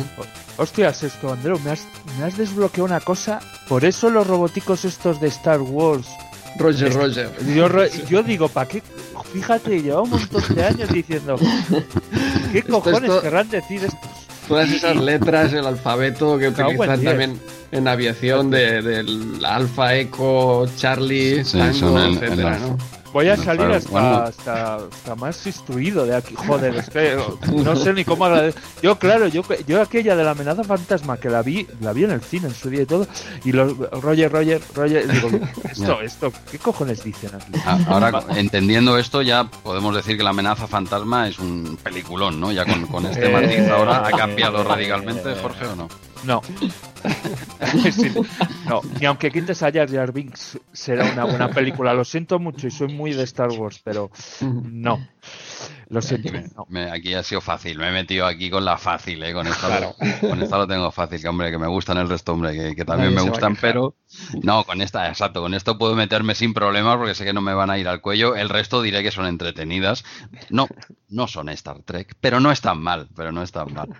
Hostias, 0.56 1.02
esto, 1.02 1.32
Andreu, 1.32 1.58
me 1.58 1.72
has, 1.72 1.86
me 2.18 2.24
has 2.24 2.38
desbloqueado 2.38 2.84
una 2.84 3.00
cosa. 3.00 3.40
Por 3.68 3.84
eso 3.84 4.10
los 4.10 4.26
roboticos 4.26 4.84
estos 4.84 5.20
de 5.20 5.26
Star 5.26 5.60
Wars. 5.60 6.06
Roger, 6.56 6.92
Roger. 6.92 7.30
Yo, 8.08 8.22
digo, 8.26 8.48
¿para 8.48 8.68
qué? 8.68 8.82
Fíjate, 9.32 9.82
lleva 9.82 10.02
un 10.02 10.10
montón 10.10 10.42
de 10.54 10.64
años 10.64 10.88
diciendo. 10.92 11.36
¿Qué 12.52 12.62
cojones 12.62 13.10
querrán 13.20 13.48
decir 13.50 13.84
esto? 13.84 14.08
Todas 14.46 14.70
esas 14.70 14.96
letras, 14.96 15.52
el 15.52 15.66
alfabeto 15.66 16.38
que 16.38 16.48
utilizan 16.48 17.02
también 17.02 17.40
en 17.72 17.88
aviación 17.88 18.50
de, 18.50 18.82
del 18.82 19.44
Alfa, 19.44 19.96
Eco, 19.96 20.66
Charlie, 20.76 21.44
Tango, 21.44 21.98
etcétera, 22.00 22.58
¿no? 22.58 23.00
Voy 23.12 23.28
a 23.28 23.36
salir 23.36 23.62
hasta, 23.62 24.26
hasta, 24.26 25.14
más 25.16 25.44
instruido 25.44 26.06
de 26.06 26.14
aquí. 26.14 26.34
Joder, 26.36 26.76
es 26.76 26.90
que 26.90 27.18
no 27.52 27.74
sé 27.74 27.92
ni 27.92 28.04
cómo 28.04 28.24
agradecer. 28.24 28.62
Yo, 28.82 28.98
claro, 28.98 29.26
yo, 29.26 29.42
yo 29.66 29.82
aquella 29.82 30.14
de 30.14 30.22
la 30.22 30.30
amenaza 30.30 30.62
fantasma 30.62 31.16
que 31.16 31.28
la 31.28 31.42
vi, 31.42 31.66
la 31.80 31.92
vi 31.92 32.04
en 32.04 32.12
el 32.12 32.20
cine 32.20 32.48
en 32.48 32.54
su 32.54 32.70
día 32.70 32.82
y 32.82 32.86
todo, 32.86 33.08
y 33.44 33.50
los 33.50 33.76
Roger, 33.76 34.30
Roger, 34.30 34.60
Roger, 34.74 35.08
digo, 35.10 35.28
esto, 35.70 36.00
esto, 36.02 36.32
¿qué 36.50 36.58
cojones 36.58 37.02
dicen 37.02 37.30
aquí? 37.34 37.52
Ah, 37.66 37.80
ahora, 37.88 38.24
entendiendo 38.36 38.96
esto, 38.96 39.22
ya 39.22 39.44
podemos 39.44 39.96
decir 39.96 40.16
que 40.16 40.22
la 40.22 40.30
amenaza 40.30 40.68
fantasma 40.68 41.26
es 41.26 41.38
un 41.40 41.78
peliculón, 41.82 42.38
¿no? 42.38 42.52
Ya 42.52 42.64
con, 42.64 42.86
con 42.86 43.06
este 43.06 43.26
eh, 43.26 43.32
matiz 43.32 43.68
ahora 43.70 44.06
ha 44.06 44.10
cambiado 44.10 44.62
radicalmente, 44.62 45.34
Jorge, 45.34 45.66
¿o 45.66 45.74
no? 45.74 45.88
No. 46.24 46.42
no, 48.68 48.80
ni 48.98 49.06
aunque 49.06 49.30
quites 49.30 49.62
a 49.62 49.72
Jar 49.72 49.90
Jar 49.90 50.12
Binks 50.12 50.58
será 50.72 51.10
una 51.12 51.24
buena 51.24 51.50
película. 51.50 51.94
Lo 51.94 52.04
siento 52.04 52.38
mucho 52.38 52.66
y 52.66 52.70
soy 52.70 52.88
muy 52.88 53.12
de 53.12 53.24
Star 53.24 53.50
Wars, 53.50 53.80
pero 53.82 54.10
no. 54.40 55.06
Lo 55.88 56.00
siento. 56.02 56.30
Aquí, 56.92 57.14
ha 57.14 57.22
sido 57.22 57.40
fácil. 57.40 57.78
Me 57.78 57.88
he 57.88 57.92
metido 57.92 58.26
aquí 58.26 58.48
con 58.50 58.64
la 58.64 58.76
fácil, 58.78 59.22
¿eh? 59.22 59.32
Con 59.32 59.46
esta, 59.46 59.80
lo, 59.80 59.94
con 60.20 60.42
esta 60.42 60.58
lo 60.58 60.66
tengo 60.66 60.90
fácil. 60.92 61.20
Que 61.20 61.28
hombre, 61.28 61.50
que 61.50 61.58
me 61.58 61.66
gustan 61.66 61.98
el 61.98 62.08
resto, 62.08 62.32
hombre, 62.32 62.74
que, 62.74 62.84
también 62.84 63.14
me 63.14 63.22
gustan, 63.22 63.56
pero 63.56 63.96
No, 64.42 64.64
con 64.64 64.80
esta, 64.80 65.08
exacto, 65.08 65.40
con 65.40 65.54
esto 65.54 65.78
puedo 65.78 65.94
meterme 65.94 66.34
sin 66.34 66.52
problemas 66.52 66.96
porque 66.96 67.14
sé 67.14 67.24
que 67.24 67.32
no 67.32 67.40
me 67.40 67.54
van 67.54 67.70
a 67.70 67.78
ir 67.78 67.88
al 67.88 68.00
cuello. 68.00 68.34
El 68.34 68.48
resto 68.48 68.82
diré 68.82 69.02
que 69.02 69.10
son 69.10 69.26
entretenidas. 69.26 70.04
No, 70.50 70.68
no 71.08 71.26
son 71.28 71.48
Star 71.50 71.82
Trek, 71.82 72.16
pero 72.20 72.40
no 72.40 72.50
están 72.50 72.80
mal, 72.80 73.08
pero 73.14 73.32
no 73.32 73.42
están 73.42 73.72
mal. 73.72 73.90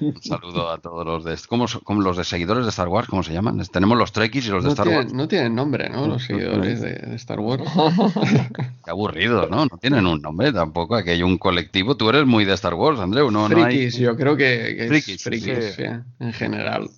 Un 0.00 0.14
saludo 0.22 0.70
a 0.70 0.78
todos 0.78 1.04
los 1.04 1.24
de 1.24 1.36
¿cómo, 1.48 1.66
como 1.82 2.02
los 2.02 2.16
de 2.16 2.24
seguidores 2.24 2.64
de 2.64 2.70
Star 2.70 2.88
Wars, 2.88 3.08
¿cómo 3.08 3.22
se 3.22 3.32
llaman? 3.32 3.60
Tenemos 3.72 3.98
los 3.98 4.12
Trekkies 4.12 4.46
y 4.46 4.50
los 4.50 4.64
de 4.64 4.70
Star 4.70 4.88
Wars. 4.88 5.12
No 5.12 5.28
tienen 5.28 5.54
nombre, 5.54 5.88
¿no? 5.88 6.06
Los 6.06 6.24
seguidores 6.24 6.80
de, 6.80 7.14
Star 7.16 7.40
Wars. 7.40 7.64
Qué 8.84 8.90
aburridos, 8.90 9.50
¿no? 9.50 9.66
No 9.66 9.78
tienen 9.78 10.06
un 10.06 10.22
nombre 10.22 10.52
tampoco. 10.52 10.94
Aquí 10.94 11.10
hay 11.10 11.22
un 11.22 11.38
colectivo. 11.38 11.96
Tú 11.96 12.08
eres 12.08 12.26
muy 12.26 12.44
de 12.44 12.54
Star 12.54 12.74
Wars, 12.74 13.00
Andreu, 13.00 13.30
¿no? 13.30 13.48
Frikis, 13.48 13.96
yo 13.98 14.16
creo 14.16 14.36
que, 14.36 14.86
frikis, 14.88 15.22
frikis 15.22 15.78
en 15.78 16.32
general. 16.32 16.90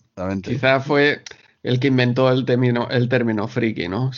Quizá 0.43 0.81
fue 0.81 1.21
el 1.67 1.81
que 1.81 1.89
inventó 1.89 2.31
el 2.31 2.45
término, 2.45 2.89
el 2.91 3.09
término 3.09 3.49
friki, 3.49 3.89
¿no? 3.89 4.13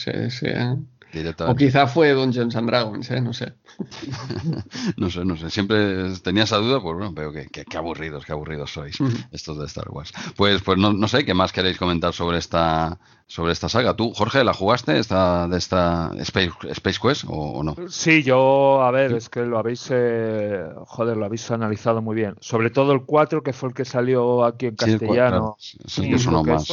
o 1.47 1.57
quizá 1.57 1.86
fue 1.86 2.12
Dungeons 2.12 2.55
and 2.55 2.68
Dragons, 2.68 3.10
¿eh? 3.10 3.20
no 3.23 3.33
sé. 3.33 3.55
no 4.99 5.09
sé, 5.09 5.25
no 5.25 5.36
sé. 5.36 5.49
Siempre 5.49 6.12
tenía 6.23 6.43
esa 6.43 6.59
duda, 6.59 6.83
pues 6.83 6.97
bueno, 6.97 7.12
veo 7.12 7.33
que, 7.33 7.47
que, 7.47 7.77
aburridos, 7.78 8.27
qué 8.27 8.33
aburridos 8.33 8.73
sois 8.73 8.99
estos 9.33 9.59
de 9.59 9.65
Star 9.65 9.89
Wars. 9.91 10.12
Pues, 10.36 10.60
pues 10.60 10.77
no, 10.77 10.93
no, 10.93 11.09
sé, 11.09 11.25
¿qué 11.25 11.33
más 11.33 11.52
queréis 11.52 11.78
comentar 11.78 12.12
sobre 12.12 12.36
esta 12.36 12.99
sobre 13.27 13.52
esta 13.52 13.70
saga? 13.70 13.94
¿Tú, 13.94 14.12
Jorge, 14.12 14.44
la 14.44 14.52
jugaste 14.52 14.99
esta, 14.99 15.49
de 15.49 15.57
esta 15.57 16.12
Space, 16.18 16.52
Space 16.70 16.99
Quest 17.01 17.25
o, 17.27 17.62
no? 17.62 17.75
Sí, 17.89 18.23
yo, 18.23 18.83
a 18.83 18.91
ver, 18.91 19.12
es 19.12 19.31
que 19.31 19.41
lo 19.41 19.59
habéis, 19.59 19.89
eh, 19.91 20.67
joder, 20.86 21.17
lo 21.17 21.25
habéis 21.25 21.51
analizado 21.51 22.02
muy 22.02 22.17
bien. 22.17 22.36
Sobre 22.41 22.68
todo 22.68 22.93
el 22.93 23.05
4, 23.05 23.43
que 23.43 23.55
fue 23.55 23.70
el 23.70 23.75
que 23.75 23.86
salió 23.86 24.44
aquí 24.44 24.67
en 24.67 24.77
castellano. 24.77 25.57
Sí, 25.59 26.10
el 26.10 26.31
más. 26.44 26.68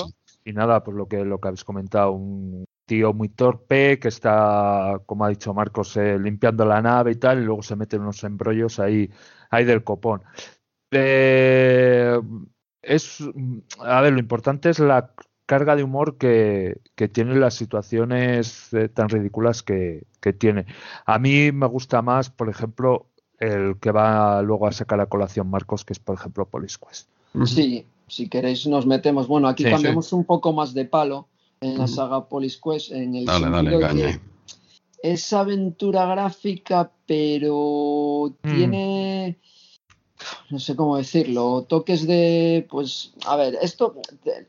Y 0.45 0.53
nada, 0.53 0.83
pues 0.83 0.95
lo 0.95 1.07
que, 1.07 1.25
lo 1.25 1.40
que 1.40 1.48
habéis 1.48 1.64
comentado, 1.64 2.11
un 2.11 2.65
tío 2.85 3.14
muy 3.14 3.30
torpe 3.30 3.99
que 3.99 4.09
está, 4.09 5.01
como 5.07 5.25
ha 5.25 5.30
dicho 5.30 5.53
Marcos, 5.56 5.98
eh, 5.98 6.19
limpiando 6.19 6.65
la 6.65 6.83
nave 6.83 7.14
y 7.14 7.15
tal, 7.15 7.41
y 7.41 7.45
luego 7.45 7.64
se 7.64 7.75
mete 7.75 7.98
unos 7.98 8.24
embrollos 8.24 8.80
ahí, 8.80 9.09
ahí 9.49 9.65
del 9.65 9.83
copón. 9.83 10.22
Eh, 10.91 12.19
es, 12.83 13.24
a 13.80 14.01
ver, 14.01 14.14
lo 14.14 14.19
importante 14.19 14.69
es 14.69 14.77
la 14.77 15.11
carga 15.48 15.75
de 15.75 15.83
humor 15.83 16.17
que, 16.17 16.80
que 16.95 17.07
tiene 17.07 17.35
las 17.35 17.56
situaciones 17.56 18.72
eh, 18.74 18.88
tan 18.90 19.09
ridículas 19.09 19.64
que, 19.64 20.06
que, 20.22 20.32
tiene. 20.32 20.67
A 21.07 21.17
mí 21.17 21.51
me 21.51 21.65
gusta 21.65 22.03
más, 22.03 22.30
por 22.30 22.49
ejemplo, 22.49 23.07
el 23.40 23.80
que 23.80 23.91
va 23.91 24.41
luego 24.43 24.67
a 24.67 24.72
sacar 24.72 24.99
a 25.01 25.07
colación 25.07 25.49
Marcos, 25.49 25.85
que 25.85 25.93
es, 25.93 25.99
por 25.99 26.15
ejemplo, 26.15 26.48
Police. 26.48 26.77
Sí, 27.45 27.85
si 28.08 28.30
queréis 28.30 28.67
nos 28.67 28.85
metemos. 28.85 29.27
Bueno, 29.27 29.48
aquí 29.48 29.64
cambiamos 29.64 30.14
un 30.14 30.24
poco 30.24 30.53
más 30.53 30.74
de 30.74 30.85
palo 30.85 31.27
en 31.61 31.77
la 31.77 31.88
saga 31.88 32.27
Police 32.27 32.59
Quest, 32.64 32.92
en 32.92 33.16
el 33.16 33.25
dale, 33.25 34.19
es 35.01 35.34
aventura 35.34 36.06
gráfica, 36.06 36.92
pero 37.06 38.34
mm. 38.42 38.56
tiene 38.56 39.38
no 40.50 40.59
sé 40.59 40.75
cómo 40.75 40.98
decirlo, 40.98 41.66
toques 41.67 42.08
de, 42.08 42.66
pues, 42.69 43.14
a 43.25 43.35
ver, 43.35 43.58
esto 43.61 43.95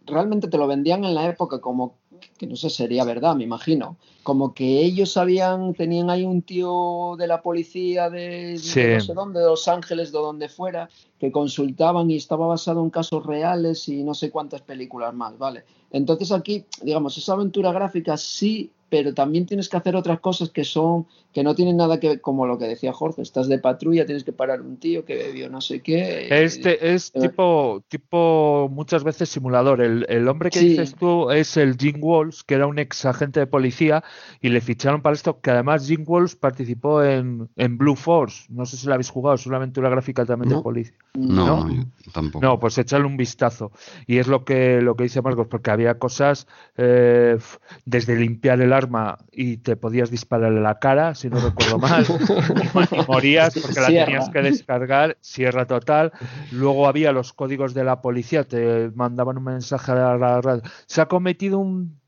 realmente 0.07 0.49
te 0.49 0.59
lo 0.59 0.67
vendían 0.67 1.05
en 1.05 1.15
la 1.15 1.29
época 1.29 1.61
como 1.61 1.97
que 2.37 2.47
no 2.47 2.57
sé, 2.57 2.71
sería 2.71 3.05
verdad, 3.05 3.35
me 3.37 3.45
imagino. 3.45 3.97
Como 4.23 4.55
que 4.55 4.81
ellos 4.83 5.13
sabían, 5.13 5.75
tenían 5.75 6.11
ahí 6.11 6.25
un 6.25 6.43
tío 6.43 7.17
de 7.19 7.27
la 7.27 7.43
policía 7.43 8.11
de, 8.11 8.53
no 8.55 9.01
sé 9.01 9.15
dónde, 9.15 9.41
de 9.41 9.47
Los 9.47 9.69
Ángeles, 9.69 10.13
de 10.13 10.19
donde 10.19 10.49
fuera, 10.49 10.89
que 11.19 11.33
consultaban 11.33 12.11
y 12.11 12.17
estaba 12.17 12.47
basado 12.47 12.83
en 12.83 12.91
casos 12.91 13.25
reales 13.25 13.89
y 13.89 14.03
no 14.03 14.15
sé 14.15 14.31
cuántas 14.31 14.63
películas 14.63 15.15
más, 15.15 15.39
¿vale? 15.39 15.65
Entonces 15.91 16.33
aquí, 16.33 16.65
digamos, 16.83 17.17
esa 17.17 17.33
aventura 17.33 17.73
gráfica 17.73 18.17
sí 18.17 18.71
pero 18.89 19.15
también 19.15 19.47
tienes 19.47 19.69
que 19.69 19.77
hacer 19.77 19.97
otras 19.97 20.21
cosas 20.21 20.51
que 20.51 20.65
son 20.65 21.07
que 21.37 21.43
no 21.43 21.55
tienen 21.55 21.77
nada 21.77 22.01
que 22.01 22.09
ver, 22.09 22.21
como 22.23 22.47
lo 22.47 22.57
que 22.57 22.65
decía 22.65 22.95
Jorge, 22.95 23.21
estás 23.21 23.47
de 23.47 23.59
patrulla, 23.59 24.07
tienes 24.07 24.25
que 24.25 24.33
parar 24.33 24.63
un 24.63 24.79
tío 24.79 25.05
que 25.05 25.17
bebió 25.17 25.51
no 25.51 25.61
sé 25.61 25.83
qué. 25.83 26.29
Este 26.31 26.95
es 26.95 27.13
tipo, 27.13 27.85
tipo 27.89 28.71
muchas 28.73 29.05
veces 29.05 29.29
simulador. 29.29 29.83
El, 29.83 30.29
hombre 30.29 30.49
que 30.49 30.61
dices 30.61 30.95
tú 30.95 31.31
es 31.31 31.59
el 31.59 31.77
Jim 31.77 31.97
Walls, 32.01 32.43
que 32.43 32.55
era 32.55 32.67
un 32.67 32.79
ex 32.79 33.05
agente 33.05 33.41
de 33.41 33.47
policía, 33.47 34.03
y 34.41 34.49
le 34.49 34.63
ficharon 34.63 35.03
para 35.03 35.15
esto, 35.15 35.39
que 35.43 35.51
además 35.51 35.87
Jim 35.87 36.05
Walls 36.07 36.37
participó 36.37 37.05
en, 37.05 37.51
Blue 37.77 37.97
Force. 37.97 38.47
No 38.49 38.65
sé 38.65 38.79
si 38.79 38.87
la 38.87 38.95
habéis 38.95 39.11
jugado, 39.11 39.35
es 39.35 39.47
una 39.47 39.59
aventura 39.59 39.91
gráfica 39.91 40.25
también 40.25 40.57
de 40.57 40.63
policía. 40.63 40.97
No, 41.13 41.69
tampoco. 42.15 42.43
No, 42.43 42.59
pues 42.59 42.79
echarle 42.79 43.07
un 43.07 43.19
vistazo. 43.19 43.73
Y 44.07 44.17
es 44.17 44.27
lo 44.27 44.47
que, 44.47 44.81
lo 44.81 44.97
que 44.97 45.05
dice 45.05 45.21
Marcos, 45.21 45.49
porque 45.49 45.71
había 45.71 45.99
cosas 45.99 46.47
eh, 46.79 47.37
desde 47.85 48.17
limpiar 48.17 48.59
el 48.63 48.73
arma 48.77 49.19
y 49.33 49.59
te 49.59 49.77
podías 49.77 50.11
disparar 50.11 50.53
en 50.53 50.63
la 50.63 50.79
cara, 50.79 51.15
si 51.15 51.29
no 51.29 51.41
recuerdo 51.41 51.79
mal, 51.79 52.05
y 52.93 52.97
morías 53.09 53.55
porque 53.55 53.81
la 53.81 53.87
tenías 53.87 54.29
que 54.31 54.43
descargar, 54.43 55.17
sierra 55.21 55.67
total. 55.67 56.13
Luego 56.53 56.87
había 56.87 57.13
los 57.13 57.33
códigos 57.33 57.75
de 57.75 57.85
la 57.85 58.01
policía, 58.01 58.45
te 58.45 58.91
mandaban 58.95 59.39
un 59.39 59.45
mensaje 59.45 59.93
a 59.93 60.17
la 60.17 60.41
radio. 60.41 60.63
Se 60.87 61.01
ha 61.01 61.07
cometido 61.07 61.59
un 61.59 61.99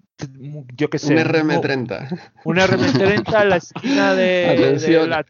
yo 0.75 0.91
qué 0.91 0.99
sé. 0.99 1.15
Un 1.15 1.21
RM30. 1.21 2.21
Un 2.45 2.57
RM30 2.57 3.43
en 3.43 3.49
la 3.49 3.57
esquina 3.57 4.15
de, 4.15 5.07
la, 5.07 5.25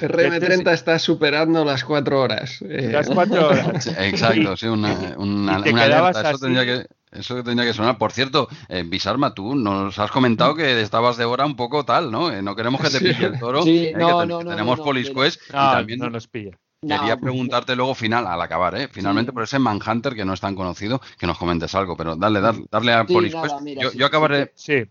RM30 0.00 0.72
está 0.72 0.98
superando 0.98 1.64
las 1.64 1.84
cuatro 1.84 2.20
horas. 2.20 2.60
Eh. 2.62 2.88
Las 2.90 3.08
cuatro 3.08 3.48
horas. 3.48 3.86
Exacto, 3.98 4.56
sí, 4.56 4.66
una, 4.66 5.14
una, 5.16 5.56
alerta. 5.56 6.30
Eso 6.30 6.38
tendría 6.38 6.64
que, 6.64 6.86
eso 7.12 7.42
tendría 7.42 7.68
que 7.68 7.74
sonar. 7.74 7.98
Por 7.98 8.12
cierto, 8.12 8.48
eh, 8.68 8.84
Bisarma, 8.86 9.34
tú 9.34 9.54
nos 9.54 9.98
has 9.98 10.10
comentado 10.10 10.54
que 10.54 10.80
estabas 10.80 11.16
de 11.16 11.24
hora 11.24 11.46
un 11.46 11.56
poco 11.56 11.84
tal, 11.84 12.10
¿no? 12.10 12.30
Eh, 12.30 12.42
no 12.42 12.56
queremos 12.56 12.80
que 12.80 12.90
te 12.90 12.98
pille 12.98 13.26
el 13.26 13.38
toro. 13.38 13.62
Sí, 13.62 13.86
eh, 13.86 13.94
no, 13.96 14.26
no, 14.26 14.38
tenemos 14.40 14.80
Police 14.80 15.12
Quest 15.12 15.40
y 15.48 15.52
también 15.52 16.00
no 16.00 16.10
nos 16.10 16.26
pilla. 16.26 16.58
Quería 16.80 17.16
preguntarte 17.16 17.74
luego 17.74 17.94
final, 17.94 18.26
al 18.26 18.40
acabar, 18.40 18.74
¿eh? 18.76 18.88
finalmente 18.88 19.32
por 19.32 19.42
ese 19.42 19.58
Manhunter 19.58 20.14
que 20.14 20.24
no 20.24 20.34
es 20.34 20.40
tan 20.40 20.54
conocido, 20.54 21.00
que 21.18 21.26
nos 21.26 21.38
comentes 21.38 21.74
algo, 21.74 21.96
pero 21.96 22.14
dale, 22.16 22.40
darle, 22.70 22.92
a 22.92 23.04
Police 23.04 23.36
Quest. 23.40 23.94
yo, 23.96 24.06
acabaré. 24.06 24.52
Sí. 24.54 24.84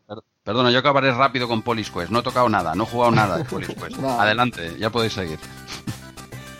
Perdona, 0.44 0.72
yo 0.72 0.80
acabaré 0.80 1.11
rápido 1.11 1.48
con 1.48 1.61
Police 1.61 1.92
Quest. 1.94 2.11
No 2.11 2.19
he 2.19 2.24
tocado 2.24 2.50
nada, 2.50 2.76
no 2.76 2.84
he 2.84 2.88
jugado 2.88 3.11
nada 3.11 3.38
de 3.38 3.45
Police 3.45 3.76
Quest. 3.82 4.03
Adelante, 4.03 4.76
ya 4.77 4.90
podéis 4.90 5.14
seguir. 5.14 5.40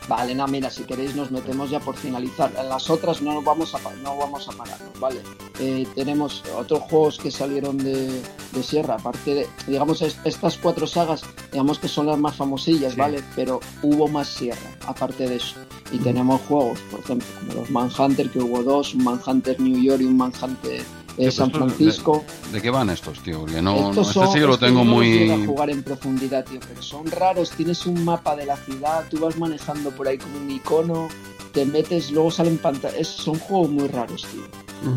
Vale, 0.08 0.35
no, 0.35 0.48
mira, 0.48 0.69
si 0.69 0.84
queréis 0.84 1.16
nos 1.16 1.32
metemos 1.32 1.69
ya 1.72 1.80
por 1.80 1.95
finalizar. 1.95 2.51
En 2.59 2.69
las 2.69 2.90
otras 2.90 3.22
no 3.22 3.42
vamos 3.42 3.74
a, 3.74 3.80
no 4.03 4.17
vamos 4.17 4.48
a 4.48 4.51
pararnos, 4.51 5.00
¿vale? 5.00 5.22
Eh, 5.59 5.88
tenemos 5.95 6.43
otros 6.56 6.82
juegos 6.82 7.17
que 7.17 7.32
salieron 7.32 7.77
de, 7.77 8.22
Sierra, 8.61 8.95
aparte 8.95 9.34
de, 9.34 9.48
digamos, 9.67 10.01
estas 10.01 10.58
cuatro 10.58 10.88
sagas, 10.88 11.24
digamos 11.51 11.77
que 11.77 11.88
son 11.88 12.08
las 12.08 12.17
más 12.17 12.35
famosillas, 12.35 12.95
¿vale? 12.95 13.22
Pero 13.35 13.59
hubo 13.82 14.08
más 14.08 14.27
Sierra, 14.27 14.69
aparte 14.85 15.27
de 15.27 15.38
eso. 15.38 15.56
Y 15.92 15.98
tenemos 15.98 16.42
juegos, 16.42 16.80
por 16.92 17.00
ejemplo, 17.00 17.27
como 17.40 17.53
los 17.53 17.69
Manhunter, 17.69 18.30
que 18.30 18.40
hubo 18.40 18.64
dos, 18.64 18.93
un 18.93 19.03
Manhunter 19.03 19.59
New 19.59 19.82
York 19.82 20.01
y 20.01 20.06
un 20.06 20.17
Manhunter 20.17 20.84
eh, 21.18 21.32
San 21.32 21.52
Francisco. 21.52 22.24
De, 22.52 22.61
qué 22.61 22.69
van 22.69 22.90
estos, 22.90 23.19
tío? 23.19 23.45
Que 23.45 23.61
no, 23.61 23.92
este 23.92 24.27
sí 24.34 24.40
lo 24.40 24.58
tengo 24.58 24.84
muy. 24.84 25.27
No 25.27 25.45
jugar 25.45 25.69
en 25.69 25.84
profundidad, 25.84 26.45
tío, 26.45 26.60
pero 26.68 26.82
son 26.82 27.08
raros. 27.08 27.52
Tienes 27.52 27.85
un 27.85 28.03
mapa 28.03 28.35
de 28.35 28.45
la 28.45 28.58
ciudad, 28.58 29.06
tú 29.10 29.19
vas 29.19 29.38
manejando 29.38 29.92
por 29.92 30.08
ahí 30.08 30.18
como 30.18 30.38
un 30.38 30.52
icono, 30.52 31.08
te 31.53 31.66
metes, 31.66 32.11
luego 32.11 32.32
salen 32.32 32.58
pantallas. 32.58 33.08
Son 33.08 33.40
juegos 33.40 33.69
muy 33.69 33.88
raros, 33.88 34.26
tío. 34.32 34.44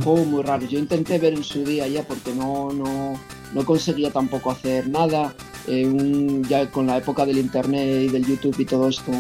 Juegos 0.03 0.27
muy 0.27 0.43
raros. 0.43 0.69
Yo 0.69 0.79
intenté 0.79 1.19
ver 1.19 1.35
en 1.35 1.45
su 1.45 1.65
día 1.65 1.87
ya 1.87 2.03
porque 2.03 2.35
no, 2.35 2.73
no, 2.73 3.19
no 3.55 3.65
conseguía 3.65 4.11
tampoco 4.11 4.51
hacer 4.51 4.89
nada. 4.89 5.35
Eh, 5.67 5.87
un, 5.87 6.45
ya 6.49 6.71
con 6.71 6.87
la 6.87 6.97
época 6.97 7.27
del 7.27 7.37
internet 7.37 8.05
y 8.05 8.09
del 8.09 8.25
YouTube 8.25 8.59
y 8.59 8.65
todo 8.65 8.89
esto, 8.89 9.13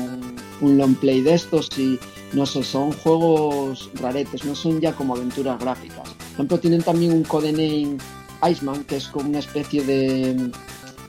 un 0.62 0.78
long 0.78 0.94
play 0.94 1.20
de 1.20 1.34
estos 1.34 1.68
y 1.78 1.98
no 2.32 2.46
sé, 2.46 2.62
son 2.62 2.92
juegos 2.92 3.90
raretes, 4.00 4.46
no 4.46 4.54
son 4.54 4.80
ya 4.80 4.92
como 4.92 5.14
aventuras 5.14 5.58
gráficas. 5.58 6.17
Ejemplo, 6.38 6.60
tienen 6.60 6.82
también 6.82 7.12
un 7.12 7.24
codename 7.24 7.96
Iceman, 8.48 8.84
que 8.84 8.98
es 8.98 9.08
como 9.08 9.28
una 9.28 9.40
especie 9.40 9.82
de, 9.82 10.52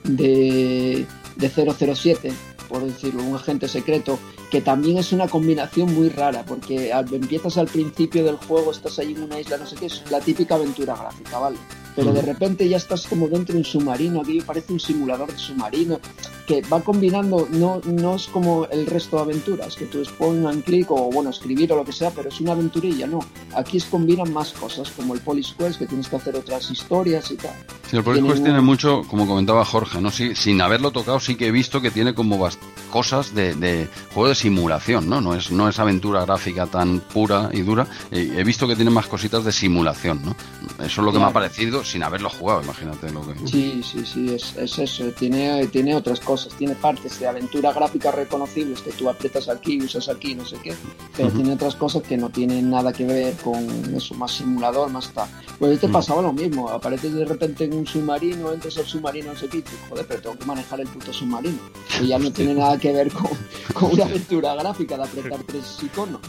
de, 0.02 1.06
de 1.36 1.48
007, 1.48 2.32
por 2.68 2.84
decirlo, 2.84 3.22
un 3.22 3.36
agente 3.36 3.68
secreto, 3.68 4.18
que 4.50 4.60
también 4.60 4.98
es 4.98 5.12
una 5.12 5.28
combinación 5.28 5.94
muy 5.94 6.08
rara, 6.08 6.44
porque 6.44 6.90
empiezas 6.90 7.58
al 7.58 7.68
principio 7.68 8.24
del 8.24 8.38
juego, 8.38 8.72
estás 8.72 8.98
ahí 8.98 9.12
en 9.12 9.22
una 9.22 9.38
isla, 9.38 9.56
no 9.56 9.66
sé 9.66 9.76
qué, 9.76 9.86
es 9.86 10.02
la 10.10 10.18
típica 10.18 10.56
aventura 10.56 10.96
gráfica, 10.96 11.38
¿vale? 11.38 11.58
Pero 12.00 12.14
de 12.14 12.22
repente 12.22 12.66
ya 12.66 12.78
estás 12.78 13.06
como 13.06 13.28
dentro 13.28 13.52
de 13.52 13.58
un 13.58 13.64
submarino, 13.64 14.22
aquello 14.22 14.42
parece 14.42 14.72
un 14.72 14.80
simulador 14.80 15.30
de 15.30 15.38
submarino, 15.38 16.00
que 16.46 16.62
va 16.62 16.80
combinando, 16.80 17.46
no, 17.50 17.80
no 17.84 18.14
es 18.14 18.26
como 18.26 18.64
el 18.66 18.86
resto 18.86 19.16
de 19.16 19.22
aventuras, 19.22 19.76
que 19.76 19.84
tú 19.84 20.02
un 20.18 20.62
clic 20.62 20.90
o 20.90 21.10
bueno, 21.10 21.28
escribir 21.30 21.72
o 21.72 21.76
lo 21.76 21.84
que 21.84 21.92
sea, 21.92 22.10
pero 22.10 22.30
es 22.30 22.40
una 22.40 22.52
aventurilla, 22.52 23.06
no. 23.06 23.20
Aquí 23.54 23.76
es 23.76 23.84
combinan 23.84 24.32
más 24.32 24.52
cosas, 24.52 24.90
como 24.90 25.14
el 25.14 25.20
Police 25.20 25.54
Quest, 25.56 25.78
que 25.78 25.86
tienes 25.86 26.08
que 26.08 26.16
hacer 26.16 26.34
otras 26.36 26.70
historias 26.70 27.30
y 27.30 27.36
tal. 27.36 27.54
Sí, 27.88 27.96
el 27.96 28.02
Police 28.02 28.26
Quest 28.26 28.44
tiene 28.44 28.60
mucho, 28.62 29.02
como 29.08 29.26
comentaba 29.26 29.64
Jorge, 29.64 30.00
¿no? 30.00 30.10
Sí, 30.10 30.34
sin 30.34 30.60
haberlo 30.62 30.90
tocado, 30.90 31.20
sí 31.20 31.34
que 31.34 31.48
he 31.48 31.52
visto 31.52 31.82
que 31.82 31.90
tiene 31.90 32.14
como 32.14 32.48
cosas 32.90 33.34
de, 33.34 33.88
juego 34.14 34.28
de 34.28 34.34
simulación, 34.34 35.08
¿no? 35.08 35.20
No 35.20 35.34
es, 35.34 35.50
no 35.50 35.68
es 35.68 35.78
aventura 35.78 36.24
gráfica 36.24 36.66
tan 36.66 37.00
pura 37.00 37.50
y 37.52 37.60
dura. 37.60 37.86
he 38.10 38.42
visto 38.42 38.66
que 38.66 38.74
tiene 38.74 38.90
más 38.90 39.06
cositas 39.06 39.44
de 39.44 39.52
simulación, 39.52 40.20
¿no? 40.24 40.36
Eso 40.84 41.00
es 41.00 41.04
lo 41.04 41.12
que 41.12 41.18
me 41.18 41.26
ha 41.26 41.32
parecido 41.32 41.84
sin 41.90 42.02
haberlo 42.02 42.30
jugado, 42.30 42.62
imagínate 42.62 43.10
lo 43.10 43.20
que. 43.26 43.34
Sí, 43.46 43.82
sí, 43.82 44.06
sí, 44.06 44.32
es, 44.32 44.56
es, 44.56 44.78
eso. 44.78 45.04
Tiene, 45.18 45.66
tiene 45.66 45.94
otras 45.96 46.20
cosas, 46.20 46.54
tiene 46.54 46.74
partes 46.76 47.18
de 47.18 47.26
aventura 47.26 47.72
gráfica 47.72 48.12
reconocibles 48.12 48.80
que 48.80 48.92
tú 48.92 49.08
aprietas 49.08 49.48
aquí, 49.48 49.82
usas 49.82 50.08
aquí, 50.08 50.34
no 50.34 50.46
sé 50.46 50.56
qué, 50.62 50.74
pero 51.16 51.30
tiene 51.30 51.52
otras 51.52 51.74
cosas 51.74 52.02
que 52.02 52.16
no 52.16 52.30
tienen 52.30 52.70
nada 52.70 52.92
que 52.92 53.04
ver 53.04 53.34
con 53.36 53.66
eso, 53.94 54.14
más 54.14 54.32
simulador, 54.32 54.90
más 54.90 55.12
tal. 55.12 55.28
Pues 55.58 55.72
este 55.72 55.88
pasaba 55.88 56.22
lo 56.22 56.32
mismo, 56.32 56.68
apareces 56.68 57.12
de 57.12 57.24
repente 57.24 57.64
en 57.64 57.74
un 57.74 57.86
submarino, 57.86 58.52
entras 58.52 58.78
al 58.78 58.86
submarino, 58.86 59.32
no 59.32 59.38
sé 59.38 59.48
qué, 59.48 59.64
joder, 59.88 60.06
pero 60.06 60.22
tengo 60.22 60.38
que 60.38 60.44
manejar 60.44 60.80
el 60.80 60.88
puto 60.88 61.12
submarino, 61.12 61.58
que 61.98 62.06
ya 62.06 62.18
no 62.18 62.32
tiene 62.32 62.54
nada 62.54 62.78
que 62.78 62.92
ver 62.92 63.12
con, 63.12 63.30
con 63.74 63.92
una 63.92 64.04
aventura 64.04 64.54
gráfica 64.54 64.96
de 64.96 65.02
apretar 65.02 65.40
tres 65.44 65.78
iconos. 65.82 66.20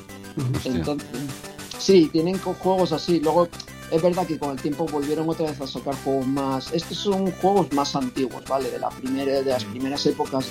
Entonces, 0.64 1.08
sí, 1.78 2.10
tienen 2.12 2.38
juegos 2.40 2.92
así. 2.92 3.20
Luego, 3.20 3.48
es 3.92 4.02
verdad 4.02 4.26
que 4.26 4.40
con 4.40 4.52
el 4.52 4.62
tiempo 4.62 4.86
volvieron 4.86 5.30
otra 5.30 5.48
vez 5.48 5.60
a 5.60 5.68
sacar 5.68 5.96
juegos 6.04 6.26
más. 6.28 6.72
Estos 6.74 6.98
son 6.98 7.32
juegos 7.34 7.72
más 7.74 7.96
antiguos, 7.96 8.44
¿vale? 8.48 8.72
De, 8.72 8.80
la 8.80 8.90
primera, 8.90 9.42
de 9.42 9.52
las 9.52 9.66
primeras 9.66 10.06
épocas 10.06 10.48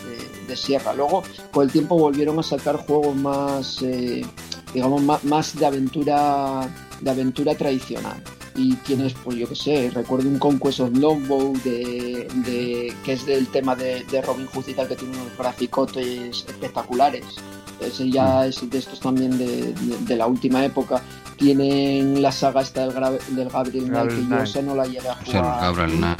de, 0.46 0.56
Sierra. 0.56 0.92
Luego, 0.92 1.22
con 1.52 1.64
el 1.64 1.72
tiempo 1.72 1.96
volvieron 1.96 2.38
a 2.38 2.42
sacar 2.42 2.76
juegos 2.76 3.16
más, 3.16 3.80
eh, 3.82 4.26
digamos, 4.74 5.22
más, 5.22 5.58
de 5.58 5.64
aventura, 5.64 6.68
de 7.00 7.10
aventura 7.10 7.54
tradicional. 7.54 8.22
Y 8.54 8.74
tienes, 8.76 9.14
pues 9.24 9.36
yo 9.36 9.48
qué 9.48 9.54
sé, 9.54 9.90
recuerdo 9.94 10.28
un 10.28 10.38
Conquest 10.38 10.80
of 10.80 10.96
Longbow 10.96 11.52
de, 11.64 12.28
de, 12.46 12.92
que 13.04 13.12
es 13.12 13.24
del 13.24 13.46
tema 13.48 13.76
de, 13.76 14.04
Robin 14.26 14.46
Hood 14.46 14.68
y 14.68 14.74
tal, 14.74 14.88
que 14.88 14.96
tiene 14.96 15.16
unos 15.16 15.36
graficotes 15.38 16.44
espectaculares. 16.48 17.24
Ese 17.80 18.10
ya 18.10 18.46
es 18.46 18.68
de 18.68 18.78
estos 18.78 19.00
también 19.00 19.38
de, 19.38 20.16
la 20.16 20.26
última 20.26 20.64
época 20.64 21.02
tienen 21.40 22.20
la 22.20 22.30
saga 22.30 22.60
esta 22.60 22.86
del, 22.86 23.18
del 23.34 23.48
Gabriel 23.48 23.86
Knight, 23.86 24.10
que 24.10 24.28
yo 24.28 24.42
esa 24.42 24.62
no 24.62 24.74
la 24.74 24.84
llegué 24.84 25.08
a 25.08 25.14
jugar. 25.14 25.74
Gabriel 25.74 26.16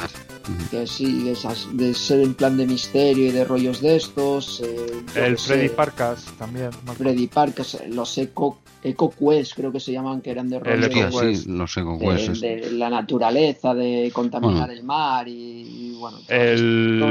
Que 0.71 0.87
sí, 0.87 1.29
esas, 1.29 1.67
de 1.73 1.93
ser 1.93 2.21
en 2.21 2.33
plan 2.33 2.57
de 2.57 2.65
misterio 2.65 3.27
y 3.27 3.31
de 3.31 3.45
rollos 3.45 3.81
de 3.81 3.97
estos. 3.97 4.61
Eh, 4.61 5.03
el 5.15 5.37
Freddy 5.37 5.69
Parkas 5.69 6.25
también. 6.39 6.71
Freddy 6.97 7.27
Parkas, 7.27 7.77
los 7.89 8.17
Eco, 8.17 8.61
Eco 8.81 9.11
Quest 9.11 9.53
creo 9.53 9.71
que 9.71 9.79
se 9.79 9.91
llaman, 9.91 10.21
que 10.21 10.31
eran 10.31 10.49
de 10.49 10.59
rollos 10.59 11.37
sí, 11.37 11.49
los 11.49 11.77
Eco 11.77 11.99
Quest, 11.99 12.41
de, 12.41 12.71
la 12.71 12.89
naturaleza, 12.89 13.75
de 13.75 14.09
contaminar 14.11 14.71
el 14.71 14.83
mar 14.83 15.27
y, 15.27 15.95
bueno. 15.99 16.17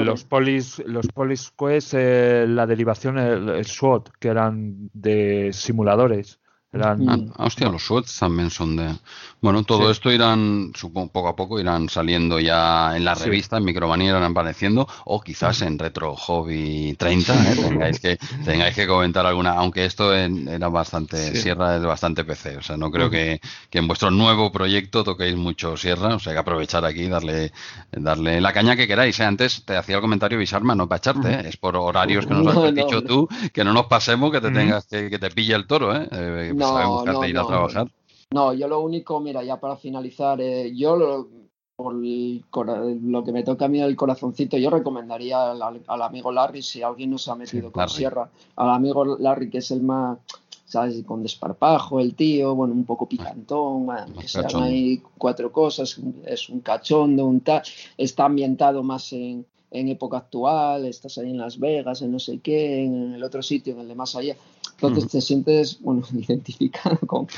los 0.05 0.25
Polis, 0.25 0.83
los 0.85 1.07
Polis 1.07 1.53
Quest, 1.57 1.95
eh, 1.97 2.45
la 2.49 2.67
derivación, 2.67 3.19
el 3.19 3.65
SWOT, 3.65 4.11
que 4.19 4.29
eran 4.29 4.91
de 4.93 5.51
simuladores. 5.53 6.40
Ah, 6.73 6.97
hostia, 7.39 7.69
los 7.69 7.83
sweats 7.85 8.19
también 8.19 8.51
son 8.51 8.77
de. 8.77 8.95
Bueno, 9.43 9.63
todo 9.65 9.91
esto 9.91 10.13
irán, 10.13 10.73
supongo, 10.75 11.11
poco 11.13 11.29
a 11.29 11.37
poco 11.37 11.59
irán 11.59 11.89
saliendo 11.89 12.39
ya 12.39 12.95
en 12.95 13.07
la 13.07 13.15
revista, 13.15 13.57
en 13.57 13.65
Micromanía 13.65 14.11
irán 14.11 14.25
apareciendo, 14.25 14.87
o 15.07 15.23
quizás 15.23 15.63
en 15.63 15.79
Retro 15.79 16.15
Hobby 16.15 16.95
30, 16.99 17.33
¿eh? 17.33 17.57
tengáis, 17.57 18.01
que, 18.01 18.19
tengáis 18.45 18.75
que 18.75 18.87
comentar 18.87 19.25
alguna, 19.25 19.53
aunque 19.53 19.87
esto 19.87 20.15
era 20.15 20.69
bastante, 20.69 21.35
Sierra 21.37 21.77
es 21.77 21.83
bastante 21.83 22.25
PC, 22.25 22.59
o 22.59 22.63
sea, 22.63 22.77
no 22.77 22.91
creo 22.91 23.09
que, 23.09 23.41
en 23.71 23.89
vuestro 23.89 24.11
nuevo 24.11 24.53
proyecto 24.53 25.05
toquéis 25.05 25.37
mucho 25.37 25.75
Sierra, 25.75 26.17
o 26.17 26.19
sea, 26.19 26.35
que 26.35 26.39
aprovechar 26.39 26.85
aquí, 26.85 27.09
darle, 27.09 27.51
darle 27.93 28.43
la 28.43 28.53
caña 28.53 28.77
que 28.77 28.87
queráis. 28.87 29.19
¿eh? 29.21 29.25
Antes 29.25 29.65
te 29.65 29.75
hacía 29.75 29.97
el 29.97 30.03
comentario 30.03 30.39
Bisarma, 30.39 30.75
no 30.75 30.87
para 30.87 30.99
echarte, 30.99 31.33
¿eh? 31.33 31.49
es 31.49 31.57
por 31.57 31.77
horarios 31.77 32.27
que 32.27 32.35
nos 32.35 32.55
has 32.55 32.75
dicho 32.75 33.03
tú, 33.03 33.27
que 33.55 33.65
no 33.65 33.73
nos 33.73 33.87
pasemos, 33.87 34.31
que 34.33 34.43
te 34.43 34.51
tengas 34.51 34.85
que, 34.85 35.09
que 35.09 35.19
te 35.19 35.31
pille 35.31 35.55
el 35.55 35.67
toro, 35.67 35.97
¿eh? 35.97 36.53
no, 36.55 37.05
no, 37.07 37.25
ir 37.25 37.39
a 37.39 37.47
trabajar. 37.47 37.87
No, 38.33 38.55
yo 38.55 38.69
lo 38.69 38.81
único, 38.81 39.19
mira, 39.19 39.43
ya 39.43 39.59
para 39.59 39.77
finalizar, 39.77 40.41
eh, 40.41 40.73
yo 40.73 40.95
lo, 40.95 41.29
por 41.75 41.95
lo 41.95 43.25
que 43.25 43.33
me 43.33 43.43
toca 43.43 43.65
a 43.65 43.69
mí 43.69 43.81
el 43.81 43.97
corazoncito, 43.97 44.57
yo 44.57 44.71
recomendaría 44.71 45.51
al, 45.51 46.03
amigo 46.03 46.31
Larry, 46.31 46.63
si 46.63 46.81
alguien 46.81 47.11
nos 47.11 47.27
ha 47.27 47.35
metido 47.35 47.73
con 47.73 47.89
Sierra, 47.89 48.31
al 48.55 48.71
amigo 48.71 49.05
Larry, 49.19 49.51
que 49.51 49.59
es 49.59 49.73
el 49.73 49.83
más, 49.83 50.19
¿sabes? 50.65 51.03
Con 51.05 51.25
desparpajo, 51.25 51.99
el 51.99 52.15
tío, 52.15 52.55
bueno, 52.55 52.73
un 52.73 52.85
poco 52.85 53.09
picantón, 53.09 53.89
que 54.21 54.29
sean 54.29 54.63
ahí 54.63 55.03
cuatro 55.19 55.51
cosas, 55.51 55.99
es 56.25 56.49
un 56.49 56.61
cachondo, 56.61 57.25
un 57.27 57.41
tal, 57.41 57.63
está 57.97 58.27
ambientado 58.27 58.85
más 58.85 59.13
en, 59.13 59.45
en 59.73 59.89
época 59.89 60.19
actual, 60.19 60.87
estás 60.87 61.19
ahí 61.19 61.31
en 61.31 61.39
Las 61.39 61.59
Vegas, 61.59 62.03
en 62.03 62.13
no 62.13 62.21
sé 62.21 62.39
qué, 62.39 62.85
en 62.85 63.15
el 63.15 63.25
otro 63.25 63.43
sitio, 63.43 63.75
en 63.75 63.81
el 63.81 63.89
de 63.89 63.95
más 63.97 64.15
allá. 64.15 64.37
Entonces 64.83 65.11
te 65.11 65.21
sientes, 65.21 65.81
bueno, 65.81 66.03
identificado 66.13 66.99
con... 67.07 67.27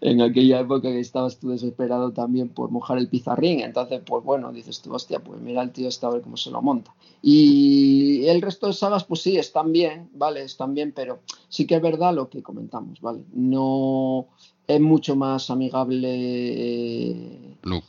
en 0.00 0.22
aquella 0.22 0.60
época 0.60 0.88
que 0.88 1.00
estabas 1.00 1.38
tú 1.38 1.50
desesperado 1.50 2.12
también 2.12 2.48
por 2.48 2.70
mojar 2.70 2.98
el 2.98 3.08
pizarrín. 3.08 3.60
Entonces, 3.60 4.00
pues 4.06 4.24
bueno, 4.24 4.52
dices 4.52 4.80
tú, 4.80 4.94
hostia, 4.94 5.20
pues 5.20 5.40
mira 5.40 5.62
el 5.62 5.72
tío 5.72 5.88
está 5.88 6.06
a 6.06 6.12
ver 6.12 6.22
cómo 6.22 6.36
se 6.36 6.50
lo 6.50 6.62
monta. 6.62 6.94
Y 7.20 8.26
el 8.26 8.40
resto 8.40 8.68
de 8.68 8.72
sagas, 8.72 9.04
pues 9.04 9.22
sí, 9.22 9.36
están 9.36 9.72
bien, 9.72 10.08
¿vale? 10.14 10.42
Están 10.42 10.74
bien, 10.74 10.92
pero 10.94 11.20
sí 11.48 11.66
que 11.66 11.76
es 11.76 11.82
verdad 11.82 12.14
lo 12.14 12.28
que 12.28 12.42
comentamos, 12.42 13.00
¿vale? 13.00 13.24
No 13.32 14.26
es 14.66 14.80
mucho 14.80 15.16
más 15.16 15.50
amigable 15.50 16.08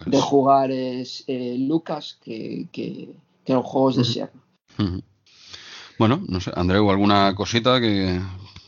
de 0.05 0.21
jugar 0.21 0.71
es, 0.71 1.23
eh, 1.27 1.55
Lucas 1.59 2.17
que, 2.23 2.67
que, 2.71 3.09
los 3.45 3.65
juegos 3.65 3.95
de 3.97 4.03
Sierra. 4.05 4.31
Bueno, 5.99 6.23
no 6.29 6.39
sé, 6.39 6.49
Andreu, 6.55 6.89
¿alguna 6.89 7.35
cosita 7.35 7.81
que 7.81 8.19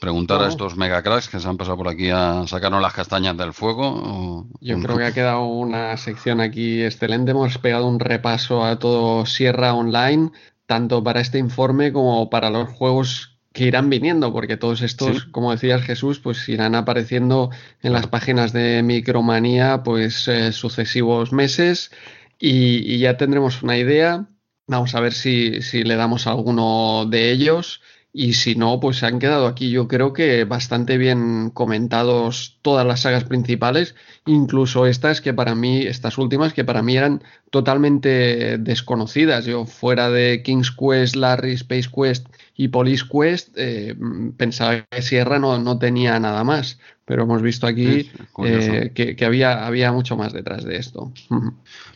preguntar 0.02 0.42
a 0.42 0.50
estos 0.50 0.76
megacracks 0.76 1.30
que 1.30 1.40
se 1.40 1.48
han 1.48 1.56
pasado 1.56 1.78
por 1.78 1.88
aquí 1.88 2.10
a 2.10 2.46
sacarnos 2.46 2.82
las 2.82 2.94
castañas 2.94 3.38
del 3.38 3.54
fuego? 3.54 4.48
Yo 4.60 4.80
creo 4.82 4.98
que 4.98 5.06
ha 5.06 5.14
quedado 5.14 5.46
una 5.46 5.96
sección 5.96 6.42
aquí 6.42 6.84
excelente. 6.84 7.32
Hemos 7.32 7.58
pegado 7.58 7.88
un 7.88 8.02
repaso 8.02 8.66
a 8.66 8.80
todo 8.80 9.26
Sierra 9.26 9.74
Online, 9.74 10.32
tanto 10.66 11.02
para 11.04 11.22
este 11.22 11.38
informe 11.38 11.94
como 11.94 12.30
para 12.30 12.50
los 12.50 12.68
juegos 12.68 13.40
que 13.54 13.66
irán 13.66 13.90
viniendo, 13.90 14.34
porque 14.34 14.58
todos 14.58 14.82
estos, 14.82 15.24
como 15.26 15.52
decías 15.52 15.84
Jesús, 15.84 16.20
pues 16.20 16.48
irán 16.50 16.76
apareciendo 16.76 17.50
en 17.82 17.94
las 17.94 18.08
páginas 18.08 18.52
de 18.52 18.84
Micromanía 18.84 19.84
pues 19.84 20.28
eh, 20.28 20.52
sucesivos 20.52 21.32
meses 21.32 21.92
y, 22.40 22.98
ya 22.98 23.16
tendremos 23.16 23.62
una 23.64 23.78
idea 23.78 24.26
Vamos 24.68 24.96
a 24.96 25.00
ver 25.00 25.14
si, 25.14 25.62
si 25.62 25.84
le 25.84 25.96
damos 25.96 26.28
a 26.28 26.32
alguno 26.32 27.06
de 27.10 27.32
ellos. 27.32 27.82
Y 28.14 28.34
si 28.34 28.56
no, 28.56 28.80
pues 28.82 28.98
se 28.98 29.06
han 29.06 29.20
quedado 29.20 29.48
aquí, 29.48 29.72
yo 29.72 29.88
creo 29.88 30.12
que 30.12 30.44
bastante 30.44 30.98
bien 30.98 31.50
comentados 31.50 32.60
todas 32.62 32.86
las 32.86 33.02
sagas 33.02 33.24
principales, 33.24 33.96
incluso 34.26 34.86
estas 34.86 35.22
que 35.22 35.34
para 35.34 35.56
mí, 35.56 35.84
estas 35.84 36.18
últimas 36.18 36.54
que 36.54 36.66
para 36.66 36.82
mí 36.82 36.98
eran 36.98 37.24
totalmente 37.52 38.58
desconocidas. 38.58 39.46
Yo 39.46 39.66
fuera 39.66 40.10
de 40.10 40.44
King's 40.44 40.72
Quest, 40.72 41.16
Larry, 41.16 41.54
Space 41.54 41.90
Quest 41.90 42.28
y 42.58 42.68
Police 42.68 43.06
Quest, 43.10 43.54
eh, 43.56 43.96
pensaba 44.36 44.86
que 44.90 45.02
Sierra 45.02 45.40
no, 45.40 45.58
no, 45.60 45.80
tenía 45.80 46.20
nada 46.20 46.44
más, 46.44 46.80
pero 47.12 47.24
hemos 47.24 47.42
visto 47.42 47.68
aquí 47.68 48.10
eh, 48.46 48.92
que, 48.96 49.26
había, 49.26 49.68
había 49.68 49.92
mucho 49.92 50.16
más 50.16 50.32
detrás 50.32 50.64
de 50.64 50.78
esto. 50.78 51.12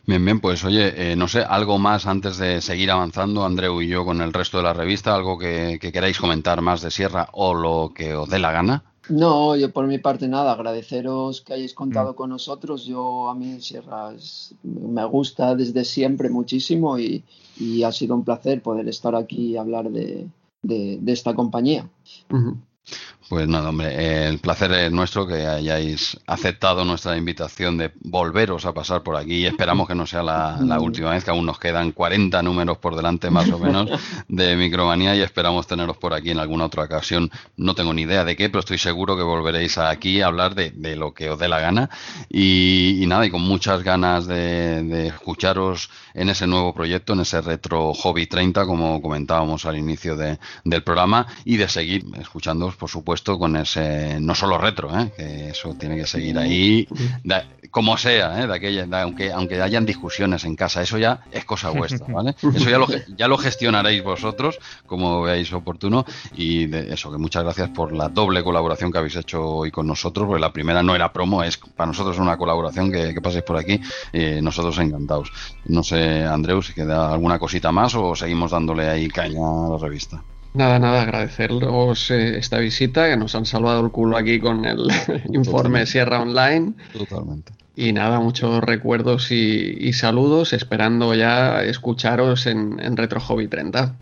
Bien, 0.05 0.23
bien, 0.23 0.41
pues 0.41 0.63
oye, 0.65 1.13
eh, 1.13 1.15
no 1.15 1.27
sé, 1.29 1.39
algo 1.39 1.79
más 1.79 2.05
antes 2.05 2.37
de 2.37 2.61
seguir 2.61 2.91
avanzando, 2.91 3.43
Andreu 3.45 3.81
y 3.81 3.87
yo, 3.87 4.05
con 4.05 4.21
el 4.21 4.33
resto 4.33 4.57
de 4.57 4.63
la 4.63 4.73
revista, 4.73 5.15
algo 5.15 5.39
que, 5.39 5.79
que 5.81 5.91
queráis 5.91 6.19
comentar 6.19 6.61
más 6.61 6.81
de 6.81 6.91
Sierra 6.91 7.29
o 7.31 7.55
lo 7.55 7.91
que 7.95 8.13
os 8.13 8.29
dé 8.29 8.37
la 8.37 8.51
gana. 8.51 8.83
No, 9.09 9.55
yo 9.55 9.71
por 9.71 9.87
mi 9.87 9.97
parte 9.97 10.27
nada, 10.27 10.51
agradeceros 10.51 11.41
que 11.41 11.53
hayáis 11.53 11.73
contado 11.73 12.11
mm. 12.11 12.15
con 12.15 12.29
nosotros. 12.29 12.85
Yo 12.85 13.29
a 13.29 13.35
mí 13.35 13.61
Sierra 13.61 14.13
me 14.63 15.05
gusta 15.05 15.55
desde 15.55 15.85
siempre 15.85 16.29
muchísimo 16.29 16.99
y, 16.99 17.23
ha 17.83 17.91
sido 17.93 18.15
un 18.15 18.25
placer 18.25 18.61
poder 18.61 18.89
estar 18.89 19.15
aquí 19.15 19.53
y 19.53 19.57
hablar 19.57 19.89
de, 19.89 20.27
esta 21.07 21.33
compañía. 21.33 21.89
Pues 23.27 23.47
nada, 23.47 23.69
hombre, 23.69 24.27
el 24.27 24.37
placer 24.37 24.71
es 24.73 24.91
nuestro 24.91 25.25
que 25.25 25.47
hayáis 25.47 26.15
aceptado 26.27 26.85
nuestra 26.85 27.17
invitación 27.17 27.75
de 27.75 27.91
volveros 28.01 28.67
a 28.67 28.73
pasar 28.73 29.01
por 29.01 29.15
aquí. 29.15 29.37
Y 29.37 29.45
esperamos 29.47 29.87
que 29.87 29.95
no 29.95 30.05
sea 30.05 30.21
la, 30.21 30.79
última 30.79 31.09
vez, 31.09 31.23
que 31.23 31.31
aún 31.31 31.47
nos 31.47 31.57
quedan 31.57 31.91
40 31.91 32.43
números 32.43 32.77
por 32.77 32.95
delante 32.95 33.31
más 33.31 33.49
o 33.49 33.57
menos 33.57 33.89
de 34.27 34.55
Micromanía 34.55 35.15
y 35.15 35.21
esperamos 35.21 35.65
teneros 35.65 35.97
por 35.97 36.13
aquí 36.13 36.29
en 36.29 36.39
alguna 36.39 36.65
otra 36.65 36.83
ocasión. 36.83 37.31
No 37.57 37.73
tengo 37.73 37.95
ni 37.95 38.03
idea 38.03 38.23
de 38.25 38.35
qué, 38.35 38.49
pero 38.49 38.59
estoy 38.59 38.77
seguro 38.77 39.17
que 39.17 39.23
volveréis 39.23 39.79
aquí 39.79 40.21
a 40.21 40.27
hablar 40.27 40.53
de, 40.53 40.95
lo 40.95 41.15
que 41.15 41.31
os 41.31 41.39
dé 41.39 41.47
la 41.47 41.59
gana. 41.59 41.89
Y, 42.29 43.05
nada, 43.07 43.25
y 43.25 43.31
con 43.31 43.41
muchas 43.41 43.81
ganas 43.81 44.27
de, 44.27 45.07
escucharos 45.07 45.89
en 46.15 46.29
ese 46.29 46.47
nuevo 46.47 46.73
proyecto, 46.73 47.13
en 47.13 47.19
ese 47.19 47.41
retro 47.41 47.93
Hobby 47.93 48.25
30, 48.25 48.65
como 48.65 49.01
comentábamos 49.01 49.65
al 49.65 49.77
inicio 49.77 50.15
del 50.15 50.83
programa, 50.83 51.27
y 51.43 51.57
de 51.57 51.67
seguir 51.67 52.05
escuchándoos, 52.19 52.75
por 52.75 52.89
supuesto 52.89 53.37
con 53.37 53.55
ese, 53.57 54.19
no 54.19 54.33
solo 54.33 54.57
retro, 54.57 54.97
¿eh? 54.97 55.11
que 55.15 55.49
eso 55.49 55.75
tiene 55.75 55.97
que 55.97 56.07
seguir 56.07 56.37
ahí, 56.37 56.87
como 57.75 57.97
sea, 57.97 58.41
¿eh? 58.41 58.47
de 58.47 58.55
aquella, 58.55 58.87
aunque, 59.01 59.33
aunque 59.33 59.61
hayan 59.61 59.85
discusiones 59.85 60.45
en 60.45 60.55
casa, 60.55 60.81
eso 60.81 60.97
ya 60.97 61.25
es 61.29 61.43
cosa 61.43 61.71
vuestra, 61.71 62.07
¿vale? 62.13 62.33
Eso 62.41 62.69
ya 62.69 62.77
lo, 62.77 62.87
ya 63.17 63.27
lo 63.27 63.37
gestionaréis 63.37 64.01
vosotros, 64.01 64.59
como 64.85 65.23
veáis 65.23 65.51
oportuno, 65.51 66.05
y 66.37 66.67
de 66.67 66.93
eso, 66.93 67.11
que 67.11 67.17
muchas 67.17 67.43
gracias 67.43 67.71
por 67.71 67.91
la 67.91 68.07
doble 68.07 68.45
colaboración 68.45 68.93
que 68.93 68.99
habéis 68.99 69.17
hecho 69.17 69.45
hoy 69.45 69.71
con 69.71 69.87
nosotros, 69.87 70.25
porque 70.25 70.39
la 70.39 70.53
primera 70.53 70.81
no 70.83 70.95
era 70.95 71.11
promo, 71.11 71.43
es 71.43 71.57
para 71.57 71.87
nosotros 71.87 72.17
una 72.17 72.37
colaboración 72.37 72.93
que, 72.93 73.13
que 73.13 73.19
paséis 73.19 73.43
por 73.43 73.57
aquí, 73.57 73.81
nosotros 74.41 74.77
encantados. 74.77 75.29
No 75.65 75.83
sé, 75.83 76.23
Andreu, 76.23 76.61
si 76.61 76.73
queda 76.73 77.11
alguna 77.11 77.39
cosita 77.39 77.73
más 77.73 77.93
o 77.95 78.15
seguimos 78.15 78.51
dándole 78.51 78.87
ahí 78.87 79.09
caña 79.09 79.41
a 79.41 79.69
la 79.71 79.77
revista. 79.77 80.23
Nada, 80.53 80.79
nada, 80.79 81.01
agradecerles 81.01 82.09
eh, 82.11 82.37
esta 82.37 82.59
visita, 82.59 83.09
que 83.09 83.17
nos 83.17 83.35
han 83.35 83.45
salvado 83.45 83.83
el 83.83 83.91
culo 83.91 84.15
aquí 84.15 84.39
con 84.39 84.63
el 84.63 84.87
informe 85.33 85.85
Sierra 85.85 86.21
Online. 86.21 86.71
Totalmente. 86.93 87.64
Y 87.75 87.91
nada, 87.91 88.19
muchos 88.19 88.63
recuerdos 88.63 89.31
y, 89.31 89.91
saludos, 89.93 90.53
esperando 90.53 91.13
ya 91.13 91.61
escucharos 91.63 92.45
en, 92.45 92.95
Retro 92.95 93.19
Hobby 93.19 93.47
30. 93.47 93.95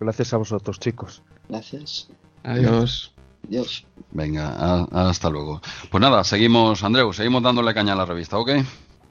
gracias 0.00 0.32
a 0.32 0.36
vosotros, 0.38 0.80
chicos. 0.80 1.22
Gracias. 1.48 2.08
Adiós. 2.42 3.12
Adiós. 3.46 3.86
Venga, 4.10 4.84
hasta 4.84 5.30
luego. 5.30 5.60
Pues 5.90 6.00
nada, 6.00 6.24
seguimos, 6.24 6.82
Andreu, 6.82 7.12
seguimos 7.12 7.42
dándole 7.42 7.74
caña 7.74 7.92
a 7.92 7.96
la 7.96 8.04
revista, 8.04 8.38
¿ok? 8.38 8.50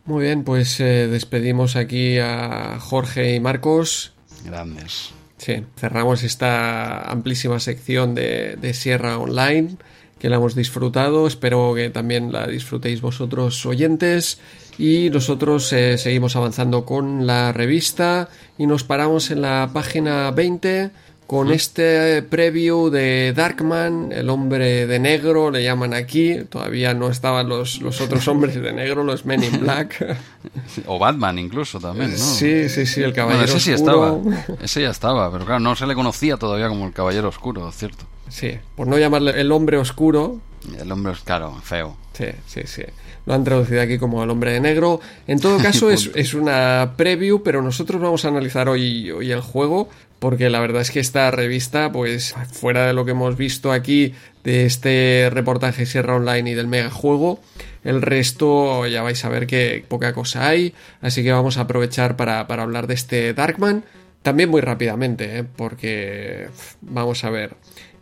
Muy 0.06 0.26
bien, 0.26 0.44
pues 0.44 0.80
eh, 0.80 1.08
despedimos 1.08 1.76
aquí 1.76 2.20
a 2.20 2.78
Jorge 2.80 3.36
y 3.36 3.40
Marcos. 3.40 4.14
Grandes. 4.44 5.14
Sí, 5.38 5.64
cerramos 5.76 6.24
esta 6.24 7.10
amplísima 7.10 7.60
sección 7.60 8.16
de, 8.16 8.72
Sierra 8.74 9.18
Online, 9.18 9.78
que 10.26 10.30
la 10.32 10.38
hemos 10.38 10.56
disfrutado. 10.56 11.28
Espero 11.28 11.76
que 11.76 11.92
también 11.92 12.32
la 12.32 12.48
disfrutéis 12.48 13.00
vosotros 13.00 13.64
oyentes. 13.68 14.40
Y 14.80 15.12
nosotros 15.12 15.72
eh, 15.72 16.00
seguimos 16.00 16.36
avanzando 16.36 16.84
con 16.84 17.28
la 17.28 17.54
revista 17.54 18.28
y 18.58 18.66
nos 18.66 18.84
paramos 18.84 19.30
en 19.30 19.44
la 19.44 19.70
página 19.72 20.32
20 20.32 20.90
con 21.28 21.52
este 21.52 22.24
preview 22.24 22.90
de 22.90 23.34
Darkman, 23.34 24.12
el 24.12 24.32
hombre 24.32 24.88
de 24.88 24.98
negro, 24.98 25.52
le 25.52 25.64
llaman 25.64 25.94
aquí. 25.94 26.38
Todavía 26.50 26.96
no 26.96 27.12
estaban 27.12 27.48
los, 27.48 27.80
los 27.84 28.02
otros 28.02 28.28
hombres 28.28 28.56
de 28.56 28.74
negro, 28.74 29.04
los 29.04 29.26
Men 29.26 29.44
in 29.44 29.60
Black. 29.60 30.18
o 30.88 30.98
Batman 30.98 31.38
incluso 31.38 31.80
también, 31.80 32.10
¿no? 32.10 32.18
Sí, 32.18 32.68
sí, 32.70 32.88
sí, 32.88 33.04
el 33.04 33.14
Caballero 33.14 33.46
ese 33.46 33.60
sí 33.60 33.72
Estaba. 33.74 34.18
Ese 34.60 34.82
ya 34.82 34.90
estaba, 34.90 35.32
pero 35.32 35.46
claro, 35.46 35.60
no 35.60 35.76
se 35.76 35.86
le 35.86 35.94
conocía 35.94 36.38
todavía 36.38 36.68
como 36.68 36.88
el 36.88 36.94
Caballero 36.94 37.30
Oscuro, 37.30 37.72
¿cierto? 37.72 38.08
Sí, 38.30 38.58
por 38.76 38.88
no 38.88 38.98
llamarle 38.98 39.40
el 39.40 39.52
hombre 39.52 39.78
oscuro. 39.78 40.40
El 40.80 40.92
hombre, 40.92 41.14
claro, 41.24 41.54
feo. 41.64 41.96
Sí, 42.14 42.26
sí, 42.48 42.62
sí. 42.66 42.84
Lo 43.26 43.34
han 43.34 43.44
traducido 43.44 43.82
aquí 43.82 43.98
como 43.98 44.24
el 44.24 44.30
hombre 44.30 44.54
de 44.54 44.60
negro. 44.60 45.00
En 45.28 45.40
todo 45.40 45.58
caso, 45.62 45.92
es, 45.92 46.10
es, 46.16 46.34
una 46.34 46.94
preview, 46.96 47.44
pero 47.44 47.62
nosotros 47.62 48.02
vamos 48.02 48.26
a 48.26 48.30
analizar 48.30 48.70
hoy, 48.70 49.12
hoy 49.12 49.32
el 49.32 49.42
juego 49.42 49.90
porque 50.20 50.50
la 50.50 50.60
verdad 50.60 50.82
es 50.82 50.92
que 50.92 51.00
esta 51.00 51.30
revista, 51.32 51.92
pues 51.92 52.34
fuera 52.52 52.88
de 52.88 52.94
lo 52.94 53.06
que 53.06 53.12
hemos 53.12 53.38
visto 53.38 53.72
aquí 53.72 54.14
de 54.44 54.66
este 54.66 55.30
reportaje 55.32 55.86
Sierra 55.86 56.16
Online 56.16 56.52
y 56.52 56.54
del 56.54 56.68
mega 56.68 56.90
juego, 56.90 57.40
el 57.84 58.02
resto 58.02 58.88
ya 58.88 59.04
vais 59.04 59.24
a 59.26 59.30
ver 59.30 59.46
que 59.46 59.84
poca 59.88 60.14
cosa 60.14 60.48
hay, 60.48 60.74
así 61.02 61.24
que 61.24 61.32
vamos 61.32 61.58
a 61.58 61.62
aprovechar 61.62 62.16
para, 62.16 62.40
hablar 62.40 62.88
de 62.88 62.94
este 62.94 63.34
Darkman, 63.34 63.84
también 64.22 64.50
muy 64.50 64.62
rápidamente, 64.62 65.40
¿eh? 65.40 65.44
porque 65.44 66.48
vamos 66.82 67.24
a 67.24 67.30
ver. 67.30 67.56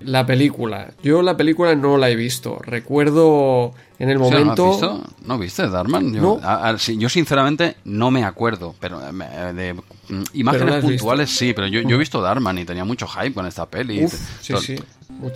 La 0.05 0.25
película. 0.25 0.91
Yo 1.01 1.21
la 1.21 1.37
película 1.37 1.75
no 1.75 1.97
la 1.97 2.09
he 2.09 2.15
visto. 2.15 2.59
Recuerdo 2.61 3.73
en 3.99 4.09
el 4.09 4.19
momento. 4.19 4.65
¿No, 4.65 4.71
visto? 4.71 5.03
¿No 5.25 5.37
viste 5.37 5.69
Darman? 5.69 6.13
Yo, 6.13 6.39
yo 6.97 7.09
sinceramente 7.09 7.77
no 7.85 8.11
me 8.11 8.23
acuerdo, 8.23 8.75
pero 8.79 8.99
eh, 9.01 9.53
de 9.53 9.73
mm, 9.73 10.23
imágenes 10.33 10.83
puntuales 10.83 11.29
sí, 11.29 11.53
pero 11.53 11.67
yo, 11.67 11.81
yo, 11.81 11.95
he 11.95 11.99
visto 11.99 12.21
Darman 12.21 12.57
y 12.57 12.65
tenía 12.65 12.85
mucho 12.85 13.07
hype 13.07 13.33
con 13.33 13.45
esta 13.45 13.65
peli. 13.65 14.07
sí, 14.07 14.53
sí. 14.57 14.75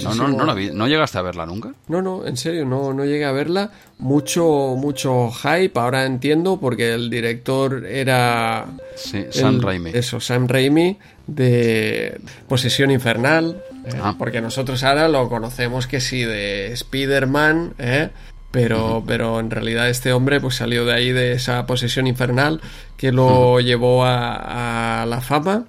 No, 0.03 0.13
no, 0.15 0.27
no, 0.27 0.55
no, 0.55 0.87
llegaste 0.87 1.17
a 1.17 1.21
verla 1.21 1.45
nunca? 1.45 1.73
No, 1.87 2.01
no, 2.01 2.25
en 2.25 2.35
serio, 2.35 2.65
no, 2.65 2.93
no 2.93 3.05
llegué 3.05 3.25
a 3.25 3.31
verla. 3.31 3.71
Mucho, 3.99 4.75
mucho 4.77 5.31
hype, 5.31 5.79
ahora 5.79 6.05
entiendo, 6.05 6.59
porque 6.59 6.93
el 6.93 7.09
director 7.09 7.85
era... 7.85 8.65
Sí, 8.95 9.25
Sam 9.29 9.61
Raimi. 9.61 9.91
Eso, 9.93 10.19
Sam 10.19 10.47
Raimi, 10.47 10.97
de 11.27 12.19
Posesión 12.47 12.91
Infernal, 12.91 13.63
eh, 13.85 13.91
ah. 14.01 14.15
porque 14.17 14.41
nosotros 14.41 14.83
ahora 14.83 15.07
lo 15.07 15.29
conocemos 15.29 15.87
que 15.87 16.01
sí, 16.01 16.23
de 16.23 16.73
Spider-Man, 16.73 17.75
¿eh? 17.79 18.09
pero, 18.51 19.03
pero 19.05 19.39
en 19.39 19.51
realidad 19.51 19.89
este 19.89 20.13
hombre 20.13 20.39
pues 20.39 20.55
salió 20.55 20.85
de 20.85 20.93
ahí 20.93 21.11
de 21.11 21.33
esa 21.33 21.65
posesión 21.65 22.07
infernal 22.07 22.61
que 22.95 23.11
lo 23.11 23.59
llevó 23.59 24.05
a, 24.05 25.05
la 25.07 25.21
fama 25.21 25.65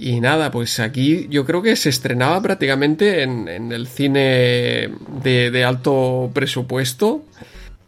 y 0.00 0.20
nada, 0.20 0.50
pues 0.50 0.80
aquí 0.80 1.26
yo 1.28 1.44
creo 1.44 1.60
que 1.60 1.76
se 1.76 1.90
estrenaba 1.90 2.40
prácticamente 2.40 3.22
en, 3.22 3.48
el 3.48 3.86
cine 3.86 4.90
de, 5.22 5.64
alto 5.64 6.30
presupuesto. 6.32 7.24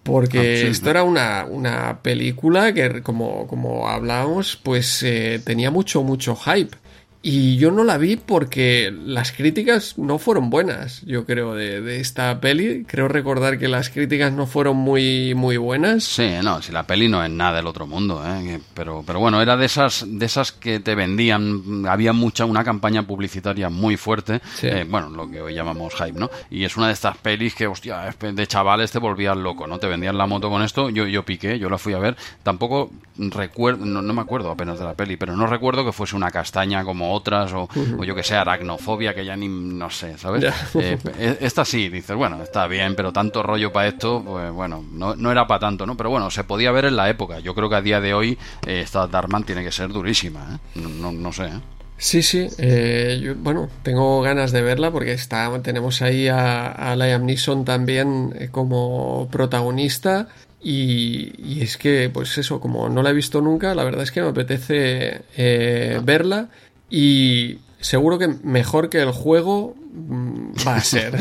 Porque 0.02 0.68
esto 0.68 0.90
era 0.90 1.04
una, 1.04 1.46
una, 1.48 2.02
película 2.02 2.74
que, 2.74 3.02
como, 3.02 3.46
como 3.46 3.88
hablábamos, 3.88 4.58
pues 4.60 5.02
eh, 5.04 5.40
tenía 5.44 5.70
mucho, 5.70 6.02
mucho 6.02 6.34
hype. 6.34 6.76
Y 7.24 7.56
yo 7.56 7.70
no 7.70 7.84
la 7.84 7.98
vi 7.98 8.16
porque 8.16 8.92
las 8.92 9.30
críticas 9.30 9.96
no 9.96 10.18
fueron 10.18 10.50
buenas, 10.50 11.02
yo 11.02 11.24
creo, 11.24 11.54
de, 11.54 12.00
esta 12.00 12.40
peli. 12.40 12.84
Creo 12.84 13.06
recordar 13.06 13.60
que 13.60 13.68
las 13.68 13.90
críticas 13.90 14.32
no 14.32 14.46
fueron 14.46 14.76
muy, 14.78 15.32
muy 15.36 15.56
buenas. 15.56 16.02
Sí, 16.02 16.28
no, 16.42 16.60
si 16.60 16.72
la 16.72 16.84
peli 16.84 17.06
no 17.06 17.22
es 17.24 17.30
nada 17.30 17.58
del 17.58 17.68
otro 17.68 17.86
mundo, 17.86 18.24
¿eh? 18.26 18.60
pero, 18.74 19.04
pero 19.06 19.20
bueno, 19.20 19.40
era 19.40 19.56
de 19.56 19.66
esas, 19.66 20.04
de 20.08 20.26
esas 20.26 20.50
que 20.50 20.80
te 20.80 20.96
vendían. 20.96 21.86
Había 21.88 22.12
mucha, 22.12 22.44
una 22.44 22.64
campaña 22.64 23.04
publicitaria 23.04 23.68
muy 23.68 23.96
fuerte, 23.96 24.40
eh, 24.62 24.84
bueno, 24.88 25.08
lo 25.08 25.30
que 25.30 25.40
hoy 25.40 25.54
llamamos 25.54 25.94
hype, 25.94 26.18
¿no? 26.18 26.28
Y 26.50 26.64
es 26.64 26.76
una 26.76 26.88
de 26.88 26.94
estas 26.94 27.16
pelis 27.18 27.54
que, 27.54 27.68
hostia, 27.68 28.12
de 28.20 28.46
chavales 28.48 28.90
te 28.90 28.98
volvías 28.98 29.36
loco, 29.36 29.68
¿no? 29.68 29.78
Te 29.78 29.86
vendían 29.86 30.18
la 30.18 30.26
moto 30.26 30.50
con 30.50 30.62
esto, 30.62 30.90
yo, 30.90 31.06
yo 31.06 31.24
piqué, 31.24 31.56
yo 31.60 31.70
la 31.70 31.78
fui 31.78 31.92
a 31.92 31.98
ver. 31.98 32.16
Tampoco 32.42 32.90
recuerdo, 33.16 33.86
no, 33.86 34.02
no 34.02 34.12
me 34.12 34.22
acuerdo 34.22 34.50
apenas 34.50 34.80
de 34.80 34.84
la 34.86 34.94
peli, 34.94 35.16
pero 35.16 35.36
no 35.36 35.46
recuerdo 35.46 35.84
que 35.84 35.92
fuese 35.92 36.16
una 36.16 36.32
castaña 36.32 36.82
como 36.82 37.11
otras 37.12 37.52
o, 37.52 37.68
yo 38.04 38.14
que 38.14 38.22
sé, 38.22 38.34
aracnofobia 38.34 39.14
que 39.14 39.24
ya 39.24 39.36
ni 39.36 39.48
no 39.48 39.90
sé, 39.90 40.18
¿sabes? 40.18 40.44
Eh, 40.74 40.98
e, 41.18 41.38
esta 41.40 41.64
sí, 41.64 41.88
dices, 41.88 42.16
bueno, 42.16 42.42
está 42.42 42.66
bien, 42.66 42.94
pero 42.94 43.12
tanto 43.12 43.42
rollo 43.42 43.72
para 43.72 43.88
esto, 43.88 44.22
pues 44.24 44.50
bueno, 44.52 44.84
no, 44.92 45.14
no 45.14 45.30
era 45.30 45.46
para 45.46 45.60
tanto, 45.60 45.86
¿no? 45.86 45.96
Pero 45.96 46.10
bueno, 46.10 46.30
se 46.30 46.44
podía 46.44 46.72
ver 46.72 46.86
en 46.86 46.96
la 46.96 47.08
época. 47.08 47.40
Yo 47.40 47.54
creo 47.54 47.68
que 47.68 47.76
a 47.76 47.82
día 47.82 48.00
de 48.00 48.14
hoy 48.14 48.38
eh, 48.66 48.80
esta 48.80 49.06
Darman 49.06 49.44
tiene 49.44 49.62
que 49.62 49.72
ser 49.72 49.90
durísima, 49.90 50.54
¿eh? 50.54 50.80
No, 50.80 51.12
no, 51.12 51.32
sé, 51.32 51.44
¿eh? 51.44 51.60
Sí, 51.96 52.22
sí. 52.22 52.48
Eh, 52.58 53.34
bueno, 53.38 53.68
tengo 53.82 54.22
ganas 54.22 54.50
de 54.50 54.62
verla 54.62 54.90
porque 54.90 55.12
está, 55.12 55.50
tenemos 55.62 56.02
ahí 56.02 56.28
a, 56.28 56.66
a 56.66 56.96
Liam 56.96 57.26
Neeson 57.26 57.64
también 57.64 58.48
como 58.50 59.28
protagonista. 59.30 60.28
Y, 60.64 61.32
y, 61.38 61.62
es 61.62 61.76
que, 61.76 62.08
pues 62.08 62.38
eso, 62.38 62.60
como 62.60 62.88
no 62.88 63.02
la 63.02 63.10
he 63.10 63.14
visto 63.14 63.40
nunca, 63.40 63.74
la 63.74 63.82
verdad 63.82 64.04
es 64.04 64.12
que 64.12 64.22
me 64.22 64.28
apetece 64.28 65.22
eh, 65.36 66.00
verla. 66.04 66.50
Y 66.94 67.56
seguro 67.80 68.18
que 68.18 68.28
mejor 68.28 68.90
que 68.90 69.00
el 69.00 69.12
juego 69.12 69.74
mm, 69.94 70.52
va 70.68 70.76
a 70.76 70.84
ser. 70.84 71.18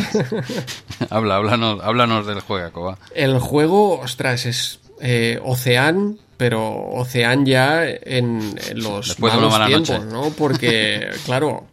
Habla, 1.09 1.37
háblanos, 1.37 1.79
háblanos 1.81 2.27
del 2.27 2.41
juego, 2.41 2.83
va. 2.83 2.97
El 3.15 3.39
juego, 3.39 4.01
ostras, 4.01 4.45
es 4.45 4.81
eh, 4.99 5.39
Ocean, 5.41 6.19
pero 6.35 6.89
Ocean 6.91 7.45
ya 7.45 7.85
en, 7.87 8.53
los 8.75 9.17
malos 9.21 9.65
tiempos, 9.65 10.05
¿no? 10.07 10.29
Porque, 10.31 11.09
claro, 11.25 11.63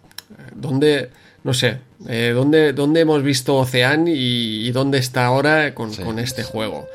¿dónde, 0.55 1.11
no 1.43 1.53
sé, 1.53 1.81
eh, 2.07 2.31
¿dónde, 2.33 2.73
¿dónde, 2.73 3.01
hemos 3.01 3.25
visto 3.25 3.57
Ocean 3.57 4.07
y, 4.07 4.71
dónde 4.71 4.99
está 4.99 5.27
ahora 5.27 5.75
con, 5.75 5.91
este 6.21 6.45
juego? 6.45 6.87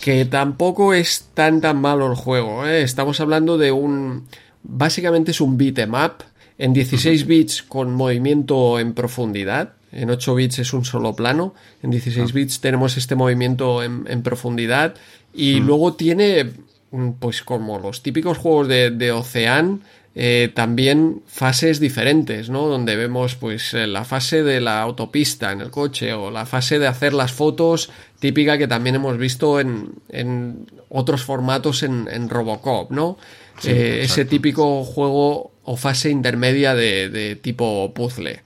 que 0.00 0.24
tampoco 0.24 0.94
es 0.94 1.28
tan 1.34 1.60
tan 1.60 1.78
malo 1.78 2.10
el 2.10 2.16
juego, 2.16 2.66
¿eh? 2.66 2.82
Estamos 2.82 3.20
hablando 3.20 3.58
de 3.58 3.70
un... 3.70 4.26
Básicamente 4.64 5.30
es 5.30 5.40
un 5.40 5.56
beat'em 5.56 5.94
up 5.94 6.24
en 6.58 6.72
16 6.72 7.26
bits 7.26 7.62
con 7.62 7.94
movimiento 7.94 8.78
en 8.78 8.92
profundidad. 8.92 9.74
En 9.90 10.10
8 10.10 10.34
bits 10.34 10.58
es 10.58 10.72
un 10.74 10.84
solo 10.84 11.14
plano, 11.14 11.54
en 11.82 11.90
16 11.90 12.32
bits 12.34 12.60
tenemos 12.60 12.98
este 12.98 13.14
movimiento 13.14 13.82
en, 13.82 14.22
profundidad 14.22 14.94
y 15.32 15.60
luego 15.60 15.94
tiene, 15.94 16.50
mm, 16.90 17.12
pues 17.18 17.42
como 17.42 17.78
los 17.78 18.02
típicos 18.02 18.36
juegos 18.36 18.68
de, 18.68 18.90
de 18.90 19.12
Ocean, 19.12 19.80
eh, 20.20 20.50
también 20.52 21.22
fases 21.28 21.78
diferentes, 21.78 22.50
¿no? 22.50 22.66
Donde 22.66 22.96
vemos 22.96 23.36
pues 23.36 23.72
eh, 23.72 23.86
la 23.86 24.04
fase 24.04 24.42
de 24.42 24.60
la 24.60 24.82
autopista 24.82 25.52
en 25.52 25.60
el 25.60 25.70
coche 25.70 26.12
o 26.12 26.32
la 26.32 26.44
fase 26.44 26.80
de 26.80 26.88
hacer 26.88 27.12
las 27.12 27.32
fotos 27.32 27.88
típica 28.18 28.58
que 28.58 28.66
también 28.66 28.96
hemos 28.96 29.16
visto 29.16 29.60
en, 29.60 29.92
en 30.08 30.66
otros 30.88 31.22
formatos 31.22 31.84
en, 31.84 32.28
Robocop, 32.28 32.90
¿no? 32.90 33.16
Eh, 33.64 34.00
ese 34.02 34.24
típico 34.24 34.82
juego 34.82 35.52
o 35.68 35.76
fase 35.76 36.08
intermedia 36.08 36.74
de, 36.74 37.38
tipo 37.40 37.92
puzzle. 37.92 38.40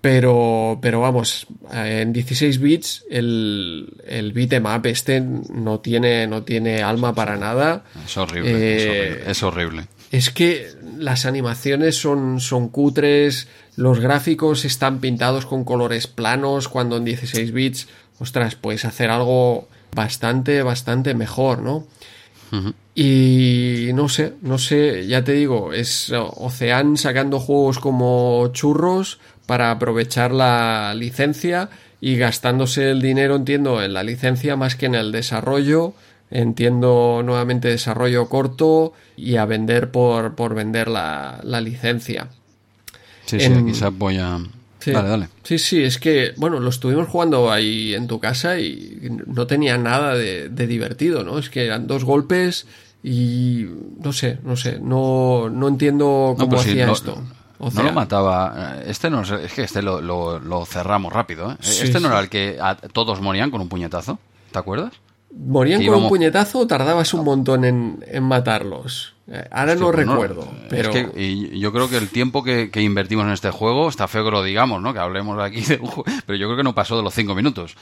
Pero, 0.00 0.78
pero 0.82 1.00
vamos, 1.00 1.46
en 1.72 2.12
16 2.12 2.60
bits 2.60 3.04
el, 3.10 3.88
el 4.06 4.36
este 4.84 5.20
no 5.20 5.80
tiene, 5.80 6.26
no 6.26 6.42
tiene 6.42 6.82
alma 6.82 7.14
para 7.14 7.36
nada. 7.36 7.84
Es 8.04 8.16
horrible, 8.16 9.30
es 9.30 9.42
horrible 9.42 9.88
es 10.14 10.30
que 10.30 10.68
las 10.96 11.26
animaciones 11.26 11.96
son, 11.96 12.38
son 12.38 12.68
cutres, 12.68 13.48
los 13.74 13.98
gráficos 13.98 14.64
están 14.64 15.00
pintados 15.00 15.44
con 15.44 15.64
colores 15.64 16.06
planos, 16.06 16.68
cuando 16.68 16.98
en 16.98 17.04
16 17.04 17.50
bits, 17.50 17.88
ostras, 18.20 18.54
puedes 18.54 18.84
hacer 18.84 19.10
algo 19.10 19.68
bastante, 19.92 20.62
bastante 20.62 21.14
mejor, 21.14 21.62
¿no? 21.62 21.88
Y 22.94 23.90
no 23.94 24.08
sé, 24.08 24.34
no 24.42 24.58
sé, 24.58 25.06
ya 25.06 25.24
te 25.24 25.32
digo, 25.32 25.72
es 25.72 26.12
Ocean 26.12 26.96
sacando 26.96 27.40
juegos 27.40 27.80
como 27.80 28.48
churros 28.52 29.18
para 29.46 29.72
aprovechar 29.72 30.30
la 30.30 30.94
licencia 30.94 31.70
y 32.00 32.16
gastándose 32.16 32.90
el 32.92 33.02
dinero, 33.02 33.34
entiendo, 33.34 33.82
en 33.82 33.94
la 33.94 34.04
licencia 34.04 34.54
más 34.54 34.76
que 34.76 34.86
en 34.86 34.94
el 34.94 35.10
desarrollo 35.10 35.94
entiendo 36.34 37.22
nuevamente 37.24 37.68
desarrollo 37.68 38.28
corto 38.28 38.92
y 39.16 39.36
a 39.36 39.44
vender 39.46 39.90
por, 39.90 40.34
por 40.34 40.54
vender 40.54 40.88
la, 40.88 41.40
licencia. 41.62 42.28
Sí, 43.24 43.40
sí, 43.40 43.52
quizás 43.64 43.96
voy 43.96 44.18
a... 44.18 44.40
Sí, 44.80 44.90
dale, 44.90 45.08
dale. 45.08 45.28
Sí, 45.44 45.58
sí, 45.58 45.82
es 45.82 45.98
que, 45.98 46.34
bueno, 46.36 46.60
lo 46.60 46.68
estuvimos 46.68 47.08
jugando 47.08 47.50
ahí 47.50 47.94
en 47.94 48.06
tu 48.06 48.20
casa 48.20 48.58
y 48.58 48.98
no 49.26 49.46
tenía 49.46 49.78
nada 49.78 50.14
de, 50.14 50.48
divertido, 50.48 51.24
¿no? 51.24 51.38
Es 51.38 51.48
que 51.48 51.64
eran 51.64 51.86
dos 51.86 52.04
golpes 52.04 52.66
y 53.06 53.66
no 54.02 54.14
sé, 54.14 54.38
no 54.44 54.56
sé, 54.56 54.78
no, 54.80 55.50
no 55.50 55.68
entiendo 55.68 56.34
cómo 56.38 56.48
pues 56.48 56.62
hacía 56.62 56.90
esto. 56.90 57.22
no 57.58 57.82
lo 57.82 57.92
mataba. 57.92 58.78
Este 58.86 59.10
no 59.10 59.20
es 59.20 59.52
que 59.52 59.62
este 59.62 59.82
lo, 59.82 60.00
lo, 60.00 60.64
cerramos 60.64 61.12
rápido. 61.12 61.52
¿eh? 61.52 61.56
este 61.60 62.00
no 62.00 62.08
era 62.08 62.20
el 62.20 62.30
que 62.30 62.58
todos 62.94 63.20
morían 63.20 63.50
con 63.50 63.60
un 63.60 63.68
puñetazo. 63.68 64.18
¿Te 64.50 64.58
acuerdas? 64.58 64.94
¿Morían 65.36 65.84
con 65.84 65.96
un 65.96 66.08
puñetazo 66.08 66.60
o 66.60 66.66
tardabas 66.66 67.12
un 67.12 67.24
montón 67.24 67.66
en, 67.66 68.22
matarlos? 68.22 69.13
Eh, 69.26 69.48
ahora 69.50 69.74
no 69.74 69.90
recuerdo, 69.90 70.46
pero... 70.68 70.92
y 71.16 71.58
yo 71.58 71.72
creo 71.72 71.88
que 71.88 71.96
el 71.96 72.10
tiempo 72.10 72.44
que, 72.44 72.70
invertimos 72.74 73.24
en 73.24 73.32
este 73.32 73.50
juego, 73.50 73.88
está 73.88 74.06
feo 74.06 74.22
que 74.22 74.30
lo 74.30 74.42
digamos, 74.42 74.82
¿no? 74.82 74.92
Que 74.92 74.98
hablemos 74.98 75.38
aquí 75.42 75.62
de 75.62 75.76
un 75.76 75.86
juego, 75.86 76.04
pero 76.26 76.38
yo 76.38 76.46
creo 76.46 76.58
que 76.58 76.62
no 76.62 76.74
pasó 76.74 76.96
de 76.96 77.02
los 77.02 77.14
cinco 77.14 77.34
minutos. 77.34 77.74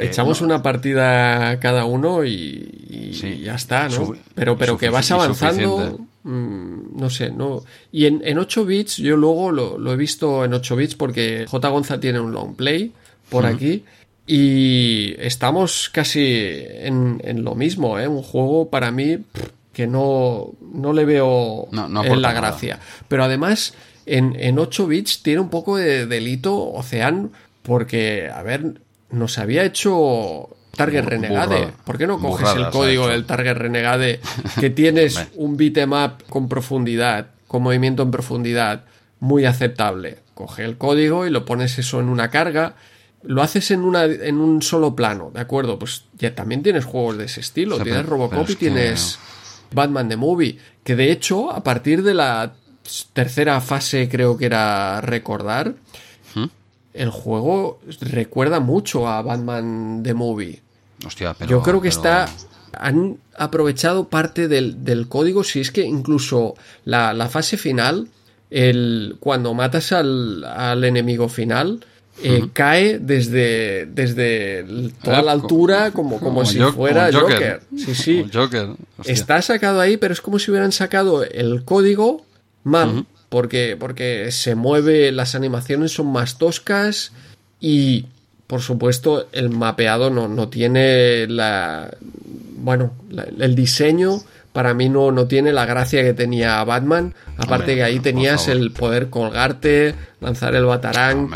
echamos 0.00 0.40
una 0.40 0.60
partida 0.60 1.60
cada 1.60 1.84
uno 1.84 2.24
y, 2.24 3.12
ya 3.42 3.54
está, 3.54 3.88
¿no? 3.88 4.14
pero 4.34 4.58
pero 4.58 4.76
que 4.76 4.88
vas 4.88 5.10
avanzando, 5.12 6.00
mm, 6.24 6.98
no 6.98 7.10
sé, 7.10 7.30
no... 7.30 7.62
Y 7.92 8.06
en, 8.06 8.20
en 8.24 8.38
8 8.38 8.64
bits, 8.64 8.96
yo 8.96 9.16
luego 9.16 9.52
lo, 9.52 9.92
he 9.92 9.96
visto 9.96 10.44
en 10.44 10.52
8 10.52 10.74
bits 10.74 10.94
porque 10.96 11.46
J. 11.48 11.68
Gonza 11.68 12.00
tiene 12.00 12.18
un 12.18 12.32
long 12.32 12.56
play 12.56 12.92
por 13.28 13.46
aquí 13.46 13.84
y 14.26 15.14
estamos 15.18 15.88
casi 15.88 16.20
en, 16.28 17.44
lo 17.44 17.54
mismo, 17.54 17.98
¿eh? 17.98 18.06
Un 18.06 18.22
juego 18.22 18.68
para 18.68 18.90
mí 18.90 19.18
que 19.78 19.86
no, 19.86 20.54
no 20.74 20.92
le 20.92 21.04
veo 21.04 21.68
en 21.70 22.20
la 22.20 22.32
gracia. 22.32 22.80
Pero 23.06 23.22
además, 23.22 23.74
en, 24.06 24.34
en 24.36 24.58
8 24.58 24.88
bits 24.88 25.22
tiene 25.22 25.38
un 25.38 25.50
poco 25.50 25.76
de 25.76 26.04
delito 26.06 26.52
Ocean, 26.72 27.30
porque, 27.62 28.28
a 28.28 28.42
ver, 28.42 28.80
nos 29.12 29.38
había 29.38 29.62
hecho 29.62 30.48
Target 30.74 31.04
Renegade. 31.04 31.68
¿Por 31.84 31.96
qué 31.96 32.08
no 32.08 32.18
coges 32.18 32.56
el 32.56 32.70
código 32.70 33.06
del 33.06 33.24
Target 33.24 33.54
Renegade 33.54 34.18
que 34.58 34.70
tienes 34.70 35.28
un 35.36 35.56
bitmap 35.56 36.22
con 36.28 36.48
profundidad, 36.48 37.28
con 37.46 37.62
movimiento 37.62 38.02
en 38.02 38.10
profundidad 38.10 38.84
muy 39.20 39.44
aceptable? 39.44 40.18
Coge 40.34 40.64
el 40.64 40.76
código 40.76 41.24
y 41.24 41.30
lo 41.30 41.44
pones 41.44 41.78
eso 41.78 42.00
en 42.00 42.08
una 42.08 42.30
carga 42.30 42.74
lo 43.24 43.42
haces 43.42 43.72
en, 43.72 43.80
una, 43.80 44.04
en 44.04 44.38
un 44.38 44.62
solo 44.62 44.94
plano, 44.94 45.32
¿de 45.34 45.40
acuerdo? 45.40 45.76
Pues 45.76 46.04
ya 46.16 46.34
también 46.36 46.62
tienes 46.62 46.84
juegos 46.84 47.18
de 47.18 47.24
ese 47.24 47.40
estilo. 47.40 47.78
tienes 47.80 48.06
Robocop 48.06 48.48
y 48.48 48.54
tienes 48.54 49.18
Batman 49.72 50.08
the 50.08 50.16
Movie. 50.16 50.58
Que 50.84 50.96
de 50.96 51.12
hecho, 51.12 51.50
a 51.50 51.62
partir 51.62 52.02
de 52.02 52.14
la 52.14 52.54
tercera 53.12 53.60
fase, 53.60 54.08
creo 54.08 54.36
que 54.36 54.46
era 54.46 55.00
recordar, 55.00 55.74
¿Mm? 56.34 56.46
el 56.94 57.10
juego 57.10 57.80
recuerda 58.00 58.60
mucho 58.60 59.08
a 59.08 59.22
Batman 59.22 60.02
the 60.02 60.14
Movie. 60.14 60.62
Hostia, 61.06 61.34
pero, 61.34 61.50
Yo 61.50 61.62
creo 61.62 61.80
que 61.80 61.88
está. 61.88 62.28
Han 62.72 63.18
aprovechado 63.36 64.08
parte 64.08 64.46
del, 64.46 65.06
código. 65.08 65.42
Si 65.42 65.60
es 65.60 65.70
que 65.70 65.82
incluso 65.82 66.54
la, 66.84 67.12
la 67.14 67.28
fase 67.28 67.56
final, 67.56 68.08
el, 68.50 69.16
cuando 69.20 69.54
matas 69.54 69.92
al, 69.92 70.44
al 70.44 70.84
enemigo 70.84 71.28
final 71.28 71.84
eh, 72.22 72.48
cae 72.52 72.98
desde, 72.98 73.86
desde 73.86 74.64
toda 75.02 75.22
la 75.22 75.32
altura 75.32 75.92
como, 75.92 76.18
como, 76.18 76.44
si 76.44 76.58
fuera 76.58 77.10
Joker. 77.12 77.60
Sí, 77.76 77.94
sí. 77.94 78.24
Está 79.04 79.40
sacado 79.42 79.80
ahí, 79.80 79.96
pero 79.96 80.12
es 80.12 80.20
como 80.20 80.38
si 80.38 80.50
hubieran 80.50 80.72
sacado 80.72 81.24
el 81.24 81.64
código 81.64 82.24
mal. 82.64 83.06
porque, 83.28 83.76
porque 83.78 84.30
se 84.32 84.54
mueve, 84.54 85.12
las 85.12 85.34
animaciones 85.34 85.92
son 85.92 86.10
más 86.12 86.38
toscas 86.38 87.12
y, 87.60 88.06
por 88.46 88.62
supuesto, 88.62 89.28
el 89.32 89.50
mapeado 89.50 90.10
no, 90.10 90.28
no 90.28 90.48
tiene 90.48 91.26
la. 91.28 91.96
Bueno, 92.60 92.92
el 93.38 93.54
diseño 93.54 94.22
para 94.52 94.74
mí 94.74 94.88
no, 94.88 95.12
no 95.12 95.26
tiene 95.26 95.52
la 95.52 95.66
gracia 95.66 96.02
que 96.02 96.14
tenía 96.14 96.64
Batman. 96.64 97.14
Aparte 97.36 97.76
que 97.76 97.84
ahí 97.84 98.00
tenías 98.00 98.48
el 98.48 98.72
poder 98.72 99.08
colgarte, 99.08 99.94
lanzar 100.20 100.56
el 100.56 100.64
batarán 100.64 101.30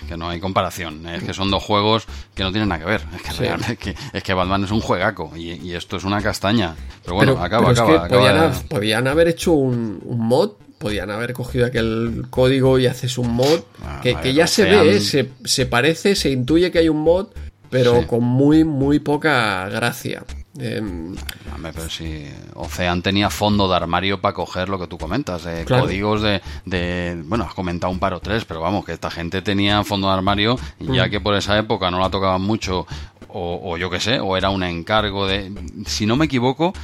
que 0.00 0.16
no 0.16 0.28
hay 0.28 0.40
comparación. 0.40 1.06
Es 1.06 1.22
que 1.22 1.34
son 1.34 1.50
dos 1.50 1.62
juegos 1.62 2.06
que 2.34 2.42
no 2.42 2.50
tienen 2.50 2.68
nada 2.68 2.80
que 2.80 2.86
ver. 2.86 3.02
Es 3.68 3.78
que, 3.78 3.94
es 4.12 4.22
que, 4.22 4.34
Batman 4.34 4.64
es 4.64 4.70
un 4.70 4.80
juegaco 4.80 5.32
y, 5.36 5.74
esto 5.74 5.96
es 5.96 6.04
una 6.04 6.22
castaña. 6.22 6.74
Pero 7.02 7.16
bueno, 7.16 7.32
acaba, 7.42 7.70
acaba, 7.70 8.08
podían, 8.68 9.06
haber 9.06 9.28
hecho 9.28 9.52
un, 9.52 10.00
mod 10.04 10.52
podían 10.78 11.10
haber 11.10 11.32
cogido 11.32 11.66
aquel 11.66 12.24
código 12.30 12.78
y 12.78 12.86
haces 12.86 13.16
un 13.16 13.32
mod 13.32 13.60
ah, 13.84 14.00
que, 14.02 14.34
ya 14.34 14.48
se 14.48 14.64
ve, 14.64 15.00
se, 15.00 15.30
se, 15.44 15.66
parece, 15.66 16.16
se 16.16 16.30
intuye 16.30 16.72
que 16.72 16.80
hay 16.80 16.88
un 16.88 17.00
mod, 17.02 17.28
pero 17.70 18.06
con 18.06 18.24
muy, 18.24 18.64
muy 18.64 18.98
poca 18.98 19.68
gracia. 19.68 20.24
Eh, 20.58 20.82
pero 21.62 21.88
si 21.88 22.26
Ocean 22.54 23.00
tenía 23.00 23.30
fondo 23.30 23.68
de 23.68 23.76
armario 23.76 24.20
para 24.20 24.34
coger 24.34 24.68
lo 24.68 24.78
que 24.78 24.86
tú 24.86 24.98
comentas, 24.98 25.44
de 25.44 25.64
códigos 25.64 26.22
de, 26.22 27.22
Bueno, 27.24 27.44
has 27.44 27.54
comentado 27.54 27.90
un 27.90 27.98
par 27.98 28.12
o 28.12 28.20
tres, 28.20 28.44
pero 28.44 28.60
vamos, 28.60 28.84
que 28.84 28.92
esta 28.92 29.10
gente 29.10 29.40
tenía 29.40 29.82
fondo 29.84 30.08
de 30.08 30.14
armario, 30.14 30.58
ya 30.78 31.06
mm. 31.06 31.10
que 31.10 31.20
por 31.20 31.34
esa 31.34 31.56
época 31.56 31.90
no 31.90 31.98
la 32.00 32.10
tocaban 32.10 32.42
mucho, 32.42 32.86
o, 33.28 33.60
o 33.64 33.76
yo 33.78 33.88
qué 33.88 34.00
sé, 34.00 34.20
o 34.20 34.36
era 34.36 34.50
un 34.50 34.62
encargo 34.62 35.26
de. 35.26 35.52
Si 35.86 36.04
no 36.04 36.16
me 36.16 36.26
equivoco, 36.26 36.74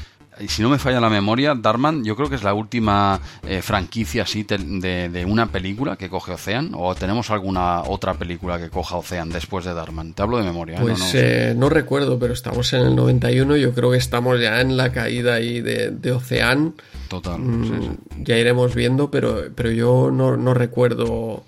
y 0.41 0.49
si 0.49 0.63
no 0.63 0.69
me 0.69 0.79
falla 0.79 1.01
la 1.01 1.11
memoria, 1.11 1.55
Darman 1.55 2.05
yo 2.05 2.17
creo 2.17 2.29
que 2.29 2.37
es 2.37 2.43
la 2.43 2.55
última 2.55 3.21
eh, 3.47 3.63
franquicia 3.63 4.23
así 4.23 4.45
de, 4.45 5.25
una 5.27 5.47
película 5.47 5.97
que 5.97 6.09
coge 6.09 6.33
Ocean, 6.33 6.73
o 6.75 6.95
tenemos 6.95 7.31
alguna 7.31 7.83
otra 7.83 8.15
película 8.15 8.59
que 8.59 8.71
coja 8.71 8.97
Ocean 8.97 9.31
después 9.31 9.65
de 9.65 9.75
Darman. 9.75 10.15
Te 10.15 10.23
hablo 10.23 10.39
de 10.39 10.45
memoria. 10.45 10.79
¿eh? 10.79 10.81
Pues 10.81 11.15
eh, 11.15 11.55
no, 11.57 11.69
recuerdo, 11.69 12.19
pero 12.19 12.33
estamos 12.33 12.73
en 12.73 12.83
el 12.83 12.97
91, 12.97 13.57
yo 13.57 13.75
creo 13.75 13.91
que 13.91 13.99
estamos 13.99 14.41
ya 14.41 14.61
en 14.61 14.77
la 14.77 14.93
caída 14.93 15.35
ahí 15.35 15.61
de, 15.61 15.91
de 15.91 16.13
Ocean. 16.13 16.75
Total. 17.09 17.39
Mm, 17.39 17.99
ya 18.25 18.37
iremos 18.37 18.75
viendo, 18.75 19.11
pero, 19.11 19.45
pero 19.55 19.71
yo 19.71 20.11
no, 20.11 20.55
recuerdo 20.55 21.45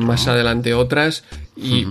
más 0.00 0.26
adelante 0.28 0.74
otras. 0.74 1.24
Y 1.56 1.86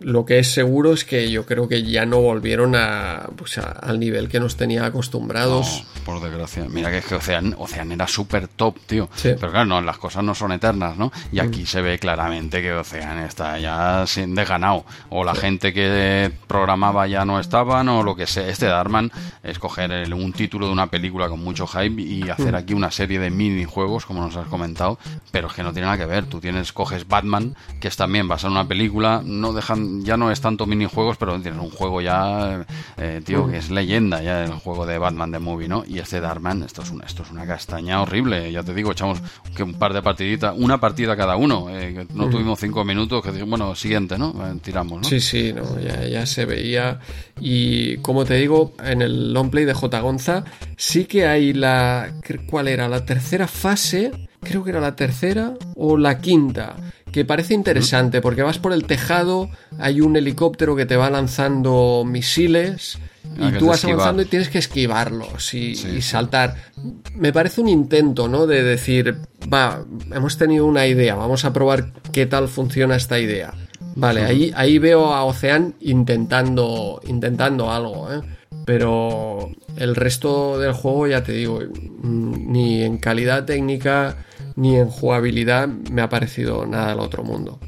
lo 0.00 0.24
que 0.24 0.38
es 0.38 0.52
seguro 0.52 0.92
es 0.92 1.04
que 1.04 1.30
yo 1.30 1.44
creo 1.44 1.66
que 1.66 1.82
ya 1.82 2.06
no 2.06 2.20
volvieron 2.20 2.76
a, 2.76 3.28
pues 3.34 3.58
al 3.58 3.98
nivel 3.98 4.28
que 4.28 4.38
nos 4.38 4.56
tenía 4.56 4.84
acostumbrados. 4.84 5.84
por 6.04 6.20
desgracia. 6.20 6.66
Mira 6.68 6.90
que 6.90 6.98
es 6.98 7.04
que 7.04 7.16
Ocean, 7.16 7.56
Ocean 7.58 7.90
era 7.90 8.06
súper 8.06 8.46
top, 8.46 8.78
tío. 8.86 9.08
Pero 9.22 9.50
claro, 9.50 9.64
no, 9.66 9.80
las 9.80 9.98
cosas 9.98 10.22
no 10.22 10.34
son 10.36 10.52
eternas, 10.52 10.96
¿no? 10.96 11.10
Y 11.32 11.40
aquí 11.40 11.62
mm. 11.62 11.66
se 11.66 11.82
ve 11.82 11.98
claramente 11.98 12.62
que 12.62 12.72
Ocean 12.72 13.18
está 13.18 13.58
ya 13.58 14.06
sin 14.06 14.36
desganado. 14.36 14.84
O 15.10 15.24
la 15.24 15.34
gente 15.34 15.72
que 15.72 16.30
programaba 16.46 17.08
ya 17.08 17.24
no 17.24 17.40
estaban, 17.40 17.88
o 17.88 18.04
lo 18.04 18.14
que 18.14 18.26
sea. 18.26 18.46
Este 18.48 18.66
Darman 18.66 19.10
es 19.42 19.58
coger 19.58 19.90
un 20.14 20.32
título 20.32 20.66
de 20.66 20.72
una 20.72 20.86
película 20.86 21.28
con 21.28 21.40
mucho 21.40 21.66
hype 21.66 22.00
y 22.00 22.30
hacer 22.30 22.52
mm. 22.52 22.56
aquí 22.56 22.74
una 22.74 22.92
serie 22.92 23.18
de 23.18 23.30
minijuegos, 23.30 24.06
como 24.06 24.22
nos 24.22 24.36
has 24.36 24.46
comentado, 24.46 24.98
pero 25.32 25.48
es 25.48 25.54
que 25.54 25.64
no 25.64 25.72
tiene 25.72 25.86
nada 25.86 25.98
que 25.98 26.06
ver. 26.06 26.26
Tú 26.26 26.40
tienes, 26.40 26.72
coges 26.72 27.08
Batman, 27.08 27.56
que 27.80 27.88
es 27.88 27.96
también 27.96 28.28
basado 28.28 28.52
en 28.52 28.60
una 28.60 28.68
película, 28.68 29.22
no 29.24 29.52
dejan 29.52 29.87
ya 30.00 30.16
no 30.16 30.30
es 30.30 30.40
tanto 30.40 30.66
minijuegos, 30.66 31.16
pero 31.16 31.40
tienes 31.40 31.60
un 31.60 31.70
juego 31.70 32.00
ya, 32.00 32.66
eh, 32.96 33.20
tío, 33.24 33.48
que 33.48 33.58
es 33.58 33.70
leyenda 33.70 34.22
ya 34.22 34.44
el 34.44 34.52
juego 34.52 34.86
de 34.86 34.98
Batman 34.98 35.30
de 35.30 35.38
Movie, 35.38 35.68
¿no? 35.68 35.84
Y 35.86 35.98
este 35.98 36.20
Darkman, 36.20 36.62
esto 36.62 36.82
es, 36.82 36.92
esto 37.06 37.22
es 37.22 37.30
una 37.30 37.46
castaña 37.46 38.02
horrible, 38.02 38.50
ya 38.52 38.62
te 38.62 38.74
digo, 38.74 38.92
echamos 38.92 39.20
que 39.56 39.62
un 39.62 39.74
par 39.74 39.92
de 39.92 40.02
partiditas, 40.02 40.54
una 40.56 40.78
partida 40.78 41.16
cada 41.16 41.36
uno, 41.36 41.68
eh, 41.70 42.06
no 42.14 42.28
tuvimos 42.28 42.58
cinco 42.58 42.84
minutos, 42.84 43.22
que 43.22 43.42
bueno, 43.42 43.74
siguiente, 43.74 44.18
¿no? 44.18 44.34
Eh, 44.46 44.58
tiramos, 44.62 45.02
¿no? 45.02 45.08
Sí, 45.08 45.20
sí, 45.20 45.52
no, 45.52 45.78
ya, 45.80 46.06
ya 46.06 46.26
se 46.26 46.44
veía. 46.44 47.00
Y 47.40 47.98
como 47.98 48.24
te 48.24 48.34
digo, 48.34 48.74
en 48.82 49.02
el 49.02 49.32
long 49.32 49.50
play 49.50 49.64
de 49.64 49.74
J. 49.74 50.00
Gonza, 50.00 50.44
sí 50.76 51.04
que 51.04 51.26
hay 51.26 51.52
la. 51.52 52.14
¿Cuál 52.48 52.68
era? 52.68 52.88
La 52.88 53.04
tercera 53.04 53.46
fase, 53.46 54.27
creo 54.40 54.64
que 54.64 54.70
era 54.70 54.80
la 54.80 54.96
tercera 54.96 55.54
o 55.74 55.96
la 55.96 56.18
quinta 56.18 56.76
que 57.12 57.24
parece 57.24 57.54
interesante 57.54 58.20
porque 58.20 58.42
vas 58.42 58.58
por 58.58 58.72
el 58.72 58.84
tejado, 58.84 59.50
hay 59.78 60.00
un 60.00 60.16
helicóptero 60.16 60.76
que 60.76 60.86
te 60.86 60.96
va 60.96 61.10
lanzando 61.10 62.04
misiles 62.06 62.98
y 63.36 63.52
tú 63.52 63.66
vas 63.66 63.84
avanzando 63.84 64.22
y 64.22 64.26
tienes 64.26 64.48
que 64.48 64.58
esquivarlos 64.58 65.54
y, 65.54 65.74
saltar. 66.02 66.56
Me 67.14 67.32
parece 67.32 67.60
un 67.60 67.68
intento, 67.68 68.28
¿no? 68.28 68.46
De 68.46 68.62
decir, 68.62 69.16
va, 69.52 69.84
hemos 70.12 70.36
tenido 70.38 70.66
una 70.66 70.86
idea, 70.86 71.14
vamos 71.14 71.44
a 71.44 71.52
probar 71.52 71.92
qué 72.12 72.26
tal 72.26 72.48
funciona 72.48 72.96
esta 72.96 73.18
idea. 73.18 73.54
Vale, 73.94 74.24
ahí, 74.24 74.52
ahí 74.54 74.78
veo 74.78 75.12
a 75.12 75.24
Ocean 75.24 75.74
intentando, 75.80 77.00
intentando 77.06 77.70
algo, 77.70 78.12
¿eh? 78.12 78.20
Pero 78.68 79.48
el 79.78 79.96
resto 79.96 80.58
del 80.58 80.74
juego, 80.74 81.06
ya 81.06 81.22
te 81.22 81.32
digo, 81.32 81.60
ni 82.02 82.82
en 82.82 82.98
calidad 82.98 83.46
técnica 83.46 84.26
ni 84.56 84.76
en 84.76 84.90
jugabilidad 84.90 85.68
me 85.68 86.02
ha 86.02 86.10
parecido 86.10 86.66
nada 86.66 86.90
del 86.90 87.00
otro 87.00 87.24
mundo. 87.24 87.60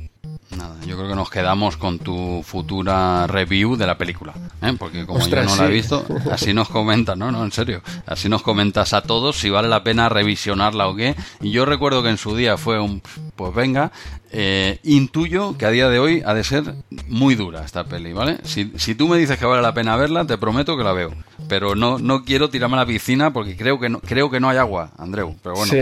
Nada, 0.57 0.75
yo 0.85 0.97
creo 0.97 1.09
que 1.09 1.15
nos 1.15 1.31
quedamos 1.31 1.77
con 1.77 2.01
tu 2.01 2.43
futura 2.45 3.29
review 3.29 3.77
de 3.77 3.87
la 3.87 3.97
película, 3.97 4.35
¿eh? 4.63 4.75
porque 4.77 5.07
como 5.07 5.25
yo 5.25 5.43
no 5.45 5.57
la 5.57 5.67
he 5.67 5.71
visto, 5.71 6.05
así 6.31 6.53
nos 6.53 6.69
comentas, 6.69 7.17
no, 7.17 7.31
no, 7.31 7.45
en 7.45 7.53
serio, 7.53 7.83
así 8.07 8.29
nos 8.29 8.43
comentas 8.43 8.93
a 8.93 9.03
todos 9.03 9.39
si 9.39 9.49
vale 9.49 9.69
la 9.69 9.85
pena 9.85 10.09
revisionarla 10.09 10.89
o 10.89 10.97
qué. 10.97 11.15
Y 11.41 11.53
yo 11.53 11.67
recuerdo 11.67 12.03
que 12.03 12.11
en 12.11 12.19
su 12.19 12.35
día 12.35 12.57
fue 12.57 12.81
un, 12.81 13.01
pues 13.37 13.55
venga, 13.55 13.93
eh, 14.33 14.81
intuyo 14.83 15.57
que 15.57 15.67
a 15.67 15.71
día 15.71 15.89
de 15.89 16.01
hoy 16.01 16.23
ha 16.27 16.35
de 16.35 16.43
ser 16.43 16.75
muy 17.07 17.37
dura 17.37 17.65
esta 17.65 17.85
peli, 17.85 18.13
¿vale? 18.13 18.39
Si, 18.43 18.73
si 18.77 18.97
tú 18.97 19.07
me 19.07 19.19
dices 19.19 19.39
que 19.39 19.47
vale 19.47 19.63
la 19.63 19.73
pena 19.73 19.95
verla, 19.95 20.27
te 20.27 20.37
prometo 20.37 20.77
que 20.77 20.83
la 20.83 20.93
veo, 20.93 21.13
pero 21.49 21.77
no, 21.77 21.99
no 21.99 22.25
quiero 22.25 22.51
tirarme 22.51 22.77
a 22.77 22.81
la 22.81 22.87
piscina 22.87 23.33
porque 23.33 23.57
creo 23.57 23.79
que 23.79 23.89
no, 23.89 24.01
creo 24.01 24.31
que 24.31 24.41
no 24.41 24.49
hay 24.49 24.59
agua, 24.59 24.91
Andreu, 24.99 25.37
pero 25.43 25.55
bueno. 25.55 25.73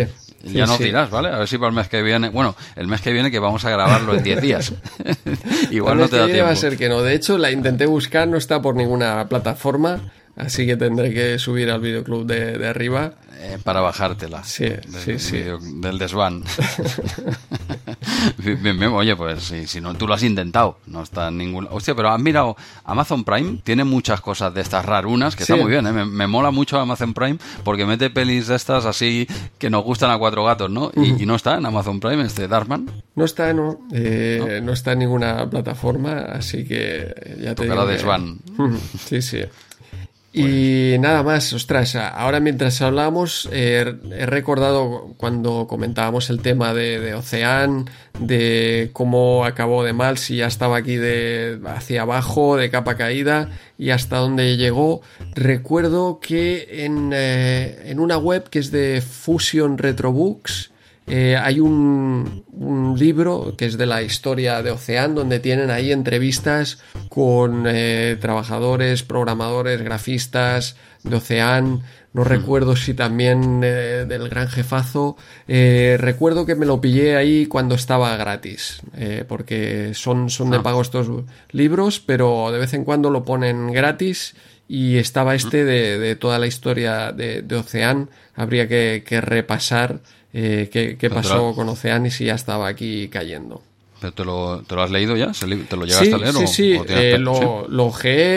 Ya 0.43 0.67
no 0.67 0.79
tiras, 0.79 1.11
¿vale? 1.11 1.29
A 1.29 1.39
ver 1.39 1.49
si 1.49 1.59
para 1.59 1.71
el 1.71 1.75
mes 1.75 1.89
que 1.89 2.03
viene. 2.03 2.29
Bueno, 2.29 2.55
el 2.77 2.87
mes 2.87 3.01
que 3.01 3.13
viene 3.13 3.31
que 3.31 3.39
vamos 3.39 3.65
a 3.65 3.71
grabarlo 3.71 4.15
en 4.15 4.23
10 4.23 4.41
días. 4.41 4.73
Igual 5.71 5.99
no 5.99 6.09
te 6.09 6.17
da 6.17 6.27
tiempo. 6.27 6.45
va 6.45 6.51
a 6.51 6.57
ser 6.57 6.77
que 6.77 6.89
no. 6.89 7.03
De 7.03 7.15
hecho, 7.15 7.39
la 7.39 7.51
intenté 7.51 7.87
buscar, 7.87 8.29
no 8.29 8.37
está 8.37 8.63
por 8.63 8.77
ninguna 8.77 9.29
plataforma. 9.29 10.13
Así 10.39 10.67
que 10.67 10.77
tendré 10.77 11.13
que 11.13 11.39
subir 11.39 11.69
al 11.71 11.81
videoclub 11.81 12.25
de, 12.25 12.57
de 12.57 12.69
arriba. 12.69 13.15
Eh, 13.41 13.59
para 13.63 13.81
bajártela. 13.81 14.45
Sí, 14.45 14.69
sí, 15.05 15.19
sí. 15.19 15.45
del 15.81 15.99
desván. 15.99 16.45
oye, 18.93 19.17
pues 19.17 19.43
si, 19.43 19.67
si, 19.67 19.81
no, 19.81 19.95
tú 19.95 20.07
lo 20.07 20.15
has 20.15 20.23
intentado. 20.23 20.79
No 20.87 21.03
está 21.03 21.29
en 21.29 21.39
ningún. 21.39 21.67
Hostia, 21.71 21.95
pero 21.95 22.11
has 22.11 22.21
mirado. 22.21 22.57
Amazon 22.85 23.25
Prime 23.25 23.59
tiene 23.65 23.85
muchas 23.85 24.21
cosas 24.21 24.55
de 24.55 24.61
estas 24.61 24.85
rarunas 24.85 25.37
que 25.37 25.43
está 25.43 25.57
muy 25.57 25.71
bien. 25.71 25.87
¿eh? 25.87 25.93
Me, 25.93 26.27
mola 26.27 26.51
mucho 26.51 26.79
Amazon 26.79 27.15
Prime 27.15 27.39
porque 27.65 27.85
mete 27.85 28.11
pelis 28.11 28.47
de 28.49 28.57
estas 28.57 28.87
así 28.87 29.27
que 29.59 29.71
nos 29.71 29.85
gustan 29.85 30.11
a 30.11 30.19
cuatro 30.19 30.45
gatos, 30.45 30.71
¿no? 30.71 30.93
Y, 30.95 31.27
no 31.27 31.35
está 31.35 31.59
en 31.59 31.67
Amazon 31.67 32.01
Prime 32.01 32.23
este 32.23 32.49
Darkman. 32.49 32.91
No 33.15 33.25
está, 33.25 33.53
no. 33.53 33.81
Eh, 33.93 34.61
no. 34.63 34.73
está 34.73 34.93
en 34.93 35.01
ninguna 35.01 35.49
plataforma, 35.51 36.21
así 36.33 36.65
que 36.65 37.37
ya 37.41 37.55
te 37.55 37.65
digo. 37.65 37.87
desván. 37.87 38.39
sí, 39.05 39.21
sí. 39.21 39.43
Y 40.31 40.97
nada 41.01 41.23
más, 41.23 41.53
ostras, 41.55 41.97
ahora 41.97 42.39
mientras 42.39 42.83
hablamos 42.83 43.49
he 43.51 43.85
recordado 44.27 45.15
cuando 45.17 45.67
comentábamos 45.67 46.29
el 46.29 46.43
tema 46.43 46.75
de, 46.75 47.01
de 47.01 47.15
Ocean, 47.15 47.87
de 48.21 48.91
cómo 48.93 49.47
acabó 49.47 49.85
de 49.85 49.95
mal, 49.95 50.19
si 50.19 50.37
ya 50.37 50.47
estaba 50.47 50.77
aquí 50.77 50.97
de 50.97 51.59
hacia 51.67 52.03
abajo, 52.03 52.57
de 52.57 52.71
capa 52.71 52.97
caída 52.97 53.49
y 53.79 53.91
hasta 53.91 54.19
dónde 54.19 54.59
llegó. 54.59 55.01
Recuerdo 55.35 56.21
que 56.21 56.85
en, 56.85 57.13
eh, 57.15 57.85
en 57.87 57.99
una 57.99 58.19
web 58.19 58.51
que 58.51 58.59
es 58.59 58.71
de 58.71 59.01
Fusion 59.01 59.79
Retrobooks, 59.79 60.73
eh, 61.09 61.37
hay 61.37 61.61
un, 61.61 62.45
libro 62.99 63.55
que 63.57 63.67
es 63.67 63.79
de 63.79 63.87
la 63.87 64.03
historia 64.03 64.63
de 64.63 64.73
Ocean, 64.73 65.15
donde 65.15 65.39
tienen 65.39 65.71
ahí 65.71 65.93
entrevistas 65.93 66.79
con 67.09 67.65
eh, 67.67 68.17
trabajadores, 68.21 69.05
programadores, 69.05 69.81
grafistas 69.83 70.77
de 71.05 71.17
Ocean. 71.17 71.83
No 72.13 72.25
recuerdo 72.25 72.75
si 72.75 72.95
también 72.95 73.61
eh, 73.63 74.05
del 74.09 74.29
gran 74.29 74.49
jefazo. 74.49 75.17
recuerdo 75.47 76.45
que 76.45 76.57
me 76.57 76.67
lo 76.67 76.81
pillé 76.81 77.17
ahí 77.17 77.47
cuando 77.47 77.77
estaba 77.77 78.17
gratis, 78.17 78.81
porque 79.29 79.93
son, 79.95 80.29
son 80.29 80.51
de 80.51 80.57
ah. 80.57 80.63
pago 80.63 80.83
estos 80.83 81.09
libros, 81.53 82.01
pero 82.01 82.51
de 82.51 82.59
vez 82.59 82.75
en 82.75 82.85
cuando 82.85 83.11
lo 83.11 83.25
ponen 83.25 83.73
gratis 83.73 84.35
y 84.67 84.97
estaba 84.97 85.35
este 85.35 85.65
de, 85.65 86.17
toda 86.17 86.39
la 86.39 86.47
historia 86.47 87.13
de, 87.13 87.43
de 87.43 87.57
Ocean. 87.57 88.11
Habría 88.35 88.69
que, 88.69 89.03
que 89.07 89.21
repasar 89.21 90.01
eh, 90.33 90.69
qué, 90.71 91.11
pasó 91.11 91.55
con 91.55 91.69
Ocean 91.69 92.07
y 92.07 92.11
si 92.11 92.27
ya 92.27 92.35
estaba 92.35 92.69
aquí 92.69 93.09
cayendo. 93.09 93.63
¿Pero 94.01 94.13
te 94.13 94.25
lo, 94.25 94.63
te 94.63 94.75
lo 94.77 94.83
has 94.83 94.91
leído 94.91 95.17
ya? 95.17 95.33
¿Te 95.33 95.77
lo 95.77 95.85
llegaste 95.85 96.15
a 96.15 96.19
leer? 96.19 96.35
Sí, 96.35 96.47
sí, 96.47 96.81
eh, 96.89 97.19
lo, 97.19 97.67
lo 97.69 97.93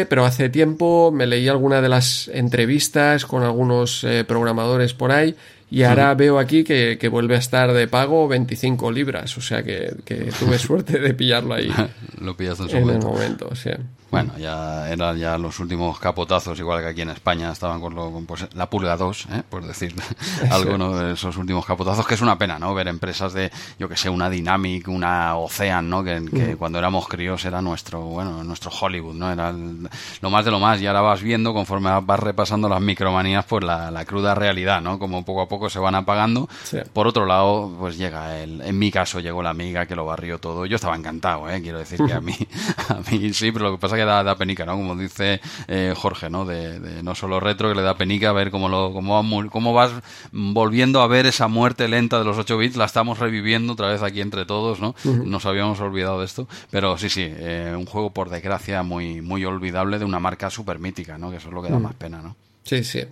pero 0.09 0.25
hace 0.25 0.49
tiempo 0.49 1.11
me 1.11 1.27
leí 1.27 1.47
alguna 1.47 1.81
de 1.81 1.89
las 1.89 2.29
entrevistas 2.29 3.25
con 3.25 3.43
algunos 3.43 4.03
eh, 4.03 4.23
programadores 4.23 4.95
por 4.95 5.11
ahí 5.11 5.35
y 5.69 5.83
ahora 5.83 6.15
veo 6.15 6.39
aquí 6.39 6.63
que, 6.63 6.97
vuelve 7.11 7.35
a 7.35 7.39
estar 7.39 7.71
de 7.71 7.87
pago 7.87 8.27
25 8.27 8.91
libras, 8.91 9.37
o 9.37 9.41
sea 9.41 9.63
que, 9.63 9.93
tuve 10.39 10.57
suerte 10.59 10.99
de 10.99 11.13
pillarlo 11.13 11.53
ahí. 11.53 11.71
lo 12.19 12.35
pillaste 12.35 12.63
en, 12.63 12.89
en 12.89 12.89
el 12.89 12.99
momento, 12.99 13.55
sí. 13.55 13.69
Bueno, 14.11 14.37
ya 14.37 14.89
eran 14.89 15.17
ya 15.17 15.37
los 15.37 15.59
últimos 15.59 15.99
capotazos, 15.99 16.59
igual 16.59 16.81
que 16.81 16.87
aquí 16.87 17.01
en 17.01 17.09
España 17.09 17.51
estaban 17.51 17.79
con, 17.79 17.95
lo, 17.95 18.11
pues, 18.27 18.47
la 18.53 18.69
pulga 18.69 18.97
2, 18.97 19.27
¿eh? 19.31 19.43
por 19.49 19.65
decir 19.65 19.95
algo 20.51 20.95
de 20.97 21.13
esos 21.13 21.37
últimos 21.37 21.65
capotazos, 21.65 22.05
que 22.05 22.15
es 22.15 22.21
una 22.21 22.37
pena, 22.37 22.59
¿no? 22.59 22.73
Ver 22.73 22.87
empresas 22.87 23.33
de, 23.33 23.51
yo 23.79 23.87
que 23.87 23.95
sé, 23.95 24.09
una 24.09 24.29
Dynamic, 24.29 24.87
una 24.87 25.37
Ocean, 25.37 25.89
¿no? 25.89 26.03
Que, 26.03 26.19
mm. 26.19 26.57
cuando 26.57 26.77
éramos 26.77 27.07
críos 27.07 27.45
era 27.45 27.61
nuestro, 27.61 28.01
bueno, 28.01 28.43
nuestro 28.43 28.71
Hollywood, 28.71 29.15
¿no? 29.15 29.31
Era 29.31 29.51
lo 29.53 30.29
más 30.29 30.45
de 30.45 30.51
lo 30.51 30.59
más, 30.59 30.81
y 30.81 30.87
ahora 30.87 31.01
vas 31.01 31.21
viendo, 31.21 31.53
conforme 31.53 31.89
vas 32.01 32.19
repasando 32.19 32.67
las 32.69 32.81
micromanías, 32.81 33.45
pues 33.45 33.63
la, 33.63 33.91
la 33.91 34.05
cruda 34.05 34.35
realidad, 34.35 34.81
¿no? 34.81 34.99
Como 34.99 35.23
poco 35.23 35.41
a 35.41 35.47
poco 35.47 35.69
se 35.69 35.79
van 35.79 35.95
apagando. 35.95 36.49
Por 36.93 37.07
otro 37.07 37.25
lado, 37.25 37.71
pues 37.79 37.97
llega 37.97 38.39
el, 38.39 38.61
en 38.61 38.77
mi 38.77 38.91
caso 38.91 39.19
llegó 39.19 39.41
la 39.41 39.51
amiga 39.51 39.85
que 39.85 39.95
lo 39.95 40.05
barrió 40.05 40.39
todo. 40.39 40.65
Yo 40.65 40.75
estaba 40.75 40.95
encantado, 40.95 41.49
¿eh? 41.49 41.61
Quiero 41.61 41.79
decir 41.79 41.99
que 42.05 42.13
a 42.13 42.21
mí, 42.21 42.35
a 42.89 42.99
mí 43.09 43.33
sí, 43.33 43.51
pero 43.51 43.65
lo 43.65 43.71
que 43.73 43.81
pasa 43.81 43.95
que 43.95 44.00
da, 44.05 44.35
penica, 44.35 44.65
¿no? 44.65 44.73
Como 44.73 44.95
dice 44.95 45.41
eh, 45.67 45.93
Jorge, 45.95 46.29
¿no? 46.29 46.45
De, 46.45 47.01
no 47.03 47.15
solo 47.15 47.39
retro, 47.39 47.69
que 47.69 47.75
le 47.75 47.81
da 47.81 47.95
penica 47.95 48.31
ver 48.31 48.51
cómo, 48.51 48.69
lo, 48.69 48.93
cómo, 48.93 49.49
cómo 49.49 49.73
vas 49.73 49.91
volviendo 50.31 51.01
a 51.01 51.07
ver 51.07 51.25
esa 51.25 51.47
muerte 51.47 51.87
lenta 51.87 52.19
de 52.19 52.25
los 52.25 52.37
8 52.37 52.57
bits, 52.57 52.75
la 52.75 52.85
estamos 52.85 53.19
reviviendo 53.19 53.73
otra 53.73 53.89
vez 53.89 54.01
aquí 54.01 54.21
entre 54.21 54.45
todos, 54.45 54.79
¿no? 54.79 54.95
Nos 55.03 55.45
habíamos 55.45 55.79
olvidado 55.79 56.19
de 56.19 56.25
esto, 56.25 56.47
pero 56.69 56.97
sí, 56.97 57.09
sí, 57.09 57.25
eh, 57.27 57.73
un 57.77 57.85
juego 57.85 58.11
por 58.11 58.29
desgracia 58.29 58.83
muy, 58.83 59.21
muy 59.21 59.45
olvidable 59.45 59.99
de 59.99 60.05
una 60.05 60.19
marca 60.19 60.49
súper 60.49 60.79
mítica, 60.79 61.17
¿no? 61.17 61.31
Que 61.31 61.37
eso 61.37 61.49
es 61.49 61.53
lo 61.53 61.61
que 61.61 61.69
da 61.69 61.79
más 61.79 61.95
pena, 61.95 62.21
¿no? 62.21 62.35
Sí, 62.63 62.83
sí. 62.83 63.03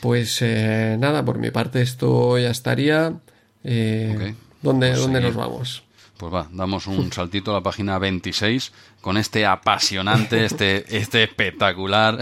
Pues 0.00 0.38
eh, 0.42 0.96
nada, 0.98 1.24
por 1.24 1.38
mi 1.38 1.50
parte 1.50 1.82
esto 1.82 2.38
ya 2.38 2.50
estaría. 2.50 3.14
¿Dónde, 3.62 4.34
pues 4.62 5.00
¿dónde 5.00 5.20
nos 5.20 5.34
vamos? 5.34 5.84
Pues 6.22 6.32
va, 6.32 6.46
damos 6.52 6.86
un 6.86 7.12
saltito 7.12 7.50
a 7.50 7.54
la 7.54 7.62
página 7.62 7.98
26 7.98 8.72
con 9.00 9.16
este 9.16 9.44
apasionante, 9.44 10.44
este, 10.44 10.96
este 10.96 11.24
espectacular 11.24 12.16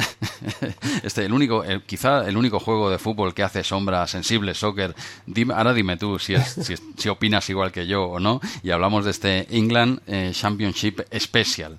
este, 1.03 1.27
el 1.27 1.35
único, 1.35 1.63
quizá 1.85 2.27
el 2.27 2.39
único 2.39 2.61
juego 2.61 2.89
de 2.89 2.99
fútbol 2.99 3.35
que 3.35 3.43
hace 3.43 3.63
sombra 3.63 4.07
sensible, 4.07 4.55
soccer. 4.55 4.95
ahora 5.55 5.75
dime 5.75 5.99
tú 5.99 6.19
si, 6.19 6.35
si, 6.97 7.09
opinas 7.11 7.51
igual 7.51 7.73
que 7.73 7.87
yo 7.87 8.05
o 8.05 8.19
no. 8.19 8.41
Y 8.63 8.71
hablamos 8.71 9.05
de 9.05 9.11
este 9.11 9.55
England 9.55 10.01
eh, 10.07 10.31
Championship 10.33 11.03
Special. 11.19 11.77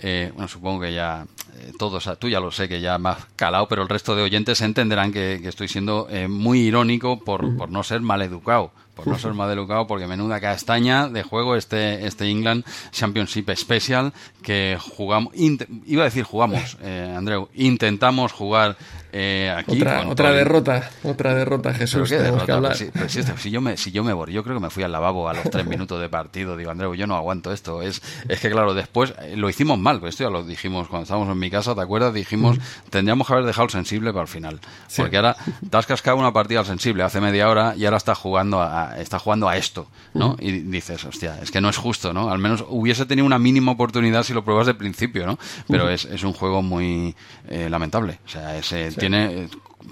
Eh, 0.00 0.32
bueno, 0.34 0.48
supongo 0.48 0.82
que 0.82 0.92
ya 0.92 1.24
eh, 1.56 1.72
todos, 1.78 2.10
tú 2.18 2.28
ya 2.28 2.40
lo 2.40 2.50
sé 2.50 2.68
que 2.68 2.82
ya 2.82 2.96
has 2.96 3.24
calado, 3.36 3.68
pero 3.68 3.80
el 3.80 3.88
resto 3.88 4.14
de 4.14 4.22
oyentes 4.22 4.60
entenderán 4.60 5.12
que, 5.12 5.36
estoy 5.42 5.68
siendo 5.68 6.08
muy 6.28 6.58
irónico 6.60 7.24
por, 7.24 7.56
por 7.56 7.70
no 7.70 7.82
ser 7.82 8.02
maleducado 8.02 8.70
por 8.94 9.06
no 9.06 9.18
ser 9.18 9.34
más 9.34 9.48
delucado, 9.48 9.86
porque 9.86 10.06
menuda 10.06 10.40
castaña 10.40 11.08
de 11.08 11.22
juego 11.22 11.56
este, 11.56 12.06
este 12.06 12.28
England 12.30 12.64
Championship 12.90 13.50
Special 13.54 14.12
que 14.42 14.78
jugamos, 14.80 15.32
iba 15.86 16.02
a 16.02 16.04
decir 16.04 16.24
jugamos, 16.24 16.76
eh, 16.82 17.12
Andreu, 17.16 17.48
intentamos 17.54 18.32
jugar 18.32 18.76
eh, 19.16 19.48
aquí. 19.56 19.76
Otra, 19.76 20.08
otra 20.08 20.32
derrota, 20.32 20.90
otra 21.04 21.36
derrota, 21.36 21.72
Jesús. 21.72 22.08
Tenemos 22.08 22.42
que 22.42 22.50
hablar. 22.50 22.76
si, 22.76 23.50
yo 23.50 23.60
me, 23.60 23.76
si 23.76 23.92
yo 23.92 24.02
me 24.02 24.12
voy, 24.12 24.32
yo 24.32 24.42
creo 24.42 24.56
que 24.56 24.62
me 24.62 24.70
fui 24.70 24.82
al 24.82 24.90
lavabo 24.90 25.28
a 25.28 25.34
los 25.34 25.44
tres 25.44 25.64
minutos 25.66 26.00
de 26.00 26.08
partido. 26.08 26.56
Digo, 26.56 26.72
Andreu, 26.72 26.94
yo 26.94 27.06
no 27.06 27.14
aguanto 27.14 27.52
esto. 27.52 27.80
Es, 27.80 28.02
es 28.28 28.40
que, 28.40 28.50
claro, 28.50 28.74
después 28.74 29.14
eh, 29.22 29.36
lo 29.36 29.48
hicimos 29.48 29.78
mal. 29.78 30.00
Pues 30.00 30.14
esto 30.14 30.24
ya 30.24 30.30
lo 30.30 30.42
dijimos 30.42 30.88
cuando 30.88 31.04
estábamos 31.04 31.30
en 31.30 31.38
mi 31.38 31.48
casa, 31.48 31.76
¿te 31.76 31.80
acuerdas? 31.80 32.12
Dijimos, 32.12 32.58
tendríamos 32.90 33.28
que 33.28 33.34
haber 33.34 33.46
dejado 33.46 33.66
el 33.66 33.70
sensible 33.70 34.10
para 34.10 34.22
el 34.22 34.28
final. 34.28 34.58
Porque 34.96 35.16
ahora 35.16 35.36
te 35.70 35.76
has 35.76 35.86
cascado 35.86 36.16
una 36.16 36.32
partida 36.32 36.58
al 36.58 36.66
sensible 36.66 37.04
hace 37.04 37.20
media 37.20 37.48
hora 37.48 37.76
y 37.76 37.84
ahora 37.84 37.98
está 37.98 38.16
jugando 38.16 38.60
a, 38.60 38.98
está 38.98 39.20
jugando 39.20 39.48
a 39.48 39.56
esto, 39.56 39.86
¿no? 40.12 40.36
Y 40.40 40.50
dices, 40.50 41.04
hostia, 41.04 41.38
es 41.40 41.52
que 41.52 41.60
no 41.60 41.68
es 41.68 41.76
justo, 41.76 42.12
¿no? 42.12 42.30
Al 42.30 42.40
menos 42.40 42.64
hubiese 42.68 43.06
tenido 43.06 43.26
una 43.26 43.38
mínima 43.38 43.70
oportunidad 43.70 44.24
si 44.24 44.32
lo 44.32 44.44
pruebas 44.44 44.66
de 44.66 44.74
principio, 44.74 45.24
¿no? 45.24 45.38
Pero 45.68 45.88
es, 45.88 46.04
es 46.04 46.24
un 46.24 46.32
juego 46.32 46.62
muy 46.62 47.14
eh, 47.48 47.68
lamentable. 47.70 48.18
O 48.26 48.28
sea, 48.28 48.56
ese, 48.56 48.90
tiene 49.08 49.48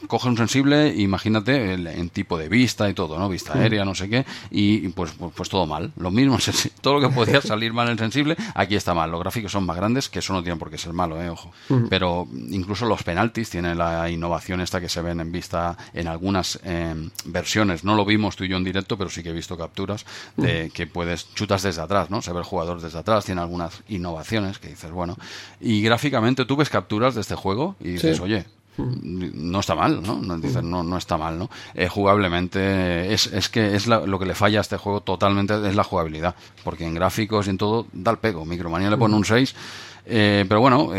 coge 0.06 0.28
un 0.28 0.36
sensible, 0.36 0.94
imagínate 0.96 1.74
en 1.74 2.10
tipo 2.10 2.38
de 2.38 2.48
vista 2.48 2.88
y 2.88 2.94
todo, 2.94 3.18
¿no? 3.18 3.28
Vista 3.28 3.54
aérea, 3.54 3.84
no 3.84 3.94
sé 3.94 4.08
qué, 4.08 4.24
y 4.50 4.88
pues, 4.88 5.12
pues, 5.12 5.32
pues 5.34 5.48
todo 5.48 5.66
mal. 5.66 5.92
Lo 5.96 6.10
mismo, 6.10 6.38
todo 6.80 6.98
lo 6.98 7.08
que 7.08 7.14
podía 7.14 7.40
salir 7.42 7.72
mal 7.72 7.88
en 7.88 7.98
sensible, 7.98 8.36
aquí 8.54 8.74
está 8.74 8.94
mal. 8.94 9.10
Los 9.10 9.20
gráficos 9.20 9.52
son 9.52 9.64
más 9.64 9.76
grandes, 9.76 10.08
que 10.08 10.20
eso 10.20 10.32
no 10.32 10.42
tiene 10.42 10.58
por 10.58 10.70
qué 10.70 10.78
ser 10.78 10.92
malo, 10.92 11.20
¿eh? 11.22 11.28
Ojo. 11.28 11.52
Pero 11.88 12.26
incluso 12.50 12.86
los 12.86 13.02
penaltis 13.02 13.50
tienen 13.50 13.78
la 13.78 14.10
innovación 14.10 14.60
esta 14.60 14.80
que 14.80 14.88
se 14.88 15.02
ven 15.02 15.20
en 15.20 15.32
vista 15.32 15.76
en 15.94 16.08
algunas 16.08 16.58
em, 16.64 17.10
versiones. 17.26 17.84
No 17.84 17.94
lo 17.94 18.04
vimos 18.04 18.36
tú 18.36 18.44
y 18.44 18.48
yo 18.48 18.56
en 18.56 18.64
directo, 18.64 18.96
pero 18.96 19.10
sí 19.10 19.22
que 19.22 19.30
he 19.30 19.32
visto 19.32 19.56
capturas 19.56 20.04
de 20.36 20.70
que 20.70 20.86
puedes 20.86 21.32
chutas 21.34 21.62
desde 21.62 21.82
atrás, 21.82 22.10
¿no? 22.10 22.22
Se 22.22 22.32
ve 22.32 22.38
el 22.38 22.44
jugador 22.44 22.80
desde 22.80 22.98
atrás, 22.98 23.24
tiene 23.24 23.40
algunas 23.40 23.82
innovaciones 23.88 24.58
que 24.58 24.68
dices, 24.68 24.90
bueno. 24.90 25.16
Y 25.60 25.82
gráficamente 25.82 26.44
tú 26.44 26.56
ves 26.56 26.70
capturas 26.70 27.14
de 27.14 27.20
este 27.20 27.34
juego 27.34 27.76
y 27.80 27.92
dices, 27.92 28.20
oye, 28.20 28.46
no 28.76 29.60
está 29.60 29.74
mal, 29.74 30.02
¿no? 30.02 30.16
No, 30.16 30.38
no, 30.38 30.82
no 30.82 30.96
está 30.96 31.16
mal, 31.16 31.38
¿no? 31.38 31.50
Eh, 31.74 31.88
jugablemente 31.88 33.12
es, 33.12 33.26
es 33.26 33.48
que 33.48 33.74
es 33.74 33.86
lo 33.86 34.18
que 34.18 34.26
le 34.26 34.34
falla 34.34 34.58
a 34.58 34.62
este 34.62 34.76
juego 34.76 35.00
totalmente 35.00 35.54
es 35.68 35.76
la 35.76 35.84
jugabilidad, 35.84 36.34
porque 36.64 36.84
en 36.84 36.94
gráficos 36.94 37.46
y 37.46 37.50
en 37.50 37.58
todo 37.58 37.86
da 37.92 38.10
el 38.12 38.18
pego. 38.18 38.44
Micromanía 38.44 38.90
le 38.90 38.96
pone 38.96 39.14
un 39.14 39.24
6 39.24 39.54
eh, 40.04 40.44
pero 40.48 40.60
bueno, 40.60 40.90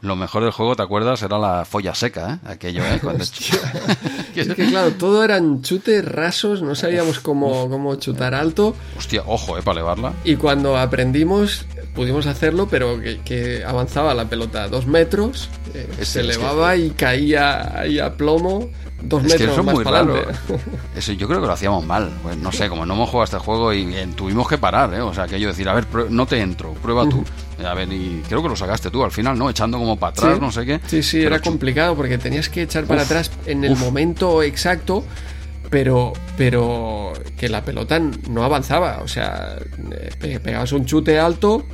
lo, 0.00 0.16
mejor 0.16 0.42
del 0.42 0.52
juego, 0.52 0.74
¿te 0.74 0.82
acuerdas? 0.82 1.22
Era 1.22 1.38
la 1.38 1.64
folla 1.66 1.94
seca, 1.94 2.34
¿eh? 2.44 2.48
Aquello, 2.48 2.82
¿eh? 2.84 3.00
es 4.34 4.48
que 4.54 4.66
claro, 4.66 4.92
todo 4.92 5.22
eran 5.22 5.60
chutes 5.60 6.02
rasos, 6.04 6.62
no 6.62 6.74
sabíamos 6.74 7.20
cómo, 7.20 7.68
cómo 7.68 7.94
chutar 7.96 8.34
alto. 8.34 8.74
Hostia, 8.96 9.22
ojo, 9.26 9.58
¿eh? 9.58 9.62
Para 9.62 9.80
elevarla. 9.80 10.14
Y 10.24 10.36
cuando 10.36 10.78
aprendimos, 10.78 11.66
pudimos 12.00 12.24
hacerlo, 12.24 12.66
pero 12.66 12.98
que, 13.26 13.62
avanzaba 13.62 14.14
la 14.14 14.24
pelota 14.24 14.68
dos 14.68 14.86
metros, 14.86 15.50
eh, 15.74 15.86
se 16.00 16.20
elevaba 16.20 16.74
y 16.74 16.92
caía 16.92 17.78
ahí 17.78 17.98
a 17.98 18.16
plomo 18.16 18.70
dos 19.02 19.22
metros 19.22 19.62
más 19.62 19.78
para 19.80 19.98
adelante. 19.98 20.32
Eso 20.96 21.12
yo 21.12 21.28
creo 21.28 21.42
que 21.42 21.46
lo 21.46 21.52
hacíamos 21.52 21.84
mal. 21.84 22.10
Pues, 22.22 22.38
no 22.38 22.52
sé, 22.52 22.70
como 22.70 22.86
no 22.86 22.94
hemos 22.94 23.10
jugado 23.10 23.24
este 23.24 23.36
juego 23.36 23.74
y 23.74 23.94
tuvimos 24.16 24.48
que 24.48 24.56
parar, 24.56 24.94
¿eh? 24.94 25.02
O 25.02 25.12
sea, 25.12 25.24
aquello 25.24 25.48
decir, 25.48 25.68
a 25.68 25.74
ver, 25.74 25.86
no 26.08 26.24
te 26.24 26.40
entro, 26.40 26.72
prueba 26.72 27.06
tú. 27.06 27.22
A 27.62 27.74
ver, 27.74 27.92
y 27.92 28.22
creo 28.26 28.42
que 28.42 28.48
lo 28.48 28.56
sacaste 28.56 28.90
tú 28.90 29.04
al 29.04 29.10
final, 29.10 29.38
¿no? 29.38 29.50
Echando 29.50 29.76
como 29.76 29.98
para 29.98 30.12
atrás, 30.12 30.40
no 30.40 30.50
sé 30.50 30.64
qué. 30.64 30.80
Sí, 30.86 31.02
sí, 31.02 31.20
era 31.20 31.38
complicado 31.40 31.94
porque 31.96 32.16
tenías 32.16 32.48
que 32.48 32.62
echar 32.62 32.86
para 32.86 33.02
atrás 33.02 33.30
en 33.44 33.62
el 33.62 33.76
momento 33.76 34.42
exacto 34.42 35.04
pero 35.68 36.12
pero 36.36 37.12
que 37.36 37.48
la 37.48 37.64
pelota 37.64 38.00
no 38.28 38.42
avanzaba, 38.42 39.00
o 39.04 39.08
sea, 39.08 39.56
eh, 40.22 40.40
pegabas 40.42 40.72
un 40.72 40.84
chute 40.84 41.18
alto 41.18 41.64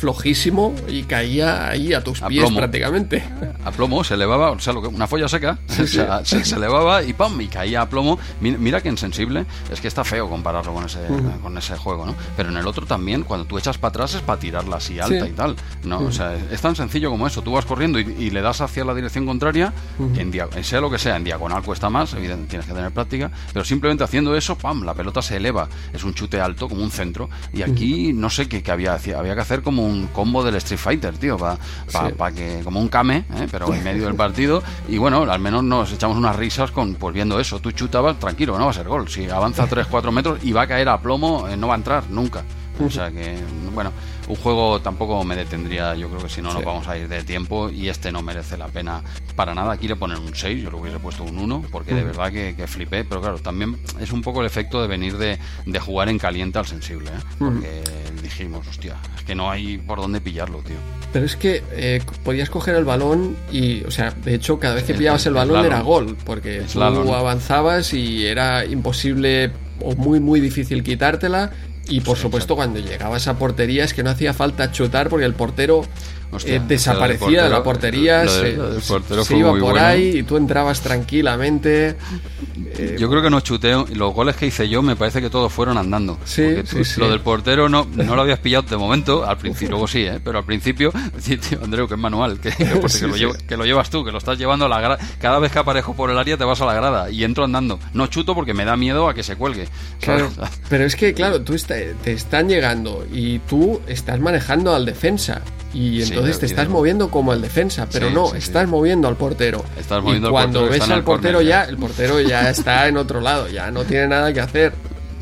flojísimo 0.00 0.74
y 0.88 1.02
caía 1.02 1.68
ahí 1.68 1.92
a 1.92 2.02
tus 2.02 2.20
pies 2.22 2.50
prácticamente. 2.52 3.22
A 3.64 3.70
plomo, 3.70 4.02
se 4.02 4.14
elevaba, 4.14 4.50
o 4.50 4.58
sea, 4.58 4.72
una 4.72 5.06
folla 5.06 5.28
seca, 5.28 5.58
Se, 5.68 6.54
elevaba 6.54 7.02
y 7.02 7.12
¡pam! 7.12 7.38
y 7.40 7.48
caía 7.48 7.82
a 7.82 7.88
plomo. 7.88 8.18
Mira, 8.40 8.80
que 8.80 8.88
insensible, 8.88 9.44
es 9.70 9.80
que 9.80 9.88
está 9.88 10.02
feo 10.02 10.28
compararlo 10.28 10.72
con 10.72 10.86
ese, 10.86 11.00
con 11.42 11.56
ese 11.58 11.76
juego, 11.76 12.06
¿no? 12.06 12.14
Pero 12.36 12.48
en 12.48 12.56
el 12.56 12.66
otro 12.66 12.86
también, 12.86 13.22
cuando 13.24 13.44
tú 13.46 13.58
echas 13.58 13.76
para 13.76 13.90
atrás 13.90 14.14
es 14.14 14.22
para 14.22 14.40
tirarla 14.40 14.76
así 14.76 14.98
alta 14.98 15.28
y 15.28 15.32
tal, 15.32 15.54
¿no? 15.84 16.00
O 16.00 16.12
sea, 16.12 16.34
es 16.50 16.60
tan 16.60 16.74
sencillo 16.74 17.10
como 17.10 17.26
eso, 17.26 17.42
tú 17.42 17.52
vas 17.52 17.66
corriendo 17.66 17.98
y, 17.98 18.30
le 18.30 18.40
das 18.42 18.60
hacia 18.60 18.84
la 18.84 18.94
dirección 18.94 19.26
contraria, 19.26 19.72
en 20.16 20.64
sea 20.64 20.80
lo 20.80 20.90
que 20.90 20.98
sea, 20.98 21.16
en 21.16 21.24
diagonal 21.24 21.62
cuesta 21.62 21.90
más, 21.90 22.14
evidentemente 22.14 22.50
tienes 22.50 22.66
que 22.66 22.72
tener 22.72 22.90
práctica, 22.92 23.30
pero 23.52 23.64
simplemente 23.64 24.04
haciendo 24.04 24.34
eso, 24.36 24.56
¡pam! 24.56 24.82
La 24.84 24.94
pelota 24.94 25.20
se 25.20 25.36
eleva, 25.36 25.68
es 25.92 26.04
un 26.04 26.14
chute 26.14 26.40
alto 26.40 26.68
como 26.68 26.82
un 26.82 26.90
centro 26.90 27.28
y 27.52 27.62
aquí 27.62 28.12
no 28.12 28.30
sé 28.30 28.48
qué, 28.48 28.62
qué 28.62 28.70
había, 28.70 28.94
había 28.94 29.34
que 29.34 29.40
hacer 29.40 29.62
como 29.62 29.89
un 29.90 30.06
combo 30.08 30.42
del 30.42 30.56
Street 30.56 30.78
Fighter, 30.78 31.18
tío, 31.18 31.36
para 31.36 32.32
que, 32.32 32.60
como 32.64 32.80
un 32.80 32.88
Kame, 32.88 33.18
¿eh? 33.18 33.48
pero 33.50 33.72
en 33.74 33.82
medio 33.82 34.06
del 34.06 34.14
partido, 34.14 34.62
y 34.88 34.98
bueno, 34.98 35.22
al 35.30 35.40
menos 35.40 35.62
nos 35.64 35.92
echamos 35.92 36.16
unas 36.16 36.36
risas 36.36 36.70
con, 36.70 36.94
pues 36.94 37.14
viendo 37.14 37.38
eso, 37.40 37.60
tú 37.60 37.72
chutabas, 37.72 38.18
tranquilo, 38.18 38.58
no 38.58 38.64
va 38.64 38.70
a 38.70 38.74
ser 38.74 38.88
gol, 38.88 39.08
si 39.08 39.28
avanza 39.28 39.68
3-4 39.68 40.10
metros 40.12 40.38
y 40.42 40.52
va 40.52 40.62
a 40.62 40.66
caer 40.66 40.88
a 40.88 41.00
plomo, 41.00 41.48
eh, 41.48 41.56
no 41.56 41.68
va 41.68 41.74
a 41.74 41.76
entrar 41.76 42.10
nunca. 42.10 42.44
O 42.84 42.88
sea 42.88 43.10
que, 43.10 43.36
bueno, 43.74 43.92
un 44.30 44.36
juego 44.36 44.80
tampoco 44.80 45.22
me 45.24 45.34
detendría, 45.34 45.94
yo 45.96 46.08
creo 46.08 46.22
que 46.22 46.28
si 46.28 46.40
no 46.40 46.54
nos 46.54 46.64
vamos 46.64 46.86
a 46.86 46.96
ir 46.96 47.08
de 47.08 47.22
tiempo 47.24 47.68
y 47.68 47.88
este 47.88 48.12
no 48.12 48.22
merece 48.22 48.56
la 48.56 48.68
pena 48.68 49.02
para 49.34 49.54
nada. 49.54 49.72
Aquí 49.72 49.88
le 49.88 49.96
ponen 49.96 50.18
un 50.18 50.34
6, 50.34 50.62
yo 50.62 50.70
le 50.70 50.76
hubiese 50.76 50.98
puesto 51.00 51.24
un 51.24 51.36
1 51.36 51.64
porque 51.70 51.94
de 51.94 52.04
verdad 52.04 52.30
que, 52.30 52.54
que, 52.54 52.66
flipé, 52.66 53.04
pero 53.04 53.20
claro, 53.20 53.38
también 53.38 53.76
es 54.00 54.12
un 54.12 54.22
poco 54.22 54.40
el 54.40 54.46
efecto 54.46 54.80
de 54.80 54.86
venir 54.86 55.16
de, 55.16 55.38
de 55.66 55.78
jugar 55.80 56.08
en 56.08 56.18
caliente 56.18 56.58
al 56.58 56.66
sensible, 56.66 57.10
¿eh? 57.10 57.34
porque 57.38 57.82
dijimos, 58.22 58.66
hostia, 58.68 58.96
es 59.16 59.24
que 59.24 59.34
no 59.34 59.50
hay 59.50 59.78
por 59.78 60.00
dónde 60.00 60.20
pillarlo, 60.20 60.58
tío. 60.58 60.76
Pero 61.12 61.26
es 61.26 61.34
que 61.34 61.64
eh, 61.72 62.00
podías 62.24 62.50
coger 62.50 62.76
el 62.76 62.84
balón 62.84 63.36
y, 63.50 63.82
o 63.82 63.90
sea, 63.90 64.12
de 64.12 64.34
hecho, 64.34 64.60
cada 64.60 64.76
vez 64.76 64.84
que 64.84 64.94
pillabas 64.94 65.26
el, 65.26 65.34
balón 65.34 65.64
era 65.64 65.80
gol, 65.80 66.16
porque 66.24 66.62
tú 66.72 66.82
avanzabas 66.82 67.92
y 67.94 68.26
era 68.26 68.64
imposible 68.64 69.50
o 69.80 69.96
muy, 69.96 70.20
muy 70.20 70.40
difícil 70.40 70.84
quitártela 70.84 71.50
y 71.90 72.00
por 72.00 72.16
supuesto, 72.16 72.54
cuando 72.54 72.78
llegaba 72.78 73.16
a 73.16 73.18
esa 73.18 73.36
portería 73.36 73.84
es 73.84 73.92
que 73.92 74.04
no 74.04 74.10
hacía 74.10 74.32
falta 74.32 74.70
chutar 74.70 75.08
porque 75.08 75.26
el 75.26 75.34
portero 75.34 75.82
eh, 76.44 76.60
desaparecía 76.66 77.44
de 77.44 77.50
la 77.50 77.62
portería, 77.62 78.26
se, 78.28 78.56
iba 79.36 79.58
por 79.58 79.78
ahí 79.78 80.18
y 80.18 80.22
tú 80.22 80.36
entrabas 80.36 80.80
tranquilamente. 80.80 81.96
Eh, 82.78 82.96
yo 82.98 83.10
creo 83.10 83.22
que 83.22 83.30
no 83.30 83.40
chuteo. 83.40 83.86
Los 83.94 84.14
goles 84.14 84.36
que 84.36 84.46
hice 84.46 84.68
yo 84.68 84.82
me 84.82 84.96
parece 84.96 85.20
que 85.20 85.30
todos 85.30 85.52
fueron 85.52 85.76
andando. 85.76 86.18
Sí, 86.24 86.56
Lo 86.96 87.10
del 87.10 87.20
portero 87.20 87.68
no, 87.68 87.86
no 87.94 88.14
lo 88.14 88.22
habías 88.22 88.38
pillado 88.38 88.62
de 88.68 88.76
momento, 88.76 89.24
al 89.24 89.38
principio, 89.38 89.70
luego 89.70 89.88
sí, 89.88 90.02
¿eh? 90.02 90.20
pero 90.22 90.38
al 90.38 90.44
principio, 90.44 90.92
tío, 91.24 91.58
Andreu, 91.62 91.88
que 91.88 91.94
es 91.94 92.00
manual, 92.00 92.38
que, 92.38 93.56
lo 93.56 93.64
llevas 93.64 93.90
tú, 93.90 94.04
que 94.04 94.12
lo 94.12 94.18
estás 94.18 94.38
llevando 94.38 94.66
a 94.66 94.68
la 94.68 94.80
grada. 94.80 94.98
Cada 95.20 95.38
vez 95.38 95.52
que 95.52 95.58
aparejo 95.58 95.94
por 95.94 96.10
el 96.10 96.18
área 96.18 96.36
te 96.36 96.44
vas 96.44 96.60
a 96.60 96.66
la 96.66 96.74
grada 96.74 97.10
y 97.10 97.24
entro 97.24 97.44
andando. 97.44 97.78
No 97.92 98.06
chuto 98.06 98.34
porque 98.34 98.54
me 98.54 98.64
da 98.64 98.76
miedo 98.76 99.08
a 99.08 99.14
que 99.14 99.22
se 99.22 99.36
cuelgue. 99.36 99.68
Claro, 100.00 100.30
pero 100.68 100.84
es 100.84 100.96
que, 100.96 101.12
claro, 101.14 101.42
tú 101.42 101.56
te 101.56 102.12
están 102.12 102.48
llegando 102.48 103.06
y 103.12 103.40
tú 103.40 103.80
estás 103.86 104.20
manejando 104.20 104.74
al 104.74 104.86
defensa 104.86 105.42
y 105.72 106.02
entonces 106.02 106.19
te 106.22 106.46
estás 106.46 106.68
moviendo 106.68 107.10
como 107.10 107.32
el 107.32 107.40
defensa, 107.40 107.86
pero 107.90 108.10
no, 108.10 108.34
estás 108.34 108.68
moviendo 108.68 109.08
al 109.08 109.16
portero. 109.16 109.64
Estás 109.78 110.02
moviendo 110.02 110.28
y 110.28 110.30
cuando 110.30 110.68
ves 110.68 110.88
al 110.88 111.04
portero 111.04 111.42
ya, 111.42 111.64
el 111.64 111.76
portero 111.76 112.20
ya 112.20 112.50
está 112.50 112.88
en 112.88 112.96
otro 112.96 113.20
lado, 113.20 113.48
ya 113.48 113.70
no 113.70 113.84
tiene 113.84 114.08
nada 114.08 114.32
que 114.32 114.40
hacer. 114.40 114.72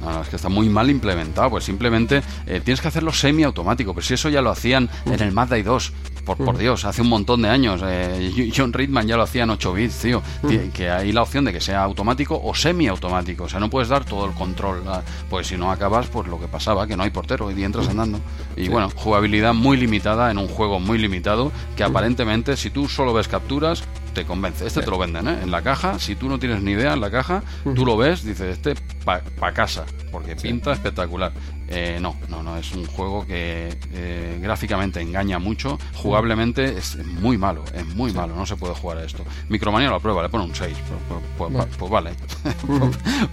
No, 0.01 0.23
es 0.23 0.29
que 0.29 0.37
está 0.37 0.49
muy 0.49 0.69
mal 0.69 0.89
implementado, 0.91 1.51
pues 1.51 1.65
simplemente 1.65 2.23
eh, 2.47 2.61
tienes 2.65 2.81
que 2.81 2.89
hacerlo 2.89 3.13
semi-automático, 3.13 3.93
pero 3.95 4.07
si 4.07 4.15
eso 4.15 4.29
ya 4.29 4.41
lo 4.41 4.51
hacían 4.51 4.89
en 5.07 5.21
el 5.21 5.33
Mazda 5.33 5.61
2, 5.61 5.93
por, 6.29 6.45
por 6.45 6.57
mm. 6.57 6.59
Dios, 6.59 6.85
hace 6.85 7.01
un 7.01 7.09
montón 7.09 7.43
de 7.43 7.49
años. 7.49 7.81
Eh, 7.85 8.53
John 8.57 8.73
Ridman 8.73 9.07
ya 9.07 9.17
lo 9.17 9.23
hacía 9.23 9.45
en 9.45 9.51
8 9.51 9.73
bits, 9.73 9.99
tío. 9.99 10.23
Mm. 10.43 10.69
Que 10.69 10.91
hay 10.91 11.13
la 11.13 11.23
opción 11.23 11.45
de 11.45 11.53
que 11.53 11.61
sea 11.61 11.83
automático 11.83 12.39
o 12.43 12.55
semiautomático. 12.55 13.45
O 13.45 13.49
sea, 13.49 13.61
no 13.61 13.71
puedes 13.71 13.89
dar 13.89 14.05
todo 14.05 14.27
el 14.27 14.35
control. 14.35 14.83
Pues 15.31 15.47
si 15.47 15.57
no 15.57 15.73
acabas, 15.73 16.07
pues 16.09 16.29
lo 16.29 16.39
que 16.39 16.47
pasaba, 16.47 16.87
que 16.87 16.97
no 16.97 17.03
hay 17.03 17.11
portero 17.11 17.51
y 17.51 17.65
entras 17.65 17.89
andando. 17.89 18.21
Y 18.57 18.69
bueno, 18.69 18.91
jugabilidad 18.95 19.55
muy 19.55 19.77
limitada 19.77 20.31
en 20.31 20.39
un 20.39 20.49
juego 20.49 20.81
muy 20.81 20.99
limitado 20.99 21.51
que 21.77 21.85
aparentemente 21.85 22.57
si 22.57 22.71
tú 22.71 22.89
solo 22.89 23.13
ves 23.15 23.29
capturas, 23.29 23.83
te 24.13 24.25
convence. 24.25 24.67
Este 24.67 24.83
te 24.83 24.91
lo 24.91 24.99
venden, 24.99 25.29
¿eh? 25.29 25.39
En 25.43 25.51
la 25.51 25.63
caja, 25.63 25.99
si 25.99 26.15
tú 26.15 26.29
no 26.29 26.39
tienes 26.39 26.63
ni 26.63 26.73
idea 26.73 26.93
en 26.93 27.01
la 27.01 27.11
caja, 27.11 27.43
tú 27.75 27.87
lo 27.87 27.97
ves, 27.97 28.25
dices, 28.25 28.59
este 28.59 28.75
para 29.05 29.55
casa, 29.55 29.85
porque 30.13 30.37
pinta 30.37 30.73
espectacular. 30.73 31.33
Eh, 31.71 31.99
no, 32.01 32.17
no, 32.29 32.43
no, 32.43 32.57
es 32.57 32.73
un 32.73 32.87
juego 32.87 33.27
que 33.27 33.77
eh, 33.93 34.39
gráficamente 34.41 35.01
engaña 35.01 35.39
mucho, 35.39 35.79
jugablemente 35.95 36.79
es 36.79 36.97
muy 37.05 37.37
malo, 37.37 37.63
es 37.75 37.87
muy 37.95 38.13
malo, 38.13 38.35
no 38.35 38.47
se 38.47 38.57
puede 38.57 38.75
jugar 38.75 38.99
a 38.99 39.05
esto. 39.05 39.23
Micromanía 39.49 39.91
lo 39.91 40.01
prueba, 40.01 40.23
le 40.23 40.31
pone 40.31 40.45
un 40.45 40.55
6, 40.55 40.77
pues, 41.09 41.21
pues, 41.37 41.53
pues, 41.53 41.77
pues 41.77 41.91
vale, 41.91 42.13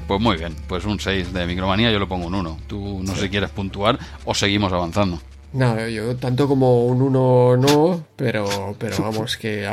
pues 0.08 0.22
muy 0.22 0.38
bien, 0.38 0.56
pues 0.68 0.84
un 0.86 1.00
6 1.00 1.32
de 1.32 1.46
Micromanía 1.46 1.92
yo 1.92 2.00
le 2.00 2.08
pongo 2.08 2.28
un 2.28 2.36
1. 2.36 2.60
Tú 2.68 3.02
no 3.04 3.16
sé 3.16 3.22
si 3.22 3.30
quieres 3.30 3.52
puntuar 3.52 3.98
o 4.26 4.34
seguimos 4.34 4.74
avanzando. 4.74 5.20
No, 5.56 5.88
yo 5.88 6.18
tanto 6.18 6.50
como 6.50 6.86
un 6.86 7.02
1 7.02 7.58
no, 7.58 8.06
pero, 8.18 8.76
pero 8.78 8.98
vamos, 9.00 9.38
que 9.38 9.66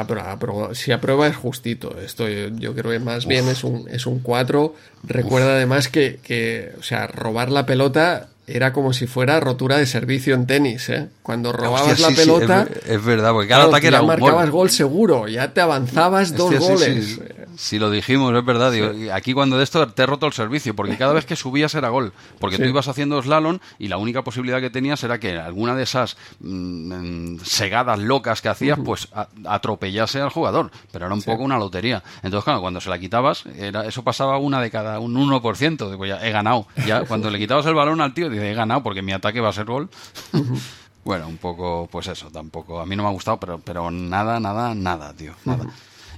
si 0.75 0.93
aprueba 0.93 1.27
es 1.27 1.35
justito. 1.35 1.97
Esto 2.01 2.28
yo, 2.28 2.73
creo 2.75 2.93
que 2.93 3.01
más 3.01 3.27
bien 3.27 3.49
es 3.49 3.65
un, 3.65 3.89
es 3.91 4.07
un 4.07 4.20
4. 4.20 4.75
Recuerda 5.02 5.57
además 5.57 5.89
que, 5.89 6.20
que, 6.23 6.70
o 6.78 6.85
sea, 6.85 7.09
robar 7.09 7.51
la 7.51 7.67
pelota 7.67 8.28
era 8.47 8.73
como 8.73 8.93
si 8.93 9.09
fuera 9.09 9.41
rotura 9.41 9.78
de 9.78 9.86
servicio 9.86 10.35
en 10.36 10.47
tenis, 10.47 10.89
¿eh? 10.89 11.09
Cuando 11.25 11.52
robabas 11.52 11.99
la 11.99 12.11
pelota... 12.11 12.69
es, 12.86 13.05
verdad, 13.05 13.33
porque 13.33 13.49
cada 13.49 13.65
ataque 13.65 13.89
era 13.89 14.02
un 14.02 14.09
marcabas 14.09 14.51
gol. 14.51 14.70
seguro, 14.70 15.27
ya 15.27 15.52
te 15.52 15.61
avanzabas 15.61 16.36
dos 16.36 16.57
goles. 16.59 17.19
Si 17.57 17.79
lo 17.79 17.91
dijimos, 17.91 18.35
es 18.35 18.45
verdad. 18.45 18.73
aquí 19.13 19.33
cuando 19.33 19.59
de 19.59 19.65
esto 19.65 19.87
te 19.89 20.03
he 20.03 20.07
roto 20.07 20.27
el 20.27 20.33
servicio, 20.33 20.75
porque 20.75 20.97
cada 20.97 21.13
vez 21.13 21.27
que 21.27 21.37
subías 21.37 21.75
era 21.75 21.89
gol. 21.89 22.13
Porque 22.39 22.59
tú 22.59 22.65
ibas 22.65 22.89
haciendo 22.89 23.21
slalom 23.23 23.59
y 23.79 23.89
la 23.89 23.97
única 23.97 24.23
posibilidad 24.23 24.61
que 24.61 24.71
tenías 24.71 25.03
era 25.05 25.19
que 25.19 25.37
alguna 25.39 25.75
de 25.75 25.83
esas 25.83 26.17
mm, 26.41 27.39
segadas 27.45 27.99
locas 27.99 28.43
que 28.43 28.49
hacías, 28.49 28.79
pues 28.85 29.09
atropellase 29.45 30.21
al 30.21 30.31
jugador. 30.31 30.71
Pero 30.91 31.07
era 31.07 31.15
un 31.15 31.23
poco 31.23 31.43
una 31.43 31.59
lotería. 31.59 32.03
Entonces, 32.23 32.45
claro, 32.45 32.61
cuando 32.61 32.81
se 32.81 32.91
la 32.91 32.99
quitabas, 32.99 33.45
era, 33.47 33.87
eso 33.87 34.03
pasaba 34.03 34.39
una 34.39 34.61
de 34.61 34.71
cada, 34.71 34.99
un 34.99 35.15
1%. 35.15 35.97
Pues 35.97 36.09
ya 36.09 36.27
he 36.27 36.31
ganado. 36.31 36.67
Ya 36.87 37.05
cuando 37.07 37.31
le 37.31 37.39
quitabas 37.39 37.67
el 37.67 37.75
balón 37.75 38.01
al 38.01 38.15
tío, 38.15 38.29
dice, 38.29 38.51
he 38.51 38.55
ganado 38.55 38.83
porque 38.83 39.03
mi 39.03 39.13
ataque 39.13 39.41
va 39.41 39.51
a 39.51 39.53
ser 39.53 39.67
gol. 39.67 39.89
bueno, 41.05 41.29
un 41.29 41.39
poco, 41.39 41.89
pues 41.91 42.07
eso, 42.09 42.31
tampoco. 42.31 42.81
A 42.81 42.87
mí 42.87 42.97
no 42.97 43.03
me 43.03 43.09
ha 43.09 43.13
gustado, 43.13 43.39
pero, 43.39 43.59
pero 43.59 43.91
nada, 43.91 44.41
nada, 44.41 44.75
nada, 44.75 45.13
tío. 45.15 45.35
Nada. 45.45 45.67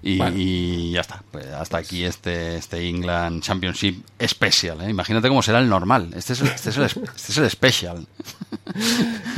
Y, 0.07 0.93
ya 0.93 1.01
está. 1.01 1.23
Pues 1.31 1.47
hasta 1.47 1.79
aquí 1.79 2.05
este, 2.05 2.57
este 2.57 2.87
England 2.87 3.43
Championship 3.43 4.05
Special. 4.23 4.83
¿eh? 4.83 4.91
Imagínate 4.91 5.29
cómo 5.29 5.43
será 5.43 5.61
el 5.61 5.69
normal. 5.69 6.11
Este 6.15 6.35
es 6.35 6.43
el, 6.43 6.49
este 6.49 6.71
es 6.71 6.77
el, 6.77 6.85
este 6.85 7.51
Special. 7.51 8.07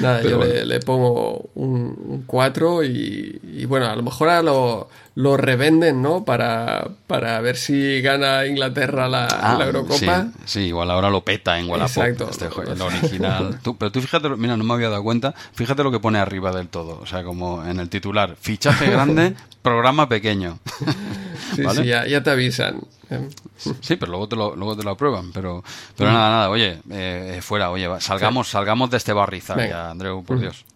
Nada, 0.00 0.22
yo 0.22 0.42
le, 0.42 0.80
pongo 0.80 1.50
un 1.54 2.24
4 2.26 2.84
y, 2.84 3.40
y, 3.44 3.64
bueno, 3.64 3.86
a 3.86 3.94
lo 3.94 4.02
mejor 4.02 4.28
a 4.28 4.42
lo, 4.42 4.88
lo 5.16 5.38
revenden, 5.38 6.02
¿no? 6.02 6.26
Para, 6.26 6.88
para 7.06 7.40
ver 7.40 7.56
si 7.56 8.02
gana 8.02 8.44
Inglaterra 8.44 9.08
la, 9.08 9.26
ah, 9.26 9.58
Eurocopa. 9.64 10.28
Sí, 10.44 10.60
igual 10.60 10.90
ahora 10.90 11.08
lo 11.08 11.24
peta 11.24 11.58
en 11.58 11.70
Wallapop. 11.70 12.04
Exacto. 12.04 12.28
Este, 12.30 12.44
el 12.70 12.82
original. 12.82 13.58
pero 13.78 13.90
tú 13.90 14.02
fíjate, 14.02 14.28
mira, 14.36 14.58
no 14.58 14.64
me 14.64 14.74
había 14.74 14.90
dado 14.90 15.02
cuenta, 15.02 15.34
fíjate 15.54 15.82
lo 15.82 15.90
que 15.90 16.00
pone 16.00 16.18
arriba 16.18 16.52
del 16.52 16.68
todo. 16.68 17.00
O 17.00 17.06
sea, 17.06 17.24
como 17.24 17.64
en 17.64 17.80
el 17.80 17.88
titular, 17.88 18.36
fichaje 18.38 18.90
grande, 18.90 19.34
programa 19.62 20.06
pequeño. 20.06 20.58
sí, 21.54 21.62
sí, 21.74 21.86
ya, 21.86 22.22
te 22.22 22.30
avisan. 22.30 22.82
Sí, 23.80 23.96
pero 23.96 24.10
luego 24.10 24.28
te 24.28 24.36
lo, 24.36 24.54
luego 24.54 24.76
te 24.76 24.84
lo 24.84 24.90
aprueban. 24.90 25.32
Pero, 25.32 25.64
pero 25.96 26.12
nada, 26.12 26.28
nada, 26.28 26.50
oye, 26.50 26.80
eh, 26.90 27.40
fuera, 27.42 27.70
oye, 27.70 27.88
salgamos, 28.00 28.48
salgamos 28.48 28.90
de 28.90 28.98
este 28.98 29.14
barrizal 29.14 29.66
ya, 29.66 29.90
Andreu, 29.90 30.22
por 30.22 30.38
Dios. 30.38 30.66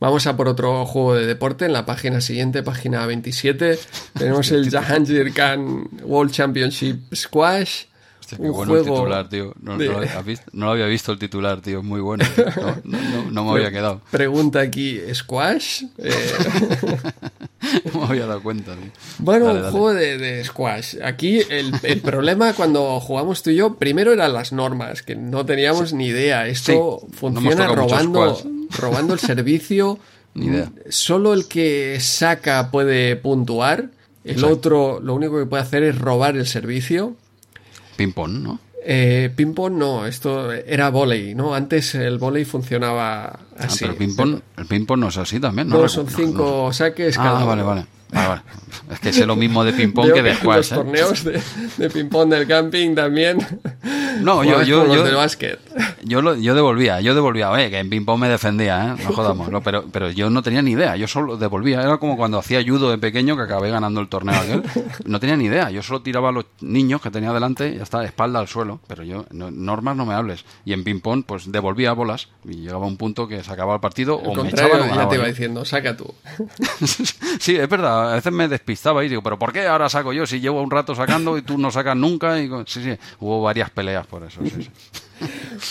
Vamos 0.00 0.26
a 0.26 0.34
por 0.34 0.48
otro 0.48 0.86
juego 0.86 1.14
de 1.14 1.26
deporte. 1.26 1.66
En 1.66 1.74
la 1.74 1.84
página 1.84 2.22
siguiente, 2.22 2.62
página 2.62 3.04
27, 3.04 3.78
tenemos 4.18 4.50
el 4.50 4.70
Jahangir 4.70 5.34
Khan 5.34 5.88
World 6.02 6.32
Championship 6.32 7.14
Squash. 7.14 7.84
Hostia, 8.32 8.44
qué 8.44 8.50
bueno 8.50 8.76
el 8.76 8.84
titular, 8.84 9.28
tío. 9.28 9.54
No, 9.60 9.76
lo 9.76 10.70
había 10.70 10.86
visto 10.86 11.12
el 11.12 11.18
titular, 11.18 11.60
tío. 11.60 11.82
Muy 11.82 12.00
bueno. 12.00 12.24
No, 13.30 13.44
me 13.44 13.50
había 13.52 13.70
quedado. 13.70 14.00
Pregunta 14.10 14.60
aquí, 14.60 15.00
¿squash? 15.14 15.84
Eh... 16.02 17.82
no 17.92 18.00
me 18.00 18.06
había 18.06 18.26
dado 18.26 18.42
cuenta, 18.42 18.74
tío. 18.74 18.90
Bueno, 19.18 19.52
un 19.52 19.70
juego 19.70 19.92
de, 19.92 20.42
squash. 20.44 20.96
Aquí 21.04 21.40
el, 21.50 22.00
problema 22.00 22.54
cuando 22.54 22.98
jugamos 23.00 23.42
tú 23.42 23.50
y 23.50 23.56
yo, 23.56 23.74
primero 23.74 24.12
eran 24.12 24.32
las 24.32 24.52
normas, 24.52 25.02
que 25.02 25.14
no 25.14 25.44
teníamos 25.44 25.92
ni 25.92 26.06
idea. 26.06 26.46
Esto 26.46 27.06
funciona 27.12 27.68
robando 27.68 28.38
robando 28.78 29.14
el 29.14 29.20
servicio. 29.20 29.98
Ni 30.32 30.46
idea. 30.46 30.70
Solo 30.88 31.34
el 31.34 31.48
que 31.48 31.98
saca 32.00 32.70
puede 32.70 33.16
puntuar. 33.16 33.90
El 34.22 34.44
otro 34.44 35.00
lo 35.00 35.14
único 35.14 35.38
que 35.38 35.46
puede 35.46 35.62
hacer 35.62 35.82
es 35.82 35.98
robar 35.98 36.36
el 36.36 36.46
servicio. 36.46 37.16
Ping-pong, 37.96 38.42
¿no? 38.42 38.58
Eh, 38.82 39.30
ping-pong 39.36 39.74
no, 39.74 40.06
esto 40.06 40.52
era 40.52 40.88
volei, 40.88 41.34
¿no? 41.34 41.54
Antes 41.54 41.94
el 41.94 42.18
volei 42.18 42.46
funcionaba 42.46 43.24
ah, 43.26 43.38
así. 43.58 43.84
pero 43.84 44.40
el 44.56 44.66
ping-pong 44.66 45.00
no 45.00 45.08
es 45.08 45.18
así 45.18 45.38
también, 45.38 45.68
¿no? 45.68 45.78
No, 45.78 45.88
son 45.88 46.08
cinco 46.08 46.72
saques 46.72 47.18
ah, 47.18 47.22
cada 47.22 47.44
vale, 47.44 47.62
vale. 47.62 47.86
Ah, 48.12 48.42
es 48.90 49.00
que 49.00 49.12
sé 49.12 49.24
lo 49.24 49.36
mismo 49.36 49.62
de 49.62 49.72
ping-pong 49.72 50.12
que 50.12 50.22
de 50.22 50.34
squash. 50.34 50.56
Los 50.56 50.72
¿eh? 50.72 50.74
torneos 50.74 51.24
de, 51.24 51.90
ping-pong 51.90 52.28
del 52.28 52.46
camping 52.46 52.94
también. 52.94 53.38
No, 54.20 54.42
yo, 54.42 54.62
yo, 54.62 54.92
yo, 54.92 55.04
del 55.04 55.14
básquet. 55.14 55.60
Yo, 56.02 56.20
lo, 56.20 56.34
yo 56.34 56.54
devolvía, 56.54 57.00
yo 57.00 57.14
devolvía, 57.14 57.50
oye, 57.50 57.70
que 57.70 57.78
en 57.78 57.88
ping-pong 57.88 58.20
me 58.20 58.28
defendía, 58.28 58.96
¿eh? 58.98 59.02
no 59.02 59.12
jodamos, 59.12 59.48
pero, 59.62 59.86
pero 59.92 60.10
yo 60.10 60.28
no 60.28 60.42
tenía 60.42 60.60
ni 60.62 60.72
idea, 60.72 60.96
yo 60.96 61.06
solo 61.06 61.36
devolvía. 61.36 61.80
Era 61.80 61.98
como 61.98 62.16
cuando 62.16 62.38
hacía 62.38 62.62
judo 62.62 62.90
de 62.90 62.98
pequeño 62.98 63.36
que 63.36 63.42
acabé 63.42 63.70
ganando 63.70 64.00
el 64.00 64.08
torneo 64.08 64.34
aquel. 64.34 64.62
No 65.04 65.20
tenía 65.20 65.36
ni 65.36 65.44
idea, 65.44 65.70
yo 65.70 65.82
solo 65.82 66.02
tiraba 66.02 66.30
a 66.30 66.32
los 66.32 66.46
niños 66.60 67.00
que 67.00 67.10
tenía 67.10 67.32
delante 67.32 67.70
y 67.70 67.76
ya 67.76 67.84
está, 67.84 68.04
espalda 68.04 68.40
al 68.40 68.48
suelo. 68.48 68.80
Pero 68.88 69.04
yo, 69.04 69.24
normas 69.30 69.96
no 69.96 70.04
me 70.04 70.14
hables. 70.14 70.44
Y 70.64 70.72
en 70.72 70.84
ping-pong, 70.84 71.24
pues 71.24 71.50
devolvía 71.50 71.92
bolas 71.92 72.28
y 72.44 72.56
llegaba 72.56 72.84
a 72.84 72.88
un 72.88 72.96
punto 72.96 73.28
que 73.28 73.42
se 73.44 73.52
acababa 73.52 73.74
el 73.74 73.80
partido 73.80 74.16
o 74.16 74.34
me 74.34 74.48
echaban 74.50 74.94
Ya 74.94 75.08
te 75.08 75.14
iba 75.14 75.26
diciendo, 75.26 75.64
saca 75.64 75.96
tú. 75.96 76.12
sí, 77.38 77.56
es 77.56 77.68
verdad 77.68 77.99
a 78.00 78.14
veces 78.14 78.32
me 78.32 78.48
despistaba 78.48 79.04
y 79.04 79.08
digo, 79.08 79.22
pero 79.22 79.38
¿por 79.38 79.52
qué 79.52 79.66
ahora 79.66 79.88
saco 79.88 80.12
yo 80.12 80.26
si 80.26 80.40
llevo 80.40 80.62
un 80.62 80.70
rato 80.70 80.94
sacando 80.94 81.36
y 81.38 81.42
tú 81.42 81.58
no 81.58 81.70
sacas 81.70 81.96
nunca? 81.96 82.40
Y, 82.40 82.48
sí, 82.66 82.82
sí, 82.82 82.96
hubo 83.20 83.42
varias 83.42 83.70
peleas 83.70 84.06
por 84.06 84.24
eso. 84.24 84.40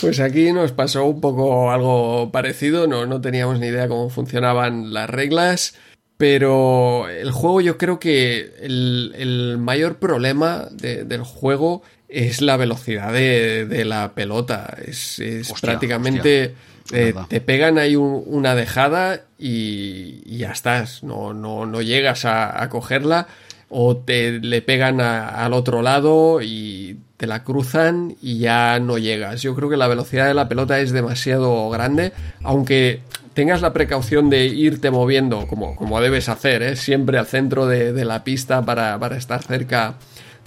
Pues 0.01 0.19
aquí 0.19 0.53
nos 0.53 0.71
pasó 0.73 1.05
un 1.05 1.21
poco 1.21 1.71
algo 1.71 2.31
parecido, 2.31 2.85
no, 2.85 3.07
no 3.07 3.19
teníamos 3.19 3.59
ni 3.59 3.65
idea 3.65 3.87
cómo 3.87 4.11
funcionaban 4.11 4.93
las 4.93 5.09
reglas. 5.09 5.73
Pero 6.19 7.07
el 7.07 7.31
juego 7.31 7.61
yo 7.61 7.77
creo 7.77 7.97
que 7.97 8.51
el, 8.59 9.55
mayor 9.57 9.99
problema 9.99 10.67
del 10.69 11.23
juego 11.23 11.81
es 12.09 12.41
la 12.41 12.57
velocidad 12.57 13.13
de, 13.13 13.83
la 13.85 14.11
pelota. 14.13 14.75
Es, 14.85 15.21
prácticamente... 15.61 16.55
Eh, 16.91 17.13
te 17.27 17.39
pegan 17.39 17.77
ahí 17.77 17.95
una 17.95 18.55
dejada 18.55 19.21
y, 19.37 20.37
ya 20.37 20.51
estás, 20.51 21.03
no, 21.03 21.35
no, 21.35 21.67
no 21.67 21.83
llegas 21.83 22.25
a, 22.25 22.67
cogerla 22.69 23.27
o 23.69 23.95
te 23.97 24.39
le 24.39 24.63
pegan 24.63 24.99
al 24.99 25.53
otro 25.53 25.83
lado 25.83 26.41
y 26.41 26.97
te 27.17 27.27
la 27.27 27.43
cruzan 27.43 28.15
y 28.21 28.39
ya 28.39 28.79
no 28.79 28.97
llegas. 28.97 29.43
Yo 29.43 29.55
creo 29.55 29.69
que 29.69 29.77
la 29.77 29.87
velocidad 29.87 30.25
de 30.25 30.33
la 30.33 30.49
pelota 30.49 30.79
es 30.79 30.91
demasiado 30.91 31.69
grande, 31.69 32.11
aunque 32.43 33.01
tengas 33.35 33.61
la 33.61 33.71
precaución 33.71 34.31
de 34.31 34.47
irte 34.47 34.89
moviendo 34.89 35.45
como, 35.45 35.75
como 35.75 36.01
debes 36.01 36.27
hacer, 36.27 36.63
¿eh? 36.63 36.75
siempre 36.75 37.19
al 37.19 37.27
centro 37.27 37.67
de, 37.67 38.03
la 38.03 38.23
pista 38.23 38.65
para, 38.65 38.97
para 38.97 39.17
estar 39.17 39.43
cerca 39.43 39.95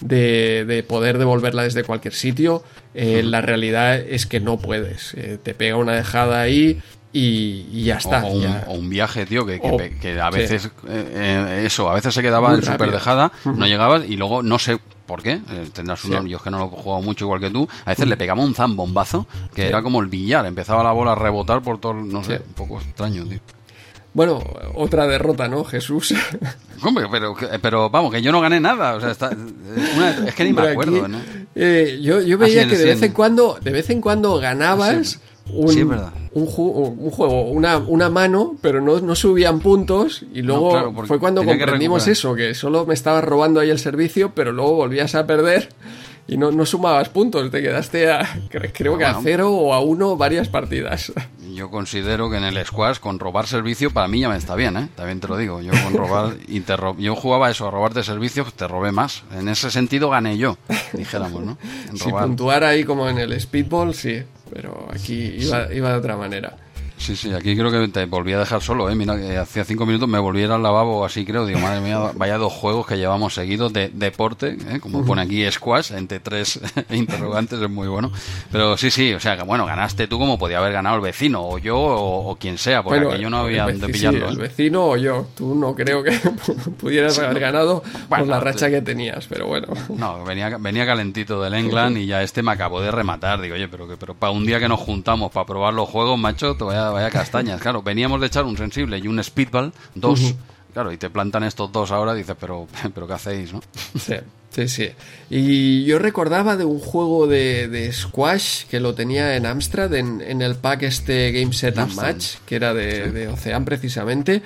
de, 0.02 0.84
poder 0.86 1.18
devolverla 1.18 1.62
desde 1.62 1.84
cualquier 1.84 2.14
sitio, 2.14 2.62
eh, 2.94 3.22
la 3.22 3.40
realidad 3.40 3.98
es 3.98 4.26
que 4.26 4.40
no 4.40 4.58
puedes. 4.58 5.14
Eh, 5.14 5.38
te 5.42 5.54
pega 5.54 5.76
una 5.76 5.92
dejada 5.92 6.40
ahí 6.40 6.80
y, 7.12 7.84
ya 7.84 7.96
está. 7.96 8.24
O, 8.24 8.74
un, 8.74 8.88
viaje, 8.88 9.26
tío, 9.26 9.46
que, 9.46 10.20
a 10.20 10.30
veces, 10.30 10.70
eh, 10.88 11.62
eso, 11.66 11.90
a 11.90 11.94
veces 11.94 12.14
se 12.14 12.22
quedaba 12.22 12.54
en 12.54 12.62
super 12.62 12.90
dejada, 12.90 13.32
no 13.44 13.66
llegabas 13.66 14.04
y 14.08 14.16
luego 14.16 14.42
no 14.42 14.58
sé 14.58 14.78
por 15.06 15.22
qué, 15.22 15.40
tendrás 15.74 16.04
un 16.04 16.26
yo 16.26 16.38
es 16.38 16.42
que 16.42 16.50
no 16.50 16.58
lo 16.58 16.64
he 16.66 16.68
jugado 16.68 17.02
mucho 17.02 17.26
igual 17.26 17.40
que 17.40 17.50
tú, 17.50 17.68
a 17.84 17.90
veces 17.90 18.06
le 18.08 18.16
pegaba 18.16 18.42
un 18.42 18.54
zambombazo 18.54 19.26
que 19.54 19.66
era 19.66 19.82
como 19.82 20.00
el 20.00 20.06
billar, 20.06 20.46
empezaba 20.46 20.82
la 20.82 20.92
bola 20.92 21.12
a 21.12 21.14
rebotar 21.16 21.60
por 21.60 21.78
todo, 21.78 21.94
no 21.94 22.24
sé, 22.24 22.40
un 22.46 22.54
poco 22.54 22.80
extraño, 22.80 23.24
tío. 23.26 23.40
Bueno, 24.14 24.42
otra 24.74 25.06
derrota, 25.06 25.48
¿no, 25.48 25.64
Jesús? 25.64 26.14
Hombre, 26.82 27.06
pero, 27.10 27.34
pero 27.62 27.88
vamos, 27.88 28.12
que 28.12 28.20
yo 28.20 28.30
no 28.32 28.40
gané 28.40 28.60
nada. 28.60 28.94
O 28.96 29.00
sea, 29.00 29.10
está, 29.10 29.30
es 30.26 30.34
que 30.34 30.44
ni 30.44 30.52
me 30.52 30.68
acuerdo, 30.68 31.08
¿no? 31.08 31.18
Eh, 31.54 31.98
yo, 32.02 32.20
yo 32.20 32.36
veía 32.36 32.68
que 32.68 32.76
de 32.76 32.84
vez 32.84 33.02
en 33.02 33.12
cuando, 33.12 33.58
de 33.62 33.70
vez 33.70 33.88
en 33.90 34.00
cuando 34.00 34.38
ganabas 34.38 35.20
un, 35.50 36.10
un, 36.32 36.46
juego, 36.46 37.50
una, 37.50 37.78
una 37.78 38.10
mano, 38.10 38.56
pero 38.60 38.80
no, 38.80 39.00
no 39.00 39.14
subían 39.14 39.60
puntos. 39.60 40.24
Y 40.34 40.42
luego 40.42 40.92
fue 41.06 41.18
cuando 41.18 41.44
comprendimos 41.44 42.06
eso, 42.08 42.34
que 42.34 42.54
solo 42.54 42.84
me 42.84 42.94
estabas 42.94 43.24
robando 43.24 43.60
ahí 43.60 43.70
el 43.70 43.78
servicio, 43.78 44.32
pero 44.34 44.52
luego 44.52 44.74
volvías 44.74 45.14
a 45.14 45.26
perder 45.26 45.68
y 46.26 46.36
no, 46.36 46.50
no 46.50 46.64
sumabas 46.64 47.08
puntos, 47.08 47.50
te 47.50 47.62
quedaste 47.62 48.10
a, 48.10 48.40
creo 48.50 48.96
que 48.96 49.04
a 49.04 49.18
cero 49.22 49.50
o 49.50 49.74
a 49.74 49.80
uno 49.80 50.16
varias 50.16 50.48
partidas. 50.48 51.12
Yo 51.52 51.70
considero 51.70 52.30
que 52.30 52.38
en 52.38 52.44
el 52.44 52.64
squash 52.64 52.98
con 52.98 53.18
robar 53.18 53.46
servicio 53.46 53.90
para 53.90 54.08
mí 54.08 54.20
ya 54.20 54.28
me 54.28 54.36
está 54.36 54.54
bien, 54.54 54.76
¿eh? 54.76 54.88
También 54.94 55.20
te 55.20 55.28
lo 55.28 55.36
digo. 55.36 55.60
Yo 55.60 55.72
con 55.84 55.94
robar 55.94 56.36
y 56.48 56.62
yo 56.98 57.14
jugaba 57.14 57.50
eso, 57.50 57.68
a 57.68 57.70
robarte 57.70 58.02
servicios, 58.02 58.54
te 58.54 58.66
robé 58.66 58.92
más. 58.92 59.24
En 59.32 59.48
ese 59.48 59.70
sentido 59.70 60.08
gané 60.08 60.38
yo, 60.38 60.56
dijéramos, 60.92 61.44
¿no? 61.44 61.58
si 61.94 62.10
puntuar 62.10 62.64
ahí 62.64 62.84
como 62.84 63.08
en 63.08 63.18
el 63.18 63.38
speedball, 63.38 63.94
sí, 63.94 64.22
pero 64.52 64.88
aquí 64.92 65.34
iba, 65.38 65.72
iba 65.72 65.90
de 65.90 65.98
otra 65.98 66.16
manera. 66.16 66.56
Sí, 67.02 67.16
sí, 67.16 67.32
aquí 67.32 67.56
creo 67.56 67.68
que 67.72 67.88
te 67.88 68.04
volví 68.04 68.32
a 68.32 68.38
dejar 68.38 68.62
solo, 68.62 68.88
¿eh? 68.88 68.94
Mira, 68.94 69.16
que 69.16 69.36
hacía 69.36 69.64
cinco 69.64 69.84
minutos 69.86 70.08
me 70.08 70.20
volví 70.20 70.44
al 70.44 70.62
lavabo 70.62 71.04
así, 71.04 71.24
creo. 71.24 71.44
Digo, 71.44 71.58
madre 71.58 71.80
mía, 71.80 72.12
vaya 72.14 72.38
dos 72.38 72.52
juegos 72.52 72.86
que 72.86 72.96
llevamos 72.96 73.34
seguidos 73.34 73.72
de 73.72 73.88
deporte, 73.88 74.56
¿eh? 74.68 74.78
como 74.78 75.04
pone 75.04 75.22
aquí 75.22 75.50
squash, 75.50 75.90
entre 75.90 76.20
tres 76.20 76.60
interrogantes, 76.90 77.60
es 77.60 77.68
muy 77.68 77.88
bueno. 77.88 78.12
Pero 78.52 78.76
sí, 78.76 78.92
sí, 78.92 79.12
o 79.14 79.18
sea, 79.18 79.36
que 79.36 79.42
bueno, 79.42 79.66
ganaste 79.66 80.06
tú 80.06 80.16
como 80.16 80.38
podía 80.38 80.58
haber 80.58 80.72
ganado 80.72 80.94
el 80.94 81.02
vecino, 81.02 81.42
o 81.42 81.58
yo, 81.58 81.76
o, 81.76 82.36
quien 82.36 82.56
sea, 82.56 82.84
porque 82.84 83.18
yo 83.18 83.28
no 83.28 83.38
había 83.38 83.66
de 83.66 83.88
pillarlo. 83.88 84.28
el 84.28 84.36
¿eh? 84.36 84.42
vecino 84.42 84.90
o 84.90 84.96
yo, 84.96 85.26
tú 85.34 85.56
no 85.56 85.74
creo 85.74 86.04
que 86.04 86.12
pudieras 86.80 87.18
haber 87.18 87.40
ganado 87.40 87.82
con 88.08 88.28
la 88.28 88.38
racha 88.38 88.70
que 88.70 88.80
tenías, 88.80 89.26
pero 89.26 89.48
bueno. 89.48 89.66
No, 89.88 90.22
venía, 90.22 90.56
venía 90.56 90.86
calentito 90.86 91.42
del 91.42 91.54
England 91.54 91.98
y 91.98 92.06
ya 92.06 92.22
este 92.22 92.44
me 92.44 92.52
acabó 92.52 92.80
de 92.80 92.92
rematar. 92.92 93.40
Digo, 93.40 93.56
oye, 93.56 93.66
pero 93.66 93.88
pero 93.98 94.14
para 94.14 94.30
un 94.30 94.46
día 94.46 94.60
que 94.60 94.68
nos 94.68 94.78
juntamos 94.78 95.32
para 95.32 95.46
probar 95.46 95.74
los 95.74 95.88
juegos, 95.88 96.16
macho, 96.16 96.54
te 96.54 96.62
voy 96.62 96.76
a 96.76 96.91
vaya 96.92 97.10
castañas. 97.10 97.60
Claro, 97.60 97.82
veníamos 97.82 98.20
de 98.20 98.26
echar 98.26 98.44
un 98.44 98.56
sensible 98.56 98.98
y 98.98 99.08
un 99.08 99.22
speedball, 99.22 99.72
dos. 99.94 100.34
Claro, 100.72 100.90
y 100.90 100.96
te 100.96 101.10
plantan 101.10 101.44
estos 101.44 101.70
dos 101.70 101.90
ahora, 101.90 102.14
dices, 102.14 102.36
pero, 102.38 102.66
pero 102.94 103.06
¿qué 103.06 103.12
hacéis, 103.12 103.52
no? 103.52 103.60
Sí, 103.98 104.14
sí, 104.50 104.68
sí. 104.68 104.88
Y 105.28 105.84
yo 105.84 105.98
recordaba 105.98 106.56
de 106.56 106.64
un 106.64 106.78
juego 106.78 107.26
de, 107.26 107.90
squash 107.92 108.64
que 108.66 108.80
lo 108.80 108.94
tenía 108.94 109.36
en 109.36 109.44
Amstrad, 109.46 109.94
en, 109.94 110.42
el 110.42 110.54
pack 110.56 110.84
este 110.84 111.30
Game 111.32 111.52
Set 111.52 111.78
and 111.78 111.94
Match, 111.94 112.36
que 112.46 112.56
era 112.56 112.72
de, 112.72 113.10
de 113.10 113.28
Ocean 113.28 113.64
precisamente, 113.64 114.42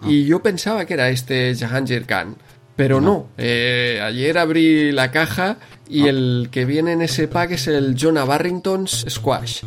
ah. 0.00 0.06
y 0.08 0.24
yo 0.24 0.42
pensaba 0.42 0.84
que 0.84 0.94
era 0.94 1.10
este 1.10 1.54
Jahangir 1.54 2.06
Khan. 2.06 2.36
Pero 2.74 3.00
no, 3.00 3.30
eh, 3.36 4.00
ayer 4.00 4.38
abrí 4.38 4.92
la 4.92 5.10
caja 5.10 5.58
y 5.88 6.06
ah. 6.06 6.10
el 6.10 6.48
que 6.52 6.64
viene 6.64 6.92
en 6.92 7.02
ese 7.02 7.26
pack 7.26 7.50
es 7.52 7.66
el 7.66 7.96
Jonah 8.00 8.24
Barrington's 8.24 9.04
Squash. 9.08 9.64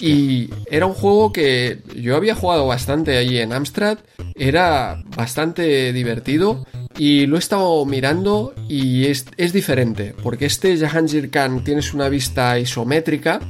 Y 0.00 0.50
era 0.70 0.86
un 0.86 0.94
juego 0.94 1.32
que 1.32 1.78
yo 1.96 2.16
había 2.16 2.34
jugado 2.34 2.66
bastante 2.66 3.16
allí 3.16 3.38
en 3.38 3.52
Amstrad, 3.52 3.98
era 4.34 5.02
bastante 5.16 5.92
divertido 5.92 6.66
y 6.96 7.26
lo 7.26 7.36
he 7.36 7.38
estado 7.38 7.84
mirando 7.84 8.54
y 8.68 9.06
es, 9.06 9.26
diferente, 9.52 10.14
porque 10.22 10.46
este 10.46 10.76
Jahangir 10.76 11.30
Khan 11.30 11.64
tienes 11.64 11.94
una 11.94 12.08
vista 12.08 12.58
isométrica 12.58 13.40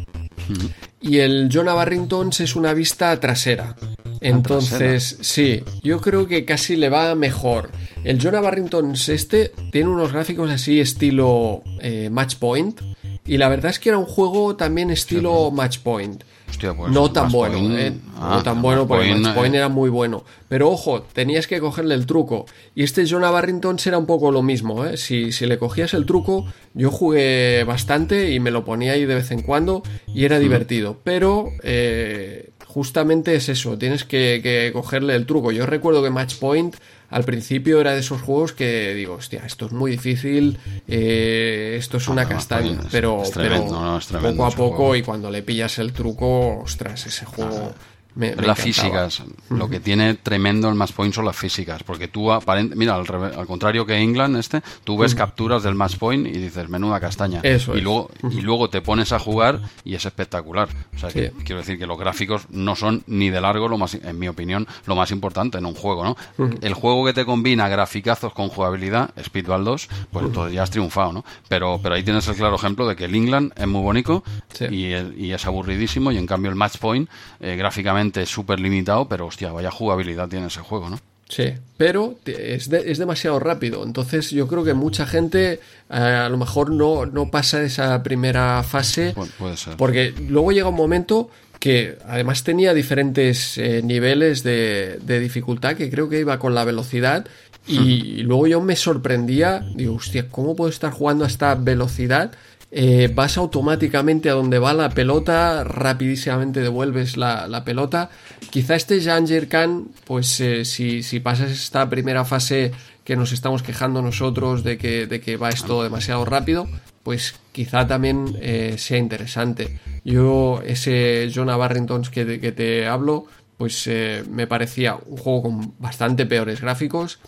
y 1.00 1.18
el 1.18 1.48
Jonah 1.52 1.74
Barrington 1.74 2.30
es 2.38 2.56
una 2.56 2.74
vista 2.74 3.18
trasera. 3.18 3.76
Entonces, 4.20 5.18
sí, 5.20 5.64
yo 5.82 6.00
creo 6.00 6.28
que 6.28 6.44
casi 6.44 6.76
le 6.76 6.88
va 6.88 7.14
mejor. 7.16 7.70
El 8.04 8.22
Jonah 8.22 8.40
Barrington 8.40 8.94
este 9.08 9.52
tiene 9.72 9.88
unos 9.88 10.12
gráficos 10.12 10.50
así 10.50 10.80
estilo 10.80 11.62
eh, 11.80 12.08
Match 12.10 12.36
Point. 12.36 12.80
Y 13.24 13.36
la 13.36 13.48
verdad 13.48 13.70
es 13.70 13.78
que 13.78 13.88
era 13.88 13.98
un 13.98 14.06
juego 14.06 14.56
también 14.56 14.90
estilo 14.90 15.50
Match 15.50 15.78
Point. 15.78 16.24
Pues, 16.58 16.92
no 16.92 17.10
tan 17.10 17.30
bueno, 17.30 17.56
eh, 17.76 17.90
no 17.90 18.34
ah, 18.34 18.42
tan 18.42 18.62
bueno 18.62 18.86
porque 18.86 19.14
Point 19.34 19.54
era 19.54 19.68
muy 19.68 19.90
bueno. 19.90 20.24
Pero 20.48 20.70
ojo, 20.70 21.02
tenías 21.02 21.46
que 21.46 21.60
cogerle 21.60 21.94
el 21.94 22.06
truco. 22.06 22.46
Y 22.74 22.82
este 22.82 23.06
Jonah 23.08 23.30
Barrington 23.30 23.78
era 23.84 23.98
un 23.98 24.06
poco 24.06 24.30
lo 24.30 24.42
mismo. 24.42 24.84
¿eh? 24.84 24.96
Si, 24.96 25.30
le 25.30 25.58
cogías 25.58 25.94
el 25.94 26.06
truco, 26.06 26.46
yo 26.74 26.90
jugué 26.90 27.64
bastante 27.64 28.30
y 28.32 28.40
me 28.40 28.50
lo 28.50 28.64
ponía 28.64 28.92
ahí 28.92 29.04
de 29.06 29.14
vez 29.14 29.30
en 29.30 29.42
cuando 29.42 29.82
y 30.06 30.24
era 30.24 30.38
divertido. 30.38 30.98
Pero 31.02 31.48
eh, 31.62 32.50
justamente 32.66 33.34
es 33.34 33.48
eso, 33.48 33.76
tienes 33.76 34.04
que, 34.04 34.40
que 34.42 34.70
cogerle 34.72 35.14
el 35.14 35.26
truco. 35.26 35.52
Yo 35.52 35.66
recuerdo 35.66 36.02
que 36.02 36.10
Match 36.10 36.36
Point 36.38 36.76
al 37.12 37.24
principio 37.24 37.80
era 37.80 37.92
de 37.92 38.00
esos 38.00 38.22
juegos 38.22 38.52
que 38.52 38.94
digo, 38.94 39.14
hostia, 39.14 39.44
esto 39.44 39.66
es 39.66 39.72
muy 39.72 39.90
difícil, 39.90 40.58
eh, 40.88 41.76
esto 41.78 41.98
es 41.98 42.08
una 42.08 42.26
castaña, 42.26 42.80
pero, 42.90 43.22
poco 43.22 44.46
a 44.46 44.50
poco 44.50 44.96
y 44.96 45.02
cuando 45.02 45.30
le 45.30 45.42
pillas 45.42 45.78
el 45.78 45.92
truco, 45.92 46.60
ostras, 46.60 47.06
ese 47.06 47.26
juego 47.26 47.74
las 48.16 48.58
físicas. 48.58 49.22
Lo 49.50 49.68
que 49.68 49.80
tiene 49.80 50.14
tremendo 50.14 50.68
el 50.68 50.74
match 50.74 50.92
point 50.92 51.14
son 51.14 51.24
las 51.24 51.36
físicas. 51.36 51.82
Porque 51.82 52.08
tú, 52.08 52.30
mira, 52.74 52.94
al, 52.94 53.46
contrario 53.46 53.86
que 53.86 53.96
England, 53.96 54.36
este, 54.36 54.62
tú 54.84 54.98
ves 54.98 55.14
capturas 55.14 55.62
del 55.62 55.74
match 55.74 55.96
point 55.96 56.26
y 56.26 56.32
dices, 56.32 56.68
menuda 56.68 57.00
castaña. 57.00 57.40
y, 57.44 57.80
luego, 57.80 58.10
y 58.30 58.40
luego 58.40 58.68
te 58.70 58.80
pones 58.80 59.12
a 59.12 59.18
jugar 59.18 59.60
y 59.84 59.94
es 59.94 60.04
espectacular. 60.04 60.68
O 60.94 60.98
sea, 60.98 61.10
que, 61.10 61.32
quiero 61.44 61.60
decir 61.60 61.78
que 61.78 61.86
los 61.86 61.98
gráficos 61.98 62.46
no 62.50 62.76
son 62.76 63.02
ni 63.06 63.30
de 63.30 63.40
largo, 63.40 63.68
lo 63.68 63.78
más, 63.78 63.94
en 63.94 64.18
mi 64.18 64.28
opinión, 64.28 64.66
lo 64.86 64.96
más 64.96 65.10
importante 65.10 65.58
en 65.58 65.66
un 65.66 65.74
juego, 65.74 66.04
¿no? 66.04 66.16
El 66.60 66.74
juego 66.74 67.04
que 67.04 67.12
te 67.12 67.24
combina 67.24 67.68
graficazos 67.68 68.32
con 68.32 68.48
jugabilidad, 68.48 69.10
Speedball 69.22 69.64
2, 69.64 69.88
pues 70.10 70.26
entonces 70.26 70.54
ya 70.54 70.62
has 70.62 70.70
triunfado, 70.70 71.12
¿no? 71.12 71.24
Pero, 71.48 71.80
pero 71.82 71.94
ahí 71.94 72.02
tienes 72.02 72.26
el 72.28 72.36
claro 72.36 72.56
ejemplo 72.56 72.86
de 72.86 72.96
que 72.96 73.04
el 73.04 73.14
England 73.14 73.52
es 73.56 73.66
muy 73.66 73.82
bonito 73.82 74.22
y, 74.70 74.94
y, 75.16 75.32
es 75.32 75.46
aburridísimo 75.46 76.12
y 76.12 76.18
en 76.18 76.26
cambio 76.26 76.50
el 76.50 76.56
match 76.56 76.78
point, 76.78 77.08
eh, 77.40 77.56
gráficamente 77.56 78.01
es 78.02 78.28
súper 78.28 78.60
limitado, 78.60 79.08
pero 79.08 79.26
hostia, 79.26 79.52
vaya 79.52 79.70
jugabilidad 79.70 80.28
tiene 80.28 80.46
ese 80.46 80.60
juego, 80.60 80.90
¿no? 80.90 80.98
Sí, 81.28 81.54
pero 81.78 82.16
es, 82.26 82.70
es, 82.70 82.98
demasiado 82.98 83.38
rápido. 83.38 83.84
Entonces 83.84 84.30
yo 84.30 84.46
creo 84.48 84.64
que 84.64 84.74
mucha 84.74 85.06
gente 85.06 85.52
eh, 85.54 85.60
a 85.88 86.28
lo 86.28 86.36
mejor 86.36 86.70
no, 86.70 87.06
no 87.06 87.30
pasa 87.30 87.62
esa 87.62 88.02
primera 88.02 88.62
fase. 88.62 89.14
puede 89.38 89.56
ser. 89.56 89.78
Porque 89.78 90.12
luego 90.28 90.52
llega 90.52 90.68
un 90.68 90.74
momento 90.74 91.30
que 91.58 91.96
además 92.06 92.44
tenía 92.44 92.74
diferentes 92.74 93.56
eh, 93.56 93.82
niveles 93.82 94.42
de, 94.42 94.98
de, 95.00 95.20
dificultad 95.20 95.74
que 95.74 95.88
creo 95.90 96.08
que 96.08 96.18
iba 96.18 96.38
con 96.38 96.54
la 96.54 96.64
velocidad 96.64 97.24
y, 97.66 98.22
luego 98.24 98.46
yo 98.46 98.60
me 98.60 98.76
sorprendía, 98.76 99.64
digo, 99.74 99.94
hostia, 99.94 100.28
¿cómo 100.28 100.56
puedo 100.56 100.70
estar 100.70 100.92
jugando 100.92 101.24
a 101.24 101.28
esta 101.28 101.54
velocidad? 101.54 102.32
Eh, 102.74 103.10
vas 103.14 103.36
automáticamente 103.36 104.30
a 104.30 104.32
donde 104.32 104.58
va 104.58 104.72
la 104.72 104.88
pelota, 104.88 105.62
rapidísimamente 105.62 106.60
devuelves 106.60 107.18
la, 107.18 107.62
pelota. 107.66 108.08
Quizá 108.48 108.76
este 108.76 108.98
Janger 109.02 109.46
Khan, 109.46 109.88
pues 110.06 110.40
eh, 110.40 110.64
si, 110.64 111.02
si, 111.02 111.20
pasas 111.20 111.50
esta 111.50 111.90
primera 111.90 112.24
fase 112.24 112.72
que 113.04 113.14
nos 113.14 113.32
estamos 113.32 113.62
quejando 113.62 114.00
nosotros 114.00 114.64
de 114.64 114.78
que, 114.78 115.06
de 115.06 115.20
que 115.20 115.36
va 115.36 115.50
esto 115.50 115.82
demasiado 115.82 116.24
rápido, 116.24 116.66
pues 117.02 117.34
quizá 117.52 117.86
también 117.86 118.38
eh, 118.40 118.76
sea 118.78 118.96
interesante. 118.96 119.78
Yo, 120.02 120.62
ese 120.64 121.30
Jonah 121.32 121.58
Barrington 121.58 122.04
que, 122.04 122.40
que 122.40 122.52
te 122.52 122.86
hablo, 122.86 123.26
pues 123.58 123.86
me 124.30 124.46
parecía 124.46 124.96
un 125.06 125.18
juego 125.18 125.42
con 125.42 125.74
bastante 125.78 126.24
peores 126.24 126.62
gráficos 126.62 127.20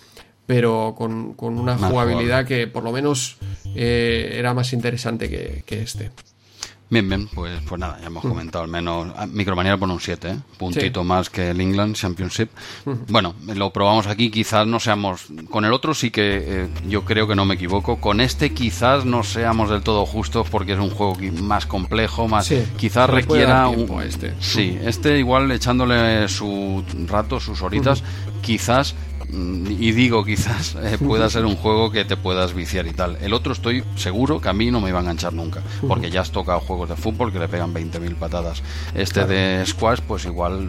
pero 0.47 0.94
con, 0.97 1.34
una 1.39 1.76
jugabilidad 1.76 2.47
que 2.47 2.66
por 2.66 2.82
lo 2.84 2.92
menos 2.92 3.36
eh, 3.74 4.34
era 4.34 4.55
más 4.55 4.73
interesante 4.73 5.28
que, 5.28 5.82
este. 5.82 6.10
Bien, 6.90 7.08
bien, 7.08 7.28
pues, 7.28 7.60
pues 7.66 7.81
nada, 7.81 7.98
ya 7.98 8.06
hemos 8.06 8.23
mm. 8.23 8.28
comentado 8.28 8.62
al 8.62 8.70
menos. 8.70 9.08
Ah, 9.16 9.26
Micromanía 9.26 9.76
pone 9.78 9.94
un 9.94 10.00
7, 10.00 10.28
¿eh? 10.28 10.36
puntito 10.58 11.02
más 11.02 11.31
que 11.31 11.50
el 11.50 11.60
England 11.60 11.97
Championship. 11.97 12.50
Mm. 12.84 12.92
Bueno, 13.08 13.34
lo 13.55 13.73
probamos 13.73 14.06
aquí, 14.06 14.31
quizás 14.31 14.66
no 14.66 14.78
seamos. 14.78 15.26
Con 15.48 15.64
el 15.64 15.73
otro 15.73 15.94
sí 15.94 16.10
que 16.10 16.44
eh, 16.47 16.68
yo 16.86 17.05
creo 17.05 17.26
que 17.26 17.34
no 17.34 17.47
me 17.47 17.55
equivoco. 17.55 17.97
Con 17.97 18.20
este 18.20 18.52
quizás 18.52 19.06
no 19.06 19.24
seamos 19.24 19.70
del 19.70 19.82
todo 19.82 20.05
justos 20.05 20.48
porque 20.50 20.74
es 20.74 20.78
un 20.78 20.90
juego 20.90 21.16
más 21.42 21.64
complejo, 21.64 22.28
más. 22.28 22.52
quizás 22.76 23.08
requiera 23.08 23.66
un. 23.66 24.02
Este. 24.02 24.34
Sí, 24.40 24.78
este 24.82 25.18
igual 25.18 25.50
echándole 25.50 26.28
su 26.28 26.84
rato, 27.08 27.40
sus 27.40 27.62
horitas, 27.62 28.05
quizás 28.42 28.94
y 29.31 29.93
digo 29.93 30.25
quizás 30.25 30.77
eh, 30.77 30.99
pueda 30.99 31.28
ser 31.28 31.44
un 31.44 31.57
juego 31.57 31.91
que 31.91 32.05
te 32.05 32.17
puedas 32.17 32.55
viciar 32.55 32.86
y 32.86 32.93
tal. 32.93 33.17
El 33.20 33.33
otro 33.33 33.53
estoy 33.53 33.85
seguro 33.97 34.41
que 34.41 34.49
a 34.49 34.53
mí 34.53 34.70
no 34.70 34.81
me 34.81 34.91
iba 34.91 34.99
a 34.99 35.03
enganchar 35.03 35.33
nunca, 35.33 35.62
porque 35.86 36.11
ya 36.11 36.20
has 36.20 36.31
tocado 36.31 36.61
juegos 36.61 36.89
de 36.89 36.97
fútbol 36.97 37.33
que 37.33 37.39
le 37.39 37.49
pegan 37.49 37.75
20.000 37.75 38.15
patadas. 38.17 38.62
Este 38.94 39.25
de 39.27 39.65
squash, 39.67 40.01
pues 40.07 40.25
igual 40.25 40.69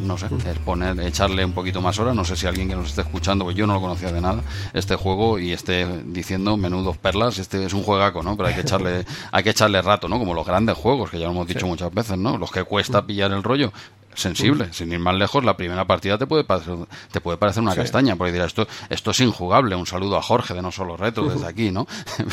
no 0.00 0.18
sé, 0.18 0.26
es 0.46 0.58
poner, 0.58 0.98
echarle 1.00 1.44
un 1.44 1.52
poquito 1.52 1.80
más 1.80 1.98
hora. 1.98 2.14
No 2.14 2.24
sé 2.24 2.36
si 2.36 2.46
alguien 2.46 2.68
que 2.68 2.76
nos 2.76 2.88
esté 2.88 3.02
escuchando, 3.02 3.44
pues 3.44 3.56
yo 3.56 3.66
no 3.66 3.74
lo 3.74 3.80
conocía 3.80 4.12
de 4.12 4.20
nada, 4.20 4.42
este 4.72 4.96
juego, 4.96 5.38
y 5.38 5.52
esté 5.52 5.86
diciendo 6.04 6.56
menudos 6.56 6.96
perlas, 6.96 7.38
este 7.38 7.64
es 7.64 7.72
un 7.72 7.82
juegaco, 7.82 8.22
¿no? 8.22 8.36
Pero 8.36 8.48
hay 8.48 8.54
que 8.54 8.62
echarle, 8.62 9.04
hay 9.32 9.42
que 9.42 9.50
echarle 9.50 9.82
rato, 9.82 10.08
¿no? 10.08 10.18
Como 10.18 10.34
los 10.34 10.46
grandes 10.46 10.76
juegos, 10.76 11.10
que 11.10 11.18
ya 11.18 11.26
lo 11.26 11.32
hemos 11.32 11.46
dicho 11.46 11.66
muchas 11.66 11.92
veces, 11.92 12.18
¿no? 12.18 12.38
Los 12.38 12.50
que 12.50 12.64
cuesta 12.64 13.06
pillar 13.06 13.32
el 13.32 13.42
rollo 13.42 13.72
sensible, 14.14 14.72
sin 14.72 14.92
ir 14.92 14.98
más 14.98 15.14
lejos, 15.14 15.44
la 15.44 15.56
primera 15.56 15.86
partida 15.86 16.18
te 16.18 16.26
puede 16.26 16.44
parecer, 16.44 16.76
te 17.10 17.20
puede 17.20 17.38
parecer 17.38 17.62
una 17.62 17.74
castaña, 17.74 18.16
porque 18.16 18.32
dirás, 18.32 18.48
esto, 18.48 18.66
esto 18.88 19.10
es 19.12 19.20
injugable, 19.20 19.76
un 19.76 19.86
saludo 19.86 20.16
a 20.16 20.22
Jorge 20.22 20.54
de 20.54 20.62
No 20.62 20.72
Solo 20.72 20.96
Reto 20.96 21.28
desde 21.28 21.46
aquí, 21.46 21.70
¿no? 21.70 21.86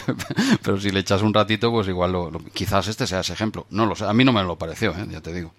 Pero 0.63 0.79
si 0.79 0.89
le 0.89 0.99
echas 0.99 1.21
un 1.21 1.33
ratito, 1.33 1.71
pues 1.71 1.87
igual 1.87 2.11
lo, 2.11 2.31
quizás 2.53 2.87
este 2.87 3.07
sea 3.07 3.21
ese 3.21 3.33
ejemplo. 3.33 3.67
No 3.69 3.85
lo 3.85 3.95
sé, 3.95 4.05
a 4.05 4.13
mí 4.13 4.23
no 4.23 4.33
me 4.33 4.43
lo 4.43 4.57
pareció, 4.57 4.91
¿eh? 4.91 5.05
ya 5.09 5.21
te 5.21 5.33
digo. 5.33 5.53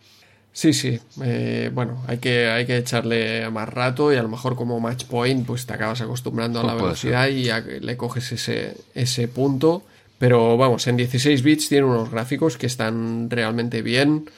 Sí, 0.58 0.72
sí. 0.72 0.98
Eh, 1.22 1.70
bueno, 1.72 2.02
hay 2.08 2.18
que, 2.18 2.48
hay 2.48 2.66
que 2.66 2.78
echarle 2.78 3.48
más 3.48 3.68
rato 3.68 4.12
y 4.12 4.16
a 4.16 4.22
lo 4.24 4.28
mejor 4.28 4.56
como 4.56 4.80
match 4.80 5.04
point, 5.04 5.46
pues 5.46 5.66
te 5.66 5.74
acabas 5.74 6.00
acostumbrando 6.00 6.58
a 6.58 6.64
la 6.64 6.74
velocidad 6.74 7.28
y 7.28 7.48
le 7.78 7.96
coges 7.96 8.32
ese, 8.32 8.76
ese 8.92 9.28
punto. 9.28 9.84
Pero 10.18 10.56
vamos, 10.56 10.88
en 10.88 10.96
16 10.96 11.44
bits 11.44 11.68
tiene 11.68 11.86
unos 11.86 12.10
gráficos 12.10 12.56
que 12.56 12.66
están 12.66 13.30
realmente 13.30 13.82
bien. 13.82 14.28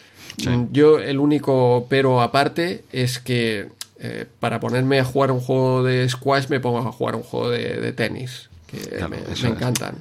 Yo 0.72 0.98
el 0.98 1.18
único 1.18 1.86
pero 1.88 2.20
aparte 2.20 2.84
es 2.92 3.18
que 3.18 3.70
eh, 3.98 4.26
para 4.40 4.60
ponerme 4.60 5.00
a 5.00 5.04
jugar 5.06 5.30
un 5.30 5.40
juego 5.40 5.84
de 5.84 6.06
squash 6.06 6.48
me 6.50 6.60
pongo 6.60 6.80
a 6.80 6.92
jugar 6.92 7.16
un 7.16 7.22
juego 7.22 7.48
de, 7.48 7.92
tenis, 7.94 8.50
que 8.66 8.78
me, 9.08 9.48
encantan. 9.48 9.94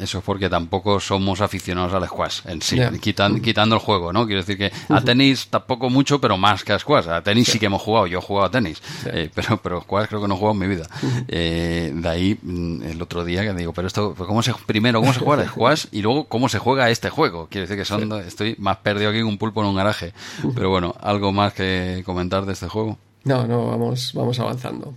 Eso 0.00 0.18
es 0.18 0.24
porque 0.24 0.48
tampoco 0.48 1.00
somos 1.00 1.40
aficionados 1.40 1.92
al 1.92 2.06
squash 2.06 2.40
en 2.44 2.62
sí, 2.62 2.78
quitando 3.00 3.76
el 3.76 3.80
juego, 3.80 4.12
¿no? 4.12 4.26
Quiero 4.26 4.42
decir 4.42 4.56
que 4.56 4.72
a 4.88 5.00
tenis 5.00 5.48
tampoco 5.48 5.90
mucho, 5.90 6.20
pero 6.20 6.36
más 6.36 6.64
que 6.64 6.72
a 6.72 6.78
squash. 6.78 7.08
A 7.08 7.22
tenis 7.22 7.48
sí, 7.48 7.58
que 7.58 7.66
hemos 7.66 7.82
jugado, 7.82 8.06
yo 8.06 8.18
he 8.18 8.22
jugado 8.22 8.46
a 8.46 8.50
tenis, 8.50 8.80
eh, 9.06 9.30
pero, 9.34 9.56
pero 9.56 9.80
squash 9.80 10.08
creo 10.08 10.22
que 10.22 10.28
no 10.28 10.34
he 10.34 10.38
jugado 10.38 10.54
en 10.54 10.68
mi 10.68 10.74
vida. 10.74 10.86
Eh, 11.28 11.92
de 11.94 12.08
ahí 12.08 12.38
mm, 12.40 12.82
el 12.82 13.02
otro 13.02 13.24
día 13.24 13.42
que 13.42 13.52
digo, 13.54 13.72
pero 13.72 13.88
esto, 13.88 14.14
¿cómo 14.14 14.42
se, 14.42 14.54
primero 14.66 15.00
cómo 15.00 15.12
se 15.12 15.20
juega 15.20 15.42
el 15.42 15.48
squash 15.48 15.86
y 15.92 16.02
luego 16.02 16.24
cómo 16.24 16.48
se 16.48 16.58
juega 16.58 16.90
este 16.90 17.10
juego? 17.10 17.48
Quiero 17.50 17.66
decir 17.66 17.76
que 17.76 17.84
son, 17.84 18.12
estoy 18.20 18.54
más 18.58 18.78
perdido 18.78 19.10
aquí 19.10 19.18
que 19.18 19.24
un 19.24 19.38
pulpo 19.38 19.62
en 19.62 19.68
un 19.68 19.76
garaje. 19.76 20.12
Pero 20.54 20.70
bueno, 20.70 20.94
¿algo 21.00 21.32
más 21.32 21.52
que 21.52 22.02
comentar 22.04 22.46
de 22.46 22.52
este 22.52 22.68
juego? 22.68 22.98
No, 23.24 23.46
no, 23.46 23.66
vamos, 23.66 24.12
vamos 24.14 24.38
avanzando. 24.38 24.94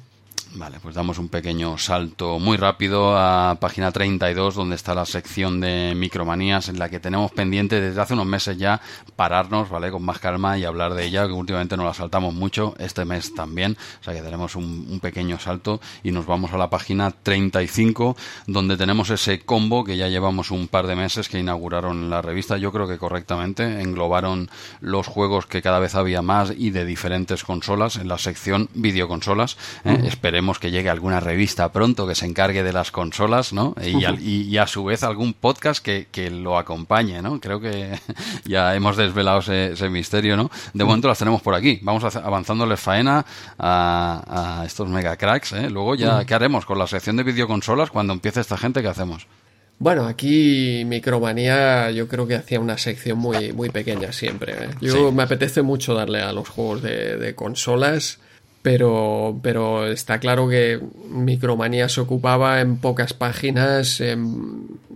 Vale, 0.54 0.80
pues 0.82 0.96
damos 0.96 1.18
un 1.18 1.30
pequeño 1.30 1.78
salto 1.78 2.38
muy 2.38 2.58
rápido 2.58 3.18
a 3.18 3.56
página 3.62 3.90
32, 3.90 4.54
donde 4.56 4.76
está 4.76 4.94
la 4.94 5.06
sección 5.06 5.62
de 5.62 5.94
micromanías, 5.96 6.68
en 6.68 6.78
la 6.78 6.90
que 6.90 7.00
tenemos 7.00 7.32
pendiente 7.32 7.80
desde 7.80 8.02
hace 8.02 8.16
unos 8.16 8.26
meses 8.26 8.58
ya 8.58 8.82
pararnos, 9.16 9.70
¿vale? 9.70 9.92
Con 9.92 10.04
más 10.04 10.20
calma 10.20 10.58
y 10.58 10.66
hablar 10.66 10.94
de 10.94 11.06
ella, 11.06 11.26
que 11.26 11.32
últimamente 11.32 11.78
nos 11.78 11.86
la 11.86 11.94
saltamos 11.94 12.34
mucho, 12.34 12.76
este 12.80 13.06
mes 13.06 13.34
también, 13.34 13.78
o 14.02 14.04
sea 14.04 14.14
que 14.14 14.22
tenemos 14.22 14.58
un, 14.58 15.00
pequeño 15.02 15.40
salto 15.40 15.80
y 16.04 16.12
nos 16.12 16.26
vamos 16.26 16.52
a 16.52 16.58
la 16.58 16.70
página 16.70 17.12
35, 17.12 18.18
donde 18.46 18.76
tenemos 18.76 19.10
ese 19.10 19.40
combo 19.40 19.86
que 19.86 19.96
ya 19.96 20.10
llevamos 20.10 20.52
un 20.52 20.68
par 20.68 20.86
de 20.86 20.98
meses 20.98 21.30
que 21.30 21.40
inauguraron 21.40 22.10
la 22.10 22.22
revista, 22.22 22.58
yo 22.58 22.74
creo 22.74 22.90
que 22.90 22.98
correctamente, 22.98 23.82
englobaron 23.82 24.50
los 24.82 25.08
juegos 25.08 25.46
que 25.46 25.62
cada 25.62 25.80
vez 25.80 25.96
había 25.96 26.22
más 26.22 26.52
y 26.56 26.72
de 26.72 26.84
diferentes 26.84 27.46
consolas 27.46 27.96
en 27.96 28.10
la 28.10 28.18
sección 28.18 28.68
videoconsolas, 28.74 29.58
¿eh? 29.86 29.98
esperemos 30.04 30.41
que 30.60 30.72
llegue 30.72 30.90
alguna 30.90 31.20
revista 31.20 31.72
pronto 31.72 32.08
que 32.08 32.16
se 32.16 32.26
encargue 32.26 32.64
de 32.64 32.74
las 32.74 32.92
consolas, 32.92 33.54
¿no? 33.54 33.76
Y, 33.82 34.58
a 34.58 34.68
su 34.68 34.84
vez 34.84 35.04
algún 35.04 35.34
podcast 35.34 35.84
que, 35.84 36.32
lo 36.32 36.58
acompañe, 36.58 37.22
¿no? 37.22 37.40
Creo 37.40 37.60
que 37.60 38.00
ya 38.46 38.76
hemos 38.76 38.98
desvelado 38.98 39.40
ese, 39.40 39.90
misterio, 39.90 40.38
¿no? 40.38 40.50
De 40.74 40.84
momento 40.84 41.08
las 41.08 41.20
tenemos 41.20 41.42
por 41.42 41.56
aquí. 41.56 41.80
Vamos 41.82 42.16
avanzándoles 42.16 42.80
faena 42.80 43.26
a, 43.58 44.64
estos 44.66 44.88
mega 44.90 45.16
cracks, 45.18 45.54
¿eh? 45.54 45.70
Luego 45.70 45.96
ya, 45.96 46.26
¿qué 46.26 46.34
haremos 46.34 46.66
con 46.66 46.78
la 46.78 46.88
sección 46.88 47.18
de 47.18 47.24
videoconsolas 47.24 47.90
cuando 47.90 48.14
empiece 48.14 48.42
esta 48.42 48.58
gente? 48.58 48.82
¿Qué 48.82 48.88
hacemos? 48.88 49.28
Bueno, 49.80 50.06
aquí 50.06 50.84
Micromanía 50.86 51.90
yo 51.90 52.08
creo 52.08 52.28
que 52.28 52.36
hacía 52.36 52.60
una 52.60 52.78
sección 52.78 53.18
muy, 53.18 53.52
muy 53.52 53.70
pequeña 53.70 54.12
siempre. 54.12 54.54
¿eh? 54.54 54.70
Yo 54.80 55.12
me 55.12 55.24
apetece 55.24 55.64
mucho 55.64 55.96
darle 55.96 56.22
a 56.22 56.32
los 56.34 56.50
juegos 56.50 56.84
de, 56.84 57.18
de 57.18 57.34
consolas 57.34 58.20
pero, 58.62 59.40
pero 59.42 59.88
está 59.88 60.20
claro 60.20 60.48
que 60.48 60.80
Micromanía 61.10 61.90
se 61.90 62.02
ocupaba 62.02 62.62
en 62.62 62.78
pocas 62.78 63.14
páginas 63.14 64.02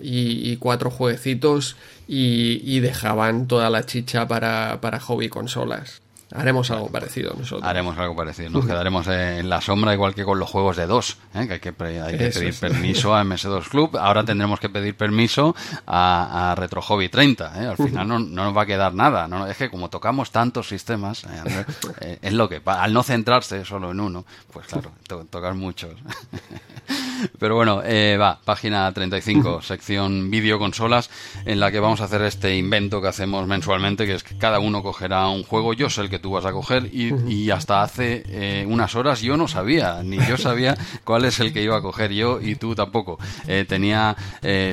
y, 0.02 0.58
cuatro 0.58 0.92
jueguecitos 0.92 1.76
y, 2.08 2.62
y, 2.64 2.80
dejaban 2.80 3.48
toda 3.48 3.70
la 3.70 3.86
chicha 3.86 4.28
para, 4.28 4.80
para 4.82 5.00
hobby 5.00 5.30
consolas. 5.30 6.02
Haremos 6.34 6.72
algo 6.72 6.88
parecido 6.90 7.36
nosotros. 7.38 7.64
Haremos 7.64 7.98
algo 7.98 8.16
parecido. 8.16 8.50
Nos 8.50 8.66
quedaremos 8.66 9.08
en 9.08 9.48
la 9.48 9.62
sombra, 9.62 9.94
igual 9.94 10.16
que 10.16 10.24
con 10.24 10.40
los 10.40 10.50
juegos 10.50 10.76
de 10.76 10.88
dos, 10.88 11.18
¿eh? 11.36 11.48
que 11.48 11.54
hay 11.54 11.60
que, 11.60 11.72
pedir 11.72 12.54
permiso 12.60 13.16
a 13.16 13.24
MS2 13.24 13.64
Club. 13.70 13.98
Ahora 13.98 14.24
tendremos 14.24 14.60
que 14.60 14.70
pedir 14.70 14.96
permiso 14.96 15.56
a, 15.86 16.56
Retro 16.58 16.82
Hobby 16.82 17.10
30. 17.10 17.64
¿eh? 17.64 17.68
Al 17.68 17.78
final 17.78 18.08
no, 18.08 18.20
nos 18.20 18.58
va 18.58 18.64
a 18.64 18.66
quedar 18.66 18.94
nada. 18.94 19.28
¿no? 19.28 19.46
Es 19.46 19.58
que 19.58 19.70
como 19.70 19.90
tocamos 19.90 20.32
tantos 20.32 20.68
sistemas, 20.68 21.26
¿eh? 21.26 22.18
es 22.22 22.34
lo 22.34 22.50
que, 22.50 22.62
al 22.66 22.94
no 22.94 23.04
centrarse 23.04 23.64
solo 23.64 23.92
en 23.92 24.00
uno, 24.00 24.26
pues 24.52 24.66
claro, 24.68 24.92
tocar 25.30 25.54
muchos. 25.54 25.94
Pero 27.40 27.56
bueno, 27.56 27.82
eh, 27.84 28.18
va, 28.20 28.40
página 28.44 28.92
35, 28.92 29.62
sección 29.62 30.30
videoconsolas, 30.30 31.10
en 31.46 31.60
la 31.60 31.72
que 31.72 31.80
vamos 31.80 32.02
a 32.02 32.06
hacer 32.06 32.22
este 32.24 32.56
invento 32.58 33.02
que 33.02 33.08
hacemos 33.08 33.48
mensualmente, 33.48 34.06
que 34.06 34.16
es 34.16 34.24
que 34.24 34.38
cada 34.38 34.60
uno 34.60 34.84
cogerá 34.84 35.28
un 35.28 35.44
juego, 35.44 35.74
yo 35.74 35.90
sé 35.90 36.02
el 36.02 36.10
que 36.10 36.15
tú 36.20 36.32
vas 36.32 36.46
a 36.46 36.52
coger, 36.52 36.90
y, 36.94 37.50
hasta 37.52 37.84
hace 37.84 38.24
eh, 38.28 38.66
unas 38.68 38.96
horas 38.96 39.22
yo 39.22 39.38
no 39.38 39.48
sabía, 39.48 40.02
ni 40.04 40.18
yo 40.28 40.38
sabía 40.38 40.78
cuál 41.04 41.26
es 41.26 41.40
el 41.40 41.54
que 41.54 41.62
iba 41.62 41.78
a 41.78 41.82
coger 41.82 42.12
yo 42.12 42.42
y 42.42 42.56
tú 42.56 42.76
tampoco. 42.76 43.18
Eh, 43.48 43.66
tenía, 43.68 44.16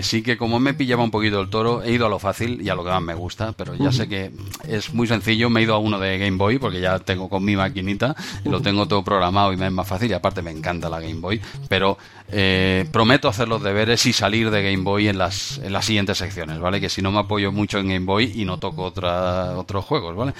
sí 0.02 0.22
que 0.22 0.36
como 0.36 0.58
me 0.58 0.74
pillaba 0.74 1.04
un 1.04 1.10
poquito 1.10 1.40
el 1.40 1.50
toro, 1.50 1.82
he 1.82 1.92
ido 1.92 2.06
a 2.06 2.08
lo 2.08 2.18
fácil 2.18 2.60
y 2.62 2.68
a 2.68 2.74
lo 2.74 2.84
que 2.84 2.90
más 2.90 3.02
me 3.02 3.14
gusta, 3.14 3.52
pero 3.52 3.74
ya 3.74 3.92
sé 3.92 4.08
que 4.08 4.30
es 4.66 4.92
muy 4.94 5.06
sencillo, 5.06 5.50
me 5.50 5.60
he 5.60 5.64
ido 5.64 5.74
a 5.74 5.78
uno 5.78 5.98
de 5.98 6.18
Game 6.18 6.36
Boy, 6.36 6.58
porque 6.58 6.80
ya 6.80 6.98
tengo 6.98 7.28
con 7.28 7.44
mi 7.44 7.56
maquinita, 7.56 8.14
y 8.44 8.48
lo 8.48 8.60
tengo 8.60 8.86
todo 8.86 9.02
programado 9.02 9.52
y 9.52 9.56
me 9.56 9.66
es 9.66 9.72
más 9.72 9.86
fácil, 9.86 10.10
y 10.10 10.14
aparte 10.14 10.42
me 10.42 10.50
encanta 10.50 10.88
la 10.88 11.00
Game 11.00 11.20
Boy, 11.20 11.40
pero 11.68 11.98
eh, 12.34 12.86
prometo 12.90 13.28
hacer 13.28 13.46
los 13.46 13.62
deberes 13.62 14.06
y 14.06 14.14
salir 14.14 14.50
de 14.50 14.62
Game 14.62 14.82
Boy 14.82 15.08
en 15.08 15.18
las, 15.18 15.58
en 15.58 15.72
las 15.72 15.84
siguientes 15.84 16.16
secciones, 16.16 16.58
¿vale? 16.60 16.80
Que 16.80 16.88
si 16.88 17.02
no 17.02 17.12
me 17.12 17.18
apoyo 17.18 17.52
mucho 17.52 17.78
en 17.78 17.88
Game 17.88 18.06
Boy 18.06 18.32
y 18.34 18.46
no 18.46 18.58
toco 18.58 18.84
otra, 18.84 19.58
otros 19.58 19.84
juegos, 19.84 20.16
¿vale? 20.16 20.32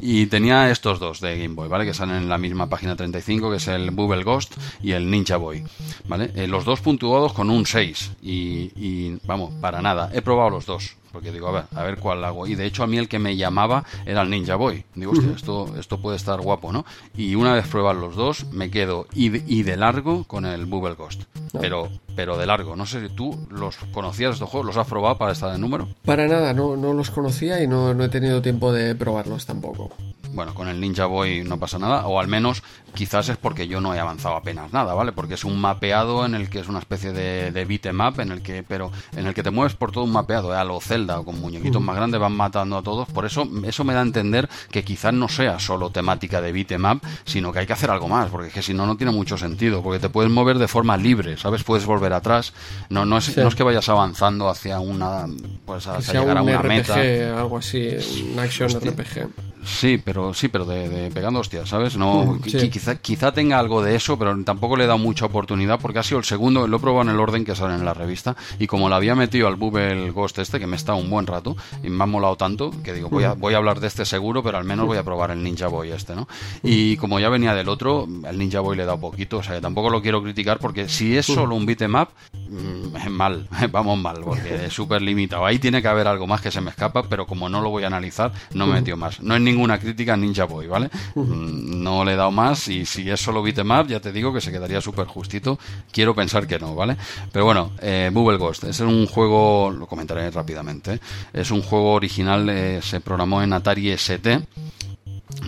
Y 0.00 0.26
tenía 0.26 0.70
estos 0.70 1.00
dos 1.00 1.20
de 1.20 1.36
Game 1.38 1.54
Boy, 1.54 1.68
¿vale? 1.68 1.84
Que 1.84 1.92
salen 1.92 2.16
en 2.16 2.28
la 2.28 2.38
misma 2.38 2.68
página 2.68 2.94
35, 2.94 3.50
que 3.50 3.56
es 3.56 3.66
el 3.66 3.90
Bubble 3.90 4.22
Ghost 4.22 4.54
y 4.80 4.92
el 4.92 5.10
Ninja 5.10 5.38
Boy, 5.38 5.64
¿vale? 6.06 6.30
Eh, 6.36 6.46
los 6.46 6.64
dos 6.64 6.80
puntuados 6.80 7.32
con 7.32 7.50
un 7.50 7.66
6 7.66 8.12
y, 8.22 8.70
y, 8.76 9.18
vamos, 9.24 9.52
para 9.60 9.82
nada. 9.82 10.10
He 10.14 10.22
probado 10.22 10.50
los 10.50 10.66
dos, 10.66 10.96
porque 11.12 11.32
digo, 11.32 11.48
a 11.48 11.52
ver, 11.52 11.64
a 11.74 11.82
ver 11.82 11.96
cuál 11.98 12.24
hago. 12.24 12.46
Y 12.46 12.54
de 12.54 12.66
hecho 12.66 12.82
a 12.82 12.86
mí 12.86 12.98
el 12.98 13.08
que 13.08 13.18
me 13.18 13.36
llamaba 13.36 13.84
era 14.06 14.22
el 14.22 14.30
Ninja 14.30 14.56
Boy. 14.56 14.84
Digo, 14.94 15.12
hostia, 15.12 15.32
esto, 15.34 15.74
esto 15.78 16.00
puede 16.00 16.16
estar 16.16 16.40
guapo, 16.40 16.72
¿no? 16.72 16.84
Y 17.16 17.34
una 17.34 17.54
vez 17.54 17.66
pruebas 17.66 17.96
los 17.96 18.16
dos, 18.16 18.46
me 18.52 18.70
quedo 18.70 19.06
y 19.12 19.30
de, 19.30 19.42
y 19.46 19.62
de 19.62 19.76
largo 19.76 20.24
con 20.24 20.44
el 20.44 20.66
Bubble 20.66 20.94
Ghost. 20.94 21.22
Pero, 21.60 21.88
pero 22.14 22.36
de 22.36 22.46
largo. 22.46 22.76
No 22.76 22.86
sé 22.86 23.06
si 23.06 23.14
tú 23.14 23.46
los 23.50 23.76
conocías 23.92 24.34
estos 24.34 24.48
juegos, 24.48 24.66
¿los 24.66 24.76
has 24.76 24.86
probado 24.86 25.18
para 25.18 25.32
estar 25.32 25.52
de 25.52 25.58
número? 25.58 25.88
Para 26.04 26.28
nada, 26.28 26.52
no, 26.52 26.76
no 26.76 26.92
los 26.92 27.10
conocía 27.10 27.62
y 27.62 27.66
no, 27.66 27.94
no 27.94 28.04
he 28.04 28.08
tenido 28.08 28.42
tiempo 28.42 28.72
de 28.72 28.94
probarlos 28.94 29.46
tampoco 29.46 29.90
bueno, 30.32 30.54
con 30.54 30.68
el 30.68 30.80
Ninja 30.80 31.06
Boy 31.06 31.42
no 31.44 31.58
pasa 31.58 31.78
nada, 31.78 32.06
o 32.06 32.20
al 32.20 32.28
menos 32.28 32.62
quizás 32.94 33.28
es 33.28 33.36
porque 33.36 33.68
yo 33.68 33.80
no 33.80 33.94
he 33.94 34.00
avanzado 34.00 34.36
apenas 34.36 34.72
nada, 34.72 34.94
¿vale? 34.94 35.12
Porque 35.12 35.34
es 35.34 35.44
un 35.44 35.60
mapeado 35.60 36.24
en 36.26 36.34
el 36.34 36.48
que 36.48 36.60
es 36.60 36.68
una 36.68 36.78
especie 36.78 37.12
de, 37.12 37.52
de 37.52 37.64
beat'em 37.64 38.00
en 38.18 38.32
el 38.32 38.42
que, 38.42 38.62
pero 38.62 38.90
en 39.16 39.26
el 39.26 39.34
que 39.34 39.42
te 39.42 39.50
mueves 39.50 39.74
por 39.74 39.92
todo 39.92 40.04
un 40.04 40.12
mapeado, 40.12 40.54
¿eh? 40.54 40.56
a 40.56 40.64
lo 40.64 40.80
Zelda 40.80 41.20
o 41.20 41.24
con 41.24 41.40
muñequitos 41.40 41.82
más 41.82 41.96
grandes 41.96 42.20
van 42.20 42.32
matando 42.32 42.76
a 42.76 42.82
todos, 42.82 43.08
por 43.08 43.24
eso 43.24 43.48
eso 43.64 43.84
me 43.84 43.94
da 43.94 44.00
a 44.00 44.02
entender 44.02 44.48
que 44.70 44.84
quizás 44.84 45.12
no 45.12 45.28
sea 45.28 45.58
solo 45.58 45.90
temática 45.90 46.40
de 46.40 46.52
beat'em 46.52 46.84
up, 46.84 47.00
sino 47.24 47.52
que 47.52 47.60
hay 47.60 47.66
que 47.66 47.72
hacer 47.72 47.90
algo 47.90 48.08
más, 48.08 48.30
porque 48.30 48.48
es 48.48 48.54
que 48.54 48.62
si 48.62 48.74
no 48.74 48.86
no 48.86 48.96
tiene 48.96 49.12
mucho 49.12 49.36
sentido, 49.36 49.82
porque 49.82 49.98
te 49.98 50.08
puedes 50.08 50.30
mover 50.30 50.58
de 50.58 50.68
forma 50.68 50.96
libre, 50.96 51.36
¿sabes? 51.36 51.62
Puedes 51.64 51.86
volver 51.86 52.12
atrás, 52.12 52.52
no 52.88 53.04
no 53.04 53.18
es, 53.18 53.36
no 53.36 53.48
es 53.48 53.54
que 53.54 53.62
vayas 53.62 53.88
avanzando 53.88 54.48
hacia 54.48 54.80
una 54.80 55.26
pues 55.64 55.86
hacia 55.86 56.20
llegar 56.20 56.38
a 56.38 56.42
una 56.42 56.62
meta, 56.62 56.94
algo 57.38 57.58
así, 57.58 57.88
un 58.32 58.38
action 58.38 58.68
RPG. 58.68 59.28
Sí, 59.64 60.00
pero 60.02 60.19
sí, 60.34 60.48
pero 60.48 60.64
de, 60.64 61.10
pegando 61.12 61.40
hostias, 61.40 61.68
¿sabes? 61.68 61.96
No, 61.96 62.38
quizá, 62.42 62.96
quizá 62.96 63.32
tenga 63.32 63.58
algo 63.58 63.82
de 63.82 63.96
eso, 63.96 64.18
pero 64.18 64.36
tampoco 64.44 64.76
le 64.76 64.84
he 64.84 64.86
dado 64.86 64.98
mucha 64.98 65.26
oportunidad 65.26 65.80
porque 65.80 65.98
ha 65.98 66.02
sido 66.02 66.18
el 66.18 66.24
segundo, 66.24 66.66
lo 66.66 66.76
he 66.76 66.80
probado 66.80 67.08
en 67.08 67.14
el 67.14 67.20
orden 67.20 67.44
que 67.44 67.54
sale 67.54 67.74
en 67.74 67.84
la 67.84 67.94
revista 67.94 68.36
y 68.58 68.66
como 68.66 68.88
lo 68.88 68.94
había 68.94 69.14
metido 69.14 69.48
al 69.48 69.56
Bubble 69.56 70.10
Ghost 70.10 70.38
este, 70.38 70.58
que 70.58 70.66
me 70.66 70.76
está 70.76 70.94
un 70.94 71.10
buen 71.10 71.26
rato 71.26 71.56
y 71.82 71.90
me 71.90 72.02
ha 72.04 72.06
molado 72.06 72.36
tanto, 72.36 72.72
que 72.82 72.92
digo, 72.92 73.08
voy 73.08 73.24
a, 73.24 73.34
voy 73.34 73.54
a 73.54 73.58
hablar 73.58 73.80
de 73.80 73.86
este 73.86 74.04
seguro, 74.04 74.42
pero 74.42 74.58
al 74.58 74.64
menos 74.64 74.86
voy 74.86 74.98
a 74.98 75.02
probar 75.02 75.30
el 75.30 75.42
Ninja 75.42 75.68
Boy 75.68 75.90
este, 75.90 76.14
¿no? 76.14 76.28
Y 76.62 76.96
como 76.96 77.20
ya 77.20 77.28
venía 77.28 77.54
del 77.54 77.68
otro, 77.68 78.06
el 78.28 78.38
Ninja 78.38 78.60
Boy 78.60 78.76
le 78.76 78.84
he 78.84 78.86
dado 78.86 79.00
poquito, 79.00 79.38
o 79.38 79.42
sea, 79.42 79.60
tampoco 79.60 79.90
lo 79.90 80.02
quiero 80.02 80.22
criticar 80.22 80.58
porque 80.58 80.88
si 80.88 81.16
es 81.16 81.26
solo 81.26 81.54
un 81.54 81.66
beat'em 81.66 81.94
up, 81.94 82.08
mm, 82.48 83.10
mal, 83.10 83.48
vamos 83.70 83.98
mal, 83.98 84.20
porque 84.24 84.66
es 84.66 84.72
súper 84.72 85.02
limitado. 85.02 85.44
Ahí 85.44 85.58
tiene 85.58 85.82
que 85.82 85.88
haber 85.88 86.06
algo 86.06 86.26
más 86.26 86.40
que 86.40 86.50
se 86.50 86.60
me 86.60 86.70
escapa, 86.70 87.02
pero 87.04 87.26
como 87.26 87.48
no 87.48 87.60
lo 87.60 87.70
voy 87.70 87.84
a 87.84 87.86
analizar, 87.88 88.32
no 88.54 88.66
me 88.66 88.74
metió 88.74 88.96
más. 88.96 89.20
No 89.20 89.34
es 89.34 89.40
ninguna 89.40 89.78
crítica 89.78 90.09
Ninja 90.16 90.44
Boy, 90.44 90.66
¿vale? 90.66 90.90
Mm, 91.14 91.82
no 91.82 92.04
le 92.04 92.12
he 92.12 92.16
dado 92.16 92.30
más 92.30 92.68
y 92.68 92.84
si 92.86 93.08
es 93.08 93.20
solo 93.20 93.42
beat'em 93.42 93.70
ya 93.86 94.00
te 94.00 94.12
digo 94.12 94.32
que 94.32 94.40
se 94.40 94.50
quedaría 94.50 94.80
súper 94.80 95.06
justito. 95.06 95.58
Quiero 95.92 96.14
pensar 96.14 96.46
que 96.46 96.58
no, 96.58 96.74
¿vale? 96.74 96.96
Pero 97.32 97.44
bueno, 97.44 97.72
eh, 97.80 98.10
Bubble 98.12 98.38
Ghost 98.38 98.64
es 98.64 98.80
un 98.80 99.06
juego, 99.06 99.70
lo 99.70 99.86
comentaré 99.86 100.30
rápidamente, 100.30 101.00
es 101.32 101.50
un 101.50 101.62
juego 101.62 101.92
original, 101.94 102.48
eh, 102.48 102.80
se 102.82 103.00
programó 103.00 103.42
en 103.42 103.52
Atari 103.52 103.90
ST 103.90 104.40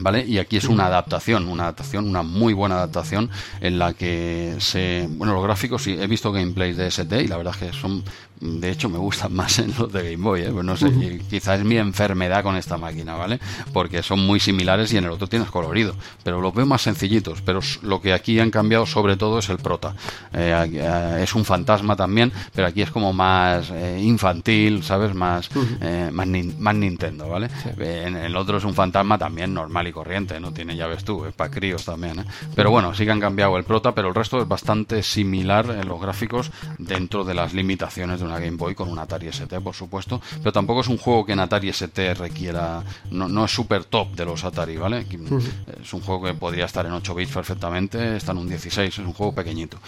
¿Vale? 0.01 0.25
Y 0.27 0.39
aquí 0.39 0.57
es 0.57 0.65
una 0.65 0.87
adaptación, 0.87 1.49
una 1.49 1.65
adaptación, 1.65 2.09
una 2.09 2.23
muy 2.23 2.55
buena 2.55 2.77
adaptación 2.77 3.31
en 3.61 3.79
la 3.79 3.93
que 3.93 4.57
se... 4.59 5.09
Bueno, 5.11 5.35
los 5.35 5.43
gráficos, 5.43 5.83
sí, 5.83 5.97
he 5.99 6.07
visto 6.07 6.33
gameplays 6.33 6.77
de 6.77 6.87
ST 6.87 7.23
y 7.23 7.29
la 7.29 7.37
verdad 7.37 7.55
es 7.61 7.73
que 7.73 7.79
son 7.79 8.03
de 8.43 8.71
hecho 8.71 8.89
me 8.89 8.99
gustan 8.99 9.33
más 9.33 9.59
en 9.61 9.73
los 9.79 9.93
de 9.93 10.03
Game 10.03 10.23
Boy, 10.23 10.43
¿eh? 10.43 10.51
pues 10.53 10.65
no 10.65 10.77
sé, 10.77 10.91
quizás 11.31 11.61
es 11.61 11.65
mi 11.65 11.77
enfermedad 11.77 12.43
con 12.43 12.57
esta 12.57 12.77
máquina, 12.77 13.15
¿vale? 13.15 13.39
Porque 13.73 14.03
son 14.03 14.19
muy 14.27 14.41
similares 14.41 14.93
y 14.93 14.97
en 14.97 15.05
el 15.05 15.11
otro 15.11 15.29
tienes 15.29 15.49
colorido, 15.49 15.95
pero 16.25 16.41
los 16.41 16.53
veo 16.53 16.67
más 16.67 16.83
sencillitos, 16.83 17.41
pero 17.43 17.61
lo 17.83 18.01
que 18.01 18.13
aquí 18.13 18.41
han 18.41 18.51
cambiado 18.51 18.85
sobre 18.85 19.17
todo 19.17 19.39
es 19.39 19.49
el 19.49 19.59
prota. 19.59 19.95
Eh, 20.33 20.71
eh, 20.73 21.21
es 21.23 21.35
un 21.37 21.45
fantasma 21.45 21.95
también, 21.95 22.33
pero 22.53 22.67
aquí 22.67 22.83
es 22.83 22.91
como 22.91 23.13
más 23.13 23.71
infantil, 23.99 24.83
¿sabes? 24.83 25.15
Más, 25.15 25.49
más, 26.11 26.27
más, 26.59 26.75
Nintendo, 26.75 27.29
¿vale? 27.29 27.49
En, 27.79 28.17
el 28.17 28.35
otro 28.37 28.59
es 28.59 28.65
un 28.65 28.75
fantasma 28.75 29.19
también 29.19 29.55
normal 29.55 29.87
y 29.87 29.93
corriente, 29.93 30.41
no 30.41 30.53
tiene, 30.53 30.75
ya 30.77 30.89
ves 30.89 31.05
tú, 31.05 31.25
es 31.27 31.33
para 31.33 31.51
críos 31.51 31.85
también, 31.85 32.21
¿eh? 32.21 32.25
Pero 32.57 32.71
bueno, 32.71 32.93
sí 32.93 33.05
que 33.05 33.13
han 33.13 33.21
cambiado 33.21 33.57
el 33.57 33.65
prota, 33.65 33.95
pero 33.95 34.09
el 34.09 34.15
resto 34.15 34.41
es 34.41 34.49
bastante 34.49 35.03
similar 35.05 35.67
en 35.71 35.87
los 35.87 36.01
gráficos 36.01 36.51
dentro 36.79 37.23
de 37.25 37.35
las 37.35 37.55
limitaciones 37.55 38.19
de 38.19 38.27
una 38.27 38.32
Game 38.39 38.57
Boy 38.57 38.75
con 38.75 38.89
un 38.89 38.99
Atari 38.99 39.29
ST, 39.29 39.61
por 39.61 39.75
supuesto, 39.75 40.21
pero 40.39 40.53
tampoco 40.53 40.81
es 40.81 40.89
un 40.89 40.99
juego 40.99 41.25
que 41.25 41.33
en 41.33 41.41
Atari 41.41 41.69
ST 41.69 42.15
requiera, 42.15 42.83
no, 43.11 43.45
es 43.45 43.51
súper 43.51 43.85
top 43.85 44.15
de 44.15 44.25
los 44.25 44.45
Atari, 44.45 44.77
¿vale? 44.77 45.07
Es 45.83 45.93
un 45.93 46.01
juego 46.01 46.25
que 46.25 46.35
podría 46.35 46.67
estar 46.67 46.87
en 46.87 46.93
8 46.93 47.15
bits 47.15 47.33
perfectamente, 47.33 48.17
está 48.17 48.33
en 48.33 48.39
un 48.39 48.49
16, 48.49 48.99
es 48.99 48.99
un 48.99 49.13
juego 49.13 49.35
pequeñito. 49.35 49.79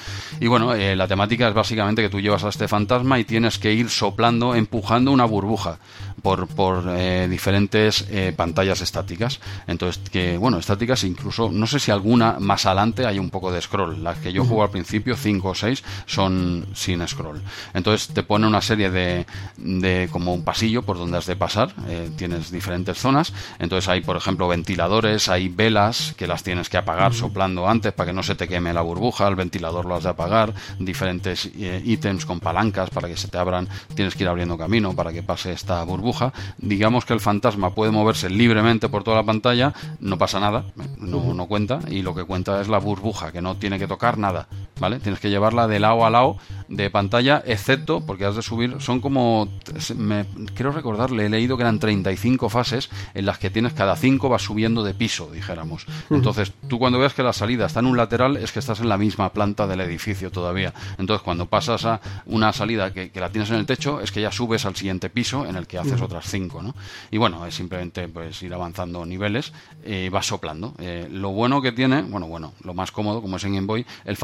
Y 0.40 0.46
bueno, 0.46 0.74
eh, 0.74 0.96
la 0.96 1.06
temática 1.06 1.48
es 1.48 1.54
básicamente 1.54 2.02
que 2.02 2.08
tú 2.08 2.20
llevas 2.20 2.44
a 2.44 2.48
este 2.48 2.68
fantasma 2.68 3.18
y 3.18 3.24
tienes 3.24 3.58
que 3.58 3.72
ir 3.72 3.90
soplando, 3.90 4.54
empujando 4.54 5.12
una 5.12 5.24
burbuja 5.24 5.78
por, 6.22 6.46
por 6.48 6.84
eh, 6.88 7.28
diferentes 7.28 8.06
eh, 8.10 8.32
pantallas 8.34 8.80
estáticas. 8.80 9.40
Entonces, 9.66 10.02
que 10.10 10.38
bueno, 10.38 10.58
estáticas 10.58 11.04
incluso, 11.04 11.50
no 11.52 11.66
sé 11.66 11.78
si 11.78 11.90
alguna 11.90 12.38
más 12.40 12.66
adelante 12.66 13.06
hay 13.06 13.18
un 13.18 13.30
poco 13.30 13.52
de 13.52 13.60
scroll. 13.60 14.02
Las 14.02 14.18
que 14.18 14.32
yo 14.32 14.44
juego 14.44 14.62
al 14.62 14.70
principio, 14.70 15.16
5 15.16 15.48
o 15.48 15.54
6, 15.54 15.84
son 16.06 16.66
sin 16.74 17.06
scroll. 17.06 17.42
Entonces 17.74 18.08
te 18.08 18.22
pone 18.34 18.48
una 18.48 18.60
serie 18.60 18.90
de, 18.90 19.26
de 19.58 20.08
como 20.10 20.34
un 20.34 20.42
pasillo 20.42 20.82
por 20.82 20.98
donde 20.98 21.18
has 21.18 21.26
de 21.26 21.36
pasar. 21.36 21.72
Eh, 21.86 22.10
tienes 22.16 22.50
diferentes 22.50 22.98
zonas. 22.98 23.32
Entonces 23.60 23.88
hay, 23.88 24.00
por 24.00 24.16
ejemplo, 24.16 24.48
ventiladores, 24.48 25.28
hay 25.28 25.46
velas 25.48 26.14
que 26.16 26.26
las 26.26 26.42
tienes 26.42 26.68
que 26.68 26.76
apagar 26.76 27.14
soplando 27.14 27.68
antes 27.68 27.92
para 27.92 28.10
que 28.10 28.12
no 28.12 28.24
se 28.24 28.34
te 28.34 28.48
queme 28.48 28.74
la 28.74 28.80
burbuja. 28.80 29.28
El 29.28 29.36
ventilador 29.36 29.84
lo 29.84 29.94
has 29.94 30.02
de 30.02 30.08
apagar. 30.08 30.52
Diferentes 30.80 31.48
eh, 31.54 31.80
ítems 31.84 32.26
con 32.26 32.40
palancas 32.40 32.90
para 32.90 33.06
que 33.06 33.16
se 33.16 33.28
te 33.28 33.38
abran. 33.38 33.68
Tienes 33.94 34.16
que 34.16 34.24
ir 34.24 34.28
abriendo 34.28 34.58
camino 34.58 34.96
para 34.96 35.12
que 35.12 35.22
pase 35.22 35.52
esta 35.52 35.80
burbuja. 35.84 36.32
Digamos 36.58 37.04
que 37.04 37.12
el 37.12 37.20
fantasma 37.20 37.72
puede 37.72 37.92
moverse 37.92 38.28
libremente 38.30 38.88
por 38.88 39.04
toda 39.04 39.18
la 39.18 39.22
pantalla. 39.22 39.72
No 40.00 40.18
pasa 40.18 40.40
nada. 40.40 40.64
No, 40.98 41.34
no 41.34 41.46
cuenta. 41.46 41.78
Y 41.86 42.02
lo 42.02 42.16
que 42.16 42.24
cuenta 42.24 42.60
es 42.60 42.66
la 42.66 42.78
burbuja, 42.78 43.30
que 43.30 43.40
no 43.40 43.54
tiene 43.54 43.78
que 43.78 43.86
tocar 43.86 44.18
nada. 44.18 44.48
¿Vale? 44.80 44.98
Tienes 44.98 45.20
que 45.20 45.30
llevarla 45.30 45.68
de 45.68 45.78
lado 45.78 46.04
a 46.04 46.10
lado 46.10 46.36
de 46.68 46.90
pantalla, 46.90 47.42
excepto 47.46 48.00
porque 48.00 48.24
has 48.24 48.36
de 48.36 48.42
subir, 48.42 48.80
son 48.80 49.00
como, 49.00 49.48
me, 49.96 50.26
quiero 50.54 50.72
recordarle, 50.72 51.26
he 51.26 51.28
leído 51.28 51.56
que 51.56 51.62
eran 51.62 51.78
35 51.78 52.48
fases 52.48 52.90
en 53.14 53.26
las 53.26 53.38
que 53.38 53.50
tienes 53.50 53.72
cada 53.72 53.96
5 53.96 54.28
vas 54.28 54.42
subiendo 54.42 54.82
de 54.82 54.94
piso, 54.94 55.30
dijéramos. 55.30 55.86
Entonces, 56.10 56.52
tú 56.68 56.78
cuando 56.78 56.98
veas 56.98 57.14
que 57.14 57.22
la 57.22 57.32
salida 57.32 57.66
está 57.66 57.80
en 57.80 57.86
un 57.86 57.96
lateral 57.96 58.36
es 58.36 58.52
que 58.52 58.58
estás 58.58 58.80
en 58.80 58.88
la 58.88 58.98
misma 58.98 59.32
planta 59.32 59.66
del 59.66 59.80
edificio 59.80 60.30
todavía. 60.30 60.72
Entonces, 60.98 61.22
cuando 61.22 61.46
pasas 61.46 61.84
a 61.84 62.00
una 62.26 62.52
salida 62.52 62.92
que, 62.92 63.10
la 63.14 63.30
tienes 63.30 63.50
en 63.50 63.56
el 63.56 63.66
techo, 63.66 64.00
es 64.00 64.10
que 64.10 64.20
ya 64.20 64.32
subes 64.32 64.64
al 64.66 64.76
siguiente 64.76 65.08
piso 65.08 65.46
en 65.46 65.56
el 65.56 65.66
que 65.66 65.78
haces 65.78 66.00
otras 66.00 66.26
5, 66.28 66.62
¿no? 66.62 66.74
Y 67.10 67.18
bueno, 67.18 67.46
es 67.46 67.54
simplemente 67.54 68.08
pues 68.08 68.42
ir 68.42 68.52
avanzando 68.52 69.06
niveles 69.06 69.52
y 69.86 70.08
vas 70.08 70.26
soplando. 70.26 70.74
Eh, 70.78 71.08
lo 71.10 71.30
bueno 71.30 71.62
que 71.62 71.72
tiene, 71.72 72.02
bueno, 72.02 72.26
bueno, 72.26 72.52
lo 72.62 72.74
más 72.74 72.90
cómodo, 72.90 73.22
como 73.22 73.36
es 73.36 73.44
en 73.44 73.54
Game 73.54 73.66
Boy, 73.66 73.86
el 74.04 74.16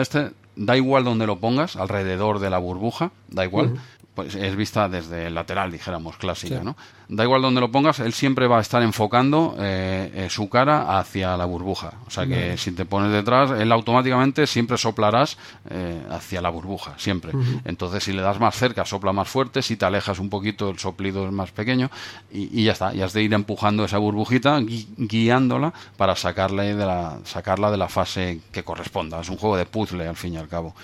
este 0.00 0.32
da 0.56 0.76
igual 0.76 1.04
donde 1.04 1.26
lo 1.26 1.38
pongas, 1.38 1.76
alrededor 1.76 2.38
de 2.38 2.50
la 2.50 2.58
burbuja, 2.58 3.12
da 3.28 3.44
igual 3.44 3.78
pues 4.14 4.34
es 4.34 4.56
vista 4.56 4.88
desde 4.88 5.26
el 5.26 5.34
lateral, 5.34 5.70
dijéramos, 5.70 6.16
clásica, 6.16 6.62
¿no? 6.62 6.74
Da 7.08 7.22
igual 7.22 7.40
donde 7.42 7.60
lo 7.60 7.70
pongas, 7.70 8.00
él 8.00 8.12
siempre 8.12 8.48
va 8.48 8.58
a 8.58 8.60
estar 8.60 8.82
enfocando 8.82 9.54
eh, 9.58 10.10
eh, 10.14 10.30
su 10.30 10.48
cara 10.48 10.98
hacia 10.98 11.36
la 11.36 11.44
burbuja. 11.44 11.92
O 12.06 12.10
sea 12.10 12.26
que 12.26 12.56
si 12.56 12.72
te 12.72 12.84
pones 12.84 13.12
detrás, 13.12 13.52
él 13.52 13.70
automáticamente 13.70 14.46
siempre 14.46 14.76
soplarás 14.76 15.38
eh, 15.70 16.02
hacia 16.10 16.42
la 16.42 16.50
burbuja, 16.50 16.94
siempre. 16.96 17.32
Entonces, 17.64 18.02
si 18.02 18.12
le 18.12 18.22
das 18.22 18.40
más 18.40 18.56
cerca, 18.56 18.84
sopla 18.84 19.12
más 19.12 19.28
fuerte, 19.28 19.62
si 19.62 19.76
te 19.76 19.84
alejas 19.84 20.18
un 20.18 20.30
poquito, 20.30 20.68
el 20.70 20.78
soplido 20.78 21.26
es 21.26 21.32
más 21.32 21.52
pequeño 21.52 21.90
y, 22.30 22.64
ya 22.64 22.72
está. 22.72 22.92
Y 22.92 23.02
has 23.02 23.12
de 23.12 23.22
ir 23.22 23.32
empujando 23.34 23.84
esa 23.84 23.98
burbujita, 23.98 24.60
guiándola 24.60 25.72
para 25.96 26.16
sacarle 26.16 26.74
de 26.74 26.86
la, 26.86 27.18
sacarla 27.24 27.70
de 27.70 27.76
la 27.76 27.88
fase 27.88 28.40
que 28.50 28.64
corresponda. 28.64 29.20
Es 29.20 29.28
un 29.28 29.36
juego 29.36 29.56
de 29.56 29.66
puzzle, 29.66 30.08
al 30.08 30.16
fin 30.16 30.34
y 30.34 30.38
al 30.38 30.48
cabo. 30.48 30.74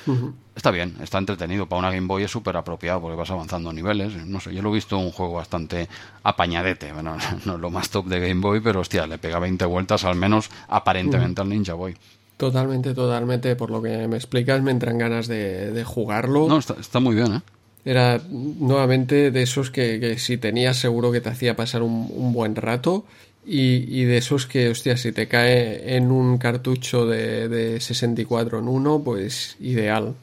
Está 0.54 0.70
bien, 0.70 0.96
está 1.00 1.18
entretenido. 1.18 1.66
Para 1.66 1.80
una 1.80 1.90
Game 1.90 2.06
Boy 2.06 2.24
es 2.24 2.30
súper 2.30 2.56
apropiado 2.56 3.00
porque 3.00 3.16
vas 3.16 3.30
avanzando 3.30 3.72
niveles. 3.72 4.14
No 4.26 4.38
sé, 4.38 4.54
yo 4.54 4.60
lo 4.60 4.70
he 4.70 4.74
visto 4.74 4.98
un 4.98 5.10
juego 5.10 5.34
bastante 5.34 5.88
apañadete. 6.22 6.92
Bueno, 6.92 7.16
no 7.44 7.54
es 7.54 7.60
lo 7.60 7.70
más 7.70 7.90
top 7.90 8.06
de 8.06 8.20
Game 8.20 8.40
Boy, 8.40 8.60
pero 8.60 8.80
hostia, 8.80 9.06
le 9.06 9.18
pega 9.18 9.38
20 9.38 9.64
vueltas 9.66 10.04
al 10.04 10.16
menos 10.16 10.50
aparentemente 10.68 11.40
al 11.40 11.48
Ninja 11.48 11.74
Boy. 11.74 11.96
Totalmente, 12.36 12.94
totalmente. 12.94 13.54
Por 13.56 13.70
lo 13.70 13.80
que 13.82 14.08
me 14.08 14.16
explicas, 14.16 14.62
me 14.62 14.70
entran 14.70 14.98
ganas 14.98 15.28
de, 15.28 15.82
jugarlo. 15.86 16.48
No, 16.48 16.58
está, 16.58 17.00
muy 17.00 17.14
bien, 17.14 17.34
¿eh? 17.34 17.40
Era 17.84 18.20
nuevamente 18.28 19.30
de 19.30 19.42
esos 19.42 19.70
que, 19.70 20.16
si 20.18 20.38
tenías 20.38 20.76
seguro 20.76 21.10
que 21.10 21.20
te 21.20 21.28
hacía 21.28 21.56
pasar 21.56 21.82
un, 21.82 22.32
buen 22.32 22.56
rato. 22.56 23.04
Y, 23.44 24.04
de 24.04 24.18
esos 24.18 24.46
que, 24.46 24.68
hostia, 24.68 24.96
si 24.96 25.12
te 25.12 25.26
cae 25.26 25.96
en 25.96 26.12
un 26.12 26.38
cartucho 26.38 27.06
de, 27.06 27.48
de 27.48 27.80
64 27.80 28.60
en 28.60 28.68
uno, 28.68 29.02
pues 29.04 29.56
ideal. 29.60 30.14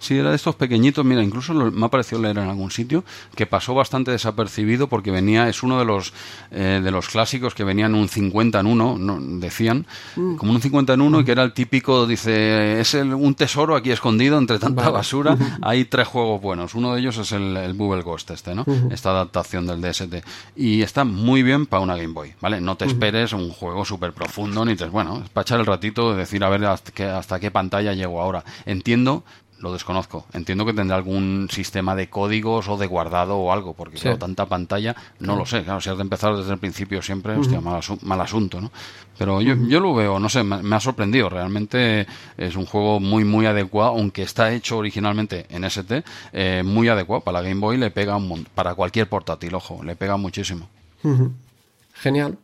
Sí, 0.00 0.16
era 0.16 0.30
de 0.30 0.36
estos 0.36 0.54
pequeñitos, 0.54 1.04
mira, 1.04 1.22
incluso 1.22 1.52
me 1.52 1.84
ha 1.84 1.88
parecido 1.90 2.22
leer 2.22 2.38
en 2.38 2.48
algún 2.48 2.70
sitio 2.70 3.04
que 3.36 3.44
pasó 3.44 3.74
bastante 3.74 4.10
desapercibido 4.10 4.88
porque 4.88 5.10
venía, 5.10 5.46
es 5.50 5.62
uno 5.62 5.78
de 5.78 5.84
los 5.84 6.14
eh, 6.50 6.80
de 6.82 6.90
los 6.90 7.08
clásicos 7.08 7.54
que 7.54 7.64
venían 7.64 7.94
un 7.94 8.08
50 8.08 8.60
en 8.60 8.66
uno, 8.66 8.96
no, 8.98 9.18
decían, 9.20 9.86
mm. 10.16 10.36
como 10.36 10.52
un 10.52 10.62
50 10.62 10.94
en 10.94 11.02
uno 11.02 11.20
y 11.20 11.24
que 11.24 11.32
era 11.32 11.42
el 11.42 11.52
típico, 11.52 12.06
dice, 12.06 12.80
es 12.80 12.94
un 12.94 13.34
tesoro 13.34 13.76
aquí 13.76 13.90
escondido 13.90 14.38
entre 14.38 14.58
tanta 14.58 14.88
basura, 14.88 15.36
hay 15.60 15.84
tres 15.84 16.08
juegos 16.08 16.40
buenos, 16.40 16.74
uno 16.74 16.94
de 16.94 17.00
ellos 17.00 17.18
es 17.18 17.32
el, 17.32 17.54
el 17.58 17.74
Bubble 17.74 18.02
Ghost 18.02 18.30
este, 18.30 18.54
¿no? 18.54 18.64
Esta 18.90 19.10
adaptación 19.10 19.66
del 19.66 19.82
DST 19.82 20.24
y 20.56 20.80
está 20.80 21.04
muy 21.04 21.42
bien 21.42 21.66
para 21.66 21.82
una 21.82 21.96
Game 21.96 22.14
Boy, 22.14 22.32
¿vale? 22.40 22.62
No 22.62 22.76
te 22.76 22.86
esperes 22.86 23.34
un 23.34 23.50
juego 23.50 23.84
súper 23.84 24.14
profundo 24.14 24.64
ni 24.64 24.76
te, 24.76 24.86
bueno, 24.86 25.20
es 25.22 25.28
para 25.28 25.42
echar 25.42 25.60
el 25.60 25.66
ratito 25.66 26.12
de 26.12 26.20
decir 26.20 26.42
a 26.42 26.48
ver 26.48 26.64
hasta 26.64 26.90
qué, 26.90 27.04
hasta 27.04 27.38
qué 27.38 27.50
pantalla 27.50 27.92
llego 27.92 28.22
ahora. 28.22 28.44
Entiendo 28.64 29.24
lo 29.60 29.72
desconozco. 29.72 30.26
Entiendo 30.32 30.64
que 30.64 30.72
tendrá 30.72 30.96
algún 30.96 31.48
sistema 31.50 31.94
de 31.94 32.08
códigos 32.08 32.68
o 32.68 32.76
de 32.76 32.86
guardado 32.86 33.36
o 33.36 33.52
algo, 33.52 33.74
porque 33.74 33.98
sí. 33.98 34.08
tanta 34.18 34.46
pantalla, 34.46 34.96
no 35.18 35.36
lo 35.36 35.46
sé. 35.46 35.62
Claro, 35.62 35.80
si 35.80 35.90
has 35.90 35.96
de 35.96 36.02
empezar 36.02 36.34
desde 36.34 36.52
el 36.52 36.58
principio 36.58 37.02
siempre, 37.02 37.36
hostia, 37.36 37.60
mal, 37.60 38.20
asunto, 38.20 38.60
¿no? 38.60 38.72
Pero 39.18 39.42
yo, 39.42 39.54
yo 39.68 39.80
lo 39.80 39.94
veo, 39.94 40.18
no 40.18 40.28
sé, 40.28 40.42
me, 40.42 40.74
ha 40.74 40.80
sorprendido. 40.80 41.28
Realmente 41.28 42.06
es 42.36 42.56
un 42.56 42.64
juego 42.64 43.00
muy, 43.00 43.24
muy 43.24 43.46
adecuado, 43.46 43.90
aunque 43.90 44.22
está 44.22 44.52
hecho 44.52 44.78
originalmente 44.78 45.46
en 45.50 45.64
ST, 45.64 46.04
eh, 46.32 46.62
muy 46.64 46.88
adecuado. 46.88 47.22
Para 47.22 47.42
la 47.42 47.48
Game 47.48 47.60
Boy 47.60 47.76
le 47.76 47.90
pega 47.90 48.16
un 48.16 48.46
para 48.54 48.74
cualquier 48.74 49.08
portátil, 49.08 49.54
ojo, 49.54 49.82
le 49.84 49.94
pega 49.94 50.16
muchísimo. 50.16 50.68
Genial. 51.94 52.38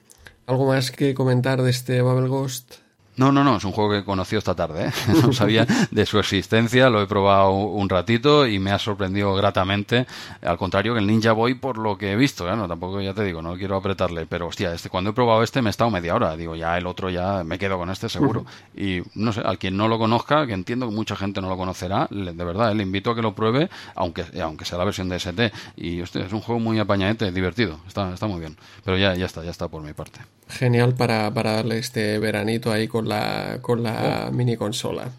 ¿Algo 0.47 0.67
más 0.67 0.91
que 0.91 1.15
comentar 1.15 1.63
de 1.63 1.71
este 1.71 2.03
Babel 2.03 2.29
Ghost? 2.29 2.86
No, 3.17 3.33
no, 3.33 3.43
no, 3.43 3.57
es 3.57 3.65
un 3.65 3.73
juego 3.73 3.91
que 3.91 3.99
he 3.99 4.05
conocido 4.05 4.39
esta 4.39 4.55
tarde. 4.55 4.89
¿eh? 4.89 4.93
No 5.23 5.33
sabía 5.33 5.67
de 5.91 6.07
su 6.07 6.19
existencia, 6.19 6.91
lo 6.91 7.01
he 7.01 7.07
probado 7.07 7.53
un 7.53 7.89
ratito 7.89 8.47
y 8.47 8.59
me 8.59 8.71
ha 8.71 8.79
sorprendido 8.79 9.35
gratamente. 9.35 10.07
Al 10.43 10.59
contrario 10.59 10.93
que 10.93 11.01
el 11.01 11.07
Ninja 11.07 11.33
Boy, 11.33 11.55
por 11.55 11.79
lo 11.79 11.97
que 11.97 12.13
he 12.13 12.17
visto, 12.17 12.51
¿eh? 12.51 12.55
no, 12.57 12.69
tampoco 12.69 13.01
ya 13.01 13.15
te 13.15 13.25
digo, 13.25 13.41
no 13.41 13.57
quiero 13.57 13.77
apretarle, 13.77 14.27
pero 14.27 14.49
hostia, 14.49 14.75
este, 14.75 14.91
cuando 14.91 15.11
he 15.11 15.13
probado 15.15 15.43
este 15.43 15.63
me 15.63 15.69
he 15.69 15.71
estado 15.71 15.91
media 15.91 16.15
hora. 16.15 16.37
Digo, 16.37 16.57
ya 16.57 16.77
el 16.77 16.87
otro 16.87 17.09
ya 17.09 17.43
me 17.45 17.59
quedo 17.59 17.79
con 17.79 17.91
este 17.91 18.09
seguro. 18.09 18.45
Y 18.77 19.01
no 19.15 19.33
sé, 19.33 19.41
al 19.41 19.59
quien 19.59 19.77
no 19.77 19.89
lo 19.89 19.99
conozca, 19.99 20.47
que 20.47 20.53
entiendo 20.53 20.89
que 20.89 20.95
mucha 20.95 21.17
gente 21.17 21.41
no 21.41 21.49
lo 21.49 21.57
conocerá, 21.57 22.09
de 22.11 22.45
verdad, 22.45 22.73
¿eh? 22.73 22.75
le 22.75 22.83
invito 22.83 23.11
a 23.11 23.15
que 23.15 23.23
lo 23.23 23.35
pruebe, 23.35 23.71
aunque, 23.95 24.25
aunque 24.43 24.65
sea 24.67 24.77
la 24.79 24.85
versión 24.85 25.09
de 25.09 25.17
ST. 25.17 25.53
Y 25.77 26.03
hostia, 26.03 26.27
es 26.27 26.33
un 26.33 26.41
juego 26.41 26.61
muy 26.61 26.79
apañadete, 26.79 27.33
divertido, 27.33 27.81
está, 27.87 28.13
está 28.13 28.27
muy 28.27 28.41
bien. 28.41 28.57
Pero 28.85 28.99
ya, 28.99 29.15
ya 29.15 29.25
está, 29.25 29.43
ya 29.43 29.51
está 29.51 29.69
por 29.69 29.83
mi 29.83 29.95
parte. 29.95 30.21
Genial 30.49 30.95
para, 30.95 31.33
para 31.33 31.53
darle 31.53 31.79
este 31.79 32.19
veranito 32.19 32.71
ahí 32.71 32.87
con 32.87 33.06
la, 33.07 33.59
con 33.63 33.83
la 33.83 34.27
oh. 34.29 34.33
mini 34.33 34.57
consola. 34.57 35.11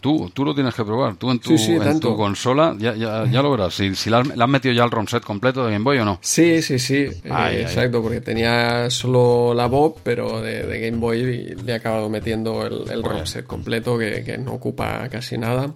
Tú, 0.00 0.30
tú 0.32 0.44
lo 0.44 0.54
tienes 0.54 0.72
que 0.72 0.84
probar. 0.84 1.16
Tú 1.16 1.30
en 1.32 1.40
tu, 1.40 1.56
en 1.56 1.98
tu 1.98 2.16
consola 2.16 2.76
ya, 2.78 2.94
ya, 2.94 3.24
ya, 3.26 3.42
lo 3.42 3.50
verás. 3.50 3.74
Si, 3.74 3.94
si 3.96 4.08
le, 4.08 4.18
has, 4.18 4.48
metido 4.48 4.72
ya 4.72 4.84
el 4.84 4.90
ROM 4.90 5.06
set 5.08 5.24
completo 5.24 5.66
de 5.66 5.72
Game 5.72 5.82
Boy 5.82 5.98
o 5.98 6.04
no. 6.04 6.18
Sí, 6.22 6.62
sí, 6.62 6.78
sí. 6.78 7.08
Eh, 7.24 7.60
exacto, 7.60 8.00
porque 8.00 8.20
tenía 8.20 8.88
solo 8.88 9.52
la 9.52 9.66
Bob, 9.66 9.96
pero 10.04 10.40
de, 10.40 10.64
de 10.64 10.78
Game 10.78 10.98
Boy 10.98 11.56
le 11.56 11.72
he 11.72 11.74
acabado 11.74 12.08
metiendo 12.08 12.64
el, 12.64 12.88
el 12.88 13.02
ROM 13.02 13.26
set 13.26 13.46
completo 13.46 13.98
que, 13.98 14.22
que, 14.22 14.38
no 14.38 14.52
ocupa 14.52 15.08
casi 15.08 15.38
nada. 15.38 15.72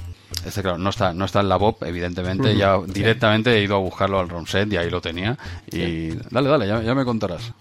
Este, 0.46 0.62
claro, 0.62 0.78
no 0.78 0.90
está, 0.90 1.12
no 1.12 1.24
está 1.24 1.40
en 1.40 1.48
la 1.48 1.56
Bob, 1.56 1.78
evidentemente. 1.80 2.56
Ya 2.56 2.78
directamente 2.86 3.52
he 3.56 3.62
ido 3.62 3.74
a 3.74 3.80
buscarlo 3.80 4.20
al 4.20 4.28
ROM 4.28 4.46
set 4.46 4.72
y 4.72 4.76
ahí 4.76 4.90
lo 4.90 5.00
tenía. 5.00 5.36
Y 5.72 6.10
dale, 6.30 6.48
dale, 6.48 6.68
ya, 6.68 6.82
ya 6.82 6.94
me 6.94 7.04
contarás. 7.04 7.52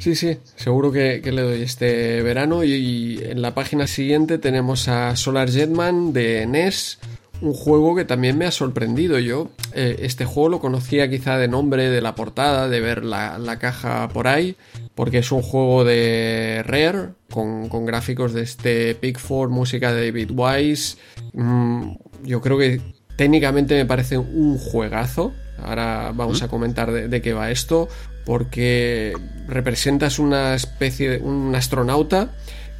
Sí, 0.00 0.14
sí, 0.14 0.38
seguro 0.56 0.90
que, 0.90 1.20
le 1.22 1.42
doy 1.42 1.60
este 1.60 2.22
verano 2.22 2.64
y, 2.64 3.20
en 3.22 3.42
la 3.42 3.54
página 3.54 3.86
siguiente 3.86 4.38
tenemos 4.38 4.88
a 4.88 5.14
Solar 5.14 5.50
Jetman 5.50 6.14
de 6.14 6.46
NES, 6.46 6.98
un 7.42 7.52
juego 7.52 7.94
que 7.94 8.06
también 8.06 8.38
me 8.38 8.46
ha 8.46 8.50
sorprendido 8.50 9.18
yo. 9.18 9.50
Eh, 9.74 9.96
este 10.00 10.24
juego 10.24 10.48
lo 10.48 10.60
conocía 10.60 11.10
quizá 11.10 11.36
de 11.36 11.48
nombre, 11.48 11.90
de 11.90 12.00
la 12.00 12.14
portada, 12.14 12.70
de 12.70 12.80
ver 12.80 13.04
la, 13.04 13.58
caja 13.60 14.08
por 14.08 14.26
ahí, 14.26 14.56
porque 14.94 15.18
es 15.18 15.30
un 15.32 15.42
juego 15.42 15.84
de 15.84 16.62
Rare, 16.66 17.10
con, 17.30 17.68
gráficos 17.84 18.32
de 18.32 18.40
este 18.40 18.94
Pickford, 18.94 19.50
música 19.50 19.92
de 19.92 20.06
David 20.06 20.30
Wise. 20.34 20.96
Mm, 21.34 21.92
yo 22.24 22.40
creo 22.40 22.56
que 22.56 22.80
técnicamente 23.16 23.74
me 23.74 23.84
parece 23.84 24.16
un 24.16 24.56
juegazo. 24.56 25.34
Ahora 25.62 26.12
vamos 26.14 26.42
a 26.42 26.48
comentar 26.48 26.90
de, 26.90 27.20
qué 27.20 27.32
va 27.32 27.50
esto, 27.50 27.88
porque 28.24 29.14
representas 29.48 30.18
una 30.18 30.54
especie 30.54 31.10
de 31.10 31.18
un 31.18 31.54
astronauta 31.54 32.30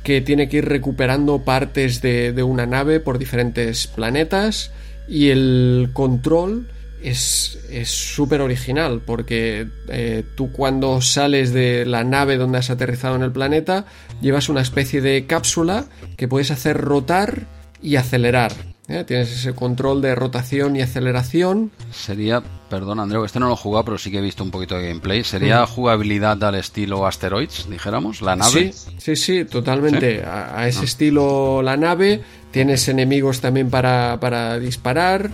que 0.02 0.20
tiene 0.20 0.48
que 0.48 0.58
ir 0.58 0.64
recuperando 0.66 1.44
partes 1.44 2.00
de, 2.00 2.42
una 2.42 2.66
nave 2.66 3.00
por 3.00 3.18
diferentes 3.18 3.86
planetas 3.86 4.72
y 5.08 5.28
el 5.28 5.90
control 5.92 6.68
es 7.02 7.58
súper 7.84 8.42
original 8.42 9.00
porque 9.04 9.66
eh, 9.88 10.22
tú 10.34 10.52
cuando 10.52 11.00
sales 11.00 11.52
de 11.52 11.86
la 11.86 12.04
nave 12.04 12.36
donde 12.36 12.58
has 12.58 12.70
aterrizado 12.70 13.16
en 13.16 13.22
el 13.22 13.32
planeta 13.32 13.86
llevas 14.20 14.50
una 14.50 14.60
especie 14.60 15.00
de 15.00 15.26
cápsula 15.26 15.86
que 16.16 16.28
puedes 16.28 16.50
hacer 16.50 16.76
rotar 16.76 17.46
y 17.82 17.96
acelerar 17.96 18.52
¿eh? 18.90 19.04
Tienes 19.04 19.32
ese 19.32 19.54
control 19.54 20.02
de 20.02 20.14
rotación 20.14 20.76
y 20.76 20.82
aceleración. 20.82 21.70
Sería, 21.92 22.42
perdón 22.68 23.00
Andreu, 23.00 23.24
este 23.24 23.40
no 23.40 23.48
lo 23.48 23.54
he 23.54 23.56
jugado, 23.56 23.84
pero 23.84 23.98
sí 23.98 24.10
que 24.10 24.18
he 24.18 24.22
visto 24.22 24.42
un 24.42 24.50
poquito 24.50 24.76
de 24.76 24.88
gameplay. 24.88 25.24
¿Sería 25.24 25.66
jugabilidad 25.66 26.42
al 26.44 26.56
estilo 26.56 27.06
Asteroids, 27.06 27.68
dijéramos, 27.70 28.22
la 28.22 28.36
nave? 28.36 28.72
Sí, 28.72 28.90
sí, 28.98 29.16
sí 29.16 29.44
totalmente. 29.44 30.22
A, 30.24 30.66
ese 30.68 30.80
ah. 30.80 30.84
estilo 30.84 31.62
la 31.62 31.76
nave. 31.76 32.20
Tienes 32.50 32.88
enemigos 32.88 33.40
también 33.40 33.70
para, 33.70 34.58
disparar. 34.58 35.30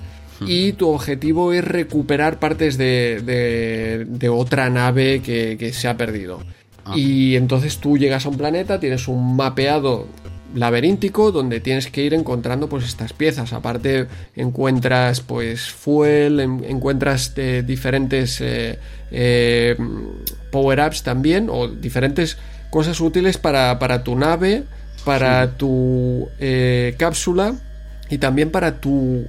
Y 0.46 0.72
tu 0.74 0.90
objetivo 0.90 1.54
es 1.54 1.64
recuperar 1.64 2.38
partes 2.38 2.76
de, 2.76 4.04
de, 4.06 4.28
otra 4.28 4.68
nave 4.68 5.22
que, 5.22 5.72
se 5.72 5.88
ha 5.88 5.96
perdido. 5.96 6.42
Ah. 6.84 6.92
Y 6.94 7.36
entonces 7.36 7.78
tú 7.78 7.96
llegas 7.96 8.26
a 8.26 8.28
un 8.28 8.36
planeta, 8.36 8.78
tienes 8.78 9.08
un 9.08 9.34
mapeado 9.34 10.06
laberíntico 10.56 11.32
donde 11.32 11.60
tienes 11.60 11.88
que 11.88 12.02
ir 12.02 12.14
encontrando 12.14 12.68
pues 12.68 12.84
estas 12.84 13.12
piezas. 13.12 13.52
Aparte 13.52 14.06
encuentras 14.34 15.20
pues 15.20 15.70
fuel 15.70 16.40
encuentras 16.40 17.32
eh, 17.36 17.62
diferentes 17.64 18.40
eh, 18.40 18.78
eh, 19.10 19.76
power 20.50 20.80
ups 20.80 21.02
también 21.02 21.48
o 21.50 21.68
diferentes 21.68 22.38
cosas 22.70 23.00
útiles 23.00 23.38
para, 23.38 24.02
tu 24.02 24.16
nave 24.16 24.64
para 25.04 25.56
tu 25.56 26.28
cápsula 26.98 27.54
y 28.08 28.18
también 28.18 28.50
para 28.50 28.80
tu 28.80 29.26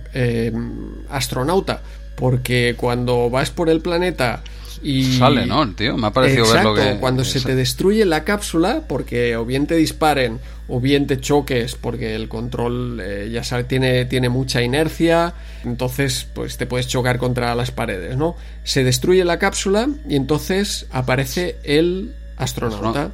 astronauta. 1.09 1.81
Porque 2.15 2.73
cuando 2.75 3.29
vas 3.29 3.51
por 3.51 3.69
el 3.69 3.81
planeta 3.81 4.41
y... 4.81 5.17
Sale, 5.17 5.45
¿no? 5.45 5.73
Tío, 5.73 5.97
me 5.97 6.07
ha 6.07 6.11
parecido 6.11 6.51
verlo 6.51 6.75
que... 6.75 6.97
cuando 6.99 7.23
se 7.23 7.41
te 7.41 7.55
destruye 7.55 8.05
la 8.05 8.23
cápsula, 8.23 8.83
porque 8.87 9.35
o 9.35 9.45
bien 9.45 9.67
te 9.67 9.75
disparen 9.75 10.39
o 10.67 10.79
bien 10.79 11.07
te 11.07 11.19
choques, 11.19 11.75
porque 11.75 12.15
el 12.15 12.27
control 12.27 12.99
eh, 13.01 13.29
ya 13.31 13.43
sabes, 13.43 13.67
tiene, 13.67 14.05
tiene 14.05 14.29
mucha 14.29 14.61
inercia, 14.61 15.33
entonces 15.63 16.27
pues 16.33 16.57
te 16.57 16.65
puedes 16.65 16.87
chocar 16.87 17.17
contra 17.17 17.55
las 17.55 17.71
paredes, 17.71 18.17
¿no? 18.17 18.35
Se 18.63 18.83
destruye 18.83 19.23
la 19.23 19.39
cápsula 19.39 19.87
y 20.07 20.15
entonces 20.15 20.87
aparece 20.91 21.57
el 21.63 22.15
astronauta. 22.37 23.11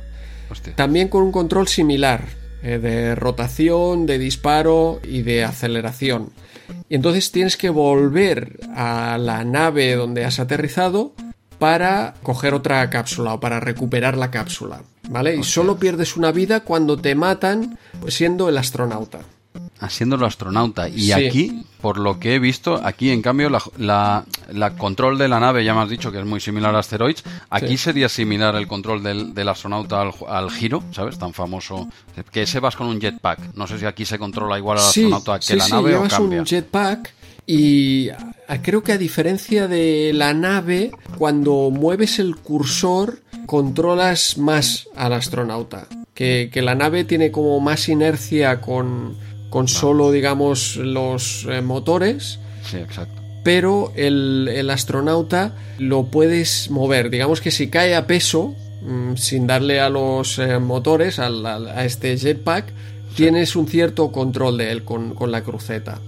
También 0.76 1.08
con 1.08 1.24
un 1.24 1.32
control 1.32 1.68
similar, 1.68 2.26
eh, 2.64 2.80
de 2.80 3.16
rotación, 3.16 4.06
de 4.06 4.18
disparo 4.18 5.00
y 5.04 5.22
de 5.22 5.44
aceleración. 5.44 6.32
Y 6.90 6.96
entonces 6.96 7.32
tienes 7.32 7.58
que 7.58 7.70
volver 7.70 8.60
a 8.76 9.18
la 9.20 9.44
nave 9.44 9.96
donde 9.96 10.26
has 10.26 10.40
aterrizado 10.40 11.14
para 11.64 12.16
coger 12.24 12.54
otra 12.54 12.90
cápsula 12.90 13.36
o 13.36 13.40
para 13.40 13.62
recuperar 13.62 14.18
la 14.18 14.30
cápsula, 14.30 14.82
¿vale? 15.08 15.38
Y 15.38 15.44
solo 15.44 15.78
pierdes 15.78 16.18
una 16.18 16.34
vida 16.34 16.66
cuando 16.66 16.98
te 16.98 17.16
matan 17.16 17.80
pues, 18.02 18.16
siendo 18.16 18.50
el 18.50 18.58
astronauta. 18.58 19.22
Ah, 19.80 19.90
siendo 19.90 20.18
el 20.18 20.26
astronauta. 20.26 20.90
Y 20.90 21.14
aquí, 21.14 21.64
por 21.80 21.98
lo 22.00 22.20
que 22.20 22.36
he 22.36 22.40
visto, 22.40 22.82
aquí 22.84 23.12
en 23.12 23.22
cambio 23.22 23.50
la, 23.50 24.26
control 24.78 25.18
de 25.18 25.30
la 25.30 25.40
nave, 25.40 25.64
ya 25.64 25.74
me 25.74 25.80
has 25.80 25.90
dicho 25.90 26.12
que 26.12 26.20
es 26.20 26.26
muy 26.26 26.42
similar 26.42 26.76
a 26.76 26.80
Asteroids, 26.80 27.24
aquí 27.50 27.78
sería 27.78 28.10
similar 28.10 28.58
el 28.58 28.68
control 28.68 29.02
del, 29.02 29.48
astronauta 29.48 30.02
al, 30.28 30.52
giro, 30.52 30.84
¿sabes? 30.92 31.18
Tan 31.18 31.32
famoso. 31.32 31.88
Que 32.30 32.46
se 32.46 32.60
vas 32.60 32.76
con 32.76 32.88
un 32.88 33.00
jetpack. 33.00 33.54
No 33.56 33.68
sé 33.68 33.80
si 33.80 33.86
aquí 33.86 34.04
se 34.04 34.20
controla 34.20 34.58
igual 34.58 34.80
al 34.80 34.84
astronauta 34.84 35.40
que 35.40 35.56
la 35.56 35.70
nave 35.70 35.96
o 35.96 36.10
cambia. 36.10 36.42
un 36.42 36.46
jetpack 36.46 37.23
y 37.46 38.10
creo 38.62 38.84
que 38.84 38.94
a 38.94 38.98
diferencia 38.98 39.68
de 39.68 40.12
la 40.14 40.34
nave, 40.34 40.92
cuando 41.18 41.70
mueves 41.72 42.20
el 42.20 42.36
cursor, 42.36 43.20
controlas 43.46 44.38
más 44.38 44.88
al 44.96 45.14
astronauta. 45.14 45.88
Que, 46.14 46.50
la 46.56 46.76
nave 46.76 47.04
tiene 47.04 47.32
como 47.32 47.60
más 47.60 47.90
inercia 47.90 48.62
con, 48.62 49.18
con 49.50 49.68
solo, 49.68 50.12
digamos, 50.12 50.78
los 50.78 51.46
eh, 51.50 51.62
motores. 51.62 52.40
Sí, 52.64 52.78
exacto. 52.78 53.22
Pero 53.44 53.92
el, 53.96 54.70
astronauta 54.70 55.54
lo 55.80 56.06
puedes 56.06 56.70
mover. 56.70 57.10
Digamos 57.10 57.42
que 57.42 57.52
si 57.52 57.70
cae 57.70 57.96
a 57.96 58.08
peso, 58.08 58.56
mm, 58.84 59.16
sin 59.16 59.48
darle 59.48 59.82
a 59.82 59.90
los 59.90 60.40
eh, 60.40 60.60
motores, 60.60 61.20
a, 61.20 61.84
este 61.84 62.16
jetpack, 62.16 62.72
tienes 63.16 63.56
un 63.56 63.68
cierto 63.68 64.12
control 64.12 64.58
de 64.58 64.72
él 64.72 64.84
con, 64.84 65.14
con 65.14 65.32
la 65.32 65.44
cruceta. 65.44 66.00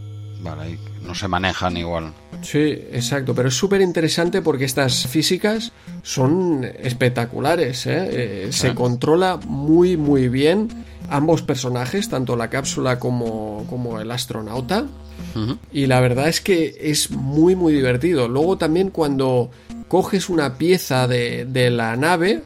Vale, 0.42 0.78
no 1.06 1.16
se 1.16 1.28
manejan 1.28 1.78
igual. 1.78 2.14
Sí, 2.42 2.60
exacto, 2.92 3.34
pero 3.34 3.50
es 3.50 3.56
súper 3.56 3.82
interesante 3.82 4.42
porque 4.42 4.66
estas 4.66 5.08
físicas 5.08 5.72
son 6.04 6.64
espectaculares. 6.80 7.86
¿eh? 7.88 8.08
Eh, 8.12 8.48
se 8.52 8.76
controla 8.76 9.40
muy, 9.46 9.98
muy 9.98 10.28
bien 10.30 10.70
ambos 11.10 11.42
personajes, 11.42 12.10
tanto 12.10 12.36
la 12.36 12.50
cápsula 12.50 13.00
como, 13.00 13.66
como 13.70 14.00
el 14.00 14.12
astronauta. 14.12 14.86
Y 15.72 15.88
la 15.88 16.00
verdad 16.00 16.30
es 16.30 16.40
que 16.40 16.78
es 16.80 17.12
muy, 17.12 17.56
muy 17.56 17.74
divertido. 17.74 18.28
Luego 18.28 18.58
también 18.58 18.90
cuando 18.90 19.50
coges 19.88 20.30
una 20.30 20.58
pieza 20.58 21.08
de, 21.08 21.70
la 21.72 21.96
nave, 21.98 22.44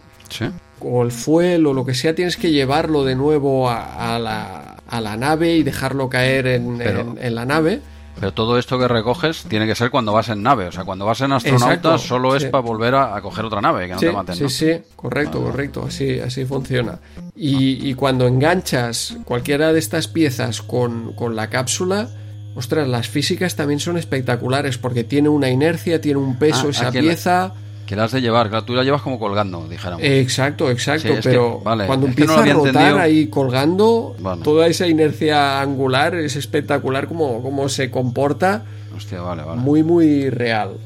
o 0.80 1.04
el 1.04 1.12
fuel 1.12 1.68
o 1.68 1.74
lo 1.74 1.86
que 1.86 1.94
sea, 1.94 2.16
tienes 2.16 2.38
que 2.38 2.52
llevarlo 2.52 3.04
de 3.04 3.16
nuevo 3.16 3.70
a, 3.70 4.20
la, 4.20 5.18
nave 5.18 5.56
y 5.56 5.64
dejarlo 5.64 6.10
caer 6.10 6.48
en 6.48 7.36
la 7.36 7.46
nave. 7.46 7.82
Pero 8.20 8.34
todo 8.34 8.58
esto 8.58 8.78
que 8.78 8.88
recoges 8.88 9.44
tiene 9.44 9.66
que 9.66 9.76
ser 9.76 9.90
cuando 9.90 10.12
vas 10.12 10.30
en 10.30 10.44
nave. 10.44 10.68
O 10.68 10.72
sea, 10.72 10.84
cuando 10.84 11.06
vas 11.06 11.22
en 11.22 11.32
astronauta 11.32 11.98
solo 11.98 12.36
es 12.36 12.46
para 12.46 12.62
volver 12.62 12.96
a, 12.96 13.20
coger 13.22 13.46
otra 13.46 13.62
nave, 13.62 13.88
que 13.88 13.94
no 13.94 14.00
te 14.00 14.12
maten. 14.12 14.36
Sí, 14.36 14.50
sí, 14.50 14.82
correcto, 14.96 15.42
correcto. 15.42 15.86
Así, 15.88 16.20
así 16.20 16.46
funciona. 16.46 17.00
Y, 17.36 17.94
cuando 17.94 18.28
enganchas 18.28 19.18
cualquiera 19.26 19.74
de 19.74 19.80
estas 19.80 20.08
piezas 20.08 20.62
con, 20.62 21.14
con 21.14 21.36
la 21.36 21.50
cápsula, 21.50 22.10
ostras, 22.56 22.88
las 22.88 23.08
físicas 23.08 23.56
también 23.56 23.80
son 23.80 23.98
espectaculares 23.98 24.78
porque 24.78 25.04
tiene 25.04 25.30
una 25.30 25.50
inercia, 25.50 26.02
tiene 26.02 26.20
un 26.20 26.38
peso 26.38 26.68
ah, 26.68 26.72
esa 26.72 26.92
pieza. 26.92 27.54
Que 27.90 27.96
la 27.96 28.04
has 28.04 28.12
de 28.12 28.22
llevar, 28.22 28.50
claro, 28.50 28.66
tú 28.66 28.76
la 28.76 28.84
llevas 28.84 29.02
como 29.02 29.18
colgando, 29.18 29.68
dijéramos. 29.68 30.04
Exacto, 30.06 30.70
exacto, 30.70 31.12
pero 31.24 31.60
cuando 31.64 32.06
empieza 32.06 32.44
a 32.44 32.46
rotar 32.46 33.00
ahí 33.00 33.26
colgando, 33.30 34.16
toda 34.44 34.68
esa 34.68 34.86
inercia 34.86 35.60
angular 35.60 36.14
es 36.14 36.36
espectacular 36.36 37.08
como, 37.08 37.68
se 37.68 37.90
comporta. 37.90 38.64
Hostia, 38.96 39.22
vale, 39.22 39.42
vale. 39.42 39.60
Muy, 39.60 39.82
muy 39.82 40.30
real. 40.30 40.78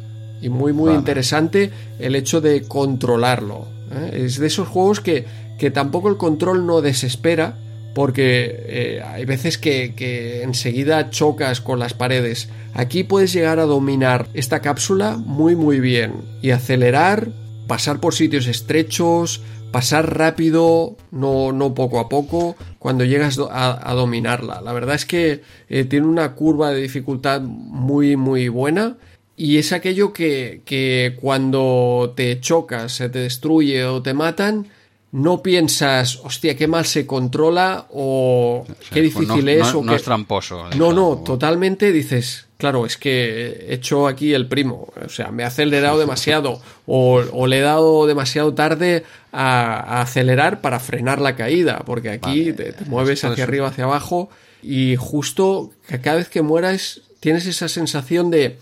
Y 0.42 0.48
muy, 0.48 0.72
muy 0.72 0.94
interesante 0.94 1.74
el 2.00 2.16
hecho 2.16 2.40
de 2.40 2.64
controlarlo. 2.70 3.68
¿eh? 3.92 4.22
Es 4.24 4.40
de 4.40 4.48
esos 4.48 4.70
juegos 4.70 5.02
que, 5.02 5.26
que 5.60 5.72
tampoco 5.72 6.08
el 6.08 6.16
control 6.16 6.66
no 6.66 6.80
desespera, 6.80 7.58
porque 7.94 8.64
eh, 8.68 9.02
hay 9.06 9.26
veces 9.26 9.58
que, 9.58 10.42
enseguida 10.44 11.10
chocas 11.10 11.62
con 11.62 11.80
las 11.80 11.94
paredes. 11.94 12.50
Aquí 12.74 13.04
puedes 13.04 13.34
llegar 13.34 13.60
a 13.60 13.66
dominar 13.66 14.28
esta 14.34 14.62
cápsula 14.62 15.18
muy 15.18 15.56
muy 15.56 15.80
bien 15.80 16.14
y 16.42 16.52
acelerar, 16.52 17.30
pasar 17.68 18.00
por 18.00 18.16
sitios 18.16 18.48
estrechos, 18.48 19.42
pasar 19.72 20.18
rápido, 20.18 20.98
no, 21.12 21.52
no 21.52 21.74
poco 21.74 22.00
a 22.00 22.10
poco, 22.10 22.56
cuando 22.80 23.06
llegas 23.06 23.40
a, 23.50 23.94
dominarla. 23.94 24.62
La 24.62 24.74
verdad 24.74 24.96
es 24.96 25.06
que 25.06 25.42
eh, 25.70 25.84
tiene 25.86 26.08
una 26.08 26.34
curva 26.34 26.72
de 26.72 26.82
dificultad 26.82 27.42
muy 27.42 28.16
muy 28.16 28.50
buena 28.50 28.98
y 29.36 29.58
es 29.58 29.72
aquello 29.72 30.14
que, 30.14 30.62
que 30.66 31.18
cuando 31.20 32.14
te 32.16 32.40
chocas, 32.40 32.94
se 32.94 33.10
te 33.10 33.20
destruye 33.20 33.84
o 33.86 34.02
te 34.02 34.14
matan, 34.14 34.68
no 35.14 35.44
piensas, 35.44 36.20
hostia, 36.24 36.58
qué 36.58 36.68
mal 36.68 36.86
se 36.86 37.06
controla 37.06 37.86
o 37.92 38.66
qué 38.92 39.00
difícil 39.00 39.48
es. 39.48 39.72
No, 39.72 39.80
o 39.82 39.96
es 39.96 40.02
tramposo. 40.02 40.70
No, 40.76 40.92
no, 40.92 41.18
totalmente 41.18 41.92
dices, 41.92 42.48
claro, 42.58 42.88
es 42.88 42.98
que 42.98 43.68
he 43.70 43.76
hecho 43.76 44.08
aquí 44.08 44.34
el 44.34 44.48
primo. 44.48 44.92
O 45.06 45.10
sea, 45.10 45.30
me 45.30 45.44
he 45.44 45.46
acelerado 45.46 46.00
demasiado 46.00 46.60
o, 46.88 47.46
le 47.46 47.60
he 47.60 47.62
dado 47.62 48.08
demasiado 48.08 48.56
tarde 48.56 49.04
a, 49.32 50.02
acelerar 50.02 50.62
para 50.62 50.80
frenar 50.80 51.22
la 51.22 51.36
caída, 51.36 51.84
porque 51.86 52.10
aquí 52.10 52.52
te, 52.52 52.74
mueves 52.88 53.24
hacia 53.24 53.44
arriba, 53.44 53.68
hacia 53.68 53.84
abajo 53.84 54.32
y 54.64 54.96
justo 54.96 55.74
que 55.88 56.02
cada 56.02 56.18
vez 56.18 56.28
que 56.28 56.42
mueras 56.42 57.02
tienes 57.20 57.46
esa 57.46 57.70
sensación 57.70 58.32
de 58.32 58.58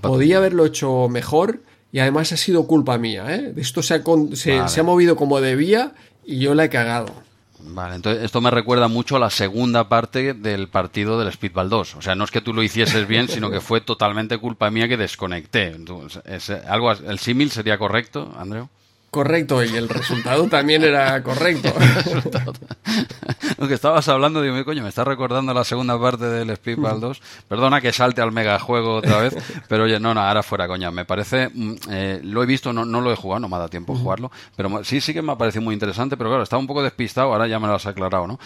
podía 0.00 0.38
haberlo 0.38 0.66
hecho 0.66 1.08
mejor 1.08 1.60
y 1.94 2.00
además 2.00 2.32
ha 2.32 2.36
sido 2.36 2.66
culpa 2.66 2.98
mía. 2.98 3.24
¿eh? 3.28 3.54
Esto 3.56 3.80
se 3.80 3.94
ha, 3.94 4.68
se 4.68 4.80
ha 4.80 4.82
movido 4.82 5.14
como 5.14 5.40
debía 5.40 5.92
y 6.26 6.40
yo 6.40 6.52
la 6.56 6.64
he 6.64 6.68
cagado. 6.68 7.14
Vale, 7.60 7.94
entonces 7.94 8.24
esto 8.24 8.40
me 8.40 8.50
recuerda 8.50 8.88
mucho 8.88 9.14
a 9.14 9.20
la 9.20 9.30
segunda 9.30 9.88
parte 9.88 10.34
del 10.34 10.66
partido 10.66 11.20
del 11.20 11.32
Speedball 11.32 11.70
2. 11.70 11.94
O 11.94 12.02
sea, 12.02 12.16
no 12.16 12.24
es 12.24 12.32
que 12.32 12.40
tú 12.40 12.52
lo 12.52 12.64
hicieses 12.64 13.06
bien, 13.06 13.28
sino 13.28 13.48
que 13.48 13.60
fue 13.60 13.80
totalmente 13.80 14.38
culpa 14.38 14.72
mía 14.72 14.88
que 14.88 14.96
desconecté. 14.96 15.76
es, 16.24 16.50
algo, 16.50 16.90
¿El 16.90 17.20
símil 17.20 17.52
sería 17.52 17.78
correcto, 17.78 18.34
Andreu? 18.36 18.68
Correcto, 19.14 19.62
y 19.62 19.68
el 19.76 19.88
resultado 19.88 20.48
también 20.48 20.82
era 20.82 21.22
correcto. 21.22 21.72
Aunque 23.58 23.74
estabas 23.74 24.08
hablando, 24.08 24.42
digo, 24.42 24.64
coño, 24.64 24.82
me 24.82 24.88
está 24.88 25.04
recordando 25.04 25.54
la 25.54 25.62
segunda 25.62 25.96
parte 26.00 26.24
del 26.24 26.56
Speedball 26.56 27.00
2. 27.00 27.22
Perdona 27.46 27.80
que 27.80 27.92
salte 27.92 28.22
al 28.22 28.32
megajuego 28.32 28.96
otra 28.96 29.18
vez, 29.18 29.36
pero 29.68 29.84
oye, 29.84 30.00
no, 30.00 30.14
no, 30.14 30.20
ahora 30.20 30.42
fuera, 30.42 30.66
coña. 30.66 30.90
Me 30.90 31.04
parece, 31.04 31.48
mm, 31.48 31.74
eh, 31.90 32.20
lo 32.24 32.42
he 32.42 32.46
visto, 32.46 32.72
no, 32.72 32.84
no 32.84 33.00
lo 33.00 33.12
he 33.12 33.14
jugado, 33.14 33.38
no 33.38 33.48
me 33.48 33.54
ha 33.54 33.58
dado 33.58 33.70
tiempo 33.70 33.94
jugarlo, 33.94 34.32
pero 34.56 34.82
sí, 34.82 35.00
sí 35.00 35.14
que 35.14 35.22
me 35.22 35.30
ha 35.30 35.38
parecido 35.38 35.62
muy 35.62 35.74
interesante, 35.74 36.16
pero 36.16 36.30
claro, 36.30 36.42
estaba 36.42 36.58
un 36.58 36.66
poco 36.66 36.82
despistado, 36.82 37.32
ahora 37.32 37.46
ya 37.46 37.60
me 37.60 37.68
lo 37.68 37.74
has 37.76 37.86
aclarado, 37.86 38.26
¿no? 38.26 38.40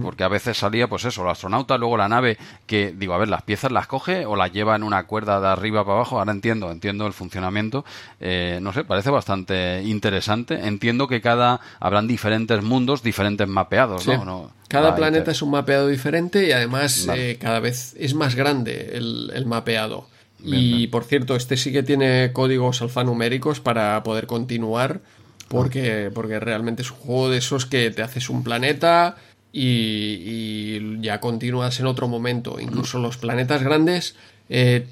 Porque 0.00 0.24
a 0.24 0.28
veces 0.28 0.56
salía, 0.56 0.88
pues 0.88 1.04
eso, 1.04 1.22
el 1.22 1.28
astronauta, 1.28 1.76
luego 1.76 1.98
la 1.98 2.08
nave, 2.08 2.38
que 2.66 2.94
digo, 2.96 3.12
a 3.12 3.18
ver, 3.18 3.28
las 3.28 3.42
piezas 3.42 3.70
las 3.70 3.86
coge 3.86 4.24
o 4.24 4.36
las 4.36 4.50
lleva 4.50 4.74
en 4.74 4.84
una 4.84 5.02
cuerda 5.04 5.38
de 5.38 5.48
arriba 5.48 5.84
para 5.84 5.96
abajo, 5.96 6.18
ahora 6.18 6.32
entiendo, 6.32 6.70
entiendo 6.70 7.06
el 7.06 7.12
funcionamiento, 7.12 7.84
eh, 8.20 8.58
no 8.62 8.72
sé, 8.72 8.84
parece 8.84 9.10
bastante 9.10 9.82
interesante 9.84 10.13
interesante. 10.14 10.66
Entiendo 10.66 11.08
que 11.08 11.20
cada 11.20 11.60
habrán 11.80 12.06
diferentes 12.06 12.62
mundos, 12.62 13.02
diferentes 13.02 13.48
mapeados, 13.48 14.06
¿no? 14.06 14.52
Cada 14.68 14.96
planeta 14.96 15.30
es 15.30 15.42
un 15.42 15.50
mapeado 15.50 15.88
diferente 15.88 16.48
y 16.48 16.52
además 16.52 17.08
eh, 17.14 17.38
cada 17.40 17.60
vez 17.60 17.94
es 17.98 18.14
más 18.14 18.34
grande 18.34 18.92
el, 18.94 19.46
mapeado. 19.46 20.08
y 20.42 20.88
por 20.88 21.04
cierto, 21.04 21.36
este 21.36 21.56
sí 21.56 21.72
que 21.72 21.82
tiene 21.82 22.32
códigos 22.32 22.82
alfanuméricos 22.82 23.60
para 23.60 24.02
poder 24.02 24.26
continuar 24.26 25.00
porque, 25.48 26.10
porque 26.12 26.40
realmente 26.40 26.82
es 26.82 26.90
un 26.90 26.96
juego 26.98 27.30
de 27.30 27.38
esos 27.38 27.66
que 27.66 27.90
te 27.90 28.02
haces 28.02 28.30
un 28.30 28.42
planeta 28.42 29.16
y, 29.52 31.00
ya 31.00 31.20
continúas 31.20 31.78
en 31.78 31.86
otro 31.86 32.08
momento. 32.08 32.58
Incluso 32.58 32.98
los 32.98 33.16
planetas 33.16 33.62
grandes 33.62 34.16
eh, 34.48 34.86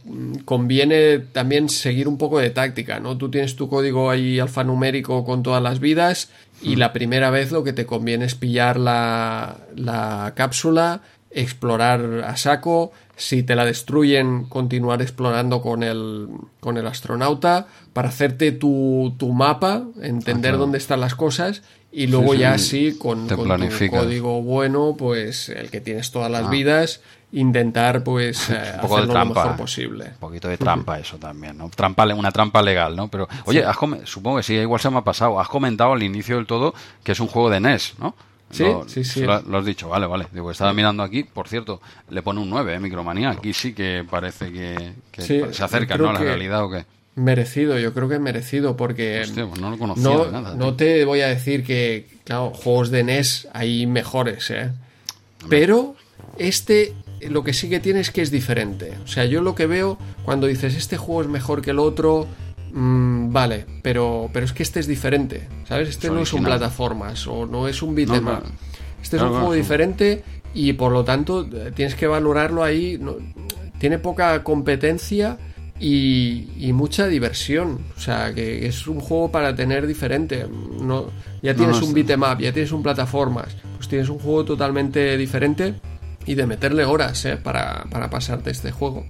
conviene 0.45 1.19
también 1.19 1.69
seguir 1.69 2.09
un 2.09 2.19
poco 2.19 2.39
de 2.39 2.51
táctica, 2.51 3.01
¿no? 3.01 3.19
Tú 3.19 3.31
tienes 3.31 3.57
tu 3.57 3.69
código 3.69 4.11
ahí 4.11 4.39
alfanumérico 4.39 5.25
con 5.25 5.43
todas 5.43 5.63
las 5.63 5.79
vidas 5.79 6.31
y 6.63 6.77
la 6.77 6.93
primera 6.93 7.31
vez 7.31 7.53
lo 7.53 7.65
que 7.65 7.73
te 7.73 7.85
conviene 7.85 8.25
es 8.25 8.35
pillar 8.35 8.79
la, 8.79 9.59
la 9.77 10.33
cápsula, 10.35 11.03
explorar 11.31 12.25
a 12.27 12.37
saco, 12.37 12.93
si 13.17 13.43
te 13.43 13.55
la 13.55 13.65
destruyen, 13.65 14.45
continuar 14.45 15.03
explorando 15.03 15.61
con 15.61 15.83
el, 15.83 16.29
con 16.61 16.79
el 16.79 16.87
astronauta 16.87 17.67
para 17.93 18.09
hacerte 18.09 18.53
tu, 18.53 19.15
tu 19.19 19.33
mapa, 19.33 19.85
entender 20.01 20.55
ah, 20.55 20.57
dónde 20.57 20.79
están 20.79 21.01
las 21.01 21.15
cosas 21.15 21.63
y 21.93 22.07
luego 22.07 22.35
ya 22.35 22.55
así 22.55 22.97
con, 22.99 23.29
con 23.29 23.47
tu 23.47 23.91
código 23.91 24.43
bueno, 24.43 24.97
pues 24.99 25.51
el 25.51 25.71
que 25.71 25.81
tienes 25.81 26.11
todas 26.11 26.31
las 26.31 26.47
ah. 26.47 26.51
vidas, 26.51 27.01
intentar 27.33 28.05
pues 28.05 28.51
eh, 28.51 28.59
hacerlo 28.59 29.15
lo 29.15 29.27
mejor 29.27 29.57
posible. 29.57 30.05
Un 30.05 30.19
poquito 30.19 30.49
de 30.49 30.59
trampa 30.59 30.99
eso 30.99 31.17
también, 31.17 31.59
¿no? 31.59 31.71
Trampa, 31.71 32.07
una 32.15 32.31
trampa 32.31 32.63
legal, 32.63 32.95
¿no? 32.95 33.09
Pero, 33.09 33.29
oye, 33.45 33.65
supongo 34.05 34.39
que 34.39 34.43
sí, 34.43 34.55
igual 34.55 34.81
se 34.81 34.91
me 34.91 34.99
ha 34.99 35.03
pasado. 35.03 35.41
Has 35.41 35.49
comentado 35.49 35.93
al 35.93 36.03
inicio 36.03 36.37
del 36.37 36.47
todo 36.47 36.75
que 37.03 37.13
es 37.13 37.21
un 37.21 37.29
juego 37.29 37.51
de 37.51 37.61
NES, 37.61 37.95
¿no? 37.99 38.15
Sí, 38.51 38.67
sí, 38.87 39.03
sí. 39.03 39.23
Lo, 39.23 39.59
has 39.59 39.65
dicho, 39.65 39.89
vale, 39.89 40.07
vale. 40.07 40.27
Digo, 40.31 40.51
estaba 40.51 40.75
mirando 40.75 41.03
aquí, 41.03 41.25
por 41.25 41.49
cierto, 41.49 41.81
le 42.11 42.21
pone 42.21 42.41
un 42.41 42.51
9, 42.51 42.75
¿eh? 42.75 42.81
Micromanía. 42.81 43.31
Aquí 43.31 43.55
sí 43.55 43.73
que 43.73 44.05
parece 44.09 44.53
que, 44.53 44.93
se 45.23 45.65
acerca, 45.65 45.97
¿no? 45.97 46.11
A 46.11 46.13
la 46.13 46.19
realidad 46.19 46.65
o 46.65 46.71
qué. 46.71 46.85
Merecido, 47.15 47.79
yo 47.79 47.93
creo 47.93 48.09
que 48.09 48.19
merecido, 48.19 48.77
porque 48.77 49.25
pues 49.35 49.61
no 49.61 49.71
lo 49.71 49.79
conocía 49.79 50.31
nada. 50.31 50.55
No 50.55 50.75
te 50.75 51.05
voy 51.05 51.21
a 51.21 51.29
decir 51.29 51.65
que, 51.65 52.07
claro, 52.25 52.51
juegos 52.51 52.91
de 52.91 53.05
NES 53.05 53.49
hay 53.53 53.87
mejores, 53.87 54.51
¿eh? 54.51 54.71
Pero 55.49 55.97
este 56.39 56.95
lo 57.29 57.43
que 57.43 57.53
sí 57.53 57.69
que 57.69 57.81
tiene 57.81 58.01
es 58.01 58.11
que 58.11 58.23
es 58.23 58.31
diferente. 58.31 58.93
O 59.05 59.07
sea, 59.07 59.25
yo 59.25 59.43
lo 59.43 59.55
que 59.55 59.67
veo 59.67 59.99
cuando 60.25 60.47
dices 60.47 60.75
este 60.75 60.97
juego 60.97 61.23
es 61.23 61.29
mejor 61.29 61.63
que 61.63 61.71
el 61.71 61.79
otro, 61.79 62.27
mmm, 62.73 63.33
vale, 63.33 63.67
pero, 63.83 64.31
pero 64.33 64.47
es 64.47 64.53
que 64.53 64.63
este 64.63 64.81
es 64.81 64.87
diferente, 64.87 65.49
¿sabes? 65.65 65.89
Este 65.89 66.11
no 66.11 66.21
es 66.21 66.33
un 66.33 66.45
plataformas 66.45 67.27
o 67.27 67.47
no 67.47 67.69
es 67.69 67.83
un 67.83 67.95
beat'em 67.95 68.27
Este 69.03 69.17
es 69.17 69.23
un 69.23 69.31
juego 69.31 69.53
diferente 69.53 70.23
y 70.55 70.73
por 70.75 70.93
lo 70.93 71.05
tanto 71.05 71.47
tienes 71.75 71.95
que 71.95 72.07
valorarlo 72.07 72.63
ahí. 72.63 73.01
tiene 73.79 73.99
poca 73.99 74.43
competencia 74.43 75.39
y, 75.81 76.71
mucha 76.73 77.09
diversión. 77.09 77.81
O 77.97 78.01
sea, 78.01 78.33
que 78.33 78.67
es 78.67 78.87
un 78.87 79.01
juego 79.01 79.33
para 79.33 79.55
tener 79.55 79.87
diferente. 79.87 80.47
No, 80.81 81.07
ya 81.43 81.55
tienes 81.55 81.83
un 81.83 81.93
beatmap, 81.93 82.41
ya 82.41 82.53
tienes 82.53 82.73
un 82.73 82.83
plataformas. 82.83 83.57
Pues 83.77 83.89
tienes 83.89 84.09
un 84.09 84.19
juego 84.19 84.45
totalmente 84.45 85.17
diferente 85.17 85.75
y 86.27 86.35
de 86.35 86.47
meterle 86.47 86.85
horas 86.85 87.25
¿eh? 87.25 87.37
para, 87.37 87.85
para 87.91 88.11
pasarte 88.11 88.51
este 88.51 88.71
juego. 88.71 89.07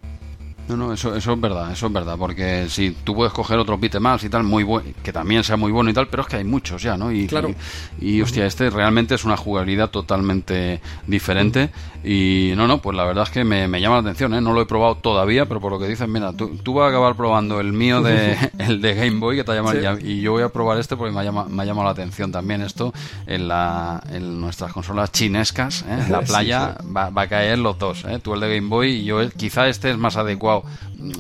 No, 0.69 0.77
no, 0.77 0.93
eso, 0.93 1.15
eso 1.17 1.33
es 1.33 1.41
verdad, 1.41 1.73
eso 1.73 1.87
es 1.87 1.93
verdad, 1.93 2.17
porque 2.17 2.67
si 2.69 2.93
tú 2.93 3.15
puedes 3.15 3.33
coger 3.33 3.59
otros 3.59 3.81
más 4.01 4.23
y 4.23 4.29
tal, 4.29 4.45
muy 4.45 4.63
bueno, 4.63 4.91
que 5.03 5.13
también 5.13 5.43
sea 5.43 5.57
muy 5.57 5.73
bueno 5.73 5.91
y 5.91 5.93
tal, 5.93 6.07
pero 6.07 6.23
es 6.23 6.29
que 6.29 6.37
hay 6.37 6.45
muchos 6.45 6.81
ya, 6.81 6.97
¿no? 6.97 7.11
Y, 7.11 7.27
claro. 7.27 7.53
y, 8.01 8.21
hostia, 8.23 8.47
este 8.47 8.71
realmente 8.71 9.17
es 9.17 9.25
una 9.25 9.37
jugabilidad 9.37 9.91
totalmente 9.91 10.81
diferente 11.07 11.71
y 12.05 12.53
no, 12.57 12.67
no, 12.67 12.83
pues 12.83 12.97
la 12.97 13.05
verdad 13.05 13.25
es 13.25 13.31
que 13.31 13.45
me, 13.45 13.69
llama 13.81 13.97
la 13.97 14.01
atención, 14.01 14.35
¿eh? 14.35 14.41
No 14.41 14.53
lo 14.53 14.63
he 14.63 14.67
probado 14.67 14.97
todavía, 14.97 15.47
pero 15.47 15.61
por 15.61 15.73
lo 15.73 15.79
que 15.79 15.87
dices, 15.87 16.09
mira, 16.09 16.33
tú, 16.33 16.57
tú 16.63 16.75
vas 16.75 16.87
a 16.87 16.89
acabar 16.89 17.15
probando 17.15 17.61
el 17.61 17.73
mío 17.73 18.03
de, 18.03 18.37
el 18.59 18.81
de 18.81 18.95
Game 18.95 19.21
Boy, 19.21 19.37
que 19.37 19.45
te 19.45 19.53
llama, 19.53 19.73
y 20.01 20.21
yo 20.21 20.33
voy 20.33 20.43
a 20.43 20.49
probar 20.49 20.79
este 20.79 20.97
porque 20.97 21.15
me 21.15 21.23
llama, 21.25 21.47
me 21.49 21.63
ha 21.63 21.67
llamado 21.67 21.85
la 21.87 21.93
atención 21.93 22.33
también 22.33 22.63
esto 22.63 22.93
en, 23.27 23.49
la, 23.49 24.03
en 24.11 24.41
nuestras 24.41 24.73
consolas 24.73 25.13
chinescas, 25.13 25.83
¿eh? 25.83 26.03
En 26.07 26.13
la 26.13 26.23
playa 26.23 26.77
va, 26.85 27.11
va, 27.11 27.23
a 27.23 27.29
caer 27.29 27.59
los 27.59 27.79
dos, 27.79 28.05
¿eh? 28.05 28.19
Tú 28.23 28.35
el 28.35 28.41
de 28.41 28.57
Game 28.57 28.69
Boy 28.69 28.91
y 28.91 29.05
yo, 29.05 29.29
quizá 29.31 29.69
este 29.69 29.91
es 29.91 29.99
más 29.99 30.17
adecuado 30.17 30.65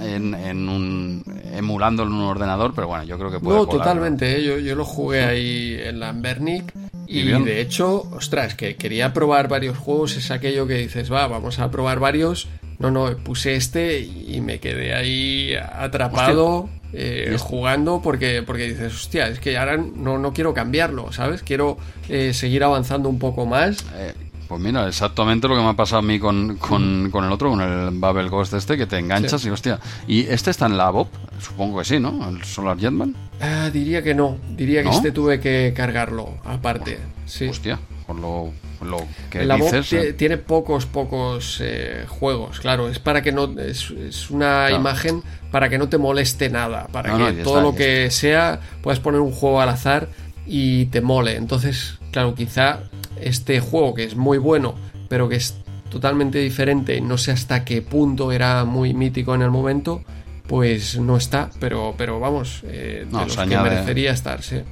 en, 0.01 0.35
en 0.35 0.69
un, 0.69 1.25
emulándolo 1.53 2.11
en 2.11 2.17
un 2.17 2.25
ordenador, 2.25 2.73
pero 2.75 2.89
bueno, 2.89 3.05
yo 3.05 3.19
creo 3.19 3.31
que 3.31 3.41
puede. 3.41 3.59
No, 3.59 3.67
totalmente. 3.67 4.37
¿eh? 4.37 4.45
Yo, 4.45 4.59
yo 4.59 4.75
lo 4.75 4.85
jugué 4.85 5.25
ahí 5.25 5.77
en 5.81 6.01
la 6.01 6.11
Ambernic 6.11 6.73
y, 7.07 7.23
de 7.23 7.61
hecho, 7.61 8.09
ostras, 8.13 8.55
que 8.55 8.77
quería 8.77 9.13
probar 9.13 9.49
varios 9.49 9.77
juegos. 9.77 10.17
Es 10.17 10.31
aquello 10.31 10.67
que 10.67 10.72
dices, 10.75 11.13
va, 11.13 11.27
vamos 11.27 11.59
a 11.59 11.71
probar 11.71 12.01
varios. 12.01 12.49
No, 12.79 12.91
no, 12.91 13.17
puse 13.19 13.55
este 13.55 14.01
y 14.01 14.41
me 14.41 14.59
quedé 14.59 14.95
ahí 14.95 15.55
atrapado. 15.55 16.69
Eh, 16.95 17.35
jugando 17.41 18.03
porque, 18.03 18.43
porque 18.43 18.69
dices, 18.69 18.95
hostia, 18.95 19.27
es 19.29 19.41
que 19.41 19.57
ahora 19.57 19.79
no, 19.79 20.19
no 20.19 20.35
quiero 20.35 20.53
cambiarlo, 20.53 21.11
¿sabes? 21.11 21.43
Quiero 21.43 21.79
eh, 22.11 22.35
seguir 22.35 22.65
avanzando 22.65 23.09
un 23.09 23.19
poco 23.19 23.47
más. 23.47 23.83
Pues 24.53 24.61
mira, 24.61 24.87
exactamente 24.87 25.49
lo 25.49 25.57
que 25.57 25.63
me 25.63 25.69
ha 25.69 25.73
pasado 25.73 26.01
a 26.01 26.03
mí 26.03 26.19
con, 26.19 26.59
con, 26.59 27.09
con 27.11 27.25
el 27.25 27.33
otro, 27.33 27.49
con 27.49 27.63
el 27.63 27.99
Babel 27.99 28.29
Ghost 28.29 28.53
este, 28.53 28.77
que 28.77 28.85
te 28.85 28.99
enganchas 28.99 29.43
y 29.47 29.49
hostia. 29.49 29.81
¿Y 30.07 30.27
este 30.27 30.51
está 30.51 30.67
en 30.67 30.77
la 30.77 30.91
BOP? 30.91 31.09
Supongo 31.41 31.79
que 31.79 31.87
sí, 31.87 31.99
¿no? 31.99 32.29
¿El 32.29 32.45
Solar 32.45 32.79
Jetman? 32.79 33.17
Ah, 33.41 33.71
diría 33.73 34.03
que 34.03 34.15
no. 34.15 34.37
Diría 34.51 34.83
que 34.83 34.91
este 34.91 35.11
tuve 35.11 35.41
que 35.41 35.73
cargarlo 35.75 36.35
aparte. 36.45 36.99
Sí. 37.25 37.49
Hostia, 37.49 37.79
por 38.13 38.89
lo, 38.89 38.99
lo 38.99 39.07
que 39.31 39.45
la 39.45 39.57
dices. 39.57 40.17
Tiene 40.17 40.37
pocos, 40.39 40.87
pocos 40.87 41.59
eh, 41.63 42.05
juegos, 42.09 42.61
claro. 42.61 42.89
Es 42.89 42.99
para 42.99 43.23
que 43.23 43.33
no. 43.33 43.59
Es, 43.59 43.91
es 43.91 44.31
una 44.31 44.71
imagen 44.71 45.23
para 45.51 45.69
que 45.69 45.79
no 45.79 45.89
te 45.89 45.99
moleste 45.99 46.49
nada. 46.49 46.87
Para 46.93 47.17
que 47.17 47.43
todo 47.43 47.61
lo 47.61 47.75
que 47.75 48.11
sea 48.11 48.61
puedas 48.83 49.01
poner 49.01 49.21
un 49.21 49.33
juego 49.33 49.61
al 49.61 49.69
azar 49.69 50.09
y 50.47 50.87
te 50.87 51.01
mole. 51.01 51.37
Entonces, 51.37 51.99
claro, 52.11 52.35
quizá 52.35 52.81
este 53.21 53.61
juego 53.61 53.95
que 53.95 54.05
es 54.05 54.17
muy 54.17 54.39
bueno, 54.39 54.75
pero 55.09 55.29
que 55.29 55.37
es 55.37 55.57
totalmente 55.91 56.39
diferente, 56.39 57.01
no 57.03 57.19
sé 57.19 57.33
hasta 57.33 57.65
qué 57.65 57.83
punto 57.83 58.33
era 58.33 58.65
muy 58.65 58.95
mítico 58.95 59.35
en 59.35 59.43
el 59.43 59.51
momento, 59.51 60.03
pues 60.47 60.99
no 60.99 61.19
está, 61.19 61.51
pero, 61.61 61.95
pero 61.99 62.19
vamos, 62.19 62.63
eh, 62.65 63.07
de 63.07 63.13
los 63.13 63.37
que 63.37 63.59
merecería 63.59 64.13
estar, 64.13 64.43
sí. 64.43 64.63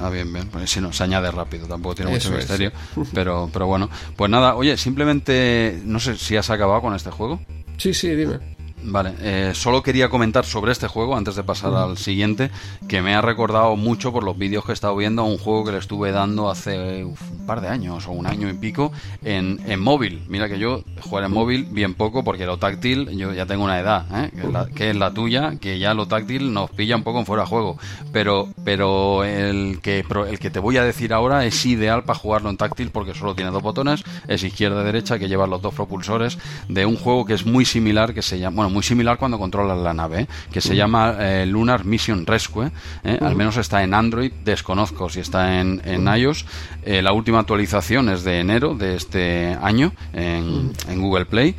Ah, 0.00 0.10
bien, 0.10 0.32
bien. 0.32 0.48
Pues 0.48 0.70
si 0.70 0.80
no, 0.80 0.92
se 0.92 1.04
añade 1.04 1.30
rápido, 1.30 1.66
tampoco 1.66 1.96
tiene 1.96 2.10
mucho 2.10 2.30
misterio. 2.30 2.72
Pero, 3.12 3.50
pero 3.52 3.66
bueno. 3.66 3.90
Pues 4.16 4.30
nada, 4.30 4.54
oye, 4.54 4.76
simplemente, 4.76 5.80
no 5.84 6.00
sé 6.00 6.16
si 6.16 6.36
has 6.36 6.48
acabado 6.50 6.80
con 6.80 6.94
este 6.94 7.10
juego. 7.10 7.40
Sí, 7.76 7.92
sí, 7.94 8.08
dime. 8.14 8.38
Vale, 8.82 9.14
eh, 9.20 9.52
solo 9.54 9.82
quería 9.82 10.08
comentar 10.08 10.44
sobre 10.44 10.72
este 10.72 10.88
juego 10.88 11.16
antes 11.16 11.36
de 11.36 11.42
pasar 11.42 11.74
al 11.74 11.98
siguiente, 11.98 12.50
que 12.88 13.02
me 13.02 13.14
ha 13.14 13.20
recordado 13.20 13.76
mucho 13.76 14.12
por 14.12 14.24
los 14.24 14.36
vídeos 14.38 14.64
que 14.64 14.72
he 14.72 14.74
estado 14.74 14.96
viendo 14.96 15.22
a 15.22 15.24
un 15.26 15.38
juego 15.38 15.64
que 15.64 15.72
le 15.72 15.78
estuve 15.78 16.12
dando 16.12 16.50
hace 16.50 17.04
un 17.04 17.16
par 17.46 17.60
de 17.60 17.68
años 17.68 18.06
o 18.06 18.12
un 18.12 18.26
año 18.26 18.48
y 18.48 18.54
pico 18.54 18.92
en, 19.22 19.60
en 19.66 19.80
móvil. 19.80 20.24
Mira 20.28 20.48
que 20.48 20.58
yo 20.58 20.82
jugar 21.00 21.24
en 21.24 21.32
móvil 21.32 21.66
bien 21.70 21.94
poco 21.94 22.24
porque 22.24 22.46
lo 22.46 22.58
táctil, 22.58 23.10
yo 23.10 23.32
ya 23.32 23.46
tengo 23.46 23.64
una 23.64 23.78
edad, 23.78 24.06
¿eh? 24.12 24.30
que, 24.74 24.90
es 24.90 24.96
la, 24.96 25.12
tuya, 25.12 25.56
que 25.60 25.78
ya 25.78 25.94
lo 25.94 26.06
táctil 26.06 26.52
nos 26.52 26.70
pilla 26.70 26.96
un 26.96 27.02
poco 27.02 27.20
en 27.20 27.26
fuera 27.26 27.42
de 27.42 27.48
juego. 27.48 27.78
Pero, 28.12 28.48
pero 28.64 29.24
el, 29.24 29.80
que, 29.82 30.04
el 30.28 30.38
que 30.38 30.50
te 30.50 30.58
voy 30.58 30.78
a 30.78 30.84
decir 30.84 31.12
ahora 31.12 31.44
es 31.44 31.66
ideal 31.66 32.04
para 32.04 32.18
jugarlo 32.18 32.50
en 32.50 32.56
táctil 32.56 32.90
porque 32.90 33.14
solo 33.14 33.34
tiene 33.34 33.50
dos 33.50 33.62
botones, 33.62 34.04
es 34.26 34.42
izquierda 34.42 34.82
y 34.82 34.84
derecha, 34.84 35.18
que 35.18 35.28
lleva 35.28 35.46
los 35.46 35.60
dos 35.60 35.74
propulsores 35.74 36.38
de 36.68 36.86
un 36.86 36.96
juego 36.96 37.24
que 37.24 37.34
es 37.34 37.44
muy 37.44 37.64
similar, 37.64 38.14
que 38.14 38.22
se 38.22 38.38
llama, 38.38 38.56
bueno, 38.56 38.69
muy 38.70 38.82
similar 38.82 39.18
cuando 39.18 39.38
controlas 39.38 39.78
la 39.78 39.92
nave, 39.92 40.22
¿eh? 40.22 40.26
que 40.52 40.60
se 40.60 40.74
llama 40.74 41.16
eh, 41.18 41.46
Lunar 41.46 41.84
Mission 41.84 42.26
Rescue. 42.26 42.70
¿eh? 43.04 43.18
Al 43.20 43.36
menos 43.36 43.56
está 43.56 43.82
en 43.82 43.94
Android, 43.94 44.32
desconozco 44.44 45.08
si 45.08 45.20
está 45.20 45.60
en, 45.60 45.82
en 45.84 46.06
iOS. 46.06 46.46
la 46.86 47.12
última 47.12 47.40
actualización 47.40 48.08
es 48.08 48.24
de 48.24 48.40
enero 48.40 48.74
de 48.74 48.96
este 48.96 49.56
año 49.60 49.92
en, 50.12 50.72
en 50.88 51.00
Google 51.00 51.26
Play. 51.26 51.54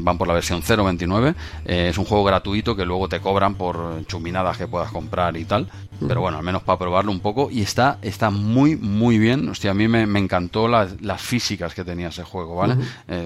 Van 0.00 0.18
por 0.18 0.28
la 0.28 0.34
versión 0.34 0.62
0.29. 0.62 1.34
es 1.64 1.98
un 1.98 2.04
juego 2.04 2.24
gratuito 2.24 2.76
que 2.76 2.84
luego 2.84 3.08
te 3.08 3.20
cobran 3.20 3.54
por 3.54 4.04
chuminadas 4.06 4.56
que 4.56 4.66
puedas 4.66 4.90
comprar 4.90 5.36
y 5.36 5.44
tal. 5.44 5.68
Pero 6.06 6.20
bueno, 6.20 6.36
al 6.36 6.44
menos 6.44 6.62
para 6.62 6.78
probarlo 6.78 7.10
un 7.10 7.20
poco. 7.20 7.48
Y 7.50 7.62
está, 7.62 7.98
está 8.02 8.30
muy, 8.30 8.76
muy 8.76 9.18
bien. 9.18 9.48
Hostia, 9.48 9.70
a 9.70 9.74
mí 9.74 9.88
me, 9.88 10.02
encantó 10.18 10.68
las, 10.68 10.96
físicas 11.18 11.74
que 11.74 11.84
tenía 11.84 12.08
ese 12.08 12.24
juego, 12.24 12.56
¿vale? 12.56 12.76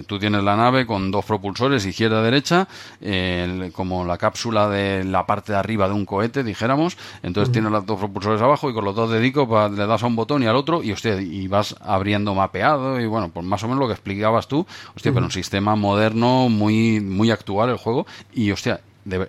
tú 0.07 0.19
tienes 0.19 0.43
la 0.45 0.57
nave 0.57 0.87
con 0.87 1.11
dos 1.11 1.25
propulsores, 1.25 1.85
izquierda-derecha, 1.85 2.69
como 3.73 4.05
la 4.05 4.19
cápsula 4.19 4.69
de 4.69 5.05
la 5.05 5.27
parte 5.27 5.53
de 5.53 5.59
arriba 5.59 5.89
de 5.89 5.95
un 5.95 6.07
cohete, 6.07 6.45
dijéramos. 6.45 6.97
Entonces 7.23 7.53
tienes 7.53 7.71
los 7.71 7.85
dos 7.87 7.99
propulsores 7.99 8.41
abajo 8.41 8.71
y 8.71 8.75
con 8.75 8.85
los 8.85 8.95
dos 8.95 9.11
dedicos 9.11 9.49
le 9.73 9.87
das 9.87 10.03
a 10.03 10.07
un 10.07 10.17
botón 10.17 10.43
y 10.43 10.47
al 10.47 10.57
otro 10.57 10.83
y, 10.83 10.93
hostia, 10.93 11.21
y 11.21 11.49
vas 11.49 11.75
abriendo 11.81 12.35
mapeado 12.35 13.01
y 13.01 13.07
bueno, 13.07 13.31
pues 13.33 13.45
más 13.45 13.63
o 13.65 13.69
menos 13.69 13.81
lo 13.81 13.87
que 13.87 13.95
explicabas 13.95 14.49
tú. 14.49 14.67
Hostia, 14.95 15.13
pero 15.13 15.27
un 15.27 15.33
sistema 15.33 15.77
moderno, 15.77 16.40
muy, 16.49 17.01
muy 17.01 17.31
actual 17.31 17.71
el 17.71 17.77
juego. 17.77 18.07
Y 18.33 18.51
hostia, 18.51 18.81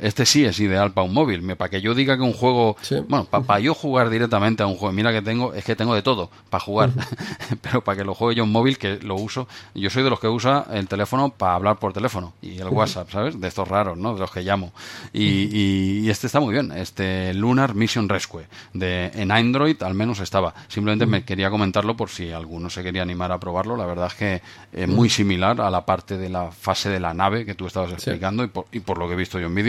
este 0.02 0.26
sí 0.26 0.46
es 0.46 0.60
ideal 0.60 0.92
para 0.92 1.06
un 1.06 1.14
móvil. 1.14 1.56
Para 1.56 1.70
que 1.70 1.82
yo 1.82 1.96
diga 1.96 2.18
que 2.18 2.24
un 2.24 2.34
juego. 2.34 2.76
Bueno, 3.08 3.26
para, 3.26 3.60
yo 3.60 3.74
jugar 3.74 4.10
directamente 4.10 4.64
a 4.64 4.68
un 4.68 4.76
juego. 4.76 4.94
Mira 4.94 5.12
que 5.12 5.22
tengo, 5.22 5.54
es 5.54 5.64
que 5.64 5.76
tengo 5.76 5.96
de 5.96 6.02
todo 6.02 6.30
para 6.50 6.64
jugar. 6.64 6.92
Pero 7.62 7.84
para 7.84 7.98
que 7.98 8.04
lo 8.04 8.14
juegue 8.14 8.36
yo 8.36 8.44
un 8.44 8.52
móvil, 8.52 8.78
que 8.78 8.98
lo 8.98 9.16
uso. 9.16 9.48
Yo 9.74 9.90
soy 9.90 10.04
de 10.04 10.10
los 10.10 10.20
que 10.20 10.28
usa 10.28 10.66
el 10.72 10.88
teléfono 10.88 11.30
para 11.30 11.56
hablar 11.56 11.80
por 11.80 11.94
teléfono. 11.94 12.34
Y 12.42 12.60
el 12.60 12.68
WhatsApp, 12.68 13.10
¿sabes? 13.12 13.40
De 13.40 13.48
estos 13.48 13.68
raros, 13.68 13.98
¿no? 13.98 14.14
De 14.14 14.20
los 14.20 14.32
que 14.32 14.42
llamo. 14.42 14.74
Y, 15.14 16.10
este 16.10 16.28
está 16.28 16.40
muy 16.40 16.54
bien. 16.54 16.72
Este 16.74 17.34
Lunar 17.34 17.74
Mission 17.74 18.10
Rescue. 18.10 18.46
De, 18.74 19.12
en 19.16 19.32
Android 19.32 19.82
al 19.84 19.94
menos 19.94 20.20
estaba. 20.20 20.54
Simplemente 20.68 21.06
me 21.06 21.24
quería 21.24 21.50
comentarlo 21.50 21.96
por 21.96 22.10
si 22.10 22.32
alguno 22.32 22.70
se 22.70 22.84
quería 22.84 23.02
animar 23.02 23.32
a 23.32 23.40
probarlo. 23.40 23.78
La 23.78 23.86
verdad 23.86 24.08
es 24.08 24.16
que 24.16 24.42
es 24.74 24.88
muy 24.88 25.10
similar 25.10 25.62
a 25.62 25.70
la 25.70 25.86
parte 25.86 26.18
de 26.18 26.30
la 26.30 26.52
fase 26.52 26.90
de 26.90 27.00
la 27.00 27.14
nave 27.14 27.46
que 27.46 27.56
tú 27.56 27.68
estabas 27.68 27.92
explicando 27.94 28.44
y, 28.44 28.48
por, 28.48 28.66
y 28.72 28.82
por 28.82 28.98
lo 28.98 29.08
que 29.08 29.14
he 29.14 29.18
visto 29.18 29.40
yo 29.40 29.48
en 29.48 29.61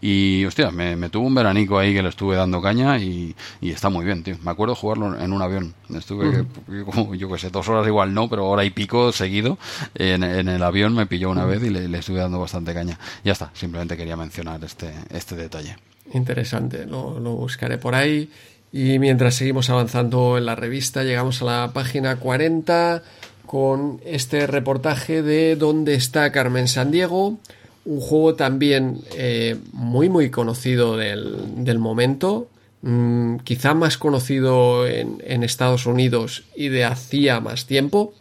y, 0.00 0.44
hostia, 0.44 0.70
me, 0.70 1.08
tuvo 1.08 1.26
un 1.26 1.34
veranico 1.34 1.78
ahí 1.78 1.94
que 1.94 2.02
le 2.02 2.08
estuve 2.08 2.36
dando 2.36 2.60
caña 2.60 2.98
y, 2.98 3.34
está 3.62 3.88
muy 3.88 4.04
bien, 4.04 4.22
tío. 4.22 4.36
Me 4.42 4.50
acuerdo 4.50 4.74
jugarlo 4.74 5.18
en 5.18 5.32
un 5.32 5.42
avión. 5.42 5.74
Estuve, 5.94 6.44
como, 6.84 7.14
yo 7.14 7.30
que 7.30 7.38
sé, 7.38 7.50
dos 7.50 7.68
horas 7.68 7.86
igual 7.86 8.14
no, 8.14 8.28
pero 8.28 8.46
hora 8.46 8.64
y 8.64 8.70
pico 8.70 9.12
seguido 9.12 9.58
en, 9.94 10.22
el 10.22 10.62
avión 10.62 10.94
me 10.94 11.06
pilló 11.06 11.30
una 11.30 11.44
vez 11.44 11.62
y 11.62 11.70
le, 11.70 11.98
estuve 11.98 12.18
dando 12.18 12.40
bastante 12.40 12.74
caña. 12.74 12.98
Ya 13.24 13.32
está, 13.32 13.50
simplemente 13.54 13.96
quería 13.96 14.16
mencionar 14.16 14.62
este, 14.64 14.92
este 15.10 15.36
detalle. 15.36 15.76
Interesante, 16.12 16.86
lo, 16.86 17.18
lo 17.20 17.32
buscaré 17.32 17.78
por 17.78 17.94
ahí. 17.94 18.30
Y 18.72 18.98
mientras 18.98 19.36
seguimos 19.36 19.70
avanzando 19.70 20.36
en 20.36 20.46
la 20.46 20.54
revista, 20.54 21.02
llegamos 21.02 21.40
a 21.40 21.44
la 21.44 21.70
página 21.72 22.16
40 22.16 23.02
con 23.46 24.00
este 24.04 24.46
reportaje 24.46 25.22
de 25.22 25.56
dónde 25.56 25.94
está 25.94 26.30
Carmen 26.32 26.68
Sandiego, 26.68 27.38
un 27.86 28.00
juego 28.00 28.34
también 28.34 28.98
eh, 29.16 29.56
muy 29.72 30.08
muy 30.08 30.30
conocido 30.30 30.96
del, 30.96 31.78
momento, 31.78 32.48
mm, 32.82 33.36
quizá 33.38 33.74
más 33.74 33.96
conocido 33.96 34.86
en, 34.86 35.42
Estados 35.42 35.86
Unidos 35.86 36.44
y 36.56 36.68
de 36.68 36.84
hacía 36.84 37.40
más 37.40 37.66
tiempo. 37.66 38.12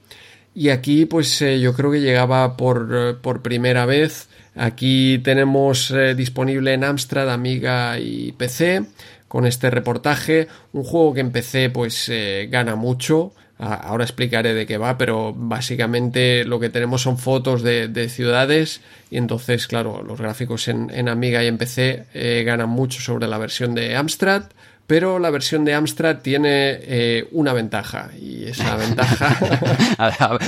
Y 0.53 0.69
aquí 0.69 1.05
pues 1.05 1.41
eh, 1.41 1.59
yo 1.59 1.73
creo 1.73 1.91
que 1.91 1.99
llegaba 1.99 2.55
por, 2.55 3.19
por 3.21 3.41
primera 3.41 3.85
vez. 3.85 4.29
Aquí 4.55 5.19
tenemos 5.23 5.91
eh, 5.91 6.15
disponible 6.15 6.73
en 6.73 6.83
Amstrad, 6.85 7.29
Amiga 7.29 7.99
y 7.99 8.31
PC 8.33 8.83
con 9.27 9.45
este 9.45 9.69
reportaje. 9.69 10.47
Un 10.73 10.83
juego 10.83 11.13
que 11.13 11.21
en 11.21 11.31
PC 11.31 11.71
pues 11.71 12.09
gana 12.49 12.75
mucho. 12.75 13.33
Ahora 13.57 14.03
explicaré 14.03 14.53
de 14.53 14.65
qué 14.65 14.77
va, 14.77 14.97
pero 14.97 15.33
básicamente 15.33 16.43
lo 16.43 16.59
que 16.59 16.69
tenemos 16.69 17.03
son 17.03 17.17
fotos 17.17 17.63
de, 17.63 18.09
ciudades 18.09 18.81
y 19.09 19.17
entonces, 19.17 19.67
claro, 19.67 20.03
los 20.03 20.19
gráficos 20.19 20.67
en, 20.67 21.07
Amiga 21.07 21.41
y 21.41 21.47
en 21.47 21.57
PC 21.57 22.05
eh, 22.13 22.43
ganan 22.45 22.69
mucho 22.69 22.99
sobre 22.99 23.27
la 23.27 23.37
versión 23.37 23.73
de 23.73 23.95
Amstrad 23.95 24.43
pero 24.87 25.19
la 25.19 25.29
versión 25.29 25.65
de 25.65 25.73
Amstrad 25.73 26.17
tiene 26.17 26.79
eh, 26.81 27.27
una 27.31 27.53
ventaja 27.53 28.11
y 28.19 28.45
esa 28.45 28.75
ventaja... 28.75 29.37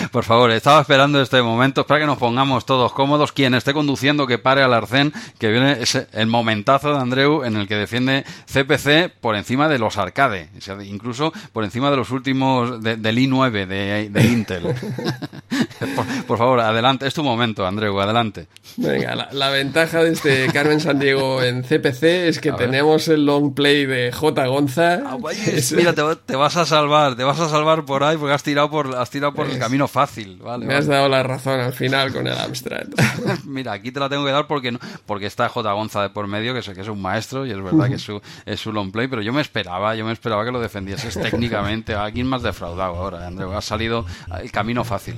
por 0.12 0.24
favor, 0.24 0.52
estaba 0.52 0.82
esperando 0.82 1.22
este 1.22 1.42
momento 1.42 1.88
para 1.88 2.00
que 2.00 2.06
nos 2.06 2.18
pongamos 2.18 2.66
todos 2.66 2.94
cómodos. 2.94 3.32
Quien 3.32 3.54
esté 3.54 3.74
conduciendo 3.74 4.28
que 4.28 4.38
pare 4.38 4.62
al 4.62 4.74
arcén, 4.74 5.14
que 5.40 5.50
viene 5.50 5.78
el 6.14 6.28
momentazo 6.28 6.94
de 6.94 7.00
Andreu 7.00 7.44
en 7.44 7.58
el 7.58 7.68
que 7.68 7.76
defiende 7.76 8.26
CPC 8.46 9.12
por 9.20 9.36
encima 9.36 9.68
de 9.68 9.80
los 9.80 9.98
arcade, 9.98 10.50
incluso 10.86 11.34
por 11.52 11.64
encima 11.64 11.90
de 11.90 11.98
los 11.98 12.12
últimos 12.12 12.82
del 12.82 13.18
i9 13.18 13.66
de, 13.66 14.24
Intel. 14.24 14.64
por, 16.28 16.38
favor, 16.38 16.60
adelante, 16.60 17.08
es 17.08 17.14
tu 17.14 17.24
momento, 17.24 17.66
Andreu, 17.66 18.00
adelante. 18.00 18.48
Venga, 18.78 19.30
la, 19.32 19.50
ventaja 19.50 20.04
de 20.04 20.12
este 20.12 20.48
Carmen 20.54 20.80
San 20.80 21.00
Diego 21.00 21.42
en 21.42 21.64
CPC 21.64 22.28
es 22.28 22.40
que 22.40 22.52
tenemos 22.52 23.08
el 23.08 23.26
long 23.26 23.54
play 23.54 23.86
de 23.86 24.12
Gonza. 24.34 25.02
Ah, 25.06 25.18
mira, 25.76 25.94
te, 25.94 26.36
vas 26.36 26.58
a 26.58 26.66
salvar, 26.66 27.16
te 27.16 27.24
vas 27.24 27.40
a 27.40 27.50
salvar 27.50 27.86
por 27.86 28.04
ahí 28.04 28.18
porque 28.18 28.34
has 28.34 28.44
tirado 28.44 28.70
por, 28.70 28.96
has 28.96 29.10
tirado 29.10 29.34
por 29.34 29.48
el 29.48 29.60
camino 29.60 29.88
fácil. 29.88 30.42
me 30.60 30.74
has 30.76 30.88
dado 30.88 31.10
la 31.10 31.24
razón 31.24 31.60
al 31.60 31.74
final 31.74 32.14
con 32.14 32.28
el 32.28 32.38
Amstrad. 32.38 32.88
mira, 33.46 33.74
aquí 33.74 33.92
te 33.92 34.00
la 34.00 34.10
tengo 34.10 34.26
que 34.26 34.32
dar 34.32 34.48
porque, 34.48 34.78
porque 35.06 35.26
está 35.26 35.50
J. 35.50 35.72
Gonza 35.72 36.02
de 36.02 36.10
por 36.10 36.28
medio, 36.28 36.54
que 36.54 36.60
es, 36.60 36.70
que 36.70 36.82
es 36.82 36.88
un 36.88 37.02
maestro 37.02 37.46
y 37.46 37.52
es 37.52 37.62
verdad 37.62 37.88
que 37.88 37.96
es 37.96 38.02
su, 38.02 38.22
es 38.46 38.60
su 38.60 38.72
long 38.72 38.92
play, 38.92 39.08
pero 39.08 39.22
yo 39.22 39.34
me 39.34 39.42
esperaba, 39.42 39.96
yo 39.96 40.06
me 40.06 40.14
esperaba 40.14 40.46
que 40.46 40.52
lo 40.52 40.60
defendieses 40.60 41.14
técnicamente. 41.22 41.96
¿A 41.96 42.12
quién 42.12 42.28
más 42.28 42.44
defraudado 42.44 42.96
ahora, 42.96 43.28
Andreu? 43.28 43.54
ha 43.54 43.62
salido 43.62 44.06
el 44.42 44.52
camino 44.52 44.84
fácil. 44.84 45.16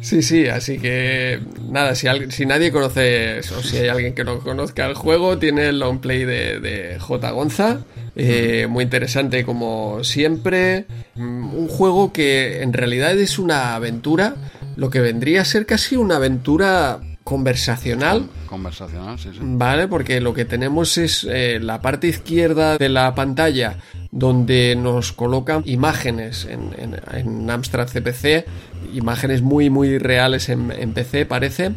Sí, 0.00 0.22
sí, 0.22 0.46
así 0.46 0.78
que 0.78 1.40
nada, 1.70 1.94
si, 1.94 2.06
si 2.30 2.46
nadie 2.46 2.70
conoce 2.70 3.40
o 3.40 3.62
si 3.62 3.78
hay 3.78 3.88
alguien 3.88 4.14
que 4.14 4.24
no 4.24 4.38
conozca 4.40 4.86
el 4.86 4.94
juego, 4.94 5.38
tiene 5.38 5.68
el 5.68 5.80
long 5.80 6.00
play 6.00 6.24
de, 6.24 6.60
de 6.60 6.98
J. 6.98 7.30
Gonza, 7.30 7.80
eh, 8.14 8.66
muy 8.68 8.84
interesante 8.84 9.44
como 9.44 10.02
siempre, 10.04 10.86
mm, 11.14 11.54
un 11.54 11.68
juego 11.68 12.12
que 12.12 12.62
en 12.62 12.72
realidad 12.72 13.18
es 13.18 13.38
una 13.38 13.74
aventura, 13.74 14.36
lo 14.76 14.90
que 14.90 15.00
vendría 15.00 15.42
a 15.42 15.44
ser 15.44 15.66
casi 15.66 15.96
una 15.96 16.16
aventura 16.16 17.00
conversacional. 17.28 18.26
Conversacional, 18.46 19.18
sí, 19.18 19.28
sí. 19.34 19.38
Vale, 19.42 19.86
porque 19.86 20.18
lo 20.18 20.32
que 20.32 20.46
tenemos 20.46 20.96
es 20.96 21.26
eh, 21.28 21.58
la 21.60 21.82
parte 21.82 22.08
izquierda 22.08 22.78
de 22.78 22.88
la 22.88 23.14
pantalla 23.14 23.76
donde 24.10 24.74
nos 24.74 25.12
colocan 25.12 25.62
imágenes 25.66 26.48
en, 26.48 27.50
Amstrad 27.50 27.88
CPC, 27.88 28.46
imágenes 28.94 29.42
muy 29.42 29.68
muy 29.68 29.98
reales 29.98 30.48
en, 30.48 30.72
en, 30.72 30.94
PC 30.94 31.26
parece, 31.26 31.72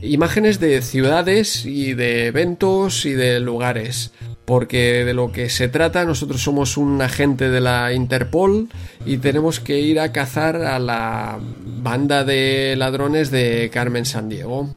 imágenes 0.00 0.58
de 0.58 0.80
ciudades 0.80 1.66
y 1.66 1.92
de 1.92 2.28
eventos 2.28 3.04
y 3.04 3.12
de 3.12 3.40
lugares. 3.40 4.10
Porque 4.44 5.04
de 5.04 5.14
lo 5.14 5.32
que 5.32 5.48
se 5.48 5.68
trata, 5.68 6.04
nosotros 6.04 6.42
somos 6.42 6.76
un 6.76 7.00
agente 7.00 7.48
de 7.48 7.60
la 7.60 7.92
Interpol 7.94 8.68
y 9.06 9.16
tenemos 9.16 9.58
que 9.58 9.80
ir 9.80 9.98
a 9.98 10.12
cazar 10.12 10.56
a 10.56 10.78
la 10.78 11.38
banda 11.82 12.24
de 12.24 12.74
ladrones 12.76 13.30
de 13.30 13.70
Carmen 13.72 14.04
Sandiego. 14.04 14.74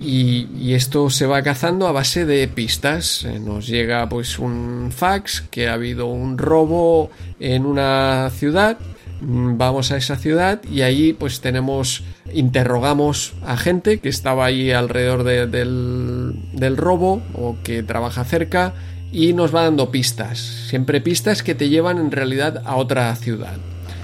Y, 0.00 0.48
y, 0.58 0.74
esto 0.74 1.10
se 1.10 1.26
va 1.26 1.42
cazando 1.42 1.86
a 1.86 1.92
base 1.92 2.24
de 2.24 2.48
pistas. 2.48 3.24
Eh, 3.24 3.38
nos 3.38 3.66
llega 3.66 4.08
pues 4.08 4.38
un 4.38 4.90
fax 4.90 5.42
que 5.50 5.68
ha 5.68 5.74
habido 5.74 6.06
un 6.06 6.38
robo 6.38 7.10
en 7.38 7.66
una 7.66 8.30
ciudad. 8.30 8.78
Mm, 9.20 9.56
vamos 9.56 9.92
a 9.92 9.96
esa 9.96 10.16
ciudad 10.16 10.62
y 10.70 10.82
ahí 10.82 11.12
pues 11.12 11.40
tenemos, 11.40 12.04
interrogamos 12.32 13.34
a 13.44 13.56
gente 13.56 13.98
que 13.98 14.08
estaba 14.08 14.44
ahí 14.46 14.70
alrededor 14.72 15.24
del, 15.24 16.34
del 16.52 16.76
robo 16.76 17.22
o 17.34 17.56
que 17.62 17.82
trabaja 17.82 18.24
cerca 18.24 18.74
y 19.16 19.32
nos 19.32 19.54
va 19.54 19.62
dando 19.62 19.90
pistas. 19.90 20.38
Siempre 20.68 21.00
pistas 21.00 21.42
que 21.42 21.54
te 21.54 21.70
llevan 21.70 21.96
en 21.96 22.12
realidad 22.12 22.62
a 22.66 22.76
otra 22.76 23.16
ciudad. 23.16 23.56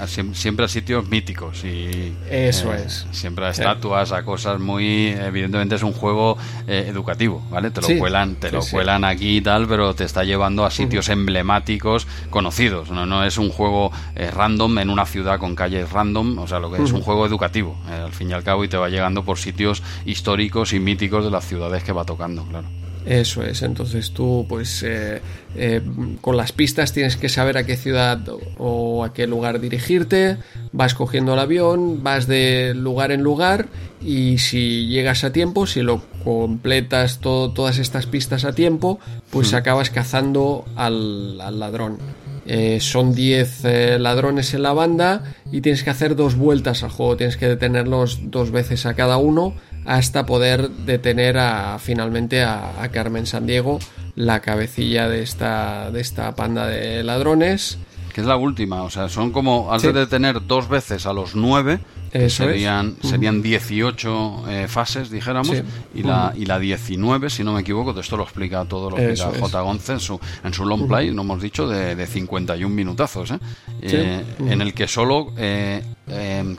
siempre 0.07 0.65
a 0.65 0.69
sitios 0.69 1.07
míticos 1.07 1.65
y 1.65 2.15
eso 2.31 2.73
eh, 2.73 2.85
es. 2.87 3.07
siempre 3.13 3.45
a 3.45 3.51
estatuas 3.51 4.11
a 4.11 4.25
cosas 4.25 4.59
muy 4.59 5.09
evidentemente 5.11 5.77
es 5.77 5.83
un 5.85 5.93
juego 5.93 6.37
eh, 6.67 6.87
educativo 6.89 7.41
vale 7.51 7.71
te 7.71 7.81
lo 7.81 8.01
cuelan 8.01 8.35
te 8.35 8.51
lo 8.51 8.63
cuelan 8.69 9.05
aquí 9.05 9.37
y 9.37 9.41
tal 9.41 9.69
pero 9.69 9.95
te 9.95 10.03
está 10.03 10.25
llevando 10.25 10.65
a 10.65 10.73
sitios 10.73 11.09
emblemáticos 11.09 12.09
conocidos 12.31 12.91
no 12.91 13.07
no 13.07 13.23
es 13.23 13.39
un 13.39 13.51
juego 13.51 13.93
eh, 14.17 14.29
random 14.29 14.79
en 14.79 14.91
una 14.91 15.07
ciudad 15.07 15.39
con 15.39 15.55
calles 15.55 15.93
random 15.93 16.37
o 16.39 16.49
sea 16.49 16.59
lo 16.59 16.73
que 16.73 16.83
es 16.83 16.91
un 16.91 17.03
juego 17.03 17.25
educativo 17.25 17.79
al 17.89 18.13
fin 18.13 18.31
y 18.31 18.33
al 18.33 18.43
cabo 18.43 18.65
y 18.65 18.69
te 18.69 18.79
va 18.79 18.89
llegando 18.89 19.23
por 19.25 19.39
sitios 19.39 19.85
históricos 20.05 20.73
y 20.73 20.81
míticos 20.81 21.25
de 21.25 21.31
las 21.31 21.47
ciudades 21.47 21.85
que 21.85 21.93
va 21.93 22.05
tocando 22.05 22.45
claro 22.47 22.67
eso 23.05 23.43
es, 23.43 23.63
entonces 23.63 24.13
tú 24.13 24.47
pues 24.49 24.83
eh, 24.85 25.21
eh, 25.57 25.83
con 26.21 26.37
las 26.37 26.53
pistas 26.53 26.93
tienes 26.93 27.17
que 27.17 27.29
saber 27.29 27.59
a 27.59 27.65
qué 27.65 27.77
ciudad 27.77 28.21
o 28.59 29.05
a 29.05 29.13
qué 29.13 29.27
lugar 29.27 29.61
dirigirte, 29.61 30.37
vas 30.71 30.95
cogiendo 30.95 31.35
el 31.35 31.41
avión, 31.41 32.05
vas 32.05 32.29
de 32.29 32.75
lugar 32.75 33.11
en 33.11 33.23
lugar 33.23 33.67
y 34.01 34.39
si 34.39 34.87
llegas 34.87 35.25
a 35.25 35.33
tiempo, 35.33 35.67
si 35.67 35.83
lo 35.83 36.03
completas 36.23 37.19
todo, 37.19 37.51
todas 37.51 37.79
estas 37.79 38.07
pistas 38.07 38.45
a 38.45 38.53
tiempo, 38.53 39.01
pues 39.31 39.53
acabas 39.53 39.91
cazando 39.91 40.65
al, 40.77 41.39
ladrón. 41.39 41.99
Eh, 42.45 42.79
son 42.81 43.15
10 43.15 44.01
ladrones 44.01 44.53
en 44.55 44.63
la 44.63 44.73
banda 44.73 45.35
y 45.53 45.61
tienes 45.61 45.85
que 45.85 45.91
hacer 45.91 46.17
dos 46.17 46.37
vueltas 46.37 46.83
al 46.83 46.91
juego, 46.91 47.17
tienes 47.17 47.37
que 47.37 47.49
detenerlos 47.49 48.31
dos 48.31 48.51
veces 48.53 48.87
a 48.87 48.95
cada 48.95 49.17
uno 49.17 49.55
hasta 49.85 50.27
poder 50.27 50.71
detener 50.71 51.39
a, 51.39 51.79
finalmente 51.79 52.43
a, 52.43 52.89
Carmen 52.93 53.27
Sandiego, 53.27 53.79
la 54.15 54.41
cabecilla 54.41 55.09
de 55.09 55.23
esta, 55.23 55.91
de 55.91 56.01
esta 56.01 56.35
panda 56.35 56.67
de 56.67 57.03
ladrones. 57.03 57.79
Que 58.13 58.21
es 58.21 58.27
la 58.27 58.37
última, 58.37 58.83
o 58.83 58.91
sea, 58.91 59.09
son 59.09 59.33
como, 59.33 59.73
has 59.73 59.83
de 59.83 59.93
detener 59.93 60.47
dos 60.47 60.69
veces 60.69 61.07
a 61.07 61.13
los 61.13 61.35
nueve, 61.35 61.81
serían, 62.29 62.97
serían 63.03 63.41
18 63.41 64.45
eh, 64.49 64.67
fases, 64.69 65.11
dijéramos, 65.11 65.63
y, 65.95 66.03
la, 66.03 66.35
y 66.37 66.45
la 66.45 66.59
19, 66.59 67.31
si 67.31 67.43
no 67.43 67.55
me 67.55 67.63
equivoco, 67.63 67.99
esto 67.99 68.17
lo 68.19 68.25
explica 68.25 68.65
todo 68.67 68.91
lo 68.91 68.97
que 68.97 69.13
explica 69.13 69.39
J. 69.41 69.61
Gonce 69.63 69.93
en 69.93 70.01
su, 70.01 70.21
en 70.45 70.53
su 70.53 70.67
long 70.67 70.87
play, 70.87 71.11
no 71.11 71.23
hemos 71.23 71.41
dicho, 71.41 71.67
de, 71.67 71.95
de 71.95 72.07
51 72.07 72.75
minutazos, 72.75 73.31
¿eh? 73.31 73.39
eh 73.81 74.25
en 74.41 74.61
el 74.61 74.75
que 74.75 74.87
solo 74.87 75.33
eh, 75.39 75.83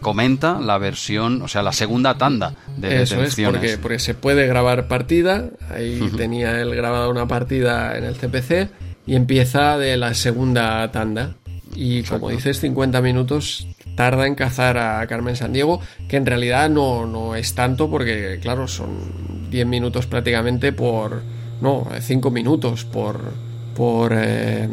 comenta 0.01 0.59
la 0.59 0.80
versión, 0.80 1.41
o 1.43 1.48
sea, 1.48 1.61
la 1.61 1.72
segunda 1.72 2.17
tanda 2.17 2.56
de 2.77 3.03
Eso 3.03 3.22
es, 3.22 3.35
porque, 3.35 3.77
porque 3.77 3.99
se 3.99 4.15
puede 4.15 4.48
grabar 4.48 4.88
partida, 4.88 5.49
ahí 5.69 5.99
tenía 6.17 6.59
él 6.61 6.73
grabado 6.73 7.11
una 7.11 7.27
partida 7.27 7.95
en 7.98 8.06
el 8.06 8.15
CPC, 8.15 8.69
y 9.06 9.15
empieza 9.15 9.77
de 9.77 9.98
la 9.98 10.14
segunda 10.14 10.90
tanda. 10.91 11.35
Y 11.76 12.03
como 12.03 12.30
dices, 12.30 12.60
50 12.60 13.02
minutos 13.02 13.68
tarda 13.95 14.27
en 14.27 14.35
cazar 14.35 14.77
a 14.77 15.06
Carmen 15.08 15.35
Sandiego, 15.35 15.80
que 16.08 16.18
en 16.18 16.26
realidad 16.26 16.69
no, 16.69 17.06
no 17.06 17.35
es 17.35 17.53
tanto 17.56 17.90
porque, 17.90 18.40
claro, 18.42 18.68
son 18.68 19.50
10 19.50 19.68
minutos 19.68 20.06
prácticamente 20.08 20.72
por... 20.74 21.22
No, 21.61 21.88
5 22.00 22.32
minutos 22.32 22.85
por... 22.85 23.19
por 23.76 24.14
eh, 24.16 24.68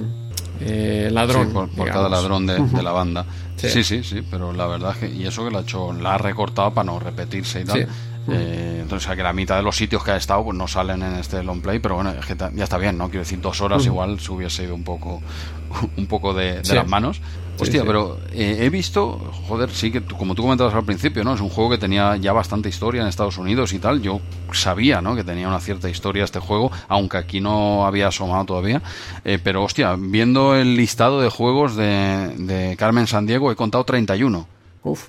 eh, 0.60 1.08
ladrón. 1.10 1.52
por, 1.52 1.88
cada 1.88 2.08
ladrón 2.08 2.46
de, 2.46 2.82
la 2.82 2.92
banda. 2.92 3.24
Sí. 3.56 3.84
sí. 3.84 4.02
sí, 4.02 4.22
pero 4.30 4.52
la 4.52 4.66
verdad 4.66 4.96
que, 4.96 5.08
y 5.08 5.26
eso 5.26 5.44
que 5.44 5.50
la 5.50 5.58
ha 5.60 5.62
hecho, 5.62 5.92
la 5.92 6.14
ha 6.14 6.18
recortado 6.18 6.72
para 6.72 6.86
no 6.86 6.98
repetirse 6.98 7.60
y 7.60 7.64
tal. 7.64 7.88
Eh, 8.30 8.78
entonces, 8.82 9.14
que 9.14 9.22
la 9.22 9.32
mitad 9.32 9.56
de 9.56 9.62
los 9.62 9.76
sitios 9.76 10.02
que 10.02 10.12
ha 10.12 10.16
estado 10.16 10.44
pues 10.44 10.56
no 10.56 10.66
salen 10.66 11.02
en 11.02 11.14
este 11.14 11.42
long 11.42 11.60
play, 11.60 11.78
pero 11.78 11.96
bueno, 11.96 12.12
ya 12.54 12.64
está 12.64 12.78
bien, 12.78 12.98
¿no? 12.98 13.08
Quiero 13.08 13.20
decir, 13.20 13.40
dos 13.40 13.60
horas 13.60 13.84
igual 13.86 14.20
se 14.20 14.32
hubiese 14.32 14.64
ido 14.64 14.74
un 14.74 14.84
poco, 14.84 15.22
un 15.96 16.06
poco 16.06 16.34
de, 16.34 16.62
las 16.62 16.86
manos. 16.86 17.20
Hostia, 17.58 17.84
pero 17.84 18.18
eh, 18.32 18.58
he 18.60 18.70
visto, 18.70 19.18
joder, 19.46 19.70
sí 19.70 19.90
que 19.92 20.00
como 20.00 20.34
tú 20.34 20.42
comentabas 20.42 20.74
al 20.74 20.84
principio, 20.84 21.22
¿no? 21.24 21.34
Es 21.34 21.40
un 21.40 21.50
juego 21.50 21.70
que 21.70 21.78
tenía 21.78 22.16
ya 22.16 22.32
bastante 22.32 22.70
historia 22.70 23.02
en 23.02 23.08
Estados 23.08 23.36
Unidos 23.36 23.74
y 23.74 23.78
tal. 23.78 24.00
Yo 24.00 24.20
sabía, 24.52 25.02
¿no? 25.02 25.14
Que 25.14 25.24
tenía 25.24 25.46
una 25.46 25.60
cierta 25.60 25.90
historia 25.90 26.24
este 26.24 26.38
juego, 26.38 26.72
aunque 26.88 27.18
aquí 27.18 27.40
no 27.40 27.86
había 27.86 28.08
asomado 28.08 28.46
todavía. 28.46 28.80
Eh, 29.24 29.38
pero 29.42 29.62
hostia, 29.62 29.94
viendo 29.98 30.56
el 30.56 30.74
listado 30.74 31.20
de 31.20 31.28
juegos 31.28 31.76
de, 31.76 32.34
de 32.38 32.76
Carmen 32.78 33.06
Sandiego, 33.06 33.52
he 33.52 33.56
contado 33.56 33.84
31. 33.84 34.46
Uf. 34.82 35.08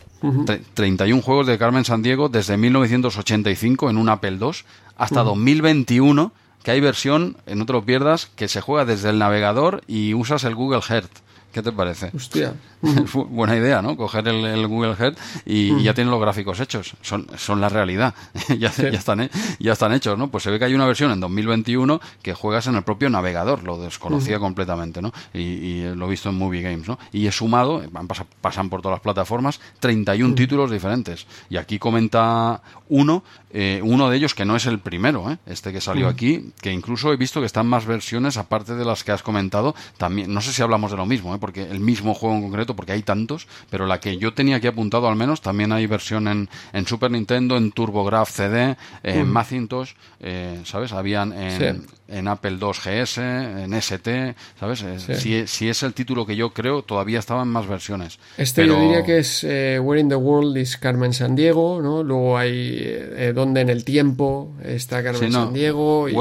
31 0.74 1.22
juegos 1.22 1.48
de 1.48 1.58
Carmen 1.58 1.86
Sandiego 1.86 2.30
desde 2.30 2.58
1985 2.58 3.90
en 3.90 3.98
un 3.98 4.10
Apple 4.10 4.38
II 4.40 4.52
hasta 4.98 5.24
2021, 5.24 6.32
que 6.64 6.72
hay 6.72 6.80
versión, 6.80 7.38
en 7.46 7.60
no 7.60 7.66
te 7.66 7.74
lo 7.74 7.84
pierdas, 7.84 8.28
que 8.36 8.48
se 8.48 8.62
juega 8.62 8.86
desde 8.86 9.10
el 9.10 9.20
navegador 9.20 9.84
y 9.88 10.14
usas 10.14 10.44
el 10.44 10.56
Google 10.56 10.82
Earth. 10.90 11.22
¿Qué 11.52 11.62
te 11.62 11.72
parece? 11.72 12.12
Hostia. 12.16 12.54
Buena 13.30 13.58
idea, 13.58 13.82
¿no? 13.82 13.98
Coger 13.98 14.28
el, 14.28 14.68
Google 14.68 14.96
Earth 14.98 15.18
y, 15.46 15.84
ya 15.84 15.94
tienen 15.94 16.12
los 16.12 16.22
gráficos 16.22 16.60
hechos. 16.60 16.96
Son, 17.02 17.28
son 17.38 17.60
la 17.60 17.68
realidad. 17.68 18.14
ya, 18.58 18.72
ya, 18.72 18.88
están, 18.90 19.30
ya 19.60 19.74
están 19.74 19.92
hechos, 19.94 20.18
¿no? 20.18 20.30
Pues 20.30 20.44
se 20.44 20.52
ve 20.52 20.60
que 20.60 20.66
hay 20.66 20.74
una 20.74 20.86
versión 20.86 21.12
en 21.12 21.20
2021 21.20 22.00
que 22.22 22.34
juegas 22.34 22.68
en 22.68 22.76
el 22.76 22.84
propio 22.84 23.10
navegador. 23.10 23.64
Lo 23.64 23.82
desconocía 23.82 24.40
completamente, 24.40 25.02
¿no? 25.02 25.12
Y, 25.34 25.82
lo 25.96 26.08
he 26.08 26.10
visto 26.10 26.30
en 26.30 26.36
Movie 26.36 26.62
Games, 26.62 26.88
¿no? 26.88 26.98
Y 27.12 27.28
he 27.28 27.32
sumado, 27.32 27.84
van, 27.92 28.08
pasan 28.40 28.70
por 28.70 28.82
todas 28.82 28.96
las 28.96 29.02
plataformas, 29.02 29.60
31 29.80 30.36
títulos 30.36 30.72
diferentes. 30.72 31.28
Y 31.50 31.58
aquí 31.58 31.80
comenta 31.80 32.62
uno, 32.90 33.24
eh, 33.54 33.82
uno 33.84 34.10
de 34.10 34.18
ellos 34.18 34.34
que 34.34 34.46
no 34.46 34.56
es 34.56 34.66
el 34.66 34.80
primero, 34.80 35.30
¿eh? 35.32 35.38
este 35.46 35.72
que 35.72 35.82
salió 35.82 36.08
aquí, 36.08 36.52
que 36.62 36.72
incluso 36.72 37.12
he 37.12 37.18
visto 37.18 37.40
que 37.40 37.46
están 37.46 37.68
más 37.68 37.86
versiones 37.86 38.38
aparte 38.38 38.76
de 38.76 38.86
las 38.86 39.04
que 39.04 39.12
has 39.12 39.24
comentado. 39.24 39.76
También, 39.98 40.34
no 40.34 40.42
sé 40.42 40.54
si 40.54 40.62
hablamos 40.62 40.92
de 40.92 40.98
lo 40.98 41.06
mismo, 41.06 41.36
¿eh? 41.36 41.38
porque 41.40 41.64
el 41.64 41.80
mismo 41.80 42.14
juego 42.14 42.36
en 42.36 42.44
concreto, 42.44 42.76
porque 42.76 42.94
hay 42.94 43.04
tantos, 43.04 43.48
pero 43.70 43.86
la 43.86 44.00
que 44.00 44.18
yo 44.18 44.34
tenía 44.34 44.58
aquí 44.58 44.68
apuntado 44.68 45.08
al 45.08 45.16
menos, 45.16 45.42
también 45.42 45.72
hay 45.72 45.86
versión 45.86 46.28
en, 46.28 46.50
en 46.74 46.88
Super 46.88 47.12
Nintendo, 47.12 47.58
en 47.58 47.72
TurboGrafx 47.72 48.32
CD, 48.32 48.78
en 49.04 49.30
Macintosh, 49.30 49.94
eh, 50.20 50.62
¿sabes? 50.64 50.94
Habían 50.94 51.34
en, 51.34 51.86
en 52.12 52.28
Apple 52.28 52.58
II 52.62 52.72
GS, 52.72 53.18
en 53.18 53.74
ST, 53.74 54.36
¿sabes? 54.60 54.86
Si, 55.18 55.48
si, 55.48 55.70
es 55.70 55.84
el 55.84 55.94
título 55.94 56.26
que 56.26 56.36
yo 56.36 56.52
creo, 56.52 56.84
todavía 56.84 57.20
estaban 57.20 57.48
más 57.48 57.68
versiones. 57.68 58.20
Este 58.38 58.68
yo 58.68 58.80
diría 58.80 59.04
que 59.04 59.20
es 59.20 59.44
eh, 59.44 59.80
Where 59.80 60.00
in 60.00 60.10
the 60.10 60.16
World 60.16 60.58
is 60.58 60.78
Carmen 60.78 61.14
San 61.14 61.36
Diego, 61.36 61.82
¿no? 61.82 62.04
Luego 62.04 62.38
hay 62.38 62.78
eh, 62.82 63.32
Donde 63.34 63.62
en 63.62 63.70
el 63.70 63.84
Tiempo 63.84 64.54
está 64.64 65.04
Carmen 65.04 65.32
San 65.32 65.54
Diego. 65.54 66.10
Y, 66.10 66.14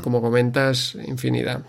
como 0.00 0.20
comentas, 0.20 0.96
infinidad. 1.06 1.62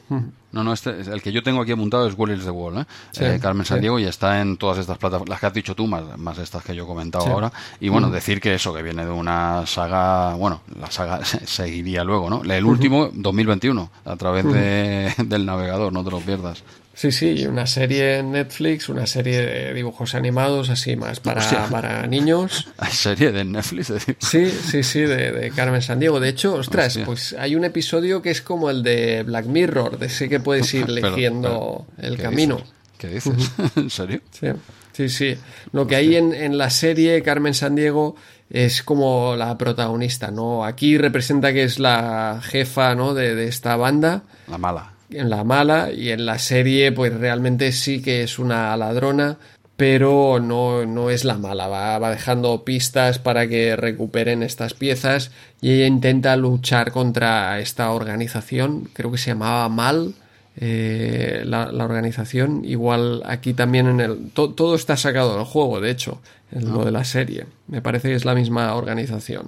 No, 0.52 0.64
no, 0.64 0.74
este, 0.74 0.90
el 0.90 1.22
que 1.22 1.32
yo 1.32 1.44
tengo 1.44 1.62
aquí 1.62 1.72
apuntado 1.72 2.08
es 2.08 2.18
Wall 2.18 2.32
is 2.32 2.44
the 2.44 2.50
Wall, 2.50 2.80
¿eh? 2.80 2.86
eh 3.20 3.40
Carmen 3.42 3.66
Sandiego, 3.66 4.00
y 4.00 4.06
está 4.06 4.42
en 4.42 4.58
todas 4.58 4.80
estas 4.80 4.98
plataformas, 4.98 5.30
las 5.30 5.40
que 5.40 5.46
has 5.46 5.54
dicho 5.54 5.76
tú, 5.76 5.86
más, 5.86 6.18
más 6.18 6.38
estas 6.40 6.64
que 6.64 6.76
yo 6.76 6.84
he 6.84 6.88
comentado 6.88 7.26
ahora. 7.28 7.52
Y 7.80 7.90
bueno, 7.90 8.10
decir 8.10 8.42
que 8.42 8.56
eso, 8.56 8.74
que 8.74 8.82
viene 8.82 9.06
de 9.06 9.12
una 9.12 9.66
saga, 9.68 10.34
bueno, 10.34 10.62
la 10.80 10.90
saga 10.90 11.24
seguiría 11.46 12.04
luego, 12.04 12.30
¿no? 12.30 12.42
El 12.44 12.66
último, 12.66 13.10
2021, 13.14 13.90
a 14.06 14.16
través 14.16 14.46
de, 14.46 15.14
del 15.26 15.46
navegador, 15.46 15.94
no 15.94 16.04
te 16.04 16.12
lo 16.12 16.20
pierdas. 16.20 16.64
Sí, 17.00 17.14
sí, 17.14 17.48
una 17.48 17.66
serie 17.66 18.18
en 18.18 18.34
Netflix, 18.34 18.90
una 18.90 19.08
serie 19.08 19.40
de 19.40 19.74
dibujos 19.74 20.16
animados, 20.16 20.70
así 20.70 20.98
más 20.98 21.22
para, 21.22 21.70
para 21.70 22.06
niños. 22.08 22.68
¿Hay 22.78 22.92
serie 22.92 23.32
de 23.32 23.46
Netflix? 23.46 23.94
Sí, 24.20 24.52
sí, 24.52 24.84
sí, 24.84 25.00
de, 25.04 25.50
Carmen 25.56 25.82
Sandiego. 25.82 26.20
De 26.20 26.28
hecho, 26.28 26.56
ostras, 26.56 27.00
pues 27.06 27.38
hay 27.40 27.56
un 27.56 27.64
episodio 27.64 28.22
que 28.22 28.32
es 28.32 28.42
como 28.42 28.70
el 28.70 28.84
de 28.84 29.24
Black 29.24 29.46
Mirror, 29.46 29.98
de 29.98 30.08
ese 30.08 30.28
que 30.28 30.42
puedes 30.42 30.74
ir 30.74 30.88
eligiendo 30.90 31.88
el 32.00 32.18
camino. 32.18 32.62
¿Qué 32.98 33.08
dices? 33.08 33.50
¿En 33.78 33.90
serio? 33.90 34.20
Sí, 34.32 34.48
sí, 34.92 35.08
sí. 35.08 35.38
Lo 35.72 35.88
que 35.88 35.96
hay 35.96 36.18
en, 36.18 36.34
en 36.34 36.58
la 36.58 36.70
serie 36.70 37.24
Carmen 37.24 37.54
Sandiego 37.54 38.18
es 38.50 38.84
como 38.84 39.38
la 39.38 39.58
protagonista, 39.58 40.32
¿no? 40.32 40.66
Aquí 40.66 40.98
representa 40.98 41.54
que 41.54 41.64
es 41.64 41.80
la 41.80 42.42
jefa, 42.44 42.94
¿no? 42.94 43.14
De, 43.14 43.36
de 43.36 43.48
esta 43.48 43.78
banda. 43.78 44.24
La 44.50 44.58
mala 44.58 44.99
en 45.12 45.30
la 45.30 45.44
mala 45.44 45.92
y 45.92 46.10
en 46.10 46.26
la 46.26 46.40
serie 46.40 46.92
pues 46.92 47.14
realmente 47.14 47.72
sí 47.72 48.02
que 48.02 48.24
es 48.24 48.40
una 48.40 48.76
ladrona 48.78 49.38
pero 49.80 50.42
no, 50.42 50.86
no 50.86 51.10
es 51.10 51.24
la 51.24 51.38
mala, 51.38 51.70
va, 51.70 51.98
va, 52.00 52.12
dejando 52.12 52.66
pistas 52.66 53.18
para 53.18 53.48
que 53.48 53.78
recuperen 53.78 54.44
estas 54.44 54.74
piezas 54.74 55.32
y 55.62 55.72
ella 55.72 55.88
intenta 55.88 56.36
luchar 56.36 56.92
contra 56.92 57.58
esta 57.62 57.90
organización, 57.92 58.90
creo 58.92 59.10
que 59.10 59.18
se 59.18 59.30
llamaba 59.30 59.70
Mal, 59.70 60.16
eh, 60.58 61.44
la, 61.46 61.70
organización, 61.70 62.66
igual 62.66 63.24
aquí 63.26 63.54
también 63.54 63.88
en 63.88 64.02
el... 64.02 64.32
todo 64.34 64.76
está 64.76 64.98
sacado 64.98 65.38
del 65.38 65.46
juego, 65.46 65.80
de 65.80 65.92
hecho, 65.92 66.20
en 66.52 66.74
lo 66.74 66.82
ah. 66.82 66.86
de 66.86 66.92
la 66.92 67.06
serie, 67.06 67.46
me 67.68 67.82
parece 67.82 68.10
que 68.10 68.16
es 68.16 68.26
la 68.26 68.36
misma 68.36 68.76
organización. 68.76 69.48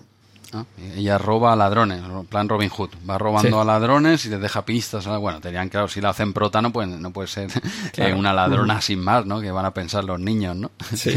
Ella 0.96 1.18
roba 1.18 1.54
a 1.54 1.56
ladrones, 1.56 2.02
plan 2.30 2.50
Robin 2.50 2.70
Hood. 2.70 2.90
Va 3.10 3.18
robando 3.18 3.62
a 3.62 3.66
ladrones 3.66 4.26
y 4.26 4.30
te 4.30 4.38
deja 4.38 4.66
pistas. 4.66 5.08
Bueno, 5.08 5.40
tenían 5.40 5.70
claro, 5.70 5.88
si 5.88 6.02
la 6.02 6.10
hacen 6.10 6.34
prota 6.34 6.62
no 6.62 6.72
puede, 6.72 6.88
no 6.88 7.12
puede 7.12 7.28
ser 7.28 7.50
eh, 7.98 8.14
una 8.14 8.34
ladrona 8.34 8.82
sin 8.82 9.00
más, 9.00 9.26
¿no? 9.26 9.40
Que 9.40 9.52
van 9.52 9.66
a 9.66 9.74
pensar 9.74 10.04
los 10.04 10.20
niños, 10.20 10.56
¿no? 10.56 10.72
Sí. 10.96 11.14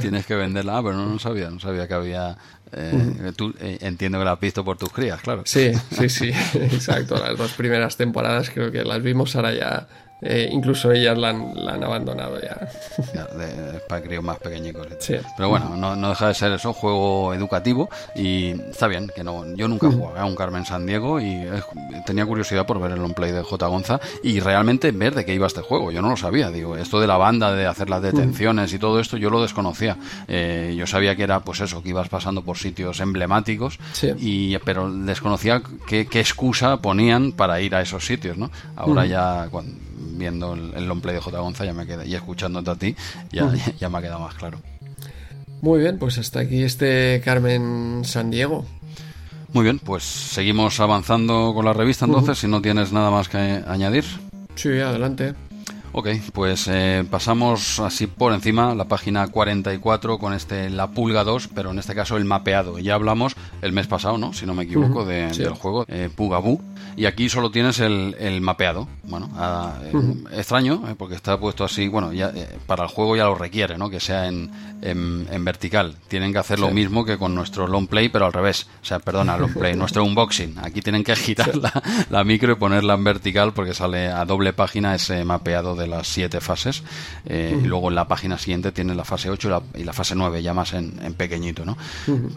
Tienes 0.00 0.26
que 0.26 0.34
venderla. 0.34 0.78
Ah, 0.78 0.82
pero 0.82 0.94
no, 0.94 1.06
no 1.06 1.18
sabía, 1.18 1.50
no 1.50 1.60
sabía 1.60 1.88
que 1.88 1.94
había 1.94 2.36
Eh, 2.72 3.32
tú 3.34 3.54
eh, 3.60 3.78
entiendo 3.80 4.18
que 4.18 4.24
la 4.26 4.32
has 4.32 4.40
visto 4.40 4.62
por 4.62 4.76
tus 4.76 4.92
crías, 4.92 5.20
claro. 5.22 5.42
Sí, 5.46 5.72
sí, 5.90 6.08
sí, 6.08 6.28
exacto. 6.54 7.16
Las 7.16 7.36
dos 7.36 7.52
primeras 7.54 7.96
temporadas 7.96 8.50
creo 8.50 8.70
que 8.70 8.84
las 8.84 9.02
vimos 9.02 9.34
ahora 9.36 9.54
ya 9.54 9.88
eh, 10.20 10.48
incluso 10.50 10.90
ellas 10.90 11.16
la 11.16 11.28
han, 11.30 11.84
abandonado 11.84 12.40
ya. 12.40 12.68
para 13.88 14.02
críos 14.02 14.24
más 14.24 14.38
pequeñicos. 14.38 14.86
Pero 15.36 15.48
bueno, 15.48 15.76
no, 15.76 16.08
deja 16.08 16.28
de 16.28 16.34
ser 16.34 16.52
eso, 16.52 16.72
juego 16.72 17.34
educativo 17.34 17.88
y 18.14 18.50
está 18.70 18.88
bien, 18.88 19.10
que 19.14 19.22
no 19.22 19.44
yo 19.54 19.68
nunca 19.68 19.86
he 19.86 19.92
jugado 19.92 20.18
a 20.18 20.24
un 20.24 20.34
Carmen 20.34 20.64
San 20.64 20.86
Diego 20.86 21.20
y 21.20 21.46
tenía 22.04 22.26
curiosidad 22.26 22.66
por 22.66 22.80
ver 22.80 22.92
el 22.92 23.00
on 23.00 23.14
play 23.14 23.32
de 23.32 23.42
J. 23.42 23.66
Gonza 23.66 24.00
y 24.22 24.40
realmente 24.40 24.90
ver 24.90 25.14
de 25.14 25.24
qué 25.24 25.34
iba 25.34 25.46
este 25.46 25.60
juego. 25.60 25.92
Yo 25.92 26.02
no 26.02 26.10
lo 26.10 26.16
sabía, 26.16 26.50
digo, 26.50 26.76
esto 26.76 27.00
de 27.00 27.06
la 27.06 27.16
banda, 27.16 27.52
de 27.54 27.66
hacer 27.66 27.88
las 27.88 28.02
detenciones 28.02 28.72
y 28.72 28.78
todo 28.78 29.00
esto, 29.00 29.16
yo 29.16 29.30
lo 29.30 29.42
desconocía. 29.42 29.96
Eh, 30.26 30.74
yo 30.76 30.86
sabía 30.86 31.14
que 31.14 31.22
era 31.22 31.40
pues 31.40 31.60
eso, 31.60 31.82
que 31.82 31.90
ibas 31.90 32.08
pasando 32.08 32.42
por 32.42 32.58
sitios 32.58 33.00
emblemáticos, 33.00 33.78
y, 34.18 34.56
pero 34.58 34.90
desconocía 34.90 35.62
qué, 35.86 36.06
qué 36.06 36.20
excusa 36.20 36.78
ponían 36.78 37.32
para 37.32 37.60
ir 37.60 37.74
a 37.74 37.82
esos 37.82 38.04
sitios, 38.04 38.36
¿no? 38.36 38.50
Ahora 38.76 39.06
ya 39.06 39.48
cuando 39.50 39.87
viendo 39.98 40.54
el, 40.54 40.86
long 40.86 41.00
play 41.00 41.14
de 41.14 41.20
J. 41.20 41.38
Gonza 41.38 41.64
ya 41.64 41.72
me 41.72 41.86
queda, 41.86 42.04
y 42.04 42.14
escuchándote 42.14 42.70
a 42.70 42.74
ti 42.76 42.96
ya, 43.32 43.52
ya, 43.78 43.88
me 43.88 43.98
ha 43.98 44.02
quedado 44.02 44.20
más 44.20 44.34
claro. 44.34 44.60
Muy 45.60 45.80
bien, 45.80 45.98
pues 45.98 46.18
hasta 46.18 46.40
aquí 46.40 46.62
este 46.62 47.20
Carmen 47.24 48.02
San 48.04 48.30
Diego. 48.30 48.64
Muy 49.52 49.64
bien, 49.64 49.78
pues 49.78 50.04
seguimos 50.04 50.78
avanzando 50.78 51.52
con 51.54 51.64
la 51.64 51.72
revista 51.72 52.04
entonces, 52.04 52.38
si 52.38 52.46
no 52.46 52.60
tienes 52.60 52.92
nada 52.92 53.10
más 53.10 53.28
que 53.28 53.38
añadir. 53.66 54.04
Sí, 54.54 54.68
adelante. 54.68 55.34
Ok, 55.98 56.10
pues 56.32 56.68
eh, 56.70 57.04
pasamos 57.10 57.80
así 57.80 58.06
por 58.06 58.32
encima 58.32 58.72
la 58.76 58.84
página 58.84 59.26
44 59.26 60.20
con 60.20 60.32
este 60.32 60.70
La 60.70 60.92
Pulga 60.92 61.24
2, 61.24 61.48
pero 61.52 61.72
en 61.72 61.80
este 61.80 61.92
caso 61.96 62.16
el 62.16 62.24
mapeado. 62.24 62.78
Ya 62.78 62.94
hablamos 62.94 63.34
el 63.62 63.72
mes 63.72 63.88
pasado, 63.88 64.16
¿no? 64.16 64.32
Si 64.32 64.46
no 64.46 64.54
me 64.54 64.62
equivoco, 64.62 65.04
de, 65.04 65.26
del 65.26 65.54
juego 65.54 65.84
eh, 65.88 66.08
Pugaboo. 66.14 66.60
Y 66.96 67.06
aquí 67.06 67.28
solo 67.28 67.50
tienes 67.50 67.80
el, 67.80 68.14
el 68.20 68.40
mapeado. 68.40 68.86
Bueno, 69.02 69.28
eh, 69.82 69.92
extraño, 70.38 70.84
eh, 70.88 70.94
porque 70.96 71.16
está 71.16 71.36
puesto 71.40 71.64
así. 71.64 71.88
Bueno, 71.88 72.12
ya 72.12 72.32
para 72.66 72.84
el 72.84 72.90
juego 72.90 73.16
ya 73.16 73.24
lo 73.24 73.34
requiere, 73.34 73.76
¿no? 73.76 73.90
Que 73.90 73.98
sea 73.98 74.28
en, 74.28 74.52
en, 74.82 75.44
vertical. 75.44 75.96
Tienen 76.06 76.32
que 76.32 76.38
hacer 76.38 76.60
lo 76.60 76.70
mismo 76.70 77.04
que 77.04 77.18
con 77.18 77.34
nuestro 77.34 77.66
long 77.66 77.88
play, 77.88 78.08
pero 78.08 78.26
al 78.26 78.32
revés. 78.32 78.68
O 78.82 78.84
sea, 78.84 79.00
perdona, 79.00 79.36
long 79.36 79.52
play, 79.52 79.74
nuestro 79.76 80.04
unboxing. 80.04 80.58
Aquí 80.62 80.80
tienen 80.80 81.02
que 81.02 81.16
girar 81.16 81.56
la, 81.56 81.72
la 82.08 82.22
micro 82.22 82.52
y 82.52 82.54
ponerla 82.54 82.94
en 82.94 83.02
vertical 83.02 83.52
porque 83.52 83.74
sale 83.74 84.06
a 84.08 84.24
doble 84.24 84.52
página 84.52 84.94
ese 84.94 85.24
mapeado 85.24 85.74
de 85.74 85.87
las 85.88 86.08
siete 86.08 86.40
fases. 86.40 86.82
Eh, 87.26 87.58
y 87.62 87.66
luego 87.66 87.88
en 87.88 87.94
la 87.94 88.08
página 88.08 88.38
siguiente 88.38 88.72
tiene 88.72 88.94
la 88.94 89.04
fase 89.04 89.30
8 89.30 89.62
y 89.74 89.84
la, 89.84 89.92
fase 89.92 90.14
9, 90.14 90.42
ya 90.42 90.54
más 90.54 90.72
en, 90.74 90.92
pequeñito, 91.14 91.64
¿no? 91.64 91.76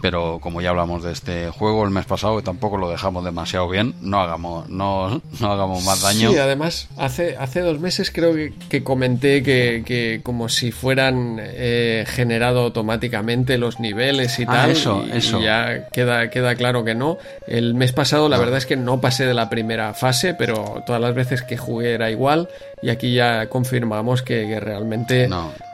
Pero 0.02 0.40
como 0.42 0.62
ya 0.62 0.70
hablamos 0.70 1.04
de 1.04 1.12
este 1.12 1.50
juego 1.50 1.84
el 1.84 1.92
mes 1.92 2.06
pasado, 2.06 2.40
y 2.40 2.44
tampoco 2.44 2.78
lo 2.78 2.90
dejamos 2.90 3.24
demasiado 3.24 3.70
bien, 3.70 3.94
no 4.02 4.20
hagamos, 4.20 4.70
no, 4.70 5.22
no 5.40 5.52
hagamos 5.52 5.84
más 5.84 6.02
daño. 6.02 6.32
Sí, 6.32 6.38
además, 6.38 6.90
hace, 6.98 7.38
hace 7.38 7.62
dos 7.62 7.80
meses 7.80 8.12
creo 8.12 8.34
que, 8.70 8.84
comenté 8.84 9.44
que, 9.44 9.84
que, 9.86 10.22
como 10.24 10.50
si 10.50 10.72
fueran 10.72 11.38
eh, 11.40 12.06
generado 12.08 12.62
automáticamente 12.62 13.58
los 13.58 13.80
niveles 13.80 14.40
y 14.40 14.44
ah, 14.44 14.52
tal. 14.52 14.72
Eso, 14.72 15.04
y, 15.06 15.18
eso. 15.18 15.42
ya 15.42 15.88
queda, 15.90 16.30
queda 16.30 16.56
claro 16.56 16.84
que 16.84 16.96
no. 16.96 17.18
El 17.48 17.74
mes 17.76 17.92
pasado, 17.92 18.30
la 18.30 18.38
verdad 18.38 18.58
es 18.58 18.66
que 18.66 18.76
no 18.76 19.02
pasé 19.02 19.26
de 19.26 19.34
la 19.34 19.50
primera 19.50 19.94
fase, 19.94 20.34
pero 20.34 20.84
todas 20.86 21.02
las 21.02 21.14
veces 21.14 21.42
que 21.42 21.58
jugué 21.58 21.94
era 21.94 22.12
igual. 22.12 22.50
Y 22.82 22.90
aquí 22.90 23.14
ya 23.14 23.48
confirmamos 23.48 24.22
que, 24.24 24.60
realmente 24.60 25.30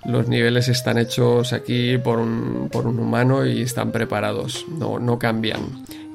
los 0.06 0.28
niveles 0.28 0.68
están 0.68 0.98
hechos 0.98 1.54
aquí 1.54 1.98
por 1.98 2.20
un, 2.20 2.70
por 2.72 2.86
un 2.86 3.00
humano 3.00 3.46
y 3.46 3.62
están 3.62 3.92
preparados, 3.92 4.66
no, 4.68 5.00
no 5.00 5.18
cambian, 5.18 5.62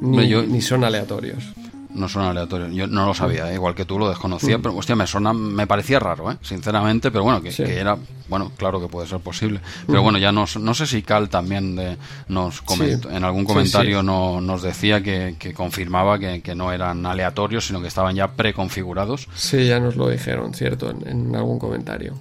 ni, 0.01 0.29
ni 0.29 0.61
son 0.61 0.85
aleatorios 0.85 1.55
no 1.95 2.09
son 2.09 2.25
aleatorios. 2.25 2.73
Yo 2.73 2.87
no 2.87 3.07
lo 3.07 3.15
sabía, 3.15 3.51
¿eh? 3.51 3.55
igual 3.55 3.75
que 3.75 3.85
tú 3.85 3.99
lo 3.99 4.09
desconocía, 4.09 4.59
pero 4.59 4.77
hostia, 4.77 4.97
me 4.97 5.07
suena, 5.07 5.33
me 5.33 5.67
parecía 5.67 5.99
raro, 5.99 6.31
¿eh? 6.31 6.37
sinceramente, 6.43 7.11
pero 7.11 7.25
bueno, 7.25 7.43
que, 7.43 7.53
era, 7.79 7.97
bueno, 8.29 8.53
claro 8.57 8.81
que 8.81 8.89
puede 8.89 9.07
ser 9.07 9.21
posible. 9.21 9.61
Pero 9.87 10.03
bueno, 10.03 10.19
ya 10.19 10.33
no 10.33 10.47
sé 10.47 10.87
si 10.87 11.03
Cal 11.03 11.29
también 11.29 11.77
de, 11.77 11.97
nos 12.29 12.63
comentó, 12.63 13.11
en 13.11 13.25
algún 13.25 13.45
comentario 13.45 14.03
no, 14.03 14.41
nos 14.41 14.63
decía 14.63 15.03
que, 15.03 15.55
confirmaba 15.55 16.19
que, 16.19 16.55
no 16.55 16.73
eran 16.73 17.05
aleatorios, 17.07 17.67
sino 17.67 17.81
que 17.81 17.89
estaban 17.89 18.15
ya 18.15 18.33
preconfigurados. 18.33 19.29
Sí, 19.35 19.67
ya 19.67 19.81
nos 19.81 19.97
lo 19.97 20.09
dijeron, 20.09 20.55
cierto, 20.55 20.91
en, 20.91 21.35
algún 21.35 21.59
comentario. 21.59 22.15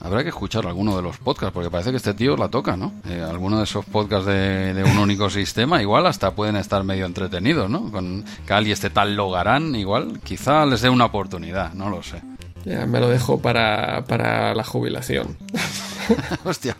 Habrá 0.00 0.22
que 0.22 0.28
escuchar 0.28 0.66
alguno 0.66 0.96
de 0.96 1.02
los 1.02 1.18
podcasts, 1.18 1.52
porque 1.52 1.70
parece 1.70 1.90
que 1.90 1.96
este 1.96 2.14
tío 2.14 2.36
la 2.36 2.48
toca, 2.48 2.76
¿no? 2.76 2.92
Eh, 3.08 3.24
alguno 3.28 3.58
de 3.58 3.64
esos 3.64 3.84
podcasts 3.84 4.26
de, 4.26 4.74
de 4.74 4.84
un 4.84 4.98
único 4.98 5.28
sistema, 5.30 5.82
igual 5.82 6.06
hasta 6.06 6.30
pueden 6.32 6.56
estar 6.56 6.84
medio 6.84 7.06
entretenidos, 7.06 7.68
¿no? 7.68 7.90
Con 7.90 8.24
Cal 8.46 8.66
y 8.66 8.72
este 8.72 8.89
tal 8.90 9.16
Logarán, 9.16 9.74
igual, 9.74 10.20
quizá 10.22 10.66
les 10.66 10.80
dé 10.82 10.88
una 10.88 11.06
oportunidad, 11.06 11.72
no 11.74 11.90
lo 11.90 12.02
sé. 12.02 12.20
Ya, 12.64 12.84
me 12.86 13.00
lo 13.00 13.08
dejo 13.08 13.40
para, 13.40 14.04
para 14.04 14.54
la 14.54 14.64
jubilación. 14.64 15.38
Hostia, 16.44 16.76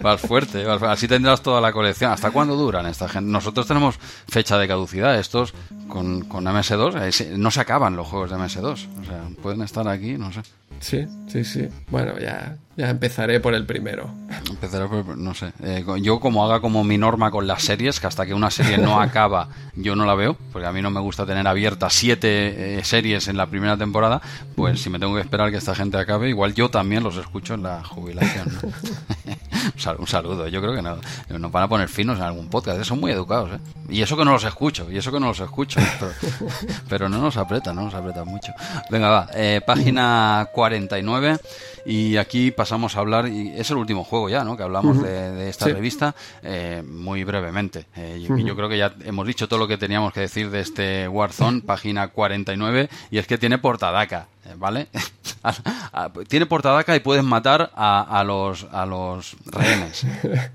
vas, 0.00 0.20
fuerte, 0.20 0.64
así 0.66 1.08
tendrás 1.08 1.42
toda 1.42 1.60
la 1.60 1.72
colección. 1.72 2.12
¿Hasta 2.12 2.30
cuándo 2.30 2.56
duran 2.56 2.86
esta 2.86 3.08
gente? 3.08 3.30
Nosotros 3.30 3.66
tenemos 3.66 3.98
fecha 4.28 4.56
de 4.56 4.68
caducidad, 4.68 5.18
estos 5.18 5.54
con, 5.88 6.22
con 6.22 6.44
MS2, 6.44 7.22
eh, 7.22 7.34
no 7.36 7.50
se 7.50 7.60
acaban 7.60 7.96
los 7.96 8.06
juegos 8.06 8.30
de 8.30 8.36
MS2, 8.36 8.70
o 8.72 9.04
sea, 9.04 9.28
pueden 9.42 9.62
estar 9.62 9.86
aquí, 9.88 10.16
no 10.16 10.32
sé. 10.32 10.42
Sí, 10.80 11.06
sí, 11.28 11.44
sí. 11.44 11.68
Bueno, 11.90 12.18
ya, 12.18 12.56
ya 12.78 12.90
empezaré 12.90 13.40
por 13.40 13.54
el 13.54 13.66
primero. 13.66 14.08
Empezaré 14.48 14.86
por, 14.86 15.18
no 15.18 15.34
sé. 15.34 15.52
Eh, 15.64 15.84
yo 16.00 16.20
como 16.20 16.46
haga 16.46 16.60
como 16.60 16.84
mi 16.84 16.96
norma 16.96 17.32
con 17.32 17.48
las 17.48 17.64
series, 17.64 17.98
que 17.98 18.06
hasta 18.06 18.24
que 18.24 18.34
una 18.34 18.52
serie 18.52 18.78
no 18.78 19.00
acaba, 19.02 19.48
yo 19.74 19.96
no 19.96 20.06
la 20.06 20.14
veo, 20.14 20.36
porque 20.52 20.68
a 20.68 20.72
mí 20.72 20.80
no 20.80 20.88
me 20.92 21.00
gusta 21.00 21.26
tener 21.26 21.48
abiertas 21.48 21.92
siete 21.92 22.78
eh, 22.78 22.84
series 22.84 23.26
en 23.26 23.36
la 23.36 23.48
primera 23.48 23.76
temporada, 23.76 24.22
pues 24.54 24.80
si 24.80 24.90
me 24.90 25.00
tengo 25.00 25.16
que 25.16 25.22
esperar 25.22 25.50
que 25.50 25.56
esta 25.56 25.74
gente 25.74 25.98
acabe, 25.98 26.28
igual 26.28 26.54
yo 26.54 26.70
también 26.70 27.02
los 27.02 27.16
escucho 27.16 27.54
en 27.54 27.64
la 27.64 27.82
jubilación. 27.82 28.48
un 29.98 30.06
saludo, 30.06 30.48
yo 30.48 30.60
creo 30.60 30.74
que 30.74 30.82
no, 30.82 30.98
nos 31.38 31.52
van 31.52 31.64
a 31.64 31.68
poner 31.68 31.88
finos 31.88 32.18
en 32.18 32.24
algún 32.24 32.48
podcast, 32.48 32.82
son 32.84 33.00
muy 33.00 33.12
educados, 33.12 33.52
¿eh? 33.52 33.58
Y 33.88 34.02
eso 34.02 34.16
que 34.16 34.24
no 34.24 34.32
los 34.32 34.44
escucho, 34.44 34.90
y 34.90 34.98
eso 34.98 35.10
que 35.10 35.20
no 35.20 35.28
los 35.28 35.40
escucho, 35.40 35.80
pero, 36.88 37.08
no 37.08 37.18
nos 37.18 37.36
aprieta, 37.36 37.72
no 37.72 37.82
nos 37.82 37.94
aprieta 37.94 38.24
mucho. 38.24 38.52
Venga, 38.90 39.08
va, 39.08 39.28
página 39.66 40.48
49 40.52 41.38
y 41.88 42.18
aquí 42.18 42.50
pasamos 42.50 42.96
a 42.96 43.00
hablar, 43.00 43.28
y 43.28 43.48
es 43.56 43.70
el 43.70 43.78
último 43.78 44.04
juego 44.04 44.28
ya, 44.28 44.44
¿no? 44.44 44.58
Que 44.58 44.62
hablamos 44.62 45.02
de, 45.02 45.48
esta 45.48 45.66
revista, 45.66 46.14
eh, 46.42 46.82
muy 46.86 47.24
brevemente. 47.24 47.86
Eh, 47.96 48.20
yo, 48.20 48.54
creo 48.54 48.68
que 48.68 48.76
ya 48.76 48.94
hemos 49.04 49.26
dicho 49.26 49.48
todo 49.48 49.58
lo 49.58 49.66
que 49.66 49.78
teníamos 49.78 50.12
que 50.12 50.20
decir 50.20 50.50
de 50.50 50.60
este 50.60 51.08
Warzone, 51.08 51.62
página 51.66 52.08
49, 52.08 52.90
y 53.10 53.16
es 53.16 53.26
que 53.26 53.38
tiene 53.38 53.56
portadaca. 53.56 54.28
Eh, 54.48 54.54
¿vale? 54.56 54.88
Tiene 56.28 56.46
portadaca 56.46 56.96
y 56.96 57.00
puedes 57.00 57.24
matar 57.24 57.70
a, 57.74 58.22
los, 58.24 58.66
a 58.72 58.86
los 58.86 59.36
rehenes. 59.46 60.06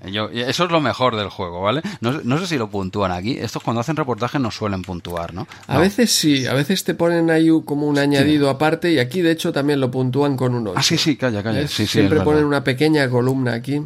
eso 0.32 0.64
es 0.64 0.70
lo 0.70 0.80
mejor 0.80 1.16
del 1.16 1.28
juego, 1.28 1.62
¿vale? 1.62 1.82
No, 2.00 2.38
sé 2.38 2.46
si 2.46 2.58
lo 2.58 2.68
puntúan 2.68 3.12
aquí. 3.12 3.38
Estos 3.38 3.62
cuando 3.62 3.80
hacen 3.80 3.96
reportajes 3.96 4.40
no 4.40 4.50
suelen 4.50 4.82
puntuar, 4.82 5.34
¿no? 5.34 5.46
A 5.66 5.78
veces 5.78 6.12
sí, 6.12 6.46
a 6.46 6.54
veces 6.54 6.84
te 6.84 6.94
ponen 6.94 7.30
ahí 7.30 7.48
como 7.64 7.86
un 7.86 7.98
añadido 7.98 8.50
aparte 8.50 8.92
y 8.92 8.98
aquí 8.98 9.20
de 9.20 9.32
hecho 9.32 9.52
también 9.52 9.80
lo 9.80 9.90
puntúan 9.90 10.36
con 10.36 10.54
un 10.54 10.68
8. 10.68 10.78
Ah, 10.78 10.82
sí, 10.82 10.96
sí, 10.98 11.16
calla, 11.16 11.42
calla. 11.42 11.66
Siempre 11.68 12.20
ponen 12.20 12.44
una 12.44 12.64
pequeña 12.64 13.08
columna 13.08 13.54
aquí. 13.54 13.80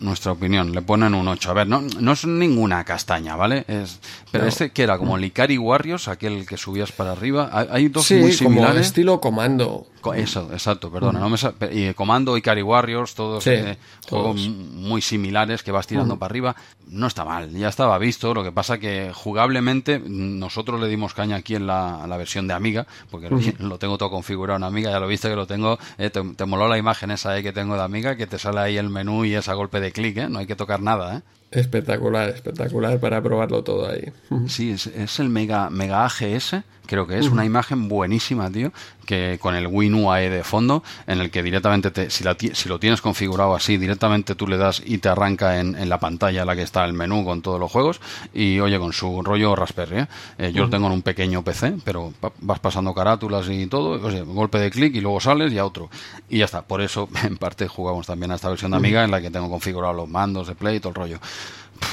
Nuestra 0.00 0.32
opinión, 0.32 0.72
le 0.72 0.82
ponen 0.82 1.14
un 1.14 1.26
8. 1.28 1.50
A 1.50 1.54
ver, 1.54 1.66
no, 1.66 1.82
no 2.00 2.12
es 2.12 2.26
ninguna 2.26 2.84
castaña, 2.84 3.36
¿vale? 3.36 3.64
Es, 3.68 4.00
pero 4.30 4.46
este 4.46 4.70
que 4.70 4.82
era 4.82 4.98
como 4.98 5.16
Licari 5.16 5.58
Warriors, 5.58 6.08
aquel 6.08 6.46
que 6.46 6.56
subías 6.56 6.92
para 6.92 7.12
arriba. 7.12 7.50
Hay, 7.70 7.88
dos 7.88 8.10
muy 8.10 8.32
similares. 8.32 8.70
Como 8.70 8.80
estilo 8.80 9.20
comando. 9.56 9.86
Eso, 10.14 10.48
exacto, 10.52 10.90
perdona. 10.90 11.18
No 11.18 11.28
me 11.30 11.36
y 11.72 11.94
Comando 11.94 12.36
y 12.36 12.42
Cari 12.42 12.62
Warriors, 12.62 13.14
todos, 13.14 13.46
eh, 13.46 13.78
juegos 14.08 14.36
muy 14.36 15.00
similares 15.00 15.62
que 15.62 15.72
vas 15.72 15.86
tirando 15.86 16.18
para 16.18 16.30
arriba. 16.30 16.56
No 16.88 17.06
está 17.06 17.24
mal, 17.24 17.50
ya 17.50 17.68
estaba 17.68 17.96
visto. 17.98 18.34
Lo 18.34 18.44
que 18.44 18.52
pasa 18.52 18.78
que 18.78 19.12
jugablemente 19.14 19.98
nosotros 19.98 20.80
le 20.80 20.88
dimos 20.88 21.14
caña 21.14 21.36
aquí 21.36 21.54
en 21.54 21.66
la, 21.66 22.14
versión 22.18 22.46
de 22.46 22.54
Amiga, 22.54 22.86
porque 23.10 23.28
lo 23.58 23.78
tengo 23.78 23.98
todo 23.98 24.10
configurado 24.10 24.56
en 24.58 24.64
Amiga, 24.64 24.90
ya 24.90 25.00
lo 25.00 25.08
viste 25.08 25.28
que 25.28 25.36
lo 25.36 25.46
tengo. 25.46 25.78
Eh, 25.98 26.10
te, 26.10 26.44
moló 26.44 26.68
la 26.68 26.78
imagen 26.78 27.10
esa 27.10 27.36
eh, 27.38 27.42
que 27.42 27.52
tengo 27.52 27.76
de 27.76 27.82
Amiga, 27.82 28.16
que 28.16 28.26
te 28.26 28.38
sale 28.38 28.60
ahí 28.60 28.76
el 28.76 28.90
menú 28.90 29.24
y 29.24 29.34
esa 29.34 29.54
golpe 29.54 29.80
de 29.80 29.92
clic, 29.92 30.28
no 30.28 30.38
hay 30.38 30.46
que 30.46 30.56
tocar 30.56 30.80
nada. 30.80 31.22
Espectacular, 31.50 32.28
espectacular 32.30 32.98
para 32.98 33.22
probarlo 33.22 33.62
todo 33.62 33.88
ahí. 33.88 34.12
Sí, 34.48 34.72
es, 34.72 34.88
es 34.88 35.20
el 35.20 35.28
Mega, 35.28 35.70
Mega 35.70 36.04
AGS 36.04 36.56
creo 36.86 37.06
que 37.06 37.18
es 37.18 37.28
una 37.28 37.44
imagen 37.44 37.88
buenísima, 37.88 38.50
tío, 38.50 38.72
que 39.04 39.38
con 39.40 39.54
el 39.54 39.66
WinUAE 39.66 40.30
de 40.30 40.44
fondo, 40.44 40.82
en 41.06 41.20
el 41.20 41.30
que 41.30 41.42
directamente, 41.42 41.90
te, 41.90 42.10
si, 42.10 42.24
la, 42.24 42.36
si 42.38 42.68
lo 42.68 42.78
tienes 42.78 43.00
configurado 43.00 43.54
así, 43.54 43.76
directamente 43.76 44.34
tú 44.34 44.46
le 44.46 44.56
das 44.56 44.82
y 44.84 44.98
te 44.98 45.08
arranca 45.08 45.60
en, 45.60 45.74
en, 45.76 45.88
la 45.88 45.98
pantalla 45.98 46.44
la 46.44 46.56
que 46.56 46.62
está 46.62 46.84
el 46.84 46.92
menú 46.92 47.24
con 47.24 47.42
todos 47.42 47.60
los 47.60 47.70
juegos, 47.70 48.00
y 48.32 48.60
oye, 48.60 48.78
con 48.78 48.92
su 48.92 49.22
rollo 49.22 49.54
Raspberry, 49.54 50.00
¿eh? 50.00 50.08
Eh, 50.38 50.52
yo 50.52 50.64
lo 50.64 50.70
tengo 50.70 50.86
en 50.86 50.92
un 50.92 51.02
pequeño 51.02 51.42
PC, 51.42 51.74
pero 51.84 52.12
vas 52.40 52.58
pasando 52.58 52.94
carátulas 52.94 53.48
y 53.48 53.66
todo, 53.66 53.98
golpe 54.26 54.58
de 54.58 54.70
clic 54.70 54.94
y 54.94 55.00
luego 55.00 55.20
sales 55.20 55.52
y 55.52 55.58
a 55.58 55.64
otro. 55.64 55.90
Y 56.28 56.38
ya 56.38 56.44
está, 56.44 56.62
por 56.62 56.80
eso 56.80 57.08
en 57.24 57.36
parte 57.36 57.68
jugamos 57.68 58.06
también 58.06 58.30
a 58.32 58.36
esta 58.36 58.48
versión 58.48 58.70
de 58.70 58.76
Amiga 58.76 59.04
en 59.04 59.10
la 59.10 59.20
que 59.20 59.30
tengo 59.30 59.48
configurado 59.48 59.94
los 59.94 60.08
mandos 60.08 60.48
de 60.48 60.54
Play 60.54 60.76
y 60.76 60.80
todo 60.80 60.90
el 60.90 60.94
rollo. 60.94 61.18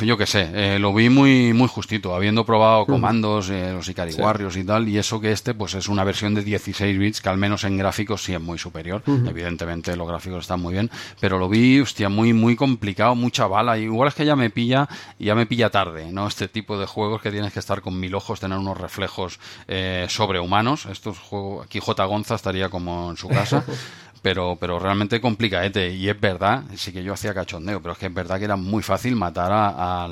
Yo 0.02 0.18
qué 0.18 0.26
sé, 0.26 0.50
eh, 0.54 0.80
lo 0.80 0.94
vi 0.94 1.10
muy, 1.10 1.54
muy 1.54 1.68
justito, 1.68 2.16
habiendo 2.16 2.46
probado 2.46 2.86
comandos, 2.86 3.50
eh, 3.50 3.72
los 3.74 3.88
Ikari 3.88 4.14
Warriors 4.14 4.58
y 4.58 4.64
tal, 4.64 4.88
y 4.88 4.98
eso 4.98 5.20
que 5.20 5.32
este 5.32 5.54
pues 5.54 5.76
es 5.76 5.88
una 5.88 6.04
versión 6.04 6.34
de 6.34 6.44
16 6.44 6.98
bits 6.98 7.22
que 7.22 7.30
al 7.30 7.38
menos 7.38 7.64
en 7.64 7.78
gráficos 7.78 8.24
sí 8.24 8.34
es 8.34 8.42
muy 8.42 8.58
superior. 8.58 9.04
Evidentemente 9.06 9.96
los 9.96 10.08
gráficos 10.08 10.42
están 10.42 10.62
muy 10.62 10.74
bien, 10.74 10.90
pero 11.20 11.38
lo 11.38 11.50
vi, 11.50 11.80
hostia, 11.80 12.10
muy, 12.10 12.34
muy 12.34 12.56
complicado, 12.56 13.16
mucha 13.16 13.48
bala. 13.48 13.78
Igual 13.78 14.08
es 14.08 14.16
que 14.16 14.26
ya 14.26 14.36
me 14.36 14.50
pilla, 14.50 14.88
ya 15.20 15.36
me 15.36 15.46
pilla 15.46 15.70
tarde, 15.70 16.12
¿no? 16.12 16.28
Este 16.28 16.48
tipo 16.48 16.80
de 16.80 16.86
juegos 16.86 17.22
que 17.22 17.32
tienes 17.32 17.54
que 17.54 17.60
estar 17.60 17.82
con 17.82 18.00
mil 18.00 18.16
ojos, 18.16 18.40
tener 18.40 18.58
unos 18.58 18.78
reflejos 18.78 19.40
eh, 19.68 20.06
sobrehumanos. 20.10 20.86
Estos 20.86 21.20
juegos, 21.20 21.66
aquí 21.66 21.80
J. 21.80 22.06
Gonza 22.06 22.36
estaría 22.36 22.70
como 22.70 23.12
en 23.12 23.18
su 23.18 23.28
casa. 23.28 23.64
pero, 24.22 24.58
pero 24.60 24.80
realmente 24.80 25.20
complicadete. 25.20 25.94
Y 25.94 26.10
es 26.10 26.20
verdad, 26.20 26.64
sí 26.76 26.92
que 26.92 27.04
yo 27.04 27.14
hacía 27.14 27.34
cachondeo, 27.34 27.82
pero 27.82 27.94
es 27.94 27.98
que 27.98 28.08
es 28.08 28.14
verdad 28.14 28.38
que 28.38 28.46
era 28.46 28.56
muy 28.56 28.84
fácil 28.84 29.16
matar 29.16 29.52
a, 29.52 30.08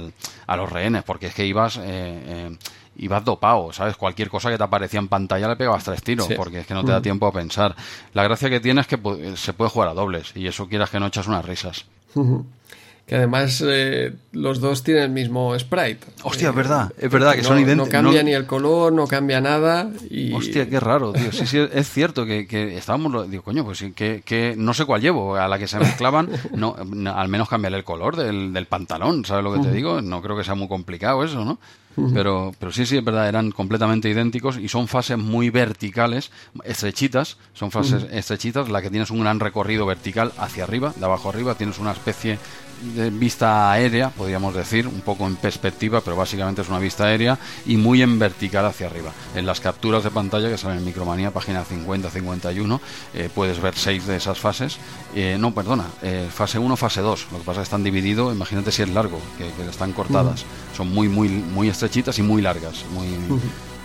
a, 0.48 0.58
los 0.58 0.72
rehenes, 0.72 1.04
porque 1.04 1.28
es 1.28 1.36
que 1.36 1.46
ibas, 1.46 1.78
eh, 1.78 1.82
eh, 1.86 2.58
ibas 2.98 3.24
dopado, 3.24 3.72
¿sabes? 3.72 3.96
Cualquier 3.96 4.30
cosa 4.30 4.50
que 4.50 4.58
te 4.58 4.64
aparecía 4.64 5.00
en 5.00 5.08
pantalla 5.08 5.48
le 5.48 5.56
pegabas 5.56 5.84
tres 5.84 6.02
tiros, 6.02 6.28
porque 6.36 6.62
es 6.62 6.68
que 6.68 6.74
no 6.74 6.84
te 6.84 6.92
da 6.92 7.00
mm. 7.00 7.04
tiempo 7.04 7.28
a 7.28 7.32
pensar. 7.32 7.76
La 8.14 8.24
gracia 8.24 8.50
que 8.50 8.60
tiene 8.60 8.82
es 8.82 8.88
que 8.88 8.98
se 9.36 9.54
puede 9.54 9.70
jugar 9.70 9.90
a 9.90 9.94
dobles, 9.94 10.32
y 10.36 10.48
eso 10.48 10.68
quieras 10.68 10.90
que 10.90 11.00
no 11.00 11.08
echas 11.08 11.28
unas 11.28 11.46
risas. 11.46 11.86
Que 13.10 13.16
además 13.16 13.64
eh, 13.66 14.14
los 14.34 14.60
dos 14.60 14.84
tienen 14.84 15.04
el 15.06 15.10
mismo 15.10 15.58
sprite. 15.58 16.06
Hostia, 16.22 16.50
es 16.50 16.56
verdad, 16.56 16.94
es 16.96 17.10
verdad 17.10 17.34
que 17.34 17.44
son 17.44 17.58
idénticos. 17.58 17.88
No 17.88 17.92
cambia 17.92 18.22
ni 18.22 18.34
el 18.34 18.46
color, 18.46 18.94
no 18.94 19.08
cambia 19.08 19.42
nada. 19.42 19.90
Y... 20.12 20.32
Hostia, 20.32 20.70
qué 20.70 20.80
raro, 20.80 21.12
tío. 21.12 21.32
Sí, 21.32 21.48
sí, 21.48 21.58
es 21.58 21.90
cierto 21.90 22.24
que, 22.24 22.46
que 22.46 22.78
estábamos. 22.78 23.28
Digo, 23.28 23.42
coño, 23.42 23.66
pues 23.66 23.80
sí, 23.80 23.94
que, 23.94 24.22
que, 24.24 24.54
no 24.56 24.76
sé 24.76 24.86
cuál 24.86 25.02
llevo. 25.02 25.36
A 25.36 25.48
la 25.48 25.58
que 25.58 25.66
se 25.66 25.80
mezclaban, 25.80 26.30
no, 26.54 26.76
al 27.16 27.28
menos 27.30 27.50
cambiar 27.50 27.74
el 27.74 27.84
color 27.84 28.16
del, 28.16 28.54
del 28.54 28.68
pantalón, 28.68 29.26
¿sabes 29.26 29.44
lo 29.44 29.54
que 29.54 29.60
te 29.62 29.72
digo? 29.72 30.04
No 30.04 30.22
creo 30.22 30.38
que 30.38 30.44
sea 30.44 30.54
muy 30.54 30.68
complicado 30.68 31.24
eso, 31.24 31.44
¿no? 31.44 31.58
Pero, 32.14 32.54
pero 32.60 32.72
sí, 32.72 32.86
sí, 32.86 32.98
es 32.98 33.04
verdad, 33.04 33.28
eran 33.28 33.52
completamente 33.52 34.08
idénticos 34.08 34.58
y 34.58 34.70
son 34.70 34.88
fases 34.88 35.18
muy 35.18 35.50
verticales, 35.50 36.32
estrechitas, 36.64 37.38
son 37.54 37.72
fases 37.72 38.06
estrechitas, 38.12 38.70
la 38.70 38.82
que 38.82 38.90
tienes 38.90 39.10
un 39.10 39.20
gran 39.20 39.40
recorrido 39.40 39.86
vertical 39.86 40.32
hacia 40.38 40.64
arriba, 40.64 40.94
de 40.96 41.04
abajo 41.04 41.30
arriba, 41.30 41.56
tienes 41.56 41.78
una 41.80 41.92
especie 41.92 42.38
de 42.82 43.10
vista 43.10 43.72
aérea, 43.72 44.10
podríamos 44.10 44.54
decir, 44.54 44.88
un 44.88 45.02
poco 45.02 45.28
en 45.28 45.36
perspectiva, 45.36 46.02
pero 46.02 46.16
básicamente 46.16 46.62
es 46.62 46.70
una 46.70 46.80
vista 46.80 47.06
aérea 47.06 47.38
y 47.66 47.78
muy 47.78 48.02
en 48.02 48.20
vertical 48.20 48.66
hacia 48.66 48.88
arriba. 48.88 49.12
En 49.36 49.46
las 49.46 49.60
capturas 49.60 50.04
de 50.04 50.12
pantalla 50.12 50.50
que 50.50 50.58
salen 50.58 50.80
en 50.80 50.86
Micromanía, 50.86 51.32
página 51.32 51.64
50-51, 51.66 52.80
eh, 53.14 53.30
puedes 53.34 53.62
ver 53.62 53.76
seis 53.76 54.06
de 54.08 54.18
esas 54.18 54.40
fases. 54.40 54.78
Eh, 55.16 55.38
no, 55.40 55.54
perdona, 55.54 55.86
eh, 56.02 56.28
fase 56.34 56.60
1, 56.60 56.76
fase 56.76 57.02
2. 57.02 57.28
Lo 57.32 57.40
que 57.40 57.44
pasa 57.44 57.62
es 57.62 57.68
que 57.68 57.70
están 57.70 57.84
divididos, 57.84 58.34
imagínate 58.34 58.72
si 58.72 58.82
es 58.82 58.90
largo, 58.90 59.20
que, 59.38 59.50
están 59.70 59.94
cortadas. 59.94 60.46
Son 60.76 60.92
muy, 60.92 61.08
muy, 61.08 61.30
muy 61.30 61.70
estrechitas 61.70 62.18
y 62.20 62.24
muy 62.24 62.42
largas, 62.42 62.86
muy 62.92 63.08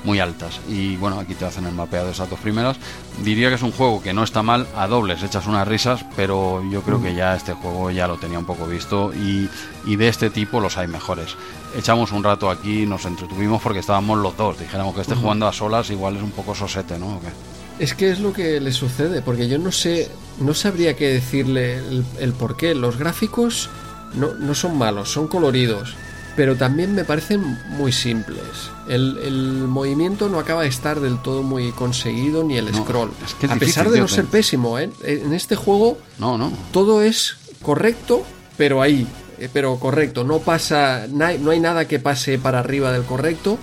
muy 0.04 0.20
altas. 0.20 0.60
Y 0.68 0.96
bueno, 0.96 1.18
aquí 1.18 1.34
te 1.34 1.44
hacen 1.44 1.66
el 1.66 1.74
mapeado 1.74 2.06
de 2.06 2.12
esas 2.12 2.30
dos 2.30 2.38
primeras. 2.38 2.76
Diría 3.22 3.48
que 3.48 3.56
es 3.56 3.62
un 3.62 3.72
juego 3.72 4.02
que 4.02 4.12
no 4.12 4.22
está 4.22 4.42
mal, 4.42 4.66
a 4.76 4.86
dobles 4.86 5.22
echas 5.22 5.46
unas 5.46 5.66
risas, 5.66 6.04
pero 6.14 6.62
yo 6.70 6.82
creo 6.82 7.02
que 7.02 7.14
ya 7.14 7.34
este 7.34 7.54
juego 7.54 7.90
ya 7.90 8.06
lo 8.06 8.18
tenía 8.18 8.38
un 8.38 8.44
poco 8.44 8.66
visto 8.66 9.12
y, 9.14 9.48
y 9.86 9.96
de 9.96 10.08
este 10.08 10.30
tipo 10.30 10.60
los 10.60 10.76
hay 10.78 10.86
mejores. 10.86 11.36
Echamos 11.76 12.12
un 12.12 12.22
rato 12.22 12.50
aquí, 12.50 12.86
nos 12.86 13.04
entretuvimos 13.04 13.60
porque 13.62 13.80
estábamos 13.80 14.18
los 14.18 14.36
dos. 14.36 14.58
Dijéramos 14.58 14.94
que 14.94 15.00
este 15.00 15.14
jugando 15.14 15.46
a 15.48 15.52
solas 15.52 15.90
igual 15.90 16.16
es 16.16 16.22
un 16.22 16.30
poco 16.30 16.54
sosete, 16.54 16.98
¿no? 16.98 17.20
Es 17.78 17.94
que 17.94 18.10
es 18.10 18.20
lo 18.20 18.32
que 18.32 18.60
le 18.60 18.70
sucede, 18.70 19.20
porque 19.22 19.48
yo 19.48 19.58
no 19.58 19.72
sé, 19.72 20.08
no 20.38 20.54
sabría 20.54 20.94
qué 20.94 21.08
decirle 21.08 21.78
el, 21.78 22.04
el 22.20 22.32
por 22.32 22.56
qué. 22.56 22.74
Los 22.74 22.98
gráficos 22.98 23.68
no, 24.14 24.34
no 24.34 24.54
son 24.54 24.78
malos, 24.78 25.10
son 25.10 25.26
coloridos 25.26 25.96
pero 26.36 26.56
también 26.56 26.94
me 26.94 27.04
parecen 27.04 27.58
muy 27.68 27.92
simples. 27.92 28.40
El, 28.88 29.14
movimiento 29.68 30.28
no 30.28 30.38
acaba 30.38 30.62
de 30.62 30.68
estar 30.68 31.00
del 31.00 31.20
todo 31.22 31.42
muy 31.42 31.72
conseguido 31.72 32.44
ni 32.44 32.56
el 32.56 32.72
scroll. 32.74 33.10
a 33.48 33.56
pesar 33.56 33.90
de 33.90 34.00
no 34.00 34.08
ser 34.08 34.26
pésimo, 34.26 34.78
¿eh? 34.78 34.90
en 35.02 35.32
este 35.32 35.56
juego 35.56 35.98
no, 36.18 36.38
no. 36.38 36.52
todo 36.72 37.02
es 37.02 37.36
correcto, 37.62 38.22
pero 38.56 38.82
ahí, 38.82 39.06
eh, 39.38 39.48
pero 39.52 39.78
correcto. 39.78 40.24
No 40.24 40.38
pasa, 40.38 41.06
no 41.08 41.50
hay, 41.50 41.60
nada 41.60 41.86
que 41.86 41.98
pase 41.98 42.38
para 42.38 42.60
arriba 42.60 42.92
del 42.92 43.04
correcto. 43.04 43.58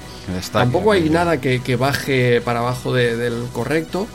Tampoco 0.52 0.92
hay 0.92 1.10
nada 1.10 1.40
que, 1.40 1.76
baje 1.76 2.42
para 2.42 2.60
abajo 2.60 2.94
del 2.94 3.48
correcto. 3.54 4.08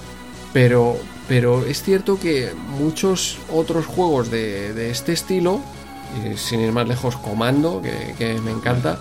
Pero, 0.53 0.97
pero 1.29 1.67
es 1.67 1.83
cierto 1.83 2.19
que 2.19 2.51
muchos 2.79 3.39
otros 3.53 3.85
juegos 3.85 4.31
de, 4.31 4.73
de 4.73 4.91
este 4.91 5.13
estilo 5.13 5.61
sin 6.37 6.61
ir 6.61 6.73
más 6.73 6.89
lejos, 6.89 7.17
Comando, 7.17 7.83
que, 7.83 8.41
me 8.45 8.51
encanta, 8.51 8.99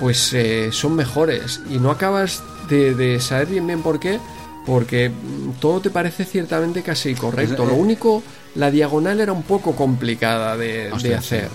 pues 0.00 0.32
eh, 0.32 0.70
son 0.72 0.94
mejores. 0.94 1.60
Y 1.70 1.78
no 1.78 1.90
acabas 1.90 2.42
de, 2.68 3.18
saber 3.20 3.48
bien 3.48 3.66
bien 3.66 3.82
por 3.82 3.98
qué, 4.00 4.20
porque 4.66 5.10
todo 5.60 5.80
te 5.80 5.90
parece 5.90 6.24
ciertamente 6.24 6.82
casi 6.82 7.14
correcto. 7.14 7.64
Lo 7.64 7.74
único, 7.74 8.22
la 8.54 8.70
diagonal 8.70 9.20
era 9.20 9.32
un 9.32 9.42
poco 9.42 9.74
complicada 9.74 10.56
de, 10.56 10.90
hacer. 11.16 11.48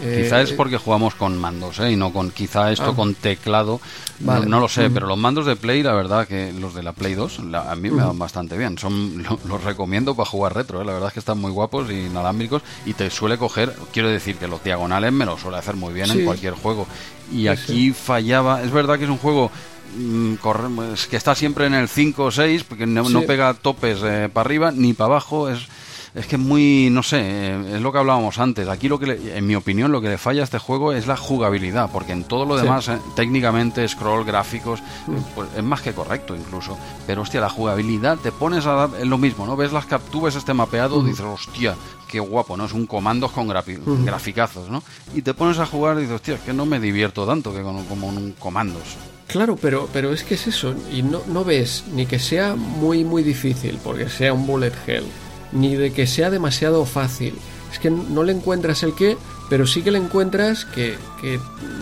Quizá 0.00 0.40
es 0.40 0.52
eh, 0.52 0.54
porque 0.56 0.78
jugamos 0.78 1.14
con 1.14 1.36
mandos, 1.36 1.78
¿eh? 1.78 1.92
Y 1.92 1.96
no 1.96 2.12
con, 2.12 2.30
quizá 2.30 2.72
esto 2.72 2.90
ah. 2.90 2.96
con 2.96 3.14
teclado, 3.14 3.80
no, 4.20 4.60
lo 4.60 4.68
sé, 4.68 4.90
pero 4.90 5.06
los 5.06 5.18
mandos 5.18 5.46
de 5.46 5.56
Play, 5.56 5.82
la 5.82 5.92
verdad 5.92 6.26
que 6.26 6.52
los 6.52 6.74
de 6.74 6.82
la 6.82 6.92
Play 6.92 7.14
2, 7.14 7.40
a 7.54 7.74
mí 7.76 7.90
me 7.90 8.02
van 8.02 8.18
bastante 8.18 8.56
bien. 8.56 8.78
Son, 8.78 9.22
los 9.48 9.64
recomiendo 9.64 10.14
para 10.14 10.28
jugar 10.28 10.54
retro, 10.54 10.80
¿eh? 10.80 10.84
la 10.84 10.92
verdad 10.92 11.08
es 11.08 11.14
que 11.14 11.20
están 11.20 11.38
muy 11.38 11.50
guapos 11.50 11.90
y 11.90 12.06
inalámbricos 12.06 12.62
y 12.86 12.94
te 12.94 13.10
suele 13.10 13.36
coger, 13.38 13.74
quiero 13.92 14.08
decir 14.08 14.36
que 14.36 14.48
los 14.48 14.62
diagonales 14.64 15.12
me 15.12 15.26
lo 15.26 15.36
suele 15.38 15.58
hacer 15.58 15.76
muy 15.76 15.92
bien 15.92 16.10
en 16.10 16.24
cualquier 16.24 16.54
juego. 16.54 16.86
Y 17.32 17.46
aquí 17.46 17.92
fallaba, 17.92 18.62
es 18.62 18.70
verdad 18.70 18.98
que 18.98 19.04
es 19.04 19.10
un 19.10 19.18
juego 19.18 19.50
mm, 19.96 20.34
que 21.10 21.16
está 21.16 21.34
siempre 21.34 21.66
en 21.66 21.74
el 21.74 21.88
5 21.88 22.24
o 22.24 22.30
6, 22.30 22.64
porque 22.64 22.86
no, 22.86 23.04
pega 23.22 23.54
topes 23.54 23.98
eh, 24.02 24.28
para 24.32 24.46
arriba 24.46 24.72
ni 24.72 24.94
para 24.94 25.06
abajo, 25.06 25.48
es 25.48 25.68
es 26.14 26.26
que 26.26 26.36
es 26.36 26.42
muy, 26.42 26.88
no 26.90 27.02
sé, 27.02 27.20
eh, 27.20 27.76
es 27.76 27.80
lo 27.80 27.92
que 27.92 27.98
hablábamos 27.98 28.38
antes. 28.38 28.68
Aquí 28.68 28.88
lo 28.88 28.98
que, 28.98 29.36
en 29.36 29.46
mi 29.46 29.54
opinión, 29.54 29.92
lo 29.92 30.00
que 30.00 30.08
le 30.08 30.18
falla 30.18 30.40
a 30.40 30.44
este 30.44 30.58
juego 30.58 30.92
es 30.92 31.06
la 31.06 31.16
jugabilidad, 31.16 31.90
porque 31.92 32.12
en 32.12 32.24
todo 32.24 32.44
lo 32.44 32.56
demás, 32.56 32.88
eh, 32.88 32.98
técnicamente, 33.14 33.86
scroll, 33.86 34.24
gráficos, 34.24 34.80
mm. 35.06 35.34
pues 35.34 35.48
es 35.56 35.62
más 35.62 35.82
que 35.82 35.92
correcto 35.92 36.34
incluso. 36.34 36.76
Pero 37.06 37.22
hostia, 37.22 37.40
la 37.40 37.48
jugabilidad, 37.48 38.18
te 38.18 38.32
pones 38.32 38.66
a 38.66 38.72
dar, 38.72 38.90
es 38.98 39.06
lo 39.06 39.18
mismo, 39.18 39.46
¿no? 39.46 39.56
Ves 39.56 39.72
las 39.72 39.86
ves 39.88 40.34
este 40.34 40.54
mapeado, 40.54 41.00
mm. 41.00 41.06
dices, 41.06 41.24
hostia, 41.24 41.76
qué 42.08 42.18
guapo, 42.18 42.56
¿no? 42.56 42.64
Es 42.64 42.72
un 42.72 42.86
comandos 42.86 43.30
con 43.30 43.46
mm. 43.46 44.04
graficazos, 44.04 44.68
¿no? 44.68 44.82
Y 45.14 45.22
te 45.22 45.34
pones 45.34 45.58
a 45.58 45.66
jugar 45.66 45.96
y 45.98 46.00
dices, 46.00 46.16
hostia, 46.16 46.34
es 46.34 46.40
que 46.40 46.52
no 46.52 46.66
me 46.66 46.80
divierto 46.80 47.26
tanto 47.26 47.54
que 47.54 47.62
con, 47.62 47.84
como 47.84 48.08
un 48.08 48.34
comandos. 48.38 48.96
Claro, 49.28 49.56
pero, 49.56 49.88
pero 49.92 50.12
es 50.12 50.24
que 50.24 50.34
es 50.34 50.48
eso, 50.48 50.74
y 50.92 51.02
no, 51.02 51.22
no 51.28 51.44
ves 51.44 51.84
ni 51.94 52.04
que 52.06 52.18
sea 52.18 52.56
muy, 52.56 53.04
muy 53.04 53.22
difícil, 53.22 53.78
porque 53.84 54.08
sea 54.08 54.32
un 54.32 54.44
bullet 54.44 54.72
hell, 54.88 55.04
ni 55.52 55.74
de 55.76 55.92
que 55.92 56.06
sea 56.06 56.30
demasiado 56.30 56.84
fácil. 56.84 57.34
Es 57.72 57.78
que 57.78 57.90
no 57.90 58.24
le 58.24 58.32
encuentras 58.32 58.82
el 58.82 58.94
qué, 58.94 59.16
pero 59.48 59.66
sí 59.66 59.82
que 59.82 59.90
le 59.90 59.98
encuentras 59.98 60.64
que, 60.64 60.96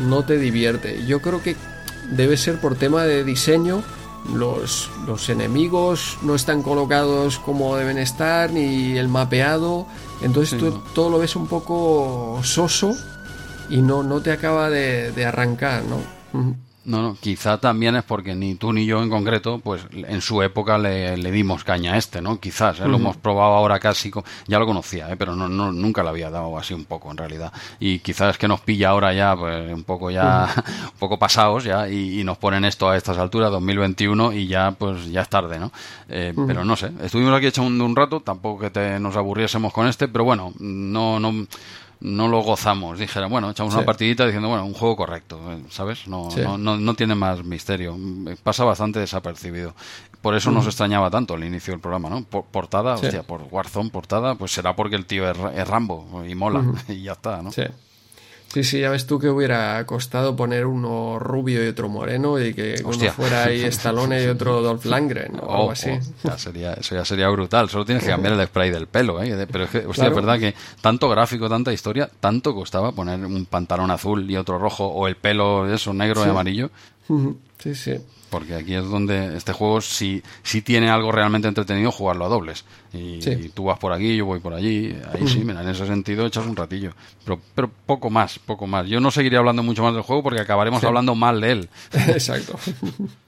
no 0.00 0.24
te 0.24 0.38
divierte. 0.38 1.05
Yo 1.06 1.20
creo 1.20 1.42
que 1.42 1.56
debe 2.10 2.36
ser 2.36 2.60
por 2.60 2.76
tema 2.76 3.05
de 3.05 3.24
diseño. 3.24 3.82
Los, 4.34 4.90
los 5.06 5.28
enemigos 5.28 6.18
no 6.22 6.34
están 6.34 6.62
colocados 6.62 7.38
como 7.38 7.76
deben 7.76 7.98
estar, 7.98 8.52
ni 8.52 8.98
el 8.98 9.08
mapeado. 9.08 9.86
Entonces 10.20 10.58
tú 10.58 10.82
todo 10.94 11.08
lo 11.08 11.18
ves 11.18 11.36
un 11.36 11.47
poco 11.47 12.40
soso 12.42 12.94
y 13.70 13.78
no, 13.78 14.02
no 14.02 14.20
te 14.20 14.32
acaba 14.32 14.68
de, 14.70 15.12
de 15.12 15.24
arrancar, 15.24 15.84
¿no? 15.84 16.67
No, 16.89 17.02
no, 17.02 17.18
quizá 17.20 17.58
también 17.58 17.97
es 17.97 18.02
porque 18.02 18.34
ni 18.34 18.55
tú 18.55 18.73
ni 18.73 18.86
yo 18.86 19.02
en 19.02 19.10
concreto, 19.10 19.58
pues 19.58 19.83
en 19.92 20.23
su 20.23 20.41
época 20.42 20.78
le, 20.78 21.17
dimos 21.31 21.62
caña 21.62 21.92
a 21.92 21.97
este, 21.99 22.23
¿no? 22.23 22.41
Quizás, 22.41 22.81
¿eh? 22.81 22.89
lo 22.89 22.97
hemos 22.97 23.18
probado 23.18 23.52
ahora 23.52 23.78
casi, 23.78 24.10
ya 24.47 24.58
lo 24.58 24.65
conocía, 24.65 25.10
¿eh? 25.10 25.17
pero 25.18 25.36
no, 25.36 25.50
no, 25.50 25.70
nunca 25.70 26.02
lo 26.02 26.08
había 26.08 26.31
dado 26.31 26.57
así 26.57 26.73
un 26.73 26.86
poco 26.86 27.10
en 27.10 27.18
realidad. 27.18 27.52
Y 27.78 27.99
quizás 27.99 28.31
es 28.31 28.39
que 28.39 28.49
nos 28.49 28.62
pilla 28.62 28.89
ahora 28.89 29.12
ya, 29.12 29.36
pues 29.36 29.70
un 29.70 29.84
poco 29.84 30.10
ya, 30.10 30.49
un 30.94 30.99
poco 30.99 31.18
pasados 31.18 31.65
ya, 31.65 31.91
y, 31.91 32.25
nos 32.25 32.39
ponen 32.39 32.65
esto 32.65 32.89
a 32.89 32.97
estas 32.97 33.18
alturas, 33.18 33.50
2021, 33.50 34.33
y 34.33 34.47
ya, 34.47 34.70
pues 34.70 35.10
ya 35.10 35.20
es 35.20 35.28
tarde, 35.28 35.58
¿no? 35.58 35.70
Eh, 36.08 36.33
pero 36.47 36.65
no 36.65 36.75
sé, 36.75 36.91
estuvimos 37.02 37.34
aquí 37.34 37.49
echando 37.49 37.84
un 37.84 37.94
rato, 37.94 38.20
tampoco 38.20 38.60
que 38.62 38.70
te, 38.70 38.99
nos 38.99 39.15
aburriésemos 39.15 39.75
con 39.75 39.86
este, 39.89 40.08
pero 40.08 40.25
bueno, 40.25 40.55
no, 40.58 41.20
no 41.20 41.47
no 42.01 42.28
lo 42.28 42.41
gozamos. 42.41 42.99
Dijera, 42.99 43.27
bueno, 43.27 43.51
echamos 43.51 43.75
una 43.75 43.85
partidita 43.85 44.25
diciendo, 44.25 44.49
bueno, 44.49 44.65
un 44.65 44.75
juego 44.75 44.97
correcto, 44.97 45.41
¿sabes? 45.70 46.07
No, 46.07 46.28
no, 46.59 46.77
no, 46.77 46.94
tiene 46.94 47.15
más 47.15 47.44
misterio. 47.44 47.97
Pasa 48.43 48.65
bastante 48.65 49.01
desapercibido. 49.01 49.75
Por 50.23 50.35
eso 50.35 50.51
nos 50.51 50.67
extrañaba 50.67 51.10
tanto 51.10 51.35
el 51.35 51.44
inicio 51.44 51.73
del 51.73 51.81
programa, 51.81 52.10
¿no? 52.10 52.23
portada, 52.25 52.94
hostia, 52.94 53.23
por 53.23 53.43
Warzone, 53.51 53.91
portada, 53.91 54.35
pues 54.35 54.52
será 54.52 54.75
porque 54.75 54.97
el 54.97 55.07
tío 55.07 55.31
es, 55.31 55.68
Rambo 55.68 56.25
y 56.27 56.35
mola, 56.35 56.62
y 56.89 57.02
ya 57.02 57.12
está, 57.12 57.43
¿no? 57.43 57.52
Sí. 57.52 57.62
Sí, 58.52 58.65
sí, 58.65 58.81
ya 58.81 58.91
ves 58.91 59.07
tú 59.07 59.18
que 59.18 59.28
hubiera 59.28 59.85
costado 59.85 60.35
poner 60.35 60.65
uno 60.65 61.18
rubio 61.18 61.62
y 61.62 61.68
otro 61.68 61.91
moreno 61.91 62.41
y 62.41 62.55
que 62.55 62.77
uno 62.83 63.12
fuera 63.12 63.44
ahí 63.44 63.62
Stallone 63.65 64.25
y 64.25 64.27
otro 64.27 64.62
Dolph 64.62 64.86
Lundgren 64.86 65.39
o 65.41 65.51
algo 65.51 65.70
así. 65.73 65.91
sería, 66.39 66.73
eso 66.73 66.94
ya 66.94 67.05
sería 67.05 67.28
brutal. 67.28 67.68
Solo 67.68 67.85
tienes 67.85 68.05
que 68.05 68.10
cambiar 68.10 68.35
el 68.35 68.47
spray 68.47 68.70
del 68.70 68.86
pelo, 68.86 69.23
¿eh? 69.23 69.47
Pero 69.51 69.65
es 69.65 69.70
que, 69.70 69.86
hostia, 69.86 70.09
es 70.09 70.15
verdad 70.15 70.39
que 70.39 70.55
tanto 70.81 71.10
gráfico, 71.10 71.49
tanta 71.49 71.73
historia, 71.73 72.09
tanto 72.20 72.55
costaba 72.55 72.93
poner 72.93 73.25
un 73.25 73.44
pantalón 73.44 73.91
azul 73.91 74.28
y 74.31 74.36
otro 74.36 74.59
rojo 74.59 74.86
o 74.86 75.07
el 75.07 75.17
pelo 75.17 75.73
eso 75.73 75.93
negro 75.93 76.25
y 76.25 76.31
amarillo. 76.31 76.70
Sí, 77.59 77.75
sí. 77.75 78.01
Porque 78.31 78.55
aquí 78.55 78.74
es 78.74 78.84
donde 78.84 79.36
este 79.36 79.52
juego 79.52 79.81
sí, 79.81 80.23
sí 80.42 80.62
tiene 80.62 80.90
algo 80.90 81.12
realmente 81.12 81.48
entretenido 81.48 81.90
jugarlo 81.90 82.26
a 82.26 82.28
dobles. 82.28 82.65
Y, 82.92 83.48
tú 83.50 83.65
vas 83.65 83.78
por 83.78 83.92
aquí, 83.92 84.16
yo 84.16 84.26
voy 84.26 84.40
por 84.40 84.55
allí. 84.55 84.97
Ahí 85.12 85.26
sí, 85.26 85.40
mira, 85.44 85.62
en 85.62 85.68
ese 85.68 85.86
sentido 85.86 86.26
echas 86.26 86.47
un 86.47 86.57
ratillo. 86.57 86.92
Pero, 87.24 87.40
pero 87.55 87.70
poco 87.86 88.10
más, 88.10 88.39
poco 88.39 88.66
más. 88.66 88.86
Yo 88.86 89.00
no 89.00 89.10
seguiría 89.10 89.39
hablando 89.39 89.62
mucho 89.62 89.82
más 89.82 89.94
del 89.94 90.02
juego 90.02 90.23
porque 90.23 90.40
acabaremos 90.40 90.82
hablando 90.84 91.15
mal 91.15 91.40
de 91.40 91.52
él. 91.52 91.68
Exacto. 91.92 92.58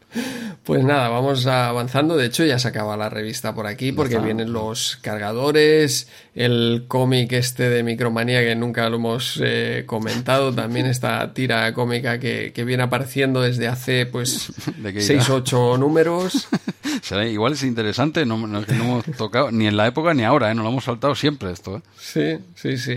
Pues 0.65 0.85
nada, 0.85 1.09
vamos 1.09 1.47
avanzando. 1.47 2.17
De 2.17 2.27
hecho, 2.27 2.45
ya 2.45 2.59
se 2.59 2.69
acaba 2.69 2.97
la 2.97 3.09
revista 3.09 3.55
por 3.55 3.67
aquí 3.67 3.93
porque 3.93 4.19
vienen 4.19 4.53
los 4.53 4.99
cargadores, 5.01 6.09
el 6.35 6.85
cómic 6.87 7.33
este 7.33 7.71
de 7.71 7.83
Micromanía 7.83 8.41
que 8.43 8.55
nunca 8.55 8.89
lo 8.91 8.97
hemos 8.97 9.41
eh, 9.43 9.85
comentado, 9.87 10.53
también 10.53 10.87
esta 10.87 11.33
tira 11.33 11.73
cómica 11.73 12.21
que, 12.21 12.53
viene 12.67 12.83
apareciendo 12.83 13.41
desde 13.41 13.69
hace 13.69 14.05
pues 14.07 14.53
6 14.99 15.31
8 15.31 15.79
números. 15.79 16.49
igual 17.29 17.55
es 17.55 17.63
interesante, 17.63 18.27
no, 18.27 18.47
no, 18.47 18.63
hemos 18.69 19.05
tocado 19.17 19.51
ni 19.51 19.67
en 19.67 19.77
la 19.77 19.87
época 19.87 20.13
ni 20.15 20.25
ahora, 20.25 20.51
¿eh? 20.51 20.55
no 20.55 20.63
lo 20.63 20.69
hemos 20.69 20.85
saltado 20.85 21.15
siempre 21.15 21.51
esto. 21.53 21.79
¿eh? 21.79 21.81
Sí, 21.99 22.39
sí, 22.55 22.77
sí. 22.77 22.97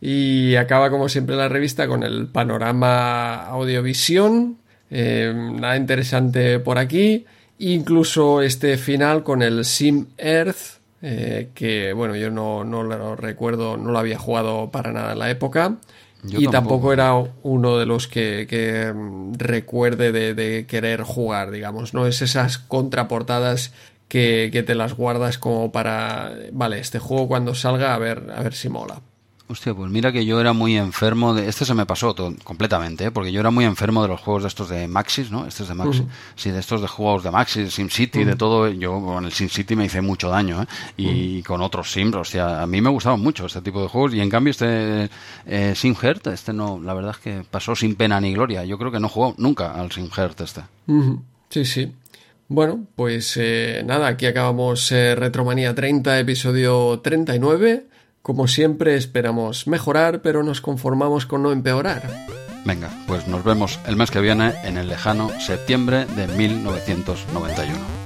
Y 0.00 0.54
acaba 0.56 0.90
como 0.90 1.08
siempre 1.08 1.34
la 1.34 1.48
revista 1.48 1.88
con 1.88 2.02
el 2.02 2.26
panorama 2.28 3.46
audiovisión 3.46 4.57
eh, 4.90 5.32
nada 5.34 5.76
interesante 5.76 6.58
por 6.58 6.78
aquí. 6.78 7.26
Incluso 7.58 8.42
este 8.42 8.78
final 8.78 9.22
con 9.22 9.42
el 9.42 9.64
Sim 9.64 10.06
Earth, 10.16 10.78
eh, 11.02 11.48
que 11.54 11.92
bueno, 11.92 12.16
yo 12.16 12.30
no, 12.30 12.64
lo 12.64 13.16
recuerdo, 13.16 13.76
no 13.76 13.90
lo 13.90 13.98
había 13.98 14.18
jugado 14.18 14.70
para 14.70 14.92
nada 14.92 15.12
en 15.12 15.18
la 15.18 15.30
época. 15.30 15.76
y 16.24 16.48
tampoco. 16.48 16.92
era 16.92 17.14
uno 17.42 17.78
de 17.78 17.86
los 17.86 18.08
que, 18.08 18.92
mm, 18.94 19.34
recuerde 19.38 20.12
de, 20.12 20.66
querer 20.66 21.02
jugar, 21.02 21.50
digamos. 21.50 21.94
No 21.94 22.06
es 22.06 22.22
esas 22.22 22.58
contraportadas 22.58 23.72
que, 24.08 24.50
que 24.52 24.62
te 24.62 24.74
las 24.74 24.94
guardas 24.94 25.38
como 25.38 25.72
para. 25.72 26.32
Vale, 26.52 26.78
este 26.78 26.98
juego 26.98 27.28
cuando 27.28 27.54
salga, 27.54 27.94
a 27.94 27.98
ver, 27.98 28.32
a 28.34 28.42
ver 28.42 28.54
si 28.54 28.68
mola. 28.68 29.00
Hostia, 29.50 29.72
pues 29.72 29.90
mira 29.90 30.12
que 30.12 30.26
yo 30.26 30.38
era 30.40 30.52
muy 30.52 30.76
enfermo 30.76 31.32
de... 31.32 31.48
Este 31.48 31.64
se 31.64 31.72
me 31.72 31.86
pasó 31.86 32.14
completamente, 32.44 33.06
¿eh? 33.06 33.10
porque 33.10 33.32
yo 33.32 33.40
era 33.40 33.50
muy 33.50 33.64
enfermo 33.64 34.02
de 34.02 34.08
los 34.08 34.20
juegos 34.20 34.42
de 34.42 34.48
estos 34.48 34.68
de 34.68 34.86
Maxis, 34.88 35.30
¿no? 35.30 35.46
Estos 35.46 35.68
de 35.68 35.74
Maxis. 35.74 36.02
Sí, 36.36 36.50
de 36.50 36.60
estos 36.60 36.82
de 36.82 36.86
juegos 36.86 37.22
de 37.22 37.30
Maxis, 37.30 37.72
SimCity, 37.72 38.24
de 38.24 38.36
todo. 38.36 38.68
Yo 38.68 39.00
con 39.00 39.24
el 39.24 39.32
SimCity 39.32 39.74
me 39.74 39.86
hice 39.86 40.02
mucho 40.02 40.28
daño, 40.28 40.62
¿eh? 40.62 40.66
Y 40.98 41.42
con 41.44 41.62
otros 41.62 41.90
Sims, 41.90 42.14
o 42.14 42.24
sea, 42.24 42.62
a 42.62 42.66
mí 42.66 42.82
me 42.82 42.90
gustaban 42.90 43.20
mucho 43.20 43.46
este 43.46 43.62
tipo 43.62 43.80
de 43.80 43.88
juegos. 43.88 44.12
Y 44.12 44.20
en 44.20 44.28
cambio 44.28 44.50
este 44.50 45.08
eh, 45.46 45.72
SimHeart, 45.74 46.26
este 46.26 46.52
no, 46.52 46.78
la 46.78 46.92
verdad 46.92 47.12
es 47.12 47.18
que 47.18 47.42
pasó 47.50 47.74
sin 47.74 47.94
pena 47.94 48.20
ni 48.20 48.34
gloria. 48.34 48.66
Yo 48.66 48.76
creo 48.76 48.92
que 48.92 49.00
no 49.00 49.08
jugó 49.08 49.34
nunca 49.38 49.72
al 49.72 49.90
SimHeart 49.90 50.42
este. 50.42 50.60
Sí, 51.48 51.64
sí. 51.64 51.92
Bueno, 52.48 52.86
pues 52.96 53.34
eh, 53.36 53.82
nada, 53.86 54.08
aquí 54.08 54.26
acabamos 54.26 54.92
eh, 54.92 55.14
Retromanía 55.14 55.74
30, 55.74 56.18
episodio 56.18 57.00
39. 57.00 57.86
Como 58.28 58.46
siempre 58.46 58.94
esperamos 58.94 59.66
mejorar, 59.66 60.20
pero 60.20 60.42
nos 60.42 60.60
conformamos 60.60 61.24
con 61.24 61.42
no 61.42 61.50
empeorar. 61.50 62.02
Venga, 62.66 62.90
pues 63.06 63.26
nos 63.26 63.42
vemos 63.42 63.80
el 63.86 63.96
mes 63.96 64.10
que 64.10 64.20
viene 64.20 64.52
en 64.64 64.76
el 64.76 64.86
lejano 64.86 65.30
septiembre 65.40 66.04
de 66.04 66.26
1991. 66.28 67.97